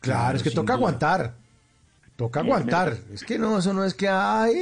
Claro, 0.02 0.36
es 0.38 0.44
que 0.44 0.50
toca 0.52 0.74
duda. 0.74 0.76
aguantar. 0.76 1.34
Toca 2.16 2.42
Es 2.42 2.46
aguantar. 2.46 2.98
Es 3.14 3.24
que 3.24 3.40
no, 3.40 3.58
eso 3.60 3.74
no 3.74 3.84
es 3.84 3.94
que, 3.94 4.08
ay, 4.10 4.54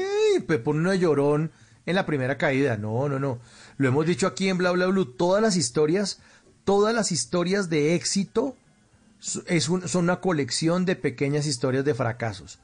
pe- 0.48 0.60
pone 0.60 0.80
uno 0.80 0.92
de 0.92 1.00
llorón 1.00 1.52
en 1.86 1.95
la 1.95 2.06
primera 2.06 2.38
caída. 2.38 2.78
No, 2.78 3.10
no, 3.10 3.20
no. 3.20 3.40
Lo 3.78 3.88
hemos 3.88 4.06
dicho 4.06 4.28
aquí 4.28 4.50
en 4.50 4.58
Bla 4.58 4.72
Bla 4.72 4.86
Blue. 4.88 5.06
Todas 5.06 5.42
las 5.42 5.56
historias, 5.58 6.22
todas 6.64 6.94
las 6.94 7.11
historias 7.11 7.70
de 7.70 7.95
éxito 7.95 8.56
es 9.48 9.68
un- 9.70 9.88
son 9.88 10.03
una 10.06 10.18
colección 10.22 10.86
de 10.86 10.95
pequeñas 10.95 11.45
historias 11.48 11.84
de 11.86 11.94
fracasos. 11.95 12.60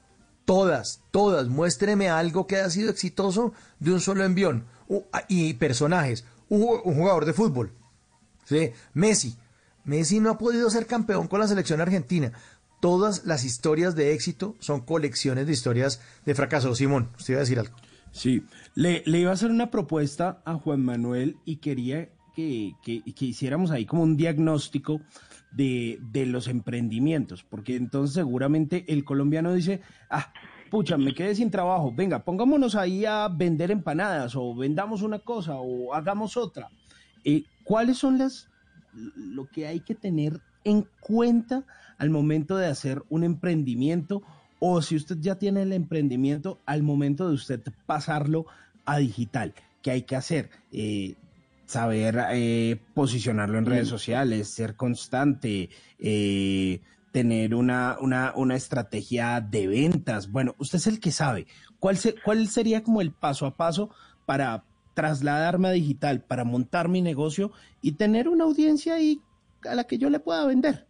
Todas, 0.45 1.01
todas. 1.11 1.47
Muéstreme 1.47 2.09
algo 2.09 2.47
que 2.47 2.55
haya 2.57 2.69
sido 2.69 2.89
exitoso 2.89 3.53
de 3.79 3.91
un 3.91 3.99
solo 3.99 4.23
envión. 4.23 4.65
Y 5.27 5.53
personajes. 5.55 6.25
Un, 6.49 6.61
ju- 6.61 6.81
un 6.83 6.95
jugador 6.95 7.25
de 7.25 7.33
fútbol. 7.33 7.71
¿sí? 8.45 8.71
Messi. 8.93 9.35
Messi 9.83 10.19
no 10.19 10.31
ha 10.31 10.37
podido 10.37 10.69
ser 10.69 10.85
campeón 10.85 11.27
con 11.27 11.39
la 11.39 11.47
selección 11.47 11.81
argentina. 11.81 12.31
Todas 12.81 13.25
las 13.25 13.43
historias 13.43 13.95
de 13.95 14.13
éxito 14.13 14.55
son 14.59 14.81
colecciones 14.81 15.47
de 15.47 15.53
historias 15.53 16.01
de 16.25 16.35
fracaso. 16.35 16.75
Simón, 16.75 17.09
usted 17.17 17.33
iba 17.33 17.39
a 17.39 17.43
decir 17.43 17.59
algo. 17.59 17.75
Sí, 18.11 18.43
le, 18.75 19.03
le 19.05 19.19
iba 19.19 19.31
a 19.31 19.33
hacer 19.33 19.51
una 19.51 19.69
propuesta 19.71 20.41
a 20.45 20.55
Juan 20.55 20.81
Manuel 20.83 21.37
y 21.45 21.57
quería 21.57 22.09
que, 22.35 22.73
que- 22.83 23.01
que 23.13 23.25
hiciéramos 23.25 23.71
ahí 23.71 23.85
como 23.85 24.03
un 24.03 24.15
diagnóstico 24.17 25.01
de, 25.51 25.99
de 26.11 26.25
los 26.25 26.47
emprendimientos, 26.47 27.43
porque 27.43 27.75
entonces 27.75 28.13
seguramente 28.15 28.85
el 28.89 29.03
colombiano 29.05 29.53
dice, 29.53 29.81
ah, 30.09 30.31
pucha, 30.69 30.97
me 30.97 31.13
quedé 31.13 31.35
sin 31.35 31.51
trabajo, 31.51 31.91
venga, 31.95 32.23
pongámonos 32.23 32.75
ahí 32.75 33.05
a 33.05 33.27
vender 33.27 33.71
empanadas 33.71 34.35
o 34.35 34.55
vendamos 34.55 35.01
una 35.01 35.19
cosa 35.19 35.55
o 35.55 35.93
hagamos 35.93 36.37
otra. 36.37 36.69
Eh, 37.23 37.43
¿Cuáles 37.63 37.97
son 37.97 38.17
las, 38.17 38.49
lo 38.93 39.47
que 39.47 39.67
hay 39.67 39.79
que 39.79 39.95
tener 39.95 40.39
en 40.63 40.87
cuenta 40.99 41.65
al 41.97 42.09
momento 42.09 42.57
de 42.57 42.67
hacer 42.67 43.03
un 43.09 43.23
emprendimiento 43.23 44.21
o 44.59 44.81
si 44.81 44.95
usted 44.95 45.17
ya 45.19 45.35
tiene 45.35 45.63
el 45.63 45.73
emprendimiento 45.73 46.59
al 46.65 46.83
momento 46.83 47.27
de 47.27 47.35
usted 47.35 47.61
pasarlo 47.85 48.45
a 48.85 48.97
digital? 48.97 49.53
¿Qué 49.81 49.91
hay 49.91 50.01
que 50.03 50.15
hacer? 50.15 50.49
Eh, 50.71 51.15
saber 51.67 52.17
eh, 52.31 52.79
posicionarlo 52.93 53.59
en 53.59 53.65
redes 53.65 53.89
sociales, 53.89 54.47
ser 54.47 54.75
constante, 54.75 55.69
eh, 55.99 56.81
tener 57.17 57.55
una, 57.55 57.97
una, 57.99 58.31
una 58.35 58.55
estrategia 58.55 59.41
de 59.41 59.67
ventas. 59.67 60.31
Bueno, 60.31 60.53
usted 60.59 60.77
es 60.77 60.85
el 60.85 60.99
que 60.99 61.09
sabe. 61.09 61.47
¿Cuál, 61.79 61.97
se- 61.97 62.13
¿Cuál 62.23 62.45
sería 62.45 62.83
como 62.83 63.01
el 63.01 63.11
paso 63.11 63.47
a 63.47 63.55
paso 63.57 63.89
para 64.27 64.65
trasladarme 64.93 65.67
a 65.67 65.71
digital, 65.71 66.21
para 66.21 66.43
montar 66.43 66.89
mi 66.89 67.01
negocio 67.01 67.51
y 67.81 67.93
tener 67.93 68.27
una 68.27 68.43
audiencia 68.43 68.93
ahí 68.93 69.19
a 69.67 69.73
la 69.73 69.85
que 69.85 69.97
yo 69.97 70.11
le 70.11 70.19
pueda 70.19 70.45
vender? 70.45 70.85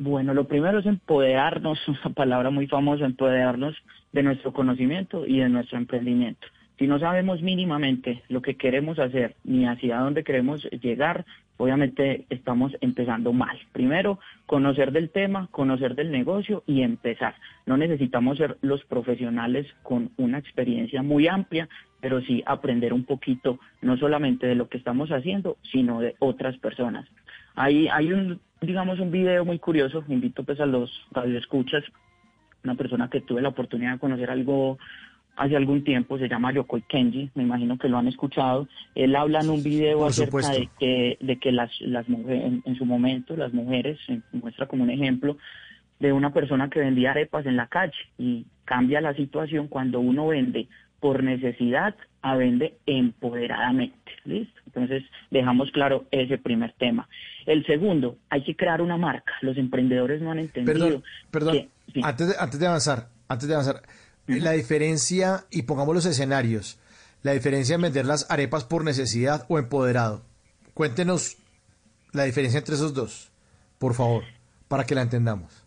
Bueno, 0.00 0.34
lo 0.34 0.48
primero 0.48 0.80
es 0.80 0.86
empoderarnos, 0.86 1.78
una 2.04 2.12
palabra 2.12 2.50
muy 2.50 2.66
famosa, 2.66 3.04
empoderarnos 3.04 3.76
de 4.10 4.24
nuestro 4.24 4.52
conocimiento 4.52 5.24
y 5.24 5.38
de 5.38 5.48
nuestro 5.50 5.78
emprendimiento. 5.78 6.48
Si 6.80 6.88
no 6.88 6.98
sabemos 6.98 7.42
mínimamente 7.42 8.24
lo 8.28 8.42
que 8.42 8.56
queremos 8.56 8.98
hacer 8.98 9.36
ni 9.44 9.66
hacia 9.68 9.98
dónde 9.98 10.24
queremos 10.24 10.64
llegar, 10.82 11.24
obviamente 11.60 12.24
estamos 12.30 12.72
empezando 12.80 13.34
mal. 13.34 13.58
Primero, 13.72 14.18
conocer 14.46 14.92
del 14.92 15.10
tema, 15.10 15.48
conocer 15.50 15.94
del 15.94 16.10
negocio 16.10 16.62
y 16.66 16.80
empezar. 16.80 17.34
No 17.66 17.76
necesitamos 17.76 18.38
ser 18.38 18.56
los 18.62 18.82
profesionales 18.86 19.66
con 19.82 20.10
una 20.16 20.38
experiencia 20.38 21.02
muy 21.02 21.28
amplia, 21.28 21.68
pero 22.00 22.22
sí 22.22 22.42
aprender 22.46 22.94
un 22.94 23.04
poquito, 23.04 23.58
no 23.82 23.98
solamente 23.98 24.46
de 24.46 24.54
lo 24.54 24.70
que 24.70 24.78
estamos 24.78 25.10
haciendo, 25.10 25.58
sino 25.70 26.00
de 26.00 26.16
otras 26.18 26.56
personas. 26.56 27.06
Hay, 27.56 27.88
hay 27.88 28.10
un, 28.10 28.40
digamos, 28.62 28.98
un 28.98 29.10
video 29.10 29.44
muy 29.44 29.58
curioso, 29.58 30.02
invito 30.08 30.44
pues 30.44 30.60
a 30.60 30.66
los 30.66 30.90
radioescuchas, 31.12 31.84
una 32.64 32.74
persona 32.74 33.10
que 33.10 33.20
tuve 33.20 33.42
la 33.42 33.50
oportunidad 33.50 33.92
de 33.92 33.98
conocer 33.98 34.30
algo 34.30 34.78
hace 35.40 35.56
algún 35.56 35.82
tiempo, 35.84 36.18
se 36.18 36.28
llama 36.28 36.52
Yokoi 36.52 36.82
Kenji, 36.82 37.30
me 37.34 37.42
imagino 37.44 37.78
que 37.78 37.88
lo 37.88 37.98
han 37.98 38.08
escuchado. 38.08 38.68
Él 38.94 39.16
habla 39.16 39.40
en 39.40 39.50
un 39.50 39.62
video 39.62 39.98
Por 39.98 40.08
acerca 40.10 40.26
supuesto. 40.42 40.52
de 40.60 40.68
que, 40.78 41.18
de 41.20 41.38
que 41.38 41.50
las, 41.52 41.70
las 41.80 42.08
mujeres, 42.08 42.44
en, 42.44 42.62
en 42.64 42.76
su 42.76 42.84
momento, 42.84 43.36
las 43.36 43.52
mujeres, 43.52 43.98
muestra 44.32 44.66
como 44.66 44.82
un 44.84 44.90
ejemplo 44.90 45.36
de 45.98 46.12
una 46.12 46.32
persona 46.32 46.68
que 46.70 46.80
vendía 46.80 47.10
arepas 47.12 47.46
en 47.46 47.56
la 47.56 47.66
calle 47.68 47.92
y 48.18 48.46
cambia 48.64 49.00
la 49.00 49.14
situación 49.14 49.68
cuando 49.68 50.00
uno 50.00 50.26
vende 50.28 50.68
por 51.00 51.22
necesidad 51.22 51.94
a 52.22 52.36
vende 52.36 52.74
empoderadamente. 52.86 53.96
¿Listo? 54.24 54.60
Entonces, 54.66 55.02
dejamos 55.30 55.70
claro 55.72 56.04
ese 56.10 56.36
primer 56.38 56.72
tema. 56.74 57.08
El 57.46 57.64
segundo, 57.66 58.16
hay 58.28 58.42
que 58.44 58.54
crear 58.54 58.82
una 58.82 58.96
marca. 58.98 59.32
Los 59.40 59.56
emprendedores 59.56 60.20
no 60.20 60.30
han 60.30 60.38
entendido. 60.40 60.74
Perdón, 60.78 61.02
perdón. 61.30 61.52
que- 61.54 61.68
sí. 61.94 62.00
Antes, 62.04 62.28
de, 62.28 62.34
antes 62.38 62.60
de 62.60 62.66
avanzar, 62.66 63.08
antes 63.28 63.48
de 63.48 63.54
avanzar, 63.54 63.76
la 64.38 64.52
diferencia, 64.52 65.44
y 65.50 65.62
pongamos 65.62 65.94
los 65.94 66.06
escenarios, 66.06 66.78
la 67.22 67.32
diferencia 67.32 67.74
en 67.74 67.82
vender 67.82 68.06
las 68.06 68.30
arepas 68.30 68.64
por 68.64 68.84
necesidad 68.84 69.44
o 69.48 69.58
empoderado. 69.58 70.22
Cuéntenos 70.74 71.36
la 72.12 72.24
diferencia 72.24 72.58
entre 72.58 72.76
esos 72.76 72.94
dos, 72.94 73.30
por 73.78 73.94
favor, 73.94 74.22
para 74.68 74.84
que 74.84 74.94
la 74.94 75.02
entendamos. 75.02 75.64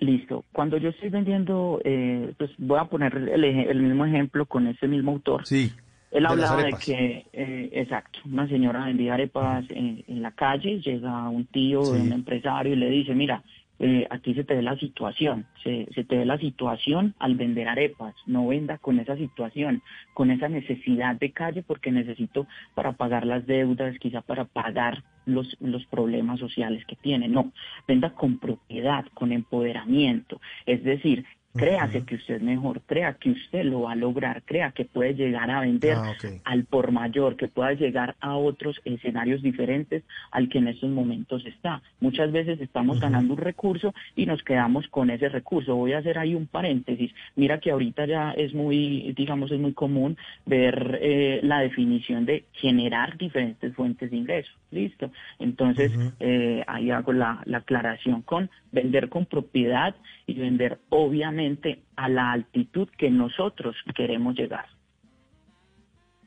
Listo. 0.00 0.44
Cuando 0.52 0.76
yo 0.78 0.90
estoy 0.90 1.08
vendiendo, 1.10 1.80
eh, 1.84 2.32
pues 2.38 2.50
voy 2.58 2.78
a 2.78 2.84
poner 2.84 3.14
el, 3.16 3.44
el 3.44 3.82
mismo 3.82 4.06
ejemplo 4.06 4.46
con 4.46 4.66
ese 4.68 4.86
mismo 4.86 5.10
autor. 5.12 5.46
Sí. 5.46 5.72
Él 6.10 6.22
de 6.22 6.28
hablaba 6.28 6.62
de 6.62 6.72
que, 6.72 7.26
eh, 7.32 7.68
exacto, 7.72 8.20
una 8.24 8.48
señora 8.48 8.86
vendía 8.86 9.14
arepas 9.14 9.64
en, 9.70 10.02
en 10.08 10.22
la 10.22 10.30
calle, 10.30 10.80
llega 10.80 11.28
un 11.28 11.44
tío, 11.46 11.82
Sí. 11.84 12.00
un 12.00 12.12
empresario 12.12 12.72
y 12.72 12.76
le 12.76 12.88
dice, 12.90 13.14
mira, 13.14 13.42
eh, 13.80 14.06
a 14.10 14.18
ti 14.18 14.34
se 14.34 14.44
te 14.44 14.54
ve 14.54 14.62
la 14.62 14.76
situación, 14.76 15.46
se, 15.62 15.86
se 15.94 16.04
te 16.04 16.18
ve 16.18 16.24
la 16.24 16.38
situación 16.38 17.14
al 17.18 17.36
vender 17.36 17.68
arepas, 17.68 18.14
no 18.26 18.48
venda 18.48 18.78
con 18.78 18.98
esa 18.98 19.16
situación, 19.16 19.82
con 20.14 20.30
esa 20.30 20.48
necesidad 20.48 21.16
de 21.16 21.32
calle 21.32 21.62
porque 21.62 21.92
necesito 21.92 22.46
para 22.74 22.92
pagar 22.92 23.24
las 23.24 23.46
deudas, 23.46 23.98
quizá 23.98 24.20
para 24.20 24.44
pagar 24.44 25.04
los, 25.26 25.56
los 25.60 25.84
problemas 25.86 26.40
sociales 26.40 26.84
que 26.86 26.96
tiene, 26.96 27.28
no, 27.28 27.52
venda 27.86 28.10
con 28.10 28.38
propiedad, 28.38 29.04
con 29.14 29.32
empoderamiento, 29.32 30.40
es 30.66 30.82
decir, 30.82 31.24
créase 31.54 32.04
que 32.04 32.16
usted 32.16 32.36
es 32.36 32.42
mejor, 32.42 32.82
crea 32.82 33.14
que 33.14 33.30
usted 33.30 33.64
lo 33.64 33.82
va 33.82 33.92
a 33.92 33.96
lograr, 33.96 34.42
crea 34.44 34.72
que 34.72 34.84
puede 34.84 35.14
llegar 35.14 35.50
a 35.50 35.60
vender 35.60 35.88
Ah, 35.96 36.14
al 36.44 36.64
por 36.64 36.92
mayor, 36.92 37.36
que 37.36 37.48
pueda 37.48 37.72
llegar 37.72 38.16
a 38.20 38.36
otros 38.36 38.80
escenarios 38.84 39.42
diferentes 39.42 40.02
al 40.30 40.48
que 40.48 40.58
en 40.58 40.68
estos 40.68 40.90
momentos 40.90 41.44
está. 41.46 41.82
Muchas 42.00 42.32
veces 42.32 42.60
estamos 42.60 43.00
ganando 43.00 43.34
un 43.34 43.40
recurso 43.40 43.94
y 44.16 44.26
nos 44.26 44.42
quedamos 44.42 44.86
con 44.88 45.10
ese 45.10 45.28
recurso. 45.28 45.76
Voy 45.76 45.92
a 45.92 45.98
hacer 45.98 46.18
ahí 46.18 46.34
un 46.34 46.46
paréntesis. 46.46 47.12
Mira 47.36 47.60
que 47.60 47.70
ahorita 47.70 48.06
ya 48.06 48.32
es 48.32 48.54
muy, 48.54 49.12
digamos, 49.16 49.50
es 49.50 49.58
muy 49.58 49.72
común 49.72 50.16
ver 50.46 50.98
eh, 51.00 51.40
la 51.42 51.60
definición 51.60 52.26
de 52.26 52.44
generar 52.52 53.16
diferentes 53.16 53.74
fuentes 53.74 54.10
de 54.10 54.16
ingresos. 54.16 54.54
Listo. 54.70 55.10
Entonces, 55.38 55.92
eh, 56.20 56.62
ahí 56.66 56.90
hago 56.90 57.12
la, 57.12 57.40
la 57.46 57.58
aclaración 57.58 58.22
con 58.22 58.50
vender 58.70 59.08
con 59.08 59.24
propiedad 59.24 59.94
y 60.28 60.34
vender 60.34 60.78
obviamente 60.90 61.82
a 61.96 62.08
la 62.08 62.30
altitud 62.30 62.88
que 62.96 63.10
nosotros 63.10 63.74
queremos 63.96 64.36
llegar. 64.36 64.66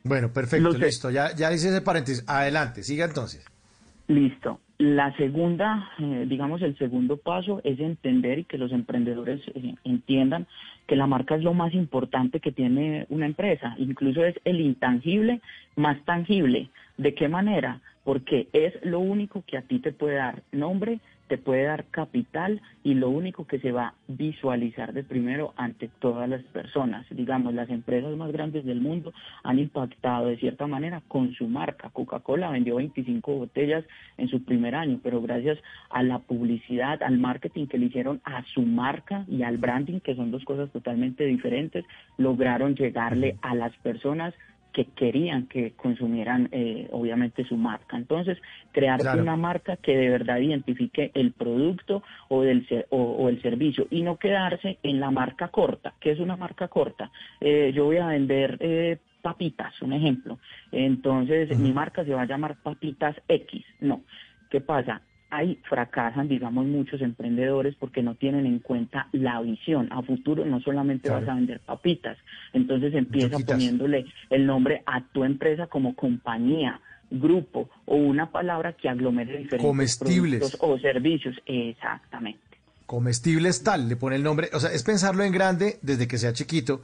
Bueno, 0.03 0.33
perfecto, 0.33 0.71
listo. 0.71 1.11
Ya, 1.11 1.33
ya 1.35 1.53
hice 1.53 1.69
ese 1.69 1.81
paréntesis. 1.81 2.25
Adelante, 2.27 2.83
siga 2.83 3.05
entonces. 3.05 3.45
Listo. 4.07 4.59
La 4.79 5.15
segunda, 5.15 5.91
eh, 5.99 6.25
digamos, 6.27 6.63
el 6.63 6.75
segundo 6.79 7.17
paso 7.17 7.61
es 7.63 7.79
entender 7.79 8.39
y 8.39 8.43
que 8.45 8.57
los 8.57 8.71
emprendedores 8.71 9.39
eh, 9.53 9.75
entiendan 9.83 10.47
que 10.87 10.95
la 10.95 11.05
marca 11.05 11.35
es 11.35 11.43
lo 11.43 11.53
más 11.53 11.75
importante 11.75 12.39
que 12.39 12.51
tiene 12.51 13.05
una 13.09 13.27
empresa. 13.27 13.75
Incluso 13.77 14.25
es 14.25 14.35
el 14.43 14.59
intangible 14.59 15.39
más 15.75 16.03
tangible. 16.05 16.71
¿De 16.97 17.13
qué 17.13 17.27
manera? 17.27 17.79
Porque 18.03 18.47
es 18.53 18.73
lo 18.83 18.99
único 18.99 19.43
que 19.45 19.57
a 19.57 19.61
ti 19.61 19.77
te 19.77 19.91
puede 19.91 20.15
dar 20.15 20.41
nombre, 20.51 20.99
te 21.31 21.37
puede 21.37 21.63
dar 21.63 21.85
capital 21.85 22.61
y 22.83 22.93
lo 22.93 23.09
único 23.09 23.47
que 23.47 23.57
se 23.59 23.71
va 23.71 23.87
a 23.87 23.93
visualizar 24.09 24.91
de 24.91 25.01
primero 25.01 25.53
ante 25.55 25.89
todas 25.99 26.27
las 26.27 26.43
personas. 26.43 27.05
Digamos, 27.09 27.53
las 27.53 27.69
empresas 27.69 28.17
más 28.17 28.33
grandes 28.33 28.65
del 28.65 28.81
mundo 28.81 29.13
han 29.41 29.57
impactado 29.57 30.25
de 30.25 30.35
cierta 30.35 30.67
manera 30.67 31.01
con 31.07 31.31
su 31.31 31.47
marca. 31.47 31.89
Coca-Cola 31.89 32.51
vendió 32.51 32.75
25 32.75 33.33
botellas 33.33 33.85
en 34.17 34.27
su 34.27 34.43
primer 34.43 34.75
año, 34.75 34.99
pero 35.01 35.21
gracias 35.21 35.57
a 35.89 36.03
la 36.03 36.19
publicidad, 36.19 37.01
al 37.01 37.17
marketing 37.17 37.67
que 37.67 37.77
le 37.77 37.85
hicieron 37.85 38.19
a 38.25 38.43
su 38.53 38.63
marca 38.63 39.23
y 39.29 39.43
al 39.43 39.57
branding, 39.57 40.01
que 40.01 40.15
son 40.15 40.31
dos 40.31 40.43
cosas 40.43 40.69
totalmente 40.71 41.23
diferentes, 41.23 41.85
lograron 42.17 42.75
llegarle 42.75 43.37
a 43.41 43.55
las 43.55 43.73
personas 43.77 44.33
que 44.71 44.85
querían 44.85 45.47
que 45.47 45.71
consumieran 45.71 46.49
eh, 46.51 46.87
obviamente 46.91 47.43
su 47.45 47.57
marca. 47.57 47.97
Entonces, 47.97 48.37
crear 48.71 48.99
Claro. 48.99 49.21
una 49.21 49.35
marca 49.35 49.77
que 49.77 49.95
de 49.95 50.09
verdad 50.09 50.37
identifique 50.39 51.11
el 51.13 51.31
producto 51.33 52.03
o, 52.29 52.41
del, 52.43 52.65
o, 52.89 52.97
o 52.97 53.29
el 53.29 53.41
servicio 53.41 53.87
y 53.89 54.01
no 54.01 54.17
quedarse 54.17 54.77
en 54.83 54.99
la 54.99 55.11
marca 55.11 55.49
corta. 55.49 55.93
¿Qué 55.99 56.11
es 56.11 56.19
una 56.19 56.35
marca 56.35 56.67
corta? 56.67 57.11
Eh, 57.39 57.71
yo 57.73 57.85
voy 57.85 57.97
a 57.97 58.07
vender 58.07 58.57
eh, 58.59 58.97
papitas, 59.21 59.79
un 59.81 59.93
ejemplo. 59.93 60.39
Entonces, 60.71 61.57
mi 61.57 61.71
marca 61.71 62.03
se 62.03 62.13
va 62.13 62.21
a 62.23 62.25
llamar 62.25 62.55
Papitas 62.63 63.15
X. 63.27 63.63
No. 63.79 64.01
¿Qué 64.49 64.61
pasa? 64.61 65.01
Ahí 65.31 65.57
fracasan, 65.69 66.27
digamos, 66.27 66.65
muchos 66.65 67.01
emprendedores 67.01 67.73
porque 67.79 68.03
no 68.03 68.15
tienen 68.15 68.45
en 68.45 68.59
cuenta 68.59 69.07
la 69.13 69.39
visión. 69.41 69.87
A 69.91 70.01
futuro 70.03 70.45
no 70.45 70.59
solamente 70.59 71.07
Claro. 71.07 71.21
vas 71.25 71.29
a 71.29 71.35
vender 71.35 71.59
papitas, 71.61 72.17
entonces 72.53 72.93
empieza 72.93 73.39
poniéndole 73.39 74.05
el 74.29 74.45
nombre 74.45 74.83
a 74.85 75.01
tu 75.13 75.23
empresa 75.23 75.67
como 75.67 75.95
compañía, 75.95 76.81
grupo 77.09 77.69
o 77.85 77.95
una 77.95 78.29
palabra 78.31 78.73
que 78.73 78.89
aglomere 78.89 79.31
diferentes 79.37 79.65
Comestibles. 79.67 80.39
productos 80.39 80.59
o 80.69 80.77
servicios. 80.79 81.35
Exactamente. 81.45 82.39
Comestibles 82.85 83.63
tal, 83.63 83.87
le 83.87 83.95
pone 83.95 84.17
el 84.17 84.23
nombre. 84.23 84.49
O 84.53 84.59
sea, 84.59 84.71
es 84.71 84.83
pensarlo 84.83 85.23
en 85.23 85.31
grande 85.31 85.79
desde 85.81 86.07
que 86.07 86.17
sea 86.17 86.33
chiquito 86.33 86.81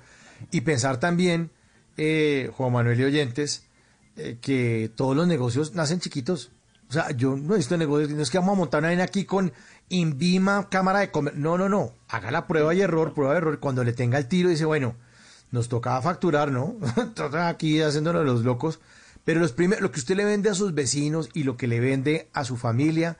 y 0.52 0.62
pensar 0.62 1.00
también, 1.00 1.50
eh, 1.98 2.50
Juan 2.54 2.72
Manuel 2.72 3.00
y 3.00 3.04
oyentes, 3.04 3.70
eh, 4.16 4.38
que 4.42 4.90
todos 4.96 5.16
los 5.18 5.28
negocios 5.28 5.76
nacen 5.76 6.00
chiquitos. 6.00 6.52
O 6.90 6.94
sea, 6.94 7.12
yo 7.12 7.36
no 7.36 7.54
he 7.54 7.58
visto 7.58 7.76
negocios, 7.78 8.12
es 8.18 8.30
que 8.30 8.38
vamos 8.38 8.54
a 8.54 8.60
montar 8.60 8.80
una 8.80 8.90
vaina 8.90 9.04
aquí 9.04 9.26
con 9.26 9.52
Invima, 9.90 10.70
cámara 10.70 11.00
de 11.00 11.12
comer. 11.12 11.38
No, 11.38 11.58
no, 11.58 11.70
no. 11.70 11.94
Haga 12.10 12.32
la 12.32 12.48
prueba 12.48 12.74
y 12.74 12.82
error, 12.82 13.14
prueba 13.14 13.34
y 13.34 13.38
error. 13.38 13.60
Cuando 13.60 13.84
le 13.84 13.94
tenga 13.94 14.18
el 14.18 14.28
tiro, 14.28 14.50
dice, 14.50 14.66
bueno, 14.66 14.96
nos 15.52 15.70
tocaba 15.70 16.02
facturar, 16.02 16.52
¿no? 16.52 16.76
Aquí 17.48 17.82
haciéndonos 17.82 18.26
los 18.26 18.44
locos. 18.44 18.80
Pero 19.24 19.40
los 19.42 19.56
lo 19.58 19.92
que 19.92 20.00
usted 20.00 20.16
le 20.16 20.26
vende 20.26 20.50
a 20.50 20.54
sus 20.54 20.74
vecinos 20.74 21.30
y 21.34 21.44
lo 21.44 21.58
que 21.58 21.68
le 21.68 21.80
vende 21.80 22.30
a 22.34 22.46
su 22.46 22.56
familia, 22.56 23.18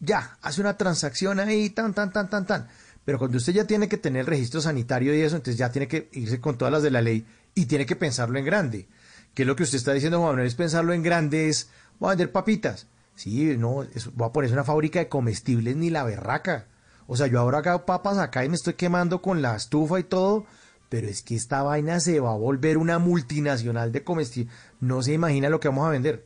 ya, 0.00 0.36
hace 0.42 0.60
una 0.60 0.76
transacción 0.76 1.40
ahí, 1.40 1.70
tan, 1.70 1.94
tan, 1.94 2.12
tan, 2.12 2.28
tan, 2.28 2.46
tan. 2.46 2.68
Pero 3.06 3.18
cuando 3.18 3.38
usted 3.38 3.54
ya 3.54 3.66
tiene 3.66 3.88
que 3.88 3.96
tener 3.96 4.20
el 4.20 4.26
registro 4.26 4.60
sanitario 4.60 5.14
y 5.14 5.22
eso, 5.22 5.36
entonces 5.36 5.58
ya 5.58 5.70
tiene 5.70 5.88
que 5.88 6.10
irse 6.12 6.40
con 6.40 6.58
todas 6.58 6.72
las 6.72 6.82
de 6.82 6.90
la 6.90 7.00
ley 7.00 7.24
y 7.54 7.66
tiene 7.66 7.86
que 7.86 7.96
pensarlo 7.96 8.38
en 8.38 8.44
grande. 8.44 8.88
Que 9.32 9.44
lo 9.44 9.56
que 9.56 9.62
usted 9.62 9.78
está 9.78 9.92
diciendo, 9.92 10.18
Juan 10.18 10.32
Manuel, 10.32 10.46
es 10.46 10.54
pensarlo 10.54 10.92
en 10.92 11.02
grande, 11.02 11.48
es, 11.48 11.70
voy 11.98 12.08
a 12.08 12.10
vender 12.10 12.32
papitas. 12.32 12.86
Sí, 13.16 13.56
no, 13.58 13.82
es- 13.82 14.14
voy 14.14 14.28
a 14.28 14.32
poner 14.32 14.52
una 14.52 14.62
fábrica 14.64 15.00
de 15.00 15.08
comestibles 15.08 15.74
ni 15.76 15.90
la 15.90 16.04
berraca. 16.04 16.66
O 17.08 17.16
sea, 17.16 17.26
yo 17.26 17.40
ahora 17.40 17.58
hago 17.58 17.84
papas 17.86 18.18
acá 18.18 18.44
y 18.44 18.48
me 18.48 18.54
estoy 18.54 18.74
quemando 18.74 19.20
con 19.22 19.42
la 19.42 19.56
estufa 19.56 19.98
y 19.98 20.04
todo, 20.04 20.46
pero 20.88 21.08
es 21.08 21.22
que 21.22 21.34
esta 21.34 21.62
vaina 21.62 21.98
se 22.00 22.20
va 22.20 22.32
a 22.32 22.36
volver 22.36 22.78
una 22.78 22.98
multinacional 23.00 23.90
de 23.90 24.04
comestibles. 24.04 24.54
No 24.80 25.02
se 25.02 25.14
imagina 25.14 25.48
lo 25.48 25.58
que 25.60 25.68
vamos 25.68 25.86
a 25.86 25.90
vender. 25.90 26.24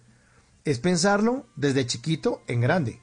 Es 0.65 0.79
pensarlo 0.79 1.47
desde 1.57 1.87
chiquito 1.87 2.43
en 2.49 2.61
grande. 2.61 2.99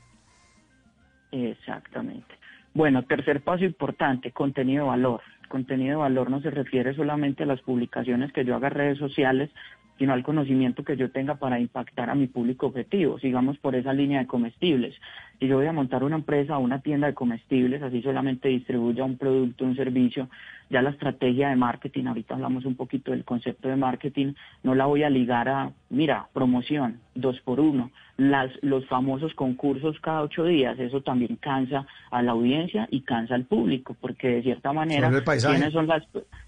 Exactamente. 1.32 2.36
Bueno, 2.74 3.04
tercer 3.06 3.42
paso 3.44 3.64
importante, 3.64 4.32
contenido 4.32 4.84
de 4.84 4.90
valor. 4.90 5.22
Contenido 5.50 5.92
de 5.92 6.04
valor 6.04 6.30
no 6.30 6.42
se 6.42 6.50
refiere 6.52 6.94
solamente 6.96 7.44
a 7.44 7.46
las 7.46 7.62
publicaciones 7.62 8.32
que 8.34 8.44
yo 8.46 8.56
haga 8.56 8.68
en 8.68 8.74
redes 8.74 8.98
sociales, 9.00 9.50
sino 9.98 10.14
al 10.14 10.24
conocimiento 10.24 10.84
que 10.84 10.98
yo 10.98 11.12
tenga 11.12 11.36
para 11.36 11.60
impactar 11.60 12.10
a 12.10 12.16
mi 12.16 12.28
público 12.28 12.68
objetivo. 12.68 13.20
Sigamos 13.20 13.58
por 13.58 13.76
esa 13.76 13.94
línea 13.94 14.20
de 14.20 14.28
comestibles. 14.28 14.96
Si 15.40 15.48
yo 15.48 15.58
voy 15.58 15.68
a 15.68 15.74
montar 15.74 16.04
una 16.04 16.16
empresa 16.16 16.58
o 16.58 16.62
una 16.62 16.82
tienda 16.82 17.08
de 17.08 17.14
comestibles, 17.14 17.82
así 17.82 18.02
solamente 18.02 18.50
distribuya 18.50 19.04
un 19.04 19.18
producto, 19.18 19.66
un 19.66 19.76
servicio, 19.76 20.30
ya 20.70 20.82
la 20.82 20.90
estrategia 20.90 21.50
de 21.50 21.56
marketing, 21.56 22.06
ahorita 22.06 22.36
hablamos 22.36 22.66
un 22.66 22.76
poquito 22.76 23.12
del 23.12 23.24
concepto 23.24 23.70
de 23.70 23.76
marketing, 23.76 24.34
no 24.64 24.76
la 24.76 24.86
voy 24.86 25.04
a 25.04 25.10
ligar 25.10 25.50
a, 25.50 25.72
mira, 25.90 26.28
promoción, 26.34 27.00
dos 27.16 27.40
por 27.42 27.60
uno, 27.60 27.92
las, 28.18 28.52
los 28.62 28.86
famosos 28.88 29.34
concursos 29.36 30.00
cada 30.02 30.24
ocho 30.24 30.44
días, 30.44 30.78
eso 30.80 31.02
también 31.02 31.36
cansa 31.36 31.86
a 32.10 32.22
la 32.24 32.32
audiencia 32.32 32.88
y 32.92 33.02
cansa 33.02 33.36
al 33.36 33.46
público, 33.46 33.96
porque 34.00 34.28
de 34.28 34.44
cierta 34.44 34.74
manera. 34.74 35.10
¿quiénes 35.40 35.72
son 35.72 35.88
las 35.88 36.04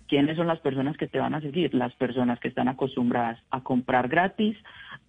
¿quiénes 0.08 0.36
son 0.36 0.48
las 0.48 0.60
personas 0.60 0.98
que 0.98 1.08
te 1.08 1.20
van 1.20 1.36
a 1.36 1.42
seguir? 1.42 1.74
Las 1.76 1.94
personas 1.94 2.40
que 2.40 2.48
están 2.48 2.68
acostumbradas 2.68 3.40
a 3.52 3.62
comprar 3.62 4.08
gratis, 4.08 4.58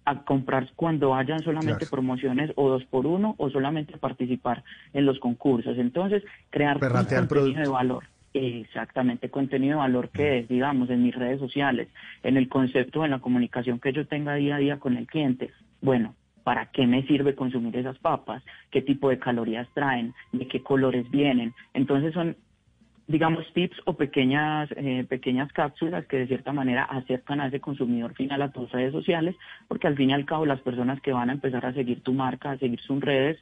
a 0.05 0.23
comprar 0.23 0.69
cuando 0.75 1.15
hayan 1.15 1.41
solamente 1.41 1.87
Claro. 1.87 1.91
promociones 1.91 2.51
o 2.55 2.69
dos 2.69 2.85
por 2.85 3.07
uno 3.07 3.33
o 3.37 3.49
solamente 3.49 3.97
participar 3.97 4.63
en 4.93 5.05
los 5.07 5.19
concursos. 5.19 5.77
Entonces, 5.79 6.23
crear 6.51 6.77
un 6.77 7.05
contenido 7.05 7.61
de 7.61 7.67
valor. 7.67 8.03
Exactamente, 8.33 9.29
contenido 9.29 9.73
de 9.73 9.79
valor 9.79 10.09
que 10.09 10.39
es, 10.39 10.47
digamos, 10.47 10.89
en 10.89 11.03
mis 11.03 11.13
redes 11.13 11.39
sociales, 11.39 11.89
en 12.23 12.37
el 12.37 12.47
concepto, 12.47 13.03
en 13.03 13.11
la 13.11 13.19
comunicación 13.19 13.79
que 13.79 13.91
yo 13.91 14.05
tenga 14.07 14.35
día 14.35 14.55
a 14.55 14.59
día 14.59 14.79
con 14.79 14.95
el 14.95 15.05
cliente. 15.05 15.51
Bueno, 15.81 16.15
¿para 16.43 16.67
qué 16.67 16.87
me 16.87 17.03
sirve 17.07 17.35
consumir 17.35 17.75
esas 17.77 17.97
papas? 17.99 18.43
¿Qué 18.71 18.81
tipo 18.81 19.09
de 19.09 19.19
calorías 19.19 19.67
traen? 19.73 20.13
¿De 20.31 20.47
qué 20.47 20.61
colores 20.61 21.09
vienen? 21.09 21.53
Entonces 21.73 22.13
son 22.13 22.35
digamos, 23.07 23.45
tips 23.53 23.77
o 23.85 23.93
pequeñas, 23.95 24.69
eh, 24.75 25.05
pequeñas 25.07 25.51
cápsulas 25.51 26.05
que 26.05 26.17
de 26.17 26.27
cierta 26.27 26.53
manera 26.53 26.83
acercan 26.83 27.41
a 27.41 27.47
ese 27.47 27.59
consumidor 27.59 28.13
final 28.13 28.41
a 28.41 28.51
tus 28.51 28.71
redes 28.71 28.93
sociales, 28.93 29.35
porque 29.67 29.87
al 29.87 29.97
fin 29.97 30.11
y 30.11 30.13
al 30.13 30.25
cabo 30.25 30.45
las 30.45 30.61
personas 30.61 31.01
que 31.01 31.11
van 31.11 31.29
a 31.29 31.33
empezar 31.33 31.65
a 31.65 31.73
seguir 31.73 32.01
tu 32.01 32.13
marca, 32.13 32.51
a 32.51 32.57
seguir 32.57 32.79
sus 32.79 33.01
redes, 33.01 33.37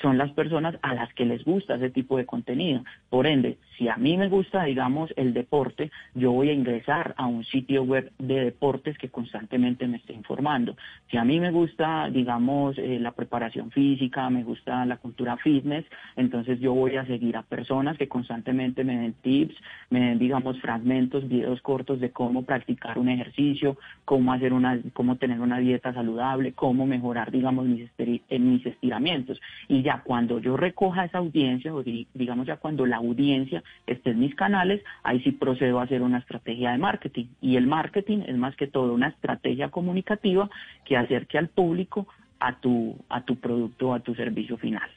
son 0.00 0.18
las 0.18 0.30
personas 0.32 0.76
a 0.82 0.94
las 0.94 1.12
que 1.14 1.24
les 1.24 1.44
gusta 1.44 1.76
ese 1.76 1.90
tipo 1.90 2.16
de 2.16 2.26
contenido. 2.26 2.84
Por 3.10 3.26
ende, 3.26 3.58
si 3.78 3.88
a 3.88 3.96
mí 3.96 4.16
me 4.16 4.28
gusta, 4.28 4.64
digamos, 4.64 5.12
el 5.16 5.34
deporte, 5.34 5.90
yo 6.14 6.32
voy 6.32 6.48
a 6.48 6.52
ingresar 6.52 7.14
a 7.16 7.26
un 7.26 7.44
sitio 7.44 7.82
web 7.82 8.12
de 8.18 8.44
deportes 8.44 8.98
que 8.98 9.08
constantemente 9.08 9.86
me 9.86 9.98
esté 9.98 10.12
informando. 10.12 10.76
Si 11.10 11.16
a 11.16 11.24
mí 11.24 11.40
me 11.40 11.50
gusta, 11.50 12.08
digamos, 12.10 12.78
eh, 12.78 12.98
la 13.00 13.12
preparación 13.12 13.70
física, 13.70 14.30
me 14.30 14.44
gusta 14.44 14.84
la 14.86 14.96
cultura 14.96 15.36
fitness, 15.36 15.84
entonces 16.16 16.60
yo 16.60 16.74
voy 16.74 16.96
a 16.96 17.06
seguir 17.06 17.36
a 17.36 17.42
personas 17.42 17.96
que 17.96 18.08
constantemente 18.08 18.84
me 18.84 18.98
den 18.98 19.14
tips, 19.14 19.56
me 19.90 20.00
den, 20.00 20.18
digamos, 20.18 20.60
fragmentos, 20.60 21.28
videos 21.28 21.60
cortos 21.62 22.00
de 22.00 22.10
cómo 22.10 22.44
practicar 22.44 22.98
un 22.98 23.08
ejercicio, 23.08 23.76
cómo 24.04 24.32
hacer 24.32 24.52
una, 24.52 24.78
cómo 24.92 25.16
tener 25.16 25.40
una 25.40 25.58
dieta 25.58 25.92
saludable, 25.92 26.52
cómo 26.52 26.86
mejorar, 26.86 27.30
digamos, 27.30 27.66
mis, 27.66 27.90
mis 28.28 28.66
estiramientos. 28.66 29.40
Y 29.68 29.82
ya 29.84 30.02
cuando 30.02 30.40
yo 30.40 30.56
recoja 30.56 31.04
esa 31.04 31.18
audiencia, 31.18 31.72
o 31.74 31.82
di- 31.82 32.08
digamos 32.14 32.46
ya 32.46 32.56
cuando 32.56 32.86
la 32.86 32.96
audiencia 32.96 33.62
esté 33.86 34.10
en 34.10 34.20
mis 34.20 34.34
canales, 34.34 34.82
ahí 35.04 35.20
sí 35.20 35.30
procedo 35.30 35.78
a 35.78 35.84
hacer 35.84 36.02
una 36.02 36.18
estrategia 36.18 36.72
de 36.72 36.78
marketing. 36.78 37.26
Y 37.40 37.56
el 37.56 37.66
marketing 37.66 38.22
es 38.26 38.36
más 38.36 38.56
que 38.56 38.66
todo 38.66 38.92
una 38.92 39.08
estrategia 39.08 39.70
comunicativa 39.70 40.50
que 40.84 40.96
acerque 40.96 41.38
al 41.38 41.48
público 41.48 42.08
a 42.40 42.58
tu, 42.60 42.96
a 43.08 43.24
tu 43.24 43.36
producto 43.36 43.90
o 43.90 43.94
a 43.94 44.00
tu 44.00 44.14
servicio 44.14 44.56
final. 44.58 44.90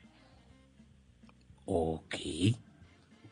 Ok. 1.65 2.15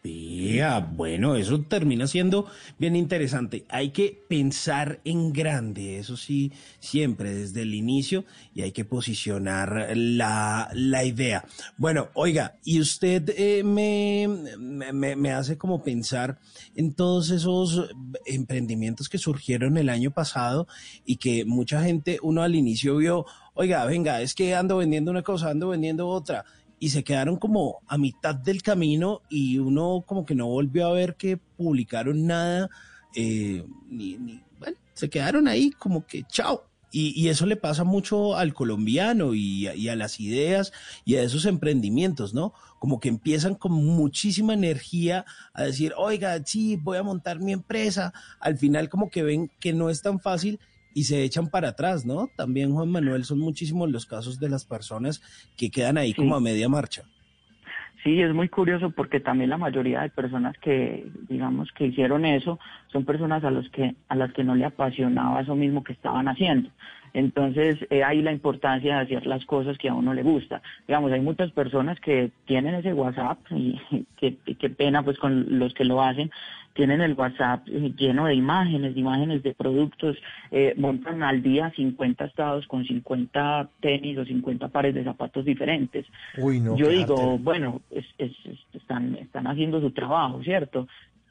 Vea, 0.05 0.81
bueno, 0.81 1.35
eso 1.35 1.61
termina 1.61 2.05
siendo 2.05 2.45
bien 2.77 2.95
interesante. 2.95 3.65
Hay 3.69 3.89
que 3.89 4.23
pensar 4.29 4.99
en 5.03 5.33
grande, 5.33 5.97
eso 5.97 6.15
sí, 6.15 6.51
siempre 6.79 7.33
desde 7.33 7.63
el 7.63 7.73
inicio, 7.73 8.23
y 8.53 8.61
hay 8.61 8.71
que 8.71 8.85
posicionar 8.85 9.93
la, 9.95 10.69
la 10.73 11.03
idea. 11.05 11.43
Bueno, 11.77 12.09
oiga, 12.13 12.59
y 12.63 12.79
usted 12.79 13.33
eh, 13.35 13.63
me, 13.63 14.27
me, 14.93 15.15
me 15.15 15.31
hace 15.31 15.57
como 15.57 15.81
pensar 15.81 16.37
en 16.75 16.93
todos 16.93 17.31
esos 17.31 17.89
emprendimientos 18.27 19.09
que 19.09 19.17
surgieron 19.17 19.75
el 19.75 19.89
año 19.89 20.11
pasado 20.11 20.67
y 21.03 21.15
que 21.15 21.45
mucha 21.45 21.81
gente, 21.81 22.19
uno 22.21 22.43
al 22.43 22.53
inicio 22.53 22.97
vio, 22.97 23.25
oiga, 23.55 23.83
venga, 23.85 24.21
es 24.21 24.35
que 24.35 24.53
ando 24.53 24.77
vendiendo 24.77 25.09
una 25.09 25.23
cosa, 25.23 25.49
ando 25.49 25.69
vendiendo 25.69 26.07
otra 26.07 26.45
y 26.79 26.89
se 26.89 27.03
quedaron 27.03 27.37
como 27.37 27.81
a 27.87 27.97
mitad 27.97 28.35
del 28.35 28.61
camino 28.61 29.21
y 29.29 29.57
uno 29.59 30.03
como 30.05 30.25
que 30.25 30.35
no 30.35 30.47
volvió 30.47 30.87
a 30.87 30.93
ver 30.93 31.15
que 31.15 31.37
publicaron 31.37 32.27
nada, 32.27 32.69
eh, 33.15 33.63
ni, 33.89 34.17
ni- 34.17 34.43
bueno, 34.59 34.77
se 34.93 35.09
quedaron 35.09 35.47
ahí 35.47 35.71
como 35.71 36.05
que 36.05 36.23
chao. 36.23 36.69
Y, 36.91 37.11
y 37.21 37.27
eso 37.27 37.45
le 37.45 37.57
pasa 37.57 37.83
mucho 37.83 38.37
al 38.37 38.53
colombiano 38.53 39.33
y, 39.33 39.67
y 39.67 39.89
a 39.89 39.97
las 39.97 40.21
ideas 40.21 40.71
y 41.03 41.15
a 41.15 41.23
esos 41.23 41.45
emprendimientos, 41.45 42.33
¿no? 42.33 42.53
Como 42.79 43.01
que 43.01 43.09
empiezan 43.09 43.55
con 43.55 43.73
muchísima 43.73 44.53
energía 44.53 45.25
a 45.53 45.63
decir, 45.63 45.93
oiga, 45.97 46.41
sí, 46.45 46.77
voy 46.77 46.97
a 46.97 47.03
montar 47.03 47.39
mi 47.41 47.51
empresa. 47.51 48.13
Al 48.39 48.57
final 48.57 48.87
como 48.87 49.09
que 49.09 49.23
ven 49.23 49.51
que 49.59 49.73
no 49.73 49.89
es 49.89 50.01
tan 50.03 50.21
fácil 50.21 50.59
y 50.95 51.03
se 51.03 51.23
echan 51.23 51.49
para 51.49 51.67
atrás, 51.69 52.05
¿no? 52.05 52.29
También, 52.37 52.71
Juan 52.71 52.89
Manuel, 52.89 53.25
son 53.25 53.39
muchísimos 53.39 53.91
los 53.91 54.05
casos 54.05 54.39
de 54.39 54.49
las 54.49 54.65
personas 54.65 55.21
que 55.57 55.69
quedan 55.69 55.97
ahí 55.97 56.13
como 56.13 56.35
a 56.35 56.39
media 56.39 56.69
marcha. 56.69 57.03
Sí, 58.01 58.21
es 58.21 58.33
muy 58.33 58.47
curioso 58.47 58.91
porque 58.91 59.19
también 59.19 59.49
la 59.49 59.57
mayoría 59.57 60.01
de 60.01 60.09
personas 60.09 60.55
que, 60.59 61.05
digamos, 61.27 61.69
que 61.73 61.87
hicieron 61.87 62.23
eso, 62.23 62.59
son 62.93 63.03
personas 63.03 63.43
a 63.43 63.51
los 63.51 63.69
que, 63.71 63.95
a 64.07 64.15
las 64.15 64.31
que 64.31 64.45
no 64.45 64.55
le 64.55 64.63
apasionaba 64.63 65.41
eso 65.41 65.53
mismo 65.53 65.83
que 65.83 65.91
estaban 65.91 66.29
haciendo. 66.29 66.69
Entonces, 67.15 67.77
eh, 67.89 68.03
ahí 68.03 68.21
la 68.21 68.33
importancia 68.33 68.97
de 68.97 69.01
hacer 69.03 69.25
las 69.25 69.45
cosas 69.45 69.77
que 69.77 69.87
a 69.87 69.93
uno 69.93 70.13
le 70.13 70.21
gusta. 70.21 70.61
Digamos, 70.85 71.13
hay 71.13 71.21
muchas 71.21 71.49
personas 71.51 71.97
que 72.01 72.29
tienen 72.43 72.75
ese 72.75 72.93
WhatsApp 72.93 73.39
y 73.51 73.79
qué 74.17 74.69
pena 74.69 75.01
pues 75.01 75.17
con 75.17 75.57
los 75.57 75.73
que 75.73 75.85
lo 75.85 76.01
hacen, 76.01 76.29
tienen 76.73 76.99
el 76.99 77.13
WhatsApp 77.13 77.65
eh, 77.69 77.93
lleno 77.97 78.25
de 78.25 78.35
imágenes, 78.35 78.95
de 78.95 78.99
imágenes 78.99 79.43
de 79.43 79.53
productos, 79.53 80.17
eh, 80.51 80.73
montan 80.75 81.23
al 81.23 81.41
día 81.41 81.71
50 81.73 82.25
estados 82.25 82.67
con 82.67 82.83
50 82.83 83.69
tenis 83.79 84.17
o 84.17 84.25
50 84.25 84.67
pares 84.67 84.93
de 84.93 85.05
zapatos 85.05 85.45
diferentes. 85.45 86.05
Uy, 86.37 86.59
no. 86.59 86.75
Yo 86.75 86.89
digo, 86.89 87.31
arte. 87.31 87.43
bueno, 87.43 87.81
es- 87.91 88.13
es- 88.17 88.45
es- 88.45 88.65
están, 88.73 89.15
están 89.15 89.47
haciendo 89.47 89.79
su 89.79 89.91
trabajo, 89.91 90.43
¿cierto? 90.43 90.85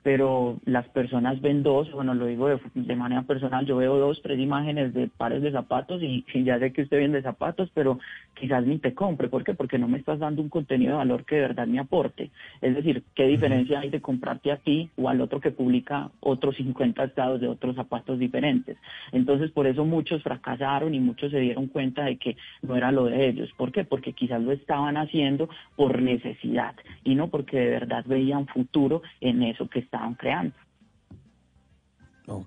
Pero 0.05 0.61
las 0.67 0.87
personas 0.91 1.41
ven 1.41 1.65
dos, 1.65 1.91
bueno, 1.91 2.15
lo 2.15 2.27
digo 2.27 2.47
de, 2.49 2.61
de 2.75 2.95
manera 2.95 3.23
personal, 3.23 3.67
yo 3.67 3.79
veo 3.79 3.97
dos, 3.97 4.23
tres 4.23 4.39
imágenes 4.39 4.95
de 4.95 5.09
pares 5.09 5.43
de 5.43 5.51
zapatos 5.51 6.01
y, 6.03 6.25
y 6.33 6.45
ya 6.45 6.61
sé 6.61 6.73
que 6.73 6.83
usted 6.83 6.99
vende 6.99 7.23
zapatos, 7.23 7.71
pero 7.75 7.99
quizás 8.35 8.65
ni 8.65 8.79
te 8.79 8.95
compre. 8.95 9.29
¿Por 9.29 9.43
qué? 9.43 9.55
Porque 9.55 9.79
no 9.79 9.89
me 9.89 9.99
estás 9.99 10.19
dando 10.19 10.43
un 10.43 10.49
contenido 10.49 10.93
de 10.93 10.99
valor 10.99 11.25
que 11.25 11.37
de 11.37 11.41
verdad 11.41 11.67
me 11.67 11.79
aporte. 11.79 12.31
Es 12.61 12.75
decir, 12.75 13.03
¿qué 13.15 13.27
diferencia 13.27 13.81
hay 13.81 13.91
de 13.91 14.01
comprarte 14.01 14.53
a 14.53 14.59
ti 14.59 14.91
o 14.97 15.09
al 15.09 15.21
otro 15.21 15.41
que 15.41 15.51
publica 15.51 16.11
otros 16.21 16.57
50 16.57 17.03
estados 17.05 17.41
de 17.41 17.49
otros 17.49 17.75
zapatos 17.75 18.19
diferentes? 18.19 18.77
Entonces, 19.13 19.51
por 19.51 19.67
eso 19.67 19.85
muchos 19.85 20.23
fracasaron 20.23 20.95
y 20.95 21.01
muchos 21.01 21.31
se 21.31 21.41
dieron 21.41 21.69
cuenta 21.69 22.05
de 22.05 22.17
que 22.17 22.37
no 22.63 22.77
era 22.77 22.93
lo 22.93 23.07
de 23.07 23.29
ellos. 23.29 23.51
¿Por 23.57 23.73
qué? 23.73 23.85
Porque 23.85 24.13
quizás 24.13 24.43
lo 24.43 24.53
estaban 24.53 24.97
haciendo 24.97 25.49
por 25.77 26.03
necesidad 26.03 26.75
y 27.05 27.15
no 27.15 27.29
porque 27.29 27.59
de 27.59 27.71
verdad 27.71 28.05
veían 28.07 28.47
futuro 28.47 29.03
en 29.21 29.43
eso 29.43 29.69
que 29.69 29.79
estaban 29.95 30.15
creando. 30.15 30.55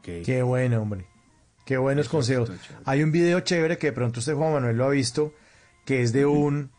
Qué 0.03 0.42
bueno, 0.43 0.82
hombre. 0.82 1.06
Qué 1.66 1.77
buenos 1.77 2.09
consejos. 2.09 2.51
Hay 2.85 3.03
un 3.03 3.11
video 3.11 3.40
chévere 3.42 3.77
que 3.77 3.88
de 3.88 3.93
pronto 3.93 4.19
usted, 4.19 4.34
Juan 4.34 4.53
Manuel, 4.53 4.77
lo 4.77 4.85
ha 4.85 4.90
visto, 4.90 5.34
que 5.85 6.01
es 6.01 6.14
de 6.14 6.26
un 6.26 6.72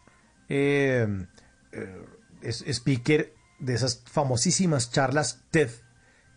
eh, 0.48 1.26
eh, 1.72 2.72
speaker 2.72 3.34
de 3.58 3.74
esas 3.74 4.02
famosísimas 4.06 4.90
charlas 4.90 5.44
TED 5.50 5.70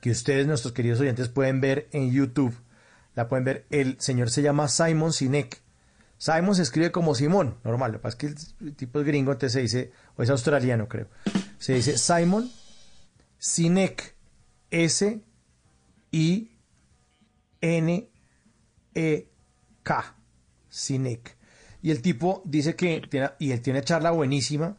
que 0.01 0.11
ustedes, 0.11 0.47
nuestros 0.47 0.73
queridos 0.73 0.99
oyentes, 0.99 1.29
pueden 1.29 1.61
ver 1.61 1.87
en 1.91 2.11
YouTube. 2.11 2.55
La 3.15 3.27
pueden 3.27 3.45
ver. 3.45 3.65
El 3.69 3.99
señor 3.99 4.29
se 4.29 4.41
llama 4.41 4.67
Simon 4.67 5.13
Sinek. 5.13 5.61
Simon 6.17 6.55
se 6.55 6.61
escribe 6.61 6.91
como 6.91 7.15
Simón, 7.15 7.57
normal. 7.63 7.93
Lo 7.93 7.97
que 7.99 8.03
pasa 8.03 8.17
es 8.17 8.35
que 8.59 8.65
el 8.65 8.75
tipo 8.75 8.99
es 8.99 9.05
gringo, 9.05 9.31
entonces 9.31 9.53
se 9.53 9.61
dice, 9.61 9.91
o 10.15 10.23
es 10.23 10.29
australiano, 10.29 10.87
creo. 10.87 11.07
Se 11.57 11.73
dice 11.73 11.97
Simon 11.97 12.51
Sinek. 13.37 14.20
S 14.71 15.21
I 16.11 16.51
N 17.61 18.09
E 18.95 19.27
K. 19.83 20.15
Sinek. 20.69 21.37
Y 21.81 21.91
el 21.91 22.01
tipo 22.01 22.41
dice 22.45 22.75
que 22.75 23.01
tiene, 23.09 23.31
y 23.39 23.51
él 23.51 23.61
tiene 23.61 23.83
charla 23.83 24.11
buenísima 24.11 24.77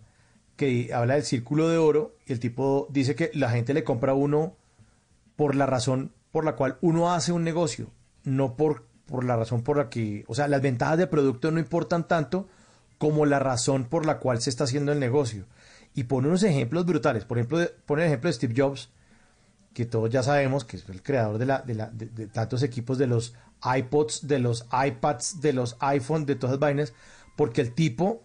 que 0.56 0.92
habla 0.94 1.14
del 1.14 1.24
círculo 1.24 1.68
de 1.68 1.78
oro 1.78 2.16
y 2.26 2.32
el 2.32 2.40
tipo 2.40 2.88
dice 2.90 3.14
que 3.14 3.30
la 3.34 3.50
gente 3.50 3.74
le 3.74 3.84
compra 3.84 4.12
a 4.12 4.14
uno 4.14 4.56
por 5.36 5.54
la 5.54 5.66
razón 5.66 6.12
por 6.30 6.44
la 6.44 6.56
cual 6.56 6.78
uno 6.80 7.12
hace 7.12 7.32
un 7.32 7.44
negocio, 7.44 7.90
no 8.24 8.56
por, 8.56 8.86
por 9.06 9.24
la 9.24 9.36
razón 9.36 9.62
por 9.62 9.76
la 9.76 9.90
que, 9.90 10.24
o 10.28 10.34
sea, 10.34 10.48
las 10.48 10.62
ventajas 10.62 10.98
de 10.98 11.06
producto 11.06 11.50
no 11.50 11.58
importan 11.58 12.08
tanto 12.08 12.48
como 12.98 13.26
la 13.26 13.38
razón 13.38 13.84
por 13.84 14.06
la 14.06 14.18
cual 14.18 14.40
se 14.40 14.50
está 14.50 14.64
haciendo 14.64 14.92
el 14.92 15.00
negocio. 15.00 15.44
Y 15.94 16.04
pone 16.04 16.28
unos 16.28 16.42
ejemplos 16.44 16.86
brutales. 16.86 17.24
Por 17.24 17.38
ejemplo, 17.38 17.58
pone 17.84 18.02
el 18.02 18.08
ejemplo 18.08 18.28
de 18.28 18.34
Steve 18.34 18.54
Jobs, 18.56 18.90
que 19.74 19.86
todos 19.86 20.10
ya 20.10 20.22
sabemos 20.22 20.64
que 20.64 20.76
es 20.76 20.88
el 20.88 21.02
creador 21.02 21.38
de, 21.38 21.46
la, 21.46 21.62
de, 21.62 21.74
la- 21.74 21.90
de- 21.90 22.26
tantos 22.26 22.62
equipos, 22.62 22.98
de 22.98 23.06
los 23.06 23.34
iPods, 23.64 24.26
de 24.26 24.38
los 24.38 24.66
iPads, 24.72 25.40
de 25.40 25.52
los 25.52 25.76
iPhones, 25.80 26.26
de 26.26 26.34
todas 26.36 26.52
las 26.54 26.60
vainas, 26.60 26.92
porque 27.36 27.60
el 27.60 27.72
tipo, 27.74 28.22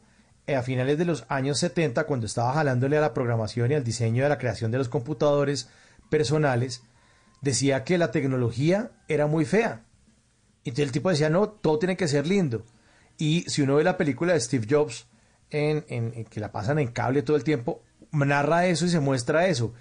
eh, 0.48 0.56
a 0.56 0.64
finales 0.64 0.98
de 0.98 1.06
los 1.06 1.26
años 1.30 1.60
70, 1.60 2.06
cuando 2.06 2.26
estaba 2.26 2.54
jalándole 2.54 2.98
a 2.98 3.02
la 3.02 3.14
programación 3.14 3.72
y 3.72 3.76
al 3.76 3.84
diseño 3.84 4.24
de 4.24 4.30
la 4.30 4.38
creación 4.38 4.72
de 4.72 4.78
los 4.80 4.90
computadores 4.90 5.70
personales, 6.10 6.82
decía 7.42 7.84
que 7.84 7.98
la 7.98 8.12
tecnología 8.12 8.92
era 9.08 9.28
muy 9.28 9.46
fea. 9.46 9.84
Entonces 10.66 10.86
el 10.86 10.92
tipo 10.92 11.10
decía, 11.10 11.30
no, 11.30 11.50
todo 11.50 11.80
tiene 11.80 11.96
que 11.96 12.08
ser 12.08 12.28
lindo. 12.28 12.66
Y 13.18 13.42
si 13.48 13.62
uno 13.62 13.76
ve 13.76 13.84
la 13.84 13.98
película 13.98 14.34
de 14.34 14.40
Steve 14.42 14.68
Jobs, 14.70 15.08
en- 15.50 15.86
en 15.88 16.26
que 16.26 16.40
la 16.42 16.52
pasan 16.52 16.78
en 16.80 16.88
cable 16.88 17.22
todo 17.22 17.38
el 17.38 17.44
tiempo, 17.44 17.82
narra 18.12 18.66
eso 18.66 18.86
y 18.86 18.90
se 18.90 19.00
muestra 19.00 19.48
eso. 19.48 19.74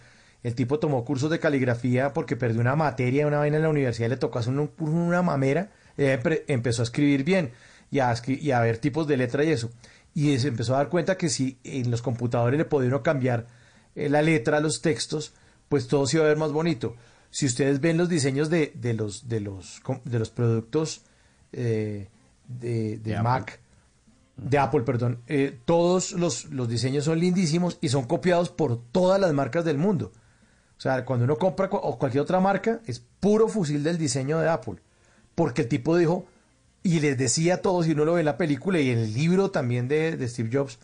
El 0.47 0.55
tipo 0.55 0.79
tomó 0.79 1.05
cursos 1.05 1.29
de 1.29 1.41
caligrafía 1.41 2.13
porque 2.13 2.37
perdió 2.37 2.61
una 2.61 2.77
materia, 2.77 3.27
una 3.27 3.39
vaina 3.39 3.57
en 3.57 3.65
la 3.65 3.69
universidad, 3.69 4.09
le 4.11 4.17
tocó 4.17 4.39
hacer 4.39 4.53
un 4.57 4.69
curso, 4.69 4.95
una 4.95 5.21
mamera, 5.21 5.73
eh, 5.99 6.45
empezó 6.47 6.83
a 6.83 6.85
escribir 6.85 7.25
bien 7.25 7.51
y 7.91 7.99
a, 7.99 8.13
escri- 8.13 8.41
y 8.41 8.53
a 8.53 8.61
ver 8.61 8.79
tipos 8.79 9.09
de 9.09 9.17
letra 9.17 9.43
y 9.43 9.51
eso. 9.51 9.71
Y 10.15 10.39
se 10.39 10.47
empezó 10.47 10.75
a 10.75 10.79
dar 10.79 10.89
cuenta 10.89 11.17
que 11.17 11.31
si 11.31 11.59
en 11.65 11.91
los 11.91 12.01
computadores 12.01 12.59
le 12.59 12.65
podía 12.65 12.91
uno 12.91 13.03
cambiar 13.03 13.49
eh, 13.97 14.09
la 14.09 14.23
letra 14.23 14.59
a 14.59 14.61
los 14.61 14.83
textos, 14.83 15.33
pues 15.69 15.89
todo 15.89 16.07
se 16.07 16.19
iba 16.19 16.27
a 16.27 16.29
ver 16.29 16.37
más 16.37 16.53
bonito. 16.53 16.95
Si 17.31 17.45
ustedes 17.47 17.81
ven 17.81 17.97
los 17.97 18.09
diseños 18.09 18.49
de, 18.49 18.71
de 18.77 18.95
los, 18.95 19.29
de, 19.29 19.41
los, 19.41 19.83
de 20.05 20.19
los 20.21 20.31
productos 20.31 21.03
eh, 21.53 22.07
de, 22.47 22.99
de 22.99 23.15
De 23.15 23.21
Mac, 23.21 23.59
de 24.37 24.59
Apple, 24.59 24.83
perdón, 24.83 25.19
eh, 25.27 25.59
todos 25.65 26.13
los, 26.13 26.45
los 26.53 26.69
diseños 26.69 27.03
son 27.03 27.19
lindísimos 27.19 27.79
y 27.81 27.89
son 27.89 28.05
copiados 28.05 28.51
por 28.51 28.81
todas 28.93 29.21
las 29.21 29.33
marcas 29.33 29.65
del 29.65 29.77
mundo. 29.79 30.13
O 30.79 30.81
sea, 30.81 31.05
cuando 31.05 31.25
uno 31.25 31.37
compra 31.37 31.69
o 31.73 31.99
cualquier 31.99 32.23
otra 32.23 32.41
marca, 32.41 32.81
es 32.87 33.01
puro 33.21 33.49
fusil 33.49 33.83
del 33.83 33.99
diseño 33.99 34.39
de 34.39 34.49
Apple. 34.49 34.77
Porque 35.35 35.63
el 35.63 35.69
tipo 35.69 35.97
dijo, 35.97 36.27
y 36.83 37.01
les 37.01 37.17
decía 37.17 37.55
a 37.55 37.57
todos, 37.59 37.87
y 37.87 37.93
uno 37.93 38.05
lo 38.05 38.15
ve 38.15 38.21
en 38.21 38.27
la 38.27 38.37
película 38.37 38.79
y 38.79 38.91
en 38.91 38.99
el 38.99 39.15
libro 39.15 39.51
también 39.51 39.89
de, 39.89 40.17
de 40.17 40.29
Steve 40.29 40.51
Jobs, 40.53 40.79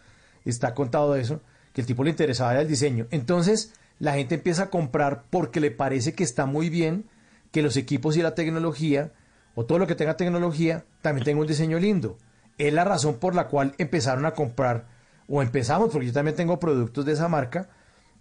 está 0.44 0.74
contado 0.74 1.14
eso, 1.16 1.40
que 1.72 1.82
el 1.82 1.86
tipo 1.86 2.04
le 2.04 2.10
interesaba 2.10 2.58
el 2.60 2.68
diseño. 2.68 3.06
Entonces, 3.10 3.74
la 3.98 4.14
gente 4.14 4.34
empieza 4.34 4.64
a 4.64 4.70
comprar 4.70 5.24
porque 5.30 5.60
le 5.60 5.70
parece 5.70 6.14
que 6.14 6.24
está 6.24 6.46
muy 6.46 6.70
bien 6.70 7.04
que 7.52 7.62
los 7.62 7.76
equipos 7.76 8.16
y 8.16 8.22
la 8.22 8.34
tecnología, 8.34 9.12
o 9.54 9.66
todo 9.66 9.78
lo 9.78 9.86
que 9.86 9.94
tenga 9.94 10.16
tecnología, 10.16 10.84
también 11.02 11.24
tenga 11.24 11.40
un 11.40 11.46
diseño 11.46 11.78
lindo. 11.78 12.18
Es 12.58 12.72
la 12.72 12.84
razón 12.84 13.16
por 13.16 13.34
la 13.34 13.48
cual 13.48 13.74
empezaron 13.78 14.26
a 14.26 14.32
comprar, 14.32 14.86
o 15.28 15.42
empezamos, 15.42 15.90
porque 15.90 16.06
yo 16.08 16.12
también 16.12 16.36
tengo 16.36 16.58
productos 16.58 17.04
de 17.04 17.12
esa 17.12 17.28
marca, 17.28 17.68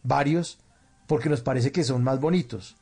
varios, 0.04 0.60
porque 1.12 1.28
nos 1.28 1.42
parece 1.42 1.74
que 1.74 1.84
son 1.84 2.06
más 2.06 2.22
bonitos. 2.22 2.78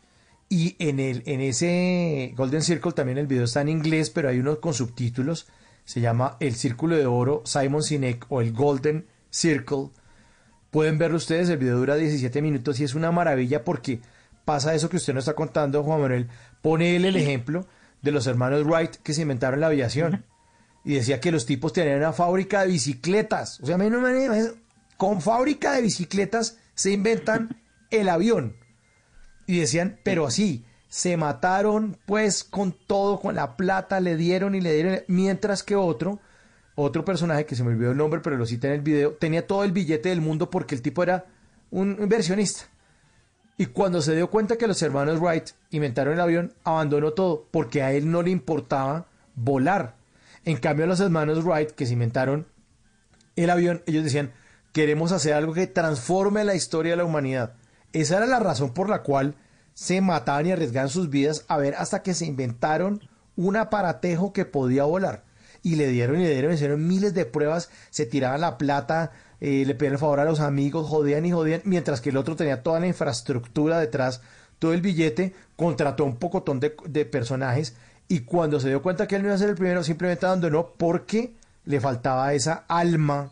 Y 0.49 0.75
en, 0.77 0.99
el, 0.99 1.23
en 1.25 1.41
ese 1.41 2.31
Golden 2.37 2.61
Circle 2.61 2.91
también 2.91 3.17
el 3.17 3.25
video 3.25 3.45
está 3.45 3.61
en 3.61 3.69
inglés, 3.69 4.11
pero 4.11 4.29
hay 4.29 4.37
uno 4.37 4.59
con 4.59 4.75
subtítulos. 4.75 5.47
Se 5.83 5.99
llama 5.99 6.37
El 6.39 6.53
Círculo 6.53 6.95
de 6.95 7.07
Oro, 7.07 7.41
Simon 7.45 7.81
Sinek 7.81 8.27
o 8.29 8.41
el 8.41 8.53
Golden 8.53 9.07
Circle. 9.31 9.89
Pueden 10.69 10.99
verlo 10.99 11.17
ustedes, 11.17 11.49
el 11.49 11.57
video 11.57 11.79
dura 11.79 11.95
17 11.95 12.39
minutos 12.43 12.79
y 12.79 12.83
es 12.83 12.93
una 12.93 13.11
maravilla 13.11 13.63
porque 13.63 13.99
pasa 14.45 14.75
eso 14.75 14.91
que 14.91 14.97
usted 14.97 15.15
nos 15.15 15.23
está 15.23 15.33
contando, 15.33 15.81
Juan 15.81 15.99
Manuel. 15.99 16.27
Pone 16.61 16.95
él 16.95 17.05
el 17.05 17.15
ejemplo 17.15 17.65
de 18.03 18.11
los 18.11 18.27
hermanos 18.27 18.63
Wright 18.63 18.97
que 18.97 19.15
se 19.15 19.23
inventaron 19.23 19.59
la 19.59 19.65
aviación. 19.65 20.23
Y 20.85 20.93
decía 20.93 21.19
que 21.19 21.31
los 21.31 21.47
tipos 21.47 21.73
tenían 21.73 21.97
una 21.97 22.13
fábrica 22.13 22.61
de 22.61 22.67
bicicletas. 22.67 23.59
O 23.61 23.65
sea, 23.65 23.73
a 23.73 23.79
mí 23.79 23.89
no 23.89 23.99
me 23.99 24.29
con 24.97 25.19
fábrica 25.19 25.71
de 25.71 25.81
bicicletas 25.81 26.59
se 26.75 26.91
inventan 26.91 27.58
el 27.91 28.09
avión. 28.09 28.55
Y 29.45 29.59
decían, 29.59 29.99
pero 30.03 30.25
así, 30.27 30.65
se 30.89 31.17
mataron 31.17 31.97
pues 32.05 32.43
con 32.43 32.71
todo, 32.71 33.19
con 33.19 33.35
la 33.35 33.55
plata, 33.55 33.99
le 33.99 34.15
dieron 34.15 34.55
y 34.55 34.61
le 34.61 34.73
dieron, 34.73 34.99
mientras 35.07 35.63
que 35.63 35.75
otro, 35.75 36.19
otro 36.75 37.05
personaje 37.05 37.45
que 37.45 37.55
se 37.55 37.63
me 37.63 37.71
olvidó 37.71 37.91
el 37.91 37.97
nombre, 37.97 38.21
pero 38.21 38.37
lo 38.37 38.45
cita 38.45 38.67
en 38.67 38.73
el 38.73 38.81
video, 38.81 39.13
tenía 39.13 39.45
todo 39.45 39.63
el 39.63 39.71
billete 39.71 40.09
del 40.09 40.21
mundo 40.21 40.49
porque 40.49 40.75
el 40.75 40.81
tipo 40.81 41.03
era 41.03 41.25
un 41.71 41.97
inversionista. 41.99 42.63
Y 43.57 43.67
cuando 43.67 44.01
se 44.01 44.15
dio 44.15 44.29
cuenta 44.29 44.57
que 44.57 44.67
los 44.67 44.81
hermanos 44.81 45.19
Wright 45.19 45.49
inventaron 45.71 46.13
el 46.13 46.21
avión, 46.21 46.53
abandonó 46.63 47.11
todo 47.11 47.45
porque 47.51 47.83
a 47.83 47.91
él 47.91 48.09
no 48.09 48.21
le 48.21 48.31
importaba 48.31 49.07
volar. 49.35 49.95
En 50.45 50.57
cambio, 50.57 50.87
los 50.87 51.01
hermanos 51.01 51.43
Wright 51.43 51.71
que 51.71 51.85
se 51.85 51.93
inventaron 51.93 52.47
el 53.35 53.49
avión, 53.49 53.83
ellos 53.85 54.03
decían, 54.03 54.31
queremos 54.71 55.11
hacer 55.11 55.33
algo 55.33 55.53
que 55.53 55.67
transforme 55.67 56.45
la 56.45 56.55
historia 56.55 56.93
de 56.93 56.97
la 56.97 57.05
humanidad. 57.05 57.53
Esa 57.93 58.17
era 58.17 58.27
la 58.27 58.39
razón 58.39 58.73
por 58.73 58.89
la 58.89 59.01
cual 59.01 59.35
se 59.73 60.01
mataban 60.01 60.45
y 60.45 60.51
arriesgaban 60.51 60.89
sus 60.89 61.09
vidas 61.09 61.45
a 61.47 61.57
ver 61.57 61.75
hasta 61.75 62.03
que 62.03 62.13
se 62.13 62.25
inventaron 62.25 63.01
un 63.35 63.55
aparatejo 63.55 64.33
que 64.33 64.45
podía 64.45 64.83
volar. 64.83 65.23
Y 65.63 65.75
le 65.75 65.87
dieron 65.87 66.19
y 66.19 66.23
le 66.23 66.31
dieron, 66.31 66.53
hicieron 66.53 66.87
miles 66.87 67.13
de 67.13 67.25
pruebas, 67.25 67.69
se 67.89 68.05
tiraban 68.05 68.41
la 68.41 68.57
plata, 68.57 69.11
eh, 69.41 69.63
le 69.65 69.75
pedían 69.75 69.93
el 69.93 69.99
favor 69.99 70.19
a 70.19 70.25
los 70.25 70.39
amigos, 70.39 70.87
jodían 70.87 71.25
y 71.25 71.31
jodían, 71.31 71.61
mientras 71.65 72.01
que 72.01 72.09
el 72.09 72.17
otro 72.17 72.35
tenía 72.35 72.61
toda 72.61 72.79
la 72.79 72.87
infraestructura 72.87 73.79
detrás, 73.79 74.21
todo 74.59 74.73
el 74.73 74.81
billete, 74.81 75.33
contrató 75.55 76.05
un 76.05 76.17
pocotón 76.17 76.59
de, 76.59 76.75
de 76.85 77.05
personajes 77.05 77.75
y 78.07 78.21
cuando 78.21 78.59
se 78.59 78.69
dio 78.69 78.81
cuenta 78.81 79.07
que 79.07 79.15
él 79.15 79.21
no 79.21 79.29
iba 79.29 79.35
a 79.35 79.39
ser 79.39 79.49
el 79.49 79.55
primero, 79.55 79.83
simplemente 79.83 80.25
abandonó 80.25 80.73
porque 80.77 81.35
le 81.65 81.79
faltaba 81.79 82.33
esa 82.33 82.65
alma 82.67 83.31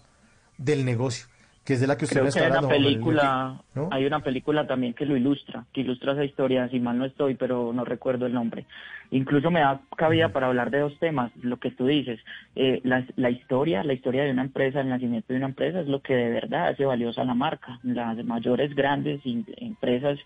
del 0.58 0.86
negocio 0.86 1.27
que 1.68 1.74
es 1.74 1.82
de 1.82 1.88
la 1.88 1.98
que 1.98 2.06
usted 2.06 2.22
Creo 2.22 2.32
que 2.32 2.40
hay 2.40 2.50
una 2.50 2.70
película, 2.70 3.62
¿no? 3.76 3.90
hay 3.92 4.06
una 4.06 4.22
película 4.22 4.66
también 4.66 4.94
que 4.94 5.06
lo 5.06 5.18
ilustra, 5.18 5.66
que 5.74 5.82
ilustra 5.82 6.14
esa 6.14 6.24
historia, 6.24 6.70
si 6.70 6.80
mal 6.80 6.98
no 6.98 7.04
estoy, 7.04 7.36
pero 7.36 7.74
no 7.74 7.84
recuerdo 7.84 8.26
el 8.26 8.34
nombre. 8.34 8.66
Incluso 9.12 9.52
me 9.52 9.60
da 9.60 9.82
cabida 9.98 10.30
para 10.30 10.48
hablar 10.48 10.72
de 10.72 10.80
dos 10.80 10.98
temas, 11.00 11.30
lo 11.42 11.58
que 11.58 11.72
tú 11.72 11.86
dices, 11.86 12.22
eh, 12.56 12.80
la, 12.86 13.06
la 13.18 13.30
historia, 13.32 13.84
la 13.84 13.92
historia 13.92 14.24
de 14.24 14.32
una 14.32 14.44
empresa, 14.44 14.80
el 14.80 14.88
nacimiento 14.88 15.34
de 15.34 15.40
una 15.40 15.48
empresa 15.48 15.82
es 15.82 15.88
lo 15.88 16.02
que 16.02 16.16
de 16.16 16.30
verdad 16.30 16.70
hace 16.70 16.86
valiosa 16.86 17.26
la 17.26 17.34
marca. 17.34 17.80
Las 17.84 18.16
mayores 18.24 18.74
grandes 18.74 19.20
empresas 19.26 20.18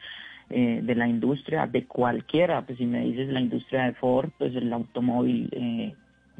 eh, 0.51 0.81
de 0.83 0.93
la 0.93 1.07
industria, 1.07 1.65
de 1.65 1.85
cualquiera, 1.85 2.61
pues 2.67 2.77
si 2.77 2.85
me 2.85 3.03
dices 3.03 3.29
la 3.29 3.41
industria 3.41 3.85
de 3.85 3.93
Ford, 3.93 4.29
pues 4.37 4.55
el 4.55 4.71
automóvil 4.71 5.49
eh, 5.53 5.95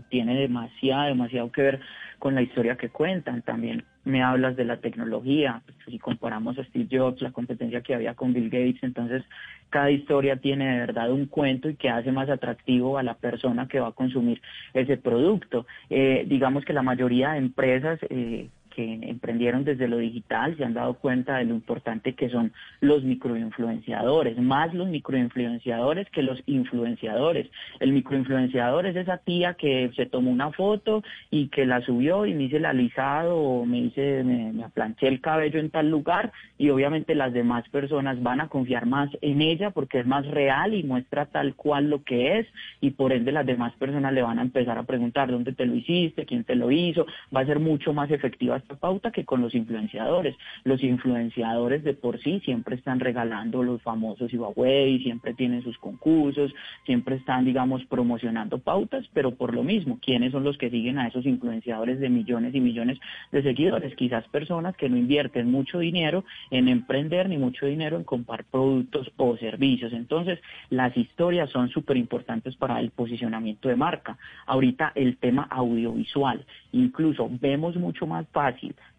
tiene 0.10 0.36
demasiado, 0.36 1.08
demasiado 1.08 1.52
que 1.52 1.62
ver 1.64 1.80
con 2.22 2.35
la 2.35 2.43
historia 2.43 2.77
que 2.77 2.90
cuentan. 2.90 3.41
También 3.41 3.83
me 4.06 4.22
hablas 4.22 4.56
de 4.56 4.64
la 4.64 4.77
tecnología, 4.77 5.64
si 5.85 5.98
comparamos 5.98 6.56
a 6.59 6.64
Steve 6.66 6.88
Jobs, 6.90 7.19
la 7.19 7.32
competencia 7.32 7.82
que 7.82 7.95
había 7.95 8.14
con 8.14 8.32
Bill 8.32 8.51
Gates, 8.51 8.83
entonces 8.83 9.24
cada 9.72 9.90
historia 9.90 10.35
tiene 10.35 10.72
de 10.72 10.80
verdad 10.82 11.11
un 11.11 11.25
cuento 11.25 11.67
y 11.67 11.75
que 11.75 11.90
hace 11.90 12.11
más 12.11 12.30
atractivo 12.30 13.00
a 13.00 13.03
la 13.03 13.16
persona 13.16 13.67
que 13.67 13.80
va 13.80 13.88
a 13.88 13.93
consumir 13.93 14.40
ese 14.75 14.98
producto. 14.98 15.66
Eh, 15.90 16.25
digamos 16.27 16.64
que 16.64 16.74
la 16.74 16.83
mayoría 16.83 17.32
de 17.32 17.40
empresas 17.40 18.00
eh, 18.11 18.50
que 18.75 19.00
emprendieron 19.03 19.64
desde 19.64 19.88
lo 19.88 19.98
digital 19.98 20.58
se 20.58 20.64
han 20.64 20.74
dado 20.74 20.95
cuenta 20.95 21.38
de 21.38 21.45
lo 21.45 21.53
importante 21.53 22.14
que 22.14 22.30
son 22.30 22.51
los 22.80 23.03
microinfluenciadores, 23.03 24.38
más 24.40 24.74
los 24.74 24.88
microinfluenciadores 24.88 26.09
que 26.09 26.24
los 26.24 26.41
influenciadores. 26.45 27.50
El 27.80 27.93
microinfluenciador 27.93 28.85
es 28.85 28.95
esa 28.95 29.17
tía 29.17 29.53
que 29.53 29.91
se 29.95 30.06
tomó 30.06 30.32
una 30.32 30.51
foto 30.51 31.03
y 31.30 31.50
que 31.50 31.66
la 31.66 31.82
subió 31.82 32.25
y 32.25 32.33
me 32.33 32.43
hice 32.43 32.58
el 32.58 32.66
alisado 32.66 33.38
o 33.38 33.66
me 33.66 33.80
hice, 33.80 34.24
me, 34.24 34.51
me 34.53 34.64
aplanché 34.64 35.08
el 35.08 35.22
cabello 35.22 35.59
en 35.59 35.69
tal 35.69 35.90
lugar 35.90 36.32
y 36.58 36.69
obviamente 36.69 37.16
las 37.16 37.33
demás 37.33 37.67
personas 37.69 38.22
van 38.24 38.41
a 38.41 38.48
confiar 38.48 38.85
más 38.85 39.09
en 39.22 39.41
ella 39.41 39.72
porque 39.72 40.00
es 40.00 40.08
más 40.08 40.25
real 40.27 40.74
y 40.74 40.83
muestra 40.83 41.25
tal 41.25 41.56
cual 41.56 41.90
lo 41.90 42.03
que 42.03 42.40
es 42.40 42.48
y 42.80 42.91
por 42.91 43.11
ende 43.14 43.32
las 43.32 43.45
demás 43.45 43.74
personas 43.74 44.14
le 44.14 44.22
van 44.22 44.40
a 44.40 44.43
empezar 44.43 44.77
a 44.77 44.83
preguntar 44.83 45.32
dónde 45.32 45.53
te 45.53 45.66
lo 45.66 45.75
hiciste, 45.75 46.25
quién 46.25 46.43
te 46.43 46.56
lo 46.56 46.72
hizo, 46.72 47.06
va 47.35 47.41
a 47.41 47.45
ser 47.45 47.59
mucho 47.59 47.93
más 47.93 48.09
efectiva 48.11 48.60
pauta 48.61 49.11
que 49.11 49.25
con 49.25 49.41
los 49.41 49.56
influenciadores. 49.56 50.35
Los 50.64 50.83
influenciadores 50.83 51.83
de 51.83 51.93
por 51.93 52.19
sí 52.19 52.40
siempre 52.45 52.75
están 52.75 52.99
regalando 52.99 53.64
los 53.64 53.81
famosos 53.81 54.30
giveaway, 54.31 55.01
siempre 55.03 55.33
tienen 55.33 55.64
sus 55.64 55.77
concursos, 55.77 56.53
siempre 56.85 57.15
están, 57.15 57.45
digamos, 57.45 57.83
promocionando 57.85 58.59
pautas, 58.59 59.06
pero 59.14 59.31
por 59.35 59.53
lo 59.53 59.64
mismo, 59.64 59.99
¿quiénes 60.01 60.31
son 60.31 60.43
los 60.43 60.57
que 60.57 60.69
siguen 60.69 60.99
a 60.99 61.07
esos 61.07 61.25
influenciadores 61.25 61.99
de 61.99 62.09
millones 62.09 62.56
y 62.56 62.59
millones 62.59 62.99
de 63.31 63.43
seguidores? 63.43 63.95
Quizás 63.95 64.27
personas 64.30 64.75
que 64.75 64.90
no 64.90 64.98
invierten 64.98 65.51
mucho 65.51 65.80
dinero 65.80 66.23
en 66.49 66.67
emprender 66.67 67.30
ni 67.30 67.38
mucho 67.38 67.65
dinero 67.65 67.98
en 67.98 68.03
comprar 68.03 68.45
productos 68.45 69.11
o 69.17 69.38
servicios. 69.38 69.93
Entonces, 69.93 70.40
las 70.69 70.95
historias 70.95 71.49
son 71.49 71.69
súper 71.69 71.98
importantes 71.98 72.56
para 72.56 72.80
el 72.80 72.91
posicionamiento 72.91 73.69
de 73.69 73.75
marca. 73.75 74.17
Ahorita 74.45 74.91
el 74.95 75.17
tema 75.17 75.48
audiovisual, 75.49 76.45
incluso 76.72 77.30
vemos 77.41 77.75
mucho 77.75 78.07
más 78.07 78.27
fácil 78.30 78.51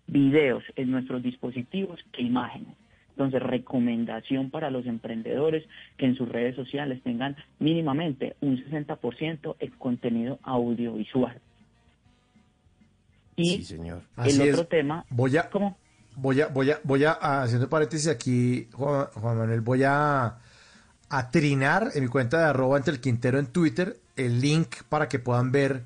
videos 0.07 0.63
en 0.77 0.91
nuestros 0.91 1.23
dispositivos 1.23 2.01
que 2.13 2.23
imágenes. 2.23 2.75
Entonces, 3.11 3.43
recomendación 3.43 4.51
para 4.51 4.71
los 4.71 4.87
emprendedores 4.87 5.65
que 5.99 6.07
en 6.07 6.17
sus 6.17 6.29
redes 6.29 6.57
sociales 6.57 7.03
tengan 7.03 7.37
mínimamente 7.59 8.37
un 8.41 8.57
60% 8.65 9.57
en 9.61 9.71
contenido 9.73 10.39
audiovisual. 10.43 11.39
Y 13.37 13.57
Sí, 13.59 13.65
señor. 13.65 14.03
el 14.25 14.41
otro 14.51 14.63
es. 14.63 14.69
tema, 14.69 15.05
Voy 15.11 15.37
a, 15.37 15.49
voy 16.17 16.41
a, 16.41 16.47
voy 16.49 16.71
a, 16.71 16.81
voy 16.85 17.05
a, 17.05 17.13
a- 17.13 17.43
haciendo 17.43 17.69
paréntesis 17.69 18.09
aquí, 18.09 18.69
Juan, 18.73 19.07
Juan 19.15 19.39
Manuel, 19.39 19.61
voy 19.61 19.83
a, 19.85 20.39
a 21.09 21.31
trinar 21.31 21.89
en 21.95 22.05
mi 22.05 22.09
cuenta 22.09 22.39
de 22.39 22.45
arroba 22.47 22.77
entre 22.77 22.95
el 22.95 23.01
Quintero 23.01 23.39
en 23.39 23.47
Twitter 23.47 23.97
el 24.17 24.41
link 24.41 24.77
para 24.91 25.09
que 25.09 25.19
puedan 25.19 25.53
ver 25.53 25.83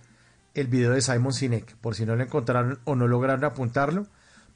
el 0.56 0.66
video 0.66 0.92
de 0.92 1.00
Simon 1.02 1.32
Sinek. 1.32 1.76
Por 1.76 1.94
si 1.94 2.04
no 2.04 2.16
lo 2.16 2.22
encontraron 2.22 2.80
o 2.84 2.96
no 2.96 3.06
lograron 3.06 3.44
apuntarlo, 3.44 4.06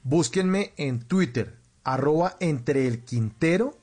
búsquenme 0.03 0.73
en 0.77 0.99
Twitter, 0.99 1.55
arroba 1.83 2.35
entre 2.39 2.87
el 2.87 2.99
Quintero, 3.05 3.77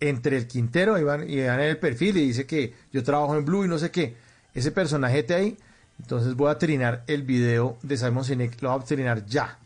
entre 0.00 0.36
el 0.36 0.46
Quintero, 0.46 0.94
ahí 0.94 1.04
van, 1.04 1.28
y 1.28 1.38
en 1.40 1.60
el 1.60 1.78
perfil 1.78 2.16
y 2.16 2.26
dice 2.26 2.46
que 2.46 2.74
yo 2.92 3.02
trabajo 3.02 3.36
en 3.36 3.44
Blue 3.44 3.64
y 3.64 3.68
no 3.68 3.78
sé 3.78 3.90
qué. 3.90 4.16
Ese 4.54 4.72
personaje 4.72 5.22
de 5.22 5.34
ahí, 5.34 5.56
entonces 6.00 6.34
voy 6.34 6.50
a 6.50 6.58
trinar 6.58 7.04
el 7.06 7.22
video 7.22 7.78
de 7.82 7.96
Simon 7.96 8.24
Sinek, 8.24 8.60
lo 8.62 8.72
voy 8.72 8.80
a 8.80 8.84
trinar 8.84 9.24
ya. 9.26 9.58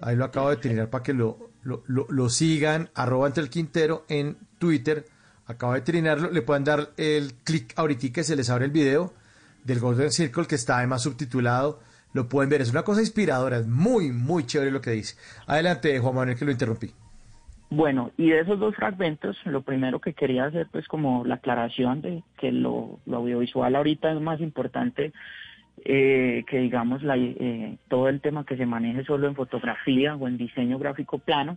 Ahí 0.00 0.16
lo 0.16 0.24
acabo 0.24 0.50
de 0.50 0.56
trinar 0.56 0.90
para 0.90 1.04
que 1.04 1.12
lo, 1.14 1.50
lo, 1.62 1.84
lo- 1.86 2.06
lo 2.08 2.28
sigan, 2.28 2.90
arroba 2.94 3.28
entre 3.28 3.42
el 3.44 3.50
Quintero 3.50 4.04
en 4.08 4.36
Twitter. 4.58 5.06
Acabo 5.46 5.74
de 5.74 5.82
trinarlo, 5.82 6.30
le 6.30 6.42
pueden 6.42 6.64
dar 6.64 6.90
el 6.96 7.34
clic 7.44 7.72
ahorita 7.76 8.08
que 8.12 8.24
se 8.24 8.34
les 8.34 8.48
abre 8.50 8.64
el 8.64 8.70
video 8.70 9.12
del 9.64 9.80
Golden 9.80 10.10
Circle 10.10 10.46
que 10.46 10.54
está 10.56 10.78
además 10.78 11.02
subtitulado. 11.02 11.80
Lo 12.14 12.28
pueden 12.28 12.50
ver, 12.50 12.60
es 12.60 12.70
una 12.70 12.82
cosa 12.82 13.00
inspiradora, 13.00 13.58
es 13.58 13.66
muy, 13.66 14.12
muy 14.12 14.44
chévere 14.44 14.70
lo 14.70 14.80
que 14.82 14.90
dice. 14.90 15.16
Adelante, 15.46 15.98
Juan 15.98 16.14
Manuel, 16.14 16.36
que 16.38 16.44
lo 16.44 16.50
interrumpí. 16.50 16.90
Bueno, 17.70 18.10
y 18.18 18.28
de 18.28 18.40
esos 18.40 18.58
dos 18.60 18.74
fragmentos, 18.74 19.34
lo 19.46 19.62
primero 19.62 19.98
que 19.98 20.12
quería 20.12 20.44
hacer, 20.44 20.66
pues 20.70 20.86
como 20.88 21.24
la 21.24 21.36
aclaración 21.36 22.02
de 22.02 22.22
que 22.38 22.52
lo, 22.52 23.00
lo 23.06 23.16
audiovisual 23.16 23.74
ahorita 23.74 24.12
es 24.12 24.20
más 24.20 24.40
importante 24.42 25.14
eh, 25.86 26.44
que, 26.50 26.58
digamos, 26.58 27.02
la, 27.02 27.16
eh, 27.16 27.78
todo 27.88 28.10
el 28.10 28.20
tema 28.20 28.44
que 28.44 28.58
se 28.58 28.66
maneje 28.66 29.04
solo 29.04 29.26
en 29.26 29.34
fotografía 29.34 30.14
o 30.16 30.28
en 30.28 30.36
diseño 30.36 30.78
gráfico 30.78 31.18
plano, 31.18 31.56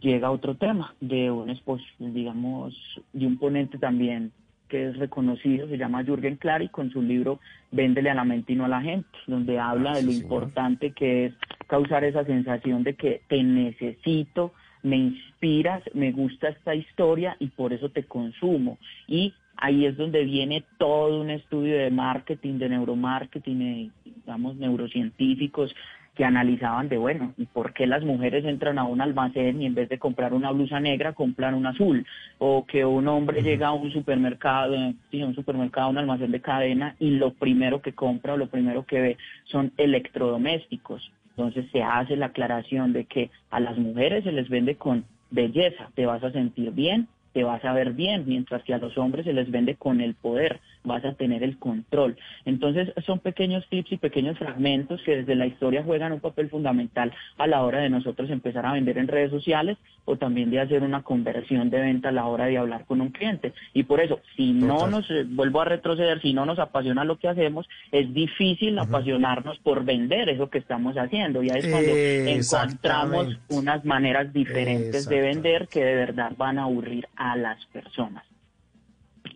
llega 0.00 0.32
otro 0.32 0.56
tema 0.56 0.94
de 1.00 1.30
un, 1.30 1.50
espos- 1.50 1.86
digamos, 2.00 2.74
de 3.12 3.24
un 3.24 3.38
ponente 3.38 3.78
también 3.78 4.32
que 4.68 4.88
es 4.88 4.96
reconocido, 4.96 5.68
se 5.68 5.78
llama 5.78 6.04
Jürgen 6.04 6.36
Clary, 6.36 6.68
con 6.68 6.90
su 6.90 7.02
libro 7.02 7.40
Véndele 7.70 8.10
a 8.10 8.14
la 8.14 8.24
mente 8.24 8.52
y 8.52 8.56
no 8.56 8.64
a 8.64 8.68
la 8.68 8.80
gente, 8.80 9.08
donde 9.26 9.58
habla 9.58 9.94
de 9.94 10.02
lo 10.02 10.12
importante 10.12 10.92
que 10.92 11.26
es 11.26 11.34
causar 11.66 12.04
esa 12.04 12.24
sensación 12.24 12.84
de 12.84 12.94
que 12.94 13.22
te 13.28 13.42
necesito, 13.42 14.52
me 14.82 14.96
inspiras, 14.96 15.82
me 15.94 16.12
gusta 16.12 16.48
esta 16.48 16.74
historia 16.74 17.36
y 17.40 17.48
por 17.48 17.72
eso 17.72 17.90
te 17.90 18.04
consumo. 18.04 18.78
Y 19.06 19.34
ahí 19.56 19.86
es 19.86 19.96
donde 19.96 20.24
viene 20.24 20.64
todo 20.78 21.20
un 21.20 21.30
estudio 21.30 21.76
de 21.76 21.90
marketing, 21.90 22.58
de 22.58 22.68
neuromarketing, 22.68 23.58
de, 23.58 23.90
digamos, 24.04 24.56
neurocientíficos 24.56 25.74
que 26.18 26.24
analizaban 26.24 26.88
de, 26.88 26.98
bueno, 26.98 27.32
¿y 27.38 27.46
por 27.46 27.72
qué 27.72 27.86
las 27.86 28.02
mujeres 28.02 28.44
entran 28.44 28.76
a 28.76 28.82
un 28.82 29.00
almacén 29.00 29.62
y 29.62 29.66
en 29.66 29.76
vez 29.76 29.88
de 29.88 30.00
comprar 30.00 30.34
una 30.34 30.50
blusa 30.50 30.80
negra 30.80 31.12
compran 31.12 31.54
una 31.54 31.70
azul? 31.70 32.04
O 32.38 32.66
que 32.66 32.84
un 32.84 33.06
hombre 33.06 33.40
llega 33.40 33.68
a 33.68 33.72
un 33.72 33.92
supermercado, 33.92 34.74
sí, 35.12 35.22
a 35.22 35.26
un 35.26 35.36
supermercado, 35.36 35.90
un 35.90 35.98
almacén 35.98 36.32
de 36.32 36.40
cadena 36.40 36.96
y 36.98 37.10
lo 37.10 37.34
primero 37.34 37.80
que 37.80 37.92
compra 37.92 38.34
o 38.34 38.36
lo 38.36 38.48
primero 38.48 38.84
que 38.84 39.00
ve 39.00 39.16
son 39.44 39.70
electrodomésticos. 39.76 41.08
Entonces 41.30 41.66
se 41.70 41.84
hace 41.84 42.16
la 42.16 42.26
aclaración 42.26 42.92
de 42.92 43.04
que 43.04 43.30
a 43.52 43.60
las 43.60 43.78
mujeres 43.78 44.24
se 44.24 44.32
les 44.32 44.48
vende 44.48 44.74
con 44.74 45.04
belleza, 45.30 45.88
te 45.94 46.04
vas 46.04 46.24
a 46.24 46.32
sentir 46.32 46.72
bien, 46.72 47.06
te 47.32 47.44
vas 47.44 47.64
a 47.64 47.72
ver 47.72 47.92
bien, 47.92 48.24
mientras 48.26 48.64
que 48.64 48.74
a 48.74 48.78
los 48.78 48.98
hombres 48.98 49.24
se 49.24 49.32
les 49.32 49.48
vende 49.52 49.76
con 49.76 50.00
el 50.00 50.16
poder, 50.16 50.58
vas 50.88 51.04
a 51.04 51.12
tener 51.12 51.44
el 51.44 51.56
control. 51.58 52.16
Entonces 52.44 52.92
son 53.06 53.20
pequeños 53.20 53.64
tips 53.68 53.92
y 53.92 53.96
pequeños 53.98 54.36
fragmentos 54.36 55.00
que 55.02 55.18
desde 55.18 55.36
la 55.36 55.46
historia 55.46 55.84
juegan 55.84 56.12
un 56.12 56.20
papel 56.20 56.50
fundamental 56.50 57.12
a 57.36 57.46
la 57.46 57.62
hora 57.62 57.78
de 57.78 57.90
nosotros 57.90 58.28
empezar 58.30 58.66
a 58.66 58.72
vender 58.72 58.98
en 58.98 59.06
redes 59.06 59.30
sociales 59.30 59.78
o 60.04 60.16
también 60.16 60.50
de 60.50 60.60
hacer 60.60 60.82
una 60.82 61.02
conversión 61.02 61.70
de 61.70 61.80
venta 61.80 62.08
a 62.08 62.12
la 62.12 62.26
hora 62.26 62.46
de 62.46 62.58
hablar 62.58 62.86
con 62.86 63.00
un 63.00 63.10
cliente. 63.10 63.52
Y 63.74 63.82
por 63.84 64.00
eso, 64.00 64.20
si 64.36 64.52
no 64.52 64.86
nos, 64.88 65.08
eh, 65.10 65.24
vuelvo 65.28 65.60
a 65.60 65.66
retroceder, 65.66 66.20
si 66.22 66.32
no 66.32 66.46
nos 66.46 66.58
apasiona 66.58 67.04
lo 67.04 67.18
que 67.18 67.28
hacemos, 67.28 67.68
es 67.92 68.12
difícil 68.14 68.78
apasionarnos 68.78 69.58
por 69.58 69.84
vender 69.84 70.30
eso 70.30 70.48
que 70.48 70.58
estamos 70.58 70.96
haciendo. 70.96 71.42
Y 71.42 71.50
ahí 71.50 71.60
es 71.60 71.68
cuando 71.68 71.92
encontramos 71.94 73.38
unas 73.50 73.84
maneras 73.84 74.32
diferentes 74.32 75.08
de 75.08 75.20
vender 75.20 75.68
que 75.68 75.84
de 75.84 75.94
verdad 75.94 76.32
van 76.36 76.58
a 76.58 76.64
aburrir 76.64 77.06
a 77.16 77.36
las 77.36 77.64
personas. 77.66 78.24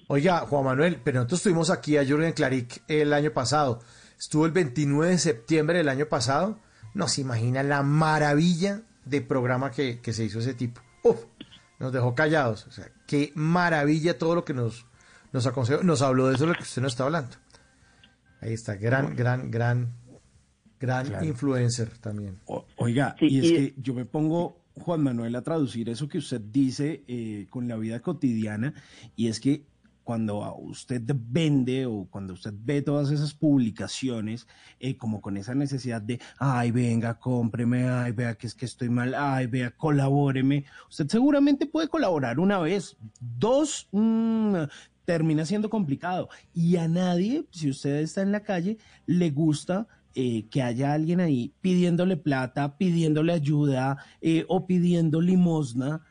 Oiga, 0.08 0.40
Juan 0.40 0.64
Manuel, 0.64 1.00
pero 1.02 1.18
nosotros 1.20 1.42
tuvimos 1.42 1.70
aquí 1.70 1.96
a 1.96 2.04
Jürgen 2.04 2.32
Klarik 2.32 2.82
el 2.88 3.12
año 3.12 3.32
pasado. 3.32 3.80
Estuvo 4.18 4.46
el 4.46 4.52
29 4.52 5.12
de 5.12 5.18
septiembre 5.18 5.78
del 5.78 5.88
año 5.88 6.06
pasado. 6.06 6.58
No 6.94 7.08
se 7.08 7.22
imagina 7.22 7.62
la 7.62 7.82
maravilla 7.82 8.82
de 9.04 9.20
programa 9.22 9.70
que, 9.70 10.00
que 10.00 10.12
se 10.12 10.24
hizo 10.24 10.40
ese 10.40 10.54
tipo. 10.54 10.80
Uf, 11.02 11.24
nos 11.78 11.92
dejó 11.92 12.14
callados. 12.14 12.66
O 12.66 12.72
sea, 12.72 12.86
qué 13.06 13.32
maravilla 13.34 14.18
todo 14.18 14.34
lo 14.34 14.44
que 14.44 14.54
nos, 14.54 14.86
nos 15.32 15.46
aconsejó. 15.46 15.82
Nos 15.82 16.02
habló 16.02 16.28
de 16.28 16.34
eso 16.34 16.44
de 16.44 16.50
lo 16.52 16.56
que 16.56 16.62
usted 16.64 16.82
nos 16.82 16.92
está 16.92 17.04
hablando. 17.04 17.36
Ahí 18.40 18.52
está, 18.52 18.74
gran, 18.76 19.14
gran, 19.16 19.50
gran, 19.50 19.94
gran 20.78 21.06
Claro. 21.06 21.24
influencer 21.24 21.96
también. 21.98 22.38
Oiga, 22.76 23.14
Sí, 23.18 23.26
y 23.30 23.38
es 23.38 23.44
y- 23.46 23.54
que 23.54 23.74
yo 23.78 23.94
me 23.94 24.04
pongo, 24.04 24.60
Juan 24.74 25.02
Manuel, 25.02 25.34
a 25.36 25.42
traducir 25.42 25.88
eso 25.88 26.08
que 26.08 26.18
usted 26.18 26.40
dice 26.40 27.04
eh, 27.08 27.46
con 27.50 27.68
la 27.68 27.76
vida 27.76 28.00
cotidiana, 28.00 28.74
y 29.16 29.28
es 29.28 29.38
que 29.40 29.64
cuando 30.04 30.56
usted 30.56 31.02
vende 31.06 31.86
o 31.86 32.06
cuando 32.10 32.34
usted 32.34 32.52
ve 32.56 32.82
todas 32.82 33.10
esas 33.10 33.34
publicaciones, 33.34 34.46
eh, 34.80 34.96
como 34.96 35.20
con 35.20 35.36
esa 35.36 35.54
necesidad 35.54 36.02
de, 36.02 36.20
ay, 36.38 36.70
venga, 36.70 37.18
cómpreme, 37.18 37.88
ay, 37.88 38.12
vea 38.12 38.34
que 38.34 38.46
es 38.46 38.54
que 38.54 38.66
estoy 38.66 38.88
mal, 38.88 39.14
ay, 39.14 39.46
vea, 39.46 39.70
colabóreme, 39.70 40.64
usted 40.88 41.08
seguramente 41.08 41.66
puede 41.66 41.88
colaborar 41.88 42.38
una 42.38 42.58
vez, 42.58 42.96
dos, 43.20 43.88
mm, 43.92 44.56
termina 45.04 45.44
siendo 45.44 45.70
complicado. 45.70 46.28
Y 46.54 46.76
a 46.76 46.88
nadie, 46.88 47.44
si 47.50 47.70
usted 47.70 47.96
está 47.96 48.22
en 48.22 48.32
la 48.32 48.40
calle, 48.40 48.78
le 49.06 49.30
gusta 49.30 49.86
eh, 50.14 50.46
que 50.50 50.62
haya 50.62 50.92
alguien 50.92 51.20
ahí 51.20 51.54
pidiéndole 51.62 52.16
plata, 52.18 52.76
pidiéndole 52.76 53.32
ayuda 53.32 53.96
eh, 54.20 54.44
o 54.48 54.66
pidiendo 54.66 55.20
limosna. 55.20 56.02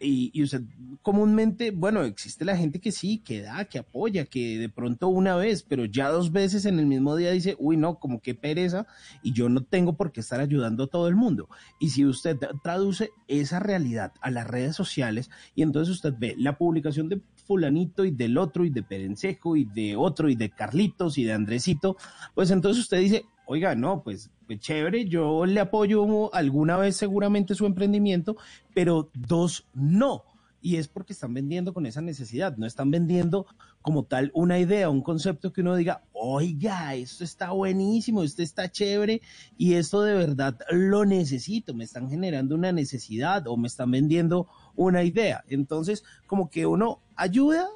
Y, 0.00 0.30
y 0.32 0.42
usted 0.42 0.62
comúnmente, 1.02 1.70
bueno, 1.70 2.02
existe 2.02 2.44
la 2.44 2.56
gente 2.56 2.80
que 2.80 2.90
sí, 2.90 3.18
que 3.18 3.42
da, 3.42 3.66
que 3.66 3.78
apoya, 3.78 4.24
que 4.24 4.58
de 4.58 4.68
pronto 4.68 5.08
una 5.08 5.36
vez, 5.36 5.62
pero 5.62 5.84
ya 5.84 6.08
dos 6.08 6.32
veces 6.32 6.64
en 6.64 6.78
el 6.78 6.86
mismo 6.86 7.14
día 7.16 7.30
dice, 7.30 7.56
uy, 7.58 7.76
no, 7.76 7.98
como 7.98 8.20
que 8.20 8.34
pereza, 8.34 8.86
y 9.22 9.32
yo 9.32 9.48
no 9.48 9.62
tengo 9.62 9.96
por 9.96 10.12
qué 10.12 10.20
estar 10.20 10.40
ayudando 10.40 10.84
a 10.84 10.86
todo 10.86 11.08
el 11.08 11.14
mundo. 11.14 11.48
Y 11.78 11.90
si 11.90 12.06
usted 12.06 12.38
traduce 12.62 13.10
esa 13.28 13.60
realidad 13.60 14.12
a 14.20 14.30
las 14.30 14.46
redes 14.46 14.76
sociales, 14.76 15.30
y 15.54 15.62
entonces 15.62 15.94
usted 15.94 16.14
ve 16.18 16.34
la 16.38 16.56
publicación 16.56 17.08
de 17.08 17.20
fulanito 17.46 18.04
y 18.04 18.10
del 18.10 18.38
otro 18.38 18.64
y 18.64 18.70
de 18.70 18.82
Perencejo 18.82 19.56
y 19.56 19.64
de 19.64 19.96
otro 19.96 20.28
y 20.28 20.34
de 20.34 20.50
Carlitos 20.50 21.18
y 21.18 21.24
de 21.24 21.32
Andresito, 21.32 21.96
pues 22.34 22.50
entonces 22.50 22.82
usted 22.82 23.00
dice, 23.00 23.26
oiga, 23.46 23.74
no, 23.74 24.02
pues, 24.02 24.30
pues 24.46 24.60
chévere, 24.60 25.06
yo 25.06 25.46
le 25.46 25.60
apoyo 25.60 26.34
alguna 26.34 26.76
vez 26.76 26.96
seguramente 26.96 27.54
su 27.54 27.66
emprendimiento, 27.66 28.36
pero 28.74 29.10
dos, 29.14 29.66
no. 29.74 30.24
Y 30.60 30.76
es 30.76 30.88
porque 30.88 31.12
están 31.12 31.34
vendiendo 31.34 31.74
con 31.74 31.84
esa 31.84 32.00
necesidad, 32.00 32.56
no 32.56 32.64
están 32.64 32.90
vendiendo 32.90 33.46
como 33.82 34.04
tal 34.04 34.30
una 34.32 34.58
idea, 34.58 34.88
un 34.88 35.02
concepto 35.02 35.52
que 35.52 35.60
uno 35.60 35.76
diga, 35.76 36.04
oiga, 36.14 36.94
esto 36.94 37.22
está 37.22 37.50
buenísimo, 37.50 38.22
esto 38.22 38.40
está 38.40 38.70
chévere 38.70 39.20
y 39.58 39.74
esto 39.74 40.00
de 40.00 40.14
verdad 40.14 40.58
lo 40.70 41.04
necesito, 41.04 41.74
me 41.74 41.84
están 41.84 42.08
generando 42.08 42.54
una 42.54 42.72
necesidad 42.72 43.46
o 43.46 43.58
me 43.58 43.68
están 43.68 43.90
vendiendo 43.90 44.48
una 44.74 45.04
idea. 45.04 45.44
Entonces, 45.48 46.02
como 46.26 46.48
que 46.48 46.64
uno 46.64 47.02
ayuda 47.14 47.68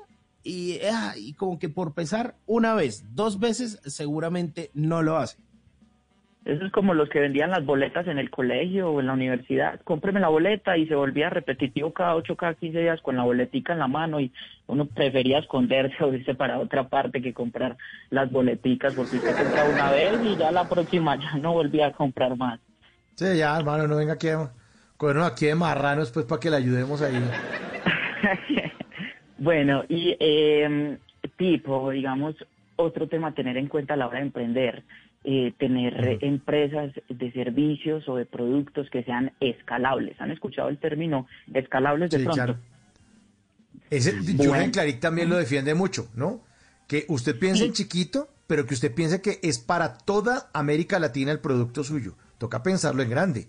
y, 0.43 0.79
ah, 0.91 1.13
y 1.15 1.35
como 1.35 1.59
que 1.59 1.69
por 1.69 1.93
pesar 1.93 2.39
una 2.47 2.73
vez, 2.73 3.05
dos 3.15 3.39
veces, 3.39 3.81
seguramente 3.85 4.71
no 4.73 5.03
lo 5.03 5.19
hace. 5.19 5.37
Eso 6.49 6.65
es 6.65 6.73
como 6.73 6.95
los 6.95 7.11
que 7.11 7.21
vendían 7.21 7.51
las 7.51 7.67
boletas 7.67 8.07
en 8.07 8.19
el 8.19 8.31
colegio 8.31 8.91
o 8.91 9.01
en 9.01 9.07
la 9.09 9.13
universidad. 9.13 9.79
Cómpreme 9.85 10.19
la 10.19 10.31
boleta 10.31 10.79
y 10.79 10.87
se 10.87 10.95
volvía 10.95 11.29
repetitivo 11.29 11.93
cada 11.93 12.15
8, 12.15 12.37
cada 12.37 12.55
15 12.55 12.81
días 12.81 13.03
con 13.03 13.17
la 13.17 13.25
boletica 13.25 13.75
en 13.75 13.81
la 13.81 13.87
mano 13.87 14.19
y 14.19 14.33
uno 14.67 14.87
prefería 14.87 15.41
esconderse 15.41 16.03
o 16.05 16.15
irse 16.15 16.35
para 16.35 16.59
otra 16.59 16.89
parte 16.89 17.21
que 17.21 17.35
comprar 17.35 17.77
las 18.09 18.33
boleticas 18.33 18.95
porque 18.95 19.17
usted 19.17 19.37
compra 19.37 19.67
una 19.67 19.91
vez 19.91 20.19
y 20.25 20.39
ya 20.39 20.51
la 20.51 20.67
próxima 20.67 21.17
ya 21.17 21.35
no 21.37 21.53
volvía 21.53 21.89
a 21.89 21.93
comprar 21.93 22.35
más. 22.35 22.59
Sí, 23.15 23.37
ya, 23.37 23.55
hermano, 23.55 23.87
no 23.87 23.97
venga 23.97 24.15
aquí, 24.15 24.29
cogernos 24.97 25.31
aquí 25.31 25.47
de 25.47 25.55
marranos, 25.55 26.11
pues, 26.13 26.25
para 26.25 26.41
que 26.41 26.49
le 26.49 26.57
ayudemos 26.57 27.03
ahí. 27.03 27.15
Bueno, 29.41 29.85
y 29.89 30.17
eh, 30.19 30.99
tipo, 31.37 31.91
digamos, 31.91 32.35
otro 32.75 33.07
tema 33.07 33.29
a 33.29 33.35
tener 33.35 33.57
en 33.57 33.69
cuenta 33.69 33.95
a 33.95 33.97
la 33.97 34.09
hora 34.09 34.19
de 34.19 34.25
emprender, 34.25 34.83
eh, 35.31 35.53
tener 35.59 36.19
empresas 36.23 36.91
de 37.07 37.33
servicios 37.33 38.09
o 38.09 38.17
de 38.17 38.25
productos 38.25 38.89
que 38.89 39.03
sean 39.03 39.33
escalables. 39.41 40.19
¿Han 40.23 40.31
escuchado 40.31 40.71
el 40.71 40.79
término 40.79 41.27
escalables 41.53 42.11
de 42.11 42.17
Sí, 42.19 42.25
pronto? 42.25 42.35
claro. 42.45 42.59
Ese, 43.91 44.13
Bueno. 44.13 44.43
Jürgen 44.55 44.71
Klarik 44.71 45.01
también 45.01 45.29
lo 45.29 45.37
defiende 45.37 45.75
mucho, 45.75 46.09
¿no? 46.15 46.41
Que 46.89 47.05
usted 47.09 47.39
piense 47.39 47.67
en 47.67 47.73
chiquito, 47.75 48.29
pero 48.47 48.65
que 48.65 48.73
usted 48.73 48.95
piense 48.95 49.21
que 49.21 49.39
es 49.43 49.59
para 49.59 49.99
toda 49.99 50.49
América 50.55 50.99
Latina 50.99 51.31
el 51.31 51.41
producto 51.41 51.85
suyo. 51.85 52.13
Toca 52.39 52.63
pensarlo 52.63 53.03
en 53.03 53.11
grande. 53.11 53.47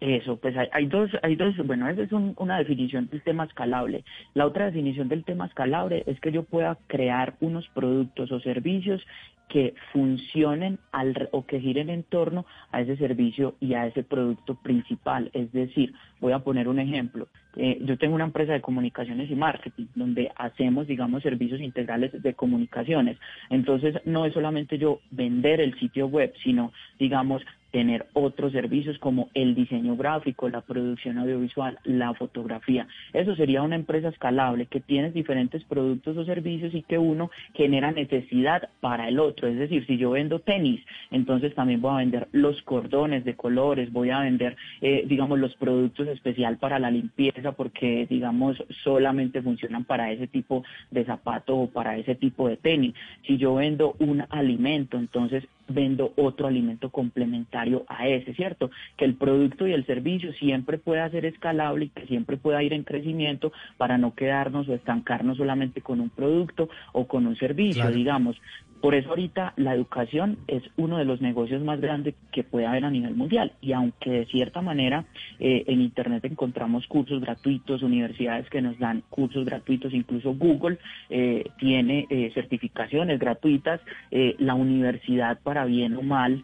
Eso, 0.00 0.36
pues 0.36 0.54
hay, 0.56 0.68
hay 0.72 0.86
dos, 0.86 1.10
hay 1.22 1.34
dos, 1.34 1.56
bueno, 1.66 1.88
esa 1.88 2.02
es 2.02 2.12
un- 2.12 2.34
una 2.38 2.58
definición 2.58 3.08
del 3.08 3.22
tema 3.22 3.44
escalable. 3.44 4.04
La 4.34 4.46
otra 4.46 4.66
definición 4.66 5.08
del 5.08 5.24
tema 5.24 5.46
escalable 5.46 6.04
es 6.06 6.20
que 6.20 6.30
yo 6.30 6.44
pueda 6.44 6.76
crear 6.88 7.34
unos 7.40 7.66
productos 7.74 8.30
o 8.30 8.38
servicios 8.40 9.02
que 9.48 9.74
funcionen 9.92 10.78
al, 10.92 11.28
o 11.32 11.46
que 11.46 11.60
giren 11.60 11.90
en 11.90 12.02
torno 12.02 12.46
a 12.70 12.80
ese 12.80 12.96
servicio 12.96 13.54
y 13.60 13.74
a 13.74 13.86
ese 13.86 14.02
producto 14.02 14.54
principal. 14.56 15.30
Es 15.32 15.52
decir, 15.52 15.94
voy 16.20 16.32
a 16.32 16.40
poner 16.40 16.68
un 16.68 16.78
ejemplo. 16.78 17.28
Eh, 17.56 17.78
yo 17.82 17.98
tengo 17.98 18.14
una 18.14 18.24
empresa 18.24 18.52
de 18.52 18.60
comunicaciones 18.60 19.30
y 19.30 19.34
marketing 19.34 19.86
donde 19.94 20.30
hacemos, 20.36 20.86
digamos, 20.86 21.22
servicios 21.22 21.60
integrales 21.60 22.12
de 22.22 22.34
comunicaciones. 22.34 23.18
Entonces, 23.50 23.96
no 24.04 24.26
es 24.26 24.34
solamente 24.34 24.78
yo 24.78 25.00
vender 25.10 25.60
el 25.60 25.78
sitio 25.78 26.06
web, 26.06 26.32
sino, 26.44 26.72
digamos, 26.98 27.42
tener 27.70 28.06
otros 28.14 28.52
servicios 28.52 28.98
como 28.98 29.28
el 29.34 29.54
diseño 29.54 29.96
gráfico, 29.96 30.48
la 30.48 30.62
producción 30.62 31.18
audiovisual, 31.18 31.78
la 31.84 32.14
fotografía. 32.14 32.86
Eso 33.12 33.36
sería 33.36 33.62
una 33.62 33.76
empresa 33.76 34.08
escalable 34.08 34.66
que 34.66 34.80
tiene 34.80 35.10
diferentes 35.10 35.62
productos 35.64 36.16
o 36.16 36.24
servicios 36.24 36.74
y 36.74 36.82
que 36.82 36.98
uno 36.98 37.30
genera 37.54 37.92
necesidad 37.92 38.70
para 38.80 39.08
el 39.08 39.18
otro. 39.18 39.48
Es 39.48 39.58
decir, 39.58 39.86
si 39.86 39.98
yo 39.98 40.10
vendo 40.10 40.38
tenis, 40.38 40.80
entonces 41.10 41.54
también 41.54 41.80
voy 41.80 41.94
a 41.94 41.98
vender 41.98 42.28
los 42.32 42.62
cordones 42.62 43.24
de 43.24 43.34
colores, 43.34 43.92
voy 43.92 44.10
a 44.10 44.20
vender, 44.20 44.56
eh, 44.80 45.04
digamos, 45.06 45.38
los 45.38 45.54
productos 45.56 46.08
especial 46.08 46.58
para 46.58 46.78
la 46.78 46.90
limpieza 46.90 47.52
porque, 47.52 48.06
digamos, 48.08 48.62
solamente 48.82 49.42
funcionan 49.42 49.84
para 49.84 50.10
ese 50.10 50.26
tipo 50.26 50.64
de 50.90 51.04
zapato 51.04 51.56
o 51.56 51.66
para 51.68 51.96
ese 51.96 52.14
tipo 52.14 52.48
de 52.48 52.56
tenis. 52.56 52.94
Si 53.26 53.36
yo 53.36 53.56
vendo 53.56 53.94
un 53.98 54.24
alimento, 54.30 54.98
entonces 54.98 55.44
vendo 55.68 56.12
otro 56.16 56.46
alimento 56.46 56.90
complementario 56.90 57.84
a 57.88 58.08
ese, 58.08 58.34
¿cierto? 58.34 58.70
Que 58.96 59.04
el 59.04 59.14
producto 59.14 59.66
y 59.66 59.72
el 59.72 59.84
servicio 59.86 60.32
siempre 60.34 60.78
pueda 60.78 61.08
ser 61.10 61.26
escalable 61.26 61.86
y 61.86 61.88
que 61.90 62.06
siempre 62.06 62.36
pueda 62.36 62.62
ir 62.62 62.72
en 62.72 62.84
crecimiento 62.84 63.52
para 63.76 63.98
no 63.98 64.14
quedarnos 64.14 64.68
o 64.68 64.74
estancarnos 64.74 65.36
solamente 65.36 65.82
con 65.82 66.00
un 66.00 66.10
producto 66.10 66.68
o 66.92 67.06
con 67.06 67.26
un 67.26 67.36
servicio, 67.36 67.82
Claro. 67.82 67.96
digamos. 67.96 68.36
Por 68.80 68.94
eso 68.94 69.10
ahorita 69.10 69.54
la 69.56 69.74
educación 69.74 70.38
es 70.46 70.62
uno 70.76 70.98
de 70.98 71.04
los 71.04 71.20
negocios 71.20 71.62
más 71.62 71.80
grandes 71.80 72.14
que 72.32 72.44
puede 72.44 72.66
haber 72.66 72.84
a 72.84 72.90
nivel 72.90 73.14
mundial. 73.14 73.52
Y 73.60 73.72
aunque 73.72 74.10
de 74.10 74.26
cierta 74.26 74.62
manera 74.62 75.04
eh, 75.40 75.64
en 75.66 75.80
Internet 75.80 76.24
encontramos 76.24 76.86
cursos 76.86 77.20
gratuitos, 77.20 77.82
universidades 77.82 78.48
que 78.50 78.62
nos 78.62 78.78
dan 78.78 79.02
cursos 79.10 79.44
gratuitos, 79.44 79.92
incluso 79.92 80.34
Google 80.34 80.78
eh, 81.10 81.44
tiene 81.58 82.06
eh, 82.08 82.30
certificaciones 82.34 83.18
gratuitas, 83.18 83.80
la 84.10 84.54
universidad 84.54 85.40
para 85.42 85.64
bien 85.64 85.96
o 85.96 86.02
mal 86.02 86.42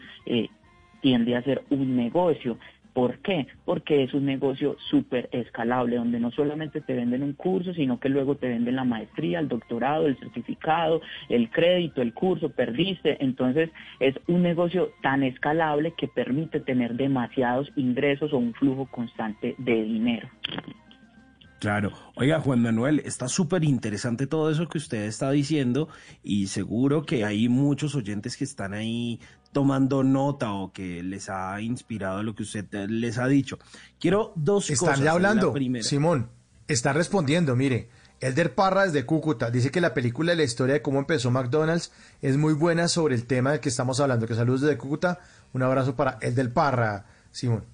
tiende 1.05 1.37
a 1.37 1.43
ser 1.43 1.63
un 1.69 1.97
negocio. 1.97 2.57
¿Por 2.94 3.18
qué? 3.18 3.48
Porque 3.64 4.05
es 4.05 4.14
un 4.14 4.24
negocio 4.24 4.76
súper 4.89 5.28
escalable, 5.32 5.97
donde 5.97 6.20
no 6.20 6.31
solamente 6.31 6.81
te 6.81 6.94
venden 6.94 7.24
un 7.24 7.32
curso, 7.32 7.74
sino 7.74 7.98
que 7.98 8.08
luego 8.08 8.36
te 8.36 8.48
venden 8.48 8.76
la 8.76 8.84
maestría, 8.84 9.40
el 9.40 9.48
doctorado, 9.48 10.06
el 10.06 10.16
certificado, 10.18 11.02
el 11.28 11.50
crédito, 11.50 12.02
el 12.02 12.14
curso, 12.14 12.50
perdiste. 12.50 13.16
Entonces 13.23 13.70
es 13.98 14.14
un 14.28 14.42
negocio 14.42 14.90
tan 15.02 15.24
escalable 15.24 15.92
que 15.98 16.06
permite 16.06 16.60
tener 16.60 16.94
demasiados 16.94 17.68
ingresos 17.74 18.32
o 18.32 18.39
un 18.39 18.55
flujo 18.55 18.86
constante 18.86 19.56
de 19.58 19.82
dinero. 19.82 20.28
Claro. 21.64 21.92
Oiga, 22.14 22.40
Juan 22.40 22.60
Manuel, 22.60 23.00
está 23.06 23.26
súper 23.26 23.64
interesante 23.64 24.26
todo 24.26 24.50
eso 24.50 24.68
que 24.68 24.76
usted 24.76 25.06
está 25.06 25.31
diciendo 25.31 25.89
y 26.23 26.48
seguro 26.48 27.05
que 27.05 27.24
hay 27.24 27.48
muchos 27.48 27.94
oyentes 27.94 28.36
que 28.36 28.44
están 28.44 28.74
ahí 28.74 29.18
tomando 29.55 30.05
nota 30.05 30.52
o 30.52 30.70
que 30.73 31.02
les 31.02 31.31
ha 31.31 31.58
inspirado 31.62 32.23
lo 32.23 32.34
que 32.34 32.42
usted 32.42 32.66
les 32.91 33.16
ha 33.16 33.26
dicho. 33.26 33.58
Quiero 33.99 34.33
dos 34.36 34.68
Están 34.68 34.89
cosas. 34.91 35.05
ya 35.05 35.12
hablando. 35.12 35.55
Simón. 35.81 36.28
Está 36.68 36.92
respondiendo, 36.92 37.57
mire. 37.57 37.89
Elder 38.20 38.55
Parra 38.55 38.84
desde 38.84 39.05
Cúcuta 39.05 39.50
dice 39.50 39.70
que 39.70 39.81
la 39.83 39.92
película 39.92 40.33
de 40.33 40.36
la 40.36 40.44
historia 40.44 40.74
de 40.74 40.83
cómo 40.83 40.99
empezó 40.99 41.31
McDonald's 41.31 41.92
es 42.23 42.36
muy 42.36 42.55
buena 42.55 42.89
sobre 42.89 43.15
el 43.15 43.26
tema 43.26 43.50
del 43.52 43.60
que 43.60 43.68
estamos 43.68 44.00
hablando. 44.00 44.26
Que 44.26 44.34
saludos 44.34 44.62
desde 44.62 44.76
Cúcuta. 44.78 45.20
Un 45.52 45.62
abrazo 45.62 45.94
para 45.97 46.18
Elder 46.20 46.52
Parra, 46.52 47.07
Simón. 47.31 47.65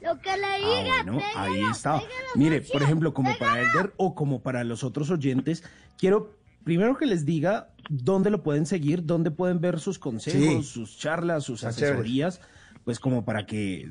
Lo 0.00 0.18
que 0.20 0.36
le 0.36 0.46
Ah, 0.46 1.04
diga, 1.04 1.24
ahí 1.36 1.62
está. 1.70 2.00
Mire, 2.36 2.62
por 2.62 2.82
ejemplo, 2.82 3.12
como 3.12 3.36
para 3.38 3.60
Elder 3.60 3.92
o 3.96 4.14
como 4.14 4.40
para 4.40 4.64
los 4.64 4.82
otros 4.84 5.10
oyentes, 5.10 5.62
quiero 5.98 6.37
primero 6.68 6.98
que 6.98 7.06
les 7.06 7.24
diga 7.24 7.70
dónde 7.88 8.28
lo 8.28 8.42
pueden 8.42 8.66
seguir, 8.66 9.02
dónde 9.06 9.30
pueden 9.30 9.58
ver 9.58 9.80
sus 9.80 9.98
consejos, 9.98 10.66
Sí. 10.66 10.70
sus 10.70 10.98
charlas, 10.98 11.44
sus 11.44 11.62
Está 11.62 11.72
chévere. 11.74 11.94
asesorías, 11.94 12.42
pues 12.84 13.00
como 13.00 13.24
para 13.24 13.46
que 13.46 13.90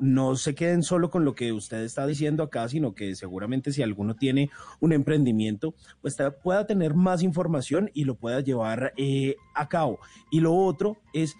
no 0.00 0.34
se 0.36 0.54
queden 0.54 0.82
solo 0.82 1.10
con 1.10 1.26
lo 1.26 1.34
que 1.34 1.52
usted 1.52 1.82
está 1.82 2.06
diciendo 2.06 2.42
acá, 2.42 2.66
sino 2.70 2.94
que 2.94 3.14
seguramente 3.14 3.72
si 3.72 3.82
alguno 3.82 4.14
tiene 4.16 4.48
un 4.80 4.94
emprendimiento, 4.94 5.74
pues 6.00 6.16
pueda 6.42 6.66
tener 6.66 6.94
más 6.94 7.22
información 7.22 7.90
y 7.92 8.04
lo 8.04 8.14
pueda 8.14 8.40
llevar 8.40 8.94
eh, 8.96 9.36
a 9.54 9.68
cabo. 9.68 9.98
Y 10.30 10.40
lo 10.40 10.54
otro 10.54 10.96
es, 11.12 11.34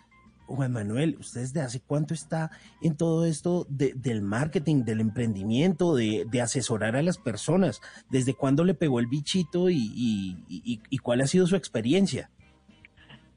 Juan 0.49 0.73
Manuel, 0.73 1.17
¿usted 1.21 1.43
desde 1.43 1.61
hace 1.61 1.81
cuánto 1.81 2.15
está 2.15 2.51
en 2.81 2.97
todo 2.97 3.27
esto 3.27 3.67
de- 3.69 3.93
del 3.95 4.23
marketing, 4.23 4.83
del 4.85 5.01
emprendimiento, 5.01 5.95
de, 5.95 6.25
de 6.31 6.41
asesorar 6.41 6.97
a 6.97 7.03
las 7.03 7.19
personas? 7.19 7.81
¿Desde 8.11 8.35
cuándo 8.35 8.65
le 8.65 8.75
pegó 8.75 8.99
el 8.99 9.07
bichito 9.07 9.69
y, 9.69 9.77
y- 9.77 10.37
y- 10.49 10.81
y 10.89 10.99
cuál 10.99 11.21
ha 11.21 11.27
sido 11.27 11.47
su 11.47 11.55
experiencia? 11.55 12.31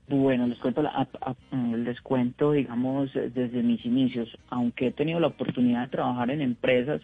Bueno, 0.07 0.47
les 0.47 0.57
cuento, 0.59 0.81
la- 0.81 0.89
a- 1.21 1.35
les 1.77 2.01
cuento, 2.01 2.51
digamos, 2.53 3.11
desde 3.13 3.61
mis 3.61 3.85
inicios. 3.85 4.29
Aunque 4.49 4.87
he 4.87 4.91
tenido 4.91 5.19
la 5.19 5.27
oportunidad 5.27 5.83
de 5.83 5.87
trabajar 5.89 6.31
en 6.31 6.41
empresas, 6.41 7.01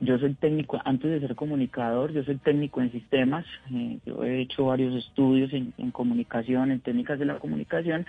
yo 0.00 0.18
soy 0.18 0.34
técnico, 0.34 0.80
antes 0.84 1.10
de 1.10 1.20
ser 1.20 1.34
comunicador, 1.36 2.12
yo 2.12 2.22
soy 2.24 2.36
técnico 2.36 2.80
en 2.82 2.92
sistemas. 2.92 3.46
eh, 3.72 3.98
yo 4.04 4.22
he 4.24 4.42
hecho 4.42 4.66
varios 4.66 4.94
estudios 4.94 5.52
en 5.52 5.90
comunicación, 5.92 6.70
en 6.72 6.80
técnicas 6.80 7.18
de 7.18 7.24
la 7.24 7.38
comunicación. 7.38 8.04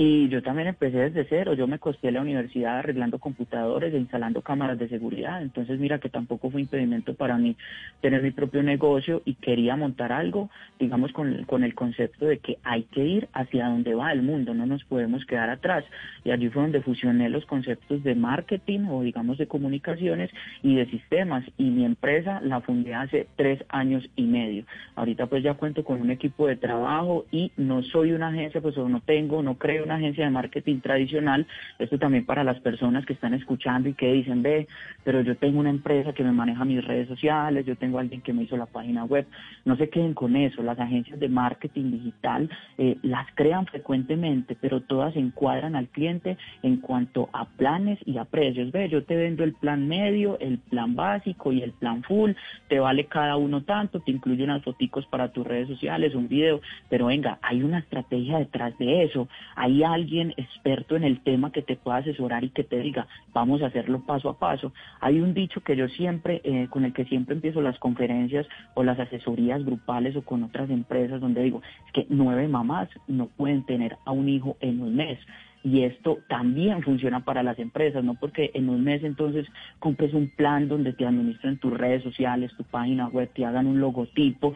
Y 0.00 0.28
yo 0.28 0.44
también 0.44 0.68
empecé 0.68 0.96
desde 1.10 1.26
cero. 1.28 1.54
Yo 1.54 1.66
me 1.66 1.80
costé 1.80 2.12
la 2.12 2.20
universidad 2.20 2.78
arreglando 2.78 3.18
computadores 3.18 3.92
e 3.92 3.98
instalando 3.98 4.42
cámaras 4.42 4.78
de 4.78 4.88
seguridad. 4.88 5.42
Entonces, 5.42 5.80
mira 5.80 5.98
que 5.98 6.08
tampoco 6.08 6.52
fue 6.52 6.60
impedimento 6.60 7.14
para 7.14 7.36
mí 7.36 7.56
tener 8.00 8.22
mi 8.22 8.30
propio 8.30 8.62
negocio 8.62 9.22
y 9.24 9.34
quería 9.34 9.74
montar 9.74 10.12
algo, 10.12 10.50
digamos, 10.78 11.10
con, 11.10 11.42
con 11.46 11.64
el 11.64 11.74
concepto 11.74 12.26
de 12.26 12.38
que 12.38 12.58
hay 12.62 12.84
que 12.84 13.04
ir 13.04 13.28
hacia 13.32 13.66
donde 13.66 13.96
va 13.96 14.12
el 14.12 14.22
mundo, 14.22 14.54
no 14.54 14.66
nos 14.66 14.84
podemos 14.84 15.26
quedar 15.26 15.50
atrás. 15.50 15.84
Y 16.22 16.30
allí 16.30 16.48
fue 16.48 16.62
donde 16.62 16.80
fusioné 16.80 17.28
los 17.28 17.44
conceptos 17.46 18.04
de 18.04 18.14
marketing 18.14 18.86
o, 18.88 19.02
digamos, 19.02 19.36
de 19.36 19.48
comunicaciones 19.48 20.30
y 20.62 20.76
de 20.76 20.86
sistemas. 20.86 21.44
Y 21.56 21.70
mi 21.70 21.84
empresa 21.84 22.40
la 22.42 22.60
fundé 22.60 22.94
hace 22.94 23.26
tres 23.34 23.64
años 23.68 24.08
y 24.14 24.22
medio. 24.22 24.62
Ahorita 24.94 25.26
pues 25.26 25.42
ya 25.42 25.54
cuento 25.54 25.82
con 25.82 26.00
un 26.00 26.12
equipo 26.12 26.46
de 26.46 26.54
trabajo 26.54 27.26
y 27.32 27.50
no 27.56 27.82
soy 27.82 28.12
una 28.12 28.28
agencia, 28.28 28.60
pues 28.60 28.76
no 28.76 29.00
tengo, 29.04 29.42
no 29.42 29.58
creo 29.58 29.87
una 29.88 29.96
agencia 29.96 30.24
de 30.24 30.30
marketing 30.30 30.80
tradicional. 30.80 31.46
Esto 31.78 31.98
también 31.98 32.26
para 32.26 32.44
las 32.44 32.60
personas 32.60 33.06
que 33.06 33.14
están 33.14 33.34
escuchando 33.34 33.88
y 33.88 33.94
que 33.94 34.12
dicen, 34.12 34.42
ve, 34.42 34.68
pero 35.02 35.22
yo 35.22 35.36
tengo 35.36 35.58
una 35.58 35.70
empresa 35.70 36.12
que 36.12 36.22
me 36.22 36.32
maneja 36.32 36.64
mis 36.64 36.84
redes 36.84 37.08
sociales, 37.08 37.64
yo 37.64 37.76
tengo 37.76 37.98
alguien 37.98 38.20
que 38.20 38.32
me 38.32 38.42
hizo 38.42 38.56
la 38.56 38.66
página 38.66 39.04
web. 39.04 39.26
No 39.64 39.76
se 39.76 39.88
queden 39.88 40.14
con 40.14 40.36
eso. 40.36 40.62
Las 40.62 40.78
agencias 40.78 41.18
de 41.18 41.28
marketing 41.28 41.90
digital 41.92 42.50
eh, 42.76 42.96
las 43.02 43.26
crean 43.34 43.66
frecuentemente, 43.66 44.56
pero 44.60 44.80
todas 44.82 45.16
encuadran 45.16 45.74
al 45.74 45.88
cliente 45.88 46.36
en 46.62 46.76
cuanto 46.76 47.30
a 47.32 47.46
planes 47.46 47.98
y 48.04 48.18
a 48.18 48.24
precios. 48.24 48.70
Ve, 48.70 48.88
yo 48.88 49.04
te 49.04 49.16
vendo 49.16 49.44
el 49.44 49.54
plan 49.54 49.88
medio, 49.88 50.38
el 50.40 50.58
plan 50.58 50.94
básico 50.94 51.52
y 51.52 51.62
el 51.62 51.72
plan 51.72 52.02
full. 52.02 52.32
Te 52.68 52.78
vale 52.78 53.06
cada 53.06 53.36
uno 53.36 53.62
tanto, 53.62 54.00
te 54.00 54.10
incluye 54.10 54.44
unas 54.44 54.62
foticos 54.62 55.06
para 55.06 55.32
tus 55.32 55.46
redes 55.46 55.68
sociales, 55.68 56.14
un 56.14 56.28
video, 56.28 56.60
pero 56.88 57.06
venga, 57.06 57.38
hay 57.42 57.62
una 57.62 57.78
estrategia 57.78 58.38
detrás 58.38 58.76
de 58.78 59.04
eso. 59.04 59.28
Hay 59.56 59.77
alguien 59.82 60.34
experto 60.36 60.96
en 60.96 61.04
el 61.04 61.20
tema 61.20 61.52
que 61.52 61.62
te 61.62 61.76
pueda 61.76 61.98
asesorar 61.98 62.44
y 62.44 62.50
que 62.50 62.64
te 62.64 62.78
diga, 62.80 63.06
vamos 63.32 63.62
a 63.62 63.66
hacerlo 63.66 64.00
paso 64.06 64.28
a 64.28 64.38
paso. 64.38 64.72
Hay 65.00 65.20
un 65.20 65.34
dicho 65.34 65.60
que 65.60 65.76
yo 65.76 65.88
siempre, 65.88 66.40
eh, 66.44 66.68
con 66.70 66.84
el 66.84 66.92
que 66.92 67.04
siempre 67.04 67.34
empiezo 67.34 67.60
las 67.60 67.78
conferencias 67.78 68.46
o 68.74 68.82
las 68.82 68.98
asesorías 68.98 69.64
grupales 69.64 70.16
o 70.16 70.22
con 70.22 70.42
otras 70.42 70.70
empresas 70.70 71.20
donde 71.20 71.42
digo, 71.42 71.62
es 71.86 71.92
que 71.92 72.06
nueve 72.08 72.48
mamás 72.48 72.88
no 73.06 73.26
pueden 73.26 73.64
tener 73.64 73.96
a 74.04 74.12
un 74.12 74.28
hijo 74.28 74.56
en 74.60 74.80
un 74.80 74.96
mes. 74.96 75.18
Y 75.64 75.82
esto 75.82 76.18
también 76.28 76.82
funciona 76.82 77.24
para 77.24 77.42
las 77.42 77.58
empresas, 77.58 78.04
no 78.04 78.14
porque 78.14 78.50
en 78.54 78.68
un 78.68 78.84
mes 78.84 79.02
entonces 79.02 79.46
compres 79.80 80.14
un 80.14 80.28
plan 80.28 80.68
donde 80.68 80.92
te 80.92 81.04
administren 81.04 81.58
tus 81.58 81.72
redes 81.72 82.02
sociales, 82.02 82.52
tu 82.56 82.64
página 82.64 83.08
web, 83.08 83.28
te 83.34 83.44
hagan 83.44 83.66
un 83.66 83.80
logotipo, 83.80 84.54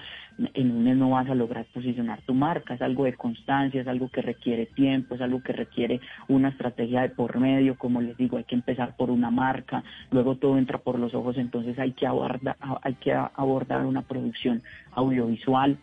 en 0.54 0.70
un 0.70 0.84
mes 0.84 0.96
no 0.96 1.10
vas 1.10 1.28
a 1.28 1.34
lograr 1.34 1.66
posicionar 1.66 2.20
tu 2.22 2.34
marca, 2.34 2.74
es 2.74 2.82
algo 2.82 3.04
de 3.04 3.14
constancia, 3.14 3.80
es 3.80 3.88
algo 3.88 4.10
que 4.10 4.22
requiere 4.22 4.66
tiempo, 4.66 5.14
es 5.14 5.20
algo 5.20 5.42
que 5.42 5.52
requiere 5.52 6.00
una 6.28 6.50
estrategia 6.50 7.02
de 7.02 7.08
por 7.10 7.38
medio, 7.38 7.76
como 7.76 8.00
les 8.00 8.16
digo, 8.16 8.36
hay 8.36 8.44
que 8.44 8.54
empezar 8.54 8.96
por 8.96 9.10
una 9.10 9.30
marca, 9.30 9.82
luego 10.10 10.36
todo 10.36 10.56
entra 10.56 10.78
por 10.78 10.98
los 10.98 11.14
ojos, 11.14 11.36
entonces 11.36 11.78
hay 11.78 11.92
que 11.92 12.06
abordar, 12.06 12.56
hay 12.82 12.94
que 12.94 13.12
abordar 13.12 13.84
una 13.84 14.02
producción 14.02 14.62
audiovisual, 14.92 15.78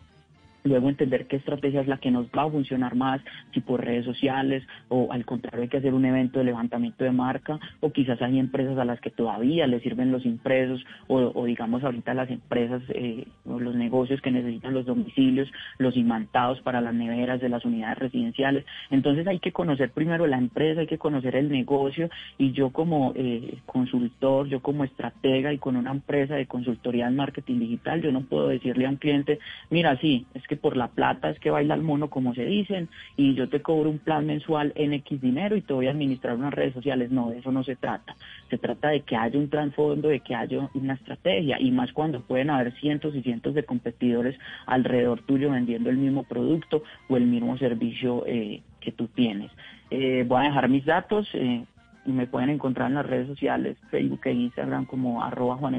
luego 0.64 0.88
entender 0.88 1.26
qué 1.26 1.36
estrategia 1.36 1.80
es 1.80 1.88
la 1.88 1.98
que 1.98 2.10
nos 2.10 2.26
va 2.26 2.44
a 2.44 2.50
funcionar 2.50 2.94
más, 2.94 3.20
si 3.52 3.60
por 3.60 3.84
redes 3.84 4.04
sociales 4.04 4.62
o 4.88 5.12
al 5.12 5.24
contrario 5.24 5.62
hay 5.62 5.68
que 5.68 5.78
hacer 5.78 5.94
un 5.94 6.04
evento 6.04 6.38
de 6.38 6.44
levantamiento 6.46 7.04
de 7.04 7.12
marca 7.12 7.58
o 7.80 7.92
quizás 7.92 8.20
hay 8.22 8.38
empresas 8.38 8.78
a 8.78 8.84
las 8.84 9.00
que 9.00 9.10
todavía 9.10 9.66
les 9.66 9.82
sirven 9.82 10.12
los 10.12 10.24
impresos 10.24 10.84
o, 11.08 11.18
o 11.34 11.44
digamos 11.44 11.82
ahorita 11.84 12.14
las 12.14 12.30
empresas 12.30 12.82
eh, 12.88 13.26
o 13.46 13.58
los 13.58 13.74
negocios 13.74 14.20
que 14.20 14.30
necesitan 14.30 14.74
los 14.74 14.86
domicilios, 14.86 15.50
los 15.78 15.96
imantados 15.96 16.60
para 16.60 16.80
las 16.80 16.94
neveras 16.94 17.40
de 17.40 17.48
las 17.48 17.64
unidades 17.64 17.98
residenciales. 17.98 18.64
Entonces 18.90 19.26
hay 19.26 19.38
que 19.38 19.52
conocer 19.52 19.90
primero 19.90 20.26
la 20.26 20.38
empresa, 20.38 20.80
hay 20.80 20.86
que 20.86 20.98
conocer 20.98 21.36
el 21.36 21.50
negocio 21.50 22.10
y 22.38 22.52
yo 22.52 22.70
como 22.70 23.12
eh, 23.14 23.58
consultor, 23.66 24.48
yo 24.48 24.60
como 24.60 24.84
estratega 24.84 25.52
y 25.52 25.58
con 25.58 25.76
una 25.76 25.90
empresa 25.90 26.34
de 26.34 26.46
consultoría 26.46 27.06
en 27.06 27.16
marketing 27.16 27.60
digital, 27.60 28.02
yo 28.02 28.12
no 28.12 28.22
puedo 28.22 28.48
decirle 28.48 28.86
a 28.86 28.90
un 28.90 28.96
cliente, 28.96 29.38
mira, 29.70 29.96
sí, 29.98 30.26
es 30.34 30.46
que 30.50 30.56
por 30.56 30.76
la 30.76 30.88
plata 30.88 31.30
es 31.30 31.38
que 31.38 31.48
baila 31.48 31.76
el 31.76 31.82
mono, 31.82 32.10
como 32.10 32.34
se 32.34 32.44
dicen, 32.44 32.88
y 33.16 33.34
yo 33.34 33.48
te 33.48 33.62
cobro 33.62 33.88
un 33.88 34.00
plan 34.00 34.26
mensual 34.26 34.72
en 34.74 34.92
X 34.94 35.20
dinero 35.20 35.54
y 35.54 35.60
te 35.60 35.72
voy 35.72 35.86
a 35.86 35.92
administrar 35.92 36.34
unas 36.34 36.52
redes 36.52 36.74
sociales. 36.74 37.12
No, 37.12 37.30
de 37.30 37.38
eso 37.38 37.52
no 37.52 37.62
se 37.62 37.76
trata. 37.76 38.16
Se 38.50 38.58
trata 38.58 38.88
de 38.88 39.02
que 39.02 39.14
haya 39.14 39.38
un 39.38 39.48
trasfondo, 39.48 40.08
de 40.08 40.18
que 40.18 40.34
haya 40.34 40.68
una 40.74 40.94
estrategia, 40.94 41.56
y 41.60 41.70
más 41.70 41.92
cuando 41.92 42.20
pueden 42.22 42.50
haber 42.50 42.72
cientos 42.80 43.14
y 43.14 43.22
cientos 43.22 43.54
de 43.54 43.62
competidores 43.62 44.36
alrededor 44.66 45.22
tuyo 45.22 45.52
vendiendo 45.52 45.88
el 45.88 45.98
mismo 45.98 46.24
producto 46.24 46.82
o 47.08 47.16
el 47.16 47.26
mismo 47.26 47.56
servicio 47.56 48.24
eh, 48.26 48.60
que 48.80 48.90
tú 48.90 49.06
tienes. 49.06 49.52
Eh, 49.92 50.24
voy 50.26 50.40
a 50.40 50.48
dejar 50.48 50.68
mis 50.68 50.84
datos. 50.84 51.28
eh, 51.34 51.64
me 52.06 52.26
pueden 52.26 52.50
encontrar 52.50 52.88
en 52.88 52.96
las 52.96 53.06
redes 53.06 53.28
sociales, 53.28 53.76
Facebook 53.90 54.22
e 54.24 54.32
Instagram 54.32 54.86
como 54.86 55.22
arroba 55.22 55.56
Juan 55.56 55.74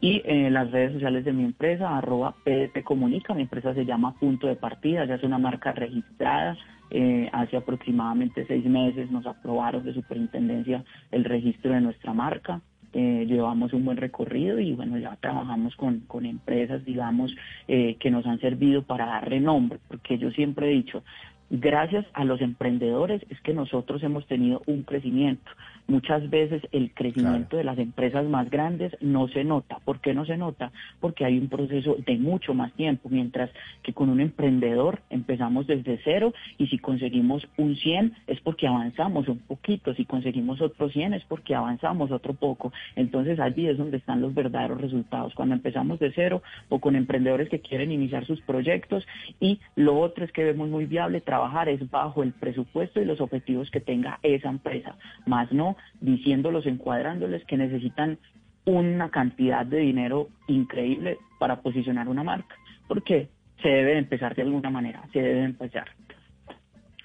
y 0.00 0.22
en 0.24 0.52
las 0.52 0.70
redes 0.70 0.92
sociales 0.92 1.24
de 1.24 1.32
mi 1.32 1.44
empresa, 1.44 1.96
arroba 1.96 2.34
PDP 2.44 2.82
Comunica. 2.82 3.34
Mi 3.34 3.42
empresa 3.42 3.74
se 3.74 3.84
llama 3.84 4.14
Punto 4.18 4.46
de 4.46 4.56
Partida, 4.56 5.04
ya 5.04 5.14
es 5.14 5.22
una 5.22 5.38
marca 5.38 5.72
registrada. 5.72 6.56
Eh, 6.90 7.28
hace 7.32 7.56
aproximadamente 7.56 8.44
seis 8.46 8.64
meses 8.66 9.10
nos 9.10 9.26
aprobaron 9.26 9.84
de 9.84 9.94
superintendencia 9.94 10.84
el 11.10 11.24
registro 11.24 11.72
de 11.72 11.80
nuestra 11.80 12.12
marca. 12.12 12.60
Eh, 12.92 13.24
llevamos 13.26 13.72
un 13.72 13.84
buen 13.84 13.96
recorrido 13.96 14.60
y 14.60 14.72
bueno, 14.72 14.96
ya 14.98 15.16
trabajamos 15.16 15.74
con, 15.74 16.00
con 16.00 16.24
empresas, 16.26 16.84
digamos, 16.84 17.34
eh, 17.66 17.96
que 17.98 18.10
nos 18.10 18.24
han 18.24 18.38
servido 18.38 18.82
para 18.82 19.06
dar 19.06 19.28
renombre, 19.28 19.80
porque 19.88 20.16
yo 20.16 20.30
siempre 20.30 20.70
he 20.70 20.74
dicho, 20.74 21.02
gracias 21.50 22.06
a 22.14 22.24
los 22.24 22.40
emprendedores 22.40 23.22
es 23.30 23.40
que 23.40 23.54
nosotros 23.54 24.02
hemos 24.02 24.26
tenido 24.26 24.62
un 24.66 24.82
crecimiento. 24.82 25.50
Muchas 25.86 26.30
veces 26.30 26.62
el 26.72 26.92
crecimiento 26.94 27.58
de 27.58 27.64
las 27.64 27.78
empresas 27.78 28.24
más 28.24 28.48
grandes 28.48 28.96
no 29.02 29.28
se 29.28 29.44
nota. 29.44 29.80
¿Por 29.84 30.00
qué 30.00 30.14
no 30.14 30.24
se 30.24 30.38
nota? 30.38 30.72
Porque 30.98 31.26
hay 31.26 31.38
un 31.38 31.48
proceso 31.48 31.96
de 32.06 32.16
mucho 32.16 32.54
más 32.54 32.72
tiempo, 32.72 33.10
mientras 33.10 33.50
que 33.82 33.92
con 33.92 34.08
un 34.08 34.20
emprendedor 34.20 35.00
empezamos 35.10 35.66
desde 35.66 36.00
cero 36.02 36.32
y 36.56 36.68
si 36.68 36.78
conseguimos 36.78 37.46
un 37.58 37.76
100 37.76 38.14
es 38.26 38.40
porque 38.40 38.66
avanzamos 38.66 39.28
un 39.28 39.38
poquito, 39.40 39.94
si 39.94 40.06
conseguimos 40.06 40.62
otro 40.62 40.88
100 40.88 41.14
es 41.14 41.24
porque 41.24 41.54
avanzamos 41.54 42.10
otro 42.10 42.32
poco. 42.32 42.72
Entonces 42.96 43.38
allí 43.38 43.68
es 43.68 43.76
donde 43.76 43.98
están 43.98 44.22
los 44.22 44.34
verdaderos 44.34 44.80
resultados, 44.80 45.34
cuando 45.34 45.54
empezamos 45.54 45.98
de 45.98 46.12
cero 46.12 46.42
o 46.70 46.78
con 46.80 46.96
emprendedores 46.96 47.50
que 47.50 47.60
quieren 47.60 47.92
iniciar 47.92 48.24
sus 48.24 48.40
proyectos 48.40 49.06
y 49.38 49.60
lo 49.76 49.98
otro 49.98 50.24
es 50.24 50.32
que 50.32 50.44
vemos 50.44 50.68
muy 50.70 50.86
viable 50.86 51.20
trabajar 51.34 51.68
es 51.68 51.90
bajo 51.90 52.22
el 52.22 52.32
presupuesto 52.32 53.00
y 53.00 53.04
los 53.04 53.20
objetivos 53.20 53.68
que 53.72 53.80
tenga 53.80 54.20
esa 54.22 54.48
empresa, 54.48 54.96
más 55.26 55.50
no 55.50 55.76
diciéndolos, 56.00 56.64
encuadrándoles 56.64 57.44
que 57.46 57.56
necesitan 57.56 58.18
una 58.64 59.10
cantidad 59.10 59.66
de 59.66 59.78
dinero 59.78 60.28
increíble 60.46 61.18
para 61.40 61.60
posicionar 61.60 62.06
una 62.08 62.22
marca, 62.22 62.54
porque 62.86 63.28
se 63.60 63.68
debe 63.68 63.98
empezar 63.98 64.36
de 64.36 64.42
alguna 64.42 64.70
manera, 64.70 65.02
se 65.12 65.20
debe 65.20 65.42
empezar. 65.42 65.86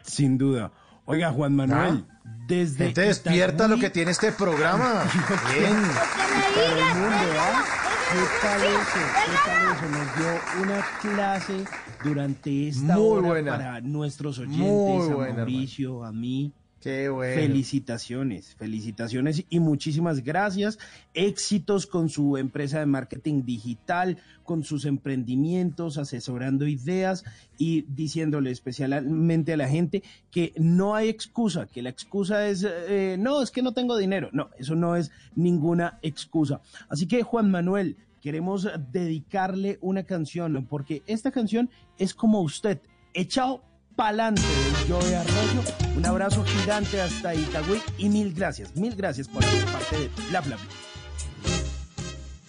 Sin 0.04 0.38
duda. 0.38 0.72
Oiga, 1.12 1.32
Juan 1.32 1.56
Manuel, 1.56 2.06
desde 2.48 2.86
Gente 2.86 3.02
despierta 3.02 3.66
Itagüí- 3.66 3.70
lo 3.70 3.80
que 3.80 3.90
tiene 3.90 4.12
este 4.12 4.32
programa. 4.32 5.04
Bien. 5.52 5.76
Para 6.56 6.70
el 6.70 6.96
mundo, 7.00 7.40
¿ah? 7.40 7.66
¿Qué 8.12 8.20
tal 8.42 8.62
eso? 8.62 9.00
¿Qué 9.26 9.36
tal 9.46 9.76
eso? 9.76 9.86
Nos 9.90 10.16
dio 10.18 10.62
una 10.64 10.86
clase 11.02 11.66
durante 12.04 12.68
esta 12.68 12.96
Muy 12.96 13.18
hora 13.18 13.28
buena. 13.28 13.52
para 13.58 13.82
nuestros 13.82 14.38
oyentes, 14.40 14.60
Muy 14.68 15.10
a 15.12 15.16
buena, 15.16 15.36
Mauricio, 15.38 16.04
a 16.04 16.12
mí. 16.12 16.54
Qué 16.82 17.10
bueno. 17.10 17.42
Felicitaciones, 17.42 18.56
felicitaciones 18.56 19.44
y 19.50 19.60
muchísimas 19.60 20.24
gracias. 20.24 20.80
Éxitos 21.14 21.86
con 21.86 22.08
su 22.08 22.38
empresa 22.38 22.80
de 22.80 22.86
marketing 22.86 23.44
digital, 23.44 24.18
con 24.44 24.64
sus 24.64 24.86
emprendimientos, 24.86 25.98
asesorando 25.98 26.68
ideas 26.68 27.26
y 27.58 27.82
diciéndole 27.82 28.52
especialmente 28.52 29.54
a 29.54 29.58
la 29.58 29.68
gente 29.68 30.04
que 30.32 30.54
no 30.56 30.96
hay 30.96 31.10
excusa, 31.10 31.68
que 31.68 31.82
la 31.82 31.90
excusa 31.90 32.48
es, 32.48 32.66
eh, 32.66 33.18
no, 33.20 33.42
es 33.42 33.52
que 33.52 33.62
no 33.62 33.74
tengo 33.74 33.98
dinero. 33.98 34.30
No, 34.32 34.50
eso 34.58 34.76
no 34.76 34.96
es 34.96 35.12
ninguna 35.36 36.00
excusa. 36.02 36.62
Así 36.88 37.08
que 37.08 37.24
Juan 37.24 37.52
Manuel, 37.52 37.98
queremos 38.22 38.70
dedicarle 38.92 39.80
una 39.82 40.04
canción 40.04 40.66
porque 40.70 41.04
esta 41.08 41.32
canción 41.32 41.70
es 41.98 42.14
como 42.14 42.42
usted, 42.42 42.80
echado 43.14 43.64
pa'lante 44.00 44.42
del 44.42 44.76
Joe 44.88 45.16
Arroyo. 45.18 45.62
Un 45.98 46.06
abrazo 46.06 46.46
gigante 46.46 47.02
hasta 47.02 47.36
Itagüí 47.36 47.82
y 47.98 48.08
mil 48.08 48.34
gracias, 48.34 48.74
mil 48.74 48.96
gracias 48.96 49.28
por 49.28 49.44
ser 49.44 49.66
parte 49.66 50.00
de 50.00 50.10
Bla 50.30 50.40
Bla 50.40 50.56
Bla. 50.56 50.66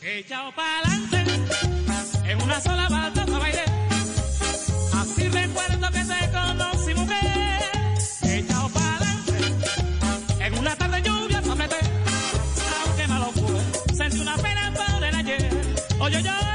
Echao 0.00 0.52
pa'lante, 0.54 1.24
en 2.30 2.40
una 2.40 2.60
sola 2.60 2.88
baldosa 2.88 3.38
bailé. 3.40 3.64
Así 4.94 5.28
recuerdo 5.28 5.90
que 5.90 6.04
te 6.04 6.30
conocí, 6.30 6.94
mujer. 6.94 7.62
Echao 8.22 8.68
pa'lante, 8.68 10.46
en 10.46 10.54
una 10.56 10.76
tarde 10.76 11.02
lluvia 11.02 11.42
sopleté. 11.42 11.80
Aunque 12.86 13.06
malo 13.08 13.32
fue, 13.32 13.96
sentí 13.96 14.20
una 14.20 14.36
pena 14.36 14.72
por 14.72 15.02
el 15.02 15.14
ayer. 15.16 15.50
Oye, 15.98 16.16
oye, 16.18 16.49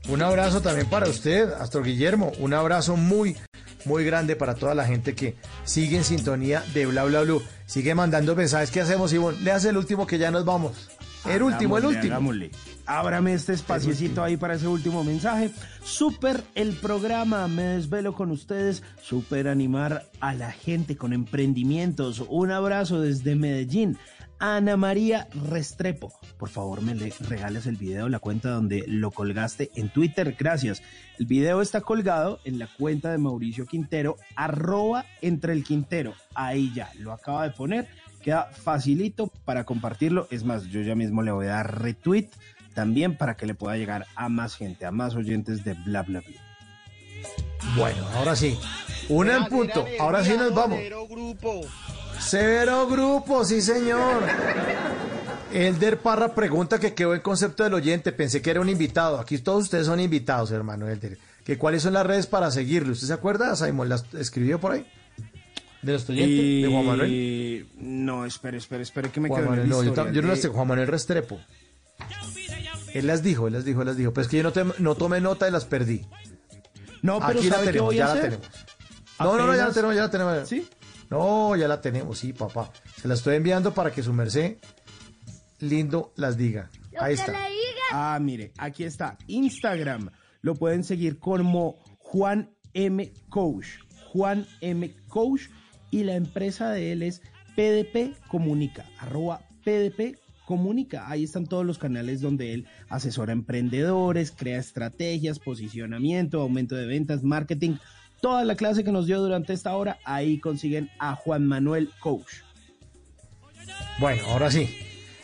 Un 0.09 0.23
abrazo 0.23 0.61
también 0.61 0.87
para 0.89 1.09
usted, 1.09 1.51
Astro 1.55 1.83
Guillermo. 1.83 2.33
Un 2.39 2.53
abrazo 2.53 2.97
muy, 2.97 3.37
muy 3.87 4.05
grande 4.05 4.37
para 4.37 4.55
toda 4.55 4.75
la 4.75 4.85
gente 4.85 5.15
que 5.15 5.35
sigue 5.65 5.97
en 5.97 6.05
sintonía 6.05 6.63
de 6.75 6.85
Bla 6.87 7.05
Bla 7.05 7.23
Blue. 7.23 7.43
Sigue 7.65 7.95
mandando 7.95 8.37
mensajes. 8.37 8.71
¿Qué 8.71 8.83
hacemos, 8.83 9.13
Ivonne? 9.15 9.41
Le 9.41 9.51
hace 9.53 9.71
el 9.71 9.79
último 9.79 10.07
que 10.07 10.19
ya 10.19 10.31
nos 10.31 10.45
vamos. 10.45 10.91
El 11.25 11.43
último, 11.43 11.79
el 11.79 11.87
último. 11.87 12.13
hagámosle. 12.13 12.51
Ábrame 12.85 13.33
este 13.33 13.55
espaciecito 13.55 14.23
ahí 14.23 14.37
para 14.37 14.55
ese 14.55 14.67
último 14.67 15.03
mensaje. 15.05 15.51
Super 15.83 16.45
el 16.55 16.75
programa, 16.75 17.49
me 17.49 17.63
desvelo 17.63 18.13
con 18.13 18.31
ustedes. 18.31 18.83
Super 19.01 19.49
animar 19.49 20.11
a 20.21 20.35
la 20.35 20.53
gente 20.53 20.97
con 20.99 21.15
emprendimientos. 21.15 22.23
Un 22.29 22.51
abrazo 22.51 23.01
desde 23.01 23.37
Medellín. 23.37 23.97
Ana 24.39 24.77
María 24.77 25.29
Restrepo, 25.49 26.13
por 26.39 26.49
favor 26.49 26.83
me 26.83 26.95
le 26.95 27.13
regales 27.29 27.67
el 27.67 27.77
video, 27.77 28.09
la 28.09 28.19
cuenta 28.19 28.51
donde 28.51 28.85
lo 28.87 29.11
colgaste 29.11 29.71
en 29.77 29.89
Twitter, 29.89 30.37
gracias. 30.39 30.83
El 31.19 31.27
video 31.27 31.63
está 31.63 31.81
colgado 31.81 32.41
en 32.45 32.59
la 32.59 32.67
cuenta 32.67 33.11
de 33.11 33.19
Mauricio 33.19 33.67
Quintero, 33.67 34.17
arroba 34.37 35.07
entre 35.23 35.53
el 35.53 35.65
Quintero, 35.65 36.15
ahí 36.35 36.73
ya, 36.75 36.91
lo 36.99 37.13
acaba 37.13 37.45
de 37.45 37.51
poner, 37.51 37.89
queda 38.23 38.51
facilito 38.53 39.29
para 39.45 39.65
compartirlo, 39.65 40.29
es 40.31 40.45
más, 40.45 40.65
yo 40.65 40.81
ya 40.81 40.95
mismo 40.95 41.23
le 41.23 41.33
voy 41.33 41.47
a 41.47 41.57
dar 41.57 41.83
retweet 41.83 42.29
también 42.75 43.17
para 43.17 43.37
que 43.37 43.47
le 43.47 43.55
pueda 43.55 43.77
llegar 43.77 44.07
a 44.17 44.29
más 44.29 44.57
gente, 44.57 44.85
a 44.87 44.91
más 44.91 45.15
oyentes 45.15 45.65
de 45.65 45.75
bla 45.75 46.03
bla 46.03 46.21
bla. 46.21 46.45
Bueno, 47.77 48.07
ahora 48.15 48.37
sí. 48.37 48.59
Una 49.09 49.37
en 49.37 49.45
punto. 49.47 49.85
Ahora 49.99 50.25
sí 50.25 50.35
nos 50.37 50.55
vamos. 50.55 50.79
Severo 52.21 52.87
grupo, 52.87 53.45
sí 53.45 53.61
señor. 53.61 54.23
Elder 55.53 55.99
Parra 55.99 56.35
pregunta 56.35 56.79
que 56.81 56.95
qué 56.95 57.05
buen 57.05 57.21
concepto 57.21 57.63
del 57.65 57.75
oyente. 57.75 58.13
Pensé 58.13 58.43
que 58.43 58.51
era 58.51 58.61
un 58.61 58.69
invitado. 58.69 59.19
Aquí 59.21 59.39
todos 59.39 59.65
ustedes 59.65 59.87
son 59.87 60.01
invitados, 60.01 60.51
hermano 60.51 60.89
Elder. 60.89 61.19
Que 61.45 61.59
cuáles 61.59 61.83
son 61.83 61.93
las 61.93 62.07
redes 62.07 62.27
para 62.27 62.51
seguirlo. 62.51 62.93
¿Usted 62.93 63.07
se 63.09 63.13
acuerda, 63.13 63.55
Simon? 63.55 63.89
¿Las 63.89 64.05
escribió 64.15 64.59
por 64.59 64.73
ahí? 64.73 64.87
¿De 65.83 65.93
los 65.93 66.09
oyentes? 66.09 66.37
¿De 66.39 66.69
Juan 66.73 66.87
Manuel? 66.87 67.13
Y- 67.13 67.69
No, 67.79 68.25
espere, 68.25 68.57
espere, 68.57 68.83
espere 68.83 69.11
que 69.11 69.21
me 69.21 69.29
Juan 69.29 69.43
quedo 69.43 69.53
en 69.53 69.61
Manuel, 69.61 69.85
el 69.87 69.95
no, 69.95 70.05
yo, 70.07 70.13
yo 70.13 70.23
no 70.23 70.29
las 70.29 70.41
tengo. 70.41 70.55
Juan 70.55 70.69
Manuel 70.69 70.89
Restrepo. 70.89 71.39
Él 72.95 73.07
las 73.07 73.23
dijo, 73.23 73.47
él 73.49 73.53
las 73.53 73.65
dijo, 73.65 73.83
él 73.83 73.89
las 73.89 73.97
dijo. 73.97 74.13
Pero 74.15 74.23
es 74.23 74.29
que 74.29 74.37
yo 74.39 74.43
no, 74.43 74.53
te- 74.53 74.65
no 74.79 74.95
tomé 74.95 75.21
nota 75.21 75.47
y 75.47 75.51
las 75.51 75.67
perdí. 75.67 76.07
No, 77.03 77.19
pero 77.25 77.39
Aquí 77.41 77.49
la 77.51 77.57
¿sabe 77.57 77.67
qué 77.67 77.73
tenemos, 77.73 77.87
voy 77.93 77.97
a 78.01 78.07
ya 78.07 78.15
la 78.15 78.21
tenemos. 78.23 78.47
No, 79.21 79.37
no, 79.37 79.47
no, 79.47 79.55
ya 79.55 79.67
la 79.69 79.73
tenemos, 79.73 79.95
ya 79.97 80.03
la 80.03 80.11
tenemos. 80.11 80.49
¿Sí? 80.49 80.67
No, 81.15 81.55
ya 81.55 81.69
la 81.69 81.81
tenemos, 81.81 82.19
sí, 82.19 82.33
papá. 82.33 82.73
Se 83.01 83.07
la 83.07 83.15
estoy 83.15 83.37
enviando 83.37 83.73
para 83.73 83.93
que 83.93 84.03
su 84.03 84.13
merced 84.13 84.57
lindo 85.61 86.13
las 86.17 86.37
diga. 86.37 86.71
Ahí 86.99 87.15
está. 87.15 87.33
Ah, 87.93 88.19
mire, 88.21 88.53
aquí 88.59 88.83
está. 88.83 89.17
Instagram. 89.29 90.11
Lo 90.43 90.57
pueden 90.57 90.83
seguir 90.83 91.21
como 91.21 91.79
Juan 92.01 92.51
M. 92.73 93.13
Coach. 93.29 93.67
Juan 94.09 94.45
M. 94.61 94.93
Coach. 95.07 95.43
Y 95.93 96.03
la 96.03 96.17
empresa 96.17 96.71
de 96.71 96.91
él 96.91 97.05
es 97.05 97.23
PDP 97.55 98.19
Comunica. 98.27 98.85
Arroba 98.99 99.41
PDP 99.65 100.19
Comunica. 100.47 101.09
Ahí 101.09 101.23
están 101.23 101.47
todos 101.47 101.65
los 101.65 101.79
canales 101.79 102.23
donde 102.23 102.55
él 102.55 102.67
asesora 102.89 103.31
a 103.31 103.35
emprendedores, 103.37 104.33
crea 104.33 104.59
estrategias, 104.59 105.39
posicionamiento, 105.39 106.41
aumento 106.41 106.75
de 106.75 106.87
ventas, 106.87 107.23
marketing. 107.23 107.77
Toda 108.25 108.43
la 108.47 108.55
clase 108.55 108.85
que 108.85 108.91
nos 108.91 109.05
dio 109.05 109.21
durante 109.21 109.53
esta 109.53 109.77
hora, 109.77 109.99
ahí 110.03 110.41
consiguen 110.41 110.89
a 110.99 111.15
Juan 111.15 111.47
Manuel 111.47 111.91
Coach. 112.01 112.37
Bueno, 113.99 114.23
ahora 114.29 114.51
sí. 114.51 114.79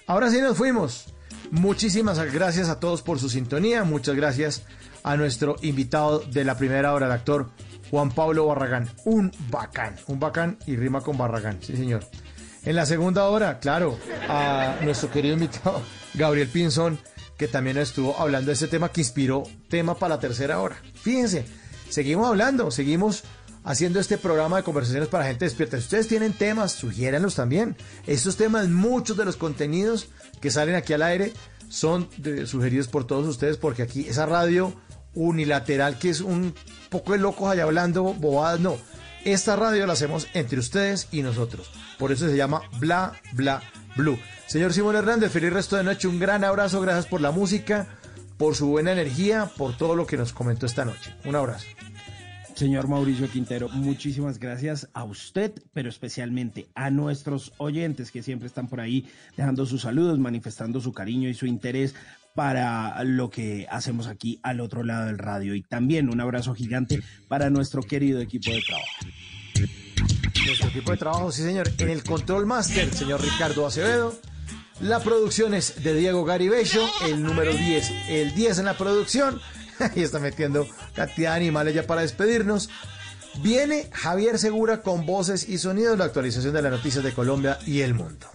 Ahora 0.07 0.31
sí 0.31 0.39
nos 0.43 0.59
fuimos. 0.59 1.07
Muchísimas 1.51 2.19
gracias 2.31 2.69
a 2.69 2.79
todos 2.79 3.01
por 3.01 3.19
su 3.19 3.31
sintonía. 3.31 3.85
Muchas 3.85 4.17
gracias 4.17 4.65
a 5.03 5.17
nuestro 5.17 5.57
invitado 5.63 6.19
de 6.19 6.45
la 6.45 6.59
primera 6.59 6.93
hora, 6.93 7.07
el 7.07 7.13
actor 7.13 7.49
Juan 7.91 8.11
Pablo 8.11 8.45
Barragán. 8.45 8.91
Un 9.07 9.33
bacán, 9.49 9.97
un 10.07 10.21
bacán 10.21 10.59
y 10.67 10.77
rima 10.77 11.01
con 11.01 11.17
Barragán, 11.17 11.57
sí 11.63 11.79
señor. 11.79 12.05
En 12.67 12.77
la 12.77 12.85
segunda 12.85 13.31
hora, 13.31 13.61
claro, 13.61 13.99
a 14.29 14.77
nuestro 14.83 15.11
querido 15.11 15.33
invitado 15.33 15.81
Gabriel 16.13 16.49
Pinzón, 16.49 16.99
que 17.39 17.49
también 17.49 17.79
estuvo 17.79 18.21
hablando 18.21 18.49
de 18.49 18.53
ese 18.57 18.69
tema 18.69 18.91
que 18.91 19.01
inspiró 19.01 19.45
tema 19.71 19.95
para 19.95 20.17
la 20.17 20.21
tercera 20.21 20.61
hora. 20.61 20.77
Fíjense, 20.93 21.47
seguimos 21.91 22.27
hablando, 22.29 22.71
seguimos 22.71 23.23
haciendo 23.65 24.01
este 24.01 24.17
programa 24.17 24.57
de 24.57 24.63
conversaciones 24.63 25.09
para 25.09 25.27
gente 25.27 25.45
despierta. 25.45 25.77
Si 25.77 25.83
ustedes 25.85 26.09
tienen 26.09 26.33
temas, 26.33 26.73
sugiéranlos 26.73 27.35
también. 27.35 27.77
Estos 28.07 28.37
temas, 28.37 28.69
muchos 28.69 29.17
de 29.17 29.25
los 29.27 29.37
contenidos 29.37 30.09
que 30.41 30.51
salen 30.51 30.75
aquí 30.77 30.93
al 30.95 31.03
aire 31.03 31.33
son 31.69 32.09
de- 32.17 32.47
sugeridos 32.47 32.89
por 32.89 33.07
todos 33.07 33.27
ustedes 33.29 33.57
porque 33.59 33.83
aquí 33.83 34.07
esa 34.09 34.27
radio 34.27 34.75
unilateral 35.15 35.99
que 35.99 36.11
es 36.11 36.21
un 36.21 36.55
poco 36.89 37.13
de 37.13 37.19
locos 37.19 37.51
allá 37.51 37.65
hablando 37.65 38.03
bobadas, 38.15 38.61
no. 38.61 38.77
Esta 39.25 39.55
radio 39.55 39.87
la 39.87 39.93
hacemos 39.93 40.29
entre 40.33 40.59
ustedes 40.59 41.09
y 41.13 41.21
nosotros. 41.23 41.71
Por 41.99 42.11
eso 42.11 42.27
se 42.29 42.37
llama 42.37 42.63
Bla 42.79 43.13
Bla 43.33 43.63
Blue. 43.95 44.19
Señor 44.47 44.73
Simón 44.73 44.97
Hernández, 44.97 45.31
feliz 45.31 45.53
resto 45.53 45.77
de 45.77 45.85
noche. 45.85 46.09
Un 46.09 46.19
gran 46.19 46.43
abrazo. 46.43 46.81
Gracias 46.81 47.07
por 47.07 47.21
la 47.21 47.31
música, 47.31 47.87
por 48.41 48.57
su 48.57 48.69
buena 48.69 48.93
energía, 48.93 49.51
por 49.55 49.77
todo 49.77 49.95
lo 49.95 50.07
que 50.07 50.17
nos 50.17 50.33
comentó 50.33 50.65
esta 50.65 50.87
noche. 50.87 51.15
Un 51.27 51.37
abrazo. 51.37 51.67
Señor 52.55 52.89
Mauricio 52.89 53.29
Quintero, 53.29 53.69
muchísimas 53.69 54.39
gracias 54.39 54.89
a 54.95 55.05
usted, 55.05 55.53
pero 55.75 55.91
especialmente 55.91 56.71
a 56.75 56.89
nuestros 56.89 57.53
oyentes 57.59 58.11
que 58.11 58.23
siempre 58.23 58.47
están 58.47 58.67
por 58.67 58.81
ahí 58.81 59.07
dejando 59.37 59.67
sus 59.67 59.83
saludos, 59.83 60.19
manifestando 60.19 60.81
su 60.81 60.95
cariño 60.95 61.29
y 61.29 61.35
su 61.35 61.45
interés 61.45 61.95
para 62.35 63.05
lo 63.05 63.29
que 63.29 63.67
hacemos 63.71 64.07
aquí 64.07 64.41
al 64.43 64.61
otro 64.61 64.85
lado 64.85 65.05
del 65.05 65.19
radio. 65.19 65.55
Y 65.55 65.61
también 65.61 66.09
un 66.09 66.23
abrazo 66.23 66.55
gigante 66.55 67.03
para 67.29 67.51
nuestro 67.51 67.83
querido 67.83 68.23
equipo 68.23 68.51
de 68.51 68.63
trabajo. 68.63 68.89
Nuestro 70.47 70.69
equipo 70.71 70.93
de 70.93 70.97
trabajo, 70.97 71.31
sí 71.31 71.43
señor. 71.43 71.71
En 71.77 71.91
el 71.91 72.03
control 72.03 72.47
master, 72.47 72.91
señor 72.95 73.21
Ricardo 73.21 73.67
Acevedo. 73.67 74.30
La 74.81 75.01
producción 75.01 75.53
es 75.53 75.83
de 75.83 75.95
Diego 75.95 76.25
Garibello, 76.25 76.83
el 77.05 77.23
número 77.23 77.53
10, 77.53 77.91
el 78.09 78.35
10 78.35 78.61
en 78.61 78.65
la 78.65 78.77
producción. 78.77 79.41
Y 79.95 80.03
está 80.03 80.19
metiendo 80.19 80.69
cantidad 80.95 81.31
de 81.31 81.37
animales 81.37 81.75
ya 81.75 81.87
para 81.87 82.03
despedirnos. 82.03 82.69
Viene 83.43 83.89
Javier 83.93 84.39
Segura 84.39 84.83
con 84.83 85.07
voces 85.07 85.49
y 85.49 85.57
sonidos, 85.57 85.99
la 85.99 86.05
actualización 86.05 86.53
de 86.53 86.61
las 86.61 86.73
noticias 86.73 87.03
de 87.03 87.15
Colombia 87.15 87.59
y 87.67 87.81
el 87.81 87.95
mundo. 87.95 88.27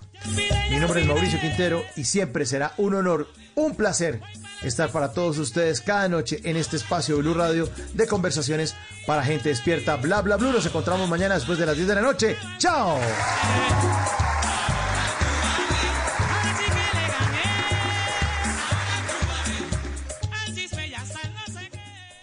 Mi 0.71 0.77
nombre 0.77 1.01
es 1.01 1.07
Mauricio 1.07 1.39
Quintero 1.39 1.83
y 1.95 2.05
siempre 2.05 2.47
será 2.47 2.73
un 2.77 2.95
honor, 2.95 3.27
un 3.53 3.75
placer 3.75 4.21
estar 4.63 4.89
para 4.89 5.11
todos 5.11 5.37
ustedes 5.37 5.81
cada 5.81 6.07
noche 6.09 6.39
en 6.43 6.57
este 6.57 6.77
espacio 6.77 7.17
Blue 7.17 7.35
Radio 7.35 7.69
de 7.93 8.07
conversaciones 8.07 8.75
para 9.05 9.23
gente 9.23 9.49
despierta. 9.49 9.97
Bla, 9.97 10.21
bla, 10.21 10.37
bla. 10.37 10.51
Nos 10.51 10.65
encontramos 10.65 11.07
mañana 11.07 11.35
después 11.35 11.59
de 11.59 11.67
las 11.67 11.75
10 11.75 11.87
de 11.87 11.95
la 11.95 12.01
noche. 12.01 12.37
¡Chao! 12.57 12.97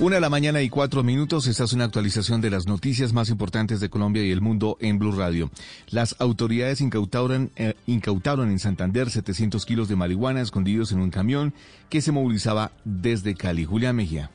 Una 0.00 0.14
de 0.14 0.20
la 0.20 0.30
mañana 0.30 0.62
y 0.62 0.68
cuatro 0.68 1.02
minutos. 1.02 1.48
Esta 1.48 1.64
es 1.64 1.72
una 1.72 1.82
actualización 1.82 2.40
de 2.40 2.50
las 2.50 2.68
noticias 2.68 3.12
más 3.12 3.30
importantes 3.30 3.80
de 3.80 3.90
Colombia 3.90 4.24
y 4.24 4.30
el 4.30 4.40
mundo 4.40 4.76
en 4.80 5.00
Blue 5.00 5.10
Radio. 5.10 5.50
Las 5.88 6.14
autoridades 6.20 6.80
incautaron, 6.80 7.50
eh, 7.56 7.74
incautaron 7.88 8.48
en 8.48 8.60
Santander 8.60 9.10
700 9.10 9.66
kilos 9.66 9.88
de 9.88 9.96
marihuana 9.96 10.40
escondidos 10.40 10.92
en 10.92 11.00
un 11.00 11.10
camión 11.10 11.52
que 11.88 12.00
se 12.00 12.12
movilizaba 12.12 12.70
desde 12.84 13.34
Cali. 13.34 13.64
Julián 13.64 13.96
Mejía. 13.96 14.30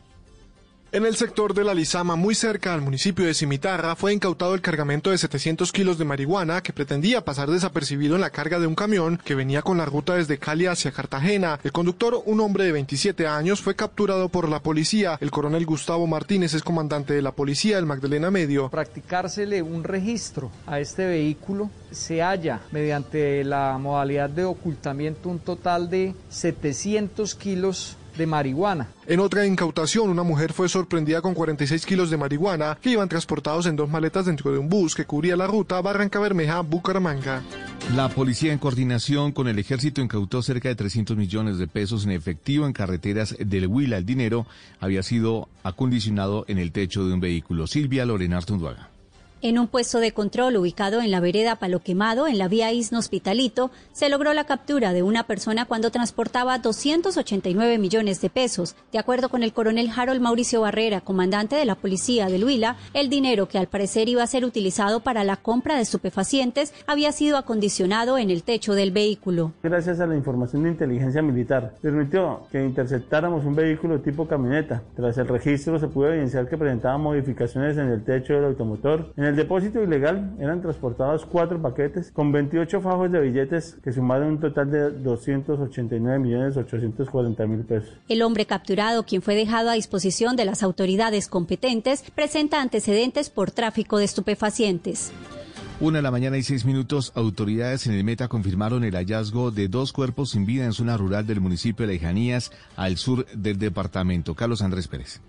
En 0.94 1.08
el 1.08 1.16
sector 1.16 1.56
de 1.56 1.64
la 1.64 1.74
Lizama, 1.74 2.16
muy 2.16 2.36
cerca 2.36 2.72
al 2.72 2.82
municipio 2.82 3.26
de 3.26 3.34
Cimitarra, 3.34 3.96
fue 3.96 4.14
incautado 4.14 4.54
el 4.54 4.62
cargamento 4.62 5.10
de 5.10 5.18
700 5.18 5.72
kilos 5.72 5.98
de 5.98 6.06
marihuana 6.06 6.62
que 6.62 6.72
pretendía 6.72 7.26
pasar 7.26 7.50
desapercibido 7.50 8.14
en 8.14 8.22
la 8.22 8.30
carga 8.30 8.60
de 8.60 8.68
un 8.68 8.76
camión 8.76 9.20
que 9.26 9.34
venía 9.34 9.64
con 9.64 9.80
la 9.80 9.86
ruta 9.86 10.14
desde 10.14 10.38
Cali 10.38 10.68
hacia 10.68 10.92
Cartagena. 10.92 11.60
El 11.64 11.72
conductor, 11.72 12.22
un 12.28 12.40
hombre 12.42 12.66
de 12.66 12.74
27 12.74 13.26
años, 13.26 13.60
fue 13.60 13.76
capturado 13.76 14.30
por 14.30 14.48
la 14.48 14.62
policía. 14.62 15.18
El 15.20 15.32
coronel 15.32 15.66
Gustavo 15.66 16.06
Martínez 16.06 16.54
es 16.54 16.62
comandante 16.62 17.16
de 17.16 17.24
la 17.24 17.32
policía 17.32 17.78
del 17.78 17.88
Magdalena 17.88 18.30
Medio. 18.30 18.70
Practicársele 18.70 19.64
un 19.64 19.84
registro 19.84 20.52
a 20.68 20.80
este 20.80 21.08
vehículo 21.08 21.72
se 21.90 22.22
halla 22.22 22.62
mediante 22.72 23.44
la 23.44 23.78
modalidad 23.78 24.30
de 24.30 24.46
ocultamiento 24.46 25.30
un 25.30 25.40
total 25.40 25.90
de 25.90 26.16
700 26.30 27.36
kilos 27.36 27.98
de 28.18 28.26
marihuana. 28.26 28.88
En 29.08 29.20
otra 29.20 29.46
incautación, 29.46 30.10
una 30.10 30.24
mujer 30.24 30.54
fue 30.54 30.70
sorprendida 30.70 31.22
con 31.22 31.34
46 31.34 31.86
kilos 31.86 32.10
de 32.10 32.18
marihuana 32.18 32.78
que 32.82 32.92
iban 32.92 33.10
transportados 33.10 33.66
en 33.66 33.76
dos 33.76 33.90
maletas 33.90 34.26
dentro 34.26 34.52
de 34.52 34.58
un 34.58 34.70
bus 34.70 34.96
que 34.96 35.06
cubría 35.06 35.36
la 35.36 35.48
ruta 35.48 35.82
Barranca 35.82 36.20
Bermeja 36.20 36.62
Bucaramanga. 36.62 37.42
La 37.96 38.10
policía 38.10 38.54
en 38.54 38.60
coordinación 38.60 39.34
con 39.34 39.48
el 39.48 39.60
ejército 39.60 40.02
incautó 40.02 40.42
cerca 40.42 40.70
de 40.70 40.76
300 40.76 41.18
millones 41.18 41.58
de 41.58 41.68
pesos 41.68 42.06
en 42.06 42.12
efectivo 42.12 42.66
en 42.66 42.74
carreteras 42.74 43.36
del 43.40 43.68
Huila. 43.68 43.98
El 43.98 44.06
dinero 44.06 44.48
había 44.80 45.04
sido 45.04 45.50
acondicionado 45.64 46.46
en 46.48 46.60
el 46.60 46.72
techo 46.72 47.06
de 47.06 47.14
un 47.14 47.20
vehículo. 47.20 47.68
Silvia 47.68 48.06
Lorena 48.06 48.38
Artunduaga. 48.38 48.93
En 49.46 49.60
un 49.60 49.68
puesto 49.68 50.00
de 50.00 50.14
control 50.14 50.56
ubicado 50.56 51.02
en 51.02 51.12
la 51.12 51.20
vereda 51.20 51.58
Palo 51.58 51.82
Quemado, 51.82 52.28
en 52.28 52.38
la 52.38 52.48
vía 52.48 52.72
Isno 52.72 53.00
Hospitalito, 53.00 53.72
se 53.92 54.08
logró 54.08 54.34
la 54.34 54.46
captura 54.46 54.94
de 54.94 55.04
una 55.04 55.28
persona 55.28 55.66
cuando 55.66 55.92
transportaba 55.92 56.60
289 56.60 57.78
millones 57.78 58.22
de 58.22 58.30
pesos. 58.30 58.78
De 58.94 59.00
acuerdo 59.00 59.28
con 59.28 59.44
el 59.44 59.52
coronel 59.52 59.90
Harold 59.94 60.22
Mauricio 60.22 60.62
Barrera, 60.62 61.02
comandante 61.02 61.58
de 61.58 61.66
la 61.66 61.76
policía 61.76 62.28
de 62.28 62.42
Huila, 62.42 62.78
el 62.94 63.10
dinero 63.10 63.50
que 63.50 63.58
al 63.58 63.68
parecer 63.68 64.08
iba 64.08 64.24
a 64.24 64.28
ser 64.28 64.46
utilizado 64.46 65.02
para 65.02 65.26
la 65.26 65.36
compra 65.36 65.76
de 65.76 65.82
estupefacientes 65.82 66.74
había 66.88 67.12
sido 67.12 67.36
acondicionado 67.36 68.18
en 68.18 68.30
el 68.30 68.44
techo 68.44 68.76
del 68.76 68.92
vehículo. 68.92 69.52
Gracias 69.62 70.00
a 70.00 70.08
la 70.08 70.16
información 70.16 70.64
de 70.64 70.70
inteligencia 70.70 71.22
militar, 71.22 71.74
permitió 71.82 72.48
que 72.50 72.64
interceptáramos 72.64 73.44
un 73.44 73.56
vehículo 73.56 74.00
tipo 74.00 74.26
camioneta. 74.26 74.84
Tras 74.96 75.18
el 75.18 75.28
registro 75.28 75.78
se 75.80 75.90
pudo 75.90 76.14
evidenciar 76.14 76.48
que 76.48 76.58
presentaba 76.58 76.98
modificaciones 76.98 77.76
en 77.76 77.90
el 77.90 78.06
techo 78.06 78.36
del 78.36 78.46
automotor. 78.46 79.12
Depósito 79.36 79.82
ilegal 79.82 80.36
eran 80.40 80.62
transportados 80.62 81.26
cuatro 81.26 81.62
paquetes 81.62 82.12
con 82.12 82.32
28 82.32 82.82
fajos 82.82 83.12
de 83.12 83.22
billetes 83.22 83.78
que 83.84 83.92
sumaron 83.92 84.28
un 84.30 84.40
total 84.40 84.70
de 84.70 84.92
289 84.92 86.20
millones 86.20 86.58
840 86.58 87.48
mil 87.48 87.60
pesos. 87.62 87.90
El 88.10 88.22
hombre 88.22 88.46
capturado, 88.46 89.04
quien 89.04 89.22
fue 89.22 89.36
dejado 89.36 89.70
a 89.70 89.74
disposición 89.74 90.36
de 90.36 90.46
las 90.46 90.64
autoridades 90.64 91.28
competentes, 91.28 92.04
presenta 92.16 92.62
antecedentes 92.62 93.30
por 93.30 93.52
tráfico 93.52 93.98
de 93.98 94.06
estupefacientes. 94.06 95.12
Una 95.80 95.98
de 95.98 96.04
la 96.04 96.12
mañana 96.12 96.38
y 96.38 96.44
seis 96.44 96.66
minutos, 96.66 97.12
autoridades 97.16 97.88
en 97.88 97.94
el 97.94 98.04
Meta 98.04 98.28
confirmaron 98.28 98.84
el 98.84 98.96
hallazgo 98.96 99.52
de 99.52 99.68
dos 99.68 99.92
cuerpos 99.92 100.30
sin 100.30 100.46
vida 100.46 100.66
en 100.66 100.74
zona 100.74 100.96
rural 100.98 101.26
del 101.26 101.42
municipio 101.42 101.86
de 101.86 101.94
Lejanías, 101.94 102.52
al 102.78 102.98
sur 102.98 103.26
del 103.34 103.58
departamento. 103.58 104.36
Carlos 104.36 104.62
Andrés 104.62 104.88
Pérez. 104.88 105.22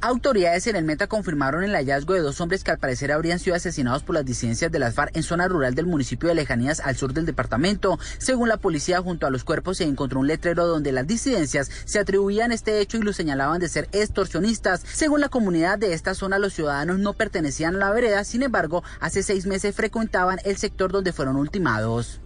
Autoridades 0.00 0.68
en 0.68 0.76
el 0.76 0.84
Meta 0.84 1.08
confirmaron 1.08 1.64
el 1.64 1.74
hallazgo 1.74 2.14
de 2.14 2.20
dos 2.20 2.40
hombres 2.40 2.62
que 2.62 2.70
al 2.70 2.78
parecer 2.78 3.10
habrían 3.10 3.40
sido 3.40 3.56
asesinados 3.56 4.04
por 4.04 4.14
las 4.14 4.24
disidencias 4.24 4.70
de 4.70 4.78
las 4.78 4.94
FARC 4.94 5.16
en 5.16 5.24
zona 5.24 5.48
rural 5.48 5.74
del 5.74 5.86
municipio 5.86 6.28
de 6.28 6.36
Lejanías 6.36 6.78
al 6.78 6.96
sur 6.96 7.12
del 7.12 7.26
departamento. 7.26 7.98
Según 8.18 8.48
la 8.48 8.58
policía, 8.58 9.02
junto 9.02 9.26
a 9.26 9.30
los 9.30 9.42
cuerpos 9.42 9.78
se 9.78 9.84
encontró 9.84 10.20
un 10.20 10.28
letrero 10.28 10.68
donde 10.68 10.92
las 10.92 11.08
disidencias 11.08 11.68
se 11.84 11.98
atribuían 11.98 12.52
este 12.52 12.78
hecho 12.78 12.96
y 12.96 13.02
lo 13.02 13.12
señalaban 13.12 13.58
de 13.58 13.68
ser 13.68 13.88
extorsionistas. 13.90 14.84
Según 14.92 15.20
la 15.20 15.30
comunidad 15.30 15.80
de 15.80 15.92
esta 15.94 16.14
zona, 16.14 16.38
los 16.38 16.52
ciudadanos 16.52 17.00
no 17.00 17.14
pertenecían 17.14 17.74
a 17.74 17.78
la 17.78 17.90
vereda, 17.90 18.22
sin 18.22 18.44
embargo, 18.44 18.84
hace 19.00 19.24
seis 19.24 19.46
meses 19.46 19.74
frecuentaban 19.74 20.38
el 20.44 20.58
sector 20.58 20.92
donde 20.92 21.12
fueron 21.12 21.34
ultimados. 21.34 22.20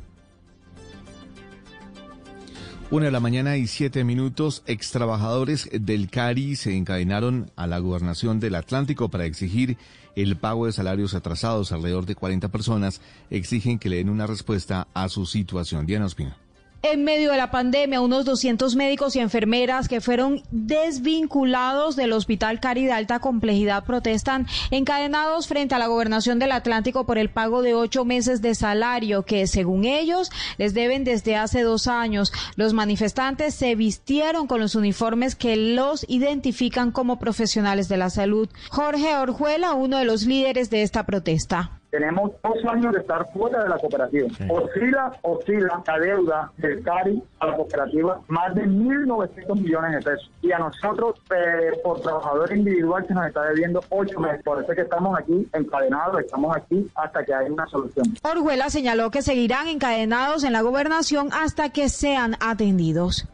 Una 2.92 3.06
de 3.06 3.10
la 3.10 3.20
mañana 3.20 3.56
y 3.56 3.68
siete 3.68 4.04
minutos, 4.04 4.62
extrabajadores 4.66 5.66
del 5.72 6.10
CARI 6.10 6.56
se 6.56 6.76
encadenaron 6.76 7.50
a 7.56 7.66
la 7.66 7.78
gobernación 7.78 8.38
del 8.38 8.54
Atlántico 8.54 9.08
para 9.08 9.24
exigir 9.24 9.78
el 10.14 10.36
pago 10.36 10.66
de 10.66 10.72
salarios 10.72 11.14
atrasados. 11.14 11.72
Alrededor 11.72 12.04
de 12.04 12.16
40 12.16 12.48
personas 12.48 13.00
exigen 13.30 13.78
que 13.78 13.88
le 13.88 13.96
den 13.96 14.10
una 14.10 14.26
respuesta 14.26 14.88
a 14.92 15.08
su 15.08 15.24
situación. 15.24 15.86
Diana 15.86 16.04
Ospina. 16.04 16.36
En 16.84 17.04
medio 17.04 17.30
de 17.30 17.36
la 17.36 17.52
pandemia, 17.52 18.00
unos 18.00 18.24
200 18.24 18.74
médicos 18.74 19.14
y 19.14 19.20
enfermeras 19.20 19.86
que 19.86 20.00
fueron 20.00 20.42
desvinculados 20.50 21.94
del 21.94 22.12
Hospital 22.12 22.58
Cari 22.58 22.86
de 22.86 22.92
alta 22.92 23.20
complejidad 23.20 23.84
protestan 23.84 24.48
encadenados 24.72 25.46
frente 25.46 25.76
a 25.76 25.78
la 25.78 25.86
gobernación 25.86 26.40
del 26.40 26.50
Atlántico 26.50 27.06
por 27.06 27.18
el 27.18 27.30
pago 27.30 27.62
de 27.62 27.74
ocho 27.74 28.04
meses 28.04 28.42
de 28.42 28.56
salario 28.56 29.22
que, 29.22 29.46
según 29.46 29.84
ellos, 29.84 30.32
les 30.58 30.74
deben 30.74 31.04
desde 31.04 31.36
hace 31.36 31.62
dos 31.62 31.86
años. 31.86 32.32
Los 32.56 32.72
manifestantes 32.72 33.54
se 33.54 33.76
vistieron 33.76 34.48
con 34.48 34.60
los 34.60 34.74
uniformes 34.74 35.36
que 35.36 35.54
los 35.54 36.04
identifican 36.08 36.90
como 36.90 37.20
profesionales 37.20 37.88
de 37.88 37.96
la 37.96 38.10
salud. 38.10 38.48
Jorge 38.70 39.14
Orjuela, 39.14 39.74
uno 39.74 39.98
de 39.98 40.04
los 40.04 40.24
líderes 40.24 40.68
de 40.68 40.82
esta 40.82 41.06
protesta. 41.06 41.81
Tenemos 41.92 42.30
dos 42.42 42.56
años 42.64 42.94
de 42.94 43.00
estar 43.00 43.30
fuera 43.34 43.64
de 43.64 43.68
la 43.68 43.76
cooperativa. 43.76 44.26
Oscila, 44.48 45.12
oscila 45.20 45.82
la 45.86 45.98
deuda 45.98 46.52
del 46.56 46.82
CARI 46.82 47.22
a 47.38 47.48
la 47.48 47.56
cooperativa 47.56 48.18
más 48.28 48.54
de 48.54 48.62
1.900 48.62 49.60
millones 49.60 49.92
de 49.96 50.10
pesos. 50.10 50.30
Y 50.40 50.52
a 50.52 50.58
nosotros, 50.58 51.20
eh, 51.36 51.78
por 51.84 52.00
trabajador 52.00 52.56
individual, 52.56 53.04
se 53.06 53.12
nos 53.12 53.26
está 53.26 53.42
debiendo 53.44 53.84
ocho 53.90 54.18
meses. 54.20 54.42
Por 54.42 54.62
eso 54.62 54.72
es 54.72 54.76
que 54.76 54.82
estamos 54.84 55.18
aquí 55.18 55.46
encadenados, 55.52 56.18
estamos 56.20 56.56
aquí 56.56 56.90
hasta 56.94 57.22
que 57.26 57.34
haya 57.34 57.52
una 57.52 57.66
solución. 57.66 58.06
Orjuela 58.22 58.70
señaló 58.70 59.10
que 59.10 59.20
seguirán 59.20 59.68
encadenados 59.68 60.44
en 60.44 60.54
la 60.54 60.62
gobernación 60.62 61.28
hasta 61.30 61.68
que 61.68 61.90
sean 61.90 62.38
atendidos. 62.40 63.28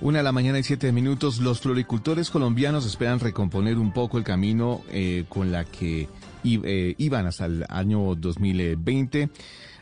Una 0.00 0.18
de 0.18 0.24
la 0.24 0.32
mañana 0.32 0.58
y 0.58 0.62
siete 0.62 0.90
minutos, 0.92 1.40
los 1.40 1.60
floricultores 1.60 2.30
colombianos 2.30 2.86
esperan 2.86 3.20
recomponer 3.20 3.76
un 3.76 3.92
poco 3.92 4.16
el 4.16 4.24
camino 4.24 4.80
eh, 4.90 5.26
con 5.28 5.52
la 5.52 5.64
que 5.64 6.08
iban 6.44 7.26
hasta 7.26 7.46
el 7.46 7.64
año 7.68 8.14
2020 8.14 9.30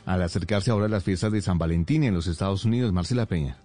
al 0.06 0.22
acercarse 0.22 0.70
ahora 0.70 0.86
a 0.86 0.88
las 0.88 1.04
fiestas 1.04 1.32
de 1.32 1.42
San 1.42 1.58
Valentín 1.58 2.04
en 2.04 2.14
los 2.14 2.26
Estados 2.26 2.64
Unidos. 2.64 2.92
Marcela 2.92 3.26
Peña. 3.26 3.56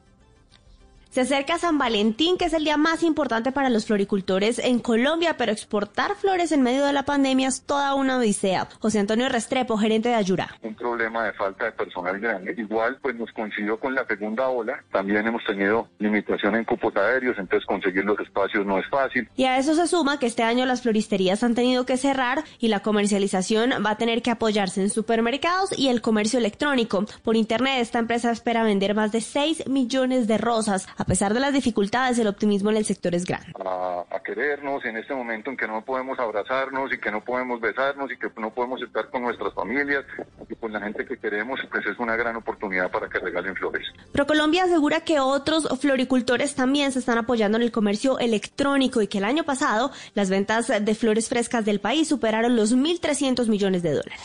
Se 1.16 1.22
acerca 1.22 1.58
San 1.58 1.78
Valentín, 1.78 2.38
que 2.38 2.44
es 2.44 2.52
el 2.52 2.66
día 2.66 2.76
más 2.76 3.02
importante 3.02 3.54
para 3.54 3.70
los 3.70 3.86
floricultores 3.86 4.60
en 4.60 4.80
Colombia, 4.80 5.38
pero 5.38 5.54
exportar 5.54 6.14
flores 6.16 6.52
en 6.52 6.62
medio 6.62 6.86
de 6.86 6.92
la 6.92 7.04
pandemia 7.04 7.48
es 7.48 7.62
toda 7.62 7.96
una 7.96 8.18
odisea. 8.18 8.68
José 8.82 9.00
Antonio 9.00 9.30
Restrepo, 9.30 9.78
gerente 9.78 10.10
de 10.10 10.16
Ayura. 10.16 10.50
un 10.62 10.76
problema 10.76 11.24
de 11.24 11.32
falta 11.32 11.64
de 11.64 11.72
personal 11.72 12.20
grande. 12.20 12.54
Igual, 12.58 12.98
pues 13.02 13.16
nos 13.16 13.32
coincidió 13.32 13.80
con 13.80 13.96
la 13.96 14.06
segunda 14.06 14.50
ola. 14.50 14.84
También 14.92 15.26
hemos 15.26 15.42
tenido 15.46 15.88
limitación 16.00 16.54
en 16.58 16.66
cupos 16.66 16.94
aéreos, 16.98 17.38
entonces 17.40 17.66
conseguir 17.66 18.04
los 18.04 18.20
espacios 18.20 18.66
no 18.66 18.78
es 18.78 18.86
fácil. 18.90 19.30
Y 19.38 19.46
a 19.46 19.58
eso 19.58 19.74
se 19.74 19.88
suma 19.88 20.20
que 20.20 20.26
este 20.26 20.44
año 20.44 20.66
las 20.66 20.82
floristerías 20.82 21.46
han 21.46 21.56
tenido 21.56 21.86
que 21.86 21.96
cerrar 21.96 22.44
y 22.60 22.68
la 22.68 22.82
comercialización 22.82 23.72
va 23.86 23.92
a 23.92 23.98
tener 23.98 24.22
que 24.22 24.32
apoyarse 24.32 24.82
en 24.82 24.90
supermercados 24.90 25.80
y 25.80 25.88
el 25.88 26.02
comercio 26.02 26.40
electrónico. 26.40 27.06
Por 27.24 27.38
internet, 27.38 27.78
esta 27.80 28.00
empresa 28.00 28.32
espera 28.32 28.64
vender 28.64 28.96
más 28.96 29.14
de 29.14 29.22
6 29.22 29.70
millones 29.70 30.28
de 30.28 30.38
rosas. 30.38 30.90
A 31.06 31.08
pesar 31.08 31.36
de 31.36 31.40
las 31.40 31.54
dificultades, 31.54 32.18
el 32.18 32.26
optimismo 32.26 32.72
en 32.72 32.78
el 32.78 32.86
sector 32.86 33.14
es 33.14 33.26
grande. 33.26 33.52
A, 33.64 34.04
a 34.10 34.20
querernos 34.24 34.84
en 34.86 34.98
este 34.98 35.14
momento 35.14 35.52
en 35.52 35.56
que 35.56 35.68
no 35.68 35.86
podemos 35.86 36.18
abrazarnos 36.18 36.92
y 36.92 36.98
que 37.00 37.12
no 37.12 37.24
podemos 37.24 37.62
besarnos 37.62 38.12
y 38.12 38.18
que 38.18 38.28
no 38.42 38.52
podemos 38.52 38.82
estar 38.82 39.12
con 39.12 39.22
nuestras 39.22 39.54
familias 39.54 40.04
y 40.50 40.56
con 40.56 40.74
la 40.74 40.82
gente 40.82 41.06
que 41.06 41.16
queremos, 41.18 41.60
pues 41.70 41.86
es 41.86 42.00
una 42.00 42.16
gran 42.16 42.36
oportunidad 42.38 42.90
para 42.90 43.08
que 43.08 43.20
regalen 43.20 43.56
flores. 43.56 43.86
Procolombia 44.14 44.64
asegura 44.64 45.02
que 45.02 45.20
otros 45.20 45.68
floricultores 45.80 46.56
también 46.56 46.92
se 46.92 46.98
están 46.98 47.20
apoyando 47.20 47.58
en 47.58 47.62
el 47.62 47.72
comercio 47.72 48.18
electrónico 48.18 49.04
y 49.04 49.08
que 49.08 49.20
el 49.20 49.26
año 49.26 49.44
pasado 49.44 49.92
las 50.16 50.32
ventas 50.32 50.72
de 50.84 50.96
flores 50.96 51.30
frescas 51.30 51.66
del 51.66 51.80
país 51.80 52.08
superaron 52.08 52.56
los 52.56 52.76
1.300 52.76 53.48
millones 53.48 53.84
de 53.84 53.92
dólares. 53.92 54.20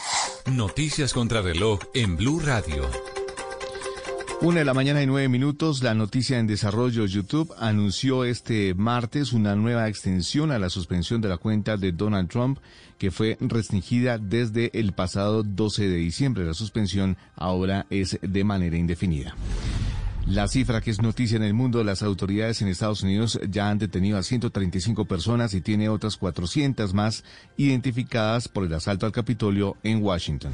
Noticias 0.50 1.12
contra 1.12 1.42
reloj 1.42 1.80
en 1.92 2.16
Blue 2.16 2.40
Radio. 2.40 2.88
Una 4.42 4.60
de 4.60 4.64
la 4.64 4.72
mañana 4.72 5.02
y 5.02 5.06
nueve 5.06 5.28
minutos, 5.28 5.82
la 5.82 5.92
noticia 5.92 6.38
en 6.38 6.46
desarrollo 6.46 7.04
YouTube 7.04 7.52
anunció 7.58 8.24
este 8.24 8.72
martes 8.72 9.34
una 9.34 9.54
nueva 9.54 9.86
extensión 9.86 10.50
a 10.50 10.58
la 10.58 10.70
suspensión 10.70 11.20
de 11.20 11.28
la 11.28 11.36
cuenta 11.36 11.76
de 11.76 11.92
Donald 11.92 12.30
Trump 12.30 12.58
que 12.96 13.10
fue 13.10 13.36
restringida 13.38 14.16
desde 14.16 14.70
el 14.72 14.92
pasado 14.92 15.42
12 15.42 15.88
de 15.90 15.96
diciembre. 15.96 16.46
La 16.46 16.54
suspensión 16.54 17.18
ahora 17.36 17.84
es 17.90 18.18
de 18.22 18.44
manera 18.44 18.78
indefinida. 18.78 19.34
La 20.30 20.46
cifra 20.46 20.80
que 20.80 20.92
es 20.92 21.02
noticia 21.02 21.36
en 21.36 21.42
el 21.42 21.54
mundo, 21.54 21.82
las 21.82 22.04
autoridades 22.04 22.62
en 22.62 22.68
Estados 22.68 23.02
Unidos 23.02 23.40
ya 23.50 23.68
han 23.68 23.78
detenido 23.78 24.16
a 24.16 24.22
135 24.22 25.04
personas 25.06 25.54
y 25.54 25.60
tiene 25.60 25.88
otras 25.88 26.16
400 26.16 26.94
más 26.94 27.24
identificadas 27.56 28.46
por 28.46 28.64
el 28.64 28.72
asalto 28.72 29.06
al 29.06 29.12
Capitolio 29.12 29.76
en 29.82 30.00
Washington. 30.00 30.52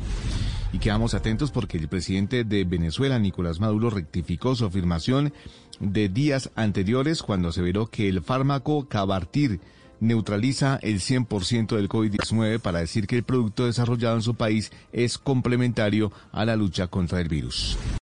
Y 0.72 0.78
quedamos 0.78 1.12
atentos 1.12 1.50
porque 1.50 1.76
el 1.76 1.88
presidente 1.88 2.44
de 2.44 2.64
Venezuela, 2.64 3.18
Nicolás 3.18 3.60
Maduro, 3.60 3.90
rectificó 3.90 4.54
su 4.54 4.64
afirmación 4.64 5.34
de 5.78 6.08
días 6.08 6.50
anteriores 6.54 7.22
cuando 7.22 7.50
aseveró 7.50 7.88
que 7.88 8.08
el 8.08 8.22
fármaco 8.22 8.88
Cabartir 8.88 9.60
neutraliza 10.00 10.78
el 10.80 11.00
100% 11.00 11.76
del 11.76 11.90
COVID-19 11.90 12.60
para 12.60 12.78
decir 12.78 13.06
que 13.06 13.16
el 13.16 13.24
producto 13.24 13.66
desarrollado 13.66 14.16
en 14.16 14.22
su 14.22 14.36
país 14.36 14.72
es 14.94 15.18
complementario 15.18 16.12
a 16.32 16.46
la 16.46 16.56
lucha 16.56 16.86
contra 16.86 17.20
el 17.20 17.28
virus. 17.28 17.76